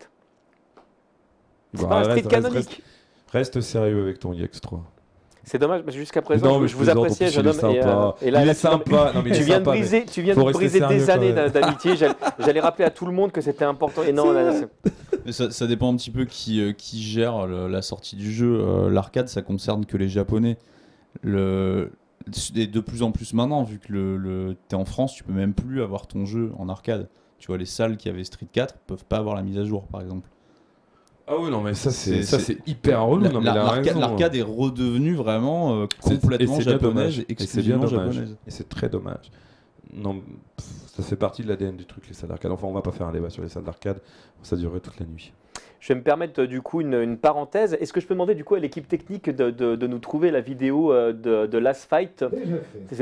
C'est 1.74 1.82
Bon, 1.82 1.88
pas 1.88 1.96
un 1.96 1.98
reste- 2.00 2.12
Street 2.12 2.22
reste- 2.22 2.30
canonique. 2.30 2.84
Reste, 3.32 3.54
reste 3.56 3.62
sérieux 3.62 4.02
avec 4.04 4.20
ton 4.20 4.32
IX3. 4.34 4.80
C'est 5.46 5.58
dommage, 5.58 5.82
parce 5.82 5.96
que 5.96 6.00
jusqu'à 6.00 6.22
présent, 6.22 6.46
non, 6.48 6.60
mais 6.60 6.68
je 6.68 6.72
je 6.72 6.78
vous 6.78 6.84
plaisante, 6.86 7.04
appréciais, 7.04 7.26
plus, 7.28 7.36
jeune 7.36 7.46
il 7.46 7.50
homme. 7.66 7.72
est 7.72 7.76
Et, 7.76 7.80
euh, 7.80 7.84
sympa. 7.84 8.16
et 8.22 8.32
là, 8.32 8.40
il 8.42 8.46
là, 8.46 8.52
est 8.54 8.56
tu- 8.56 8.66
non, 8.66 8.72
mais 8.72 8.92
sympa. 8.96 9.12
Non, 9.14 9.22
mais 9.24 9.30
il 9.30 9.36
tu 9.36 9.42
est 9.42 9.44
viens 9.44 9.60
de 9.60 9.64
sympa, 9.66 9.72
mais- 9.72 9.80
briser, 9.80 10.06
tu 10.06 10.22
viens 10.22 10.34
faut 10.36 10.40
de 10.42 10.46
rester 10.46 10.60
briser 10.64 10.80
sérieux, 10.80 11.00
des 11.00 11.06
quand 11.06 11.12
années 11.12 11.34
même. 11.34 11.50
d'a- 11.52 11.62
d'amitié. 11.62 11.96
J'allais- 11.98 12.14
J'allais 12.40 12.60
rappeler 12.62 12.86
à 12.86 12.90
tout 12.92 13.06
le 13.06 13.12
monde 13.12 13.32
que 13.34 13.42
c'était 13.42 13.66
important. 13.66 14.04
Et 14.08 14.14
non, 14.14 14.32
là, 14.32 14.54
c'est- 14.54 14.70
Mais 14.86 15.13
ça, 15.32 15.52
ça 15.52 15.68
dépend 15.68 15.92
un 15.94 15.96
petit 15.96 16.12
peu 16.12 16.26
qui, 16.26 16.60
euh, 16.62 16.74
qui 16.74 17.02
gère 17.02 17.48
le- 17.48 17.68
la 17.68 17.82
sortie 17.82 18.16
du 18.16 18.32
jeu. 18.32 18.60
Euh, 18.60 18.90
L'arcade, 18.90 19.28
ça 19.30 19.42
concerne 19.42 19.86
que 19.86 19.98
les 19.98 20.10
Japonais. 20.10 20.58
Le, 21.22 21.92
et 22.56 22.68
de 22.68 22.80
plus 22.80 23.04
en 23.04 23.12
plus 23.12 23.34
maintenant, 23.34 23.64
vu 23.64 23.80
que 23.80 23.92
le, 23.94 24.18
le, 24.18 24.56
t'es 24.68 24.76
en 24.76 24.86
France, 24.86 25.14
tu 25.14 25.24
peux 25.24 25.34
même 25.34 25.54
plus 25.54 25.82
avoir 25.84 26.08
ton 26.08 26.26
jeu 26.26 26.52
en 26.58 26.70
arcade. 26.70 27.08
Tu 27.38 27.48
vois, 27.48 27.58
les 27.58 27.66
salles 27.66 27.98
qui 27.98 28.10
avaient 28.10 28.24
Street 28.24 28.48
4 28.52 28.76
peuvent 28.88 29.06
pas 29.06 29.18
avoir 29.18 29.36
la 29.36 29.44
mise 29.44 29.58
à 29.58 29.66
jour, 29.66 29.84
par 29.88 30.02
exemple. 30.02 30.30
Ah 31.28 31.34
oui, 31.40 31.50
non, 31.52 31.62
mais 31.62 31.74
ça, 31.74 31.92
c'est 31.92 32.16
C'est- 32.18 32.24
ça, 32.24 32.40
c'est- 32.40 32.58
hyper 32.68 33.06
relou. 33.06 33.24
La- 33.24 33.30
non, 33.32 33.40
mais 33.40 33.46
la- 33.46 33.52
il 33.54 33.58
a 33.58 33.64
L'arcade 33.64 33.86
raison. 33.86 34.00
l'arcade 34.00 34.36
est 34.36 34.42
redevenue 34.42 35.16
vraiment 35.16 35.76
euh, 35.76 35.86
C'est- 36.00 36.20
complètement 36.20 36.54
et 36.56 36.58
c'est 36.60 36.64
bien 36.64 36.72
japonaise, 36.74 36.94
dommage. 36.96 37.20
Et 37.20 37.22
c'est 37.22 37.26
bien 37.28 37.36
exclusivement 37.80 37.86
dommage. 37.86 38.14
japonaise. 38.14 38.38
Et 38.48 38.52
c'est 38.52 38.68
très 38.70 38.90
dommage. 38.90 39.32
Non, 39.96 40.22
pff, 40.58 40.66
ça 40.96 41.04
fait 41.04 41.16
partie 41.16 41.44
de 41.44 41.48
l'ADN 41.50 41.76
du 41.76 41.86
truc, 41.86 42.08
les 42.08 42.14
salles 42.14 42.30
d'arcade. 42.30 42.52
Enfin, 42.52 42.68
on 42.68 42.74
va 42.74 42.82
pas 42.82 42.92
faire 42.92 43.08
un 43.08 43.12
débat 43.12 43.30
sur 43.30 43.44
les 43.44 43.50
salles 43.50 43.64
d'arcade. 43.64 44.02
Ça 44.42 44.56
durerait 44.56 44.80
toute 44.80 45.00
la 45.00 45.06
nuit. 45.06 45.34
Je 45.80 45.90
vais 45.92 45.96
me 46.00 46.04
permettre 46.04 46.42
euh, 46.44 46.48
du 46.48 46.62
coup 46.62 46.80
une, 46.80 46.94
une 46.94 47.18
parenthèse. 47.18 47.74
Est-ce 47.74 47.92
que 47.92 48.00
je 48.00 48.08
peux 48.08 48.14
demander 48.14 48.36
du 48.36 48.46
coup 48.46 48.56
à 48.56 48.60
l'équipe 48.60 48.88
technique 48.88 49.30
de, 49.30 49.52
de- 49.52 49.76
de 49.76 49.88
nous 49.88 50.00
trouver 50.00 50.32
la 50.32 50.40
vidéo 50.40 50.94
euh, 50.94 51.12
de, 51.12 51.46
de 51.46 51.58
Last 51.58 51.90
Fight? 51.90 52.24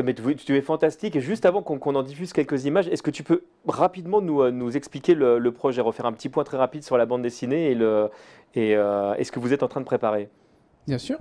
Mais 0.04 0.14
tu, 0.16 0.36
tu 0.38 0.58
es 0.58 0.62
fantastique. 0.62 1.16
Et 1.16 1.22
juste 1.22 1.46
avant 1.46 1.62
qu'on 1.62 1.96
en 1.96 2.02
diffuse 2.04 2.34
quelques 2.34 2.66
images, 2.66 2.88
est-ce 2.88 3.04
que 3.04 3.12
tu 3.12 3.22
peux 3.24 3.44
rapidement 3.68 4.20
nous, 4.20 4.42
euh, 4.42 4.50
nous 4.52 4.76
expliquer 4.76 5.14
le, 5.14 5.38
le 5.38 5.52
projet, 5.52 5.82
refaire 5.82 6.08
un 6.08 6.14
petit 6.14 6.30
point 6.30 6.44
très 6.44 6.58
rapide 6.58 6.84
sur 6.84 6.98
la 6.98 7.06
bande 7.06 7.22
dessinée 7.22 7.70
et, 7.72 7.76
le, 7.76 8.10
et 8.56 8.76
euh, 8.76 9.14
est-ce 9.14 9.32
que 9.32 9.40
vous 9.40 9.54
êtes 9.54 9.62
en 9.64 9.68
train 9.68 9.82
de 9.82 9.86
préparer 9.86 10.30
Bien 10.88 10.98
sûr. 10.98 11.20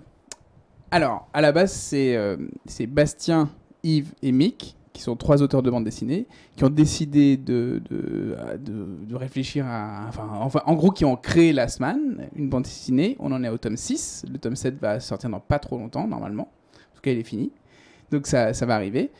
Alors, 0.90 1.28
à 1.34 1.42
la 1.42 1.52
base, 1.52 1.72
c'est 1.72 2.16
euh, 2.16 2.36
c'est 2.64 2.86
Bastien, 2.86 3.50
Yves 3.82 4.12
et 4.22 4.32
Mick, 4.32 4.76
qui 4.92 5.02
sont 5.02 5.14
trois 5.16 5.40
auteurs 5.42 5.62
de 5.62 5.70
bande 5.70 5.84
dessinée, 5.84 6.26
qui 6.56 6.64
ont 6.64 6.68
décidé 6.70 7.36
de, 7.36 7.80
de, 7.90 8.36
de- 9.08 9.14
réfléchir 9.14 9.64
à. 9.66 10.06
Enfin, 10.08 10.28
enfin, 10.40 10.62
en 10.66 10.74
gros, 10.74 10.90
qui 10.90 11.04
ont 11.04 11.16
créé 11.16 11.52
Last 11.52 11.80
Man, 11.80 12.28
une 12.34 12.48
bande 12.48 12.64
dessinée. 12.64 13.16
On 13.20 13.30
en 13.32 13.42
est 13.44 13.48
au 13.48 13.58
tome 13.58 13.76
6. 13.76 14.24
Le 14.32 14.38
tome 14.38 14.56
7 14.56 14.78
va 14.80 14.98
sortir 15.00 15.30
dans 15.30 15.40
pas 15.40 15.58
trop 15.58 15.78
longtemps, 15.78 16.06
normalement. 16.08 16.44
En 16.74 16.94
tout 16.96 17.00
cas, 17.02 17.12
il 17.12 17.18
est 17.18 17.24
fini. 17.24 17.52
Donc, 18.10 18.26
ça, 18.26 18.52
ça 18.54 18.66
va 18.66 18.74
arriver. 18.74 19.10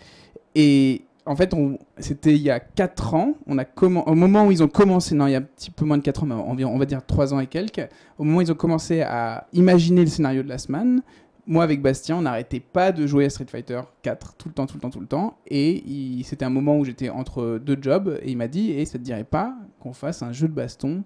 Et. 0.54 1.02
En 1.26 1.36
fait, 1.36 1.54
c'était 1.98 2.32
il 2.34 2.40
y 2.40 2.50
a 2.50 2.58
4 2.58 3.14
ans. 3.14 3.34
On 3.46 3.58
a 3.58 3.64
commen- 3.64 4.02
au 4.06 4.14
moment 4.14 4.46
où 4.46 4.50
ils 4.52 4.62
ont 4.62 4.68
commencé, 4.68 5.14
non, 5.14 5.26
il 5.26 5.32
y 5.32 5.34
a 5.34 5.38
un 5.38 5.42
petit 5.42 5.70
peu 5.70 5.84
moins 5.84 5.98
de 5.98 6.02
4 6.02 6.24
ans, 6.24 6.26
mais 6.56 6.64
on 6.64 6.78
va 6.78 6.86
dire 6.86 7.04
3 7.06 7.34
ans 7.34 7.40
et 7.40 7.46
quelques, 7.46 7.86
au 8.18 8.24
moment 8.24 8.38
où 8.38 8.40
ils 8.40 8.50
ont 8.50 8.54
commencé 8.56 9.02
à 9.02 9.46
imaginer 9.52 10.00
le 10.00 10.06
scénario 10.08 10.42
de 10.42 10.48
Last 10.48 10.70
Man, 10.70 11.02
moi 11.50 11.64
avec 11.64 11.82
Bastien, 11.82 12.16
on 12.16 12.22
n'arrêtait 12.22 12.60
pas 12.60 12.92
de 12.92 13.08
jouer 13.08 13.24
à 13.24 13.30
Street 13.30 13.46
Fighter 13.48 13.80
4 14.02 14.36
tout 14.36 14.48
le 14.48 14.54
temps, 14.54 14.66
tout 14.66 14.76
le 14.76 14.80
temps, 14.80 14.90
tout 14.90 15.00
le 15.00 15.06
temps. 15.06 15.36
Et 15.48 15.82
c'était 16.24 16.44
un 16.44 16.50
moment 16.50 16.78
où 16.78 16.84
j'étais 16.84 17.10
entre 17.10 17.58
deux 17.58 17.76
jobs 17.80 18.18
et 18.22 18.30
il 18.30 18.36
m'a 18.36 18.46
dit 18.46 18.70
Et 18.70 18.86
ça 18.86 18.98
te 18.98 19.02
dirait 19.02 19.24
pas 19.24 19.56
qu'on 19.80 19.92
fasse 19.92 20.22
un 20.22 20.32
jeu 20.32 20.46
de 20.46 20.52
baston 20.52 21.02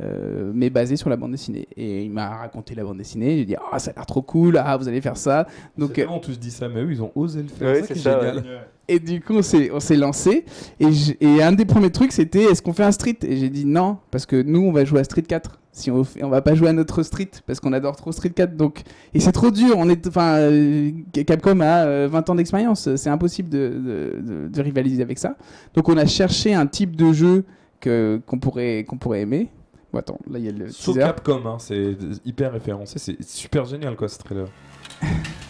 euh, 0.00 0.50
mais 0.54 0.70
basé 0.70 0.96
sur 0.96 1.08
la 1.08 1.16
bande 1.16 1.30
dessinée. 1.32 1.68
Et 1.76 2.04
il 2.04 2.10
m'a 2.10 2.28
raconté 2.28 2.74
la 2.74 2.82
bande 2.82 2.98
dessinée. 2.98 3.38
J'ai 3.38 3.44
dit 3.44 3.56
Ah, 3.72 3.78
ça 3.78 3.92
a 3.92 3.94
l'air 3.94 4.06
trop 4.06 4.22
cool. 4.22 4.56
Ah, 4.62 4.76
vous 4.76 4.88
allez 4.88 5.00
faire 5.00 5.16
ça. 5.16 5.46
Donc, 5.78 5.96
Donc, 6.00 6.06
on 6.10 6.18
tous 6.18 6.38
dit 6.38 6.50
ça, 6.50 6.68
mais 6.68 6.82
eux, 6.82 6.90
ils 6.90 7.02
ont 7.02 7.12
osé 7.14 7.42
le 7.42 7.48
faire. 7.48 7.68
Ouais, 7.72 7.80
ça 7.82 7.86
c'est 7.88 7.98
ça, 7.98 8.18
génial. 8.20 8.44
et 8.88 8.98
du 8.98 9.20
coup, 9.20 9.34
on 9.34 9.42
s'est, 9.42 9.70
on 9.72 9.78
s'est 9.80 9.96
lancé. 9.96 10.44
Et, 10.80 11.42
un 11.42 11.52
des 11.52 11.64
premiers 11.64 11.90
trucs, 11.90 12.10
c'était 12.12 12.42
est-ce 12.44 12.60
qu'on 12.60 12.72
fait 12.72 12.82
un 12.84 12.90
street? 12.92 13.18
Et 13.22 13.36
j'ai 13.36 13.50
dit 13.50 13.64
non, 13.64 13.98
parce 14.10 14.26
que 14.26 14.40
nous, 14.42 14.62
on 14.62 14.72
va 14.72 14.84
jouer 14.84 15.00
à 15.00 15.04
Street 15.04 15.22
4. 15.22 15.60
Si 15.76 15.90
on, 15.90 16.04
fait- 16.04 16.22
on 16.22 16.28
va 16.28 16.40
pas 16.42 16.54
jouer 16.54 16.68
à 16.68 16.72
notre 16.72 17.02
street, 17.02 17.30
parce 17.46 17.58
qu'on 17.60 17.72
adore 17.72 17.96
trop 17.96 18.10
Street 18.12 18.30
4. 18.30 18.56
Donc, 18.56 18.82
et 19.12 19.20
c'est 19.20 19.32
trop 19.32 19.50
dur. 19.52 19.74
On 19.76 19.88
est, 19.88 20.06
enfin, 20.08 20.34
euh, 20.38 20.90
Capcom 21.26 21.60
a 21.60 21.84
euh, 21.86 22.08
20 22.10 22.30
ans 22.30 22.34
d'expérience. 22.34 22.94
C'est 22.96 23.10
impossible 23.10 23.48
de, 23.48 23.68
de- 23.68 24.20
de- 24.22 24.48
de 24.48 24.60
rivaliser 24.62 25.02
avec 25.02 25.18
ça. 25.18 25.36
Donc, 25.74 25.88
on 25.88 25.96
a 25.96 26.06
cherché 26.06 26.52
un 26.54 26.66
type 26.66 26.94
de 26.96 27.12
jeu 27.12 27.44
que, 27.80 28.20
qu'on, 28.26 28.38
pourrait, 28.38 28.84
qu'on 28.88 28.98
pourrait 28.98 29.20
aimer. 29.22 29.48
Bon, 29.94 30.00
attends, 30.00 30.18
là 30.28 30.40
il 30.40 30.44
y 30.44 30.48
a 30.48 30.50
le 30.50 30.72
Sauf 30.72 30.96
teaser. 30.96 31.06
Capcom, 31.06 31.46
hein, 31.46 31.58
c'est 31.60 31.96
hyper 32.24 32.52
référencé, 32.52 32.98
c'est 32.98 33.22
super 33.22 33.64
génial 33.64 33.94
quoi 33.94 34.08
ce 34.08 34.18
trailer. 34.18 34.48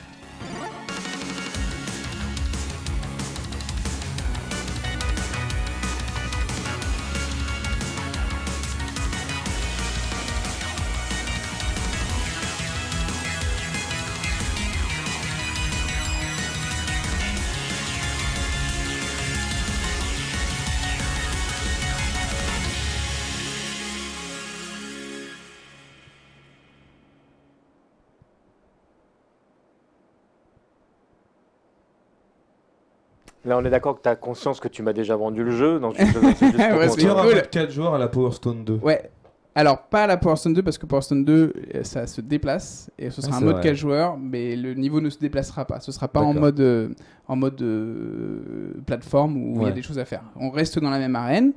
Là, 33.44 33.58
on 33.58 33.64
est 33.64 33.70
d'accord 33.70 33.96
que 33.96 34.02
tu 34.02 34.08
as 34.08 34.16
conscience 34.16 34.58
que 34.60 34.68
tu 34.68 34.82
m'as 34.82 34.92
déjà 34.92 35.16
vendu 35.16 35.44
le 35.44 35.50
jeu. 35.50 35.78
Donc, 35.78 35.96
aura 37.10 37.22
cool. 37.24 37.42
4 37.50 37.70
joueurs 37.70 37.94
à 37.94 37.98
la 37.98 38.08
Power 38.08 38.32
Stone 38.32 38.64
2. 38.64 38.80
Ouais. 38.82 39.10
Alors, 39.56 39.82
pas 39.84 40.06
la 40.06 40.16
Power 40.16 40.34
Stone 40.36 40.54
2 40.54 40.62
parce 40.62 40.78
que 40.78 40.86
Power 40.86 41.02
Stone 41.02 41.24
2, 41.24 41.52
euh, 41.74 41.84
ça 41.84 42.06
se 42.06 42.20
déplace 42.20 42.90
et 42.98 43.10
ce 43.10 43.22
sera 43.22 43.34
Ah, 43.36 43.38
un 43.38 43.44
mode 43.44 43.54
vrai. 43.56 43.62
4 43.62 43.74
joueurs, 43.76 44.16
mais 44.18 44.56
le 44.56 44.74
niveau 44.74 45.00
ne 45.00 45.10
se 45.10 45.18
déplacera 45.18 45.64
pas. 45.64 45.78
Ce 45.80 45.92
sera 45.92 46.08
pas 46.08 46.20
en 46.20 46.34
mode, 46.34 46.58
euh, 46.60 46.88
en 47.28 47.36
mode 47.36 47.60
euh, 47.62 48.74
plateforme 48.86 49.36
où 49.36 49.60
il 49.62 49.66
y 49.68 49.70
a 49.70 49.72
des 49.72 49.82
choses 49.82 49.98
à 49.98 50.04
faire. 50.04 50.22
On 50.36 50.50
reste 50.50 50.78
dans 50.80 50.90
la 50.90 50.98
même 50.98 51.14
arène. 51.14 51.52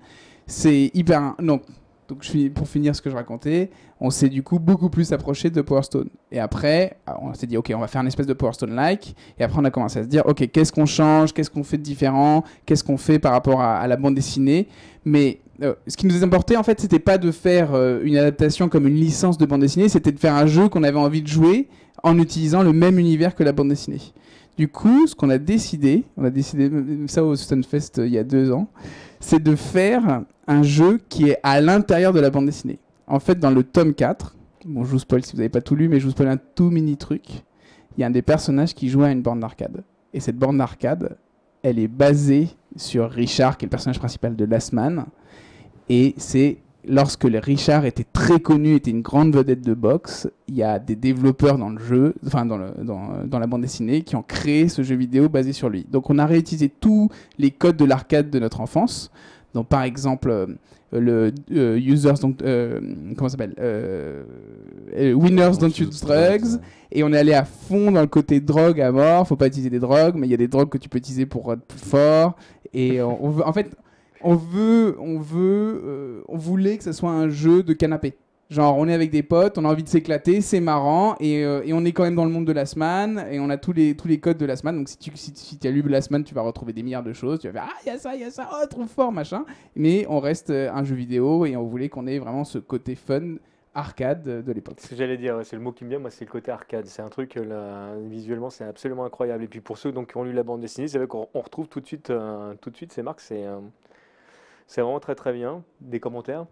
C'est 0.46 0.92
hyper. 0.94 1.34
Non. 1.42 1.60
Donc, 2.08 2.26
pour 2.54 2.68
finir 2.68 2.96
ce 2.96 3.02
que 3.02 3.10
je 3.10 3.16
racontais, 3.16 3.70
on 4.00 4.10
s'est 4.10 4.30
du 4.30 4.44
coup 4.44 4.60
beaucoup 4.60 4.90
plus 4.90 5.12
approché 5.12 5.50
de 5.50 5.62
Power 5.62 5.84
Stone. 5.84 6.10
Et 6.32 6.40
après, 6.40 6.98
ah, 7.06 7.18
on 7.22 7.34
s'est 7.34 7.48
dit, 7.48 7.58
ok, 7.58 7.72
on 7.76 7.80
va 7.80 7.88
faire 7.88 8.02
une 8.02 8.08
espèce 8.08 8.28
de 8.28 8.34
Power 8.34 8.54
Stone-like. 8.54 9.16
Et 9.38 9.44
après, 9.44 9.60
on 9.60 9.66
a 9.66 9.72
commencé 9.72 10.00
à 10.00 10.04
se 10.04 10.08
dire, 10.08 10.24
ok, 10.26 10.50
qu'est-ce 10.52 10.72
qu'on 10.72 10.86
change? 10.86 11.34
Qu'est-ce 11.34 11.50
qu'on 11.50 11.64
fait 11.64 11.78
de 11.78 11.84
différent? 11.84 12.44
Qu'est-ce 12.66 12.84
qu'on 12.84 12.98
fait 12.98 13.20
par 13.20 13.34
rapport 13.34 13.62
à, 13.62 13.78
à 13.78 13.88
la 13.88 13.98
bande 13.98 14.16
dessinée? 14.16 14.68
Mais 15.04 15.42
euh, 15.64 15.74
ce 15.88 15.98
qui 15.98 16.06
nous 16.06 16.24
importait, 16.24 16.56
en 16.56 16.64
fait, 16.64 16.80
c'était 16.80 17.00
pas 17.00 17.18
de 17.18 17.32
faire 17.32 17.74
euh, 17.74 18.00
une 18.04 18.18
adaptation 18.18 18.70
comme 18.70 18.88
une 18.88 18.96
licence 18.96 19.38
de 19.38 19.46
bande 19.46 19.62
dessinée, 19.62 19.90
c'était 19.90 20.12
de 20.12 20.20
faire 20.20 20.36
un 20.36 20.46
jeu 20.46 20.70
qu'on 20.70 20.84
avait 20.84 21.00
envie 21.00 21.22
de 21.22 21.28
jouer 21.28 21.68
en 22.04 22.20
utilisant 22.20 22.62
le 22.62 22.74
même 22.74 23.00
univers 23.00 23.36
que 23.36 23.44
la 23.44 23.54
bande 23.54 23.70
dessinée. 23.70 24.02
Du 24.58 24.68
coup, 24.68 25.06
ce 25.06 25.14
qu'on 25.14 25.30
a 25.30 25.38
décidé, 25.38 26.04
on 26.18 26.24
a 26.24 26.32
décidé 26.32 26.72
ça 27.08 27.24
au 27.24 27.36
Stunfest 27.36 28.00
euh, 28.00 28.08
il 28.08 28.14
y 28.14 28.18
a 28.18 28.24
deux 28.24 28.52
ans, 28.52 28.68
c'est 29.20 29.42
de 29.42 29.56
faire 29.56 30.24
un 30.48 30.64
jeu 30.64 31.00
qui 31.10 31.30
est 31.30 31.38
à 31.44 31.62
l'intérieur 31.62 32.12
de 32.12 32.20
la 32.20 32.32
bande 32.32 32.48
dessinée. 32.48 32.80
En 33.06 33.20
fait, 33.20 33.38
dans 33.40 33.52
le 33.52 33.62
tome 33.62 33.94
4, 33.94 34.36
bon, 34.66 34.84
je 34.84 34.90
vous 34.90 35.00
spoil 35.00 35.24
si 35.24 35.34
vous 35.34 35.38
n'avez 35.38 35.50
pas 35.50 35.62
tout 35.62 35.76
lu, 35.76 35.88
mais 35.88 36.00
je 36.00 36.06
vous 36.06 36.12
spoil 36.12 36.30
un 36.30 36.38
tout 36.38 36.72
mini 36.72 36.98
truc. 36.98 37.24
Il 37.96 38.02
y 38.02 38.04
a 38.04 38.08
un 38.08 38.12
des 38.12 38.24
personnages 38.24 38.74
qui 38.74 38.90
joue 38.90 39.04
à 39.04 39.12
une 39.12 39.22
borne 39.22 39.40
d'arcade. 39.40 39.84
Et 40.12 40.20
cette 40.20 40.38
borne 40.38 40.58
d'arcade, 40.58 41.18
elle 41.62 41.78
est 41.78 41.88
basée 41.88 42.50
sur 42.76 43.12
Richard, 43.12 43.58
qui 43.58 43.66
est 43.66 43.68
le 43.68 43.72
personnage 43.72 44.00
principal 44.00 44.36
de 44.36 44.46
Last 44.46 44.74
Man. 44.74 45.06
Et 45.88 46.16
c'est 46.18 46.58
lorsque 46.88 47.28
Richard 47.30 47.86
était 47.86 48.06
très 48.12 48.40
connu, 48.40 48.76
était 48.76 48.92
une 48.92 49.02
grande 49.02 49.36
vedette 49.36 49.62
de 49.62 49.74
boxe, 49.74 50.28
il 50.48 50.56
y 50.56 50.64
a 50.64 50.80
des 50.80 50.96
développeurs 50.96 51.58
dans 51.58 51.70
le 51.70 51.80
jeu, 51.80 52.16
enfin 52.26 52.46
dans, 52.46 52.58
le, 52.58 52.72
dans, 52.84 53.26
dans 53.26 53.40
la 53.40 53.48
bande 53.48 53.62
dessinée, 53.62 54.02
qui 54.02 54.16
ont 54.16 54.24
créé 54.24 54.70
ce 54.70 54.82
jeu 54.82 54.96
vidéo 54.96 55.30
basé 55.30 55.54
sur 55.54 55.70
lui. 55.70 55.86
Donc 55.90 56.10
on 56.10 56.18
a 56.18 56.26
réutilisé 56.26 56.70
tous 56.70 57.10
les 57.38 57.52
codes 57.52 57.78
de 57.78 57.86
l'arcade 57.86 58.30
de 58.30 58.40
notre 58.40 58.62
enfance. 58.62 59.12
Donc 59.54 59.68
par 59.68 59.84
exemple 59.84 60.30
euh, 60.30 60.48
le 60.92 61.34
euh, 61.52 61.78
users 61.78 62.14
donc 62.22 62.42
euh, 62.42 62.80
comment 63.18 63.28
ça 63.28 63.38
s'appelle 63.38 63.56
Euh, 63.60 64.24
winners 65.14 65.58
don't 65.60 65.70
use 65.70 66.02
drugs 66.02 66.60
et 66.92 67.04
on 67.04 67.12
est 67.12 67.18
allé 67.18 67.34
à 67.34 67.44
fond 67.44 67.92
dans 67.92 68.02
le 68.02 68.08
côté 68.08 68.40
drogue 68.40 68.80
à 68.80 68.92
mort 68.92 69.28
faut 69.28 69.36
pas 69.36 69.48
utiliser 69.48 69.70
des 69.70 69.80
drogues 69.80 70.16
mais 70.16 70.28
il 70.28 70.32
y 70.32 70.34
a 70.34 70.38
des 70.38 70.48
drogues 70.48 70.70
que 70.70 70.78
tu 70.78 70.88
peux 70.88 70.98
utiliser 70.98 71.26
pour 71.26 71.52
être 71.52 71.62
plus 71.62 71.80
fort 71.80 72.36
et 72.74 73.02
on, 73.02 73.26
on 73.26 73.30
veut 73.30 73.46
en 73.46 73.52
fait 73.52 73.76
on 74.22 74.36
veut 74.36 74.98
on 75.00 75.20
veut 75.20 75.82
euh, 75.86 76.24
on 76.28 76.38
voulait 76.38 76.78
que 76.78 76.84
ce 76.84 76.92
soit 76.92 77.12
un 77.12 77.30
jeu 77.30 77.64
de 77.64 77.74
canapé 77.74 78.16
Genre, 78.50 78.78
on 78.78 78.88
est 78.88 78.94
avec 78.94 79.12
des 79.12 79.24
potes, 79.24 79.58
on 79.58 79.66
a 79.66 79.68
envie 79.68 79.84
de 79.84 79.90
s'éclater, 79.90 80.40
c'est 80.40 80.62
marrant, 80.62 81.18
et, 81.20 81.44
euh, 81.44 81.64
et 81.66 81.74
on 81.74 81.84
est 81.84 81.92
quand 81.92 82.04
même 82.04 82.16
dans 82.16 82.24
le 82.24 82.32
monde 82.32 82.46
de 82.46 82.54
la 82.54 82.66
semaine, 82.66 83.26
et 83.30 83.42
on 83.42 83.50
a 83.50 83.58
tous 83.58 83.74
les, 83.74 83.94
tous 83.98 84.08
les 84.08 84.22
codes 84.22 84.38
de 84.38 84.46
la 84.46 84.56
semaine. 84.56 84.78
Donc, 84.78 84.88
si 84.88 84.98
tu 84.98 85.12
si, 85.16 85.60
as 85.68 85.70
lu 85.70 85.82
la 85.82 86.02
semaine, 86.02 86.24
tu 86.24 86.34
vas 86.34 86.42
retrouver 86.42 86.72
des 86.72 86.82
milliards 86.82 87.04
de 87.04 87.12
choses. 87.12 87.40
Tu 87.40 87.48
vas 87.48 87.54
faire 87.54 87.70
Ah, 87.70 87.78
il 87.86 87.90
y 87.90 87.92
a 87.92 87.98
ça, 87.98 88.16
il 88.16 88.22
y 88.22 88.24
a 88.24 88.32
ça, 88.32 88.50
oh, 88.50 88.66
trop 88.68 88.86
fort, 88.86 89.12
machin. 89.12 89.44
Mais 89.76 90.06
on 90.08 90.22
reste 90.22 90.50
euh, 90.50 90.72
un 90.72 90.86
jeu 90.86 90.96
vidéo, 90.96 91.46
et 91.46 91.58
on 91.58 91.64
voulait 91.64 91.90
qu'on 91.90 92.08
ait 92.08 92.20
vraiment 92.20 92.46
ce 92.46 92.58
côté 92.58 92.96
fun, 92.96 93.36
arcade 93.74 94.24
de 94.24 94.52
l'époque. 94.54 94.78
Ce 94.80 94.88
que 94.88 94.96
j'allais 94.96 95.18
dire, 95.18 95.42
c'est 95.44 95.58
le 95.58 95.62
mot 95.62 95.74
qui 95.74 95.84
me 95.84 95.90
vient, 95.90 96.00
moi, 96.00 96.10
c'est 96.10 96.24
le 96.24 96.32
côté 96.32 96.50
arcade. 96.50 96.86
C'est 96.86 97.02
un 97.02 97.10
truc, 97.10 97.38
visuellement, 98.10 98.50
c'est 98.50 98.64
absolument 98.64 99.04
incroyable. 99.04 99.44
Et 99.44 99.48
puis 99.50 99.60
pour 99.60 99.78
ceux 99.78 99.92
donc, 99.92 100.12
qui 100.12 100.18
ont 100.18 100.24
lu 100.24 100.32
la 100.32 100.44
bande 100.44 100.62
dessinée, 100.62 100.88
c'est 100.88 101.00
vrai 101.00 101.08
qu'on 101.08 101.28
on 101.34 101.42
retrouve 101.42 101.68
tout 101.68 101.82
de 101.82 101.86
suite, 101.86 102.14
tout 102.62 102.70
de 102.70 102.78
suite 102.78 102.94
ces 102.94 103.04
marques. 103.04 103.20
C'est 103.20 103.44
c'est 104.68 104.82
vraiment 104.82 105.00
très 105.00 105.16
très 105.16 105.34
bien. 105.34 105.64
Des 105.82 106.00
commentaires 106.00 106.46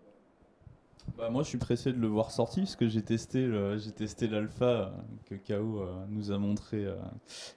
Bah, 1.18 1.30
moi, 1.30 1.44
je 1.44 1.50
suis 1.50 1.58
pressé 1.58 1.92
de 1.94 2.00
le 2.00 2.08
voir 2.08 2.32
sorti 2.32 2.62
parce 2.62 2.76
que 2.76 2.88
j'ai 2.88 3.02
testé, 3.04 3.46
le- 3.46 3.78
j'ai 3.78 3.92
testé 3.92 4.28
l'alpha 4.28 4.92
que 5.26 5.36
KO 5.36 5.82
euh, 5.82 5.94
nous 6.10 6.32
a 6.32 6.38
montré 6.38 6.86
euh, 6.86 6.96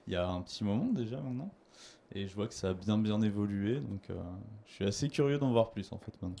il 0.07 0.13
y 0.13 0.15
a 0.15 0.27
un 0.27 0.41
petit 0.41 0.63
moment 0.63 0.87
déjà 0.93 1.17
maintenant. 1.19 1.49
Et 2.13 2.27
je 2.27 2.35
vois 2.35 2.47
que 2.47 2.53
ça 2.55 2.69
a 2.69 2.73
bien 2.73 2.97
bien 2.97 3.21
évolué, 3.21 3.79
donc 3.79 4.09
euh, 4.09 4.15
je 4.65 4.73
suis 4.73 4.85
assez 4.85 5.09
curieux 5.09 5.37
d'en 5.37 5.51
voir 5.51 5.71
plus 5.71 5.91
en 5.91 5.97
fait 5.97 6.11
maintenant. 6.21 6.35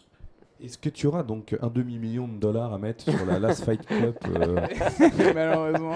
Est-ce 0.61 0.77
que 0.77 0.89
tu 0.89 1.07
auras 1.07 1.23
donc 1.23 1.55
un 1.61 1.69
demi-million 1.69 2.27
de 2.27 2.37
dollars 2.37 2.73
à 2.73 2.77
mettre 2.79 3.03
sur 3.03 3.25
la 3.25 3.39
Last 3.39 3.63
Fight 3.63 3.85
Club 3.85 4.15
euh, 4.27 4.65
malheureusement, 5.33 5.95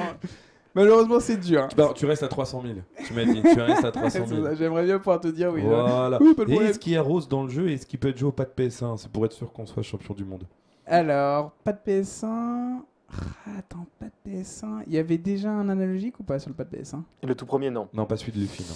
malheureusement 0.75 1.19
c'est 1.19 1.37
dur. 1.37 1.67
Non, 1.77 1.93
tu 1.93 2.05
restes 2.05 2.23
à 2.23 2.27
300 2.27 2.61
000. 2.63 2.73
Tu 3.05 3.13
m'as 3.13 3.25
dit, 3.25 3.41
tu 3.41 3.59
restes 3.61 3.85
à 3.85 3.91
300 3.93 4.09
C'est 4.09 4.27
000. 4.35 4.45
ça, 4.45 4.55
J'aimerais 4.55 4.83
bien 4.85 4.97
pouvoir 4.97 5.19
te 5.19 5.27
dire 5.27 5.51
oui. 5.53 5.61
là. 5.63 5.67
Voilà. 5.83 6.17
Oui, 6.21 6.33
pas 6.33 6.45
de 6.45 6.49
Et 6.49 6.53
problème. 6.53 6.69
est-ce 6.71 6.79
qu'il 6.79 6.93
y 6.93 6.97
a 6.97 7.01
Rose 7.01 7.27
dans 7.27 7.43
le 7.43 7.49
jeu 7.49 7.69
et 7.69 7.73
est-ce 7.73 7.85
qu'il 7.85 7.99
peut 7.99 8.09
être 8.09 8.17
joué 8.17 8.29
au 8.29 8.31
pas 8.31 8.45
de 8.45 8.51
PS1 8.55 8.97
C'est 8.97 9.09
pour 9.11 9.25
être 9.25 9.33
sûr 9.33 9.51
qu'on 9.51 9.65
soit 9.65 9.83
champion 9.83 10.13
du 10.13 10.25
monde. 10.25 10.43
Alors, 10.85 11.51
pas 11.63 11.71
de 11.73 11.79
PS1. 11.85 12.79
Ah, 13.15 13.59
attends, 13.59 13.85
pas 13.99 14.07
de 14.07 14.31
PS1. 14.31 14.83
Il 14.87 14.93
y 14.93 14.97
avait 14.97 15.17
déjà 15.19 15.51
un 15.51 15.69
analogique 15.69 16.19
ou 16.19 16.23
pas 16.23 16.39
sur 16.39 16.49
le 16.49 16.55
pas 16.55 16.63
de 16.63 16.75
PS1 16.75 17.01
Le 17.23 17.35
tout 17.35 17.45
premier, 17.45 17.69
non. 17.69 17.87
Non, 17.93 18.05
pas 18.05 18.17
celui 18.17 18.31
de 18.31 18.39
Luffy, 18.39 18.63
non. 18.63 18.75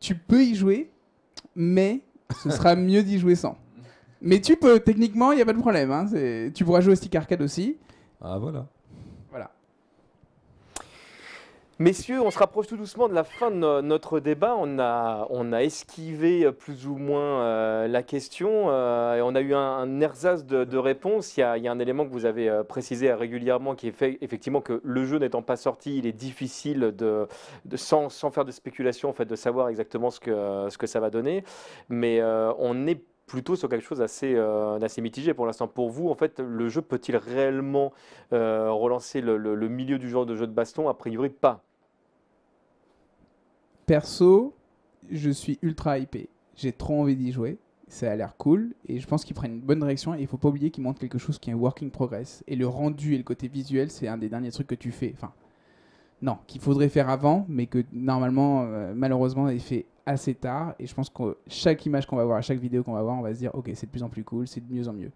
Tu 0.00 0.14
peux 0.16 0.42
y 0.42 0.54
jouer, 0.54 0.90
mais 1.54 2.00
ce 2.42 2.50
sera 2.50 2.74
mieux 2.76 3.02
d'y 3.02 3.18
jouer 3.18 3.36
sans. 3.36 3.56
Mais 4.22 4.40
tu 4.40 4.56
peux, 4.56 4.80
techniquement, 4.80 5.32
il 5.32 5.36
n'y 5.36 5.42
a 5.42 5.46
pas 5.46 5.52
de 5.52 5.58
problème. 5.60 5.90
hein, 5.92 6.06
Tu 6.54 6.64
pourras 6.64 6.80
jouer 6.80 6.92
au 6.92 6.96
stick 6.96 7.14
arcade 7.14 7.40
aussi. 7.42 7.78
Ah. 8.20 8.38
Voilà. 8.38 8.66
Messieurs, 11.80 12.20
on 12.20 12.30
se 12.30 12.38
rapproche 12.38 12.66
tout 12.66 12.76
doucement 12.76 13.08
de 13.08 13.14
la 13.14 13.24
fin 13.24 13.50
de 13.50 13.56
no- 13.56 13.80
notre 13.80 14.20
débat. 14.20 14.54
On 14.58 14.78
a, 14.78 15.26
on 15.30 15.50
a 15.50 15.62
esquivé 15.62 16.44
euh, 16.44 16.52
plus 16.52 16.86
ou 16.86 16.96
moins 16.96 17.40
euh, 17.40 17.88
la 17.88 18.02
question 18.02 18.66
euh, 18.68 19.14
et 19.16 19.22
on 19.22 19.34
a 19.34 19.40
eu 19.40 19.54
un, 19.54 19.98
ersatz 20.02 20.44
de, 20.44 20.64
de 20.64 20.76
réponses. 20.76 21.38
Il 21.38 21.40
y, 21.40 21.42
a, 21.42 21.52
un 21.54 21.78
élément 21.78 22.04
que 22.04 22.12
vous 22.12 22.26
avez 22.26 22.50
précisé 22.68 23.10
régulièrement 23.14 23.74
qui 23.74 23.88
est 23.88 23.92
fait 23.92 24.18
effectivement 24.20 24.60
que 24.60 24.82
le 24.84 25.06
jeu 25.06 25.16
n'étant 25.16 25.40
pas 25.40 25.56
sorti, 25.56 25.96
il 25.96 26.06
est 26.06 26.12
difficile 26.12 26.92
de, 26.94 27.26
sans, 27.76 28.10
sans 28.10 28.30
faire 28.30 28.44
de 28.44 28.52
spéculation 28.52 29.08
en 29.08 29.14
fait, 29.14 29.24
de 29.24 29.34
savoir 29.36 29.70
exactement 29.70 30.10
ce 30.10 30.20
que, 30.20 30.66
ce 30.68 30.76
que 30.76 30.86
ça 30.86 31.00
va 31.00 31.08
donner. 31.08 31.44
Mais 31.88 32.20
on 32.58 32.86
est 32.86 33.02
plutôt 33.26 33.56
sur 33.56 33.70
quelque 33.70 33.86
chose 33.86 34.00
d'assez 34.00 34.34
euh, 34.36 34.78
mitigé 34.98 35.32
pour 35.32 35.46
l'instant. 35.46 35.66
Pour 35.66 35.88
vous, 35.88 36.10
en 36.10 36.14
fait, 36.14 36.40
le 36.40 36.68
jeu 36.68 36.82
peut-il 36.82 37.16
réellement 37.16 37.94
relancer 38.32 39.22
le 39.22 39.68
milieu 39.70 39.98
du 39.98 40.10
genre 40.10 40.26
de 40.26 40.36
jeu 40.36 40.46
de 40.46 40.52
baston? 40.52 40.86
A 40.90 40.94
priori, 40.94 41.30
pas. 41.30 41.64
Perso, 43.90 44.54
je 45.10 45.30
suis 45.30 45.58
ultra 45.62 45.98
hypé. 45.98 46.28
J'ai 46.54 46.70
trop 46.70 47.00
envie 47.00 47.16
d'y 47.16 47.32
jouer. 47.32 47.58
Ça 47.88 48.12
a 48.12 48.14
l'air 48.14 48.36
cool 48.36 48.72
et 48.86 49.00
je 49.00 49.06
pense 49.08 49.24
qu'ils 49.24 49.34
prennent 49.34 49.54
une 49.54 49.60
bonne 49.60 49.80
direction. 49.80 50.14
Et 50.14 50.20
il 50.20 50.28
faut 50.28 50.36
pas 50.36 50.48
oublier 50.48 50.70
qu'ils 50.70 50.84
montrent 50.84 51.00
quelque 51.00 51.18
chose 51.18 51.40
qui 51.40 51.50
est 51.50 51.54
un 51.54 51.56
working 51.56 51.90
progress. 51.90 52.44
Et 52.46 52.54
le 52.54 52.68
rendu 52.68 53.16
et 53.16 53.18
le 53.18 53.24
côté 53.24 53.48
visuel, 53.48 53.90
c'est 53.90 54.06
un 54.06 54.16
des 54.16 54.28
derniers 54.28 54.52
trucs 54.52 54.68
que 54.68 54.76
tu 54.76 54.92
fais. 54.92 55.12
Enfin, 55.16 55.32
non, 56.22 56.38
qu'il 56.46 56.60
faudrait 56.60 56.88
faire 56.88 57.10
avant, 57.10 57.44
mais 57.48 57.66
que 57.66 57.84
normalement, 57.92 58.62
euh, 58.62 58.92
malheureusement, 58.94 59.48
est 59.48 59.58
fait 59.58 59.86
assez 60.06 60.34
tard. 60.36 60.76
Et 60.78 60.86
je 60.86 60.94
pense 60.94 61.10
que 61.10 61.36
chaque 61.48 61.84
image 61.84 62.06
qu'on 62.06 62.14
va 62.14 62.24
voir, 62.24 62.40
chaque 62.44 62.60
vidéo 62.60 62.84
qu'on 62.84 62.92
va 62.92 63.02
voir, 63.02 63.18
on 63.18 63.22
va 63.22 63.34
se 63.34 63.40
dire, 63.40 63.52
ok, 63.54 63.72
c'est 63.74 63.86
de 63.86 63.90
plus 63.90 64.04
en 64.04 64.08
plus 64.08 64.22
cool, 64.22 64.46
c'est 64.46 64.64
de 64.64 64.72
mieux 64.72 64.86
en 64.86 64.92
mieux. 64.92 65.10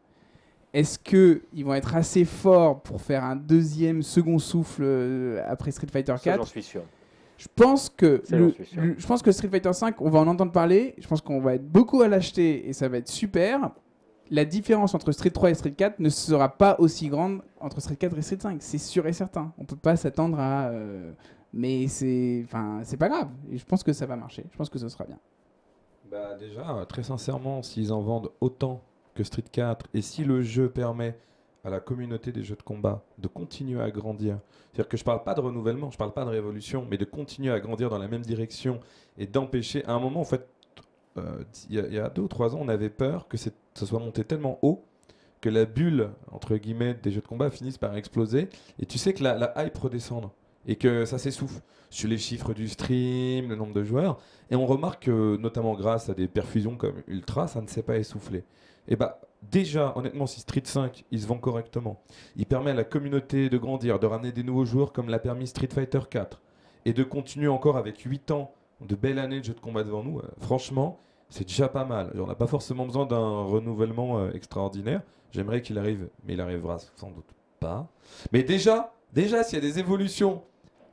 Est-ce 0.72 0.98
que 0.98 1.42
ils 1.52 1.64
vont 1.64 1.74
être 1.74 1.94
assez 1.94 2.24
forts 2.24 2.82
pour 2.82 3.00
faire 3.00 3.22
un 3.22 3.36
deuxième, 3.36 4.02
second 4.02 4.40
souffle 4.40 4.82
euh, 4.82 5.44
après 5.46 5.70
Street 5.70 5.86
Fighter 5.86 6.16
Ça, 6.16 6.24
4 6.24 6.38
j'en 6.38 6.44
suis 6.44 6.64
sûr. 6.64 6.82
Je 7.36 7.48
pense 7.54 7.88
que 7.90 8.22
le, 8.30 8.54
le- 8.76 8.94
je 8.98 9.06
pense 9.06 9.22
que 9.22 9.32
Street 9.32 9.48
Fighter 9.48 9.72
5, 9.72 10.00
on 10.00 10.10
va 10.10 10.20
en 10.20 10.26
entendre 10.26 10.52
parler. 10.52 10.94
Je 10.98 11.06
pense 11.06 11.20
qu'on 11.20 11.40
va 11.40 11.54
être 11.54 11.66
beaucoup 11.66 12.02
à 12.02 12.08
l'acheter 12.08 12.68
et 12.68 12.72
ça 12.72 12.88
va 12.88 12.98
être 12.98 13.08
super. 13.08 13.70
La 14.30 14.44
différence 14.44 14.94
entre 14.94 15.12
Street 15.12 15.30
3 15.30 15.50
et 15.50 15.54
Street 15.54 15.72
4 15.72 15.98
ne 16.00 16.08
sera 16.08 16.48
pas 16.56 16.76
aussi 16.78 17.08
grande 17.08 17.42
entre 17.60 17.80
Street 17.80 17.96
4 17.96 18.16
et 18.16 18.22
Street 18.22 18.38
5, 18.40 18.56
c'est 18.62 18.78
sûr 18.78 19.06
et 19.06 19.12
certain. 19.12 19.52
On 19.58 19.64
peut 19.64 19.76
pas 19.76 19.96
s'attendre 19.96 20.38
à 20.38 20.68
euh, 20.68 21.12
mais 21.52 21.86
c'est 21.88 22.42
enfin 22.46 22.80
c'est 22.84 22.96
pas 22.96 23.08
grave 23.08 23.28
et 23.50 23.58
je 23.58 23.64
pense 23.66 23.82
que 23.82 23.92
ça 23.92 24.06
va 24.06 24.16
marcher. 24.16 24.44
Je 24.50 24.56
pense 24.56 24.70
que 24.70 24.78
ce 24.78 24.88
sera 24.88 25.04
bien. 25.04 25.18
Bah 26.10 26.36
déjà, 26.38 26.84
très 26.88 27.02
sincèrement, 27.02 27.62
s'ils 27.62 27.92
en 27.92 28.00
vendent 28.00 28.30
autant 28.40 28.80
que 29.14 29.24
Street 29.24 29.44
4 29.50 29.86
et 29.94 30.00
si 30.02 30.24
le 30.24 30.40
jeu 30.42 30.68
permet 30.70 31.16
à 31.64 31.70
la 31.70 31.80
communauté 31.80 32.30
des 32.30 32.44
jeux 32.44 32.56
de 32.56 32.62
combat 32.62 33.04
de 33.18 33.28
continuer 33.28 33.80
à 33.80 33.90
grandir. 33.90 34.38
C'est-à-dire 34.72 34.88
que 34.88 34.96
je 34.96 35.04
parle 35.04 35.24
pas 35.24 35.34
de 35.34 35.40
renouvellement, 35.40 35.90
je 35.90 35.96
parle 35.96 36.12
pas 36.12 36.24
de 36.24 36.30
révolution, 36.30 36.86
mais 36.90 36.98
de 36.98 37.04
continuer 37.04 37.52
à 37.52 37.60
grandir 37.60 37.90
dans 37.90 37.98
la 37.98 38.08
même 38.08 38.22
direction 38.22 38.80
et 39.18 39.26
d'empêcher. 39.26 39.84
À 39.86 39.92
un 39.92 39.98
moment, 40.00 40.20
en 40.20 40.24
fait, 40.24 40.46
euh, 41.16 41.42
il 41.70 41.76
y, 41.76 41.98
a- 41.98 42.10
deux 42.10 42.22
ou 42.22 42.28
trois 42.28 42.54
ans, 42.54 42.58
on 42.60 42.68
avait 42.68 42.90
peur 42.90 43.28
que 43.28 43.36
ça 43.36 43.50
soit 43.74 44.00
monté 44.00 44.24
tellement 44.24 44.58
haut 44.62 44.84
que 45.40 45.48
la 45.48 45.64
bulle, 45.66 46.10
entre 46.32 46.56
guillemets, 46.56 46.94
des 46.94 47.10
jeux 47.10 47.20
de 47.20 47.26
combat 47.26 47.50
finisse 47.50 47.76
par 47.78 47.94
exploser. 47.96 48.48
Et 48.78 48.86
tu 48.86 48.98
sais 48.98 49.12
que 49.12 49.22
la, 49.22 49.52
hype 49.56 49.76
redescendre 49.76 50.32
et 50.66 50.76
que 50.76 51.04
ça 51.04 51.18
s'essouffle 51.18 51.60
sur 51.90 52.08
les 52.08 52.16
chiffres 52.18 52.54
du 52.54 52.66
stream, 52.66 53.50
le 53.50 53.54
nombre 53.54 53.74
de 53.74 53.84
joueurs. 53.84 54.18
Et 54.50 54.56
on 54.56 54.66
remarque 54.66 55.04
que, 55.04 55.36
notamment 55.36 55.74
grâce 55.74 56.08
à 56.08 56.14
des 56.14 56.28
perfusions 56.28 56.76
comme 56.76 57.02
Ultra, 57.06 57.46
ça 57.46 57.60
ne 57.60 57.66
s'est 57.66 57.82
pas 57.82 57.98
essoufflé. 57.98 58.44
Et 58.88 58.96
bah, 58.96 59.20
déjà, 59.50 59.92
honnêtement, 59.96 60.26
si 60.26 60.40
Street 60.40 60.62
5, 60.64 61.04
il 61.10 61.20
se 61.20 61.26
vend 61.26 61.38
correctement, 61.38 62.02
il 62.36 62.46
permet 62.46 62.70
à 62.70 62.74
la 62.74 62.84
communauté 62.84 63.48
de 63.48 63.58
grandir, 63.58 63.98
de 63.98 64.06
ramener 64.06 64.32
des 64.32 64.42
nouveaux 64.42 64.64
joueurs 64.64 64.92
comme 64.92 65.08
l'a 65.08 65.18
permis 65.18 65.46
Street 65.46 65.68
Fighter 65.72 66.00
4, 66.08 66.40
et 66.84 66.92
de 66.92 67.02
continuer 67.02 67.48
encore 67.48 67.76
avec 67.76 68.00
8 68.00 68.30
ans 68.30 68.52
de 68.80 68.94
belles 68.94 69.18
années 69.18 69.40
de 69.40 69.44
jeux 69.44 69.54
de 69.54 69.60
combat 69.60 69.84
devant 69.84 70.02
nous, 70.02 70.18
euh, 70.18 70.22
franchement, 70.40 71.00
c'est 71.28 71.46
déjà 71.48 71.68
pas 71.68 71.84
mal. 71.84 72.12
On 72.16 72.26
n'a 72.26 72.34
pas 72.34 72.46
forcément 72.46 72.84
besoin 72.84 73.06
d'un 73.06 73.42
renouvellement 73.44 74.18
euh, 74.18 74.32
extraordinaire. 74.32 75.02
J'aimerais 75.32 75.62
qu'il 75.62 75.78
arrive, 75.78 76.08
mais 76.24 76.34
il 76.34 76.40
arrivera 76.40 76.78
sans 76.96 77.10
doute 77.10 77.26
pas. 77.58 77.88
Mais 78.30 78.42
déjà, 78.42 78.92
déjà, 79.12 79.42
s'il 79.42 79.56
y 79.56 79.66
a 79.66 79.68
des 79.68 79.78
évolutions 79.78 80.42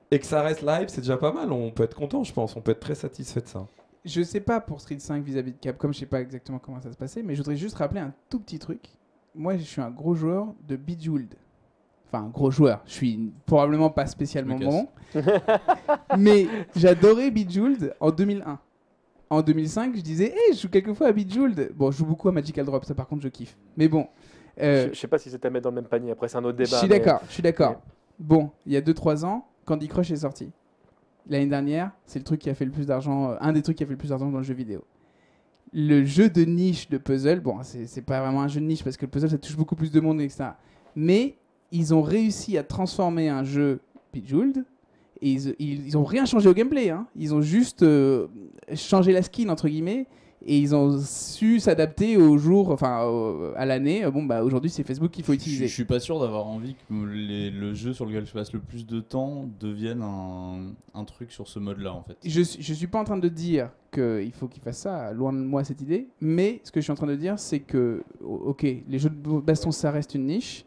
et 0.10 0.20
que 0.20 0.26
ça 0.26 0.42
reste 0.42 0.62
live, 0.62 0.88
c'est 0.88 1.02
déjà 1.02 1.18
pas 1.18 1.32
mal. 1.32 1.52
On 1.52 1.72
peut 1.72 1.84
être 1.84 1.96
content, 1.96 2.24
je 2.24 2.34
pense. 2.34 2.56
On 2.56 2.62
peut 2.62 2.72
être 2.72 2.80
très 2.80 2.96
satisfait 2.96 3.42
de 3.42 3.48
ça. 3.48 3.68
Je 4.06 4.22
sais 4.24 4.40
pas 4.40 4.60
pour 4.60 4.82
Street 4.82 4.98
5 5.00 5.24
vis-à-vis 5.24 5.52
de 5.54 5.58
Capcom, 5.58 5.92
je 5.92 6.00
sais 6.00 6.06
pas 6.08 6.22
exactement 6.22 6.58
comment 6.60 6.82
ça 6.82 6.92
se 6.92 6.98
passait, 6.98 7.22
mais 7.22 7.36
je 7.36 7.40
voudrais 7.42 7.56
juste 7.58 7.76
rappeler 7.76 8.00
un 8.02 8.14
tout 8.30 8.40
petit 8.40 8.58
truc. 8.60 8.80
Moi, 9.36 9.58
je 9.58 9.64
suis 9.64 9.82
un 9.82 9.92
gros 9.92 10.16
joueur 10.16 10.54
de 10.68 10.76
Bejeweled. 10.76 11.36
Enfin, 12.08 12.26
un 12.26 12.30
gros 12.30 12.52
joueur. 12.52 12.82
Je 12.86 12.92
suis 12.94 13.32
probablement 13.46 13.90
pas 13.90 14.06
spécialement 14.08 14.58
Je 14.58 14.66
me 14.66 14.70
bon. 14.70 14.88
mais 16.18 16.48
j'adorais 16.76 17.32
Bejeweled 17.32 17.96
en 18.00 18.12
2001. 18.12 18.60
En 19.30 19.42
2005, 19.42 19.96
je 19.96 20.02
disais, 20.02 20.34
hé, 20.36 20.54
je 20.54 20.60
joue 20.60 20.70
quelquefois 20.70 21.08
à 21.08 21.12
Bejeweled. 21.14 21.72
Bon, 21.76 21.90
je 21.92 21.98
joue 22.00 22.06
beaucoup 22.06 22.28
à 22.28 22.32
Magical 22.34 22.66
Drop, 22.66 22.84
ça 22.84 22.94
par 22.96 23.08
contre, 23.08 23.22
je 23.22 23.30
kiffe. 23.30 23.56
Mais 23.78 23.88
bon. 23.88 24.08
euh, 24.60 24.88
Je, 24.90 24.94
je 24.94 25.00
sais 25.00 25.08
pas 25.08 25.18
si 25.20 25.30
c'est 25.30 25.46
à 25.46 25.50
mettre 25.50 25.64
dans 25.64 25.70
le 25.70 25.76
même 25.76 25.86
panier. 25.88 26.12
Après, 26.12 26.28
c'est 26.28 26.36
un 26.38 26.44
autre 26.44 26.58
je 26.60 26.66
débat. 26.66 26.78
suis 26.80 26.88
mais- 26.90 27.00
d'accord, 27.00 27.22
je 27.28 27.34
suis 27.34 27.44
d'accord. 27.44 27.82
Bon, 28.20 28.50
il 28.66 28.74
y 28.74 28.78
a 28.78 28.82
2-3 28.82 29.24
ans, 29.24 29.48
Candy 29.66 29.88
Crush 29.88 30.12
est 30.12 30.18
sorti. 30.18 30.52
L'année 31.30 31.48
dernière, 31.48 31.92
c'est 32.06 32.20
le 32.20 32.26
truc 32.26 32.40
qui 32.40 32.50
a 32.50 32.56
fait 32.56 32.66
le 32.66 32.72
plus 32.72 32.86
d'argent, 32.86 33.32
euh, 33.32 33.36
un 33.40 33.54
des 33.54 33.62
trucs 33.62 33.78
qui 33.78 33.84
a 33.84 33.86
fait 33.86 33.94
le 33.94 33.98
plus 33.98 34.10
d'argent 34.10 34.30
dans 34.30 34.40
le 34.40 34.44
jeu 34.44 34.54
vidéo. 34.54 34.84
Le 35.74 36.04
jeu 36.04 36.30
de 36.30 36.44
niche 36.44 36.90
de 36.90 36.98
puzzle, 36.98 37.40
bon, 37.40 37.58
c'est 37.64 38.02
pas 38.02 38.20
vraiment 38.20 38.42
un 38.42 38.48
jeu 38.48 38.60
de 38.60 38.66
niche 38.66 38.84
parce 38.84 38.98
que 38.98 39.06
le 39.06 39.12
puzzle 39.12 39.30
ça 39.30 39.38
touche 39.38 39.56
beaucoup 39.56 39.76
plus 39.76 39.92
de 39.92 40.00
monde, 40.02 40.20
etc. 40.20 40.50
Mais 40.96 41.38
ils 41.72 41.94
ont 41.94 42.02
réussi 42.02 42.58
à 42.58 42.64
transformer 42.64 43.30
un 43.30 43.44
jeu 43.44 43.80
Bejeweled 44.14 44.66
et 45.22 45.32
ils, 45.32 45.56
ils, 45.60 45.88
ils 45.88 45.98
ont 45.98 46.04
rien 46.04 46.26
changé 46.26 46.50
au 46.50 46.54
gameplay. 46.54 46.90
Hein. 46.90 47.08
Ils 47.16 47.34
ont 47.34 47.40
juste 47.40 47.84
euh, 47.84 48.28
changé 48.76 49.14
la 49.14 49.22
skin 49.22 49.48
entre 49.48 49.70
guillemets 49.70 50.08
et 50.46 50.58
ils 50.58 50.74
ont 50.76 51.00
su 51.00 51.60
s'adapter 51.60 52.18
au 52.18 52.38
jour, 52.38 52.70
enfin 52.72 53.04
au- 53.06 53.52
à 53.56 53.66
l'année. 53.66 54.04
Bon 54.12 54.24
bah 54.24 54.44
aujourd'hui 54.44 54.70
c'est 54.70 54.84
Facebook 54.84 55.12
qu'il 55.12 55.24
faut 55.24 55.34
Je, 55.34 55.38
je 55.38 55.42
utiliser. 55.44 55.68
suis 55.68 55.86
pas 55.86 56.00
sûr 56.00 56.20
d'avoir 56.20 56.48
envie 56.48 56.76
que 56.76 56.94
les- 57.06 57.52
le 57.52 57.74
jeu 57.74 57.94
sur 57.94 58.06
lequel 58.06 58.26
je 58.26 58.34
passe 58.34 58.52
le 58.54 58.60
plus 58.60 58.86
de 58.88 59.00
temps 59.00 59.48
devienne 59.60 60.02
un, 60.02 60.74
un 60.94 61.04
truc 61.06 61.32
sur 61.32 61.48
ce 61.48 61.60
mode-là 61.60 61.94
en 61.94 62.02
fait. 62.04 62.18
Je, 62.26 62.42
suis- 62.42 62.62
je 62.62 62.74
suis 62.74 62.88
pas 62.88 63.00
en 63.00 63.04
train 63.04 63.18
de 63.18 63.28
dire 63.30 63.70
qu'il 63.94 64.32
faut 64.34 64.48
qu'il 64.48 64.64
fasse 64.64 64.80
ça, 64.80 65.12
loin 65.14 65.34
de 65.34 65.38
moi 65.40 65.64
cette 65.64 65.82
idée, 65.82 66.08
mais 66.22 66.62
ce 66.64 66.72
que 66.72 66.80
je 66.80 66.84
suis 66.86 66.92
en 66.92 66.96
train 66.96 67.08
de 67.08 67.16
dire, 67.16 67.38
c'est 67.38 67.60
que, 67.60 68.04
ok, 68.24 68.64
les 68.64 69.00
jeux 69.00 69.10
de 69.10 69.40
baston, 69.42 69.72
ça 69.72 69.92
reste 69.92 70.16
une 70.16 70.26
niche, 70.28 70.66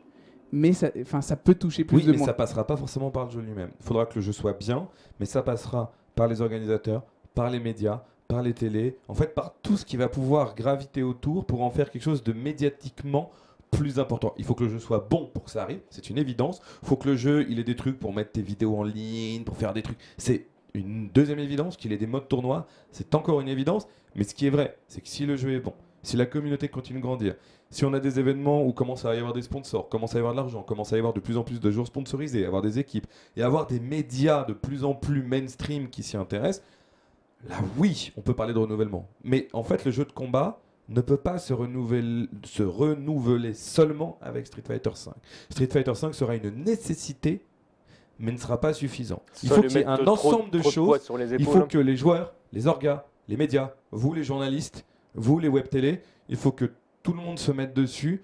mais 0.52 0.72
ça, 0.74 0.90
enfin, 1.00 1.20
ça 1.22 1.34
peut 1.34 1.54
toucher 1.54 1.84
plus 1.84 1.96
Oui, 1.96 2.04
de 2.04 2.12
mais 2.12 2.18
monde. 2.18 2.26
ça 2.26 2.34
passera 2.34 2.66
pas 2.66 2.76
forcément 2.76 3.10
par 3.10 3.24
le 3.24 3.30
jeu 3.30 3.40
lui-même. 3.40 3.70
Il 3.80 3.84
faudra 3.86 4.04
que 4.06 4.14
le 4.16 4.20
jeu 4.20 4.32
soit 4.32 4.52
bien, 4.52 4.86
mais 5.18 5.26
ça 5.26 5.42
passera 5.42 5.90
par 6.14 6.28
les 6.28 6.42
organisateurs, 6.42 7.02
par 7.34 7.48
les 7.50 7.58
médias, 7.60 8.02
par 8.28 8.42
les 8.42 8.54
télés, 8.54 8.96
en 9.08 9.14
fait 9.14 9.34
par 9.34 9.54
tout 9.62 9.76
ce 9.76 9.84
qui 9.84 9.96
va 9.96 10.08
pouvoir 10.08 10.54
graviter 10.54 11.02
autour 11.02 11.44
pour 11.44 11.62
en 11.62 11.70
faire 11.70 11.90
quelque 11.90 12.02
chose 12.02 12.22
de 12.22 12.32
médiatiquement 12.32 13.30
plus 13.70 13.98
important. 13.98 14.34
Il 14.38 14.44
faut 14.44 14.54
que 14.54 14.64
le 14.64 14.70
jeu 14.70 14.78
soit 14.78 15.06
bon 15.10 15.30
pour 15.32 15.44
que 15.44 15.50
ça 15.50 15.62
arrive, 15.62 15.80
c'est 15.90 16.08
une 16.10 16.18
évidence. 16.18 16.60
Il 16.82 16.88
faut 16.88 16.96
que 16.96 17.08
le 17.08 17.16
jeu, 17.16 17.46
il 17.48 17.58
ait 17.58 17.64
des 17.64 17.76
trucs 17.76 17.98
pour 17.98 18.12
mettre 18.12 18.32
tes 18.32 18.42
vidéos 18.42 18.76
en 18.76 18.84
ligne, 18.84 19.44
pour 19.44 19.56
faire 19.56 19.72
des 19.72 19.82
trucs. 19.82 19.98
C'est 20.16 20.46
une 20.74 21.08
deuxième 21.08 21.38
évidence, 21.38 21.76
qu'il 21.76 21.92
ait 21.92 21.98
des 21.98 22.06
modes 22.06 22.28
tournoi, 22.28 22.66
c'est 22.90 23.14
encore 23.14 23.40
une 23.40 23.48
évidence. 23.48 23.86
Mais 24.14 24.24
ce 24.24 24.34
qui 24.34 24.46
est 24.46 24.50
vrai, 24.50 24.76
c'est 24.88 25.00
que 25.00 25.08
si 25.08 25.26
le 25.26 25.36
jeu 25.36 25.52
est 25.52 25.60
bon, 25.60 25.72
si 26.02 26.16
la 26.16 26.26
communauté 26.26 26.68
continue 26.68 26.98
de 26.98 27.04
grandir, 27.04 27.34
si 27.70 27.84
on 27.84 27.92
a 27.92 28.00
des 28.00 28.20
événements 28.20 28.62
où 28.64 28.72
commence 28.72 29.04
à 29.04 29.14
y 29.14 29.18
avoir 29.18 29.32
des 29.32 29.42
sponsors, 29.42 29.88
commence 29.88 30.14
à 30.14 30.18
y 30.18 30.20
avoir 30.20 30.34
de 30.34 30.38
l'argent, 30.38 30.62
commence 30.62 30.92
à 30.92 30.96
y 30.96 30.98
avoir 30.98 31.12
de 31.12 31.20
plus 31.20 31.36
en 31.36 31.42
plus 31.42 31.60
de 31.60 31.70
joueurs 31.70 31.86
sponsorisés, 31.86 32.46
avoir 32.46 32.62
des 32.62 32.78
équipes 32.78 33.06
et 33.36 33.42
avoir 33.42 33.66
des 33.66 33.80
médias 33.80 34.44
de 34.44 34.52
plus 34.52 34.84
en 34.84 34.94
plus 34.94 35.22
mainstream 35.22 35.88
qui 35.88 36.02
s'y 36.02 36.16
intéressent, 36.16 36.62
là 37.48 37.56
oui, 37.78 38.12
on 38.16 38.20
peut 38.20 38.34
parler 38.34 38.54
de 38.54 38.58
renouvellement. 38.58 39.08
Mais 39.22 39.48
en 39.52 39.62
fait, 39.62 39.84
le 39.84 39.90
jeu 39.90 40.04
de 40.04 40.12
combat 40.12 40.60
ne 40.88 41.00
peut 41.00 41.16
pas 41.16 41.38
se 41.38 41.52
renouveler, 41.52 42.28
se 42.44 42.62
renouveler 42.62 43.54
seulement 43.54 44.18
avec 44.20 44.46
Street 44.46 44.62
Fighter 44.66 44.90
V. 44.90 45.12
Street 45.50 45.68
Fighter 45.70 45.92
V 45.92 46.12
sera 46.12 46.36
une 46.36 46.50
nécessité, 46.64 47.44
mais 48.18 48.32
ne 48.32 48.36
sera 48.36 48.60
pas 48.60 48.72
suffisant. 48.72 49.22
Il 49.42 49.48
faut 49.48 49.62
qu'il 49.62 49.72
y 49.72 49.78
ait 49.78 49.86
un 49.86 50.06
ensemble 50.06 50.50
de 50.50 50.62
choses 50.62 51.10
il 51.38 51.44
faut 51.44 51.62
que 51.62 51.78
les 51.78 51.96
joueurs, 51.96 52.34
les 52.52 52.66
orgas, 52.66 53.06
les 53.28 53.36
médias, 53.36 53.72
vous 53.90 54.12
les 54.12 54.24
journalistes, 54.24 54.84
vous 55.14 55.38
les 55.38 55.48
web 55.48 55.68
télé, 55.68 56.02
il 56.28 56.36
faut 56.36 56.52
que 56.52 56.70
tout 57.02 57.12
le 57.12 57.20
monde 57.20 57.38
se 57.38 57.52
mette 57.52 57.74
dessus 57.74 58.22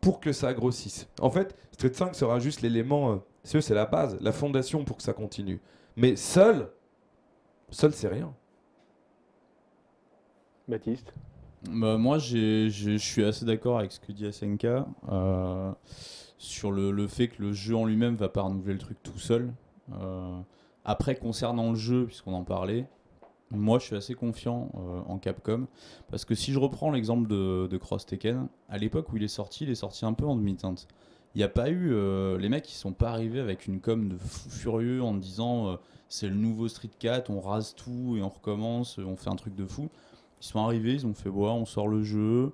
pour 0.00 0.20
que 0.20 0.32
ça 0.32 0.52
grossisse. 0.52 1.08
En 1.20 1.30
fait, 1.30 1.56
Street 1.72 1.92
5 1.92 2.14
sera 2.14 2.38
juste 2.38 2.60
l'élément, 2.60 3.12
euh, 3.12 3.16
c'est 3.42 3.70
la 3.70 3.86
base, 3.86 4.18
la 4.20 4.32
fondation 4.32 4.84
pour 4.84 4.96
que 4.98 5.02
ça 5.02 5.12
continue. 5.12 5.60
Mais 5.96 6.16
seul, 6.16 6.68
seul 7.70 7.92
c'est 7.92 8.08
rien. 8.08 8.32
Baptiste. 10.68 11.12
Bah, 11.70 11.96
moi, 11.96 12.18
je 12.18 12.96
suis 12.98 13.24
assez 13.24 13.44
d'accord 13.44 13.78
avec 13.78 13.92
ce 13.92 14.00
que 14.00 14.12
dit 14.12 14.30
SNK 14.30 14.66
euh, 15.10 15.72
sur 16.38 16.70
le, 16.70 16.90
le 16.90 17.06
fait 17.06 17.28
que 17.28 17.42
le 17.42 17.52
jeu 17.52 17.74
en 17.76 17.86
lui-même 17.86 18.16
va 18.16 18.28
pas 18.28 18.42
renouveler 18.42 18.74
le 18.74 18.78
truc 18.78 19.02
tout 19.02 19.18
seul. 19.18 19.52
Euh, 19.92 20.38
après, 20.84 21.16
concernant 21.16 21.70
le 21.70 21.76
jeu, 21.76 22.06
puisqu'on 22.06 22.34
en 22.34 22.44
parlait, 22.44 22.86
moi 23.50 23.78
je 23.78 23.84
suis 23.84 23.96
assez 23.96 24.14
confiant 24.14 24.70
euh, 24.76 25.00
en 25.06 25.18
Capcom 25.18 25.66
parce 26.10 26.24
que 26.24 26.34
si 26.34 26.52
je 26.52 26.58
reprends 26.58 26.90
l'exemple 26.90 27.28
de, 27.28 27.68
de 27.70 27.76
Cross 27.76 28.06
Tekken, 28.06 28.48
à 28.68 28.78
l'époque 28.78 29.12
où 29.12 29.16
il 29.16 29.22
est 29.22 29.28
sorti, 29.28 29.64
il 29.64 29.70
est 29.70 29.76
sorti 29.76 30.04
un 30.04 30.12
peu 30.12 30.26
en 30.26 30.36
demi-teinte. 30.36 30.88
Il 31.34 31.38
n'y 31.38 31.44
a 31.44 31.48
pas 31.48 31.68
eu. 31.70 31.90
euh, 31.92 32.38
les 32.38 32.48
mecs, 32.48 32.70
ils 32.70 32.74
sont 32.76 32.92
pas 32.92 33.10
arrivés 33.10 33.40
avec 33.40 33.66
une 33.66 33.80
com 33.80 34.08
de 34.08 34.16
fou 34.16 34.48
furieux 34.50 35.02
en 35.02 35.14
disant 35.14 35.68
euh, 35.68 35.76
c'est 36.08 36.28
le 36.28 36.34
nouveau 36.34 36.68
Street 36.68 36.90
4, 36.98 37.30
on 37.30 37.40
rase 37.40 37.74
tout 37.74 38.16
et 38.16 38.22
on 38.22 38.28
recommence, 38.28 38.98
on 38.98 39.16
fait 39.16 39.30
un 39.30 39.36
truc 39.36 39.54
de 39.56 39.66
fou. 39.66 39.88
Ils 40.40 40.46
sont 40.46 40.60
arrivés, 40.60 40.92
ils 40.92 41.06
ont 41.06 41.14
fait 41.14 41.30
boire, 41.30 41.56
on 41.56 41.64
sort 41.66 41.88
le 41.88 42.02
jeu. 42.02 42.52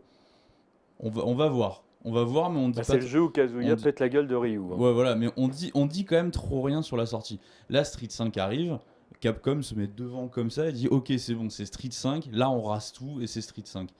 On 1.00 1.10
va, 1.10 1.26
on 1.26 1.34
va 1.34 1.48
voir. 1.48 1.82
On 2.04 2.12
va 2.12 2.24
voir, 2.24 2.48
mais 2.50 2.58
on 2.58 2.68
dit 2.70 2.76
Bah, 2.76 2.80
pas. 2.86 2.92
c'est 2.94 3.00
le 3.00 3.06
jeu 3.06 3.20
où 3.20 3.28
Kazuya 3.28 3.74
dit- 3.74 3.82
pète 3.82 4.00
la 4.00 4.08
gueule 4.08 4.26
de 4.26 4.34
Ryu. 4.34 4.58
hein. 4.58 4.76
Ouais, 4.76 4.92
voilà, 4.92 5.14
mais 5.16 5.28
on 5.36 5.48
dit, 5.48 5.70
on 5.74 5.84
dit 5.84 6.06
quand 6.06 6.16
même 6.16 6.30
trop 6.30 6.62
rien 6.62 6.80
sur 6.80 6.96
la 6.96 7.04
sortie. 7.04 7.38
Là, 7.68 7.84
Street 7.84 8.06
5 8.08 8.34
arrive, 8.38 8.78
Capcom 9.20 9.60
se 9.60 9.74
met 9.74 9.86
devant 9.86 10.28
comme 10.28 10.50
ça 10.50 10.68
et 10.68 10.72
dit 10.72 10.88
Ok, 10.88 11.12
c'est 11.18 11.34
bon, 11.34 11.50
c'est 11.50 11.66
Street 11.66 11.90
5, 11.90 12.28
là 12.32 12.48
on 12.50 12.62
rase 12.62 12.92
tout 12.92 13.20
et 13.20 13.26
c'est 13.26 13.42
Street 13.42 13.64
5. 13.66 13.90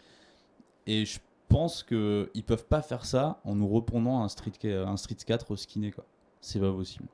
Et 0.86 1.05
je 1.05 1.19
pense 1.51 1.82
qu'ils 1.82 2.44
peuvent 2.47 2.64
pas 2.64 2.81
faire 2.81 3.05
ça 3.05 3.40
en 3.44 3.56
nous 3.56 3.72
répondant 3.72 4.22
un 4.22 4.28
Street, 4.28 4.52
un 4.64 4.97
Street 4.97 5.16
4 5.27 5.56
skiné, 5.56 5.90
quoi. 5.90 6.05
C'est 6.40 6.60
pas 6.60 6.72
possible. 6.72 7.06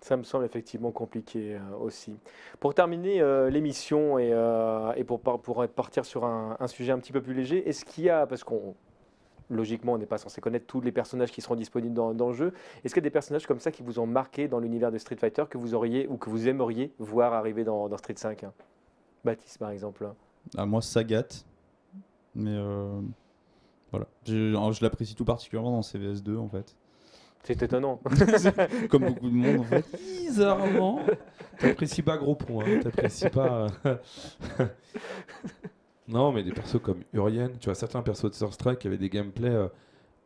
Ça 0.00 0.16
me 0.18 0.22
semble 0.22 0.44
effectivement 0.44 0.92
compliqué 0.92 1.56
euh, 1.56 1.76
aussi. 1.80 2.14
Pour 2.60 2.74
terminer 2.74 3.22
euh, 3.22 3.48
l'émission 3.48 4.18
et, 4.18 4.32
euh, 4.32 4.92
et 4.96 5.02
pour, 5.02 5.20
pour 5.20 5.66
partir 5.68 6.04
sur 6.04 6.26
un, 6.26 6.56
un 6.60 6.66
sujet 6.66 6.92
un 6.92 6.98
petit 6.98 7.10
peu 7.10 7.22
plus 7.22 7.32
léger, 7.32 7.66
est-ce 7.66 7.86
qu'il 7.86 8.04
y 8.04 8.10
a, 8.10 8.26
parce 8.26 8.44
qu'on 8.44 8.74
logiquement 9.50 9.92
on 9.92 9.98
n'est 9.98 10.06
pas 10.06 10.18
censé 10.18 10.40
connaître 10.40 10.66
tous 10.66 10.80
les 10.80 10.92
personnages 10.92 11.30
qui 11.30 11.40
seront 11.40 11.54
disponibles 11.54 11.94
dans, 11.94 12.14
dans 12.14 12.28
le 12.28 12.34
jeu, 12.34 12.52
est-ce 12.82 12.94
qu'il 12.94 13.02
y 13.02 13.04
a 13.04 13.08
des 13.08 13.10
personnages 13.10 13.46
comme 13.46 13.60
ça 13.60 13.70
qui 13.70 13.82
vous 13.82 13.98
ont 13.98 14.06
marqué 14.06 14.46
dans 14.46 14.58
l'univers 14.58 14.92
de 14.92 14.98
Street 14.98 15.16
Fighter 15.16 15.44
que 15.48 15.58
vous 15.58 15.74
auriez 15.74 16.06
ou 16.06 16.16
que 16.18 16.28
vous 16.28 16.48
aimeriez 16.48 16.92
voir 16.98 17.32
arriver 17.32 17.64
dans, 17.64 17.88
dans 17.88 17.96
Street 17.96 18.14
5 18.16 18.44
hein? 18.44 18.52
Baptiste 19.24 19.58
par 19.58 19.70
exemple. 19.70 20.06
À 20.56 20.66
moi, 20.66 20.82
Sagat. 20.82 21.28
Mais. 22.34 22.58
Je, 24.26 24.52
je 24.72 24.82
l'apprécie 24.84 25.14
tout 25.14 25.24
particulièrement 25.24 25.72
dans 25.72 25.80
CVS2 25.80 26.36
en 26.38 26.48
fait. 26.48 26.74
C'est 27.42 27.62
étonnant. 27.62 28.00
Comme 28.88 29.04
beaucoup 29.06 29.28
de 29.28 29.34
monde 29.34 29.60
en 29.60 29.64
fait. 29.64 29.84
Bizarrement, 30.22 31.00
t'apprécies 31.58 32.00
pas 32.02 32.16
gros 32.16 32.34
point, 32.34 32.64
hein, 32.66 32.80
t'apprécies 32.82 33.28
pas. 33.28 33.66
euh, 33.86 33.96
non, 36.08 36.32
mais 36.32 36.42
des 36.42 36.52
persos 36.52 36.80
comme 36.82 37.02
Urien, 37.12 37.50
tu 37.60 37.66
vois, 37.66 37.74
certains 37.74 38.02
persos 38.02 38.30
de 38.30 38.34
Surf 38.34 38.52
Strike 38.54 38.78
qui 38.78 38.86
avaient 38.86 38.98
des 38.98 39.08
gameplays 39.08 39.48
euh, 39.50 39.68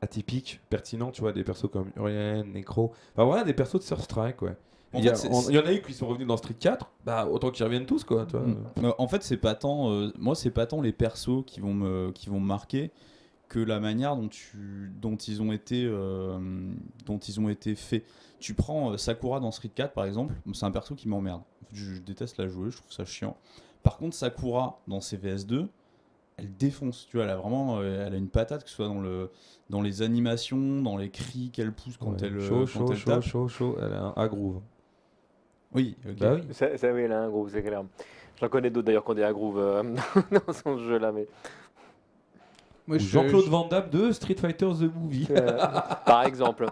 atypiques, 0.01 0.61
pertinents, 0.71 1.11
tu 1.11 1.21
vois, 1.21 1.33
des 1.33 1.45
persos 1.45 1.69
comme 1.71 1.91
Urien, 1.97 2.45
Necro. 2.45 2.93
Enfin 3.15 3.25
voilà, 3.25 3.45
des 3.45 3.53
persos 3.55 3.79
de 3.81 3.83
Surf 3.85 4.03
Strike, 4.03 4.43
ouais. 4.43 4.57
En 4.93 4.99
il, 5.01 5.05
y 5.05 5.09
a- 5.09 5.15
fait, 5.15 5.29
c'est- 5.29 5.29
on- 5.33 5.49
il 5.51 5.55
y 5.55 5.59
en 5.59 5.67
a 5.67 5.73
eu 5.73 5.83
qui 5.83 5.93
sont 5.93 6.07
revenus 6.07 6.27
dans 6.27 6.37
Street 6.37 6.55
4, 6.59 6.91
bah 7.05 7.27
autant 7.31 7.51
qu'ils 7.51 7.65
reviennent 7.65 7.85
tous, 7.87 8.05
quoi, 8.05 8.27
tu 8.27 8.37
vois. 8.37 8.47
Mm. 8.47 8.57
Mais 8.81 8.89
En 8.99 9.07
fait, 9.07 9.23
c'est 9.23 9.37
pas 9.37 9.55
tant. 9.55 9.91
euh, 9.91 10.13
moi, 10.19 10.35
c'est 10.35 10.51
pas 10.51 10.67
tant 10.67 10.81
les 10.81 10.93
persos 10.93 11.45
qui 11.47 11.61
vont 11.61 11.75
me, 11.75 12.11
qui 12.13 12.29
vont 12.31 12.41
me 12.41 12.47
marquer 12.47 12.91
que 13.49 13.59
la 13.59 13.81
manière 13.81 14.17
dont, 14.17 14.29
tu, 14.29 14.93
dont, 15.01 15.17
ils 15.17 15.41
ont 15.43 15.53
été, 15.53 15.85
euh, 15.87 16.39
dont 17.07 17.19
ils 17.19 17.41
ont 17.41 17.49
été 17.49 17.75
faits. 17.75 18.05
Tu 18.39 18.55
prends 18.55 18.93
euh, 18.93 18.97
Sakura 18.97 19.41
dans 19.41 19.51
Street 19.51 19.71
4 19.75 19.93
par 19.93 20.05
exemple, 20.05 20.35
c'est 20.53 20.65
un 20.67 20.71
perso 20.71 20.95
qui 20.95 21.09
m'emmerde. 21.09 21.43
Je, 21.73 21.95
je 21.95 22.01
déteste 22.01 22.39
la 22.39 22.47
jouer, 22.49 22.71
je 22.71 22.77
trouve 22.77 22.93
ça 22.93 23.05
chiant. 23.05 23.37
Par 23.83 23.97
contre, 23.97 24.15
Sakura 24.15 24.81
dans 24.87 24.99
CVS2, 24.99 25.67
elle 26.37 26.57
défonce. 26.57 27.07
Tu 27.11 27.17
vois, 27.17 27.25
elle 27.25 27.31
a 27.31 27.37
vraiment, 27.37 27.79
euh, 27.81 28.07
elle 28.07 28.15
a 28.15 28.17
une 28.17 28.29
patate, 28.29 28.65
que 28.65 28.71
ce 28.71 28.77
soit 28.77 28.89
dans 28.89 29.01
le, 29.01 29.31
dans 29.71 29.81
les 29.83 30.03
animations, 30.03 30.83
dans 30.83 30.97
les 30.97 31.11
cris 31.11 31.51
qu'elle 31.53 31.73
pousse 31.73 31.97
quand 31.97 32.13
Ouais. 32.13 32.17
elle, 32.23 32.41
chaud, 32.41 32.61
quand 32.61 32.67
chaud, 32.67 32.87
elle 32.91 32.97
chaud, 32.97 33.11
tape. 33.11 33.23
chaud, 33.23 33.49
chaud. 33.49 33.77
Elle 33.81 33.93
a 33.93 34.13
un 34.17 34.27
groove. 34.29 34.61
Oui, 35.75 35.97
ok. 36.09 36.19
Bah 36.19 36.35
oui. 36.35 36.43
Ça, 36.53 36.77
ça, 36.79 36.93
oui, 36.93 37.03
elle 37.03 37.13
a 37.13 37.23
un 37.23 37.29
groove, 37.29 37.51
c'est 37.51 37.63
clair. 37.63 37.83
J'en 38.41 38.49
connais 38.49 38.71
d'autres 38.71 38.87
d'ailleurs 38.87 39.05
qui 39.05 39.11
ont 39.11 39.15
des 39.15 39.29
groove 39.33 39.59
euh, 39.59 39.83
dans 40.47 40.53
son 40.53 40.79
jeu 40.79 40.99
là, 40.99 41.11
mais 41.13 41.27
Moi, 42.89 42.97
Ou 42.97 43.01
je, 43.01 43.07
Jean-Claude 43.07 43.45
je- 43.45 43.51
Van 43.51 43.69
Damme 43.69 43.91
de 43.91 44.11
Street 44.13 44.35
Fighter 44.35 44.67
The 44.67 44.93
Movie. 44.95 45.27
euh, 45.31 45.59
par 46.07 46.25
exemple. 46.25 46.67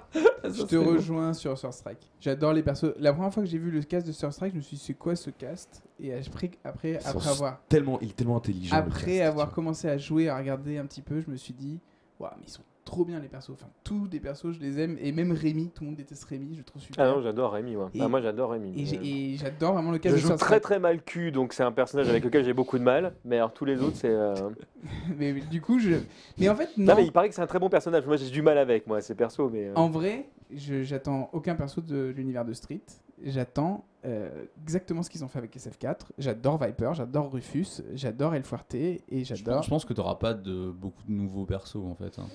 Je 0.45 0.63
te 0.63 0.75
rejoins 0.77 1.33
sur 1.35 1.57
Surstrike. 1.59 2.11
J'adore 2.21 2.53
les 2.55 2.63
persos. 2.63 2.95
La 2.99 3.13
première 3.13 3.33
fois 3.33 3.43
que 3.43 3.49
j'ai 3.49 3.59
vu 3.59 3.71
le 3.71 3.83
cast 3.83 4.07
de 4.07 4.13
Surstrike, 4.13 4.53
je 4.53 4.57
me 4.57 4.63
suis 4.63 4.77
dit 4.79 4.83
c'est 4.83 4.95
quoi 4.95 5.15
ce 5.15 5.29
cast? 5.31 5.83
Et 6.01 6.15
après, 6.15 6.51
après, 6.65 6.93
Ils 6.93 7.01
sont 7.03 7.09
après 7.19 7.29
avoir, 7.29 7.61
Tellement, 7.69 8.01
il 8.01 8.09
est 8.09 8.17
tellement 8.17 8.39
intelligent. 8.39 8.75
après 8.75 9.19
cast, 9.19 9.29
avoir 9.29 9.53
commencé 9.53 9.89
à 9.89 9.99
jouer, 9.99 10.29
à 10.29 10.37
regarder 10.39 10.79
un 10.79 10.87
petit 10.87 11.03
peu, 11.03 11.21
je 11.21 11.31
me 11.31 11.37
suis 11.37 11.53
dit 11.55 11.79
waouh, 12.19 12.31
mais 12.39 12.45
ils 12.47 12.51
sont 12.51 12.63
trop 12.87 13.05
bien 13.05 13.19
les 13.21 13.29
persos. 13.29 13.51
Enfin, 13.51 13.67
tous 13.85 14.09
des 14.09 14.21
persos, 14.21 14.53
je 14.53 14.61
les 14.61 14.81
aime. 14.81 14.97
Et 15.01 15.13
même 15.13 15.33
Rémi, 15.33 15.71
tout 15.75 15.83
le 15.85 15.89
monde 15.89 15.97
déteste 15.97 16.25
Rémi, 16.25 16.55
je 16.55 16.59
le 16.61 16.65
trouve 16.65 16.81
super. 16.81 17.05
Ah 17.05 17.15
non, 17.15 17.21
j'adore 17.21 17.53
Rémi. 17.53 17.77
Moi, 17.77 17.91
Et- 17.93 18.01
Ah, 18.01 18.09
moi 18.09 18.23
j'adore 18.23 18.53
Rémi. 18.53 18.73
et 18.81 19.37
j'adore 19.37 19.75
vraiment 19.75 19.91
le 19.91 19.99
cast 19.99 20.17
Je 20.17 20.23
de 20.23 20.27
joue 20.29 20.37
très 20.37 20.61
très 20.61 20.79
mal 20.79 21.03
cul, 21.03 21.31
donc 21.33 21.53
c'est 21.53 21.63
un 21.65 21.73
personnage 21.73 22.09
avec 22.09 22.25
lequel 22.25 22.45
j'ai 22.45 22.55
beaucoup 22.55 22.79
de 22.79 22.85
mal. 22.85 23.15
Mais 23.27 23.37
alors 23.37 23.53
tous 23.53 23.67
les 23.67 23.83
autres, 23.83 23.97
c'est. 23.97 24.09
euh, 24.09 24.35
mais, 25.19 25.33
mais 25.35 25.41
du 25.43 25.61
coup, 25.61 25.79
je. 25.79 25.97
Mais 26.39 26.49
en 26.49 26.57
fait, 26.57 26.71
Non, 26.79 26.87
non. 26.87 26.95
mais 26.97 27.05
il 27.05 27.13
paraît 27.13 27.29
que 27.29 27.35
c'est 27.35 27.43
un 27.43 27.47
très 27.47 27.59
bon 27.59 27.69
personnage. 27.69 28.07
Moi 28.07 28.17
j'ai 28.17 28.31
du 28.31 28.41
mal 28.41 28.57
avec 28.57 28.87
moi, 28.87 29.01
ces 29.03 29.15
persos, 29.15 29.51
mais. 29.53 29.67
euh, 29.67 29.75
En 29.75 29.91
vrai, 29.91 30.29
je- 30.55 30.83
j'attends 30.83 31.29
aucun 31.35 31.55
perso 31.57 31.81
de 31.83 32.15
l'univers 32.17 32.45
de 32.45 32.53
Street. 32.55 32.81
J'attends 33.25 33.85
euh, 34.05 34.45
exactement 34.63 35.03
ce 35.03 35.11
qu'ils 35.11 35.25
ont 35.25 35.29
fait 35.29 35.39
avec 35.39 35.57
SF4. 35.57 36.13
J'adore 36.19 36.63
Viper, 36.63 36.91
j'adore 36.95 37.33
Rufus, 37.33 37.83
j'adore 37.95 38.35
El 38.35 38.45
Fuerte 38.45 38.75
et 38.75 39.03
Je 39.11 39.25
j'adore. 39.35 39.57
pense, 39.57 39.65
je 39.65 39.71
pense 39.71 39.85
que 39.87 39.95
tu 39.95 40.01
n'auras 40.01 40.15
pas 40.17 40.35
de, 40.35 40.71
beaucoup 40.71 41.03
de 41.09 41.13
nouveaux 41.13 41.47
persos 41.47 41.77
en 41.85 41.95
fait. 41.95 42.19
hein. 42.19 42.27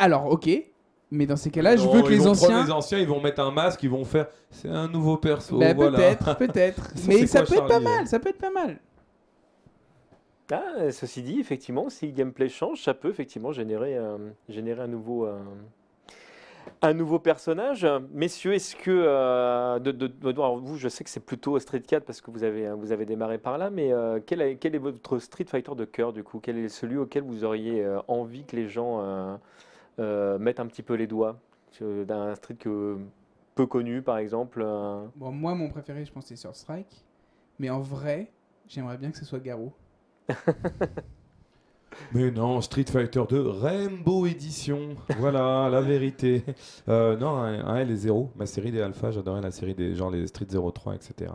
Alors, 0.00 0.26
ok, 0.32 0.48
mais 1.12 1.26
dans 1.26 1.36
ces 1.36 1.50
cas-là, 1.50 1.76
je 1.76 1.86
veux 1.88 2.02
que 2.02 2.06
ils 2.06 2.12
les 2.12 2.16
vont 2.18 2.32
prendre 2.32 2.52
anciens. 2.54 2.64
les 2.64 2.70
anciens, 2.72 2.98
ils 2.98 3.06
vont 3.08 3.20
mettre 3.20 3.40
un 3.40 3.50
masque, 3.50 3.82
ils 3.82 3.90
vont 3.90 4.04
faire. 4.04 4.26
C'est 4.50 4.68
un 4.68 4.88
nouveau 4.88 5.16
perso. 5.16 5.58
Bah, 5.58 5.74
voilà. 5.74 5.98
peut-être, 5.98 6.36
peut-être. 6.38 6.84
Ça, 6.96 7.04
mais 7.08 7.18
c'est 7.18 7.26
ça 7.26 7.38
quoi, 7.40 7.48
peut 7.48 7.54
être 7.54 7.62
pas 7.66 7.68
Charlie 7.74 7.84
mal, 7.84 8.06
ça 8.06 8.18
peut 8.18 8.28
être 8.30 8.38
pas 8.38 8.50
mal. 8.50 8.78
Ah, 10.52 10.90
ceci 10.90 11.22
dit, 11.22 11.38
effectivement, 11.38 11.88
si 11.90 12.06
le 12.06 12.12
gameplay 12.12 12.48
change, 12.48 12.82
ça 12.82 12.92
peut 12.92 13.08
effectivement 13.08 13.52
générer, 13.52 13.96
euh, 13.96 14.18
générer 14.48 14.82
un, 14.82 14.88
nouveau, 14.88 15.24
euh, 15.26 15.38
un 16.82 16.92
nouveau 16.92 17.20
personnage. 17.20 17.86
Messieurs, 18.12 18.54
est-ce 18.54 18.74
que. 18.74 18.90
euh, 18.90 19.78
de, 19.78 19.92
de- 19.92 20.08
de- 20.08 20.30
alors 20.30 20.58
vous, 20.58 20.76
je 20.76 20.88
sais 20.88 21.04
que 21.04 21.10
c'est 21.10 21.24
plutôt 21.24 21.56
Street 21.60 21.80
4 21.82 22.04
parce 22.04 22.20
que 22.20 22.32
vous 22.32 22.42
avez, 22.42 22.68
vous 22.72 22.90
avez 22.90 23.06
démarré 23.06 23.38
par 23.38 23.58
là, 23.58 23.70
mais 23.70 23.92
euh, 23.92 24.18
quel, 24.26 24.40
est, 24.42 24.56
quel 24.56 24.74
est 24.74 24.78
votre 24.78 25.20
Street 25.20 25.44
Fighter 25.46 25.74
de 25.76 25.84
cœur 25.84 26.12
du 26.12 26.24
coup? 26.24 26.40
Quel 26.42 26.58
est 26.58 26.68
celui 26.68 26.96
auquel 26.96 27.22
vous 27.22 27.44
auriez 27.44 27.84
euh, 27.84 28.00
envie 28.08 28.44
que 28.44 28.56
les 28.56 28.66
gens 28.68 28.98
euh, 29.02 29.36
euh, 29.98 30.38
mettent 30.38 30.60
un 30.60 30.66
petit 30.66 30.82
peu 30.82 30.94
les 30.94 31.06
doigts 31.06 31.38
D'un 31.80 32.34
Street 32.34 32.56
que, 32.56 32.98
peu 33.54 33.66
connu 33.66 34.02
par 34.02 34.18
exemple 34.18 34.62
euh, 34.62 35.04
Bon, 35.16 35.30
moi, 35.30 35.54
mon 35.54 35.68
préféré, 35.68 36.04
je 36.04 36.12
pense, 36.12 36.26
c'est 36.26 36.36
Sword 36.36 36.56
Strike. 36.56 37.04
Mais 37.58 37.70
en 37.70 37.80
vrai, 37.80 38.30
j'aimerais 38.66 38.96
bien 38.96 39.10
que 39.10 39.18
ce 39.18 39.24
soit 39.24 39.40
Garou. 39.40 39.72
Mais 42.12 42.30
non, 42.30 42.60
Street 42.60 42.84
Fighter 42.84 43.22
2, 43.28 43.48
Rainbow 43.48 44.26
Edition. 44.26 44.96
Voilà, 45.18 45.68
la 45.68 45.80
vérité. 45.82 46.44
Euh, 46.88 47.16
non, 47.16 47.36
un, 47.36 47.64
un 47.66 47.76
L 47.76 47.90
et 47.90 47.96
0. 47.96 48.30
Ma 48.36 48.46
série 48.46 48.70
des 48.70 48.80
Alpha, 48.80 49.10
j'adorais 49.10 49.40
la 49.40 49.50
série 49.50 49.74
des 49.74 49.94
genre 49.94 50.10
les 50.10 50.26
Street 50.26 50.46
03, 50.46 50.94
etc. 50.94 51.32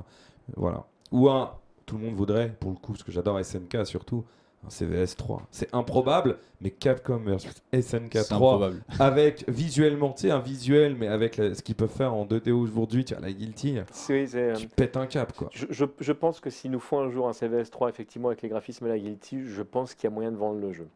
Voilà. 0.56 0.86
Ou 1.12 1.30
un, 1.30 1.52
tout 1.86 1.98
le 1.98 2.06
monde 2.06 2.16
voudrait, 2.16 2.56
pour 2.60 2.72
le 2.72 2.78
coup, 2.78 2.94
parce 2.94 3.04
que 3.04 3.12
j'adore 3.12 3.44
SNK 3.44 3.86
surtout, 3.86 4.26
un 4.66 4.70
CVS 4.70 5.16
3. 5.18 5.44
C'est 5.52 5.74
improbable, 5.74 6.38
mais 6.62 6.72
Capcom 6.72 7.18
versus 7.26 7.52
SNK 7.74 8.10
C'est 8.14 8.24
3, 8.30 8.36
improbable. 8.56 8.84
avec 9.00 9.46
visuellement, 9.50 10.12
tu 10.14 10.24
sais, 10.24 10.32
un 10.32 10.40
visuel, 10.40 10.96
mais 10.96 11.08
avec 11.08 11.38
la- 11.38 11.54
ce 11.54 11.62
qu'ils 11.62 11.76
peuvent 11.76 11.90
faire 11.90 12.14
en 12.14 12.26
2D 12.26 12.52
aujourd'hui, 12.52 13.06
tu 13.06 13.14
as 13.14 13.20
la 13.20 13.32
Guilty, 13.32 13.78
c'est- 13.92 14.28
c'est, 14.28 14.38
euh, 14.52 14.54
tu 14.56 14.68
pètes 14.68 14.98
un 14.98 15.06
cap, 15.08 15.34
quoi. 15.34 15.50
Je, 15.54 15.66
je- 15.70 15.86
je 16.00 16.12
pense 16.12 16.40
que 16.40 16.50
s'il 16.50 16.72
nous 16.72 16.80
faut 16.80 16.98
un 16.98 17.10
jour 17.10 17.28
un 17.28 17.34
CVS 17.34 17.70
3, 17.70 17.90
effectivement, 17.90 18.30
avec 18.30 18.42
les 18.42 18.50
graphismes 18.50 18.86
et 18.88 18.90
la 18.90 19.00
Guilty, 19.00 19.46
je 19.46 19.62
pense 19.62 19.94
qu'il 19.94 20.10
y 20.10 20.12
a 20.12 20.14
moyen 20.14 20.32
de 20.32 20.38
vendre 20.38 20.60
le 20.60 20.72
jeu. 20.72 20.88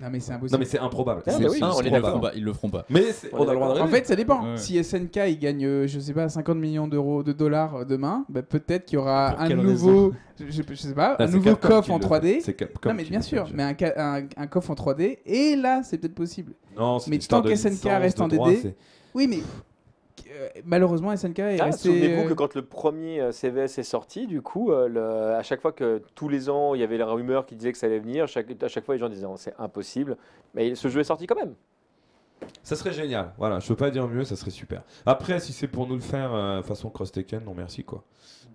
Non, 0.00 0.08
mais 0.12 0.20
c'est 0.20 0.32
impossible. 0.32 0.52
Non, 0.52 0.58
mais 0.60 0.64
c'est 0.64 0.78
improbable. 0.78 1.22
Ah, 1.26 1.30
C'est 1.32 1.42
bah 1.42 1.48
oui, 1.50 1.58
Ils- 1.58 1.64
on 1.64 1.70
est 1.72 1.78
ils, 1.80 1.84
le 1.86 1.90
d'accord. 1.90 2.08
feront 2.10 2.20
pas, 2.20 2.32
ils 2.36 2.44
le 2.44 2.52
feront 2.52 2.70
pas. 2.70 2.84
Mais 2.88 3.02
c'est- 3.12 3.30
On 3.32 3.42
a 3.48 3.50
le 3.52 3.54
droit 3.58 3.74
de. 3.74 3.80
En 3.80 3.84
rêver. 3.86 3.96
fait, 3.98 4.06
ça 4.06 4.14
dépend. 4.16 4.42
Ouais. 4.52 4.56
Si 4.56 4.76
SNK 4.78 5.16
il 5.28 5.38
gagne, 5.40 5.64
euh, 5.66 5.86
je 5.88 5.98
sais 5.98 6.12
pas, 6.12 6.28
50 6.28 6.56
millions 6.56 6.86
d'euros, 6.86 7.24
de 7.24 7.32
dollars 7.32 7.74
euh, 7.78 7.84
demain, 7.84 8.24
bah, 8.28 8.42
peut-être 8.42 8.84
qu'il 8.84 8.96
y 8.98 9.02
aura 9.02 9.32
Pour 9.32 9.40
un 9.40 9.48
quelle 9.48 9.56
nouveau, 9.56 10.12
je, 10.38 10.44
je- 10.50 10.62
je 10.68 10.74
sais 10.74 10.94
pas, 10.94 11.16
Là, 11.18 11.24
un 11.24 11.26
c'est 11.26 11.32
nouveau 11.34 11.50
Capcom 11.50 11.68
coffre 11.68 11.84
qui 11.86 11.90
en 11.92 11.96
le 11.96 12.02
fait. 12.02 12.08
3D. 12.08 12.40
C'est 12.42 12.54
Capcom 12.54 12.88
Non, 12.90 12.94
mais 12.94 13.02
qui 13.04 13.10
bien 13.10 13.18
le 13.18 13.24
fait, 13.24 13.28
sûr, 13.28 13.48
mais 13.52 13.62
un, 13.64 13.74
ca- 13.76 13.94
un, 13.96 14.22
un 14.36 14.46
coffre 14.46 14.70
en 14.70 14.74
3D, 14.74 15.18
et 15.26 15.56
là, 15.56 15.82
c'est 15.82 15.98
peut-être 15.98 16.14
possible. 16.14 16.52
Non, 16.76 17.00
c'est 17.00 17.10
mais 17.10 17.16
une 17.16 17.22
histoire 17.22 17.42
tant 17.42 17.48
de 17.48 17.52
qu'SNK 17.54 17.70
licence, 17.70 17.92
reste 18.00 18.18
de 18.18 18.22
en 18.22 18.28
droit, 18.28 18.50
DD, 18.50 18.60
c'est- 18.62 18.76
Oui, 19.16 19.26
mais 19.28 19.38
malheureusement, 20.64 21.14
SNK 21.16 21.38
est 21.40 21.60
Ah, 21.60 21.64
resté. 21.66 21.88
Souvenez-vous 21.88 22.22
euh, 22.22 22.28
que 22.28 22.34
quand 22.34 22.54
le 22.54 22.62
premier 22.62 23.20
euh, 23.20 23.32
CVS 23.32 23.78
est 23.78 23.82
sorti, 23.82 24.26
du 24.26 24.42
coup, 24.42 24.70
euh, 24.72 24.88
le- 24.88 25.34
à 25.34 25.42
chaque 25.42 25.60
fois 25.60 25.72
que 25.72 26.02
tous 26.14 26.28
les 26.28 26.48
ans, 26.50 26.74
il 26.74 26.80
y 26.80 26.84
avait 26.84 26.98
la 26.98 27.06
rumeur 27.06 27.46
qui 27.46 27.56
disait 27.56 27.72
que 27.72 27.78
ça 27.78 27.86
allait 27.86 27.98
venir, 27.98 28.26
chaque- 28.28 28.62
à 28.62 28.68
chaque 28.68 28.84
fois, 28.84 28.94
les 28.94 29.00
gens 29.00 29.08
disaient 29.08 29.26
Oh, 29.28 29.34
c'est 29.36 29.54
impossible. 29.58 30.16
Mais 30.54 30.74
ce 30.74 30.88
jeu 30.88 31.00
est 31.00 31.04
sorti 31.04 31.26
quand 31.26 31.36
même. 31.36 31.54
Ça 32.62 32.76
serait 32.76 32.92
génial. 32.92 33.32
Voilà, 33.38 33.58
je 33.58 33.66
peux 33.68 33.76
pas 33.76 33.90
dire 33.90 34.06
mieux, 34.06 34.24
ça 34.24 34.36
serait 34.36 34.50
super. 34.52 34.82
Après, 35.06 35.40
si 35.40 35.52
c'est 35.52 35.66
pour 35.68 35.86
nous 35.88 35.94
le 35.96 36.00
faire 36.00 36.32
euh, 36.34 36.62
façon 36.62 36.88
Cross 36.90 37.12
Tekken, 37.12 37.42
non 37.44 37.54
merci 37.54 37.82
quoi. 37.84 38.04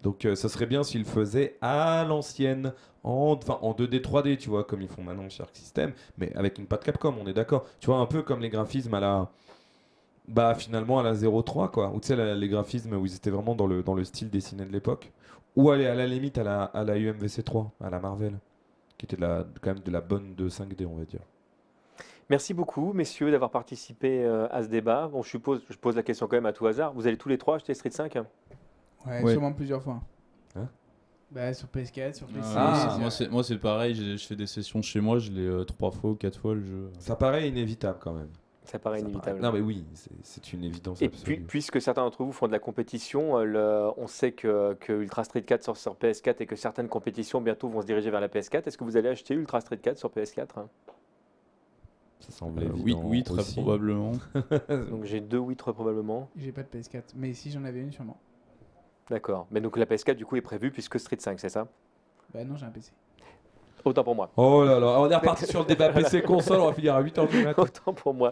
Donc 0.03 0.25
euh, 0.25 0.35
ça 0.35 0.49
serait 0.49 0.65
bien 0.65 0.83
s'ils 0.83 1.01
le 1.01 1.05
faisaient 1.07 1.57
à 1.61 2.05
l'ancienne, 2.07 2.73
en, 3.03 3.37
en 3.61 3.71
2D, 3.73 3.99
3D, 4.01 4.37
tu 4.37 4.49
vois, 4.49 4.63
comme 4.63 4.81
ils 4.81 4.87
font 4.87 5.01
maintenant 5.01 5.27
chez 5.29 5.43
Arc 5.43 5.55
System, 5.55 5.91
mais 6.17 6.33
avec 6.35 6.57
une 6.57 6.65
patte 6.67 6.83
Capcom, 6.85 7.13
on 7.21 7.27
est 7.27 7.33
d'accord. 7.33 7.65
Tu 7.81 7.87
vois, 7.87 7.97
un 7.97 8.05
peu 8.05 8.21
comme 8.21 8.39
les 8.39 8.49
graphismes 8.49 8.93
à 8.93 8.99
la. 9.01 9.29
Bah 10.27 10.55
finalement 10.55 10.99
à 10.99 11.03
la 11.03 11.13
03 11.13 11.69
quoi. 11.71 11.91
Ou 11.93 11.99
tu 11.99 12.07
sais, 12.07 12.15
la- 12.15 12.33
les 12.35 12.47
graphismes 12.47 12.93
où 12.93 13.05
ils 13.05 13.15
étaient 13.15 13.29
vraiment 13.29 13.55
dans 13.55 13.67
le, 13.67 13.83
dans 13.83 13.93
le 13.93 14.03
style 14.03 14.29
dessiné 14.29 14.65
de 14.65 14.71
l'époque. 14.71 15.11
Ou 15.55 15.69
aller 15.69 15.85
à 15.85 15.93
la 15.95 16.07
limite 16.07 16.37
à 16.37 16.43
la, 16.43 16.63
à 16.63 16.83
la 16.83 16.97
UMVC 16.97 17.43
3, 17.43 17.71
à 17.81 17.89
la 17.89 17.99
Marvel. 17.99 18.39
Qui 18.97 19.05
était 19.05 19.17
de 19.17 19.21
la, 19.21 19.45
quand 19.61 19.73
même 19.73 19.83
de 19.83 19.91
la 19.91 20.01
bonne 20.01 20.33
de 20.35 20.49
5D, 20.49 20.85
on 20.85 20.95
va 20.95 21.05
dire. 21.05 21.19
Merci 22.29 22.53
beaucoup, 22.53 22.93
messieurs, 22.93 23.29
d'avoir 23.31 23.51
participé 23.51 24.23
euh, 24.23 24.47
à 24.49 24.63
ce 24.63 24.69
débat. 24.69 25.07
Bon, 25.09 25.21
je 25.21 25.29
suppose, 25.29 25.61
je 25.69 25.77
pose 25.77 25.95
la 25.97 26.03
question 26.03 26.25
quand 26.27 26.37
même 26.37 26.45
à 26.45 26.53
tout 26.53 26.65
hasard. 26.65 26.93
Vous 26.93 27.05
allez 27.05 27.17
tous 27.17 27.27
les 27.29 27.37
trois 27.37 27.57
acheter 27.57 27.73
Street 27.73 27.89
5 27.91 28.15
Ouais, 29.05 29.21
Ouais. 29.21 29.31
sûrement 29.33 29.51
plusieurs 29.51 29.83
fois. 29.83 30.01
Hein? 30.55 30.67
Bah, 31.29 31.53
sur 31.53 31.67
PS4, 31.67 32.13
sur 32.15 32.27
PC. 32.27 32.47
Ah, 32.55 32.87
sur- 32.89 32.99
moi, 32.99 33.11
c'est, 33.11 33.29
moi, 33.29 33.43
c'est 33.43 33.57
pareil, 33.57 33.93
j'ai- 33.93 34.17
je 34.17 34.25
fais 34.25 34.35
des 34.37 34.47
sessions 34.47 34.81
chez 34.81 35.01
moi, 35.01 35.19
je 35.19 35.31
l'ai 35.31 35.45
euh, 35.45 35.65
trois 35.65 35.91
fois 35.91 36.11
ou 36.11 36.15
quatre 36.15 36.39
fois 36.39 36.53
le 36.55 36.63
jeu. 36.63 36.89
Ça 36.99 37.15
paraît 37.17 37.49
inévitable 37.49 37.97
quand 37.99 38.13
même. 38.13 38.29
Ça 38.65 38.79
paraît 38.79 38.99
Ça 38.99 39.03
inévitable. 39.05 39.39
paraît- 39.39 39.51
Non 39.51 39.57
mais 39.57 39.59
oui, 39.63 39.85
c'est- 40.23 40.53
une 40.53 40.63
évidence 40.63 41.01
Et 41.01 41.05
absolue. 41.05 41.23
puis, 41.37 41.45
puisque 41.45 41.81
certains 41.81 42.03
d'entre 42.03 42.23
vous 42.23 42.31
font 42.31 42.47
de 42.47 42.51
la 42.53 42.59
compétition, 42.59 43.37
euh, 43.37 43.43
le- 43.43 43.91
on 43.97 44.07
sait 44.07 44.31
que, 44.31 44.73
que 44.79 44.93
Ultra 44.93 45.23
Street 45.25 45.41
4 45.43 45.63
sort 45.63 45.75
sur 45.77 45.95
PS4 45.95 46.41
et 46.41 46.45
que 46.45 46.55
certaines 46.55 46.87
compétitions 46.87 47.41
bientôt 47.41 47.67
vont 47.67 47.81
se 47.81 47.85
diriger 47.85 48.09
vers 48.09 48.21
la 48.21 48.29
PS4. 48.29 48.67
Est-ce 48.67 48.77
que 48.77 48.83
vous 48.85 48.95
allez 48.97 49.09
acheter 49.09 49.33
Ultra 49.33 49.59
Street 49.61 49.77
4 49.77 49.97
sur 49.97 50.09
PS4 50.11 50.57
hein? 50.59 50.69
Ça 52.21 52.31
semble 52.31 52.59
Euh, 52.63 52.67
évident. 52.67 52.83
oui, 52.85 52.95
oui, 53.03 53.23
très 53.23 53.39
aussi. 53.39 53.53
probablement. 53.61 54.13
Donc 54.89 55.03
j'ai 55.03 55.19
deux 55.19 55.39
oui 55.39 55.57
très 55.57 55.73
probablement. 55.73 56.29
J'ai 56.37 56.53
pas 56.53 56.63
de 56.63 56.69
PS4, 56.69 57.13
mais 57.15 57.33
si 57.33 57.51
j'en 57.51 57.65
avais 57.65 57.81
une, 57.81 57.91
sûrement. 57.91 58.17
D'accord. 59.09 59.45
Mais 59.51 59.59
donc 59.59 59.75
la 59.75 59.85
PS4 59.85 60.15
du 60.15 60.25
coup 60.25 60.37
est 60.37 60.41
prévue 60.41 60.71
puisque 60.71 60.97
Street 61.01 61.17
5, 61.19 61.37
c'est 61.37 61.49
ça? 61.49 61.67
Bah, 62.33 62.45
non, 62.45 62.55
j'ai 62.55 62.65
un 62.65 62.69
PC. 62.71 62.93
Autant 63.85 64.03
pour 64.03 64.15
moi. 64.15 64.29
Oh 64.37 64.63
là 64.63 64.79
là, 64.79 64.99
on 64.99 65.09
est 65.09 65.15
reparti 65.15 65.45
sur 65.49 65.59
le 65.59 65.65
débat 65.65 65.89
PC 65.89 66.21
console, 66.21 66.61
on 66.61 66.67
va 66.67 66.73
finir 66.73 66.95
à 66.95 67.03
8h 67.03 67.27
du 67.27 67.43
matin. 67.43 67.61
Autant 67.61 67.93
pour 67.93 68.13
moi. 68.13 68.31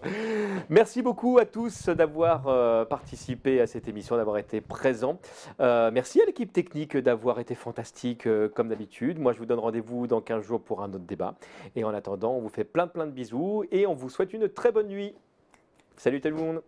Merci 0.70 1.02
beaucoup 1.02 1.40
à 1.40 1.46
tous 1.46 1.90
d'avoir 1.90 2.48
euh, 2.48 2.86
participé 2.86 3.60
à 3.60 3.68
cette 3.68 3.88
émission, 3.90 4.16
d'avoir 4.16 4.38
été 4.38 4.62
présents. 4.62 5.20
Euh, 5.60 5.92
merci 5.92 6.22
à 6.22 6.26
l'équipe 6.26 6.54
technique 6.54 6.96
d'avoir 6.96 7.40
été 7.40 7.54
fantastique 7.56 8.28
euh, 8.28 8.48
comme 8.48 8.70
d'habitude. 8.70 9.20
Moi, 9.20 9.34
je 9.34 9.40
vous 9.40 9.46
donne 9.46 9.60
rendez-vous 9.60 10.08
dans 10.08 10.22
15 10.22 10.44
jours 10.44 10.62
pour 10.62 10.82
un 10.84 10.90
autre 10.90 11.00
débat. 11.00 11.36
Et 11.76 11.84
en 11.84 11.94
attendant, 11.94 12.32
on 12.32 12.40
vous 12.40 12.50
fait 12.50 12.64
plein 12.64 12.88
plein 12.88 13.06
de 13.06 13.12
bisous 13.12 13.66
et 13.72 13.86
on 13.86 13.94
vous 13.94 14.10
souhaite 14.10 14.32
une 14.32 14.48
très 14.48 14.72
bonne 14.72 14.88
nuit. 14.88 15.14
Salut 15.98 16.22
tout 16.22 16.30
le 16.30 16.36
monde 16.36 16.62